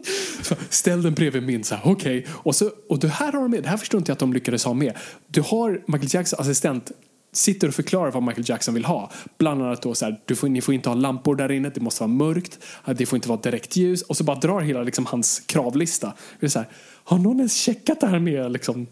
Ställ 0.70 1.02
den 1.02 1.14
bredvid 1.14 1.42
min, 1.42 1.64
så 1.64 1.76
okej. 1.84 2.18
Okay. 2.18 2.32
Och, 2.32 2.54
och 2.88 2.98
det 2.98 3.08
här 3.08 3.32
har 3.32 3.40
de 3.40 3.50
med, 3.50 3.62
det 3.62 3.68
här 3.68 3.76
förstår 3.76 3.98
inte 3.98 4.10
jag 4.10 4.14
att 4.14 4.20
de 4.20 4.32
lyckades 4.32 4.64
ha 4.64 4.74
med. 4.74 4.92
Du 5.26 5.40
har 5.40 5.82
Michael 5.86 6.14
Jacksons 6.14 6.40
assistent 6.40 6.92
sitter 7.32 7.68
och 7.68 7.74
förklarar 7.74 8.10
vad 8.10 8.22
Michael 8.22 8.44
Jackson 8.48 8.74
vill 8.74 8.84
ha. 8.84 9.10
Bland 9.38 9.62
annat 9.62 9.82
då 9.82 9.94
så 9.94 10.04
här, 10.04 10.20
du 10.24 10.36
får, 10.36 10.48
ni 10.48 10.60
får 10.60 10.74
inte 10.74 10.88
ha 10.88 10.96
lampor 10.96 11.36
där 11.36 11.52
inne, 11.52 11.70
det 11.74 11.80
måste 11.80 12.02
vara 12.02 12.12
mörkt, 12.12 12.58
det 12.96 13.06
får 13.06 13.16
inte 13.16 13.28
vara 13.28 13.40
direkt 13.40 13.76
ljus 13.76 14.02
och 14.02 14.16
så 14.16 14.24
bara 14.24 14.38
drar 14.38 14.60
hela 14.60 14.82
liksom, 14.82 15.06
hans 15.06 15.40
kravlista. 15.40 16.12
Det 16.40 16.46
är 16.46 16.50
så 16.50 16.58
här, 16.58 16.68
har 17.04 17.18
någon 17.18 17.36
ens 17.36 17.56
checkat 17.56 18.00
det 18.00 18.06
här 18.06 18.18
med 18.18 18.52
liksom, 18.52 18.86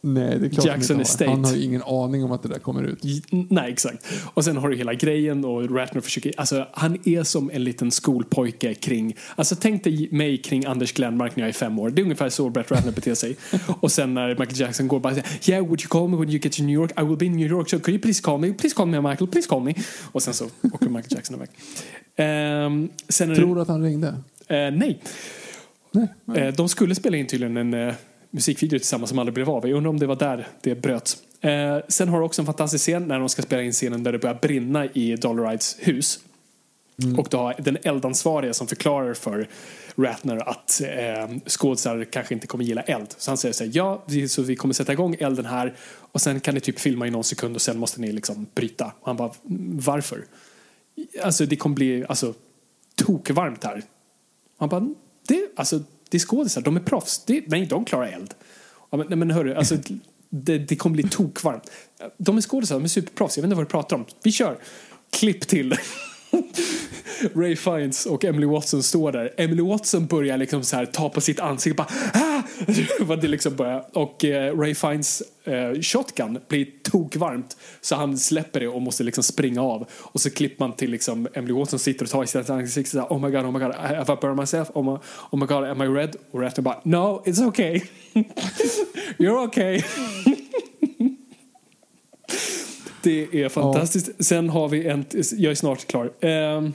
Nej, 0.00 0.38
det 0.38 0.46
är 0.46 0.50
klart 0.50 0.66
Jackson 0.66 1.00
Estate. 1.00 1.30
han 1.30 1.44
har 1.44 1.52
ju 1.52 1.62
ingen 1.62 1.82
aning 1.82 2.24
om 2.24 2.32
att 2.32 2.42
det 2.42 2.48
där 2.48 2.58
kommer 2.58 2.82
ut. 2.82 3.04
Nej, 3.30 3.72
exakt. 3.72 4.06
Och 4.34 4.44
sen 4.44 4.56
har 4.56 4.68
du 4.68 4.76
hela 4.76 4.94
grejen 4.94 5.44
och 5.44 5.76
Ratner 5.76 6.00
försöker, 6.00 6.32
alltså 6.36 6.66
han 6.72 6.98
är 7.04 7.22
som 7.22 7.50
en 7.50 7.64
liten 7.64 7.90
skolpojke 7.90 8.74
kring, 8.74 9.16
alltså 9.36 9.56
tänk 9.60 9.84
dig 9.84 10.08
mig 10.12 10.36
kring 10.36 10.64
Anders 10.64 10.92
Glenmark 10.92 11.36
när 11.36 11.42
jag 11.42 11.48
är 11.48 11.52
fem 11.52 11.78
år. 11.78 11.90
Det 11.90 12.00
är 12.00 12.02
ungefär 12.02 12.28
så 12.28 12.50
Brett 12.50 12.70
Ratner 12.70 12.92
beter 12.92 13.14
sig. 13.14 13.36
och 13.80 13.92
sen 13.92 14.14
när 14.14 14.28
Michael 14.28 14.60
Jackson 14.60 14.88
går 14.88 15.00
bara 15.00 15.14
säger 15.14 15.50
yeah, 15.50 15.66
would 15.66 15.80
you 15.80 15.88
call 15.88 16.08
me 16.08 16.16
when 16.16 16.28
you 16.28 16.38
get 16.38 16.52
to 16.52 16.62
New 16.62 16.74
York? 16.74 17.00
I 17.00 17.04
will 17.04 17.16
be 17.16 17.26
in 17.26 17.36
New 17.36 17.50
York, 17.50 17.70
so 17.70 17.78
could 17.78 17.94
you 17.94 18.02
please 18.02 18.22
call 18.22 18.38
me? 18.38 18.52
Please 18.52 18.74
call 18.74 18.86
me 18.86 19.00
Michael, 19.00 19.28
please 19.30 19.48
call 19.48 19.62
me. 19.62 19.74
Och 20.12 20.22
sen 20.22 20.34
så 20.34 20.44
åker 20.72 20.88
Michael 20.88 21.14
Jackson 21.14 21.36
iväg. 21.36 21.48
Um, 22.66 22.88
Tror 23.36 23.54
du 23.54 23.60
att 23.60 23.68
han 23.68 23.82
ringde? 23.82 24.08
Uh, 24.08 24.14
nej. 24.48 25.02
nej, 25.92 26.08
nej. 26.24 26.48
Uh, 26.48 26.54
de 26.54 26.68
skulle 26.68 26.94
spela 26.94 27.16
in 27.16 27.26
tydligen 27.26 27.56
en 27.56 27.74
uh, 27.74 27.94
musikvideo 28.30 28.78
tillsammans 28.78 29.10
som 29.10 29.18
aldrig 29.18 29.34
blev 29.34 29.50
av. 29.50 29.68
Jag 29.68 29.76
undrar 29.76 29.90
om 29.90 29.98
det 29.98 30.06
var 30.06 30.16
där 30.16 30.46
det 30.60 30.74
bröts. 30.74 31.22
Eh, 31.40 31.78
sen 31.88 32.08
har 32.08 32.18
du 32.18 32.24
också 32.24 32.42
en 32.42 32.46
fantastisk 32.46 32.84
scen 32.84 33.08
när 33.08 33.18
de 33.18 33.28
ska 33.28 33.42
spela 33.42 33.62
in 33.62 33.72
scenen 33.72 34.02
där 34.02 34.12
det 34.12 34.18
börjar 34.18 34.38
brinna 34.42 34.86
i 34.86 35.16
Dollar 35.16 35.50
Rides 35.50 35.76
hus. 35.80 36.20
Mm. 37.02 37.18
Och 37.18 37.28
du 37.30 37.36
har 37.36 37.54
den 37.58 37.78
eldansvariga 37.82 38.54
som 38.54 38.66
förklarar 38.66 39.14
för 39.14 39.48
Ratner 39.96 40.48
att 40.48 40.80
eh, 40.80 41.36
skådisar 41.46 42.04
kanske 42.04 42.34
inte 42.34 42.46
kommer 42.46 42.64
gilla 42.64 42.82
eld. 42.82 43.14
Så 43.18 43.30
han 43.30 43.38
säger 43.38 43.52
så 43.52 43.64
här, 43.64 43.70
ja, 43.74 44.04
så 44.28 44.42
vi 44.42 44.56
kommer 44.56 44.74
sätta 44.74 44.92
igång 44.92 45.16
elden 45.20 45.44
här 45.44 45.76
och 46.12 46.20
sen 46.20 46.40
kan 46.40 46.54
ni 46.54 46.60
typ 46.60 46.78
filma 46.78 47.06
i 47.06 47.10
någon 47.10 47.24
sekund 47.24 47.54
och 47.54 47.62
sen 47.62 47.78
måste 47.78 48.00
ni 48.00 48.12
liksom 48.12 48.46
bryta. 48.54 48.84
Och 49.00 49.06
han 49.06 49.16
bara, 49.16 49.32
varför? 49.72 50.24
Alltså 51.22 51.46
det 51.46 51.56
kommer 51.56 51.74
bli 51.74 52.04
alltså, 52.08 52.34
tokvarmt 52.94 53.64
här. 53.64 53.82
Han 54.58 54.68
bara, 54.68 54.88
det, 55.28 55.48
alltså 55.56 55.80
det 56.08 56.16
är 56.16 56.18
skådisar, 56.18 56.60
de 56.60 56.76
är 56.76 56.80
proffs. 56.80 57.24
Det, 57.24 57.44
nej, 57.46 57.66
de 57.66 57.84
klarar 57.84 58.06
eld. 58.06 58.34
Ja, 58.90 58.98
men, 58.98 59.06
nej, 59.08 59.16
men 59.16 59.30
hörru, 59.30 59.54
alltså, 59.54 59.76
det, 60.30 60.58
det 60.58 60.76
kommer 60.76 60.94
bli 60.94 61.08
tokvarmt. 61.08 61.70
De 62.16 62.36
är 62.36 62.40
skådisar, 62.40 62.74
de 62.74 62.84
är 62.84 62.88
superproffs. 62.88 63.36
Jag 63.36 63.42
vet 63.42 63.46
inte 63.46 63.56
vad 63.56 63.66
du 63.66 63.70
pratar 63.70 63.96
om. 63.96 64.04
Vi 64.22 64.32
kör. 64.32 64.58
Klipp 65.10 65.48
till. 65.48 65.74
Ray 67.34 67.56
Fiennes 67.56 68.06
och 68.06 68.24
Emily 68.24 68.46
Watson 68.46 68.82
står 68.82 69.12
där. 69.12 69.34
Emily 69.36 69.62
Watson 69.62 70.06
börjar 70.06 70.36
liksom 70.36 70.64
så 70.64 70.76
här 70.76 70.86
ta 70.86 71.08
på 71.08 71.20
sitt 71.20 71.40
ansikte 71.40 71.76
bara 71.76 71.88
ah! 72.14 72.42
det 73.20 73.28
liksom 73.28 73.56
börjar. 73.56 73.84
Och 73.92 74.24
eh, 74.24 74.58
Ray 74.58 74.74
Fiennes 74.74 75.22
eh, 75.44 75.80
shotgun 75.80 76.38
blir 76.48 76.66
tokvarmt 76.82 77.56
så 77.80 77.96
han 77.96 78.18
släpper 78.18 78.60
det 78.60 78.68
och 78.68 78.82
måste 78.82 79.04
liksom 79.04 79.24
springa 79.24 79.62
av. 79.62 79.88
Och 79.92 80.20
så 80.20 80.30
klipper 80.30 80.64
man 80.64 80.76
till 80.76 80.90
liksom 80.90 81.28
Emily 81.34 81.52
Watson 81.52 81.78
sitter 81.78 82.04
och 82.04 82.10
tar 82.10 82.24
i 82.24 82.26
sitt 82.26 82.50
ansikte 82.50 82.90
så 82.90 82.98
här, 82.98 83.06
oh 83.06 83.20
my 83.20 83.30
god, 83.30 83.44
oh 83.44 83.52
my 83.52 83.58
god, 83.58 83.74
have 83.74 84.12
I 84.12 84.16
burned 84.20 84.36
myself? 84.36 84.68
Oh 84.74 84.84
my, 84.84 84.98
oh 85.30 85.38
my 85.40 85.46
god, 85.46 85.64
am 85.64 85.82
I 85.82 85.86
red? 85.86 86.16
Och 86.30 86.40
Ratner 86.40 86.62
bara 86.62 86.80
no, 86.84 87.22
it's 87.26 87.46
okay. 87.46 87.80
You're 89.18 89.44
okay. 89.44 89.82
Det 93.02 93.42
är 93.42 93.48
fantastiskt. 93.48 94.08
Ja. 94.16 94.24
Sen 94.24 94.48
har 94.48 94.68
vi 94.68 94.86
en, 94.86 95.04
jag 95.36 95.50
är 95.50 95.54
snart 95.54 95.86
klar. 95.86 96.12
Eh, 96.20 96.68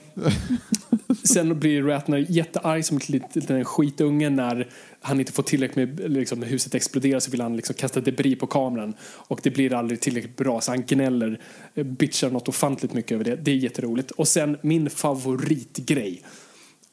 sen 1.23 1.59
blir 1.59 1.83
Ratner 1.83 2.25
jättearg 2.29 2.85
som 2.85 2.97
en 2.97 3.01
liten 3.07 3.65
skitunge 3.65 4.29
när 4.29 4.67
han 5.01 5.19
inte 5.19 5.31
får 5.31 5.43
tillräckligt 5.43 5.99
med, 5.99 6.11
liksom, 6.11 6.39
när 6.39 6.47
huset 6.47 6.75
exploderar 6.75 7.19
så 7.19 7.31
vill 7.31 7.41
han 7.41 7.55
liksom 7.55 7.75
kasta 7.75 8.01
debris 8.01 8.39
på 8.39 8.47
kameran. 8.47 8.93
Och 9.01 9.39
det 9.43 9.49
blir 9.49 9.73
aldrig 9.73 10.01
tillräckligt 10.01 10.37
bra 10.37 10.61
så 10.61 10.71
han 10.71 10.83
gnäller, 10.85 11.39
eh, 11.75 11.83
bitchar 11.83 12.29
något 12.29 12.47
ofantligt 12.47 12.93
mycket 12.93 13.11
över 13.11 13.23
det. 13.23 13.35
Det 13.35 13.51
är 13.51 13.55
jätteroligt. 13.55 14.11
Och 14.11 14.27
sen 14.27 14.57
min 14.61 14.89
favoritgrej 14.89 16.23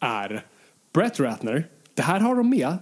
är 0.00 0.44
Brett 0.92 1.20
Ratner. 1.20 1.66
Det 1.94 2.02
här 2.02 2.20
har 2.20 2.36
de 2.36 2.50
med. 2.50 2.78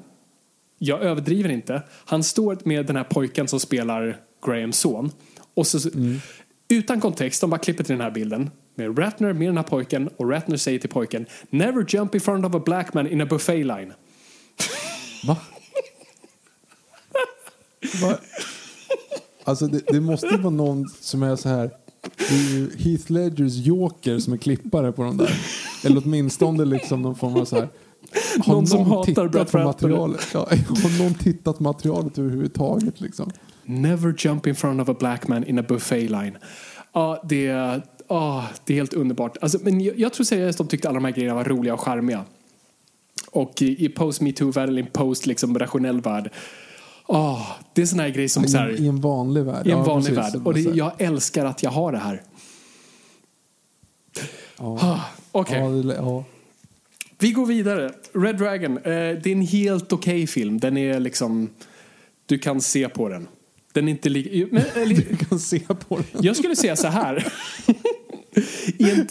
Jag 0.79 1.03
överdriver 1.03 1.49
inte. 1.49 1.83
Han 1.91 2.25
står 2.25 2.59
med 2.65 2.87
den 2.87 2.97
här 2.97 3.05
pojken 3.05 3.49
som 3.49 3.61
spelar 3.61 4.21
Grahams 4.47 4.79
son. 4.79 5.11
Och 5.59 5.67
så, 5.67 5.89
mm. 5.89 6.21
Utan 6.69 7.01
kontext, 7.01 7.41
de 7.41 7.51
bara 7.51 7.59
klipper 7.59 7.85
till 7.85 7.93
den 7.93 8.01
här 8.01 8.11
bilden 8.11 8.51
med 8.75 8.99
Ratner 8.99 9.33
med 9.33 9.49
den 9.49 9.57
här 9.57 9.65
pojken 9.65 10.09
och 10.17 10.31
Ratner 10.31 10.57
säger 10.57 10.79
till 10.79 10.91
pojken 10.91 11.27
Never 11.51 11.87
jump 11.89 12.15
in 12.15 12.21
front 12.21 12.45
of 12.45 12.55
a 12.55 12.63
black 12.65 12.95
man 12.95 13.07
in 13.07 13.21
a 13.21 13.27
buffet 13.27 13.67
line. 13.67 13.93
Va? 15.27 15.37
Va? 18.03 18.19
Alltså 19.45 19.67
det, 19.67 19.83
det 19.87 20.01
måste 20.01 20.37
vara 20.37 20.51
någon 20.51 20.89
som 21.01 21.23
är 21.23 21.37
så 21.37 21.49
här 21.49 21.71
det 22.17 22.35
är 22.35 22.51
ju 22.51 22.71
Heath 22.79 23.13
Ledgers 23.13 23.55
Joker 23.55 24.19
som 24.19 24.33
är 24.33 24.37
klippare 24.37 24.93
på 24.93 25.03
de 25.03 25.17
där. 25.17 25.41
Eller 25.85 26.03
åtminstone 26.05 26.65
liksom 26.65 27.03
någon 27.03 27.17
form 27.17 27.37
av 27.37 27.45
så 27.45 27.57
här. 27.57 27.69
Har 28.45 28.55
någon, 28.55 28.55
någon 28.55 28.67
som 28.67 28.87
hatar 28.87 29.29
Brett 29.29 29.53
materialet? 29.53 30.27
Ja, 30.35 30.49
har 30.69 31.03
någon 31.03 31.15
tittat 31.15 31.61
materialet 31.61 32.19
överhuvudtaget 32.19 33.01
liksom? 33.01 33.31
Never 33.69 34.15
jump 34.19 34.47
in 34.47 34.55
front 34.55 34.81
of 34.81 34.89
a 34.89 34.97
black 34.99 35.29
man 35.29 35.45
in 35.45 35.59
a 35.59 35.65
buffet 35.69 36.11
line. 36.11 36.39
Ja, 36.93 37.23
det, 37.25 37.53
oh, 38.09 38.45
det 38.65 38.73
är 38.73 38.77
helt 38.77 38.95
underbart. 38.95 39.37
Alltså, 39.41 39.59
men 39.63 39.81
jag, 39.81 39.99
jag 39.99 40.13
tror 40.13 40.25
seriöst 40.25 40.61
att 40.61 40.67
de 40.67 40.71
tyckte 40.71 40.89
alla 40.89 40.97
de 40.97 41.05
här 41.05 41.13
grejerna 41.13 41.35
var 41.35 41.45
roliga 41.45 41.75
och 41.75 41.81
charmiga. 41.81 42.25
Och 43.31 43.63
i, 43.63 43.85
i 43.85 43.89
post-metoo-världen, 43.89 44.79
i 44.79 44.81
en 44.81 44.87
post-rationell 44.87 45.97
liksom, 45.97 46.13
värld 46.13 46.31
Oh, 47.09 47.51
det 47.73 47.83
är 47.83 47.87
såna 47.87 48.03
här 48.03 48.11
grejer 48.11 48.29
som... 48.29 48.45
I, 48.45 48.49
så 48.49 48.59
här, 48.59 48.81
I 48.81 48.89
en 48.89 49.01
vanlig 49.01 49.45
värld. 49.45 49.67
I 49.67 49.71
en 49.71 49.79
ja, 49.79 49.85
vanlig 49.85 50.15
precis, 50.15 50.35
värld. 50.35 50.47
Och 50.47 50.55
det, 50.55 50.61
jag 50.61 50.93
älskar 50.99 51.45
att 51.45 51.63
jag 51.63 51.71
har 51.71 51.93
det 51.93 51.99
här. 51.99 52.23
Ja. 54.59 54.79
Ah, 54.83 55.01
Okej. 55.33 55.63
Okay. 55.63 55.95
Ja, 55.97 56.25
Vi 57.19 57.33
går 57.33 57.47
vidare. 57.47 57.93
Red 58.13 58.37
Dragon. 58.37 58.77
Eh, 58.77 58.83
det 58.83 59.27
är 59.27 59.33
en 59.33 59.41
helt 59.41 59.93
okej 59.93 60.15
okay 60.15 60.27
film. 60.27 60.61
Den 60.61 60.77
är 60.77 61.01
liksom... 61.01 61.51
Du 62.27 62.39
kan 62.39 62.61
se 62.61 62.89
på 62.89 63.09
den. 63.09 63.29
Den 63.79 63.89
är 63.89 63.93
inte 63.93 64.09
lika... 64.09 64.47
Men, 64.51 64.63
eller, 64.83 64.95
du 64.95 65.17
kan 65.17 65.39
se 65.39 65.59
på 65.59 65.97
den. 65.97 66.25
Jag 66.25 66.37
skulle 66.37 66.57
säga 66.57 66.77
så 66.77 66.87
här. 66.87 67.27
I, 68.79 68.91
en, 68.91 69.09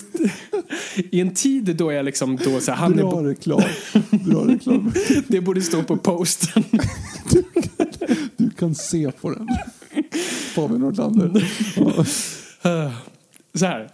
I 1.11 1.21
en 1.21 1.33
tid 1.33 1.75
då 1.75 1.91
jag 1.91 2.05
liksom 2.05 2.37
då 2.37 2.59
så 2.59 2.71
här, 2.71 2.77
han 2.77 2.95
Bra 2.95 3.23
reklam. 3.23 3.61
Bra 4.09 4.47
reklam. 4.47 4.93
Det 5.27 5.41
borde 5.41 5.61
stå 5.61 5.83
på 5.83 5.97
posten. 5.97 6.63
Du 7.29 7.43
kan, 7.61 8.07
du 8.37 8.49
kan 8.49 8.75
se 8.75 9.11
på 9.11 9.29
den. 9.29 9.47
Fabian 10.55 10.81
Nordlander. 10.81 11.43
Så 13.57 13.65
här. 13.65 13.89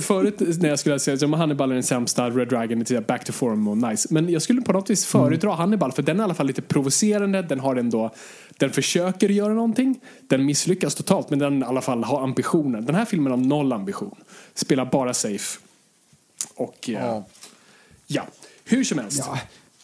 Förut 0.00 0.60
när 0.60 0.68
jag 0.68 0.78
skulle 0.78 0.98
säga 0.98 1.14
att 1.14 1.38
Hannibal 1.38 1.70
är 1.70 1.74
den 1.74 1.82
sämsta, 1.82 2.30
Red 2.30 2.48
Dragon 2.48 2.80
är 2.80 3.00
back 3.00 3.24
to 3.24 3.32
form 3.32 3.68
och 3.68 3.78
nice. 3.78 4.08
Men 4.10 4.28
jag 4.28 4.42
skulle 4.42 4.62
på 4.62 4.72
något 4.72 4.90
vis 4.90 5.06
föredra 5.06 5.52
Hannibal 5.52 5.92
för 5.92 6.02
den 6.02 6.16
är 6.16 6.20
i 6.20 6.24
alla 6.24 6.34
fall 6.34 6.46
lite 6.46 6.62
provocerande. 6.62 7.42
Den 7.42 7.60
har 7.60 7.76
ändå, 7.76 8.14
den 8.58 8.70
försöker 8.70 9.28
göra 9.28 9.54
någonting. 9.54 10.00
Den 10.28 10.44
misslyckas 10.46 10.94
totalt 10.94 11.30
men 11.30 11.38
den 11.38 11.62
i 11.62 11.64
alla 11.64 11.80
fall 11.80 12.04
har 12.04 12.22
ambitioner. 12.22 12.80
Den 12.80 12.94
här 12.94 13.04
filmen 13.04 13.30
har 13.30 13.38
noll 13.38 13.72
ambition. 13.72 14.14
Spelar 14.54 14.84
bara 14.84 15.14
safe. 15.14 15.58
Och 16.56 16.88
eh, 16.90 16.94
ja, 16.94 17.24
Ja. 18.06 18.26
hur 18.64 18.84
som 18.84 18.98
helst. 18.98 19.18
Ja, 19.26 19.38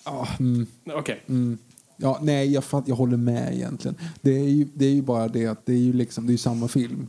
ja, 0.05 0.29
mm, 0.41 0.67
Okej. 0.95 1.21
ja, 1.97 2.19
nej, 2.23 2.53
jag, 2.53 2.65
fatt, 2.65 2.89
jag 2.89 2.97
håller 2.97 3.17
med 3.17 3.55
egentligen. 3.55 3.97
Det 4.21 4.31
är, 4.31 4.49
ju, 4.49 4.67
det 4.75 4.85
är 4.87 4.93
ju 4.93 5.03
bara 5.03 5.29
det 5.29 5.47
att 5.47 5.67
det 5.67 5.73
är 5.73 5.77
ju 5.79 5.93
liksom, 5.93 6.27
det 6.27 6.33
är 6.33 6.37
samma 6.37 6.69
film. 6.69 7.09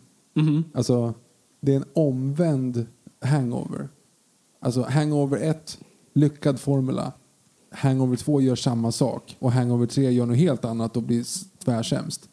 Alltså, 0.74 1.14
det 1.60 1.72
är 1.72 1.76
en 1.76 1.86
omvänd 1.94 2.86
hangover. 3.22 3.90
Alltså, 4.60 4.82
hangover 4.84 5.38
1, 5.38 5.80
lyckad 6.14 6.60
formula. 6.60 7.12
Hangover 7.72 8.16
2 8.18 8.42
gör 8.42 8.56
samma 8.56 8.92
sak. 8.92 9.36
Och 9.40 9.52
hangover 9.52 9.86
3 9.86 10.12
gör 10.12 10.26
något 10.26 10.38
helt 10.38 10.66
annat 10.66 10.98
och 10.98 11.04
blir 11.04 11.24
tvärsämst. 11.66 12.28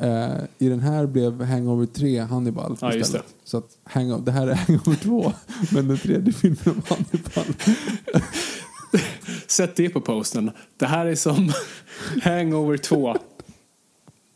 Eh, 0.00 0.30
I 0.58 0.68
den 0.68 0.80
här 0.80 1.06
blev 1.06 1.42
hangover 1.42 1.86
3 1.86 2.18
Hannibal 2.20 2.76
Ja, 2.80 2.94
istället. 2.94 3.26
Så 3.44 3.58
att 3.58 3.68
hangover, 3.84 4.24
det 4.24 4.32
här 4.32 4.46
är 4.46 4.54
hangover 4.54 4.94
2. 5.02 5.32
men 5.72 5.88
den 5.88 5.98
tredje 5.98 6.32
filmen 6.32 6.58
om 6.64 6.82
Hannibal. 6.88 7.54
Sätt 9.46 9.76
det 9.76 9.88
på 9.88 10.00
posten. 10.00 10.50
Det 10.76 10.86
här 10.86 11.06
är 11.06 11.14
som 11.14 11.52
Hangover 12.22 12.76
2. 12.76 13.16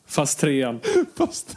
Fast 0.07 0.39
trean. 0.39 0.81
Fast 1.17 1.57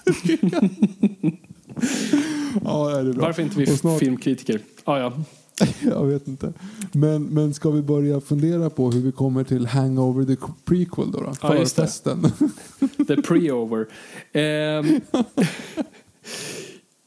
Ja, 2.64 2.90
det 2.90 3.00
är 3.10 3.14
bra. 3.14 3.26
Varför 3.26 3.42
inte 3.42 3.60
vi 3.60 3.68
snart- 3.78 4.00
filmkritiker? 4.00 4.60
Ah, 4.84 5.00
ja. 5.00 5.14
Jag 5.82 6.06
vet 6.06 6.27
inte. 6.27 6.53
Men, 6.92 7.24
men 7.24 7.53
ska 7.53 7.69
vi 7.69 7.82
börja 7.82 8.22
fundera 8.22 8.69
på 8.69 8.92
hur 8.92 9.02
vi 9.02 9.11
kommer 9.11 9.44
till 9.44 9.66
Hangover 9.66 10.26
the 10.26 10.36
prequel 10.66 11.11
då? 11.11 11.19
då? 11.19 11.34
Ja. 11.42 11.48
Förfesten. 11.48 12.22
The 13.08 13.16
pre-over. 13.16 13.86
Ehm, 14.34 15.02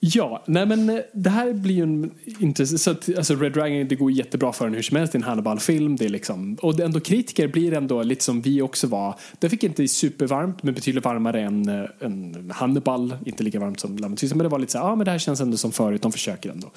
ja, 0.00 0.42
nej 0.46 0.66
men 0.66 0.90
eh, 0.90 1.00
det 1.12 1.30
här 1.30 1.52
blir 1.52 1.74
ju 1.74 1.82
en 1.82 2.10
intressant... 2.38 2.80
Så 2.80 2.90
att, 2.90 3.16
alltså 3.16 3.34
Red 3.34 3.52
Dragon, 3.52 3.88
det 3.88 3.94
går 3.94 4.12
jättebra 4.12 4.52
för 4.52 4.64
den 4.64 4.74
hur 4.74 4.82
som 4.82 4.96
helst. 4.96 5.12
Det 5.12 5.16
är 5.16 5.20
en 5.20 5.28
Hannibal-film. 5.28 5.96
Det 5.96 6.04
är 6.04 6.08
liksom, 6.08 6.54
och 6.54 6.80
ändå 6.80 7.00
kritiker 7.00 7.48
blir 7.48 7.72
ändå 7.72 8.02
lite 8.02 8.24
som 8.24 8.40
vi 8.40 8.62
också 8.62 8.86
var. 8.86 9.14
Det 9.38 9.48
fick 9.48 9.64
inte 9.64 9.88
supervarmt, 9.88 10.62
men 10.62 10.74
betydligt 10.74 11.04
varmare 11.04 11.40
än, 11.40 11.68
eh, 11.68 11.84
än 12.00 12.50
Hannibal. 12.54 13.16
Inte 13.26 13.42
lika 13.42 13.60
varmt 13.60 13.80
som 13.80 13.96
Lammet 13.96 14.22
men 14.22 14.38
det 14.38 14.48
var 14.48 14.58
lite 14.58 14.72
så 14.72 14.78
här, 14.78 14.84
ja 14.84 14.94
men 14.94 15.04
det 15.04 15.10
här 15.10 15.18
känns 15.18 15.40
ändå 15.40 15.56
som 15.56 15.72
förut. 15.72 16.02
De 16.02 16.12
försöker 16.12 16.50
ändå. 16.50 16.70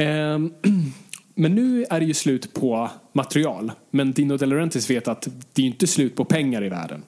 Ehm, 0.00 0.52
men 1.34 1.54
nu 1.54 1.84
är 1.90 2.00
det 2.00 2.06
ju 2.06 2.14
slut 2.14 2.54
på 2.54 2.90
material. 3.12 3.72
Men 3.90 4.12
Dino 4.12 4.36
De 4.36 4.46
Laurentiis 4.46 4.90
vet 4.90 5.08
att 5.08 5.28
det 5.52 5.62
är 5.62 5.66
inte 5.66 5.86
slut 5.86 6.16
på 6.16 6.24
pengar 6.24 6.64
i 6.64 6.68
världen. 6.68 7.02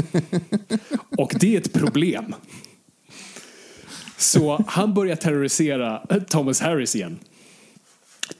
Och 1.18 1.32
det 1.40 1.54
är 1.54 1.60
ett 1.60 1.72
problem. 1.72 2.34
Så 4.16 4.64
han 4.66 4.94
börjar 4.94 5.16
terrorisera 5.16 6.02
Thomas 6.28 6.60
Harris 6.60 6.96
igen. 6.96 7.18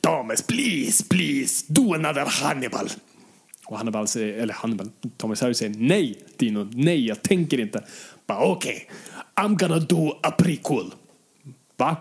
Thomas, 0.00 0.42
please, 0.42 1.04
please, 1.08 1.64
do 1.68 1.94
another 1.94 2.26
Hannibal. 2.26 2.88
Och 3.66 3.78
Hannibal 3.78 4.08
säger, 4.08 4.42
eller 4.42 4.54
Hannibal, 4.54 4.90
Thomas 5.16 5.40
Harris 5.40 5.58
säger 5.58 5.74
nej, 5.78 6.18
Dino, 6.36 6.68
nej, 6.72 7.06
jag 7.06 7.22
tänker 7.22 7.60
inte. 7.60 7.84
Bara 8.26 8.44
okej, 8.44 8.90
I'm 9.34 9.58
gonna 9.58 9.78
do 9.78 10.18
a 10.22 10.30
prequel. 10.30 10.94
Va? 11.76 11.96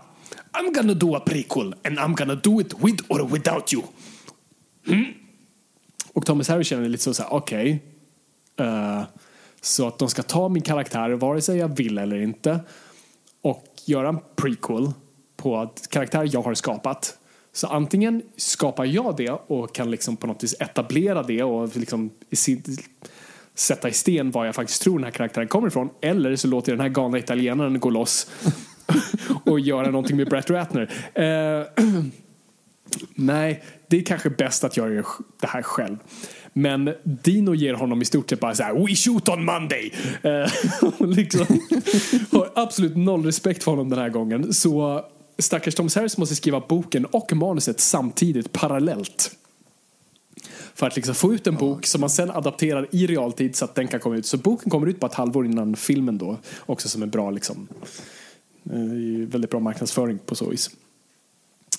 I'm 0.52 0.74
gonna 0.74 0.94
do 0.94 1.14
a 1.14 1.20
prequel 1.20 1.74
and 1.84 1.98
I'm 1.98 2.14
gonna 2.14 2.34
do 2.34 2.60
it 2.60 2.74
with 2.82 3.04
or 3.08 3.28
without 3.28 3.72
you. 3.72 3.82
Mm? 4.86 5.04
Och 6.12 6.26
Thomas 6.26 6.48
Harris 6.48 6.66
känner 6.66 6.88
lite 6.88 7.04
så 7.04 7.14
så 7.14 7.22
här, 7.22 7.32
okej. 7.32 7.82
Eh, 8.56 9.02
så 9.60 9.88
att 9.88 9.98
de 9.98 10.08
ska 10.08 10.22
ta 10.22 10.48
min 10.48 10.62
karaktär 10.62 11.10
vare 11.10 11.40
sig 11.40 11.58
jag 11.58 11.76
vill 11.76 11.98
eller 11.98 12.16
inte 12.16 12.60
och 13.42 13.66
göra 13.84 14.08
en 14.08 14.18
prequel 14.36 14.92
på 15.36 15.58
att 15.58 15.88
karaktär 15.90 16.28
jag 16.32 16.42
har 16.42 16.54
skapat. 16.54 17.18
Så 17.52 17.66
antingen 17.66 18.22
skapar 18.36 18.84
jag 18.84 19.16
det 19.16 19.30
och 19.30 19.74
kan 19.74 19.90
liksom 19.90 20.16
på 20.16 20.26
något 20.26 20.44
vis 20.44 20.54
etablera 20.60 21.22
det 21.22 21.42
och 21.42 21.76
liksom 21.76 22.10
i 22.30 22.36
sin, 22.36 22.62
sätta 23.54 23.88
i 23.88 23.92
sten 23.92 24.30
var 24.30 24.44
jag 24.44 24.54
faktiskt 24.54 24.82
tror 24.82 24.98
den 24.98 25.04
här 25.04 25.10
karaktären 25.10 25.48
kommer 25.48 25.68
ifrån. 25.68 25.90
Eller 26.00 26.36
så 26.36 26.48
låter 26.48 26.72
jag 26.72 26.78
den 26.78 26.82
här 26.82 26.94
galna 26.94 27.18
italienaren 27.18 27.80
gå 27.80 27.90
loss 27.90 28.30
och 29.44 29.60
göra 29.60 29.90
någonting 29.90 30.16
med 30.16 30.28
Brett 30.28 30.50
Ratner. 30.50 30.90
Eh, 31.14 31.84
nej, 33.14 33.64
det 33.86 33.96
är 33.96 34.02
kanske 34.02 34.30
bäst 34.30 34.64
att 34.64 34.76
jag 34.76 34.94
gör 34.94 35.04
det 35.40 35.46
här 35.46 35.62
själv. 35.62 35.96
Men 36.52 36.94
Dino 37.02 37.54
ger 37.54 37.74
honom 37.74 38.02
i 38.02 38.04
stort 38.04 38.30
sett 38.30 38.40
bara 38.40 38.54
så 38.54 38.62
här 38.62 38.86
We 38.86 38.94
shoot 38.94 39.28
on 39.28 39.44
Monday! 39.44 39.92
Eh, 40.22 40.52
liksom, 41.08 41.46
har 42.32 42.50
absolut 42.54 42.96
noll 42.96 43.24
respekt 43.24 43.64
för 43.64 43.70
honom 43.70 43.90
den 43.90 43.98
här 43.98 44.08
gången. 44.08 44.54
Så 44.54 45.04
stackars 45.38 45.74
Tom 45.74 45.88
Harris 45.94 46.18
måste 46.18 46.36
skriva 46.36 46.60
boken 46.60 47.04
och 47.04 47.32
manuset 47.32 47.80
samtidigt, 47.80 48.52
parallellt. 48.52 49.36
För 50.74 50.86
att 50.86 50.96
liksom 50.96 51.14
få 51.14 51.34
ut 51.34 51.46
en 51.46 51.56
bok 51.56 51.86
som 51.86 52.00
man 52.00 52.10
sen 52.10 52.30
adapterar 52.30 52.88
i 52.90 53.06
realtid 53.06 53.56
så 53.56 53.64
att 53.64 53.74
den 53.74 53.88
kan 53.88 54.00
komma 54.00 54.16
ut. 54.16 54.26
Så 54.26 54.36
boken 54.36 54.70
kommer 54.70 54.86
ut 54.86 55.00
bara 55.00 55.06
ett 55.06 55.14
halvår 55.14 55.46
innan 55.46 55.76
filmen 55.76 56.18
då. 56.18 56.38
Också 56.66 56.88
som 56.88 57.02
en 57.02 57.10
bra 57.10 57.30
liksom, 57.30 57.68
väldigt 59.26 59.50
bra 59.50 59.60
marknadsföring 59.60 60.18
på 60.18 60.34
så 60.34 60.50
vis. 60.50 60.70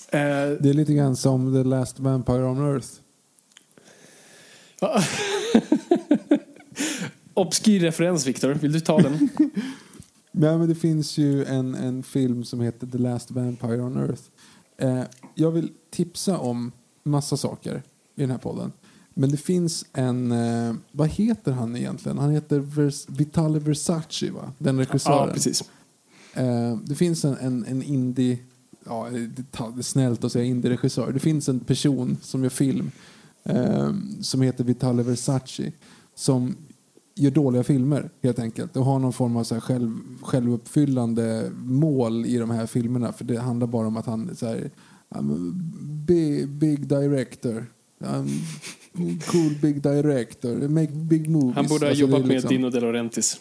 Eh, 0.08 0.18
Det 0.60 0.68
är 0.70 0.74
lite 0.74 0.94
grann 0.94 1.16
som 1.16 1.52
The 1.54 1.68
Last 1.68 2.00
Vampire 2.00 2.44
on 2.44 2.58
Earth. 2.74 2.88
obskyr 7.34 7.80
referens 7.80 8.26
Viktor, 8.26 8.54
vill 8.54 8.72
du 8.72 8.80
ta 8.80 8.98
den? 8.98 9.28
Ja, 10.34 10.58
men 10.58 10.68
det 10.68 10.74
finns 10.74 11.18
ju 11.18 11.44
en, 11.44 11.74
en 11.74 12.02
film 12.02 12.44
som 12.44 12.60
heter 12.60 12.86
The 12.86 12.98
Last 12.98 13.30
Vampire 13.30 13.80
on 13.82 13.96
Earth. 13.96 14.22
Eh, 14.76 15.02
jag 15.34 15.50
vill 15.50 15.70
tipsa 15.90 16.38
om 16.38 16.72
massa 17.02 17.36
saker 17.36 17.82
i 18.16 18.20
den 18.20 18.30
här 18.30 18.38
podden. 18.38 18.72
Men 19.14 19.30
det 19.30 19.36
finns 19.36 19.84
en, 19.92 20.32
eh, 20.32 20.74
vad 20.92 21.08
heter 21.08 21.52
han 21.52 21.76
egentligen? 21.76 22.18
Han 22.18 22.30
heter 22.30 22.58
Vers, 22.58 23.08
Vitale 23.08 23.58
Versace 23.58 24.30
va? 24.30 24.52
Den 24.58 24.78
regissören. 24.78 25.28
ja, 25.28 25.34
precis. 25.34 25.64
Eh, 26.34 26.78
det 26.84 26.94
finns 26.94 27.24
en, 27.24 27.36
en, 27.36 27.64
en 27.64 27.82
indie, 27.82 28.38
ja 28.86 29.08
det 29.10 29.78
är 29.78 29.82
snällt 29.82 30.24
att 30.24 30.32
säga 30.32 30.44
indie-regissör. 30.44 31.12
Det 31.12 31.18
finns 31.20 31.48
en 31.48 31.60
person 31.60 32.16
som 32.22 32.42
gör 32.42 32.50
film 32.50 32.90
eh, 33.44 33.92
som 34.20 34.40
heter 34.42 34.64
Vitale 34.64 35.02
Versace 35.02 35.72
som 36.14 36.56
gör 37.14 37.30
dåliga 37.30 37.62
filmer 37.64 38.10
helt 38.22 38.38
enkelt 38.38 38.76
och 38.76 38.84
har 38.84 38.98
någon 38.98 39.12
form 39.12 39.36
av 39.36 39.44
så 39.44 39.60
själv, 39.60 39.98
självuppfyllande 40.22 41.50
mål 41.64 42.26
i 42.26 42.36
de 42.38 42.50
här 42.50 42.66
filmerna 42.66 43.12
för 43.12 43.24
det 43.24 43.36
handlar 43.40 43.66
bara 43.66 43.86
om 43.86 43.96
att 43.96 44.06
han 44.06 44.36
så 44.36 44.46
här, 44.46 44.70
big, 46.06 46.48
big 46.48 46.86
director. 46.88 47.66
I'm 48.00 48.28
cool 49.26 49.54
big 49.62 49.82
director. 49.82 50.68
Make 50.68 50.92
big 50.92 51.30
movies. 51.30 51.56
Han 51.56 51.66
borde 51.66 51.84
ha 51.84 51.90
Alltså, 51.90 52.00
jobbat 52.00 52.20
med 52.20 52.28
liksom- 52.28 52.48
Dino 52.48 52.70
De 52.70 52.80
Laurentiis. 52.80 53.40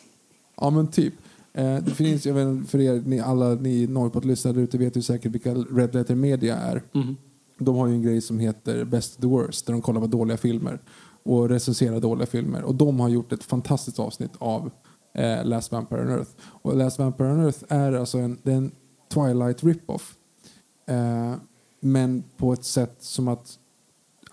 Ja 0.57 0.69
men 0.69 0.87
typ. 0.87 1.13
Eh, 1.53 1.83
det 1.83 1.91
finns, 1.91 2.25
jag 2.25 2.33
vet, 2.33 2.69
för 2.69 2.79
er, 2.81 3.01
ni, 3.05 3.19
alla 3.19 3.49
ni 3.55 3.87
Norrpod-lyssnare 3.87 4.61
ute 4.61 4.77
vet 4.77 4.97
ju 4.97 5.01
säkert 5.01 5.31
vilka 5.31 5.53
Red 5.53 5.95
Letter 5.95 6.15
Media 6.15 6.57
är. 6.57 6.83
De 7.57 7.75
har 7.75 7.87
ju 7.87 7.93
en 7.93 8.01
grej 8.01 8.21
som 8.21 8.39
heter 8.39 8.85
Best 8.85 9.15
of 9.15 9.21
the 9.21 9.27
Worst 9.27 9.65
där 9.65 9.73
de 9.73 9.81
kollar 9.81 10.01
på 10.01 10.07
dåliga 10.07 10.37
filmer 10.37 10.81
och 11.23 11.49
recenserar 11.49 11.99
dåliga 11.99 12.25
filmer. 12.25 12.63
Och 12.63 12.75
de 12.75 12.99
har 12.99 13.09
gjort 13.09 13.31
ett 13.31 13.43
fantastiskt 13.43 13.99
avsnitt 13.99 14.31
av 14.37 14.71
eh, 15.13 15.45
Last 15.45 15.71
Vampire 15.71 16.01
on 16.01 16.09
Earth. 16.09 16.31
Och 16.41 16.75
Last 16.75 16.99
Vampire 16.99 17.31
on 17.31 17.39
Earth 17.39 17.63
är 17.67 17.93
alltså 17.93 18.17
en, 18.17 18.37
det 18.43 18.51
är 18.51 18.57
en 18.57 18.71
Twilight 19.13 19.63
rip-off. 19.63 20.15
Eh, 20.87 21.33
men 21.79 22.23
på 22.37 22.53
ett 22.53 22.63
sätt 22.63 22.95
som 22.99 23.27
att 23.27 23.57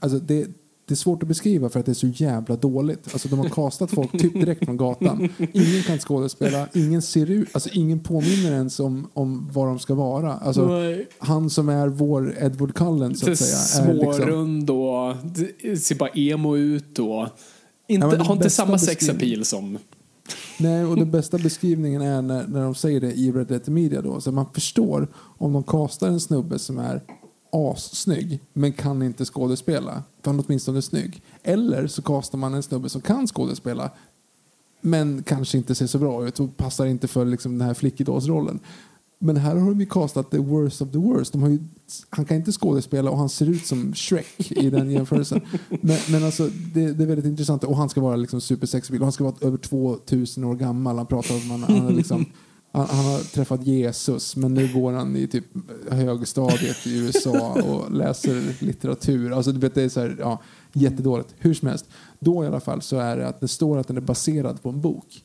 Alltså 0.00 0.18
det, 0.18 0.48
det 0.88 0.94
är 0.94 0.96
svårt 0.96 1.22
att 1.22 1.28
beskriva 1.28 1.68
för 1.68 1.80
att 1.80 1.86
det 1.86 1.92
är 1.92 1.94
så 1.94 2.06
jävla 2.06 2.56
dåligt. 2.56 3.08
Alltså 3.12 3.28
de 3.28 3.38
har 3.38 3.48
kastat 3.48 3.90
folk 3.90 4.12
typ 4.12 4.32
direkt 4.32 4.64
från 4.64 4.76
gatan. 4.76 5.28
Ingen 5.52 5.82
kan 5.82 5.98
skådespela, 5.98 6.68
ingen 6.74 7.02
ser 7.02 7.30
ut, 7.30 7.48
alltså 7.52 7.70
ingen 7.72 8.00
påminner 8.00 8.52
ens 8.52 8.80
om, 8.80 9.08
om 9.14 9.50
vad 9.52 9.66
de 9.66 9.78
ska 9.78 9.94
vara. 9.94 10.32
Alltså, 10.34 10.66
Nej. 10.66 11.08
han 11.18 11.50
som 11.50 11.68
är 11.68 11.88
vår 11.88 12.34
Edward 12.40 12.74
Cullen 12.74 13.16
så 13.16 13.30
att 13.30 13.38
säga. 13.38 13.88
är 13.88 13.94
liksom- 13.94 14.14
Smårund 14.14 14.70
och 14.70 15.14
ser 15.78 15.94
bara 15.94 16.10
emo 16.10 16.56
ut 16.56 16.98
och 16.98 17.26
inte, 17.88 18.06
Ja, 18.06 18.24
har 18.24 18.34
inte 18.34 18.50
samma 18.50 18.78
sexappeal 18.78 19.44
som... 19.44 19.78
Nej, 20.58 20.84
och 20.84 20.96
den 20.96 21.10
bästa 21.10 21.38
beskrivningen 21.38 22.02
är 22.02 22.22
när, 22.22 22.46
när 22.46 22.62
de 22.62 22.74
säger 22.74 23.00
det 23.00 23.12
i 23.12 23.32
Red 23.32 23.50
Letter 23.50 23.72
Media 23.72 24.02
då. 24.02 24.20
Så 24.20 24.32
man 24.32 24.46
förstår 24.54 25.08
om 25.14 25.52
de 25.52 25.62
kastar 25.62 26.08
en 26.08 26.20
snubbe 26.20 26.58
som 26.58 26.78
är 26.78 27.02
assnygg 27.52 28.40
men 28.52 28.72
kan 28.72 29.02
inte 29.02 29.24
skådespela. 29.24 30.02
För 30.22 30.30
han 30.30 30.40
är 30.40 30.44
åtminstone 30.46 30.82
snygg. 30.82 31.22
Eller 31.42 31.86
så 31.86 32.02
kastar 32.02 32.38
man 32.38 32.54
en 32.54 32.62
snubbe 32.62 32.88
som 32.88 33.00
kan 33.00 33.26
skådespela 33.26 33.90
Men 34.80 35.22
kanske 35.22 35.58
inte 35.58 35.74
ser 35.74 35.86
så 35.86 35.98
bra 35.98 36.26
ut 36.26 36.40
och 36.40 36.56
passar 36.56 36.86
inte 36.86 37.08
för 37.08 37.24
liksom, 37.24 37.58
den 37.58 37.66
här 37.66 37.74
flickidolsrollen. 37.74 38.60
Men 39.20 39.36
här 39.36 39.56
har 39.56 39.70
de 39.70 39.80
ju 39.80 39.86
castat 39.86 40.30
the 40.30 40.38
worst 40.38 40.82
of 40.82 40.90
the 40.92 40.98
worst. 40.98 41.32
De 41.32 41.42
har 41.42 41.48
ju, 41.48 41.58
han 42.10 42.24
kan 42.24 42.36
inte 42.36 42.52
skådespela 42.52 43.10
och 43.10 43.18
han 43.18 43.28
ser 43.28 43.46
ut 43.46 43.66
som 43.66 43.94
Shrek 43.94 44.52
i 44.52 44.70
den 44.70 44.90
jämförelsen. 44.90 45.40
Men, 45.80 45.98
men 46.08 46.24
alltså, 46.24 46.50
det, 46.74 46.92
det 46.92 47.04
är 47.04 47.06
väldigt 47.06 47.26
intressant. 47.26 47.64
Och 47.64 47.76
han 47.76 47.88
ska 47.88 48.00
vara 48.00 48.16
liksom 48.16 48.40
supersexig. 48.40 49.00
Han 49.00 49.12
ska 49.12 49.24
vara 49.24 49.34
över 49.40 49.58
2000 49.58 50.44
år 50.44 50.54
gammal. 50.54 50.96
Han 50.96 51.06
pratar 51.06 51.34
om 51.34 51.50
att 51.50 51.70
han, 51.70 51.80
han, 51.80 51.96
liksom, 51.96 52.26
han, 52.72 52.86
han 52.86 53.04
har 53.04 53.18
träffat 53.18 53.66
Jesus 53.66 54.36
men 54.36 54.54
nu 54.54 54.72
går 54.74 54.92
han 54.92 55.16
i 55.16 55.26
typ 55.26 55.44
högstadiet 55.90 56.86
i 56.86 56.98
USA 56.98 57.52
och 57.62 57.92
läser 57.92 58.64
litteratur. 58.64 59.32
Alltså, 59.32 59.52
du 59.52 59.60
vet, 59.60 59.74
det 59.74 59.82
är 59.82 59.88
så 59.88 60.00
här, 60.00 60.16
ja, 60.18 60.42
jättedåligt. 60.72 61.34
Hur 61.38 61.54
som 61.54 61.68
helst. 61.68 61.86
Då 62.18 62.44
i 62.44 62.46
alla 62.46 62.60
fall 62.60 62.82
så 62.82 62.98
är 62.98 63.16
det 63.16 63.28
att 63.28 63.40
det 63.40 63.48
står 63.48 63.78
att 63.78 63.88
den 63.88 63.96
är 63.96 64.00
baserad 64.00 64.62
på 64.62 64.68
en 64.68 64.80
bok. 64.80 65.24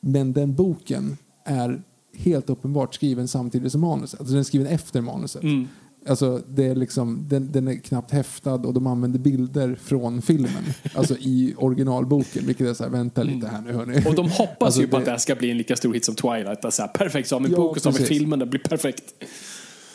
Men 0.00 0.32
den 0.32 0.54
boken 0.54 1.16
är 1.44 1.82
helt 2.16 2.50
uppenbart 2.50 2.94
skriven 2.94 3.28
samtidigt 3.28 3.72
som 3.72 3.80
manuset. 3.80 4.20
Alltså 4.20 4.32
den 4.32 4.40
är 4.40 4.44
skriven 4.44 4.66
efter 4.66 5.00
manuset. 5.00 5.42
Mm. 5.42 5.68
Alltså 6.06 6.42
det 6.48 6.64
är 6.66 6.74
liksom, 6.74 7.24
den, 7.28 7.52
den 7.52 7.68
är 7.68 7.74
knappt 7.74 8.10
häftad 8.10 8.54
och 8.54 8.74
de 8.74 8.86
använder 8.86 9.18
bilder 9.18 9.78
från 9.82 10.22
filmen. 10.22 10.64
Alltså 10.94 11.16
i 11.16 11.54
originalboken. 11.56 12.46
Vilket 12.46 12.66
är 12.66 12.74
så 12.74 12.82
här, 12.84 12.90
vänta 12.90 13.22
lite 13.22 13.46
här 13.46 13.60
nu 13.60 13.72
hörni. 13.72 14.04
Och 14.08 14.14
de 14.14 14.28
hoppas 14.30 14.56
Alltså, 14.66 14.80
ju 14.80 14.86
på 14.88 14.96
det- 14.96 14.98
att 14.98 15.04
det 15.04 15.10
här 15.10 15.18
ska 15.18 15.34
bli 15.34 15.50
en 15.50 15.58
lika 15.58 15.76
stor 15.76 15.94
hit 15.94 16.04
som 16.04 16.14
Twilight. 16.14 16.62
Här, 16.78 16.88
perfekt, 16.88 17.28
så 17.28 17.36
har 17.36 17.40
vi 17.40 17.50
Ja, 17.50 17.56
bok 17.56 17.76
och 17.76 17.82
så 17.82 17.90
har 17.90 17.98
vi 17.98 18.04
filmen, 18.04 18.38
det 18.38 18.46
blir 18.46 18.60
perfekt. 18.60 19.04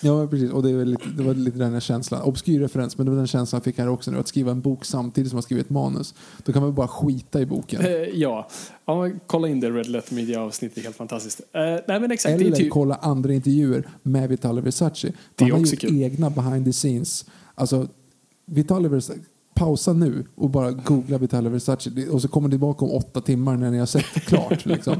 Ja, 0.03 0.27
precis. 0.27 0.51
Och 0.51 0.63
det, 0.63 0.69
är 0.69 0.73
väl 0.73 0.89
lite, 0.89 1.09
det 1.17 1.23
var 1.23 1.33
lite 1.33 1.57
den 1.57 1.73
här 1.73 1.79
känslan. 1.79 2.21
Obskyr 2.21 2.59
referens, 2.59 2.97
men 2.97 3.05
det 3.05 3.11
var 3.11 3.17
den 3.17 3.27
känslan 3.27 3.57
jag 3.57 3.63
fick 3.63 3.77
här 3.77 3.87
också 3.87 4.11
nu. 4.11 4.19
Att 4.19 4.27
skriva 4.27 4.51
en 4.51 4.61
bok 4.61 4.85
samtidigt 4.85 5.29
som 5.29 5.35
man 5.35 5.43
skriver 5.43 5.61
ett 5.61 5.69
manus. 5.69 6.13
Då 6.43 6.53
kan 6.53 6.61
man 6.61 6.73
bara 6.73 6.87
skita 6.87 7.41
i 7.41 7.45
boken. 7.45 7.81
Eh, 7.81 7.91
ja. 7.91 8.47
ja, 8.85 9.09
kolla 9.27 9.47
in 9.47 9.59
det 9.59 9.69
Red 9.71 9.87
Letter 9.87 10.15
Media-avsnittet, 10.15 10.75
det 10.75 10.81
är 10.81 10.83
helt 10.83 10.95
fantastiskt. 10.95 11.41
Eh, 11.53 11.61
nej 11.61 11.81
men 11.87 12.11
exakt, 12.11 12.37
det 12.37 12.43
är 12.43 12.47
Eller 12.47 12.57
typ... 12.57 12.71
kolla 12.71 12.95
andra 12.95 13.33
intervjuer 13.33 13.87
med 14.03 14.29
Vitali 14.29 14.61
Versace. 14.61 15.13
Det 15.35 15.45
är 15.45 15.49
Han 15.49 15.59
har 15.59 15.67
gjort 15.67 15.79
kul. 15.79 16.01
egna 16.01 16.29
behind 16.29 16.65
the 16.65 16.73
scenes. 16.73 17.25
Alltså, 17.55 17.87
Vitali 18.45 18.87
Versace, 18.87 19.19
pausa 19.55 19.93
nu 19.93 20.25
och 20.35 20.49
bara 20.49 20.71
googla 20.71 21.17
Vitali 21.17 21.49
Versace 21.49 22.09
och 22.11 22.21
så 22.21 22.27
kommer 22.27 22.49
tillbaka 22.49 22.85
om 22.85 22.91
åtta 22.91 23.21
timmar 23.21 23.57
när 23.57 23.71
ni 23.71 23.79
har 23.79 23.85
sett 23.85 24.05
klart. 24.05 24.65
liksom. 24.65 24.95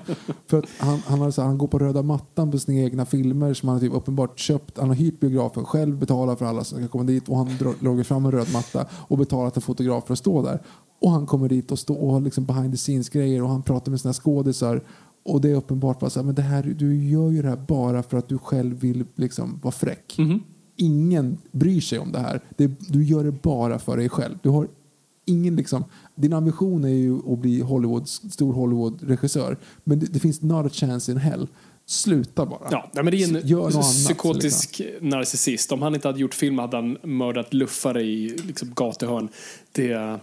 För 0.48 0.60
att 0.60 0.66
han, 0.78 1.00
han, 1.06 1.20
har 1.20 1.32
så 1.32 1.42
här, 1.42 1.48
han 1.48 1.58
går 1.58 1.68
på 1.68 1.80
röda 1.80 2.02
mattan 2.02 2.52
på 2.52 2.60
sina 2.60 2.82
egna 2.82 3.06
filmer 3.06 3.54
som 3.54 3.70
han 3.70 3.76
har 3.76 3.82
typ 3.82 3.94
uppenbart 3.94 4.40
köpt. 4.40 4.78
Han 4.78 4.88
har 4.88 4.96
hyrt 4.96 5.20
biografen 5.20 5.66
själv, 5.66 5.98
betalar 5.98 6.36
för 6.36 6.46
alla 6.46 6.64
som 6.64 6.78
ska 6.78 6.88
komma 6.88 7.04
dit 7.04 7.30
och 7.30 7.38
han 7.38 7.48
drar- 7.48 8.04
fram 8.04 8.26
en 8.26 8.32
röd 8.32 8.48
matta 8.54 8.86
och 8.92 9.18
betalar 9.18 9.50
till 9.50 9.62
fotograf 9.62 10.06
för 10.06 10.14
att 10.14 10.20
stå 10.20 10.42
där. 10.42 10.62
Och 11.02 11.12
han 11.12 11.26
kommer 11.26 11.50
dit 11.50 11.72
och 11.72 11.80
står 11.80 11.98
och 11.98 12.12
har 12.14 12.22
liksom 12.22 12.46
behind 12.46 12.72
the 12.72 12.78
scenes 12.78 13.10
grejer 13.10 13.44
och 13.44 13.50
han 13.50 13.64
pratar 13.64 13.92
med 13.92 14.02
sina 14.02 14.14
skådisar 14.14 14.84
och 15.26 15.42
det 15.42 15.52
är 15.52 15.56
uppenbart 15.56 16.00
bara 16.00 16.10
så 16.10 16.20
här, 16.20 16.26
men 16.26 16.36
det 16.36 16.42
här, 16.42 16.64
du 16.64 17.06
gör 17.10 17.30
ju 17.32 17.42
det 17.42 17.50
här 17.50 17.66
bara 17.68 18.04
för 18.04 18.18
att 18.18 18.30
du 18.30 18.38
själv 18.38 18.80
vill 18.80 19.06
liksom 19.16 19.60
vara 19.64 19.72
fräck. 19.72 20.16
Ingen 20.76 21.38
bryr 21.52 21.82
sig 21.82 22.00
om 22.00 22.12
det 22.12 22.20
här. 22.20 22.42
Det, 22.58 22.68
du 22.80 23.04
gör 23.04 23.24
det 23.24 23.32
bara 23.32 23.80
för 23.80 23.98
dig 23.98 24.10
själv. 24.10 24.38
Du 24.42 24.50
har 24.50 24.68
ingen 25.26 25.56
liksom, 25.56 25.84
din 26.16 26.34
ambition 26.34 26.84
är 26.84 26.88
ju 26.90 27.34
att 27.34 27.40
bli 27.40 27.62
Hollywood, 27.62 28.08
stor 28.08 28.54
Hollywood-regissör. 28.54 29.58
Men 29.84 30.00
det, 30.00 30.06
det 30.06 30.20
finns 30.20 30.42
not 30.42 30.66
a 30.66 30.70
chance 30.70 31.12
in 31.12 31.18
hell. 31.18 31.48
Sluta 31.86 32.46
bara. 32.46 32.68
Ja, 32.72 32.90
men 32.94 33.06
det 33.06 33.24
är 33.24 33.38
en 33.38 33.48
Gör 33.48 33.60
något 33.62 33.74
annat, 33.74 33.86
psykotisk 33.86 34.80
liksom. 34.80 35.10
narcissist. 35.10 35.72
Om 35.72 35.82
han 35.82 35.96
inte 35.96 36.08
hade 36.08 36.20
gjort 36.20 36.34
film 36.34 36.60
hade 36.60 36.78
han 36.78 36.98
mördat 37.04 37.54
luffare 37.54 38.02
i 38.04 38.38
liksom, 38.48 38.74
gatuhörn. 38.76 39.30
Det... 39.72 40.20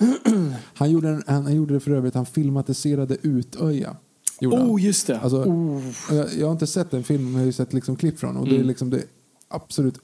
Han, 0.74 0.90
gjorde 0.90 1.08
en, 1.08 1.22
han, 1.26 1.42
han 1.42 1.54
gjorde 1.54 1.74
det 1.74 1.80
för 1.80 1.90
övrigt, 1.90 2.14
han 2.14 2.26
filmatiserade 2.26 3.16
Utöja. 3.22 3.96
Han. 4.40 4.52
Oh, 4.52 4.82
just 4.84 5.06
det. 5.06 5.20
Alltså, 5.20 5.36
oh. 5.36 5.82
jag, 6.10 6.26
jag 6.38 6.46
har 6.46 6.52
inte 6.52 6.66
sett 6.66 6.90
den 6.90 7.04
filmen, 7.04 7.32
men 7.32 7.40
jag 7.40 7.46
har 7.46 7.52
sett 7.52 7.72
liksom 7.72 7.96
klipp 7.96 8.18
från 8.18 8.36
och 8.36 8.44
det 8.44 8.50
Mm. 8.50 8.62
är 8.62 8.66
liksom 8.66 8.90
det 8.90 9.02
absolut 9.50 10.00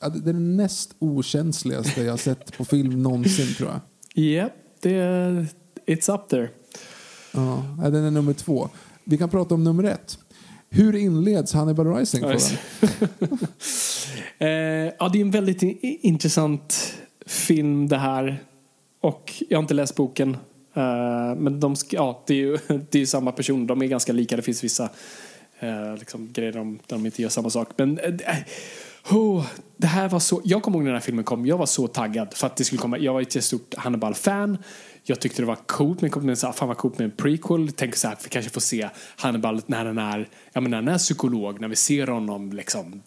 det 0.00 0.30
är 0.30 0.32
den 0.32 0.56
näst 0.56 0.94
okänsligaste 0.98 2.02
jag 2.02 2.12
har 2.12 2.18
sett 2.18 2.56
på 2.56 2.64
film 2.64 3.02
någonsin 3.02 3.54
tror 3.54 3.70
jag. 3.70 3.80
Ja, 4.24 4.48
det... 4.80 5.46
It's 5.86 6.14
up 6.14 6.28
there. 6.28 6.48
Ja, 7.32 7.64
den 7.78 8.04
är 8.04 8.10
nummer 8.10 8.32
två. 8.32 8.68
Vi 9.04 9.18
kan 9.18 9.28
prata 9.28 9.54
om 9.54 9.64
nummer 9.64 9.84
ett. 9.84 10.18
Hur 10.70 10.96
inleds 10.96 11.52
Hannibal 11.52 11.94
Rising? 11.94 12.22
Den? 12.22 12.38
Eh, 14.38 14.48
ja, 14.98 15.08
det 15.12 15.18
är 15.18 15.20
en 15.20 15.30
väldigt 15.30 15.62
intressant 15.82 16.94
film 17.26 17.88
det 17.88 17.98
här. 17.98 18.42
Och 19.00 19.32
jag 19.48 19.58
har 19.58 19.62
inte 19.62 19.74
läst 19.74 19.94
boken. 19.94 20.36
Eh, 20.74 21.34
men 21.36 21.60
de, 21.60 21.76
ja, 21.90 22.24
det 22.26 22.34
är 22.34 22.38
ju 22.38 22.58
det 22.90 22.98
är 23.00 23.06
samma 23.06 23.32
person. 23.32 23.66
De 23.66 23.82
är 23.82 23.86
ganska 23.86 24.12
lika. 24.12 24.36
Det 24.36 24.42
finns 24.42 24.64
vissa 24.64 24.90
eh, 25.62 25.96
liksom, 25.98 26.32
grejer 26.32 26.56
om, 26.56 26.78
där 26.86 26.96
de 26.96 27.06
inte 27.06 27.22
gör 27.22 27.28
samma 27.28 27.50
sak. 27.50 27.68
Men 27.76 27.98
eh, 27.98 28.06
eh, 28.06 29.16
oh, 29.16 29.46
det 29.76 29.86
här 29.86 30.08
var 30.08 30.20
så... 30.20 30.40
Jag 30.44 30.62
kommer 30.62 30.76
ihåg 30.78 30.84
när 30.84 30.90
den 30.90 31.00
här 31.00 31.04
filmen 31.04 31.24
kom. 31.24 31.46
Jag 31.46 31.58
var 31.58 31.66
så 31.66 31.86
taggad 31.86 32.34
för 32.34 32.46
att 32.46 32.56
det 32.56 32.64
skulle 32.64 32.80
komma. 32.80 32.98
Jag 32.98 33.12
var 33.12 33.20
ett 33.20 33.44
stort 33.44 33.74
Hannibal-fan. 33.74 34.58
Jag 35.04 35.20
tyckte 35.20 35.42
det 35.42 35.46
var 35.46 35.58
coolt 35.66 36.00
med, 36.00 36.16
med 36.16 36.38
så 36.38 36.46
här, 36.46 36.54
fan 36.54 36.68
vad 36.68 36.76
coolt 36.76 36.98
med 36.98 37.04
en 37.04 37.10
prequel. 37.10 37.72
Tänk 37.72 37.96
så 37.96 38.08
här, 38.08 38.16
vi 38.22 38.28
kanske 38.28 38.50
får 38.50 38.60
se 38.60 38.88
Hannibal 39.16 39.60
när 39.66 39.84
han 39.84 39.98
är, 39.98 40.28
ja, 40.52 40.60
men 40.60 40.70
när 40.70 40.78
han 40.78 40.88
är 40.88 40.98
psykolog. 40.98 41.60
När 41.60 41.68
vi 41.68 41.76
ser 41.76 42.06
honom 42.06 42.52
liksom 42.52 43.02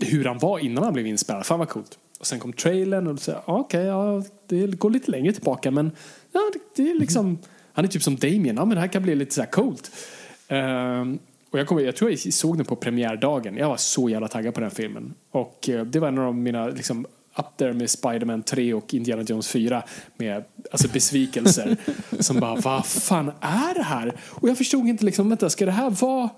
hur 0.00 0.24
han 0.24 0.38
var 0.38 0.58
innan 0.58 0.84
han 0.84 0.92
blev 0.92 1.06
inspelad. 1.06 1.46
Fan 1.46 1.58
vad 1.58 1.68
coolt. 1.68 1.98
Och 2.18 2.26
sen 2.26 2.38
kom 2.38 2.52
trailern 2.52 3.06
och 3.06 3.20
så, 3.20 3.32
okej, 3.32 3.42
okej, 3.46 3.84
ja, 3.84 4.24
det 4.46 4.78
går 4.78 4.90
lite 4.90 5.10
längre 5.10 5.32
tillbaka 5.32 5.70
men 5.70 5.90
ja, 6.32 6.40
det, 6.52 6.82
det 6.82 6.90
är 6.90 6.94
liksom, 6.94 7.38
han 7.72 7.84
är 7.84 7.88
typ 7.88 8.02
som 8.02 8.16
Damien, 8.16 8.56
ja 8.56 8.64
men 8.64 8.74
det 8.74 8.80
här 8.80 8.88
kan 8.88 9.02
bli 9.02 9.14
lite 9.14 9.34
så 9.34 9.40
här 9.40 9.50
coolt. 9.50 9.90
Um, 10.48 11.18
och 11.50 11.58
jag, 11.58 11.66
kommer, 11.66 11.82
jag 11.82 11.96
tror 11.96 12.10
jag 12.10 12.32
såg 12.32 12.56
den 12.56 12.66
på 12.66 12.76
premiärdagen, 12.76 13.56
jag 13.56 13.68
var 13.68 13.76
så 13.76 14.08
jävla 14.08 14.28
taggad 14.28 14.54
på 14.54 14.60
den 14.60 14.70
filmen. 14.70 15.14
Och 15.30 15.68
eh, 15.68 15.84
det 15.84 16.00
var 16.00 16.08
en 16.08 16.18
av 16.18 16.36
mina, 16.36 16.66
liksom, 16.66 17.06
up 17.38 17.56
there 17.56 17.72
med 17.72 17.90
Spider-Man 17.90 18.42
3 18.42 18.74
och 18.74 18.94
Indiana 18.94 19.22
Jones 19.22 19.48
4 19.48 19.82
med 20.16 20.44
alltså 20.70 20.88
besvikelser 20.88 21.76
som 22.18 22.40
bara, 22.40 22.54
vad 22.54 22.86
fan 22.86 23.32
är 23.40 23.74
det 23.74 23.82
här? 23.82 24.16
Och 24.28 24.48
jag 24.48 24.58
förstod 24.58 24.88
inte 24.88 25.04
liksom, 25.04 25.28
vänta, 25.28 25.50
ska 25.50 25.64
det 25.64 25.72
här 25.72 25.90
vara 25.90 26.30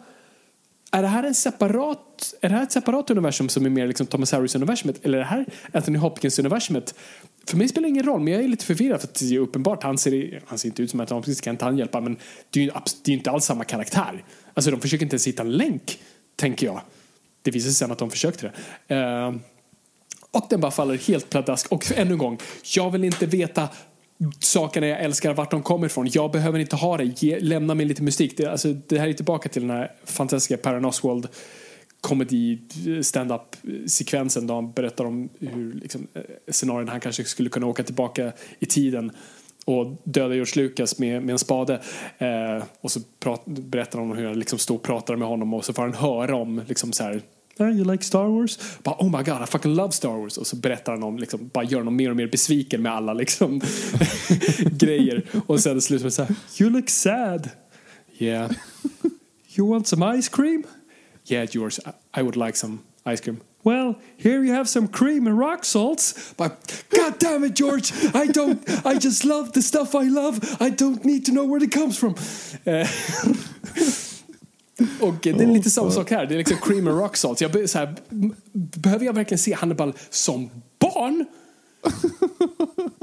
är 0.93 1.03
det 1.03 1.09
här 1.09 1.23
en 1.23 1.35
separat, 1.35 2.35
är 2.41 2.49
det 2.49 2.55
här 2.55 2.63
ett 2.63 2.73
separat 2.73 3.11
universum 3.11 3.49
som 3.49 3.67
är 3.67 3.71
mer 3.71 3.87
liksom 3.87 4.07
Thomas 4.07 4.33
Harris-universumet 4.33 5.01
eller 5.03 5.19
är 5.19 5.23
det 5.23 5.29
här 5.29 5.47
Anthony 5.73 5.99
Hopkins-universumet? 5.99 6.95
För 7.51 7.57
mig 7.57 7.69
spelar 7.69 7.83
det 7.83 7.89
ingen 7.89 8.07
roll, 8.07 8.21
men 8.21 8.33
jag 8.33 8.45
är 8.45 8.49
lite 8.49 8.65
förvirrad 8.65 9.01
för 9.01 9.09
att 9.09 9.15
det 9.15 9.35
är 9.35 9.39
uppenbart, 9.39 9.83
han 9.83 9.99
ser, 9.99 10.43
han 10.47 10.59
ser 10.59 10.69
inte 10.69 10.83
ut 10.83 10.91
som 10.91 11.01
Anthony 11.01 11.19
Hopkins, 11.19 11.41
kan 11.41 11.55
inte 11.55 11.75
hjälpa, 11.79 12.01
men 12.01 12.17
det 12.51 12.61
är 12.61 12.65
ju 12.65 12.71
det 13.05 13.13
är 13.13 13.17
inte 13.17 13.31
alls 13.31 13.45
samma 13.45 13.65
karaktär. 13.65 14.25
Alltså 14.55 14.71
de 14.71 14.81
försöker 14.81 15.05
inte 15.05 15.15
ens 15.15 15.27
hitta 15.27 15.43
en 15.43 15.53
länk, 15.53 15.99
tänker 16.37 16.67
jag. 16.67 16.81
Det 17.43 17.51
visar 17.51 17.65
sig 17.65 17.75
sen 17.75 17.93
att 17.93 17.99
de 17.99 18.11
försökte 18.11 18.53
det. 18.87 18.95
Uh, 18.95 19.37
och 20.31 20.47
den 20.51 20.61
bara 20.61 20.71
faller 20.71 20.99
helt 20.99 21.31
pladask. 21.31 21.73
Och 21.73 21.93
ännu 21.93 22.13
en 22.13 22.19
gång, 22.19 22.39
jag 22.77 22.91
vill 22.91 23.05
inte 23.05 23.27
veta 23.27 23.69
sakerna 24.39 24.87
jag 24.87 25.01
älskar, 25.01 25.35
vart 25.35 25.51
de 25.51 25.63
kommer 25.63 25.87
ifrån. 25.87 26.09
Jag 26.13 26.31
behöver 26.31 26.59
inte 26.59 26.77
ha 26.77 26.97
det. 26.97 27.23
Ge, 27.23 27.41
lämna 27.41 27.75
mig 27.75 27.87
lite 27.87 28.03
mystik. 28.03 28.37
Det, 28.37 28.47
alltså, 28.47 28.73
det 28.73 28.99
här 28.99 29.09
är 29.09 29.13
tillbaka 29.13 29.49
till 29.49 29.63
den 29.63 29.71
här 29.71 29.93
fantastiska 30.05 30.57
Perrin 30.57 30.85
Oswald 30.85 31.29
komedi 32.01 32.59
stand-up 33.03 33.57
sekvensen 33.87 34.47
då 34.47 34.55
han 34.55 34.73
berättar 34.73 35.05
om 35.05 35.29
hur 35.39 35.73
liksom, 35.73 36.07
eh, 36.15 36.23
scenarion 36.49 36.89
han 36.89 37.01
kanske 37.01 37.25
skulle 37.25 37.51
kunna 37.51 37.67
åka 37.67 37.83
tillbaka 37.83 38.33
i 38.59 38.67
tiden 38.67 39.13
och 39.65 40.03
döda 40.05 40.35
George 40.35 40.63
Lucas 40.63 40.99
med, 40.99 41.23
med 41.23 41.33
en 41.33 41.39
spade. 41.39 41.75
Eh, 42.19 42.65
och 42.81 42.91
så 42.91 43.01
prat, 43.21 43.43
berättar 43.47 43.99
han 43.99 44.11
om 44.11 44.17
hur 44.17 44.27
han 44.27 44.39
liksom 44.39 44.59
står 44.59 44.75
och 44.75 44.83
pratar 44.83 45.17
med 45.17 45.29
honom 45.29 45.55
och 45.55 45.65
så 45.65 45.73
får 45.73 45.83
han 45.83 45.95
höra 45.95 46.37
om 46.37 46.63
liksom 46.67 46.93
så 46.93 47.05
här 47.05 47.23
eh, 47.59 47.67
You 47.67 47.93
like 47.93 48.05
Star 48.05 48.25
Wars? 48.25 48.59
Bara, 48.83 48.95
oh 48.99 49.19
my 49.19 49.25
god, 49.25 49.43
I 49.43 49.47
fucking 49.47 49.75
love 49.75 49.93
Star 49.93 50.21
Wars. 50.21 50.39
Och 50.39 50.47
så 50.47 50.57
berättar 50.57 50.93
han 50.93 51.03
om, 51.03 51.19
liksom, 51.19 51.51
bara 51.53 51.65
gör 51.65 51.79
honom 51.79 51.97
mer 51.97 52.11
och 52.11 52.17
mer 52.17 52.27
besviken 52.27 52.83
med 52.83 52.93
alla 52.93 53.15
liksom, 53.15 53.61
grejer. 54.71 55.27
Och 55.47 55.61
sen 55.61 55.81
slutar 55.81 56.05
med 56.05 56.13
så 56.13 56.23
här, 56.23 56.37
You 56.61 56.71
look 56.71 56.91
sad. 56.91 57.49
Yeah. 58.19 58.51
You 59.57 59.71
want 59.71 59.87
some 59.87 60.23
ice 60.23 60.29
cream? 60.29 60.65
Yeah, 61.31 61.47
George, 61.47 61.79
I, 61.87 61.93
I 62.21 62.23
would 62.23 62.37
like 62.37 62.57
some 62.57 62.83
ice 63.07 63.21
cream. 63.21 63.41
Well, 63.63 63.97
here 64.17 64.43
you 64.43 64.55
have 64.55 64.69
some 64.69 64.89
cream 64.89 65.27
and 65.27 65.39
rock 65.39 65.65
salts. 65.65 66.35
But 66.37 66.85
God 66.91 67.19
damn 67.19 67.45
it, 67.45 67.55
George! 67.55 67.93
I 68.15 68.27
don't. 68.27 68.87
I 68.87 68.95
just 68.95 69.25
love 69.25 69.53
the 69.53 69.63
stuff 69.63 69.95
I 69.95 70.09
love. 70.09 70.57
I 70.61 70.71
don't 70.71 71.05
need 71.05 71.27
to 71.27 71.33
know 71.33 71.45
where 71.45 71.63
it 71.63 71.73
comes 71.73 71.99
from. 71.99 72.15
Eh, 72.65 72.89
och 75.01 75.15
det 75.23 75.31
är 75.31 75.47
lite 75.47 75.71
samma 75.71 75.91
sak 75.91 76.11
här. 76.11 76.27
Det 76.27 76.35
är 76.35 76.39
liksom 76.39 76.57
cream 76.63 76.89
and 76.89 76.99
rock 76.99 77.17
salt. 77.17 77.41
Jag 77.41 77.71
så 77.71 77.79
här, 77.79 77.95
behöver 78.53 79.07
jag 79.07 79.13
verkligen 79.13 79.39
se 79.39 79.55
Hannibal 79.55 79.93
som 80.11 80.51
barn? 80.79 81.27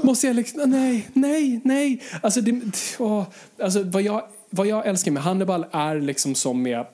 Måste 0.02 0.26
jag 0.26 0.36
liksom, 0.36 0.70
nej, 0.70 1.08
nej, 1.12 1.60
nej. 1.64 2.02
Alltså, 2.22 2.40
det, 2.40 2.60
åh, 2.98 3.26
alltså 3.62 3.82
vad, 3.82 4.02
jag, 4.02 4.22
vad 4.50 4.66
jag 4.66 4.86
älskar 4.86 5.12
med 5.12 5.22
Hannibal 5.22 5.66
är 5.72 6.00
liksom 6.00 6.34
som 6.34 6.62
med 6.62 6.86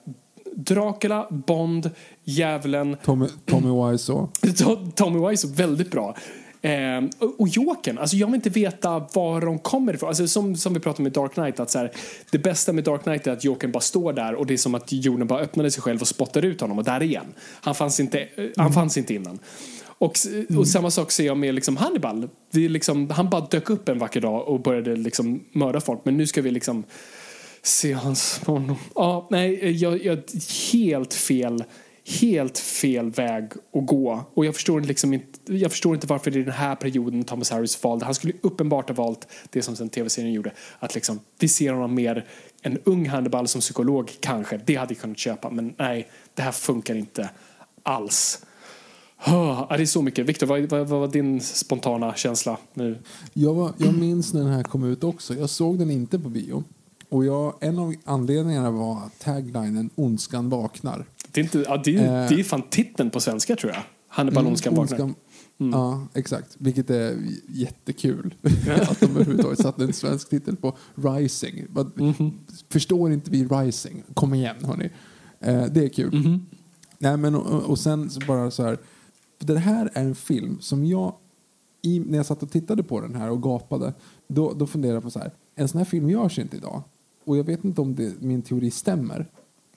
Dracula, 0.56 1.26
Bond, 1.30 1.90
Djävulen, 2.24 2.96
Tommy, 3.04 3.26
Tommy 3.46 3.92
Wiseau. 3.92 4.28
To- 4.42 4.92
Tommy 4.96 5.28
Wiseau, 5.30 5.52
väldigt 5.52 5.90
bra. 5.90 6.16
Eh, 6.62 7.04
och, 7.18 7.40
och 7.40 7.48
Jokern, 7.48 7.98
alltså 7.98 8.16
jag 8.16 8.26
vill 8.26 8.34
inte 8.34 8.50
veta 8.50 8.98
var 9.14 9.40
de 9.40 9.58
kommer 9.58 9.94
ifrån. 9.94 10.08
Alltså 10.08 10.26
som, 10.28 10.56
som 10.56 10.74
vi 10.74 10.80
pratade 10.80 11.02
med 11.02 11.12
Dark 11.12 11.34
Knight, 11.34 11.60
att 11.60 11.70
så 11.70 11.78
här, 11.78 11.92
det 12.30 12.38
bästa 12.38 12.72
med 12.72 12.84
Dark 12.84 13.02
Knight 13.02 13.26
är 13.26 13.30
att 13.32 13.44
Jokern 13.44 13.72
bara 13.72 13.80
står 13.80 14.12
där 14.12 14.34
och 14.34 14.46
det 14.46 14.54
är 14.54 14.58
som 14.58 14.74
att 14.74 14.92
jorden 14.92 15.26
bara 15.26 15.40
öppnade 15.40 15.70
sig 15.70 15.82
själv 15.82 16.00
och 16.00 16.08
spottar 16.08 16.44
ut 16.44 16.60
honom 16.60 16.78
och 16.78 16.84
där 16.84 17.02
igen. 17.02 17.26
Han 17.60 17.74
fanns 17.74 18.00
inte, 18.00 18.20
eh, 18.20 18.44
han 18.56 18.72
fanns 18.72 18.96
inte 18.96 19.14
innan. 19.14 19.38
Och, 19.98 20.18
och 20.58 20.68
samma 20.68 20.90
sak 20.90 21.10
ser 21.12 21.26
jag 21.26 21.36
med 21.36 21.54
liksom 21.54 21.76
Hannibal. 21.76 22.28
Vi 22.50 22.68
liksom, 22.68 23.10
han 23.10 23.30
bara 23.30 23.40
dök 23.50 23.70
upp 23.70 23.88
en 23.88 23.98
vacker 23.98 24.20
dag 24.20 24.48
och 24.48 24.60
började 24.60 24.96
liksom 24.96 25.44
mörda 25.52 25.80
folk. 25.80 26.00
Men 26.04 26.16
nu 26.16 26.26
ska 26.26 26.42
vi 26.42 26.50
liksom 26.50 26.84
seans 27.64 28.02
hans 28.02 28.40
honom. 28.46 28.76
Ja, 28.94 29.28
nej, 29.30 29.76
jag, 29.82 30.04
jag, 30.04 30.22
helt 30.72 31.14
fel 31.14 31.64
helt 32.20 32.58
fel 32.58 33.10
väg 33.10 33.52
att 33.72 33.86
gå. 33.86 34.24
Och 34.34 34.44
jag 34.46 34.54
förstår, 34.54 34.80
liksom 34.80 35.14
inte, 35.14 35.54
jag 35.54 35.70
förstår 35.70 35.94
inte 35.94 36.06
varför 36.06 36.30
det 36.30 36.40
är 36.40 36.44
den 36.44 36.52
här 36.52 36.76
perioden 36.76 37.24
Thomas 37.24 37.50
Harris 37.50 37.84
valde. 37.84 38.04
Han 38.04 38.14
skulle 38.14 38.32
uppenbart 38.40 38.88
ha 38.88 38.94
valt 38.94 39.28
det 39.50 39.62
som 39.62 39.76
sen 39.76 39.88
tv-serien 39.88 40.32
gjorde. 40.32 40.52
Att 40.78 40.94
liksom, 40.94 41.20
vi 41.38 41.48
ser 41.48 41.72
honom 41.72 41.94
mer 41.94 42.26
en 42.62 42.78
ung 42.84 43.08
Hannibal 43.08 43.48
som 43.48 43.60
psykolog 43.60 44.10
kanske. 44.20 44.60
Det 44.64 44.74
hade 44.74 44.94
jag 44.94 45.00
kunnat 45.00 45.18
köpa. 45.18 45.50
Men 45.50 45.74
nej, 45.78 46.08
det 46.34 46.42
här 46.42 46.52
funkar 46.52 46.94
inte 46.94 47.30
alls. 47.82 48.44
Oh, 49.26 49.76
det 49.76 49.82
är 49.82 49.86
så 49.86 50.02
mycket. 50.02 50.26
Viktor, 50.26 50.46
vad, 50.46 50.60
vad, 50.60 50.88
vad, 50.88 51.00
var 51.00 51.08
din 51.08 51.40
spontana 51.40 52.14
känsla 52.14 52.58
nu? 52.74 52.98
Jag, 53.32 53.54
var, 53.54 53.72
jag 53.78 53.94
minns 53.94 54.34
när 54.34 54.40
den 54.40 54.52
här 54.52 54.62
kom 54.62 54.84
ut 54.84 55.04
också. 55.04 55.34
Jag 55.34 55.50
såg 55.50 55.78
den 55.78 55.90
inte 55.90 56.18
på 56.18 56.28
bio. 56.28 56.64
Och 57.08 57.24
jag, 57.24 57.54
en 57.60 57.78
av 57.78 57.94
anledningarna 58.04 58.70
var 58.70 59.00
taglinen 59.18 59.90
Ondskan 59.94 60.48
vaknar. 60.48 61.06
Det 61.32 61.40
är, 61.40 61.44
inte, 61.44 61.64
ja, 61.68 61.82
det 61.84 61.96
är, 61.96 62.22
eh, 62.22 62.28
det 62.28 62.40
är 62.40 62.44
fan 62.44 62.62
titeln 62.70 63.10
på 63.10 63.20
svenska 63.20 63.56
tror 63.56 63.72
jag. 63.72 63.82
Hannibal 64.08 64.40
mm, 64.40 64.50
Ondskan 64.50 64.74
vaknar. 64.74 65.14
Mm. 65.60 65.72
Ja, 65.72 66.06
exakt. 66.14 66.56
Vilket 66.58 66.90
är 66.90 67.18
jättekul. 67.48 68.34
att 68.90 69.00
de 69.00 69.06
överhuvudtaget 69.06 69.58
satte 69.58 69.84
en 69.84 69.92
svensk 69.92 70.30
titel 70.30 70.56
på 70.56 70.76
Rising. 70.94 71.58
Mm 71.58 72.12
-hmm. 72.12 72.32
Förstår 72.68 73.12
inte 73.12 73.30
vi 73.30 73.44
Rising? 73.44 74.02
Kom 74.14 74.34
igen 74.34 74.56
hörni. 74.64 74.90
Eh, 75.40 75.64
det 75.64 75.84
är 75.84 75.88
kul. 75.88 76.10
-hmm. 76.10 76.40
Nej, 76.98 77.16
men, 77.16 77.34
och, 77.34 77.62
och 77.62 77.78
sen 77.78 78.10
så 78.10 78.20
bara 78.26 78.50
så 78.50 78.62
här. 78.62 78.78
Det 79.38 79.58
här 79.58 79.90
är 79.94 80.02
en 80.02 80.14
film 80.14 80.60
som 80.60 80.84
jag, 80.84 81.14
i, 81.82 82.00
när 82.00 82.16
jag 82.16 82.26
satt 82.26 82.42
och 82.42 82.50
tittade 82.50 82.82
på 82.82 83.00
den 83.00 83.14
här 83.14 83.30
och 83.30 83.42
gapade, 83.42 83.94
då, 84.28 84.52
då 84.52 84.66
funderade 84.66 84.96
jag 84.96 85.02
på 85.02 85.10
så 85.10 85.18
här. 85.18 85.32
En 85.54 85.68
sån 85.68 85.78
här 85.78 85.84
film 85.84 86.10
görs 86.10 86.38
inte 86.38 86.56
idag. 86.56 86.82
Och 87.24 87.36
jag 87.36 87.44
vet 87.44 87.64
inte 87.64 87.80
om 87.80 87.94
det, 87.94 88.12
min 88.20 88.42
teori 88.42 88.70
stämmer. 88.70 89.26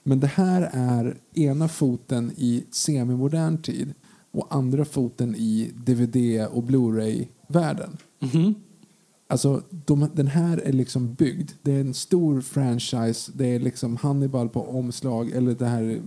Men 0.02 0.20
det 0.20 0.26
här 0.26 0.70
är 0.72 1.16
ena 1.34 1.68
foten 1.68 2.32
i 2.36 2.64
semimodern 2.70 3.62
tid 3.62 3.94
och 4.30 4.46
andra 4.50 4.84
foten 4.84 5.34
i 5.34 5.70
DVD 5.74 6.46
och 6.46 6.62
Blu-ray-världen. 6.62 7.96
Mm 8.20 8.34
-hmm. 8.34 8.54
Alltså, 9.30 9.62
de, 9.70 10.08
den 10.14 10.26
här 10.26 10.58
är 10.58 10.72
liksom 10.72 11.14
byggd. 11.14 11.50
Det 11.62 11.72
är 11.72 11.80
en 11.80 11.94
stor 11.94 12.40
franchise. 12.40 13.32
Det 13.34 13.46
är 13.46 13.60
liksom 13.60 13.96
Hannibal 13.96 14.48
på 14.48 14.68
omslag, 14.78 15.30
eller 15.30 15.54
det 15.54 15.66
här 15.66 16.02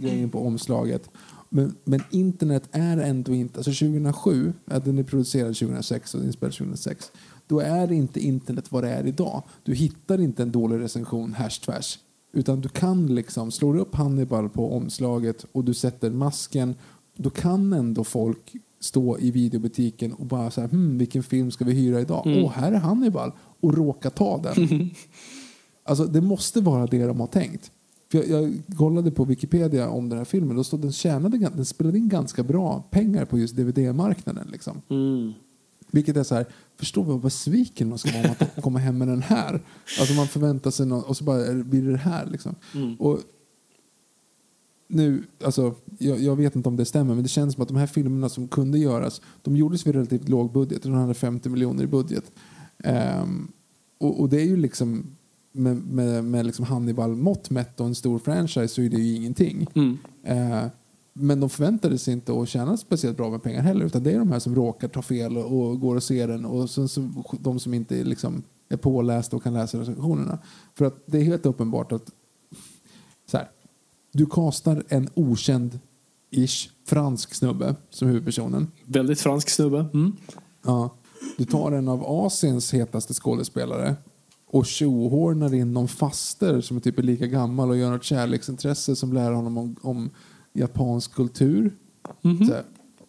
grejen 0.00 0.30
på 0.30 0.46
omslaget. 0.46 1.10
Men, 1.48 1.74
men 1.84 2.02
internet 2.10 2.68
är 2.72 2.96
ändå 2.96 3.34
inte... 3.34 3.58
Alltså 3.58 3.70
2007, 3.70 4.52
den 4.64 4.98
är 4.98 5.02
producerad 5.02 5.56
2006 5.56 6.14
och 6.14 6.24
inspelad 6.24 6.52
2006. 6.52 7.12
Då 7.46 7.60
är 7.60 7.92
inte 7.92 8.20
internet 8.20 8.72
vad 8.72 8.84
det 8.84 8.90
är 8.90 9.06
idag. 9.06 9.42
Du 9.62 9.74
hittar 9.74 10.20
inte 10.20 10.42
en 10.42 10.52
dålig 10.52 10.78
recension 10.78 11.36
tvärs. 11.64 11.98
Utan 12.32 12.60
du 12.60 12.68
kan 12.68 13.14
liksom, 13.14 13.50
slår 13.50 13.76
upp 13.76 13.94
Hannibal 13.94 14.48
på 14.48 14.76
omslaget 14.76 15.46
och 15.52 15.64
du 15.64 15.74
sätter 15.74 16.10
masken, 16.10 16.74
då 17.16 17.30
kan 17.30 17.72
ändå 17.72 18.04
folk 18.04 18.52
stå 18.80 19.18
i 19.18 19.30
videobutiken 19.30 20.12
och 20.12 20.26
bara 20.26 20.50
säga 20.50 20.66
hmm, 20.66 20.98
vilken 20.98 21.22
film 21.22 21.50
ska 21.50 21.64
vi 21.64 21.72
hyra 21.72 22.00
idag? 22.00 22.22
Åh, 22.26 22.32
mm. 22.32 22.44
oh, 22.44 22.50
här 22.50 22.72
är 22.72 22.76
Hannibal 22.76 23.32
och 23.60 23.74
råka 23.74 24.10
ta 24.10 24.38
den. 24.38 24.90
alltså 25.84 26.04
det 26.04 26.20
måste 26.20 26.60
vara 26.60 26.86
det 26.86 27.06
de 27.06 27.20
har 27.20 27.26
tänkt. 27.26 27.70
För 28.10 28.18
jag, 28.18 28.28
jag 28.42 28.76
kollade 28.76 29.10
på 29.10 29.24
Wikipedia 29.24 29.88
om 29.88 30.08
den 30.08 30.18
här 30.18 30.24
filmen. 30.24 30.56
Då 30.56 30.64
stod 30.64 30.80
den, 30.80 30.92
tjänade, 30.92 31.38
den 31.38 31.64
spelade 31.64 31.98
in 31.98 32.08
ganska 32.08 32.42
bra 32.42 32.84
pengar 32.90 33.24
på 33.24 33.38
just 33.38 33.56
DVD-marknaden. 33.56 34.48
Liksom. 34.52 34.82
Mm. 34.90 35.32
Vilket 35.94 36.16
är 36.16 36.22
så 36.22 36.34
här, 36.34 36.46
förstår 36.76 37.04
vad 37.04 37.20
besviken 37.20 37.88
man 37.88 37.98
ska 37.98 38.12
vara 38.12 38.24
om 38.24 38.34
att 38.38 38.62
komma 38.62 38.78
hem 38.78 38.98
med 38.98 39.08
den 39.08 39.22
här. 39.22 39.62
Alltså 40.00 40.14
man 40.14 40.28
förväntar 40.28 40.70
sig 40.70 40.86
något 40.86 41.06
och 41.06 41.16
så 41.16 41.24
bara 41.24 41.54
blir 41.54 41.82
det 41.82 41.90
det 41.90 41.96
här 41.96 42.26
liksom. 42.26 42.54
Mm. 42.74 42.94
Och 42.94 43.20
nu, 44.88 45.24
alltså, 45.44 45.74
jag, 45.98 46.20
jag, 46.20 46.36
vet 46.36 46.56
inte 46.56 46.68
om 46.68 46.76
det 46.76 46.84
stämmer, 46.84 47.14
men 47.14 47.22
det 47.22 47.28
känns 47.28 47.54
som 47.54 47.62
att 47.62 47.68
de 47.68 47.76
här 47.76 47.86
filmerna 47.86 48.28
som 48.28 48.48
kunde 48.48 48.78
göras, 48.78 49.20
de 49.42 49.56
gjordes 49.56 49.86
med 49.86 49.94
relativt 49.94 50.28
låg 50.28 50.52
budget. 50.52 50.82
De 50.82 50.92
hade 50.92 51.14
50 51.14 51.48
miljoner 51.48 51.84
i 51.84 51.86
budget. 51.86 52.32
Um, 53.22 53.52
och, 53.98 54.20
och, 54.20 54.28
det 54.28 54.40
är 54.40 54.46
ju 54.46 54.56
liksom 54.56 55.16
med, 55.52 55.76
med, 55.76 56.24
med 56.24 56.46
liksom 56.46 56.64
Hannibal-mått 56.64 57.50
mätt 57.50 57.80
och 57.80 57.86
en 57.86 57.94
stor 57.94 58.18
franchise 58.18 58.68
så 58.68 58.82
är 58.82 58.88
det 58.88 58.96
ju 58.96 59.16
ingenting. 59.16 59.66
Mm. 59.74 59.98
Uh, 60.28 60.66
men 61.14 61.40
de 61.40 61.50
förväntade 61.50 61.98
sig 61.98 62.14
inte 62.14 62.32
att 62.40 62.48
tjäna 62.48 62.76
speciellt 62.76 63.16
bra 63.16 63.30
med 63.30 63.42
pengar 63.42 63.62
heller. 63.62 63.86
Utan 63.86 64.02
det 64.02 64.12
är 64.12 64.18
de 64.18 64.32
här 64.32 64.38
som 64.38 64.54
råkar 64.54 64.88
ta 64.88 65.02
fel 65.02 65.36
och 65.36 65.80
går 65.80 65.96
och 65.96 66.02
ser 66.02 66.28
den. 66.28 66.44
Och 66.44 66.70
sen 66.70 66.88
så, 66.88 67.10
de 67.40 67.60
som 67.60 67.74
inte 67.74 68.04
liksom 68.04 68.42
är 68.68 68.76
pålästa 68.76 69.36
och 69.36 69.42
kan 69.42 69.54
läsa 69.54 69.78
recensionerna. 69.78 70.38
För 70.74 70.84
att 70.84 71.02
det 71.06 71.18
är 71.18 71.22
helt 71.22 71.46
uppenbart 71.46 71.92
att 71.92 72.10
så 73.30 73.36
här, 73.36 73.50
du 74.12 74.26
kastar 74.26 74.84
en 74.88 75.08
okänd 75.14 75.78
ish 76.30 76.70
fransk 76.86 77.34
snubbe 77.34 77.76
som 77.90 78.08
huvudpersonen. 78.08 78.66
Väldigt 78.84 79.20
fransk 79.20 79.48
snubbe. 79.48 79.86
Mm. 79.94 80.16
Ja. 80.64 80.96
Du 81.36 81.44
tar 81.44 81.72
en 81.72 81.88
av 81.88 82.04
Asiens 82.06 82.74
hetaste 82.74 83.14
skådespelare 83.14 83.96
och 84.46 84.66
tjohornar 84.66 85.54
in 85.54 85.72
någon 85.72 85.88
faster 85.88 86.60
som 86.60 86.76
är 86.76 86.80
typ 86.80 86.98
lika 86.98 87.26
gammal 87.26 87.70
och 87.70 87.76
gör 87.76 87.90
något 87.90 88.04
kärleksintresse 88.04 88.96
som 88.96 89.12
lär 89.12 89.32
honom 89.32 89.58
om, 89.58 89.76
om 89.82 90.10
japansk 90.54 91.14
kultur. 91.14 91.76
Mm 92.22 92.36
-hmm. 92.36 92.62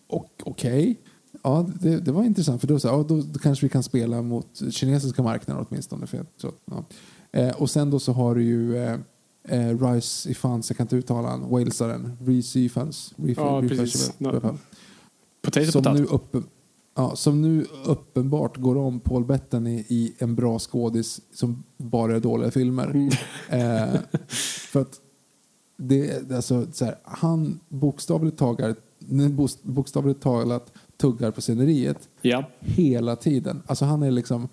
Okej. 0.07 0.43
Okay. 0.45 0.95
Ja, 1.43 1.69
det, 1.81 1.99
det, 1.99 2.11
var 2.11 2.23
intressant 2.23 2.61
för 2.61 2.67
då, 2.67 2.79
så, 2.79 2.87
ja, 2.87 3.05
då, 3.07 3.21
då, 3.21 3.39
kanske 3.39 3.65
vi 3.65 3.69
kan 3.69 3.83
spela 3.83 4.21
mot 4.21 4.61
kinesiska 4.71 5.23
marknaden 5.23 5.65
åtminstone. 5.69 6.07
För, 6.07 6.25
så, 6.37 6.51
ja. 6.65 6.85
eh, 7.31 7.61
och 7.61 7.69
sen 7.69 7.89
då 7.89 7.99
så 7.99 8.11
har 8.11 8.35
du 8.35 8.43
ju 8.43 8.77
eh, 8.77 8.99
eh, 9.47 9.79
Rice 9.79 10.29
Ifans, 10.31 10.69
jag 10.69 10.77
kan 10.77 10.83
inte 10.83 10.95
uttala 10.95 11.29
han, 11.29 11.49
walesaren, 11.49 12.17
Reese 12.21 12.55
Ifans. 12.55 13.13
Ja, 13.37 13.61
precis. 13.61 14.19
No. 14.19 14.57
Potato, 15.41 15.71
som, 15.71 15.95
nu 15.95 16.03
uppen, 16.03 16.43
ja, 16.95 17.15
som 17.15 17.41
nu 17.41 17.65
uppenbart 17.85 18.57
går 18.57 18.77
om 18.77 18.99
Paul 18.99 19.25
Bettany 19.25 19.83
i 19.87 20.15
en 20.17 20.35
bra 20.35 20.59
skådis 20.59 21.21
som 21.33 21.63
bara 21.77 22.15
är 22.15 22.19
dåliga 22.19 22.51
filmer. 22.51 22.89
Mm. 22.89 23.09
Eh, 23.49 23.99
för 24.71 24.81
att 24.81 24.99
det, 25.77 26.31
alltså, 26.31 26.67
så 26.71 26.85
här, 26.85 26.95
han 27.03 27.59
bokstavligt, 27.69 28.37
tagar, 28.37 28.75
bokstavligt 29.61 30.21
talat 30.21 30.73
tuggar 30.97 31.31
på 31.31 31.41
sceneriet 31.41 32.09
ja. 32.21 32.49
hela 32.59 33.15
tiden. 33.15 33.63
Alltså 33.65 33.85
han 33.85 34.03
är 34.03 34.11
liksom 34.11 34.47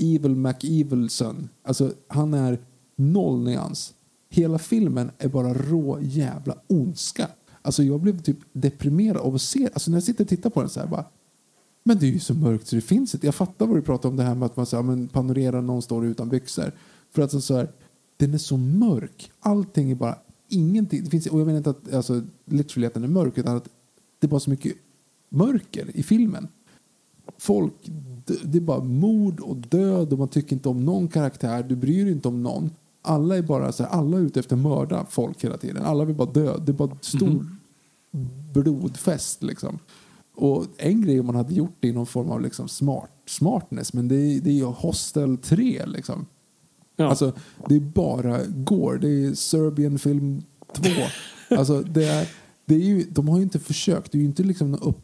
Evil 0.00 0.36
McEvilson. 0.36 1.48
Alltså 1.62 1.92
han 2.08 2.34
är 2.34 2.58
noll 2.96 3.38
nyans. 3.38 3.94
Hela 4.30 4.58
filmen 4.58 5.10
är 5.18 5.28
bara 5.28 5.54
rå 5.54 5.98
jävla 6.00 6.56
ondska. 6.66 7.28
Alltså 7.62 7.82
jag 7.82 8.00
blev 8.00 8.22
typ 8.22 8.38
deprimerad 8.52 9.16
av 9.16 9.34
att 9.34 9.42
se 9.42 9.68
Alltså 9.72 9.90
när 9.90 9.96
jag 9.96 10.02
sitter 10.02 10.24
och 10.24 10.28
tittar 10.28 10.50
på 10.50 10.60
den 10.60 10.70
så 10.70 10.80
här 10.80 10.86
bara 10.86 11.04
men 11.88 11.98
det 11.98 12.06
är 12.06 12.10
ju 12.10 12.18
så 12.18 12.34
mörkt 12.34 12.66
så 12.66 12.76
det 12.76 12.82
finns 12.82 13.14
inte. 13.14 13.26
Jag 13.26 13.34
fattar 13.34 13.66
vad 13.66 13.76
du 13.76 13.82
pratar 13.82 14.08
om 14.08 14.16
det 14.16 14.22
här 14.22 14.34
med 14.34 14.46
att 14.46 14.56
man 14.56 14.66
så 14.66 14.76
här, 14.76 14.82
men 14.82 15.08
panorerar 15.08 15.62
någon 15.62 15.82
står 15.82 16.06
utan 16.06 16.28
byxor. 16.28 16.72
För 17.10 17.22
att 17.22 17.42
så 17.42 17.56
här, 17.56 17.70
den 18.16 18.34
är 18.34 18.38
så 18.38 18.56
mörk. 18.56 19.30
Allting 19.40 19.90
är 19.90 19.94
bara 19.94 20.18
ingenting. 20.48 21.04
Det 21.04 21.10
finns, 21.10 21.26
och 21.26 21.40
jag 21.40 21.46
menar 21.46 21.58
inte 21.58 21.70
att 21.70 21.94
alltså, 21.94 22.22
literally 22.44 22.86
att 22.86 22.94
den 22.94 23.04
är 23.04 23.08
mörk 23.08 23.38
utan 23.38 23.56
att 23.56 23.68
det 24.18 24.26
är 24.26 24.28
bara 24.28 24.40
så 24.40 24.50
mycket 24.50 24.72
mörker 25.28 25.96
i 25.96 26.02
filmen. 26.02 26.48
Folk, 27.38 27.74
det 28.44 28.58
är 28.58 28.60
bara 28.60 28.84
mord 28.84 29.40
och 29.40 29.56
död 29.56 30.12
och 30.12 30.18
man 30.18 30.28
tycker 30.28 30.52
inte 30.52 30.68
om 30.68 30.84
någon 30.84 31.08
karaktär. 31.08 31.62
Du 31.62 31.76
bryr 31.76 32.04
dig 32.04 32.12
inte 32.12 32.28
om 32.28 32.42
någon. 32.42 32.70
Alla 33.02 33.36
är 33.36 33.42
bara 33.42 33.72
så 33.72 33.82
här, 33.82 33.90
alla 33.90 34.16
är 34.16 34.22
ute 34.22 34.40
efter 34.40 34.56
att 34.56 34.62
mörda 34.62 35.06
folk 35.10 35.44
hela 35.44 35.56
tiden. 35.56 35.82
Alla 35.82 36.04
vill 36.04 36.16
bara 36.16 36.30
dö. 36.30 36.58
Det 36.58 36.72
är 36.72 36.74
bara 36.74 36.96
stor 37.00 37.28
mm 37.28 37.58
blodfest 38.52 39.42
liksom. 39.42 39.78
Och 40.34 40.66
en 40.76 41.02
grej 41.02 41.20
om 41.20 41.26
man 41.26 41.34
hade 41.34 41.54
gjort 41.54 41.76
det 41.80 41.88
i 41.88 41.92
någon 41.92 42.06
form 42.06 42.30
av 42.30 42.40
liksom 42.40 42.68
smart, 42.68 43.10
smartness 43.26 43.92
men 43.92 44.08
det 44.08 44.16
är, 44.16 44.40
det 44.40 44.50
är 44.50 44.54
ju 44.54 44.64
Hostel 44.64 45.36
3 45.36 45.86
liksom. 45.86 46.26
Ja. 46.98 47.06
Alltså, 47.06 47.32
det 47.68 47.76
är 47.76 47.80
bara 47.80 48.44
går. 48.46 48.98
Det 48.98 49.08
är 49.08 49.34
Serbian 49.34 49.98
film 49.98 50.42
2. 50.72 50.84
alltså, 51.56 51.82
det 51.82 52.04
är, 52.04 52.30
det 52.64 52.74
är 52.74 52.78
ju, 52.78 53.04
de 53.10 53.28
har 53.28 53.36
ju 53.36 53.42
inte 53.42 53.58
försökt. 53.58 54.12
Det 54.12 54.18
är 54.18 54.22
inte 54.22 54.42
liksom 54.42 54.74
upp, 54.74 55.00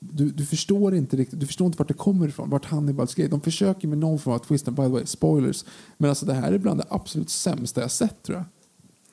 du, 0.00 0.30
du, 0.30 0.46
förstår 0.46 0.94
inte 0.94 1.16
riktigt, 1.16 1.40
du 1.40 1.46
förstår 1.46 1.66
inte 1.66 1.78
vart 1.78 1.88
det 1.88 1.94
kommer 1.94 2.28
ifrån, 2.28 2.50
vart 2.50 2.64
Hannibals 2.64 3.14
grej. 3.14 3.28
De 3.28 3.40
försöker 3.40 3.88
med 3.88 3.98
någon 3.98 4.18
form 4.18 4.34
av 4.34 4.38
twist, 4.38 4.68
by 4.68 4.76
the 4.76 4.88
way, 4.88 5.06
spoilers. 5.06 5.64
Men 5.98 6.10
alltså 6.10 6.26
det 6.26 6.34
här 6.34 6.52
är 6.52 6.58
bland 6.58 6.80
det 6.80 6.86
absolut 6.88 7.30
sämsta 7.30 7.80
jag 7.80 7.90
sett 7.90 8.22
tror 8.22 8.38
jag. 8.38 8.44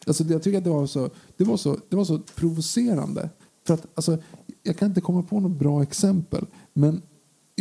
Alltså, 0.08 0.24
jag 0.24 0.44
tycker 0.44 0.58
att 0.58 0.64
det 0.64 0.70
var 0.70 0.88
så, 0.88 1.10
det 1.38 1.44
var 1.44 1.58
så, 1.58 1.78
det 1.90 1.96
var 1.96 2.06
så 2.06 2.20
provocerande. 2.20 3.30
För 3.68 3.74
att, 3.74 3.88
alltså, 3.96 4.18
jag 4.64 4.78
kan 4.78 4.88
inte 4.88 5.02
komma 5.02 5.24
på 5.24 5.40
något 5.40 5.60
bra 5.60 5.84
exempel. 5.84 6.46
Men 6.74 7.02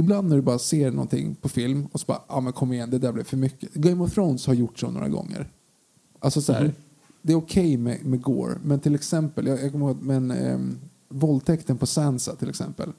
ibland 0.00 0.28
när 0.28 0.36
du 0.36 0.42
bara 0.42 0.58
ser 0.58 0.90
någonting 0.90 1.34
på 1.34 1.48
film 1.48 1.86
och 1.92 2.00
så 2.00 2.06
bara, 2.06 2.22
ja 2.28 2.40
men 2.40 2.52
kom 2.52 2.72
igen, 2.72 2.90
det 2.90 2.98
där 2.98 3.12
blev 3.12 3.24
för 3.24 3.36
mycket. 3.36 3.74
Game 3.74 4.04
of 4.04 4.14
Thrones 4.14 4.46
har 4.46 4.54
gjort 4.54 4.78
så 4.78 4.90
några 4.90 5.08
gånger. 5.08 5.48
Alltså 6.18 6.40
så 6.42 6.52
här, 6.52 6.72
det 7.22 7.32
är 7.32 7.36
okej 7.36 7.76
med, 7.76 8.04
med 8.04 8.22
gore, 8.22 8.58
men 8.64 8.80
till 8.80 8.94
exempel, 8.94 9.46
jag, 9.46 9.62
jag 9.64 9.72
kommer 9.72 9.86
ihåg, 9.86 10.02
men 10.02 10.30
ehm, 10.30 10.78
våldtäkten 11.08 11.78
på 11.78 11.86
Sansa 11.86 12.36
till 12.36 12.48
exempel. 12.48 12.92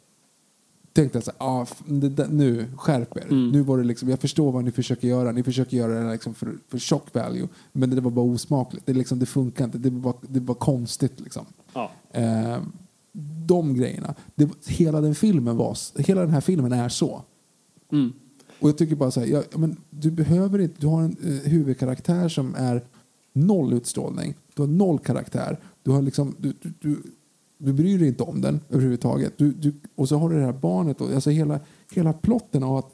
Tänkte 0.93 1.17
jag 1.17 1.23
så 1.23 1.31
här, 1.39 1.47
ah, 1.61 1.65
det, 1.85 2.09
där- 2.09 2.27
nu 2.27 2.65
skärp 2.77 3.17
er. 3.17 3.27
Nu 3.51 3.61
var 3.61 3.77
det 3.77 3.83
liksom, 3.83 4.09
jag 4.09 4.19
förstår 4.19 4.51
vad 4.51 4.63
ni 4.63 4.71
försöker 4.71 5.07
göra, 5.07 5.31
ni 5.31 5.43
försöker 5.43 5.77
göra 5.77 6.03
det 6.03 6.11
liksom 6.11 6.33
för, 6.33 6.53
för 6.67 6.79
shock 6.79 7.13
value, 7.15 7.47
men 7.71 7.89
det 7.89 8.01
var 8.01 8.11
bara 8.11 8.25
osmakligt. 8.25 8.85
Det, 8.85 8.93
liksom, 8.93 9.19
det 9.19 9.25
funkar 9.25 9.65
inte, 9.65 9.77
det 9.77 9.89
var, 9.89 10.13
det 10.21 10.39
var 10.39 10.55
konstigt 10.55 11.19
liksom. 11.19 11.45
Ja. 11.73 11.91
Eh, 12.11 12.57
de 13.51 13.75
grejerna. 13.75 14.15
Det, 14.35 14.49
hela 14.67 15.01
den 15.01 15.15
filmen 15.15 15.57
var, 15.57 15.77
hela 16.01 16.21
den 16.21 16.29
här 16.29 16.41
filmen 16.41 16.71
är 16.71 16.89
så. 16.89 17.21
Mm. 17.91 18.13
Och 18.59 18.69
jag 18.69 18.77
tycker 18.77 18.95
bara 18.95 19.11
så 19.11 19.19
här, 19.19 19.27
ja, 19.27 19.43
men 19.55 19.77
du 19.89 20.11
behöver 20.11 20.59
inte, 20.59 20.75
du 20.81 20.87
har 20.87 21.01
en 21.01 21.17
eh, 21.23 21.51
huvudkaraktär 21.51 22.29
som 22.29 22.55
är 22.55 22.83
noll 23.33 23.73
utstrålning, 23.73 24.35
du 24.53 24.61
har 24.61 24.67
noll 24.67 24.99
karaktär, 24.99 25.59
du 25.83 25.91
har 25.91 26.01
liksom, 26.01 26.35
du, 26.37 26.53
du, 26.61 26.73
du, 26.79 27.01
du 27.57 27.73
bryr 27.73 27.99
dig 27.99 28.07
inte 28.07 28.23
om 28.23 28.41
den 28.41 28.59
överhuvudtaget. 28.69 29.37
Du, 29.37 29.51
du, 29.51 29.73
och 29.95 30.09
så 30.09 30.17
har 30.17 30.29
du 30.29 30.35
det 30.39 30.45
här 30.45 30.53
barnet, 30.53 31.01
och, 31.01 31.11
alltså 31.11 31.29
hela, 31.29 31.59
hela 31.93 32.13
plotten 32.13 32.63
av 32.63 32.77
att 32.77 32.91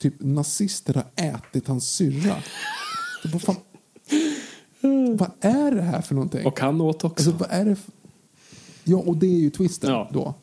typ 0.00 0.14
nazister 0.18 0.94
har 0.94 1.06
ätit 1.16 1.68
hans 1.68 1.90
syrra. 1.90 2.36
Vad, 3.32 3.42
fan, 3.42 3.56
vad 5.16 5.30
är 5.40 5.70
det 5.70 5.82
här 5.82 6.00
för 6.00 6.14
någonting? 6.14 6.46
Och 6.46 6.60
han 6.60 6.80
åt 6.80 7.04
också. 7.04 7.30
Alltså, 7.30 7.44
vad 7.44 7.48
är 7.50 7.64
det 7.64 7.76
för... 7.76 7.92
Ja, 8.88 8.98
och 8.98 9.16
det 9.16 9.26
är 9.26 9.38
ju 9.38 9.50
twisten 9.50 9.90
Ja. 9.90 10.08
då. 10.12 10.34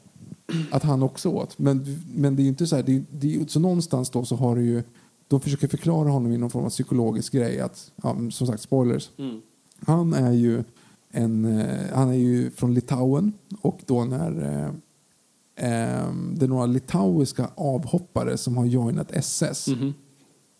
Att 0.71 0.83
han 0.83 1.03
också 1.03 1.29
åt. 1.29 1.59
Men, 1.59 2.03
men 2.15 2.35
det 2.35 2.41
är 2.41 2.43
ju 2.43 2.49
inte 2.49 2.67
så 2.67 2.75
här, 2.75 2.83
det 2.83 2.95
är, 2.95 3.03
det 3.11 3.35
är, 3.35 3.45
så 3.47 3.59
någonstans 3.59 4.09
då 4.09 4.25
så 4.25 4.35
har 4.35 4.55
du 4.55 4.65
ju, 4.65 4.83
de 5.27 5.41
försöker 5.41 5.67
förklara 5.67 6.09
honom 6.09 6.31
i 6.31 6.37
någon 6.37 6.49
form 6.49 6.65
av 6.65 6.69
psykologisk 6.69 7.33
grej 7.33 7.59
att, 7.59 7.91
ja, 8.03 8.15
som 8.31 8.47
sagt 8.47 8.61
spoilers. 8.61 9.09
Han 9.85 10.13
är 10.13 10.31
ju 10.31 10.63
en, 11.11 11.59
eh, 11.59 11.79
han 11.93 12.09
är 12.09 12.13
ju 12.13 12.51
från 12.51 12.73
Litauen 12.73 13.33
och 13.61 13.79
då 13.85 14.03
när 14.03 14.41
eh, 14.41 14.65
eh, 15.69 16.13
det 16.33 16.45
är 16.45 16.47
några 16.47 16.65
litauiska 16.65 17.49
avhoppare 17.55 18.37
som 18.37 18.57
har 18.57 18.65
joinat 18.65 19.11
SS. 19.11 19.67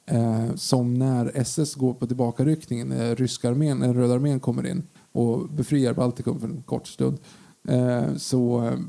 Eh, 0.08 0.56
som 0.56 0.94
när 0.94 1.32
SS 1.36 1.76
går 1.76 1.94
på 1.94 2.08
tillbakaryckningen, 2.08 2.88
när 2.90 3.16
ryska 3.16 3.50
armén, 3.50 3.78
när 3.78 3.94
röda 3.94 4.14
armén 4.14 4.40
kommer 4.40 4.68
in 4.68 4.84
och 5.12 5.50
befriar 5.50 5.94
Baltikum 5.94 6.40
för 6.40 6.48
en 6.48 6.64
kort 6.66 6.88
stund, 6.88 7.18
eh, 7.18 7.22
så, 8.18 8.66
eh, 8.66 8.80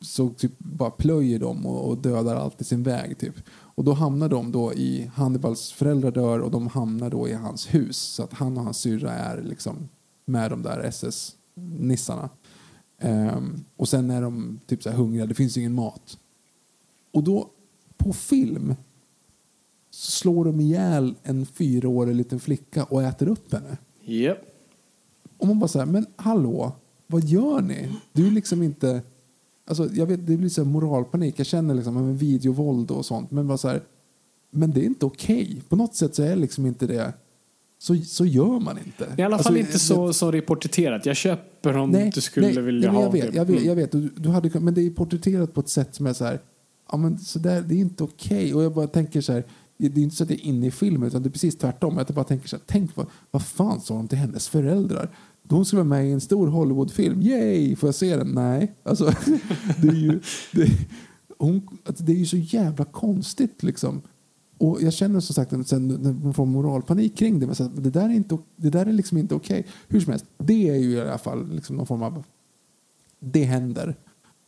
så 0.00 0.30
typ 0.30 0.52
bara 0.58 0.90
plöjer 0.90 1.38
de 1.38 1.66
och, 1.66 1.88
och 1.88 1.98
dödar 1.98 2.36
allt 2.36 2.60
i 2.60 2.64
sin 2.64 2.82
väg. 2.82 3.18
Typ. 3.18 3.34
Och 3.50 3.84
då 3.84 3.92
hamnar 3.92 4.28
de 4.28 4.52
då 4.52 4.72
i, 4.72 5.10
Hannibals 5.14 5.72
föräldrar 5.72 6.10
dör 6.10 6.38
och 6.38 6.50
de 6.50 6.66
hamnar 6.66 7.10
då 7.10 7.28
i 7.28 7.32
hans 7.32 7.74
hus. 7.74 7.96
Så 7.96 8.22
att 8.22 8.32
han 8.32 8.58
och 8.58 8.64
hans 8.64 8.78
syrra 8.78 9.12
är 9.12 9.42
liksom 9.42 9.88
med 10.24 10.50
de 10.50 10.62
där 10.62 10.78
SS-nissarna. 10.80 12.28
Ehm, 12.98 13.64
och 13.76 13.88
sen 13.88 14.10
är 14.10 14.22
de 14.22 14.60
typ 14.66 14.82
så 14.82 14.90
här 14.90 14.96
hungriga, 14.96 15.26
det 15.26 15.34
finns 15.34 15.56
ingen 15.56 15.74
mat. 15.74 16.18
Och 17.12 17.22
då 17.22 17.50
på 17.96 18.12
film 18.12 18.74
så 19.90 20.10
slår 20.10 20.44
de 20.44 20.60
ihjäl 20.60 21.14
en 21.22 21.46
fyraårig 21.46 22.14
liten 22.14 22.40
flicka 22.40 22.84
och 22.84 23.02
äter 23.02 23.28
upp 23.28 23.52
henne. 23.52 23.76
Japp. 24.04 24.38
Och 25.38 25.46
man 25.46 25.58
bara 25.58 25.68
så 25.68 25.78
här, 25.78 25.86
men 25.86 26.06
hallå, 26.16 26.72
vad 27.06 27.24
gör 27.24 27.60
ni? 27.60 27.88
Du 28.12 28.26
är 28.26 28.30
liksom 28.30 28.62
inte... 28.62 29.02
Alltså, 29.66 29.88
jag 29.94 30.06
vet, 30.06 30.26
det 30.26 30.36
blir 30.36 30.48
så 30.48 30.64
moralpanik. 30.64 31.34
Jag 31.38 31.46
känner 31.46 31.74
liksom 31.74 32.06
med 32.06 32.18
videovåld 32.18 32.90
och 32.90 33.06
sånt. 33.06 33.30
Men 33.30 33.46
bara 33.48 33.58
så 33.58 33.68
här, 33.68 33.82
men 34.50 34.70
det 34.70 34.80
är 34.80 34.84
inte 34.84 35.06
okej. 35.06 35.62
På 35.68 35.76
något 35.76 35.94
sätt 35.94 36.14
så 36.14 36.22
är 36.22 36.36
liksom 36.36 36.66
inte 36.66 36.86
det... 36.86 37.12
Så, 37.78 37.96
så 37.96 38.26
gör 38.26 38.60
man 38.60 38.78
inte. 38.78 39.14
I 39.18 39.22
alla 39.22 39.36
Alltså, 39.36 39.48
fall 39.48 39.56
inte 39.58 39.72
det- 39.72 39.78
så, 39.78 40.12
så 40.12 40.30
det 40.30 40.38
är 40.38 40.42
porträtterat. 40.42 41.06
Jag 41.06 41.16
köper 41.16 41.76
om 41.76 41.90
Nej, 41.90 42.10
du 42.14 42.20
skulle 42.20 42.46
nej, 42.46 42.62
vilja 42.62 42.92
nej, 42.92 43.00
men 43.02 43.10
ha 43.12 43.18
jag 43.18 43.24
vet, 43.24 43.32
det. 43.32 43.36
Jag 43.38 43.44
vet, 43.44 43.64
jag 43.64 43.74
vet. 43.76 43.92
Du, 43.92 44.08
du 44.16 44.28
hade, 44.28 44.60
men 44.60 44.74
det 44.74 44.80
är 44.86 44.90
porträtterat 44.90 45.54
på 45.54 45.60
ett 45.60 45.68
sätt 45.68 45.94
som 45.94 46.06
är 46.06 46.12
så 46.12 46.24
här, 46.24 46.40
ja 46.90 46.96
men 46.96 47.18
så 47.18 47.38
där, 47.38 47.62
det 47.62 47.74
är 47.74 47.78
inte 47.78 48.04
okej. 48.04 48.54
Och 48.54 48.62
jag 48.62 48.74
bara 48.74 48.86
tänker 48.86 49.20
så 49.20 49.32
här, 49.32 49.44
det 49.78 49.86
är 50.00 50.02
inte 50.04 50.16
så 50.16 50.24
att 50.24 50.30
jag 50.30 50.38
är 50.38 50.44
inne 50.44 50.66
i 50.66 50.70
filmen 50.70 51.08
utan 51.08 51.22
det 51.22 51.28
är 51.28 51.30
precis 51.30 51.58
tvärtom. 51.58 51.96
Jag 51.96 52.06
bara 52.06 52.24
tänker 52.24 52.48
så 52.48 52.56
här, 52.56 52.62
tänk 52.66 52.96
vad, 52.96 53.06
vad 53.30 53.42
fan 53.42 53.80
sa 53.80 53.94
de 53.94 54.08
till 54.08 54.18
hennes 54.18 54.48
föräldrar? 54.48 55.08
De 55.48 55.64
skulle 55.64 55.82
vara 55.82 55.88
med 55.88 56.08
i 56.08 56.12
en 56.12 56.20
stor 56.20 56.46
Hollywoodfilm, 56.46 57.22
yay! 57.22 57.76
Får 57.76 57.86
jag 57.86 57.94
se 57.94 58.16
den? 58.16 58.28
Nej. 58.28 58.74
Alltså, 58.82 59.04
det 59.82 59.88
är 59.88 59.94
ju, 59.94 60.20
det, 60.52 60.70
hon, 61.38 61.68
alltså, 61.84 62.04
det 62.04 62.12
är 62.12 62.16
ju 62.16 62.26
så 62.26 62.36
jävla 62.36 62.84
konstigt 62.84 63.62
liksom. 63.62 64.02
Och 64.58 64.82
jag 64.82 64.92
känner 64.92 65.20
som 65.20 65.34
sagt 65.34 65.52
en, 65.52 66.20
man 66.22 66.34
får 66.34 66.46
moralpanik 66.46 67.18
kring 67.18 67.40
det. 67.40 67.46
Men 67.46 67.54
så 67.54 67.64
det, 67.64 67.90
där 67.90 68.04
är 68.04 68.14
inte, 68.14 68.38
det 68.56 68.70
där 68.70 68.86
är 68.86 68.92
liksom 68.92 69.18
inte 69.18 69.34
okej. 69.34 69.66
Hur 69.88 70.00
som 70.00 70.10
helst, 70.10 70.26
det 70.38 70.68
är 70.68 70.76
ju 70.76 70.92
i 70.92 71.00
alla 71.00 71.18
fall 71.18 71.52
liksom 71.54 71.76
någon 71.76 71.86
form 71.86 72.02
av... 72.02 72.24
Det 73.20 73.44
händer. 73.44 73.96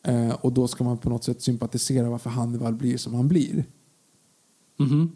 Eh, 0.06 0.30
och 0.30 0.52
då 0.52 0.68
ska 0.68 0.84
man 0.84 0.98
på 0.98 1.10
något 1.10 1.24
sätt 1.24 1.42
sympatisera 1.42 2.10
varför 2.10 2.30
Hannibal 2.30 2.74
blir 2.74 2.96
som 2.96 3.14
han 3.14 3.28
blir. 3.28 3.64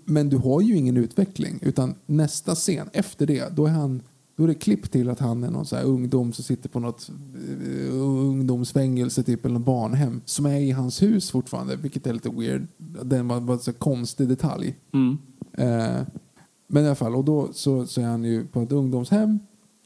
Men 0.05 0.29
du 0.29 0.37
har 0.37 0.61
ju 0.61 0.77
ingen 0.77 0.97
utveckling. 0.97 1.59
Utan 1.63 1.95
nästa 2.07 2.55
scen, 2.55 2.89
efter 2.93 3.27
det, 3.27 3.57
då 3.57 3.67
är 3.67 3.71
han... 3.71 4.03
Då 4.41 4.45
är 4.45 4.49
det 4.49 4.55
klipp 4.55 4.91
till 4.91 5.11
att 5.11 5.19
han 5.19 5.45
är 5.45 5.51
någon 5.51 5.67
så 5.67 5.77
ungdom 5.77 6.33
som 6.33 6.45
sitter 6.45 6.69
på 6.69 6.81
något 6.81 7.11
eh, 7.89 7.95
ungdomsfängelse 7.95 9.23
typ, 9.23 9.45
eller 9.45 9.59
barnhem 9.59 10.21
som 10.25 10.47
är 10.47 10.61
i 10.61 10.71
hans 10.71 11.03
hus 11.03 11.31
fortfarande, 11.31 11.77
vilket 11.77 12.07
är 12.07 12.13
lite 12.13 12.29
weird. 12.31 12.67
Det 13.05 13.23
var, 13.23 13.41
var 13.41 13.55
en 13.55 13.61
så 13.61 13.73
konstig 13.73 14.29
detalj. 14.29 14.75
Eh, 15.59 16.01
men 16.67 16.85
i 16.85 16.87
alla 16.87 16.95
fall, 16.95 17.15
och 17.15 17.25
då 17.25 17.49
så, 17.53 17.87
så 17.87 18.01
är 18.01 18.05
han 18.05 18.25
ju 18.25 18.47
på 18.47 18.63
ett 18.63 18.73
ungdomshem. 18.73 19.39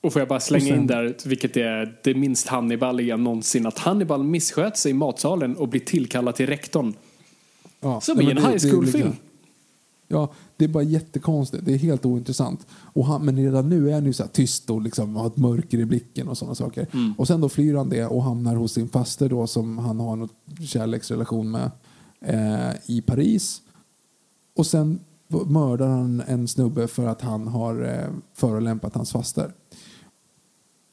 Och 0.03 0.13
får 0.13 0.21
jag 0.21 0.29
bara 0.29 0.41
slänga 0.41 0.65
sen- 0.65 0.81
in 0.81 0.87
där, 0.87 1.17
vilket 1.27 1.57
är 1.57 1.99
det 2.05 2.15
minst 2.15 2.47
Hannibaliga 2.49 3.17
någonsin, 3.17 3.67
att 3.67 3.79
Hannibal 3.79 4.25
missköt 4.25 4.77
sig 4.77 4.91
i 4.91 4.95
matsalen 4.95 5.57
och 5.57 5.69
blir 5.69 5.81
tillkallad 5.81 6.35
till 6.35 6.47
rektorn. 6.47 6.95
Ja, 7.81 8.01
Som 8.01 8.21
i 8.21 8.31
en 8.31 8.37
high 8.39 8.71
school-film. 8.71 9.13
Ja, 10.09 10.33
det 10.57 10.65
är 10.65 10.69
bara 10.69 10.83
jättekonstigt. 10.83 11.65
Det 11.65 11.75
är 11.75 11.79
helt 11.79 12.07
ointressant. 12.07 12.67
Och 12.71 13.07
han, 13.07 13.25
men 13.25 13.37
redan 13.37 13.69
nu 13.69 13.91
är 13.91 13.95
han 13.95 14.05
ju 14.05 14.13
så 14.13 14.23
här 14.23 14.31
tyst 14.31 14.71
och 14.71 14.83
liksom 14.83 15.17
har 15.17 15.27
ett 15.27 15.37
mörker 15.37 15.79
i 15.79 15.85
blicken 15.85 16.29
och 16.29 16.39
sådana 16.39 16.55
saker. 16.55 16.87
Mm. 16.93 17.15
Och 17.19 17.27
sen 17.27 17.41
då 17.41 17.49
flyr 17.49 17.75
han 17.75 17.89
det 17.89 18.07
och 18.07 18.23
hamnar 18.23 18.57
hos 18.57 18.73
sin 18.73 18.89
faster 18.89 19.29
då 19.29 19.47
som 19.47 19.79
han 19.79 20.01
har 20.01 20.17
något 20.17 20.35
kärleksrelation 20.61 21.51
med 21.51 21.71
eh, 22.21 22.75
i 22.87 23.03
Paris. 23.03 23.63
Och 24.57 24.67
sen 24.67 25.01
mördar 25.47 25.89
han 25.89 26.23
en 26.27 26.49
snubbe 26.49 26.87
för 26.87 27.07
att 27.07 27.21
han 27.21 27.49
har 27.49 27.85
eh, 27.85 28.11
förolämpat 28.35 28.95
hans 28.95 29.13
faster. 29.13 29.53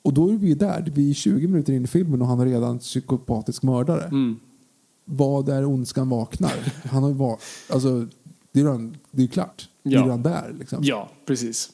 Och 0.04 0.14
då 0.14 0.30
är 0.30 0.38
vi 0.38 0.54
där. 0.54 0.92
Vi 0.96 1.10
är 1.10 1.14
20 1.14 1.48
minuter 1.48 1.74
in 1.74 1.84
i 1.84 1.88
filmen 1.88 2.22
och 2.22 2.28
han 2.28 2.40
är 2.40 2.46
redan 2.46 2.80
psykopatisk 2.80 3.64
mördare. 3.64 4.04
Mm. 4.04 4.40
Vad 5.06 5.50
är 5.50 5.66
ondskan 5.66 6.10
vaknar? 6.10 6.74
Han 6.86 7.04
har 7.04 7.10
ju 7.10 7.16
var, 7.16 7.40
alltså, 7.70 8.08
det 8.52 8.60
är 8.60 8.64
ju 8.64 8.68
redan- 8.70 8.98
det 9.12 9.24
är 9.24 9.28
klart. 9.28 9.70
Det 9.84 9.90
är 9.90 9.94
Ja. 9.94 10.04
redan 10.04 10.24
där. 10.24 10.56
Liksom. 10.60 10.80
Ja, 10.84 11.10
precis. 11.26 11.70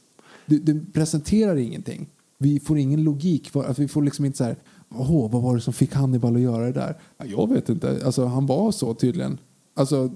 Det, 0.46 0.58
det 0.58 0.94
presenterar 0.94 1.56
ingenting. 1.56 2.08
Vi 2.38 2.60
får 2.60 2.78
ingen 2.78 3.04
logik. 3.04 3.50
För, 3.50 3.64
alltså, 3.64 3.82
vi 3.82 3.88
får 3.88 4.02
liksom 4.04 4.26
inte 4.26 4.38
så 4.38 4.44
här, 4.44 4.56
Åh, 4.90 5.32
vad 5.32 5.42
var 5.42 5.56
det 5.56 5.62
som 5.62 5.74
fick 5.74 5.94
Hannibal 5.94 6.36
att 6.36 6.42
göra 6.42 6.66
det 6.66 6.72
där? 6.72 6.98
Ja, 7.18 7.26
jag 7.26 7.50
vet 7.50 7.70
inte. 7.70 8.02
Alltså, 8.06 8.26
han 8.26 8.46
var 8.46 8.72
så 8.72 8.94
tydligen. 8.94 9.38
Alltså, 9.74 10.12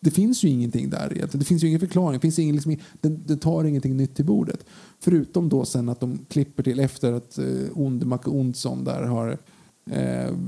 det 0.00 0.10
finns 0.10 0.42
ju 0.44 0.48
ingenting 0.48 0.90
där 0.90 1.12
egentligen. 1.12 1.38
Det 1.38 1.44
finns 1.44 1.64
ju 1.64 1.68
ingen 1.68 1.80
förklaring. 1.80 2.12
Det, 2.12 2.20
finns 2.20 2.38
ingen, 2.38 2.54
liksom, 2.54 2.76
det, 3.00 3.08
det 3.08 3.36
tar 3.36 3.64
ingenting 3.64 3.96
nytt 3.96 4.14
till 4.16 4.24
bordet. 4.24 4.64
Förutom 4.98 5.48
då 5.48 5.64
sen 5.64 5.88
att 5.88 6.00
de 6.00 6.18
klipper 6.28 6.62
till 6.62 6.80
efter 6.80 7.12
att 7.12 7.38
eh, 7.38 7.44
Onde 7.74 8.06
Macke 8.06 8.30
Ondsson 8.30 8.84
där 8.84 9.02
har 9.02 9.38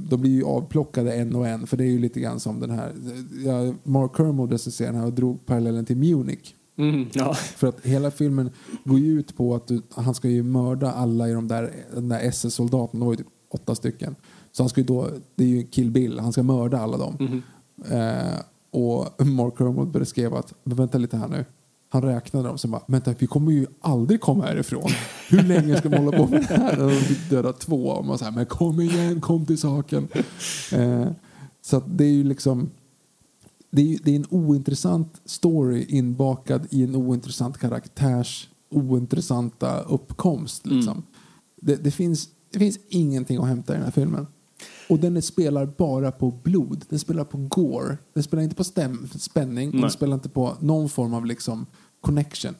de 0.08 0.20
blir 0.20 0.30
ju 0.30 0.44
avplockade 0.44 1.12
en 1.12 1.36
och 1.36 1.48
en 1.48 1.66
för 1.66 1.76
det 1.76 1.84
är 1.84 1.90
ju 1.90 1.98
lite 1.98 2.20
grann 2.20 2.40
som 2.40 2.60
den 2.60 2.70
här 2.70 2.92
ja, 3.44 3.74
Mark 3.82 4.16
Kermode 4.16 4.54
recenserade 4.54 4.92
den 4.92 5.00
här 5.00 5.06
och 5.06 5.14
drog 5.14 5.46
parallellen 5.46 5.84
till 5.84 5.96
Munich. 5.96 6.54
Mm, 6.76 7.08
ja. 7.12 7.34
För 7.34 7.66
att 7.66 7.86
hela 7.86 8.10
filmen 8.10 8.50
går 8.84 8.98
ju 8.98 9.18
ut 9.18 9.36
på 9.36 9.54
att 9.54 9.66
du, 9.66 9.82
han 9.90 10.14
ska 10.14 10.28
ju 10.28 10.42
mörda 10.42 10.92
alla 10.92 11.28
i 11.28 11.32
de 11.32 11.48
där, 11.48 11.72
där 11.96 12.20
SS-soldaterna. 12.20 13.00
De 13.00 13.06
var 13.06 13.12
ju 13.12 13.16
typ 13.16 13.26
åtta 13.50 13.74
stycken. 13.74 14.16
Så 14.52 14.62
han 14.62 14.68
ska 14.68 14.80
ju 14.80 14.86
då, 14.86 15.08
det 15.34 15.44
är 15.44 15.48
ju 15.48 15.62
Kill 15.62 15.90
Bill, 15.90 16.18
han 16.18 16.32
ska 16.32 16.42
mörda 16.42 16.78
alla 16.78 16.96
dem. 16.96 17.42
Eh, 17.90 18.40
och 18.70 19.26
Mark 19.26 19.54
Kermode 19.58 19.98
beskrev 19.98 20.34
att, 20.34 20.54
men 20.64 20.76
vänta 20.76 20.98
lite 20.98 21.16
här 21.16 21.28
nu. 21.28 21.44
Han 21.92 22.02
räknade 22.02 22.48
dem, 22.48 22.58
bara, 22.70 22.82
vänta 22.86 23.14
vi 23.18 23.26
kommer 23.26 23.52
ju 23.52 23.66
aldrig 23.80 24.20
komma 24.20 24.44
härifrån. 24.44 24.90
Hur 25.28 25.42
länge 25.42 25.76
ska 25.76 25.88
man 25.88 26.04
hålla 26.04 26.16
på 26.16 26.26
med 26.26 26.46
det 26.48 26.54
här? 26.54 26.82
Och 26.82 26.90
de 26.90 26.96
fick 26.96 27.30
döda 27.30 27.52
två. 27.52 27.88
Och 27.88 28.04
man 28.04 28.18
säger, 28.18 28.32
men 28.32 28.46
kom 28.46 28.80
igen, 28.80 29.20
kom 29.20 29.46
till 29.46 29.58
saken. 29.58 30.08
Eh, 30.72 31.06
så 31.62 31.82
det 31.86 32.04
är 32.04 32.10
ju 32.10 32.24
liksom, 32.24 32.70
det 33.70 33.94
är, 33.94 33.98
det 34.04 34.10
är 34.10 34.16
en 34.16 34.26
ointressant 34.30 35.20
story 35.24 35.86
inbakad 35.88 36.66
i 36.70 36.84
en 36.84 36.96
ointressant 36.96 37.58
karaktärs 37.58 38.48
ointressanta 38.70 39.80
uppkomst. 39.80 40.66
Liksom. 40.66 41.02
Det, 41.60 41.76
det, 41.76 41.90
finns, 41.90 42.28
det 42.50 42.58
finns 42.58 42.78
ingenting 42.88 43.38
att 43.38 43.48
hämta 43.48 43.72
i 43.72 43.76
den 43.76 43.84
här 43.84 43.92
filmen. 43.92 44.26
Och 44.88 44.98
den 44.98 45.22
spelar 45.22 45.66
bara 45.66 46.12
på 46.12 46.30
blod. 46.30 46.84
Den 46.88 46.98
spelar 46.98 47.24
på 47.24 47.38
gore. 47.38 47.98
Den 48.14 48.22
spelar 48.22 48.42
inte 48.42 48.56
på 48.56 48.64
stäm, 48.64 49.08
spänning. 49.18 49.68
Och 49.68 49.74
Nej. 49.74 49.82
den 49.82 49.90
spelar 49.90 50.14
inte 50.14 50.28
på 50.28 50.56
någon 50.60 50.88
form 50.88 51.14
av 51.14 51.26
liksom 51.26 51.66
connection. 52.02 52.54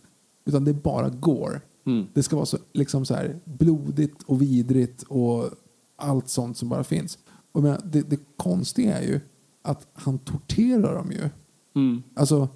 Utan 0.44 0.64
det 0.64 0.70
är 0.70 0.74
bara 0.74 1.08
gore. 1.08 1.60
Mm. 1.86 2.06
Det 2.14 2.22
ska 2.22 2.36
vara 2.36 2.46
så, 2.46 2.58
liksom 2.72 3.04
så 3.04 3.14
här 3.14 3.40
blodigt 3.44 4.22
och 4.22 4.42
vidrigt 4.42 5.02
och 5.02 5.50
allt 5.96 6.28
sånt 6.28 6.56
som 6.56 6.68
bara 6.68 6.84
finns. 6.84 7.18
Och 7.52 7.62
menar, 7.62 7.80
det, 7.84 8.10
det 8.10 8.20
konstiga 8.36 8.98
är 8.98 9.02
ju 9.02 9.20
att 9.62 9.86
han 9.94 10.18
torterar 10.18 10.94
dem 10.94 11.12
ju. 11.12 11.28
Mm. 11.74 12.02
Alltså, 12.14 12.48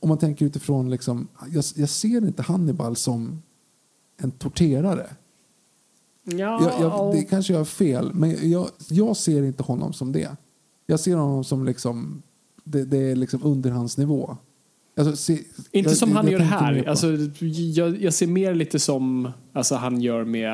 om 0.00 0.08
man 0.08 0.18
tänker 0.18 0.46
utifrån 0.46 0.90
liksom, 0.90 1.28
jag, 1.50 1.64
jag 1.76 1.88
ser 1.88 2.26
inte 2.26 2.42
Hannibal 2.42 2.96
som 2.96 3.42
en 4.16 4.30
torterare. 4.30 5.16
Ja, 6.24 6.36
Jag, 6.36 6.80
jag, 6.80 7.14
det 7.14 7.22
kanske 7.22 7.52
jag 7.52 7.60
har 7.60 7.64
fel, 7.64 8.14
men 8.14 8.50
jag, 8.50 8.68
jag 8.88 9.16
ser 9.16 9.42
inte 9.42 9.62
honom 9.62 9.92
som 9.92 10.12
det. 10.12 10.36
Jag 10.86 11.00
ser 11.00 11.16
honom 11.16 11.44
som 11.44 11.64
liksom, 11.64 12.22
det, 12.64 12.84
det 12.84 12.98
är 12.98 13.16
liksom 13.16 13.40
underhandsnivå. 13.42 14.36
Alltså, 14.96 15.16
se, 15.16 15.38
Inte 15.72 15.90
jag- 15.90 15.96
som 15.96 16.08
jag- 16.08 16.16
han 16.16 16.24
jag 16.26 16.32
gör 16.32 16.46
här. 16.46 16.88
Alltså, 16.88 17.06
jag, 18.00 18.14
ser 18.14 18.26
mer 18.26 18.54
lite 18.54 18.78
som 18.78 19.28
alltså, 19.52 19.74
han 19.74 20.00
gör 20.00 20.24
med 20.24 20.52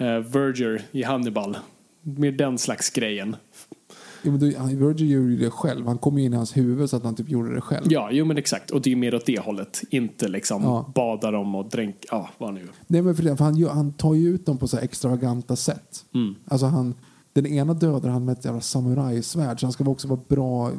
uh, 0.00 0.06
Verger 0.18 0.82
i 0.92 1.02
Hannibal. 1.02 1.56
Mer 2.02 2.32
den 2.32 2.58
slags 2.58 2.90
grejen. 2.90 3.36
ja, 4.22 4.30
men 4.30 4.40
då, 4.40 4.58
han, 4.58 4.68
Virgil 4.78 5.10
gjorde 5.10 5.30
ju 5.30 5.36
det 5.36 5.50
själv. 5.50 5.86
Han 5.86 5.98
kom 5.98 6.18
ju 6.18 6.24
in 6.24 6.32
i 6.32 6.36
hans 6.36 6.56
huvud 6.56 6.90
så 6.90 6.96
att 6.96 7.04
han 7.04 7.14
typ 7.16 7.28
gjorde 7.28 7.54
det 7.54 7.60
själv. 7.60 7.86
Ja, 7.90 8.08
jo 8.12 8.24
men 8.24 8.36
exakt. 8.38 8.70
Och 8.70 8.80
det 8.82 8.92
är 8.92 8.96
mer 8.96 9.14
åt 9.14 9.26
det 9.26 9.38
hållet. 9.40 9.82
Inte 9.90 10.28
liksom 10.28 10.62
Ja. 10.62 10.92
bada 10.94 11.30
dem 11.30 11.54
och 11.54 11.68
dränk, 11.70 11.96
ja 12.10 12.30
vad 12.38 12.54
nu. 12.54 12.68
Nej, 12.86 13.02
men 13.02 13.16
för 13.16 13.22
det, 13.22 13.36
för 13.36 13.44
han, 13.44 13.64
han 13.64 13.92
tar 13.92 14.14
ju 14.14 14.28
ut 14.34 14.46
dem 14.46 14.58
på 14.58 14.68
så 14.68 14.78
extravaganta 14.78 15.56
sätt. 15.56 16.04
Mm. 16.14 16.34
Alltså 16.46 16.66
han, 16.66 16.94
den 17.36 17.46
ena 17.46 17.74
dödar 17.74 18.08
han 18.08 18.24
med 18.24 18.38
ett 18.38 18.44
jävla 18.44 18.60
samurajsvärd 18.60 19.60
så 19.60 19.66
han 19.66 19.72
ska 19.72 19.84
också 19.84 20.08
vara 20.08 20.20
bra. 20.28 20.70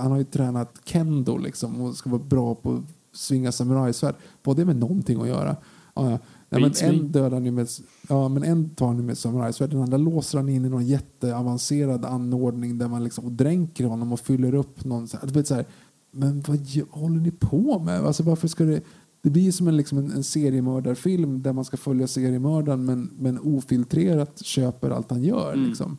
Han 0.00 0.10
har 0.10 0.18
ju 0.18 0.24
tränat 0.24 0.80
kendo 0.84 1.38
liksom 1.38 1.80
och 1.80 1.96
ska 1.96 2.10
vara 2.10 2.22
bra 2.22 2.54
på 2.54 2.72
att 2.72 2.82
svinga 3.12 3.52
samurajsvärd. 3.52 4.14
Vad 4.44 4.56
det 4.56 4.64
med 4.64 4.76
någonting 4.76 5.20
att 5.20 5.28
göra? 5.28 5.56
Ja, 5.94 6.10
ja. 6.10 6.18
Nej, 6.48 6.60
men 6.60 6.72
en 6.82 7.12
dödar 7.12 7.30
han 7.30 7.54
med, 7.54 7.68
ja, 8.08 8.28
men 8.28 8.42
en 8.42 8.68
tar 8.68 8.86
han 8.86 9.06
med 9.06 9.18
samurajsvärd. 9.18 9.70
Den 9.70 9.82
andra 9.82 9.96
låser 9.96 10.38
han 10.38 10.48
in 10.48 10.64
i 10.64 10.68
någon 10.68 10.86
jätteavancerad 10.86 12.04
anordning 12.04 12.78
där 12.78 12.88
man 12.88 13.04
liksom 13.04 13.24
och 13.24 13.32
dränker 13.32 13.84
honom 13.84 14.12
och 14.12 14.20
fyller 14.20 14.54
upp 14.54 14.84
någon. 14.84 15.08
Så 15.08 15.16
här, 15.16 15.26
du 15.26 15.32
vet, 15.32 15.46
så 15.46 15.54
här, 15.54 15.64
men 16.10 16.40
vad 16.40 16.58
håller 16.90 17.20
ni 17.20 17.30
på 17.30 17.78
med? 17.78 18.00
Alltså, 18.00 18.22
varför 18.22 18.48
ska 18.48 18.64
det... 18.64 18.80
Det 19.22 19.30
blir 19.30 19.52
som 19.52 19.68
en, 19.68 19.76
liksom 19.76 19.98
en, 19.98 20.10
en 20.10 20.24
seriemördarfilm 20.24 21.42
där 21.42 21.52
man 21.52 21.64
ska 21.64 21.76
följa 21.76 22.06
seriemördaren 22.06 22.84
men, 22.84 23.10
men 23.18 23.38
ofiltrerat 23.38 24.44
köper 24.44 24.90
allt 24.90 25.10
han 25.10 25.22
gör. 25.22 25.52
Mm. 25.52 25.66
Liksom. 25.66 25.98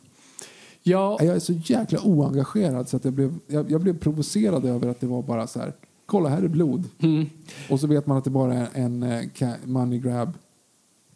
Ja, 0.88 1.18
Jag 1.22 1.36
är 1.36 1.38
så 1.38 1.52
jäkla 1.52 2.00
oengagerad 2.04 2.88
så 2.88 2.96
att 2.96 3.04
jag 3.04 3.14
blev, 3.14 3.34
jag, 3.46 3.70
jag 3.70 3.80
blev 3.80 3.98
provocerad 3.98 4.64
över 4.64 4.88
att 4.88 5.00
det 5.00 5.06
var 5.06 5.22
bara 5.22 5.46
så 5.46 5.58
här. 5.60 5.72
Kolla 6.06 6.28
här 6.28 6.42
är 6.42 6.48
blod. 6.48 6.84
Mm. 7.02 7.26
Och 7.70 7.80
så 7.80 7.86
vet 7.86 8.06
man 8.06 8.16
att 8.16 8.24
det 8.24 8.30
bara 8.30 8.54
är 8.54 8.68
en 8.74 9.04
ca- 9.34 9.56
money 9.64 9.98
grab. 9.98 10.32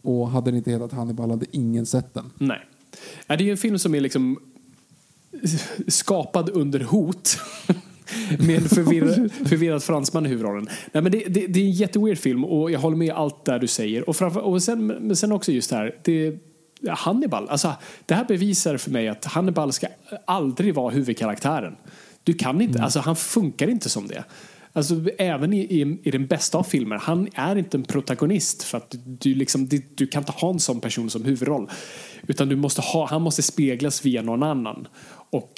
Och 0.03 0.29
hade 0.31 0.51
det 0.51 0.57
inte 0.57 0.71
hetat 0.71 0.93
Hannibal 0.93 1.31
hade 1.31 1.47
ingen 1.51 1.87
sett 1.87 2.15
den. 2.15 2.31
nej. 2.39 2.59
Det 3.27 3.35
är 3.35 3.39
ju 3.43 3.51
en 3.51 3.57
film 3.57 3.79
som 3.79 3.95
är 3.95 4.01
liksom 4.01 4.39
skapad 5.89 6.51
under 6.51 6.81
hot. 6.81 7.39
Med 8.39 8.57
en 8.57 8.69
förvirrad, 8.69 9.33
förvirrad 9.49 9.83
fransman 9.83 10.27
i 10.27 10.29
huvudrollen. 10.29 10.69
Nej, 10.93 11.03
men 11.03 11.13
det, 11.13 11.19
det, 11.29 11.47
det 11.47 11.61
är 11.61 11.65
en 11.65 11.71
jätteweird 11.71 12.19
film 12.19 12.45
och 12.45 12.71
jag 12.71 12.81
håller 12.81 12.97
med 12.97 13.15
allt 13.15 13.45
där 13.45 13.59
du 13.59 13.67
säger. 13.67 14.09
Och, 14.09 14.17
framför, 14.17 14.41
och 14.41 14.63
sen, 14.63 14.87
men 14.87 15.17
sen 15.17 15.33
också 15.33 15.53
just 15.53 15.71
det 15.71 15.77
här. 15.77 15.97
Det, 16.05 16.39
Hannibal, 16.89 17.49
alltså, 17.49 17.75
det 18.07 18.15
här 18.15 18.25
bevisar 18.25 18.77
för 18.77 18.91
mig 18.91 19.09
att 19.09 19.25
Hannibal 19.25 19.73
ska 19.73 19.87
aldrig 20.25 20.75
vara 20.75 20.91
huvudkaraktären. 20.91 21.77
Du 22.25 22.35
kan 22.35 22.61
inte, 22.61 22.83
alltså 22.83 23.01
han 23.01 23.17
funkar 23.17 23.69
inte 23.69 23.89
som 23.89 24.07
det. 24.07 24.25
Alltså 24.73 24.95
även 25.19 25.53
i, 25.53 25.61
i, 25.61 26.01
i 26.03 26.11
den 26.11 26.27
bästa 26.27 26.59
av 26.59 26.63
filmer, 26.63 26.97
han 26.97 27.29
är 27.35 27.57
inte 27.57 27.77
en 27.77 27.83
protagonist 27.83 28.63
för 28.63 28.79
att 28.79 28.95
du, 29.05 29.35
liksom, 29.35 29.69
du, 29.69 29.83
du 29.95 30.07
kan 30.07 30.23
inte 30.23 30.33
ha 30.33 30.51
en 30.51 30.61
sån 30.61 30.81
person 30.81 31.11
som 31.11 31.25
huvudroll. 31.25 31.71
Utan 32.27 32.49
du 32.49 32.57
måste 32.57 32.81
ha, 32.81 33.07
han 33.07 33.23
måste 33.23 33.43
speglas 33.43 34.05
via 34.05 34.23
någon 34.23 34.43
annan. 34.43 34.89
Och 35.31 35.53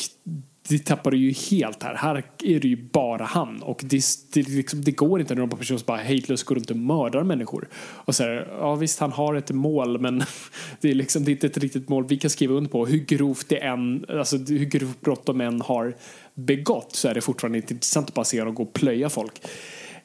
det 0.69 0.79
tappar 0.79 1.11
du 1.11 1.17
ju 1.17 1.33
helt 1.33 1.83
här. 1.83 1.95
Här 1.95 2.23
är 2.45 2.61
det 2.61 2.69
ju 2.69 2.77
bara 2.77 3.25
han. 3.25 3.63
Och 3.63 3.81
det, 3.85 4.03
det, 4.33 4.49
liksom, 4.49 4.83
det 4.85 4.91
går 4.91 5.21
inte 5.21 5.35
när 5.35 5.41
någon 5.41 5.59
person 5.59 5.79
som 5.79 5.87
bara 5.87 5.99
hejdlöst 5.99 6.45
går 6.45 6.55
runt 6.55 6.71
och 6.71 6.77
mördar 6.77 7.23
människor. 7.23 7.69
Och 7.77 8.15
så 8.15 8.23
här, 8.23 8.49
ja 8.59 8.75
visst 8.75 8.99
han 8.99 9.13
har 9.13 9.35
ett 9.35 9.51
mål 9.51 10.01
men 10.01 10.23
det 10.81 10.91
är 10.91 10.95
liksom 10.95 11.25
det 11.25 11.31
är 11.31 11.33
inte 11.33 11.47
ett 11.47 11.59
riktigt 11.59 11.89
mål 11.89 12.07
vi 12.07 12.17
kan 12.17 12.31
skriva 12.31 12.55
under 12.55 12.71
på. 12.71 12.87
Hur 12.87 12.99
grovt 12.99 13.49
det 13.49 13.57
än, 13.57 14.07
alltså 14.09 14.37
hur 14.37 14.65
grovt 14.65 15.01
brott 15.01 15.27
de 15.27 15.41
än 15.41 15.61
har 15.61 15.95
begått 16.35 16.97
så 16.97 17.09
är 17.09 17.15
det 17.15 17.21
fortfarande 17.21 17.59
inte 17.59 17.75
intressant 17.75 18.09
att 18.09 18.15
bara 18.15 18.25
se 18.25 18.41
honom 18.41 18.55
gå 18.55 18.63
och 18.63 18.73
plöja 18.73 19.11
folk. 19.11 19.41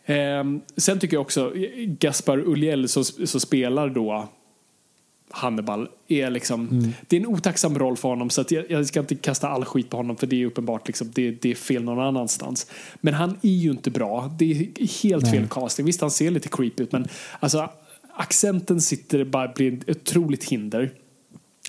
Eh, 0.06 0.44
sen 0.78 1.00
tycker 1.00 1.16
jag 1.16 1.22
också 1.22 1.54
Gaspar 1.86 2.38
Ulliel 2.38 2.88
som, 2.88 3.04
som 3.04 3.40
spelar 3.40 3.90
då 3.90 4.30
Hannibal 5.30 5.88
är 6.08 6.30
liksom, 6.30 6.94
det 7.08 7.16
är 7.16 7.20
en 7.20 7.28
otacksam 7.28 7.80
roll 7.80 7.98
för 7.98 8.10
honom 8.10 8.30
så 8.30 8.42
att 8.42 8.52
jag, 8.52 8.72
jag 8.72 8.86
ska 8.86 9.00
inte 9.00 9.16
kasta 9.16 9.50
all 9.50 9.66
skit 9.66 9.90
på 9.90 9.98
honom 9.98 10.18
för 10.18 10.28
det 10.28 10.42
är 10.42 10.46
uppenbart 10.46 10.88
liksom, 10.88 11.12
det, 11.16 11.32
det 11.32 11.52
är 11.52 11.56
fel 11.56 11.84
någon 11.84 12.00
annanstans. 12.00 12.68
Men 13.02 13.14
han 13.14 13.38
är 13.42 13.50
ju 13.50 13.72
inte 13.72 13.92
bra, 13.92 14.36
det 14.40 14.52
är 14.52 14.88
helt 15.04 15.32
fel 15.32 15.48
casting. 15.48 15.86
Visst 15.86 16.02
han 16.02 16.12
ser 16.12 16.32
lite 16.32 16.50
creepy 16.50 16.84
ut 16.84 16.92
men 16.92 17.08
alltså 17.40 17.70
accenten 18.14 18.82
sitter 18.82 19.24
bara 19.24 19.48
blir 19.48 19.74
ett 19.74 19.90
otroligt 19.90 20.44
hinder. 20.44 20.92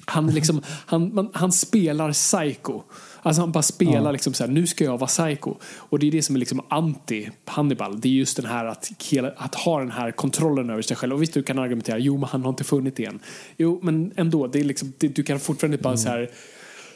Han, 0.06 0.26
liksom, 0.26 0.62
han, 0.86 1.14
man, 1.14 1.30
han 1.34 1.52
spelar 1.52 2.12
psycho. 2.12 2.82
Alltså 3.22 3.42
han 3.42 3.52
bara 3.52 3.62
spelar 3.62 4.04
Ja. 4.04 4.10
liksom 4.12 4.34
så 4.34 4.44
här, 4.44 4.50
nu 4.50 4.66
ska 4.66 4.84
jag 4.84 4.98
vara 4.98 5.08
psycho. 5.08 5.54
Och 5.76 5.98
det 5.98 6.06
är 6.06 6.10
det 6.10 6.22
som 6.22 6.34
är 6.34 6.38
liksom 6.40 6.60
anti-Hannibal. 6.60 8.00
Det 8.00 8.08
är 8.08 8.12
just 8.12 8.36
den 8.36 8.46
här 8.46 8.64
att, 8.64 8.90
att 9.36 9.54
ha 9.54 9.78
den 9.78 9.90
här 9.90 10.10
kontrollen 10.10 10.70
över 10.70 10.82
sig 10.82 10.96
själv. 10.96 11.12
Och 11.14 11.22
visst 11.22 11.34
du 11.34 11.42
kan 11.42 11.58
argumentera, 11.58 11.98
jo 11.98 12.16
men 12.16 12.28
han 12.28 12.42
har 12.42 12.48
inte 12.50 12.64
funnit 12.64 12.96
det 12.96 13.04
än. 13.04 13.20
Jo 13.56 13.80
men 13.82 14.12
ändå, 14.16 14.46
det 14.46 14.60
är 14.60 14.64
liksom, 14.64 14.92
det, 14.98 15.08
du 15.08 15.22
kan 15.22 15.40
fortfarande 15.40 15.78
bara 15.78 15.96
så 15.96 16.08
här 16.08 16.30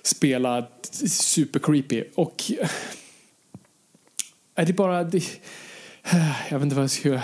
spela 0.02 0.66
super 1.08 1.58
creepy. 1.60 2.04
Och 2.14 2.42
är 4.54 4.66
det 4.66 4.72
bara, 4.72 5.04
det, 5.04 5.22
jag 6.50 6.58
vet 6.58 6.62
inte 6.62 6.74
vad 6.76 6.82
jag 6.82 6.90
ska 6.90 7.08
göra. 7.08 7.22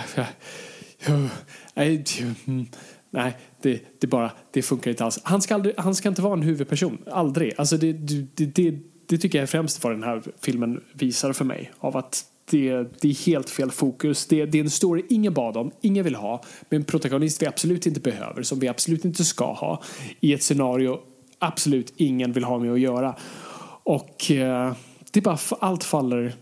Nej, 1.73 1.97
det- 1.97 2.21
mm, 2.51 2.65
nej 3.09 3.37
det, 3.61 3.79
det 4.01 4.07
bara, 4.07 4.31
det 4.51 4.61
funkar 4.61 4.91
inte 4.91 5.05
alls. 5.05 5.19
Han 5.23 5.41
ska, 5.41 5.55
aldrig, 5.55 5.75
han 5.77 5.95
ska 5.95 6.09
inte 6.09 6.21
vara 6.21 6.33
en 6.33 6.41
huvudperson, 6.41 6.97
aldrig. 7.11 7.53
Alltså 7.57 7.77
det, 7.77 7.93
det, 7.93 8.45
det, 8.45 8.79
det 9.11 9.17
tycker 9.17 9.37
jag 9.37 9.43
är 9.43 9.47
främst 9.47 9.83
vad 9.83 9.93
den 9.93 10.03
här 10.03 10.23
filmen 10.39 10.83
visar 10.93 11.33
för 11.33 11.45
mig. 11.45 11.71
Av 11.79 11.97
att 11.97 12.25
det, 12.49 12.73
det 13.01 13.09
är 13.09 13.25
helt 13.25 13.49
fel 13.49 13.71
fokus. 13.71 14.25
Det, 14.25 14.45
det 14.45 14.59
är 14.59 14.63
en 14.63 14.69
story 14.69 15.05
ingen 15.09 15.33
bad 15.33 15.57
om, 15.57 15.71
ingen 15.81 16.03
vill 16.03 16.15
ha. 16.15 16.43
Med 16.69 16.77
en 16.77 16.83
protagonist 16.83 17.41
vi 17.41 17.45
absolut 17.45 17.85
inte 17.85 17.99
behöver, 17.99 18.43
som 18.43 18.59
vi 18.59 18.67
absolut 18.67 19.05
inte 19.05 19.25
ska 19.25 19.53
ha. 19.53 19.83
I 20.19 20.33
ett 20.33 20.43
scenario 20.43 20.99
absolut 21.39 21.93
ingen 21.95 22.31
vill 22.31 22.43
ha 22.43 22.59
med 22.59 22.71
att 22.71 22.79
göra. 22.79 23.15
Och 23.83 24.31
eh, 24.31 24.73
det 25.11 25.19
är 25.19 25.21
bara, 25.21 25.37
allt 25.59 25.83
faller 25.83 26.35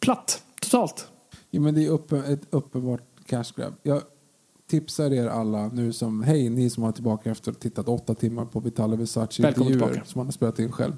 platt, 0.00 0.42
totalt. 0.60 1.08
Ja, 1.50 1.60
men 1.60 1.74
det 1.74 1.84
är 1.84 1.90
uppe, 1.90 2.18
ett 2.18 2.42
uppenbart 2.50 3.02
cash 3.26 3.52
grab. 3.56 3.74
Jag 3.82 4.02
tipsar 4.70 5.12
er 5.12 5.26
alla 5.26 5.68
nu 5.68 5.92
som, 5.92 6.22
hej 6.22 6.48
ni 6.48 6.70
som 6.70 6.82
har 6.82 6.92
tillbaka 6.92 7.30
efter 7.30 7.50
att 7.50 7.56
ha 7.56 7.60
tittat 7.60 7.88
åtta 7.88 8.14
timmar 8.14 8.44
på 8.44 8.60
Vitale 8.60 8.96
Versace 8.96 9.42
Välkommen 9.42 9.72
intervjuer 9.72 9.92
tillbaka. 9.92 10.10
som 10.10 10.18
han 10.18 10.26
har 10.26 10.32
spelat 10.32 10.58
in 10.58 10.72
själv. 10.72 10.92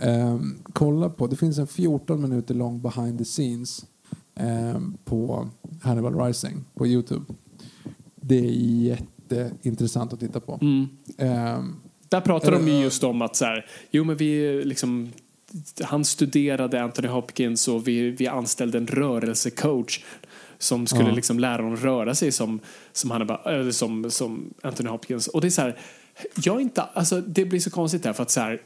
Ehm, 0.00 0.58
kolla 0.72 1.08
på, 1.08 1.26
det 1.26 1.36
finns 1.36 1.58
en 1.58 1.66
14 1.66 2.22
minuter 2.22 2.54
lång 2.54 2.82
behind 2.82 3.18
the 3.18 3.24
scenes 3.24 3.84
ehm, 4.34 4.96
på 5.04 5.48
Hannibal 5.82 6.20
Rising 6.20 6.64
på 6.74 6.86
Youtube. 6.86 7.24
Det 8.14 8.38
är 8.38 8.50
jätteintressant 8.50 10.12
att 10.12 10.20
titta 10.20 10.40
på. 10.40 10.58
Mm. 10.62 10.86
Ehm, 11.18 11.76
Där 12.08 12.20
pratar 12.20 12.52
de 12.52 12.66
ju 12.66 12.72
Eller, 12.72 12.82
just 12.82 13.04
om 13.04 13.22
att 13.22 13.36
så 13.36 13.44
här, 13.44 13.66
jo 13.90 14.04
men 14.04 14.16
vi 14.16 14.62
liksom 14.64 15.08
han 15.82 16.04
studerade 16.04 16.82
Anthony 16.82 17.08
Hopkins 17.08 17.68
och 17.68 17.88
vi, 17.88 18.10
vi 18.10 18.26
anställde 18.26 18.78
en 18.78 18.86
rörelsecoach 18.86 20.04
som 20.58 20.86
skulle 20.86 21.08
Ja. 21.08 21.14
liksom 21.14 21.38
lära 21.38 21.62
honom 21.62 21.76
röra 21.76 22.14
sig 22.14 22.32
som, 22.32 22.60
som, 22.92 23.10
han 23.10 23.22
eller 23.44 23.70
som, 23.70 24.10
som 24.10 24.54
Anthony 24.62 24.88
Hopkins. 24.88 25.28
Och 25.28 25.40
det 25.40 25.48
är 25.48 25.50
så 25.50 25.62
här, 25.62 25.78
jag 26.44 26.60
inte, 26.60 26.82
alltså 26.82 27.20
det 27.20 27.44
blir 27.44 27.60
så 27.60 27.70
konstigt 27.70 28.02
där 28.02 28.12
för 28.12 28.22
att 28.22 28.30
så 28.30 28.40
här, 28.40 28.60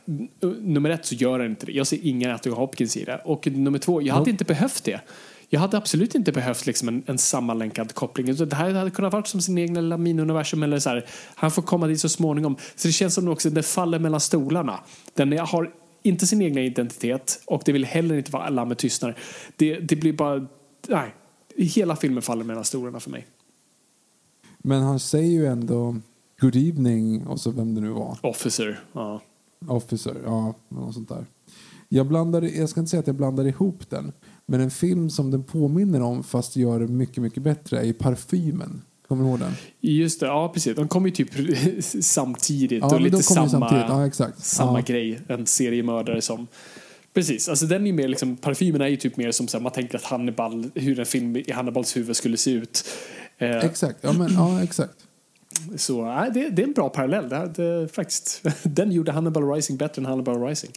nummer 0.60 0.90
ett 0.90 1.06
så 1.06 1.14
gör 1.14 1.38
han 1.38 1.50
inte 1.50 1.66
det. 1.66 1.72
Jag 1.72 1.86
ser 1.86 1.98
ingen 2.02 2.30
Anthony 2.30 2.56
Hopkins 2.56 2.96
i 2.96 3.04
det. 3.04 3.20
Och 3.24 3.46
nummer 3.46 3.78
två, 3.78 4.02
jag 4.02 4.14
hade 4.14 4.30
Ja. 4.30 4.32
inte 4.32 4.44
behövt 4.44 4.84
det. 4.84 5.00
Jag 5.48 5.60
hade 5.60 5.76
absolut 5.76 6.14
inte 6.14 6.32
behövt 6.32 6.66
liksom 6.66 6.88
en, 6.88 7.02
en 7.06 7.18
sammanlänkad 7.18 7.94
koppling. 7.94 8.34
Det 8.36 8.54
här 8.54 8.72
hade 8.74 8.90
kunnat 8.90 9.12
vara 9.12 9.24
som 9.24 9.40
sin 9.40 9.58
egen 9.58 9.74
lilla 9.74 9.96
miniuniversum. 9.96 10.62
Eller 10.62 10.78
så 10.78 10.90
här, 10.90 11.06
han 11.34 11.50
får 11.50 11.62
komma 11.62 11.86
dit 11.86 12.00
så 12.00 12.08
småningom. 12.08 12.56
Så 12.76 12.88
det 12.88 12.92
känns 12.92 13.14
som 13.14 13.28
också 13.28 13.50
det 13.50 13.62
faller 13.62 13.98
mellan 13.98 14.20
stolarna. 14.20 14.80
Den 15.14 15.38
har 15.38 15.70
inte 16.02 16.26
sin 16.26 16.42
egna 16.42 16.60
identitet 16.60 17.42
och 17.44 17.62
det 17.64 17.72
vill 17.72 17.84
heller 17.84 18.14
inte 18.16 18.30
vara 18.30 18.44
alla 18.44 18.64
med 18.64 18.78
tystnader. 18.78 19.18
Det, 19.56 19.78
det 19.78 19.96
blir 19.96 20.12
bara... 20.12 20.46
Nej. 20.88 21.14
Hela 21.56 21.96
filmen 21.96 22.22
faller 22.22 22.44
mellan 22.44 22.64
stolarna 22.64 23.00
för 23.00 23.10
mig. 23.10 23.26
men 24.58 24.82
han 24.82 25.00
säger 25.00 25.30
ju 25.30 25.46
ändå 25.46 25.96
good 26.44 26.56
evening 26.56 27.26
och 27.26 27.40
så 27.40 27.50
vem 27.50 27.74
det 27.74 27.80
nu 27.80 27.88
var. 27.90 28.18
Officer. 28.22 28.80
Ja. 28.92 29.20
Officer, 29.68 30.16
ja, 30.24 30.54
något 30.68 30.94
sånt 30.94 31.08
där. 31.08 31.26
Jag, 31.88 32.06
blandar, 32.06 32.42
jag 32.42 32.68
ska 32.68 32.80
inte 32.80 32.90
säga 32.90 33.00
att 33.00 33.06
jag 33.06 33.16
blandar 33.16 33.44
ihop 33.46 33.90
den. 33.90 34.12
Men 34.46 34.60
en 34.60 34.70
film 34.70 35.10
som 35.10 35.30
den 35.30 35.44
påminner 35.44 36.02
om 36.02 36.22
fast 36.24 36.56
gör 36.56 36.80
det 36.80 36.86
mycket, 36.86 37.22
mycket 37.22 37.42
bättre 37.42 37.86
är 37.86 37.92
Parfymen. 37.92 38.82
Kommer 39.08 39.24
du 39.24 39.30
ihåg 39.30 39.38
den? 39.38 39.52
Just 39.80 40.20
det, 40.20 40.26
ja 40.26 40.50
precis. 40.54 40.76
De 40.76 40.88
kom 40.88 41.06
ju 41.06 41.10
typ 41.10 41.30
samtidigt 42.04 42.80
Ja, 42.82 42.94
och 42.94 43.00
lite 43.00 43.10
kommer 43.10 43.48
samma, 43.48 43.48
samtidigt. 43.48 43.84
Ja, 43.88 44.06
exakt. 44.06 44.44
samma 44.44 44.78
Ja. 44.78 44.84
grej. 44.86 45.20
En 45.28 45.46
seriemördare 45.46 46.22
som 46.22 46.46
Precis, 47.14 47.48
alltså 47.48 47.66
den 47.66 47.82
är 47.82 47.86
ju 47.86 47.92
mer 47.92 48.08
liksom, 48.08 48.36
parfymen 48.36 48.80
är 48.80 48.86
ju 48.88 48.96
typ 48.96 49.16
mer 49.16 49.32
som 49.32 49.48
så 49.48 49.56
här, 49.56 49.62
man 49.62 49.72
tänker 49.72 49.96
att 49.98 50.04
Hannibal, 50.04 50.70
hur 50.74 51.00
en 51.00 51.06
film 51.06 51.36
i 51.36 51.52
Hannibals 51.52 51.96
huvud 51.96 52.16
skulle 52.16 52.36
se 52.36 52.50
ut. 52.50 52.84
Eh, 53.38 53.56
Exakt, 53.56 53.98
ja, 54.00 54.12
men, 54.12 54.32
ja 54.34 54.62
exakt 54.62 54.94
så 55.76 56.06
äh, 56.06 56.32
det, 56.34 56.50
det 56.50 56.62
är 56.62 56.66
en 56.66 56.72
bra 56.72 56.88
parallell. 56.88 57.28
Det, 57.28 57.52
det, 57.56 57.88
faktiskt. 57.88 58.44
Den 58.62 58.92
gjorde 58.92 59.12
Hannibal 59.12 59.50
Rising 59.52 59.76
bättre 59.76 60.02
än 60.02 60.06
Hannibal 60.06 60.42
Rising. 60.42 60.70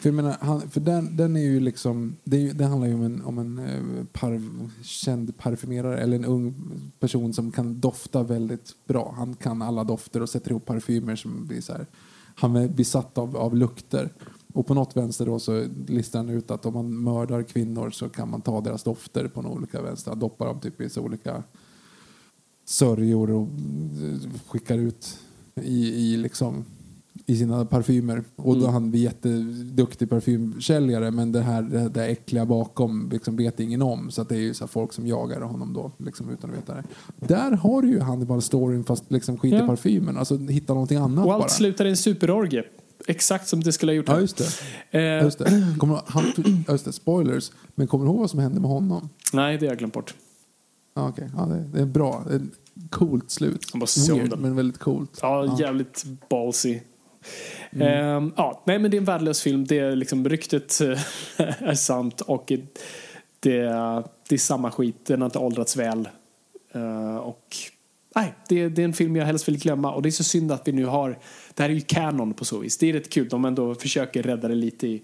För, 0.00 0.08
jag 0.08 0.14
menar, 0.14 0.36
han, 0.40 0.70
för 0.70 0.80
den, 0.80 1.16
den 1.16 1.36
är 1.36 1.40
ju 1.40 1.60
liksom, 1.60 2.16
det, 2.24 2.36
är, 2.36 2.40
ju- 2.40 2.52
det 2.52 2.64
handlar 2.64 2.88
ju 2.88 2.94
om 2.94 3.02
en, 3.02 3.22
om 3.24 3.38
en 3.38 3.58
eh, 3.58 4.04
par, 4.12 4.42
känd 4.82 5.38
parfymerare 5.38 5.98
eller 5.98 6.16
en 6.16 6.24
ung 6.24 6.54
person 7.00 7.32
som 7.32 7.52
kan 7.52 7.80
dofta 7.80 8.22
väldigt 8.22 8.72
bra. 8.86 9.14
Han 9.16 9.34
kan 9.34 9.62
alla 9.62 9.84
dofter 9.84 10.22
och 10.22 10.28
sätter 10.28 10.50
ihop 10.50 10.66
parfymer 10.66 11.16
som 11.16 11.46
blir 11.46 11.60
så 11.60 11.72
här, 11.72 11.86
han 12.34 12.56
är 12.56 12.68
besatt 12.68 13.18
av, 13.18 13.36
av 13.36 13.56
lukter. 13.56 14.08
Och 14.54 14.66
på 14.66 14.74
något 14.74 14.96
vänster 14.96 15.26
då 15.26 15.38
så 15.38 15.64
listar 15.86 16.18
han 16.18 16.28
ut 16.28 16.50
att 16.50 16.66
om 16.66 16.74
man 16.74 17.02
mördar 17.02 17.42
kvinnor 17.42 17.90
så 17.90 18.08
kan 18.08 18.30
man 18.30 18.40
ta 18.40 18.60
deras 18.60 18.82
dofter 18.82 19.28
på 19.28 19.42
några 19.42 19.56
olika 19.56 19.82
vänster. 19.82 20.10
Han 20.10 20.18
doppar 20.18 20.46
dem 20.46 20.60
typ 20.60 20.80
i 20.80 20.90
så 20.90 21.00
olika 21.02 21.42
sörjor 22.64 23.30
och 23.30 23.42
eh, 23.42 24.30
skickar 24.48 24.78
ut 24.78 25.18
i, 25.62 25.88
i 25.88 26.16
liksom 26.16 26.64
i 27.26 27.36
sina 27.36 27.64
parfymer. 27.64 28.24
Och 28.36 28.58
då 28.60 28.66
han 28.66 28.90
blir 28.90 29.00
jätteduktig 29.00 30.10
parfymsäljare 30.10 31.10
men 31.10 31.32
det 31.32 31.40
här 31.40 31.62
det, 31.62 31.88
det 31.88 32.06
äckliga 32.06 32.46
bakom 32.46 33.08
liksom 33.12 33.36
vet 33.36 33.60
ingen 33.60 33.82
om. 33.82 34.10
Så 34.10 34.24
det 34.24 34.34
är 34.34 34.38
ju 34.40 34.54
så 34.54 34.66
folk 34.66 34.92
som 34.92 35.06
jagar 35.06 35.40
honom 35.40 35.72
då 35.72 35.92
liksom 35.98 36.30
utan 36.30 36.50
att 36.50 36.56
veta 36.56 36.74
det. 36.74 36.84
Där 37.26 37.50
har 37.52 37.82
du 37.82 37.88
ju 37.88 38.00
Hannibal-storyn 38.00 38.84
fast 38.84 39.10
liksom 39.12 39.38
skit 39.38 39.52
i 39.52 39.56
Ja. 39.56 39.66
parfymen. 39.66 40.16
Alltså 40.16 40.36
hitta 40.38 40.72
någonting 40.74 40.98
annat 40.98 41.18
Och 41.24 41.24
bara. 41.32 41.42
allt 41.42 41.50
slutar 41.50 41.84
i 41.84 41.90
en 41.90 41.96
superorgie. 41.96 42.62
Exakt 43.06 43.48
som 43.48 43.60
det 43.62 43.72
skulle 43.72 43.92
ha 43.92 43.96
gjort. 43.96 44.08
Ja 44.08 44.20
just 44.20 44.36
det. 44.90 44.98
Eh, 44.98 45.24
Just 45.24 45.38
det. 45.38 45.74
Kommer, 45.78 46.00
han, 46.06 46.24
just 46.68 46.84
det. 46.84 46.92
Spoilers. 46.92 47.52
Men 47.74 47.86
kommer 47.86 48.04
du 48.04 48.10
ihåg 48.10 48.20
vad 48.20 48.30
som 48.30 48.40
hände 48.40 48.60
med 48.60 48.70
honom? 48.70 49.08
Nej, 49.32 49.58
det 49.58 49.66
har 49.66 49.70
jag 49.72 49.78
glömt 49.78 49.94
bort. 49.94 50.14
Ja, 50.94 51.08
okej. 51.08 51.30
ja, 51.36 51.42
det, 51.42 51.64
det 51.72 51.80
är 51.80 51.86
bra. 51.86 52.24
Det 52.26 52.34
är 52.34 52.36
ett 52.36 52.90
coolt 52.90 53.30
slut. 53.30 53.74
Weird, 53.74 54.30
den. 54.30 54.40
men 54.40 54.56
väldigt 54.56 54.78
coolt. 54.78 55.18
Ja, 55.22 55.56
jävligt 55.60 56.04
ballsy. 56.28 56.80
Ehm, 57.70 58.32
ja, 58.36 58.62
nej, 58.66 58.78
men 58.78 58.90
det 58.90 58.96
är 58.96 58.98
en 58.98 59.04
värdelös 59.04 59.42
film. 59.42 59.64
Det 59.64 59.78
är 59.78 59.96
liksom, 59.96 60.28
ryktet 60.28 60.80
eh, 60.80 60.88
är 61.68 61.74
sant 61.74 62.20
och 62.20 62.52
det, 63.40 63.62
det 64.28 64.34
är 64.34 64.38
samma 64.38 64.70
skit. 64.70 65.06
Den 65.06 65.20
har 65.20 65.26
inte 65.26 65.38
åldrats 65.38 65.76
väl. 65.76 66.08
Eh, 66.72 67.16
och 67.16 67.56
nej, 68.14 68.34
det, 68.48 68.68
det 68.68 68.82
är 68.82 68.84
en 68.84 68.92
film 68.92 69.16
jag 69.16 69.26
helst 69.26 69.48
vill 69.48 69.58
glömma. 69.58 69.94
Och 69.94 70.02
det 70.02 70.08
är 70.08 70.10
så 70.10 70.24
synd 70.24 70.52
att 70.52 70.68
vi 70.68 70.72
nu 70.72 70.84
har... 70.84 71.18
Det 71.54 71.62
här 71.62 71.70
är 71.70 71.74
ju 71.74 71.80
kanon 71.80 72.34
på 72.34 72.44
så 72.44 72.58
vis. 72.58 72.78
Det 72.78 72.88
är 72.88 72.92
rätt 72.92 73.10
kul. 73.12 73.28
De 73.28 73.44
ändå 73.44 73.74
försöker 73.74 74.22
rädda 74.22 74.48
det 74.48 74.54
lite 74.54 74.88
i 74.88 75.02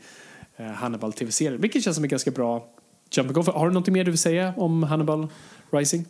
eh, 0.56 0.66
Hannibal 0.66 1.12
tv-serien. 1.12 1.60
Vilket 1.60 1.84
känns 1.84 1.96
som 1.96 2.04
en 2.04 2.10
ganska 2.10 2.30
bra 2.30 2.68
jumping 3.10 3.36
off. 3.36 3.46
Har 3.46 3.68
du 3.68 3.74
något 3.74 3.88
mer 3.88 4.04
du 4.04 4.10
vill 4.10 4.18
säga 4.18 4.54
om 4.56 4.82
Hannibal 4.82 5.28
Rising? 5.72 6.04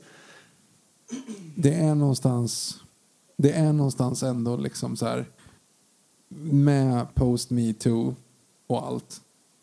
Det 1.54 1.74
är 1.74 1.94
någonstans 1.94 2.80
det 3.42 3.52
är 3.52 3.72
någonstans 3.72 4.22
ändå 4.22 4.56
liksom 4.56 4.96
så 4.96 5.06
här 5.06 5.26
med 6.42 7.14
post 7.14 7.50
me 7.50 7.72
too 7.72 8.14
och 8.66 8.86
allt 8.86 9.20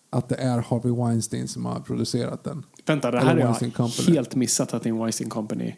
att 0.09 0.29
det 0.29 0.35
är 0.35 0.57
Harvey 0.61 0.91
Weinstein 0.91 1.47
som 1.47 1.65
har 1.65 1.79
producerat 1.79 2.43
den. 2.43 2.65
Vänta, 2.85 3.11
det 3.11 3.19
här 3.19 3.25
har 3.25 3.55
jag 3.61 3.73
Company. 3.73 4.13
helt 4.15 4.35
missat 4.35 4.73
att 4.73 4.83
det 4.83 4.89
är 4.89 4.93
en 4.93 4.99
Weinstein 4.99 5.29
Company. 5.29 5.75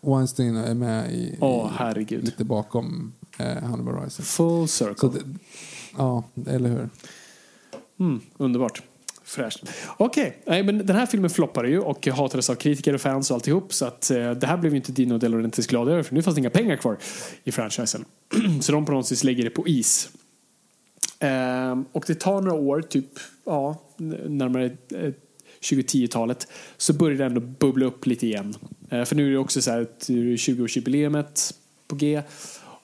Weinstein 0.00 0.56
är 0.56 0.74
med 0.74 1.12
i, 1.12 1.16
i 1.16 1.68
herregud. 1.72 2.24
lite 2.24 2.44
bakom 2.44 3.12
eh, 3.38 3.62
Hannibal 3.62 4.02
Rising. 4.02 4.24
Full 4.24 4.68
circle. 4.68 5.08
det, 5.08 5.38
ja, 5.96 6.24
eller 6.46 6.68
hur? 6.68 6.88
Mm, 7.98 8.20
underbart. 8.36 8.82
Fräscht. 9.26 9.64
Okej, 9.96 10.38
okay. 10.44 10.62
men 10.62 10.86
den 10.86 10.96
här 10.96 11.06
filmen 11.06 11.30
floppade 11.30 11.68
ju 11.68 11.80
och 11.80 12.06
hatades 12.06 12.50
av 12.50 12.54
kritiker 12.54 12.94
och 12.94 13.00
fans 13.00 13.30
och 13.30 13.34
alltihop. 13.34 13.72
Så 13.72 13.86
att 13.86 14.10
eh, 14.10 14.30
det 14.30 14.46
här 14.46 14.56
blev 14.56 14.72
ju 14.72 14.76
inte 14.76 14.92
Dino 14.92 15.18
De 15.18 15.28
Laurentiis 15.28 15.66
glada 15.66 15.92
över 15.92 16.02
för 16.02 16.14
nu 16.14 16.22
fanns 16.22 16.34
det 16.34 16.40
inga 16.40 16.50
pengar 16.50 16.76
kvar 16.76 16.98
i 17.44 17.52
franchisen. 17.52 18.04
så 18.60 18.72
de 18.72 18.86
på 18.86 18.92
något 18.92 19.12
vis 19.12 19.24
lägger 19.24 19.44
det 19.44 19.50
på 19.50 19.68
is. 19.68 20.08
Ehm, 21.18 21.84
och 21.92 22.04
det 22.06 22.14
tar 22.14 22.40
några 22.40 22.60
år, 22.60 22.82
typ 22.82 23.08
ja, 23.44 23.82
närmare 24.26 24.64
eh, 24.64 25.12
2010-talet, 25.60 26.48
så 26.76 26.92
börjar 26.92 27.18
det 27.18 27.24
ändå 27.24 27.40
bubbla 27.40 27.86
upp 27.86 28.06
lite 28.06 28.26
igen. 28.26 28.54
Eh, 28.90 29.04
för 29.04 29.16
nu 29.16 29.26
är 29.26 29.30
det 29.30 29.38
också 29.38 29.62
så 29.62 29.70
här 29.70 29.80
att 29.80 30.08
20-årsjubileumet 30.08 31.54
på 31.88 31.96
G 31.96 32.22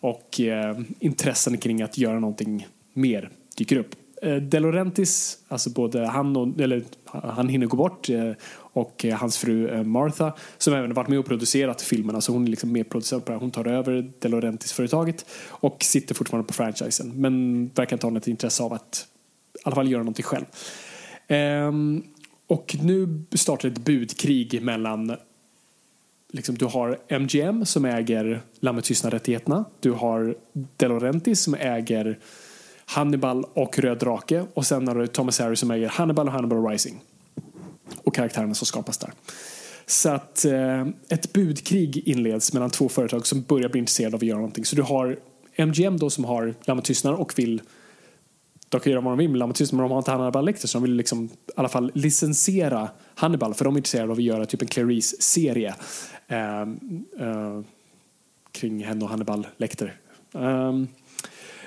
och 0.01 0.41
eh, 0.41 0.79
intressen 0.99 1.59
kring 1.59 1.83
att 1.83 1.99
göra 1.99 2.21
någonting 2.21 2.67
mer 2.93 3.31
dyker 3.57 3.77
upp. 3.77 3.95
Delorentis, 4.23 4.51
De 4.51 4.60
Laurentiis, 4.60 5.39
alltså 5.49 5.70
både 5.70 6.07
han 6.07 6.36
och, 6.36 6.60
eller 6.60 6.84
han 7.05 7.49
hinner 7.49 7.67
gå 7.67 7.76
bort 7.76 8.09
eh, 8.09 8.33
och 8.55 9.05
eh, 9.05 9.17
hans 9.17 9.39
fru 9.39 9.84
Martha 9.84 10.33
som 10.59 10.75
även 10.75 10.94
varit 10.94 11.09
med 11.09 11.18
och 11.18 11.26
producerat 11.26 11.83
filmerna 11.83 12.20
så 12.20 12.33
hon 12.33 12.44
är 12.44 12.51
liksom 12.51 12.73
medproducent 12.73 13.25
på 13.25 13.33
det 13.33 13.34
här. 13.34 13.41
Hon 13.41 13.51
tar 13.51 13.67
över 13.67 14.12
De 14.18 14.28
Laurentiis-företaget 14.28 15.26
och 15.49 15.76
sitter 15.81 16.15
fortfarande 16.15 16.47
på 16.47 16.55
franchisen 16.55 17.12
men 17.17 17.67
verkar 17.75 17.97
inte 17.97 18.07
ha 18.07 18.10
något 18.10 18.28
intresse 18.28 18.62
av 18.62 18.73
att 18.73 19.07
i 19.55 19.59
alla 19.65 19.75
fall 19.75 19.91
göra 19.91 20.02
någonting 20.02 20.25
själv. 20.25 20.44
Ehm, 21.28 22.02
och 22.47 22.76
nu 22.83 23.25
startar 23.34 23.68
ett 23.68 23.78
budkrig 23.78 24.62
mellan 24.62 25.17
liksom, 26.33 26.55
du 26.55 26.65
har 26.65 26.99
MGM 27.09 27.67
som 27.67 27.84
äger 27.84 28.41
Lammet 28.60 28.84
tystnad-rättigheterna. 28.84 29.65
Du 29.81 29.92
har 29.92 30.34
De 30.76 30.89
Laurentiis 30.89 31.42
som 31.42 31.55
äger 31.55 32.18
Hannibal 32.93 33.45
och 33.55 33.79
Röd 33.79 33.99
Drake. 33.99 34.45
Och 34.55 34.67
sen 34.67 34.89
har 34.89 34.95
du 34.95 35.07
Thomas 35.07 35.39
Harry 35.39 35.57
som 35.57 35.71
äger 35.71 35.89
Hannibal 35.89 36.27
och 36.27 36.33
Hannibal 36.33 36.67
Rising. 36.67 37.01
Och 38.05 38.15
karaktärerna 38.15 38.55
som 38.55 38.67
skapas 38.67 38.99
där. 38.99 39.12
Så 39.87 40.09
att 40.09 40.45
eh, 40.45 40.87
ett 41.09 41.33
budkrig 41.33 42.09
inleds 42.09 42.53
mellan 42.53 42.71
två 42.71 42.89
företag 42.89 43.27
som 43.27 43.43
börjar 43.43 43.69
bli 43.69 43.79
intresserade 43.79 44.17
av 44.17 44.19
att 44.19 44.27
göra 44.27 44.39
någonting. 44.39 44.65
Så 44.65 44.77
du 44.77 44.83
har 44.83 45.19
MGM 45.57 45.99
då 45.99 46.11
som 46.11 46.25
har 46.25 46.55
Lammet 46.65 46.85
tystnad 46.85 47.15
och 47.15 47.39
vill 47.39 47.62
de 48.69 48.81
kan 48.81 48.93
göra 48.93 49.01
vad 49.01 49.12
de 49.12 49.19
vill 49.19 49.29
med 49.29 49.39
Lammet 49.39 49.57
tystnad 49.57 49.77
men 49.77 49.89
de 49.89 49.93
har 49.93 49.99
inte 49.99 50.11
Hannibal 50.11 50.45
Lecter 50.45 50.69
så 50.69 50.79
de 50.79 50.83
vill 50.83 50.95
liksom 50.95 51.25
i 51.25 51.31
alla 51.57 51.69
fall 51.69 51.91
licensiera 51.95 52.89
Hannibal 53.15 53.55
för 53.55 53.65
de 53.65 53.75
är 53.75 53.79
intresserade 53.79 54.12
av 54.12 54.19
att 54.19 54.25
göra 54.25 54.47
typ 54.47 54.62
en 54.62 54.69
Clarice-serie 54.69 55.75
eh, 56.29 56.61
eh, 56.61 57.61
kring 58.53 58.85
henne 58.85 59.05
och 59.05 59.11
Hannibal 59.11 59.47
Lecter. 59.57 59.97
Ehm, 60.35 60.89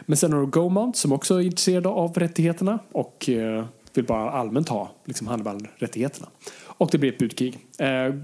men 0.01 0.17
sen 0.17 0.33
har 0.33 0.39
du 0.39 0.45
GoMount 0.45 0.97
som 0.97 1.11
också 1.11 1.35
är 1.35 1.41
intresserade 1.41 1.89
av 1.89 2.13
rättigheterna 2.13 2.79
och 2.91 3.29
eh, 3.29 3.65
vill 3.93 4.05
bara 4.05 4.31
allmänt 4.31 4.69
ha 4.69 4.91
liksom 5.05 5.27
Hannibal-rättigheterna. 5.27 6.27
Och 6.63 6.89
det 6.91 6.97
blir 6.97 7.11
ett 7.11 7.17
budkrig. 7.17 7.57
Eh, 7.77 8.15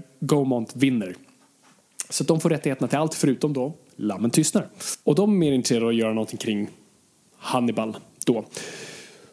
vinner. 0.74 1.14
Så 2.08 2.24
att 2.24 2.28
de 2.28 2.40
får 2.40 2.50
rättigheterna 2.50 2.88
till 2.88 2.98
allt 2.98 3.14
förutom 3.14 3.52
då 3.52 3.72
Lammen 3.96 4.30
tystnar. 4.30 4.68
Och 5.04 5.14
de 5.14 5.32
är 5.32 5.36
mer 5.36 5.52
intresserade 5.52 5.84
av 5.84 5.88
att 5.88 5.96
göra 5.96 6.12
någonting 6.12 6.38
kring 6.38 6.68
Hannibal 7.36 7.96
då. 8.26 8.44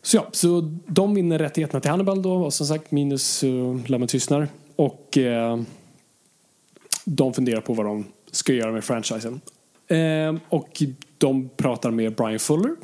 Så 0.01 0.17
ja, 0.17 0.27
så 0.31 0.61
de 0.87 1.15
vinner 1.15 1.39
rättigheterna 1.39 1.79
till 1.79 1.91
Hannibal 1.91 2.21
då 2.21 2.33
och 2.33 2.53
som 2.53 2.67
sagt 2.67 2.91
minus 2.91 3.43
uh, 3.43 3.79
Lammen 3.85 4.07
tystnar. 4.07 4.47
Och 4.75 5.17
eh, 5.17 5.59
de 7.05 7.33
funderar 7.33 7.61
på 7.61 7.73
vad 7.73 7.85
de 7.85 8.05
ska 8.31 8.53
göra 8.53 8.71
med 8.71 8.83
franchisen. 8.83 9.41
Eh, 9.87 10.35
och 10.49 10.83
de 11.19 11.49
pratar 11.57 11.91
med 11.91 12.15
Brian 12.15 12.39
Fuller. 12.39 12.75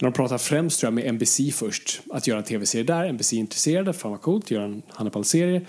De 0.00 0.12
pratar 0.12 0.38
främst 0.38 0.80
tror 0.80 0.86
jag 0.86 0.94
med 0.94 1.14
NBC 1.14 1.40
först. 1.54 2.00
Att 2.10 2.26
göra 2.26 2.38
en 2.38 2.44
tv-serie 2.44 2.84
där. 2.84 3.12
NBC 3.12 3.32
är 3.32 3.36
intresserade. 3.36 3.92
Fan 3.92 4.10
vad 4.10 4.20
coolt. 4.20 4.50
Göra 4.50 4.64
en 4.64 4.82
Hannibal-serie. 4.88 5.62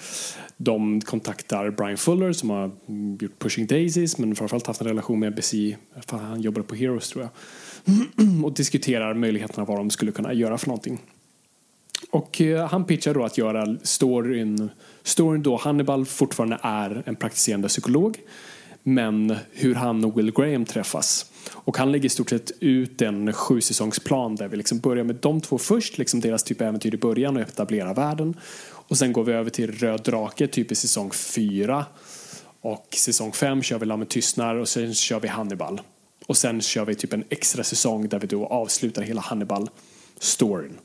De 0.58 1.02
kontaktar 1.02 1.70
Brian 1.72 1.98
Fuller 1.98 2.34
som 2.34 2.50
har 2.50 2.72
gjort 3.20 3.40
Pushing 3.40 3.68
Daisies 3.68 4.18
men 4.18 4.36
framförallt 4.36 4.68
haft 4.68 4.82
en 4.82 4.88
relation 4.88 5.20
med 5.20 5.32
NBC. 5.32 5.54
Fan, 6.08 6.20
han 6.20 6.42
jobbade 6.42 6.68
på 6.68 6.76
Heroes 6.76 7.10
tror 7.10 7.24
jag. 7.24 7.32
och 8.46 8.54
diskuterar 8.54 9.14
möjligheterna 9.14 9.66
vad 9.66 9.78
de 9.78 9.90
skulle 9.90 10.12
kunna 10.12 10.34
göra 10.34 10.58
för 10.58 10.68
någonting. 10.68 11.00
Och 12.10 12.42
eh, 12.42 12.68
han 12.68 12.86
pitchar 12.86 13.14
då 13.14 13.24
att 13.24 13.38
göra 13.38 13.78
storyn, 13.84 14.70
storyn 15.04 15.44
då 15.44 15.58
Hannibal 15.58 16.06
fortfarande 16.06 16.60
är 16.62 17.04
en 17.06 17.16
praktiserande 17.16 17.68
psykolog 17.68 18.18
men 18.84 19.36
hur 19.52 19.76
han 19.76 20.06
och 20.06 20.18
Will 20.18 20.32
Graham 20.32 20.66
träffas. 20.66 21.26
Och 21.52 21.78
han 21.78 21.92
lägger 21.92 22.06
i 22.06 22.10
stort 22.10 22.30
sett 22.30 22.52
ut 22.60 23.02
en 23.02 23.34
sju 23.34 23.62
säsongsplan 23.62 24.36
där 24.36 24.48
vi 24.48 24.58
liksom 24.58 24.80
börjar 24.80 25.04
med 25.04 25.16
de 25.16 25.42
två 25.42 25.58
först, 25.58 25.98
liksom 25.98 26.20
deras 26.20 26.44
typ 26.44 26.62
av 26.62 26.68
äventyr 26.68 26.94
i 26.94 26.98
början 26.98 27.36
och 27.36 27.42
etablera 27.42 27.94
världen. 27.94 28.38
Och 28.72 28.98
sen 28.98 29.14
går 29.14 29.24
vi 29.24 29.34
över 29.34 29.50
till 29.50 29.72
Röd 29.72 30.02
Drake 30.04 30.48
typ 30.48 30.72
i 30.72 30.76
säsong 30.76 31.12
fyra. 31.12 31.86
Och 32.62 32.88
säsong 32.98 33.32
fem 33.32 33.62
kör 33.62 33.80
vi 33.80 33.86
Lammet 33.86 34.10
tystnar 34.10 34.56
och 34.56 34.70
sen 34.70 34.94
kör 34.94 35.20
vi 35.20 35.28
Hannibal. 35.28 35.82
Och 36.28 36.38
sen 36.38 36.62
kör 36.62 36.86
vi 36.86 36.96
typ 36.96 37.14
en 37.14 37.24
extra 37.30 37.64
säsong 37.64 38.10
där 38.10 38.20
vi 38.20 38.28
då 38.28 38.46
avslutar 38.46 39.02
hela 39.02 39.22
Hannibal-storyn. 39.22 40.78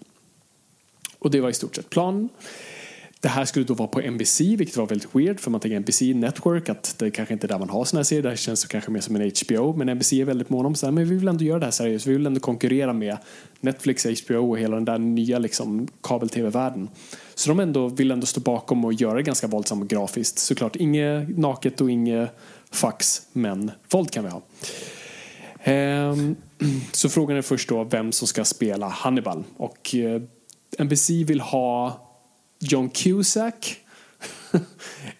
Och 1.19 1.31
det 1.31 1.41
var 1.41 1.51
i 1.51 1.55
stort 1.55 1.77
sett 1.77 1.91
planen. 1.91 2.29
Det 3.21 3.29
här 3.29 3.45
skulle 3.45 3.65
då 3.65 3.75
vara 3.75 3.89
på 3.89 4.01
NBC, 4.01 4.41
vilket 4.41 4.77
var 4.77 4.87
väldigt 4.87 5.15
weird 5.15 5.41
för 5.41 5.51
man 5.51 5.61
tänker 5.61 5.81
NBC 5.81 6.03
Network 6.03 6.69
att 6.69 6.95
det 6.99 7.11
kanske 7.11 7.35
inte 7.35 7.47
är 7.47 7.49
där 7.49 7.59
man 7.59 7.71
har 7.71 7.85
sådana 7.85 7.99
här 8.01 8.05
serier. 8.05 8.23
Det 8.23 8.29
här 8.29 8.37
känns 8.37 8.65
kanske 8.65 8.91
mer 8.91 9.01
som 9.01 9.17
en 9.17 9.33
HBO, 9.47 9.77
men 9.77 9.89
NBC 9.89 10.13
är 10.13 10.25
väldigt 10.25 10.51
mån 10.51 10.67
om 10.67 10.75
så 10.75 10.87
här, 10.87 10.93
men 10.93 11.09
vi 11.09 11.15
vill 11.17 11.29
ändå 11.29 11.45
göra 11.45 11.59
det 11.59 11.67
här 11.67 11.71
seriöst. 11.71 12.07
Vi 12.07 12.13
vill 12.13 12.27
ändå 12.27 12.41
konkurrera 12.41 12.93
med 12.93 13.17
Netflix, 13.61 14.07
HBO 14.25 14.51
och 14.51 14.59
hela 14.59 14.75
den 14.75 14.85
där 14.85 14.99
nya 14.99 15.39
liksom 15.39 15.89
kabel-tv-världen. 16.01 16.89
Så 17.35 17.49
de 17.49 17.61
ändå 17.61 17.89
vill 17.89 18.11
ändå 18.11 18.27
stå 18.27 18.41
bakom 18.41 18.85
och 18.85 18.93
göra 18.93 19.15
det 19.15 19.23
ganska 19.23 19.47
våldsamt 19.47 19.83
och 19.83 19.89
grafiskt. 19.89 20.39
Såklart 20.39 20.77
inget 20.77 21.39
naket 21.39 21.81
och 21.81 21.91
inget 21.91 22.31
fax, 22.71 23.23
men 23.33 23.71
våld 23.91 24.11
kan 24.11 24.25
vi 24.25 24.31
ha. 24.31 24.43
Ehm, 25.63 26.37
så 26.93 27.09
frågan 27.09 27.37
är 27.37 27.43
först 27.43 27.69
då 27.69 27.85
vem 27.85 28.13
som 28.13 28.29
ska 28.29 28.45
spela 28.45 28.89
Hannibal. 28.89 29.45
Och 29.57 29.95
eh, 29.95 30.23
NBC 30.79 31.11
vill 31.11 31.41
ha 31.41 32.06
John 32.59 32.89
Cusack 32.89 33.81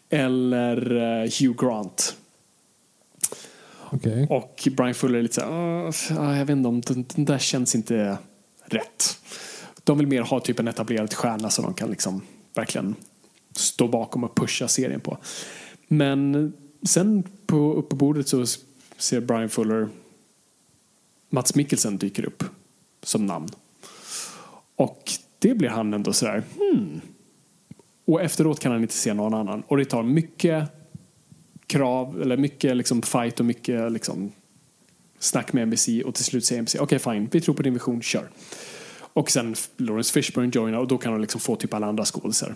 eller 0.09 0.97
eh, 0.97 1.31
Hugh 1.41 1.57
Grant. 1.59 2.17
Okej. 3.91 4.27
Och 4.31 4.69
Brian 4.77 4.95
Fuller 4.95 5.19
är 5.19 5.23
lite 5.23 5.35
så 5.35 5.41
här, 5.41 6.21
"Åh, 6.21 6.39
jag 6.39 6.47
vet 6.47 6.57
inte 6.57 6.69
om 6.69 6.81
den, 6.81 7.05
den 7.15 7.25
där 7.25 7.39
känns 7.39 7.75
inte 7.75 8.19
rätt. 8.65 9.19
De 9.85 9.99
vill 9.99 10.07
mer 10.07 10.23
ha 10.23 10.41
typ 10.41 10.59
en 10.59 10.69
etablerad 10.69 11.15
stjärna 11.15 11.51
som 11.51 11.65
de 11.65 11.75
kan 11.75 11.91
liksom 11.91 12.23
verkligen 12.55 12.95
stå 13.53 13.89
bakom 13.89 14.25
och 14.25 14.35
pusha 14.35 14.69
serien 14.69 15.01
på. 15.01 15.19
Men 15.89 16.53
sen 16.83 17.23
på, 17.47 17.75
upp 17.75 17.89
på 17.89 17.97
bordet 17.97 18.29
så 18.29 18.45
ser 18.97 19.21
Brian 19.21 19.49
Fuller 19.49 19.89
Mats 21.29 21.55
Mikkelsen 21.55 21.99
dyker 21.99 22.25
upp 22.25 22.45
som 23.03 23.27
namn. 23.27 23.49
Och 24.77 25.13
det 25.39 25.55
blir 25.55 25.69
han 25.69 25.95
ändå 25.95 26.13
sådär, 26.13 26.43
hmm. 26.57 27.01
Och 28.07 28.23
efteråt 28.23 28.61
kan 28.61 28.73
han 28.73 28.83
inte 28.83 28.95
se 28.95 29.15
någon 29.15 29.35
annan. 29.35 29.63
Och 29.67 29.77
det 29.77 29.85
tar 29.85 30.03
mycket 30.03 30.65
krav, 31.67 32.23
eller 32.23 32.37
mycket 32.37 32.77
liksom 32.77 33.03
fight 33.03 33.41
och 33.41 33.47
mycket 33.47 33.93
liksom 33.93 34.33
snack 35.19 35.53
med 35.53 35.69
NBC 35.69 35.89
och 36.05 36.15
till 36.15 36.25
slut 36.25 36.45
säger 36.45 36.63
NBC 36.63 36.77
okej 36.81 36.99
fine, 36.99 37.29
vi 37.33 37.41
tror 37.41 37.55
på 37.55 37.63
din 37.63 37.73
vision, 37.73 38.03
kör. 38.03 38.29
Och 38.99 39.31
sen 39.31 39.55
Lawrence 39.77 40.13
Fishburne 40.13 40.51
joinar 40.55 40.79
och 40.79 40.89
då 40.89 40.99
kan 40.99 41.13
de 41.13 41.21
liksom 41.21 41.41
få 41.41 41.57
typ 41.57 41.75
alla 41.75 41.87
andra 41.87 42.05
skådisar. 42.05 42.55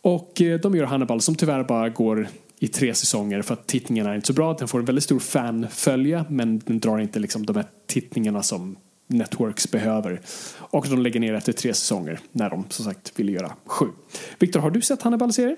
Och 0.00 0.40
eh, 0.40 0.60
de 0.60 0.74
gör 0.74 0.84
Hannibal 0.84 1.20
som 1.20 1.34
tyvärr 1.34 1.64
bara 1.64 1.88
går 1.88 2.28
i 2.58 2.68
tre 2.68 2.94
säsonger 2.94 3.42
för 3.42 3.54
att 3.54 3.66
tittningarna 3.66 4.10
är 4.10 4.14
inte 4.14 4.26
så 4.26 4.32
bra. 4.32 4.54
Den 4.54 4.68
får 4.68 4.78
en 4.78 4.84
väldigt 4.84 5.04
stor 5.04 5.18
fanfölje 5.18 6.24
men 6.28 6.58
den 6.58 6.80
drar 6.80 6.98
inte 6.98 7.18
liksom 7.18 7.46
de 7.46 7.56
här 7.56 7.66
tittningarna 7.86 8.42
som 8.42 8.76
Networks 9.06 9.70
behöver. 9.70 10.20
Och 10.56 10.88
de 10.88 11.02
lägger 11.02 11.20
ner 11.20 11.34
efter 11.34 11.52
tre 11.52 11.74
säsonger 11.74 12.20
när 12.32 12.50
de 12.50 12.64
som 12.68 12.84
sagt 12.84 13.12
ville 13.16 13.32
göra 13.32 13.52
sju. 13.66 13.86
Viktor, 14.38 14.60
har 14.60 14.70
du 14.70 14.80
sett 14.80 15.02
Hannibal-serier? 15.02 15.56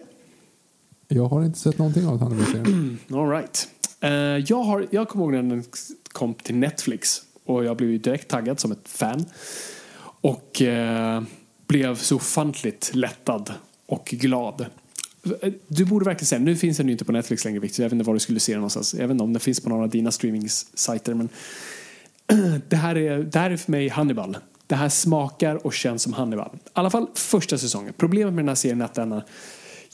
Jag 1.08 1.28
har 1.28 1.44
inte 1.44 1.58
sett 1.58 1.78
någonting 1.78 2.06
av 2.06 2.20
Hannibal-serien. 2.20 2.98
All 3.10 3.30
right. 3.30 3.68
Eh, 4.00 4.10
jag, 4.10 4.62
har, 4.62 4.86
jag 4.90 5.08
kommer 5.08 5.24
ihåg 5.24 5.32
när 5.32 5.42
den 5.42 5.64
kom 6.12 6.34
till 6.34 6.54
Netflix 6.56 7.22
och 7.44 7.64
jag 7.64 7.76
blev 7.76 8.00
direkt 8.00 8.28
taggad 8.28 8.60
som 8.60 8.72
ett 8.72 8.88
fan. 8.88 9.24
Och 10.20 10.62
eh, 10.62 11.22
blev 11.66 11.96
så 11.96 12.16
ofantligt 12.16 12.90
lättad 12.94 13.52
och 13.86 14.04
glad. 14.04 14.66
Du 15.68 15.84
borde 15.84 16.04
verkligen 16.04 16.26
säga, 16.26 16.38
nu 16.38 16.56
finns 16.56 16.76
den 16.76 16.86
ju 16.86 16.92
inte 16.92 17.04
på 17.04 17.12
Netflix 17.12 17.44
längre 17.44 17.60
Victor, 17.60 17.82
jag 17.82 17.90
vet 17.90 17.92
inte 17.92 18.04
var 18.04 18.14
du 18.14 18.20
skulle 18.20 18.40
se 18.40 18.52
den 18.52 18.60
någonstans. 18.60 18.94
Jag 18.94 19.02
vet 19.02 19.10
inte 19.10 19.24
om 19.24 19.32
den 19.32 19.40
finns 19.40 19.60
på 19.60 19.68
några 19.68 19.82
av 19.82 19.90
dina 19.90 20.10
streaming-sajter 20.10 21.14
men 21.14 21.28
det 22.68 22.76
här, 22.76 22.96
är, 22.96 23.18
det 23.18 23.38
här 23.38 23.50
är 23.50 23.56
för 23.56 23.70
mig 23.70 23.88
Hannibal. 23.88 24.36
Det 24.66 24.74
här 24.74 24.88
smakar 24.88 25.66
och 25.66 25.74
känns 25.74 26.02
som 26.02 26.12
Hannibal. 26.12 26.50
I 26.54 26.58
alla 26.72 26.90
fall 26.90 27.06
första 27.14 27.58
säsongen. 27.58 27.94
Problemet 27.96 28.34
med 28.34 28.44
den 28.44 28.48
här 28.48 28.54
serien 28.54 28.80
är 28.80 28.84
att 28.84 28.94
den 28.94 29.20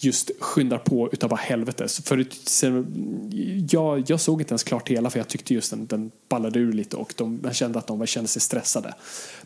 just 0.04 0.30
skyndar 0.40 0.78
på 0.78 1.08
utav 1.12 1.30
bara 1.30 1.40
helvete. 1.40 1.88
Så 1.88 2.02
För, 2.02 2.26
sen, 2.44 3.66
jag, 3.70 4.04
jag 4.06 4.20
såg 4.20 4.40
inte 4.40 4.52
ens 4.52 4.64
klart 4.64 4.88
hela 4.88 5.10
för 5.10 5.18
jag 5.18 5.28
tyckte 5.28 5.54
just 5.54 5.70
den, 5.70 5.86
den 5.86 6.10
ballade 6.28 6.58
ur 6.58 6.72
lite 6.72 6.96
och 6.96 7.14
de, 7.16 7.40
jag 7.44 7.54
kände 7.54 7.78
att 7.78 7.86
de 7.86 8.06
kände 8.06 8.28
sig 8.28 8.42
stressade. 8.42 8.94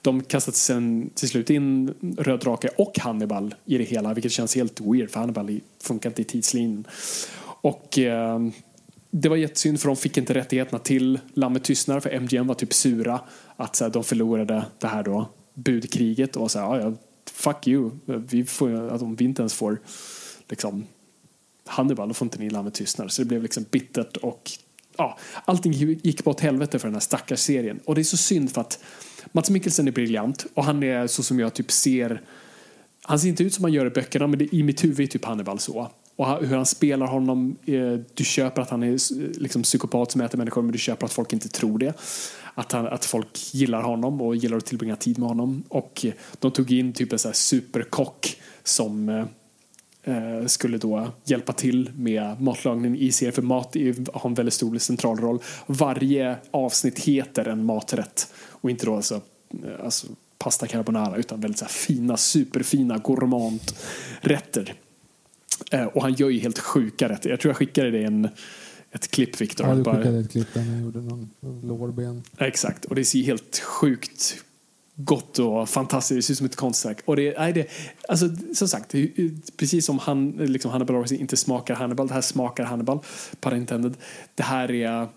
De 0.02 0.23
kastade 0.23 0.56
sen 0.56 1.10
till 1.15 1.28
slut 1.28 1.50
in 1.50 1.94
Röd 2.18 2.40
Drake 2.40 2.68
och 2.78 2.98
Hannibal 2.98 3.55
i 3.65 3.78
det 3.78 3.84
hela 3.84 4.15
vilket 4.15 4.32
känns 4.32 4.55
helt 4.55 4.81
weird 4.81 5.10
för 5.10 5.20
Hannibal 5.20 5.60
funkar 5.82 6.10
inte 6.10 6.23
i 6.23 6.24
tidslinjen. 6.24 6.86
Och 7.60 7.98
eh, 7.98 8.39
det 9.10 9.28
var 9.28 9.36
jättesynd 9.36 9.81
för 9.81 9.89
de 9.89 9.97
fick 9.97 10.17
inte 10.17 10.35
rättigheterna 10.35 10.78
till 10.78 11.18
Lammet 11.35 11.65
tystnar 11.65 12.01
för 12.01 12.10
MGM 12.20 12.47
var 12.47 12.55
typ 12.55 12.73
sura 12.73 13.20
att 13.57 13.76
så 13.76 13.85
här, 13.85 13.91
de 13.91 14.05
förlorade 14.05 14.65
det 14.78 14.86
här 14.86 15.02
då 15.02 15.28
budkriget 15.55 16.36
och 16.36 16.51
så 16.51 16.59
här, 16.59 16.81
"Ja, 16.81 16.93
fuck 17.31 17.67
you, 17.67 17.91
vi 18.07 18.44
får, 18.44 18.91
att 18.91 19.02
om 19.02 19.17
vi 19.17 19.25
inte 19.25 19.43
ens 19.43 19.55
får 19.55 19.81
liksom 20.49 20.86
Hannibal, 21.67 22.09
då 22.09 22.15
får 22.15 22.26
inte 22.26 22.39
ni 22.39 22.51
Lammet 22.51 22.75
tystnar. 22.75 23.09
Så 23.09 23.23
det 23.23 23.28
blev 23.28 23.43
liksom 23.43 23.65
bittert 23.70 24.17
och 24.17 24.51
ja, 24.97 25.18
allting 25.44 25.73
gick 25.73 26.25
på 26.25 26.31
åt 26.31 26.41
helvete 26.41 26.78
för 26.78 26.89
den 26.89 26.94
här 26.94 27.01
stackars 27.01 27.41
serien. 27.41 27.81
Och 27.85 27.94
det 27.94 28.01
är 28.01 28.05
så 28.05 28.17
synd 28.17 28.52
för 28.52 28.60
att 28.60 28.78
Mats 29.33 29.51
Mikkelsen 29.51 29.89
är 29.89 29.93
briljant 29.93 30.47
och 30.55 30.65
han 30.65 30.83
är 30.83 31.07
så 31.07 31.23
som 31.23 31.41
jag 31.41 31.55
typ 31.55 31.70
ser 31.70 32.23
han 33.02 33.20
ser 33.20 33.28
inte 33.28 33.44
ut 33.44 33.55
som 33.55 33.65
han 33.65 33.73
gör 33.73 33.86
i 33.86 33.91
böckerna 33.91 34.26
men 34.26 34.39
det, 34.39 34.55
i 34.55 34.62
mitt 34.62 34.85
huvud 34.85 35.01
är 35.01 35.07
typ 35.07 35.25
Hannibal 35.25 35.59
så. 35.59 35.91
Och 36.17 36.47
hur 36.47 36.57
han 36.57 36.67
spelar 36.67 37.07
honom, 37.07 37.57
eh, 37.65 37.93
du 38.15 38.25
köper 38.25 38.62
att 38.62 38.70
han 38.70 38.83
är 38.83 38.99
liksom 39.39 39.62
psykopat 39.62 40.12
som 40.12 40.20
äter 40.20 40.39
människor 40.39 40.62
men 40.62 40.73
du 40.73 40.78
köper 40.78 41.07
att 41.07 41.12
folk 41.12 41.33
inte 41.33 41.49
tror 41.49 41.78
det. 41.78 41.95
Att, 42.55 42.73
han, 42.73 42.86
att 42.86 43.05
folk 43.05 43.55
gillar 43.55 43.83
honom 43.83 44.20
och 44.20 44.36
gillar 44.36 44.57
att 44.57 44.67
tillbringa 44.67 44.97
tid 44.97 45.19
med 45.19 45.28
honom. 45.28 45.62
Och 45.69 46.05
eh, 46.05 46.12
de 46.39 46.51
tog 46.51 46.73
in 46.73 46.93
typ 46.93 47.12
en 47.12 47.19
så 47.19 47.28
här 47.28 47.33
superkock 47.33 48.41
som 48.65 49.09
eh, 49.09 49.25
eh, 50.15 50.47
skulle 50.47 50.78
då 50.78 51.09
hjälpa 51.25 51.53
till 51.53 51.91
med 51.97 52.41
matlagning 52.41 52.99
i 52.99 53.12
serien 53.12 53.33
för 53.33 53.43
mat 53.43 53.77
har 54.12 54.31
en 54.31 54.35
väldigt 54.35 54.55
stor 54.55 54.78
central 54.78 55.19
roll. 55.19 55.43
Varje 55.67 56.36
avsnitt 56.51 56.99
heter 56.99 57.49
en 57.49 57.65
maträtt 57.65 58.33
och 58.49 58.70
inte 58.70 58.86
då 58.86 58.97
alltså, 58.97 59.20
alltså 59.85 60.07
pasta 60.39 60.67
carbonara 60.67 61.17
utan 61.17 61.41
väldigt 61.41 61.59
så 61.59 61.65
här 61.65 61.73
fina, 61.73 62.17
superfina 62.17 62.99
gourmandrätter. 62.99 64.75
Eh, 65.70 65.85
och 65.85 66.02
han 66.02 66.12
gör 66.15 66.28
ju 66.28 66.41
helt 66.41 66.59
sjuka 66.59 67.09
rätter. 67.09 67.31
Jag 67.31 67.41
tror 67.41 67.51
jag 67.51 67.57
skickade 67.57 67.91
dig 67.91 68.05
en, 68.05 68.28
ett 68.93 69.10
klipp 69.10 69.41
Viktor. 69.41 69.67
Ja, 69.67 69.75
du 69.75 69.83
Bara- 69.83 69.97
skickade 69.97 70.18
ett 70.18 70.31
klipp 70.31 70.55
där 70.55 70.60
han 70.60 70.83
gjorde 70.83 71.01
någon 71.01 71.31
lårben. 71.62 72.23
Exakt, 72.39 72.85
och 72.85 72.94
det 72.94 73.05
ser 73.05 73.23
helt 73.23 73.59
sjukt 73.59 74.36
gott 74.94 75.39
och 75.39 75.68
fantastiskt. 75.68 76.18
Det 76.18 76.23
ser 76.23 76.33
ut 76.33 76.39
som 76.39 76.47
ett 76.47 76.57
konstverk. 76.57 76.99
Och 77.05 77.17
det, 77.17 77.39
nej, 77.39 77.52
det, 77.52 77.67
alltså, 78.09 78.28
som 78.55 78.68
sagt, 78.68 78.94
precis 79.57 79.86
som 79.86 79.99
han, 79.99 80.31
liksom 80.31 80.70
Hannibal 80.70 81.02
Rising 81.02 81.20
inte 81.20 81.36
smakar 81.36 81.75
Hannibal, 81.75 82.09
det 82.09 82.15
här 82.15 82.20
smakar 82.20 82.65
Hannibal, 82.65 82.99
pun 83.41 83.57
intended. 83.57 83.94
Det 84.35 84.43
här 84.43 84.70
är, 84.70 85.09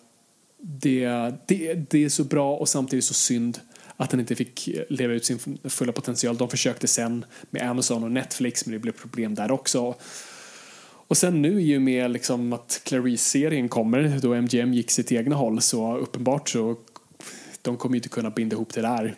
det, 0.61 1.05
det, 1.47 1.73
det 1.73 2.05
är 2.05 2.09
så 2.09 2.23
bra 2.23 2.55
och 2.55 2.69
samtidigt 2.69 3.05
så 3.05 3.13
synd 3.13 3.59
att 3.97 4.09
den 4.09 4.19
inte 4.19 4.35
fick 4.35 4.69
leva 4.89 5.13
ut 5.13 5.25
sin 5.25 5.39
fulla 5.63 5.91
potential. 5.91 6.37
De 6.37 6.49
försökte 6.49 6.87
sen 6.87 7.25
med 7.49 7.69
Amazon 7.69 8.03
och 8.03 8.11
Netflix 8.11 8.65
men 8.65 8.73
det 8.73 8.79
blev 8.79 8.91
problem 8.91 9.35
där 9.35 9.51
också. 9.51 9.95
Och 11.09 11.17
sen 11.17 11.41
nu 11.41 11.61
i 11.61 11.77
och 11.77 11.81
med 11.81 12.11
liksom 12.11 12.53
att 12.53 12.81
Clarice-serien 12.83 13.69
kommer 13.69 14.19
då 14.21 14.33
MGM 14.41 14.73
gick 14.73 14.91
sitt 14.91 15.11
egna 15.11 15.35
håll 15.35 15.61
så 15.61 15.97
uppenbart 15.97 16.49
så 16.49 16.75
de 17.61 17.77
kommer 17.77 17.95
ju 17.95 17.97
inte 17.97 18.09
kunna 18.09 18.29
binda 18.29 18.55
ihop 18.55 18.73
det 18.73 18.81
där. 18.81 19.15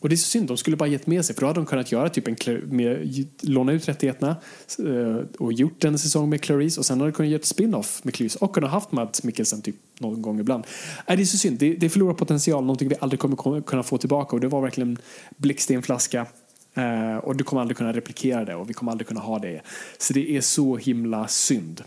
Och 0.00 0.08
det 0.08 0.14
är 0.14 0.16
så 0.16 0.28
synd, 0.28 0.48
de 0.48 0.56
skulle 0.56 0.76
bara 0.76 0.88
gett 0.88 1.06
med 1.06 1.24
sig 1.24 1.34
för 1.34 1.40
då 1.40 1.46
hade 1.46 1.60
de 1.60 1.66
kunnat 1.66 1.92
göra 1.92 2.08
typ 2.08 2.28
en 2.28 2.36
med, 2.76 3.26
låna 3.40 3.72
ut 3.72 3.88
rättigheterna 3.88 4.36
eh, 4.78 5.26
och 5.38 5.52
gjort 5.52 5.84
en 5.84 5.98
säsong 5.98 6.30
med 6.30 6.40
Clarice 6.40 6.78
och 6.78 6.86
sen 6.86 7.00
hade 7.00 7.10
de 7.10 7.14
kunnat 7.14 7.30
göra 7.30 7.40
ett 7.40 7.46
spin-off 7.46 8.04
med 8.04 8.14
Clarice 8.14 8.38
och 8.40 8.54
kunnat 8.54 8.70
haft 8.70 8.92
Mads 8.92 9.22
Mikkelsen 9.22 9.62
typ 9.62 9.76
någon 9.98 10.22
gång 10.22 10.40
ibland. 10.40 10.64
Nej, 11.08 11.16
det 11.16 11.22
är 11.22 11.24
så 11.24 11.38
synd, 11.38 11.58
det, 11.58 11.74
det 11.74 11.88
förlorar 11.88 12.14
potential, 12.14 12.62
någonting 12.64 12.88
vi 12.88 12.94
aldrig 13.00 13.20
kommer 13.20 13.60
kunna 13.60 13.82
få 13.82 13.98
tillbaka 13.98 14.36
och 14.36 14.40
det 14.40 14.48
var 14.48 14.60
verkligen 14.60 14.98
blixt 15.36 15.70
i 15.70 15.74
en 15.74 15.82
flaska. 15.82 16.26
Eh, 16.74 17.16
och 17.16 17.36
du 17.36 17.44
kommer 17.44 17.62
aldrig 17.62 17.76
kunna 17.76 17.92
replikera 17.92 18.44
det 18.44 18.54
och 18.54 18.70
vi 18.70 18.74
kommer 18.74 18.92
aldrig 18.92 19.08
kunna 19.08 19.20
ha 19.20 19.38
det. 19.38 19.60
Så 19.98 20.12
det 20.12 20.36
är 20.36 20.40
så 20.40 20.76
himla 20.76 21.28
synd. 21.28 21.84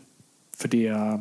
För 0.58 0.68
det, 0.68 1.20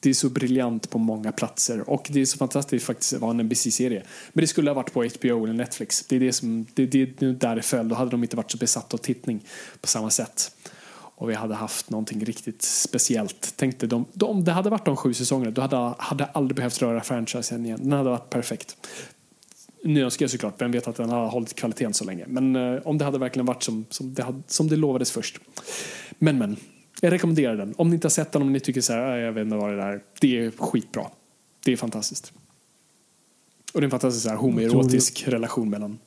det 0.00 0.10
är 0.10 0.14
så 0.14 0.28
briljant 0.28 0.90
på 0.90 0.98
många 0.98 1.32
platser 1.32 1.90
och 1.90 2.08
det 2.10 2.20
är 2.20 2.24
så 2.24 2.38
fantastiskt 2.38 2.86
faktiskt 2.86 3.12
att 3.12 3.20
vara 3.20 3.30
en 3.30 3.40
NBC-serie. 3.40 4.02
Men 4.32 4.42
det 4.42 4.46
skulle 4.46 4.70
ha 4.70 4.74
varit 4.74 4.92
på 4.92 5.04
HBO 5.04 5.44
eller 5.44 5.54
Netflix. 5.54 6.06
Det 6.06 6.16
är 6.16 6.20
det 6.20 6.32
som, 6.32 6.66
det, 6.74 6.86
det, 6.86 7.04
det 7.04 7.26
är 7.26 7.32
där 7.32 7.56
det 7.56 7.62
föll. 7.62 7.88
Då 7.88 7.94
hade 7.94 8.10
de 8.10 8.22
inte 8.22 8.36
varit 8.36 8.50
så 8.50 8.58
besatta 8.58 8.96
av 8.96 8.98
tittning 8.98 9.44
på 9.80 9.86
samma 9.88 10.10
sätt. 10.10 10.50
Och 11.16 11.30
vi 11.30 11.34
hade 11.34 11.54
haft 11.54 11.90
någonting 11.90 12.24
riktigt 12.24 12.62
speciellt. 12.62 13.56
Tänkte 13.56 13.86
de, 13.86 14.04
de, 14.12 14.30
om 14.30 14.44
det 14.44 14.52
hade 14.52 14.70
varit 14.70 14.84
de 14.84 14.96
sju 14.96 15.14
säsongerna 15.14 15.50
då 15.50 15.62
hade 15.62 15.94
hade 15.98 16.24
aldrig 16.24 16.56
behövt 16.56 16.82
röra 16.82 17.00
franchisen 17.00 17.66
igen. 17.66 17.80
Den 17.82 17.92
hade 17.92 18.10
varit 18.10 18.30
perfekt. 18.30 18.76
Nu 19.86 20.04
önskar 20.04 20.24
jag 20.24 20.30
såklart, 20.30 20.60
vem 20.60 20.72
vet 20.72 20.88
att 20.88 20.96
den 20.96 21.10
har 21.10 21.26
hållit 21.28 21.54
kvaliteten 21.54 21.94
så 21.94 22.04
länge. 22.04 22.24
Men 22.28 22.56
eh, 22.56 22.80
om 22.84 22.98
det 22.98 23.04
hade 23.04 23.18
verkligen 23.18 23.46
varit 23.46 23.62
som, 23.62 23.84
som, 23.90 24.14
det 24.14 24.22
hade, 24.22 24.42
som 24.46 24.68
det 24.68 24.76
lovades 24.76 25.10
först. 25.10 25.38
Men 26.18 26.38
men, 26.38 26.56
jag 27.00 27.12
rekommenderar 27.12 27.56
den. 27.56 27.74
Om 27.76 27.88
ni 27.88 27.94
inte 27.94 28.04
har 28.04 28.10
sett 28.10 28.32
den, 28.32 28.42
om 28.42 28.52
ni 28.52 28.60
tycker 28.60 28.80
så 28.80 28.92
här, 28.92 29.00
"Ah, 29.00 29.18
jag 29.18 29.32
vet 29.32 29.44
inte 29.44 29.56
vad 29.56 29.76
det 29.76 29.82
är, 29.82 30.00
det 30.20 30.38
är 30.38 30.50
skitbra. 30.50 31.06
Det 31.64 31.72
är 31.72 31.76
fantastiskt. 31.76 32.32
Och 33.74 33.80
det 33.80 33.84
är 33.84 33.86
en 33.86 33.90
fantastisk 33.90 34.22
så 34.22 34.28
här, 34.28 34.36
homoerotisk 34.36 35.24
relation 35.28 35.70
mellan 35.70 35.98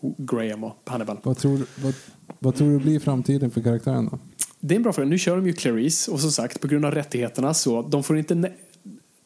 Graham 0.00 0.64
och 0.64 0.76
Hannibal. 0.84 1.18
Vad 1.22 1.38
tror, 1.38 1.60
vad, 1.82 1.94
vad 2.38 2.54
tror 2.54 2.70
du 2.70 2.78
blir 2.78 3.00
framtiden 3.00 3.50
för 3.50 3.60
karaktären 3.60 4.08
då? 4.12 4.18
Det 4.60 4.74
är 4.74 4.76
en 4.76 4.82
bra 4.82 4.92
fråga. 4.92 5.08
Nu 5.08 5.18
kör 5.18 5.36
de 5.36 5.46
ju 5.46 5.52
Clarice 5.52 6.08
och 6.10 6.20
som 6.20 6.32
sagt 6.32 6.60
på 6.60 6.68
grund 6.68 6.84
av 6.84 6.94
rättigheterna 6.94 7.54
så 7.54 7.82
de 7.82 8.02
får 8.02 8.18
inte 8.18 8.52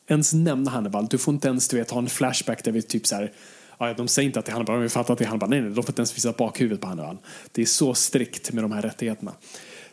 ens 0.06 0.32
nämna 0.32 0.70
Hannibal. 0.70 1.06
Du 1.10 1.18
får 1.18 1.34
inte 1.34 1.48
ens 1.48 1.68
du 1.68 1.76
vet, 1.76 1.90
ha 1.90 1.98
en 1.98 2.08
flashback 2.08 2.64
där 2.64 2.72
vi 2.72 2.82
typ 2.82 3.06
så 3.06 3.14
här 3.14 3.32
Ja, 3.78 3.94
de 3.94 4.08
säger 4.08 4.26
inte 4.26 4.38
att 4.38 4.44
det 4.46 4.50
är 4.50 4.52
Hannibal, 4.52 4.80
de 4.80 4.88
fattar 4.88 5.12
att 5.12 5.18
det 5.18 5.24
är 5.24 5.28
Hannibal. 5.28 5.50
Nej, 5.50 5.60
nej, 5.60 5.70
de 5.70 5.82
får 5.82 5.90
inte 5.90 6.00
ens 6.00 6.16
visa 6.16 6.32
bakhuvudet 6.32 6.80
på 6.80 6.86
Hannibal. 6.86 7.18
Det 7.52 7.62
är 7.62 7.66
så 7.66 7.94
strikt 7.94 8.52
med 8.52 8.64
de 8.64 8.72
här 8.72 8.82
rättigheterna. 8.82 9.32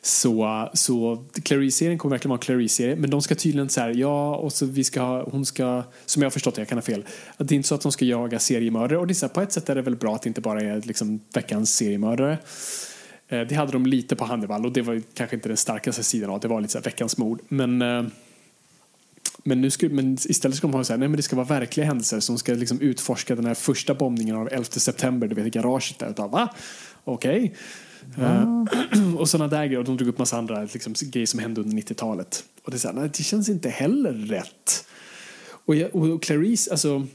Så, 0.01 0.69
så 0.73 1.25
Clarice-serien 1.43 1.97
kommer 1.97 2.15
verkligen 2.15 2.29
vara 2.29 2.37
en 2.37 2.41
Clarice-serie, 2.41 2.95
men 2.95 3.09
de 3.09 3.21
ska 3.21 3.35
tydligen 3.35 3.69
så 3.69 3.81
här, 3.81 3.93
ja, 3.95 4.35
och 4.35 4.53
så 4.53 4.65
vi 4.65 4.83
ska 4.83 5.01
ha, 5.01 5.23
hon 5.31 5.45
ska, 5.45 5.83
som 6.05 6.21
jag 6.21 6.25
har 6.25 6.31
förstått 6.31 6.55
det, 6.55 6.61
jag 6.61 6.67
kan 6.67 6.77
ha 6.77 6.83
fel, 6.83 7.05
att 7.37 7.47
det 7.47 7.53
är 7.53 7.55
inte 7.55 7.67
så 7.67 7.75
att 7.75 7.81
de 7.81 7.91
ska 7.91 8.05
jaga 8.05 8.39
seriemördare 8.39 8.97
och 8.99 9.07
det 9.07 9.11
är 9.11 9.15
så 9.15 9.25
här, 9.25 9.33
på 9.33 9.41
ett 9.41 9.51
sätt 9.51 9.69
är 9.69 9.75
det 9.75 9.81
väl 9.81 9.95
bra 9.95 10.15
att 10.15 10.21
det 10.21 10.27
inte 10.27 10.41
bara 10.41 10.61
är 10.61 10.81
liksom 10.81 11.19
veckans 11.33 11.75
seriemördare. 11.75 12.37
Eh, 13.27 13.41
Det 13.41 13.55
hade 13.55 13.71
de 13.71 13.85
lite 13.85 14.15
på 14.15 14.25
Hannibal 14.25 14.65
och 14.65 14.71
det 14.71 14.81
var 14.81 15.01
kanske 15.13 15.35
inte 15.35 15.47
den 15.49 15.57
starkaste 15.57 16.03
sidan 16.03 16.29
av 16.29 16.39
det. 16.39 16.47
var 16.47 16.61
lite 16.61 16.71
så 16.71 16.77
här 16.77 16.83
veckans 16.85 17.17
mord. 17.17 17.41
Men, 17.47 17.81
eh, 17.81 18.03
men, 19.43 19.61
nu 19.61 19.69
ska, 19.69 19.89
men 19.89 20.13
istället 20.13 20.57
ska 20.57 20.67
de 20.67 20.73
ha 20.73 20.83
så 20.83 20.93
här, 20.93 20.97
nej 20.97 21.07
men 21.07 21.17
det 21.17 21.23
ska 21.23 21.35
vara 21.35 21.47
verkliga 21.47 21.85
händelser 21.85 22.19
som 22.19 22.37
ska 22.37 22.53
liksom 22.53 22.81
utforska 22.81 23.35
den 23.35 23.45
här 23.45 23.53
första 23.53 23.93
bombningen 23.93 24.35
av 24.35 24.49
11 24.51 24.63
september, 24.63 25.27
du 25.27 25.35
vet 25.35 25.47
i 25.47 25.49
garaget 25.49 25.99
där. 25.99 26.09
Utan, 26.09 26.31
Va? 26.31 26.49
Okej. 27.03 27.55
Eh, 28.17 28.63
och 29.17 29.29
sådana 29.29 29.47
där 29.47 29.65
grejer. 29.65 29.79
Och 29.79 29.85
de 29.85 29.97
drog 29.97 30.09
upp 30.09 30.17
massa 30.17 30.37
andra 30.37 30.63
liksom, 30.73 30.93
grejer 31.01 31.27
som 31.27 31.39
hände 31.39 31.61
under 31.61 31.77
90-talet. 31.77 32.43
Och 32.63 32.71
det, 32.71 32.77
är 32.77 32.79
så 32.79 32.87
här, 32.87 32.95
nej, 32.95 33.09
det 33.17 33.23
känns 33.23 33.49
inte 33.49 33.69
heller 33.69 34.13
rätt. 34.13 34.85
Och, 35.65 35.75
jag, 35.75 35.95
och 35.95 36.23
Clarice, 36.23 36.71
alltså 36.71 37.07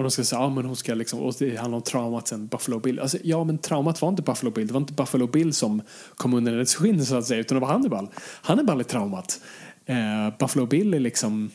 och 0.00 0.02
de 0.02 0.10
ska 0.10 0.24
säga, 0.24 0.40
ja 0.40 0.48
men 0.48 0.64
hon 0.64 0.76
ska 0.76 0.94
liksom, 0.94 1.20
och 1.20 1.34
det 1.38 1.56
handlar 1.56 1.76
om 1.76 1.82
traumat 1.82 2.28
sen, 2.28 2.46
Buffalo 2.46 2.78
Bill. 2.78 3.00
Alltså, 3.00 3.18
ja 3.22 3.44
men 3.44 3.58
traumat 3.58 4.02
var 4.02 4.08
inte 4.08 4.22
Buffalo 4.22 4.50
Bill, 4.50 4.66
det 4.66 4.72
var 4.72 4.80
inte 4.80 4.92
Buffalo 4.92 5.26
Bill 5.26 5.54
som 5.54 5.82
kom 6.14 6.34
under 6.34 6.52
hennes 6.52 6.74
skinn 6.74 7.06
så 7.06 7.16
att 7.16 7.26
säga, 7.26 7.40
utan 7.40 7.56
det 7.56 7.60
var 7.60 7.68
Hannibal. 7.68 8.08
Hannibal 8.42 8.80
är 8.80 8.84
traumat. 8.84 9.40
Eh, 9.90 10.38
Buffalo 10.38 10.66
Bill 10.66 10.94
är 10.94 11.00
liksom 11.00 11.50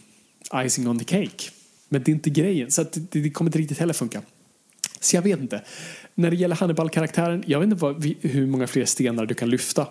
icing 0.53 0.87
on 0.87 0.99
the 0.99 1.05
cake. 1.05 1.51
Men 1.89 2.03
det 2.03 2.11
är 2.11 2.13
inte 2.13 2.29
grejen, 2.29 2.71
så 2.71 2.81
att 2.81 2.93
det, 2.93 3.21
det 3.21 3.29
kommer 3.29 3.49
inte 3.49 3.59
riktigt 3.59 3.79
heller 3.79 3.93
funka. 3.93 4.21
Så 4.99 5.15
jag 5.15 5.21
vet 5.21 5.39
inte. 5.39 5.61
När 6.15 6.29
det 6.29 6.35
gäller 6.35 6.55
Hannibal-karaktären, 6.55 7.43
jag 7.47 7.59
vet 7.59 7.65
inte 7.65 7.81
vad, 7.81 8.05
hur 8.21 8.45
många 8.47 8.67
fler 8.67 8.85
stenar 8.85 9.25
du 9.25 9.35
kan 9.35 9.49
lyfta 9.49 9.87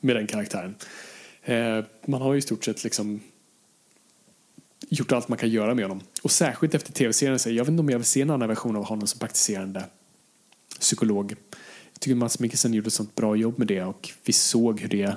med 0.00 0.16
den 0.16 0.26
karaktären. 0.26 0.74
Eh, 1.42 1.84
man 2.06 2.22
har 2.22 2.32
ju 2.32 2.38
i 2.38 2.42
stort 2.42 2.64
sett 2.64 2.84
liksom 2.84 3.20
gjort 4.88 5.12
allt 5.12 5.28
man 5.28 5.38
kan 5.38 5.50
göra 5.50 5.74
med 5.74 5.84
honom. 5.84 6.00
Och 6.22 6.30
särskilt 6.30 6.74
efter 6.74 6.92
tv-serien. 6.92 7.56
Jag 7.56 7.64
vet 7.64 7.70
inte 7.70 7.80
om 7.80 7.88
jag 7.88 7.98
vill 7.98 8.06
se 8.06 8.20
en 8.20 8.30
annan 8.30 8.48
version 8.48 8.76
av 8.76 8.84
honom 8.84 9.06
som 9.06 9.20
praktiserande 9.20 9.84
psykolog. 10.80 11.34
Jag 11.92 12.00
tycker 12.00 12.14
Mats 12.14 12.38
Mikkelsen 12.38 12.74
gjorde 12.74 12.86
ett 12.86 12.92
sånt 12.92 13.14
bra 13.14 13.36
jobb 13.36 13.58
med 13.58 13.66
det 13.66 13.82
och 13.82 14.10
vi 14.24 14.32
såg 14.32 14.80
hur 14.80 14.88
det 14.88 15.16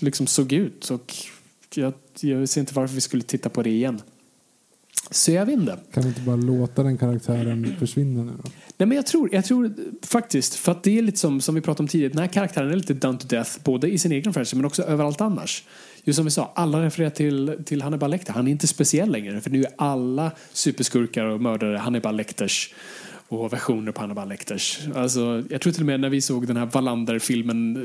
liksom 0.00 0.26
såg 0.26 0.52
ut. 0.52 0.90
Och 0.90 1.14
jag, 1.74 1.92
jag 2.20 2.48
ser 2.48 2.60
inte 2.60 2.74
varför 2.74 2.94
vi 2.94 3.00
skulle 3.00 3.22
titta 3.22 3.48
på 3.48 3.62
det 3.62 3.70
igen. 3.70 4.02
Så 5.10 5.32
jag 5.32 5.46
vet 5.46 5.58
inte. 5.58 5.78
Kan 5.92 6.02
vi 6.02 6.08
inte 6.08 6.20
bara 6.20 6.36
låta 6.36 6.82
den 6.82 6.98
karaktären 6.98 7.76
försvinna 7.78 8.24
nu 8.24 8.32
då? 8.42 8.50
Nej, 8.76 8.86
men 8.86 8.96
jag 8.96 9.06
tror, 9.06 9.28
jag 9.32 9.44
tror 9.44 9.74
faktiskt, 10.02 10.54
för 10.54 10.72
att 10.72 10.82
det 10.82 10.98
är 10.98 11.02
lite 11.02 11.18
som, 11.18 11.40
som 11.40 11.54
vi 11.54 11.60
pratade 11.60 11.82
om 11.82 11.88
tidigare, 11.88 12.12
den 12.12 12.18
här 12.18 12.26
karaktären 12.26 12.70
är 12.70 12.76
lite 12.76 12.94
done 12.94 13.18
to 13.18 13.26
death, 13.28 13.50
både 13.64 13.88
i 13.88 13.98
sin 13.98 14.12
egen 14.12 14.32
franchise 14.32 14.56
men 14.56 14.64
också 14.64 14.82
överallt 14.82 15.20
annars. 15.20 15.64
Just 16.04 16.16
som 16.16 16.24
vi 16.24 16.30
sa, 16.30 16.52
alla 16.54 16.82
refererar 16.84 17.10
till, 17.10 17.58
till 17.64 17.82
Hannibal 17.82 18.10
Lecter. 18.10 18.32
Han 18.32 18.46
är 18.46 18.50
inte 18.50 18.66
speciell 18.66 19.12
längre, 19.12 19.40
för 19.40 19.50
nu 19.50 19.64
är 19.64 19.70
alla 19.76 20.30
superskurkar 20.52 21.24
och 21.24 21.40
mördare 21.40 21.76
Hannibal 21.76 22.16
Lecters 22.16 22.74
och 23.28 23.52
versioner 23.52 23.92
på 23.92 24.00
Hannibal 24.00 24.28
Lecters. 24.28 24.80
Alltså, 24.94 25.42
jag 25.50 25.60
tror 25.60 25.72
till 25.72 25.82
och 25.82 25.86
med 25.86 26.00
när 26.00 26.08
vi 26.08 26.20
såg 26.20 26.46
den 26.46 26.56
här 26.56 26.66
Wallander-filmen, 26.66 27.76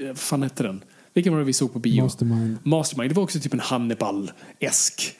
eh, 0.00 0.06
vad 0.06 0.18
fan 0.18 0.42
hette 0.42 0.62
den? 0.62 0.82
Vilken 1.12 1.32
var 1.32 1.40
det 1.40 1.46
vi 1.46 1.52
såg 1.52 1.72
på 1.72 1.78
bio? 1.78 2.02
Mastermind. 2.02 2.58
Mastermind. 2.62 3.10
Det 3.10 3.14
var 3.14 3.22
också 3.22 3.40
typ 3.40 3.52
en 3.52 3.60
Hannibal-esk 3.60 5.16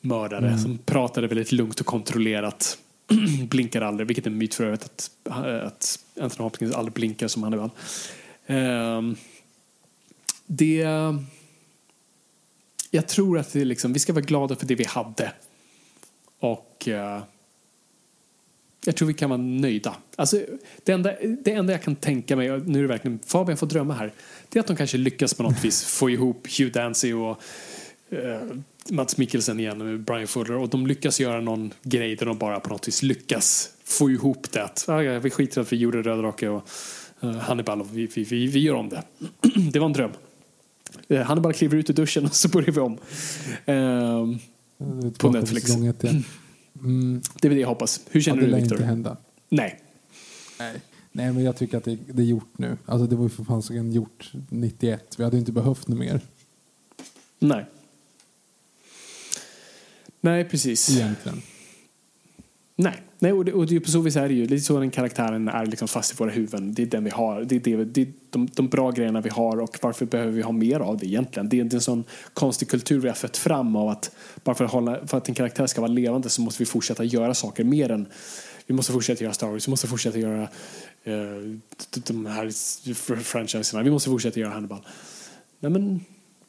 mördare 0.00 0.58
som 0.58 0.78
pratade 0.78 1.26
väldigt 1.26 1.52
lugnt 1.52 1.80
och 1.80 1.86
kontrollerat. 1.86 2.78
blinkar 3.48 3.80
aldrig, 3.80 4.06
vilket 4.06 4.26
är 4.26 4.30
en 4.30 4.38
myt 4.38 4.54
för 4.54 4.64
övrigt 4.64 4.84
att, 4.84 5.10
att 5.64 5.98
Anthony 6.20 6.44
Hopkins 6.44 6.74
aldrig 6.74 6.92
blinkar 6.92 7.28
som 7.28 7.42
Hannibal. 7.42 7.70
Ehm, 8.46 9.16
det... 10.46 10.86
Jag 12.90 13.08
tror 13.08 13.38
att 13.38 13.52
det 13.52 13.64
liksom, 13.64 13.92
vi 13.92 13.98
ska 13.98 14.12
vara 14.12 14.24
glada 14.24 14.56
för 14.56 14.66
det 14.66 14.74
vi 14.74 14.84
hade. 14.84 15.32
Och 16.38 16.88
eh, 16.88 17.22
jag 18.86 18.96
tror 18.96 19.08
vi 19.08 19.14
kan 19.14 19.30
vara 19.30 19.40
nöjda. 19.42 19.96
Alltså, 20.16 20.40
det, 20.84 20.92
enda, 20.92 21.12
det 21.44 21.52
enda 21.52 21.72
jag 21.72 21.82
kan 21.82 21.96
tänka 21.96 22.36
mig, 22.36 22.60
nu 22.60 22.78
är 22.78 22.82
det 22.82 22.88
verkligen 22.88 23.18
Fabian 23.26 23.56
får 23.56 23.66
drömma 23.66 23.94
här, 23.94 24.12
det 24.54 24.58
är 24.58 24.60
att 24.60 24.66
de 24.66 24.76
kanske 24.76 24.98
lyckas 24.98 25.34
på 25.34 25.42
något 25.42 25.64
vis 25.64 25.84
få 25.84 26.10
ihop 26.10 26.46
Hugh 26.58 26.72
Dancy 26.72 27.12
och 27.12 27.42
eh, 28.10 28.40
Mats 28.90 29.16
Mikkelsen 29.16 29.60
igen 29.60 29.78
med 29.78 30.00
Brian 30.00 30.26
Fuller 30.26 30.56
och 30.56 30.68
de 30.68 30.86
lyckas 30.86 31.20
göra 31.20 31.40
någon 31.40 31.72
grej 31.82 32.16
där 32.16 32.26
de 32.26 32.38
bara 32.38 32.60
på 32.60 32.68
något 32.68 32.88
vis 32.88 33.02
lyckas 33.02 33.70
få 33.84 34.10
ihop 34.10 34.52
det. 34.52 34.64
Att, 34.64 34.88
ah, 34.88 35.02
ja, 35.02 35.18
vi 35.18 35.30
skiter 35.30 35.60
i 35.60 35.62
att 35.62 35.72
vi 35.72 35.76
gjorde 35.76 36.02
Rödrake 36.02 36.48
och 36.48 36.68
eh, 37.20 37.30
Hannibal 37.30 37.80
och 37.80 37.98
vi, 37.98 38.06
vi, 38.06 38.24
vi, 38.24 38.46
vi 38.46 38.60
gör 38.60 38.74
om 38.74 38.88
det. 38.88 39.02
det 39.72 39.78
var 39.78 39.86
en 39.86 39.92
dröm. 39.92 40.10
Eh, 41.08 41.22
Hannibal 41.22 41.52
kliver 41.52 41.76
ut 41.76 41.90
ur 41.90 41.94
duschen 41.94 42.24
och 42.24 42.34
så 42.34 42.48
börjar 42.48 42.70
vi 42.70 42.80
om. 42.80 42.98
Det 43.64 45.10
tillbaka 45.10 45.18
På 45.18 45.30
Netflix. 45.30 45.70
Mm, 46.84 47.22
det 47.40 47.46
är 47.46 47.48
väl 47.48 47.56
det 47.56 47.60
jag 47.60 47.68
hoppas. 47.68 48.00
Hur 48.10 48.20
ja, 48.20 48.24
känner 48.24 48.40
det 48.40 48.46
du 48.46 48.52
lär 48.52 48.60
Viktor? 48.60 48.76
inte 48.76 48.86
hända. 48.86 49.16
Nej. 49.48 49.80
Nej, 50.58 50.80
men 51.16 51.44
jag 51.44 51.56
tycker 51.56 51.78
att 51.78 51.84
det, 51.84 51.98
det 52.06 52.22
är 52.22 52.26
gjort 52.26 52.58
nu. 52.58 52.76
Alltså 52.86 53.06
det 53.06 53.16
var 53.16 53.22
ju 53.22 53.28
för 53.28 53.44
fan 53.44 53.92
gjort 53.92 54.32
91. 54.48 55.14
Vi 55.18 55.24
hade 55.24 55.38
inte 55.38 55.52
behövt 55.52 55.88
något 55.88 55.98
mer 55.98 56.20
Nej. 57.38 57.64
Nej, 60.20 60.44
precis. 60.44 60.90
egentligen. 60.90 61.42
Nej, 62.76 63.02
Nej 63.18 63.32
och, 63.32 63.44
det, 63.44 63.52
och 63.52 63.66
det, 63.66 63.80
på 63.80 63.90
så 63.90 64.00
vis 64.00 64.16
är 64.16 64.28
det 64.28 64.34
ju 64.34 64.46
lite 64.46 64.64
så 64.64 64.80
den 64.80 64.90
karaktären 64.90 65.48
är 65.48 65.66
liksom 65.66 65.88
fast 65.88 66.12
i 66.12 66.14
våra 66.18 66.30
huvuden. 66.30 66.74
Det 66.74 66.82
är 66.82 66.86
den 66.86 67.04
vi 67.04 67.10
har. 67.10 67.44
Det 67.44 67.56
är, 67.56 67.60
det, 67.60 67.84
det 67.84 68.00
är 68.00 68.12
de, 68.30 68.48
de 68.54 68.68
bra 68.68 68.90
grejerna 68.90 69.20
vi 69.20 69.30
har 69.30 69.60
och 69.60 69.78
varför 69.82 70.06
behöver 70.06 70.32
vi 70.32 70.42
ha 70.42 70.52
mer 70.52 70.80
av 70.80 70.98
det 70.98 71.06
egentligen? 71.06 71.48
Det 71.48 71.56
är 71.56 71.60
inte 71.60 71.76
en 71.76 71.80
sån 71.80 72.04
konstig 72.32 72.68
kultur 72.68 73.00
vi 73.00 73.08
har 73.08 73.14
fött 73.14 73.36
fram 73.36 73.76
av 73.76 73.88
att 73.88 74.16
bara 74.44 74.54
för 74.54 74.64
att, 74.64 74.70
hålla, 74.70 75.06
för 75.06 75.18
att 75.18 75.28
en 75.28 75.34
karaktär 75.34 75.66
ska 75.66 75.80
vara 75.80 75.92
levande 75.92 76.28
så 76.28 76.42
måste 76.42 76.62
vi 76.62 76.66
fortsätta 76.66 77.04
göra 77.04 77.34
saker 77.34 77.64
mer 77.64 77.90
än 77.90 78.06
vi 78.66 78.74
måste 78.74 78.92
fortsätta 78.92 79.24
göra 79.24 79.34
Star 79.34 79.48
Wars, 79.48 79.68
vi 79.68 79.70
måste 79.70 79.86
fortsätta 79.86 80.18
göra 80.18 80.48
de- 81.04 81.60
de 82.06 82.26
här 82.26 82.50
franchiserna, 83.22 83.82
vi 83.82 83.90
måste 83.90 84.10
fortsätta 84.10 84.40
göra 84.40 84.50
Hannibal. 84.52 84.80
Nej 85.60 85.72
men 85.72 86.00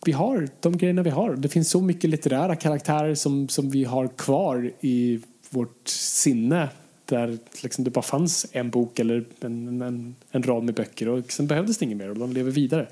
vi 0.05 0.11
har 0.11 0.49
de 0.59 0.77
grejerna 0.77 1.03
vi 1.03 1.09
har. 1.09 1.35
Det 1.35 1.49
finns 1.49 1.69
så 1.69 1.81
mycket 1.81 2.09
litterära 2.09 2.55
karaktärer 2.55 3.15
som, 3.15 3.49
som 3.49 3.69
vi 3.69 3.83
har 3.83 4.07
kvar 4.07 4.71
i 4.81 5.19
vårt 5.49 5.87
sinne 5.87 6.69
där 7.05 7.37
liksom 7.63 7.83
det 7.83 7.89
bara 7.91 8.01
fanns 8.01 8.45
en 8.51 8.69
bok 8.69 8.99
eller 8.99 9.25
en, 9.39 9.81
en, 9.81 10.15
en 10.31 10.43
rad 10.43 10.63
med 10.63 10.73
böcker 10.75 11.07
och 11.07 11.31
sen 11.31 11.47
behövdes 11.47 11.77
det 11.77 11.85
inget 11.85 11.97
mer 11.97 12.09
och 12.09 12.17
de 12.17 12.33
lever 12.33 12.51
vidare 12.51 12.87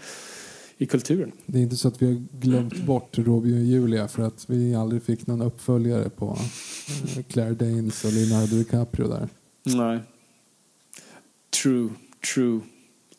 i 0.78 0.86
kulturen. 0.86 1.32
Det 1.46 1.58
är 1.60 1.64
inte 1.64 1.76
så 1.76 1.88
att 1.88 2.02
vi 2.02 2.06
har 2.06 2.24
glömt 2.40 2.78
bort 2.86 3.18
Romeo 3.18 3.56
och 3.56 3.64
Julia 3.64 4.08
för 4.08 4.24
att 4.24 4.46
vi 4.50 4.76
aldrig 4.76 5.04
fick 5.04 5.28
någon 5.28 5.42
uppföljare 5.42 6.10
på 6.10 6.38
eh, 7.18 7.24
Claire 7.24 7.54
Danes 7.54 8.06
och 8.06 8.14
Leonardo 8.14 8.56
DiCaprio 8.56 9.08
där. 9.08 9.28
Nej. 9.64 10.00
True, 11.62 11.90
true. 12.34 12.60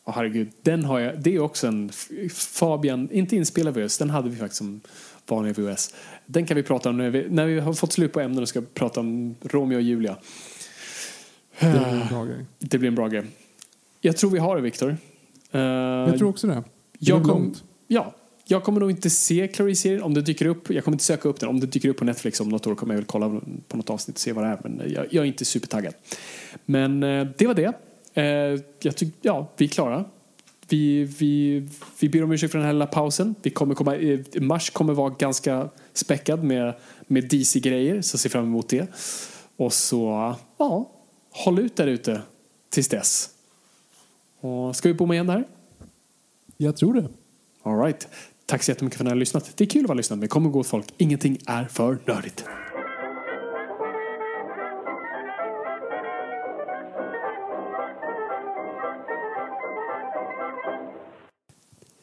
Åh 0.03 0.13
herregud, 0.15 0.49
den 0.61 0.85
har 0.85 0.99
jag. 0.99 1.19
Det 1.19 1.35
är 1.35 1.39
också 1.39 1.67
en 1.67 1.89
Fabian, 2.33 3.11
inte 3.11 3.35
inspelad 3.35 3.77
VHS, 3.77 3.97
den 3.97 4.09
hade 4.09 4.29
vi 4.29 4.35
faktiskt 4.35 4.57
som 4.57 4.81
vanlig 5.27 5.59
VHS. 5.59 5.93
Den 6.25 6.45
kan 6.45 6.57
vi 6.57 6.63
prata 6.63 6.89
om 6.89 6.97
när 6.97 7.09
vi, 7.09 7.27
när 7.29 7.45
vi 7.45 7.59
har 7.59 7.73
fått 7.73 7.93
slut 7.93 8.13
på 8.13 8.19
ämnen 8.19 8.41
och 8.41 8.49
ska 8.49 8.61
prata 8.73 8.99
om 8.99 9.35
Romeo 9.41 9.75
och 9.75 9.81
Julia. 9.81 10.17
Det 11.59 11.65
är 11.65 12.01
en 12.01 12.07
bra 12.07 12.25
grej. 12.25 12.45
Det 12.59 12.77
blir 12.77 12.87
en 12.87 12.95
bra 12.95 13.07
grej. 13.07 13.23
Jag 14.01 14.17
tror 14.17 14.29
vi 14.29 14.39
har 14.39 14.55
det, 14.55 14.61
Viktor. 14.61 14.97
Eh, 15.51 15.61
Jag 15.61 16.17
tror 16.17 16.29
också 16.29 16.47
det. 16.47 16.53
Det 16.53 16.63
jag, 16.99 17.23
kom, 17.23 17.55
ja, 17.87 18.15
jag 18.45 18.63
kommer 18.63 18.79
nog 18.79 18.91
inte 18.91 19.09
se 19.09 19.47
Clarice-serien 19.47 20.03
om 20.03 20.13
det 20.13 20.21
dyker 20.21 20.45
upp. 20.45 20.69
Jag 20.69 20.83
kommer 20.83 20.95
inte 20.95 21.03
söka 21.03 21.29
upp 21.29 21.39
den. 21.39 21.49
Om 21.49 21.59
det 21.59 21.67
dyker 21.67 21.89
upp 21.89 21.97
på 21.97 22.05
Netflix 22.05 22.39
om 22.41 22.49
något 22.49 22.67
år 22.67 22.75
kommer 22.75 22.93
jag 22.93 22.99
väl 22.99 23.05
kolla 23.07 23.41
på 23.67 23.77
något 23.77 23.89
avsnitt 23.89 24.15
och 24.15 24.21
se 24.21 24.33
vad 24.33 24.43
det 24.43 24.47
är. 24.47 24.59
Men 24.63 24.81
jag, 24.93 25.05
jag 25.09 25.21
är 25.23 25.27
inte 25.27 25.45
supertaggad. 25.45 25.93
Men 26.65 27.03
eh, 27.03 27.27
det 27.37 27.47
var 27.47 27.53
det. 27.53 27.73
Eh, 28.15 28.59
jag 28.79 28.95
tyck, 28.95 29.13
ja, 29.21 29.47
vi 29.57 29.65
är 29.65 29.69
klara. 29.69 30.05
Vi, 30.69 31.03
vi, 31.03 31.67
vi 31.99 32.09
ber 32.09 32.23
om 32.23 32.31
ursäkt 32.31 32.51
för 32.51 32.59
den 32.59 32.65
här 32.65 32.73
lilla 32.73 32.87
pausen. 32.87 33.35
Vi 33.41 33.49
kommer 33.49 33.75
komma, 33.75 33.95
eh, 33.95 34.19
mars 34.35 34.69
kommer 34.69 34.93
vara 34.93 35.09
ganska 35.09 35.69
späckad 35.93 36.43
med, 36.43 36.73
med 37.07 37.23
DC-grejer, 37.29 38.01
så 38.01 38.17
se 38.17 38.29
fram 38.29 38.43
emot 38.43 38.69
det. 38.69 38.87
Och 39.57 39.73
så, 39.73 40.35
ja, 40.57 40.91
håll 41.31 41.59
ut 41.59 41.75
där 41.75 41.87
ute 41.87 42.21
tills 42.69 42.87
dess. 42.87 43.29
Och 44.39 44.75
ska 44.75 44.89
vi 44.89 44.93
bomma 44.93 45.13
igen 45.13 45.27
där? 45.27 45.47
Jag 46.57 46.77
tror 46.77 46.93
det. 46.93 47.09
All 47.63 47.79
right. 47.79 48.07
Tack 48.45 48.63
så 48.63 48.71
jättemycket 48.71 48.97
för 48.97 49.03
att 49.03 49.05
ni 49.05 49.11
har 49.11 49.15
lyssnat. 49.15 49.51
Det 49.55 49.63
är 49.63 49.69
kul 49.69 49.83
att 49.83 49.87
vara 49.87 49.97
lyssnat 49.97 50.19
med. 50.19 50.29
Kom 50.29 50.51
gå 50.51 50.63
folk. 50.63 50.93
Ingenting 50.97 51.37
är 51.45 51.65
för 51.65 51.97
nördigt. 52.05 52.45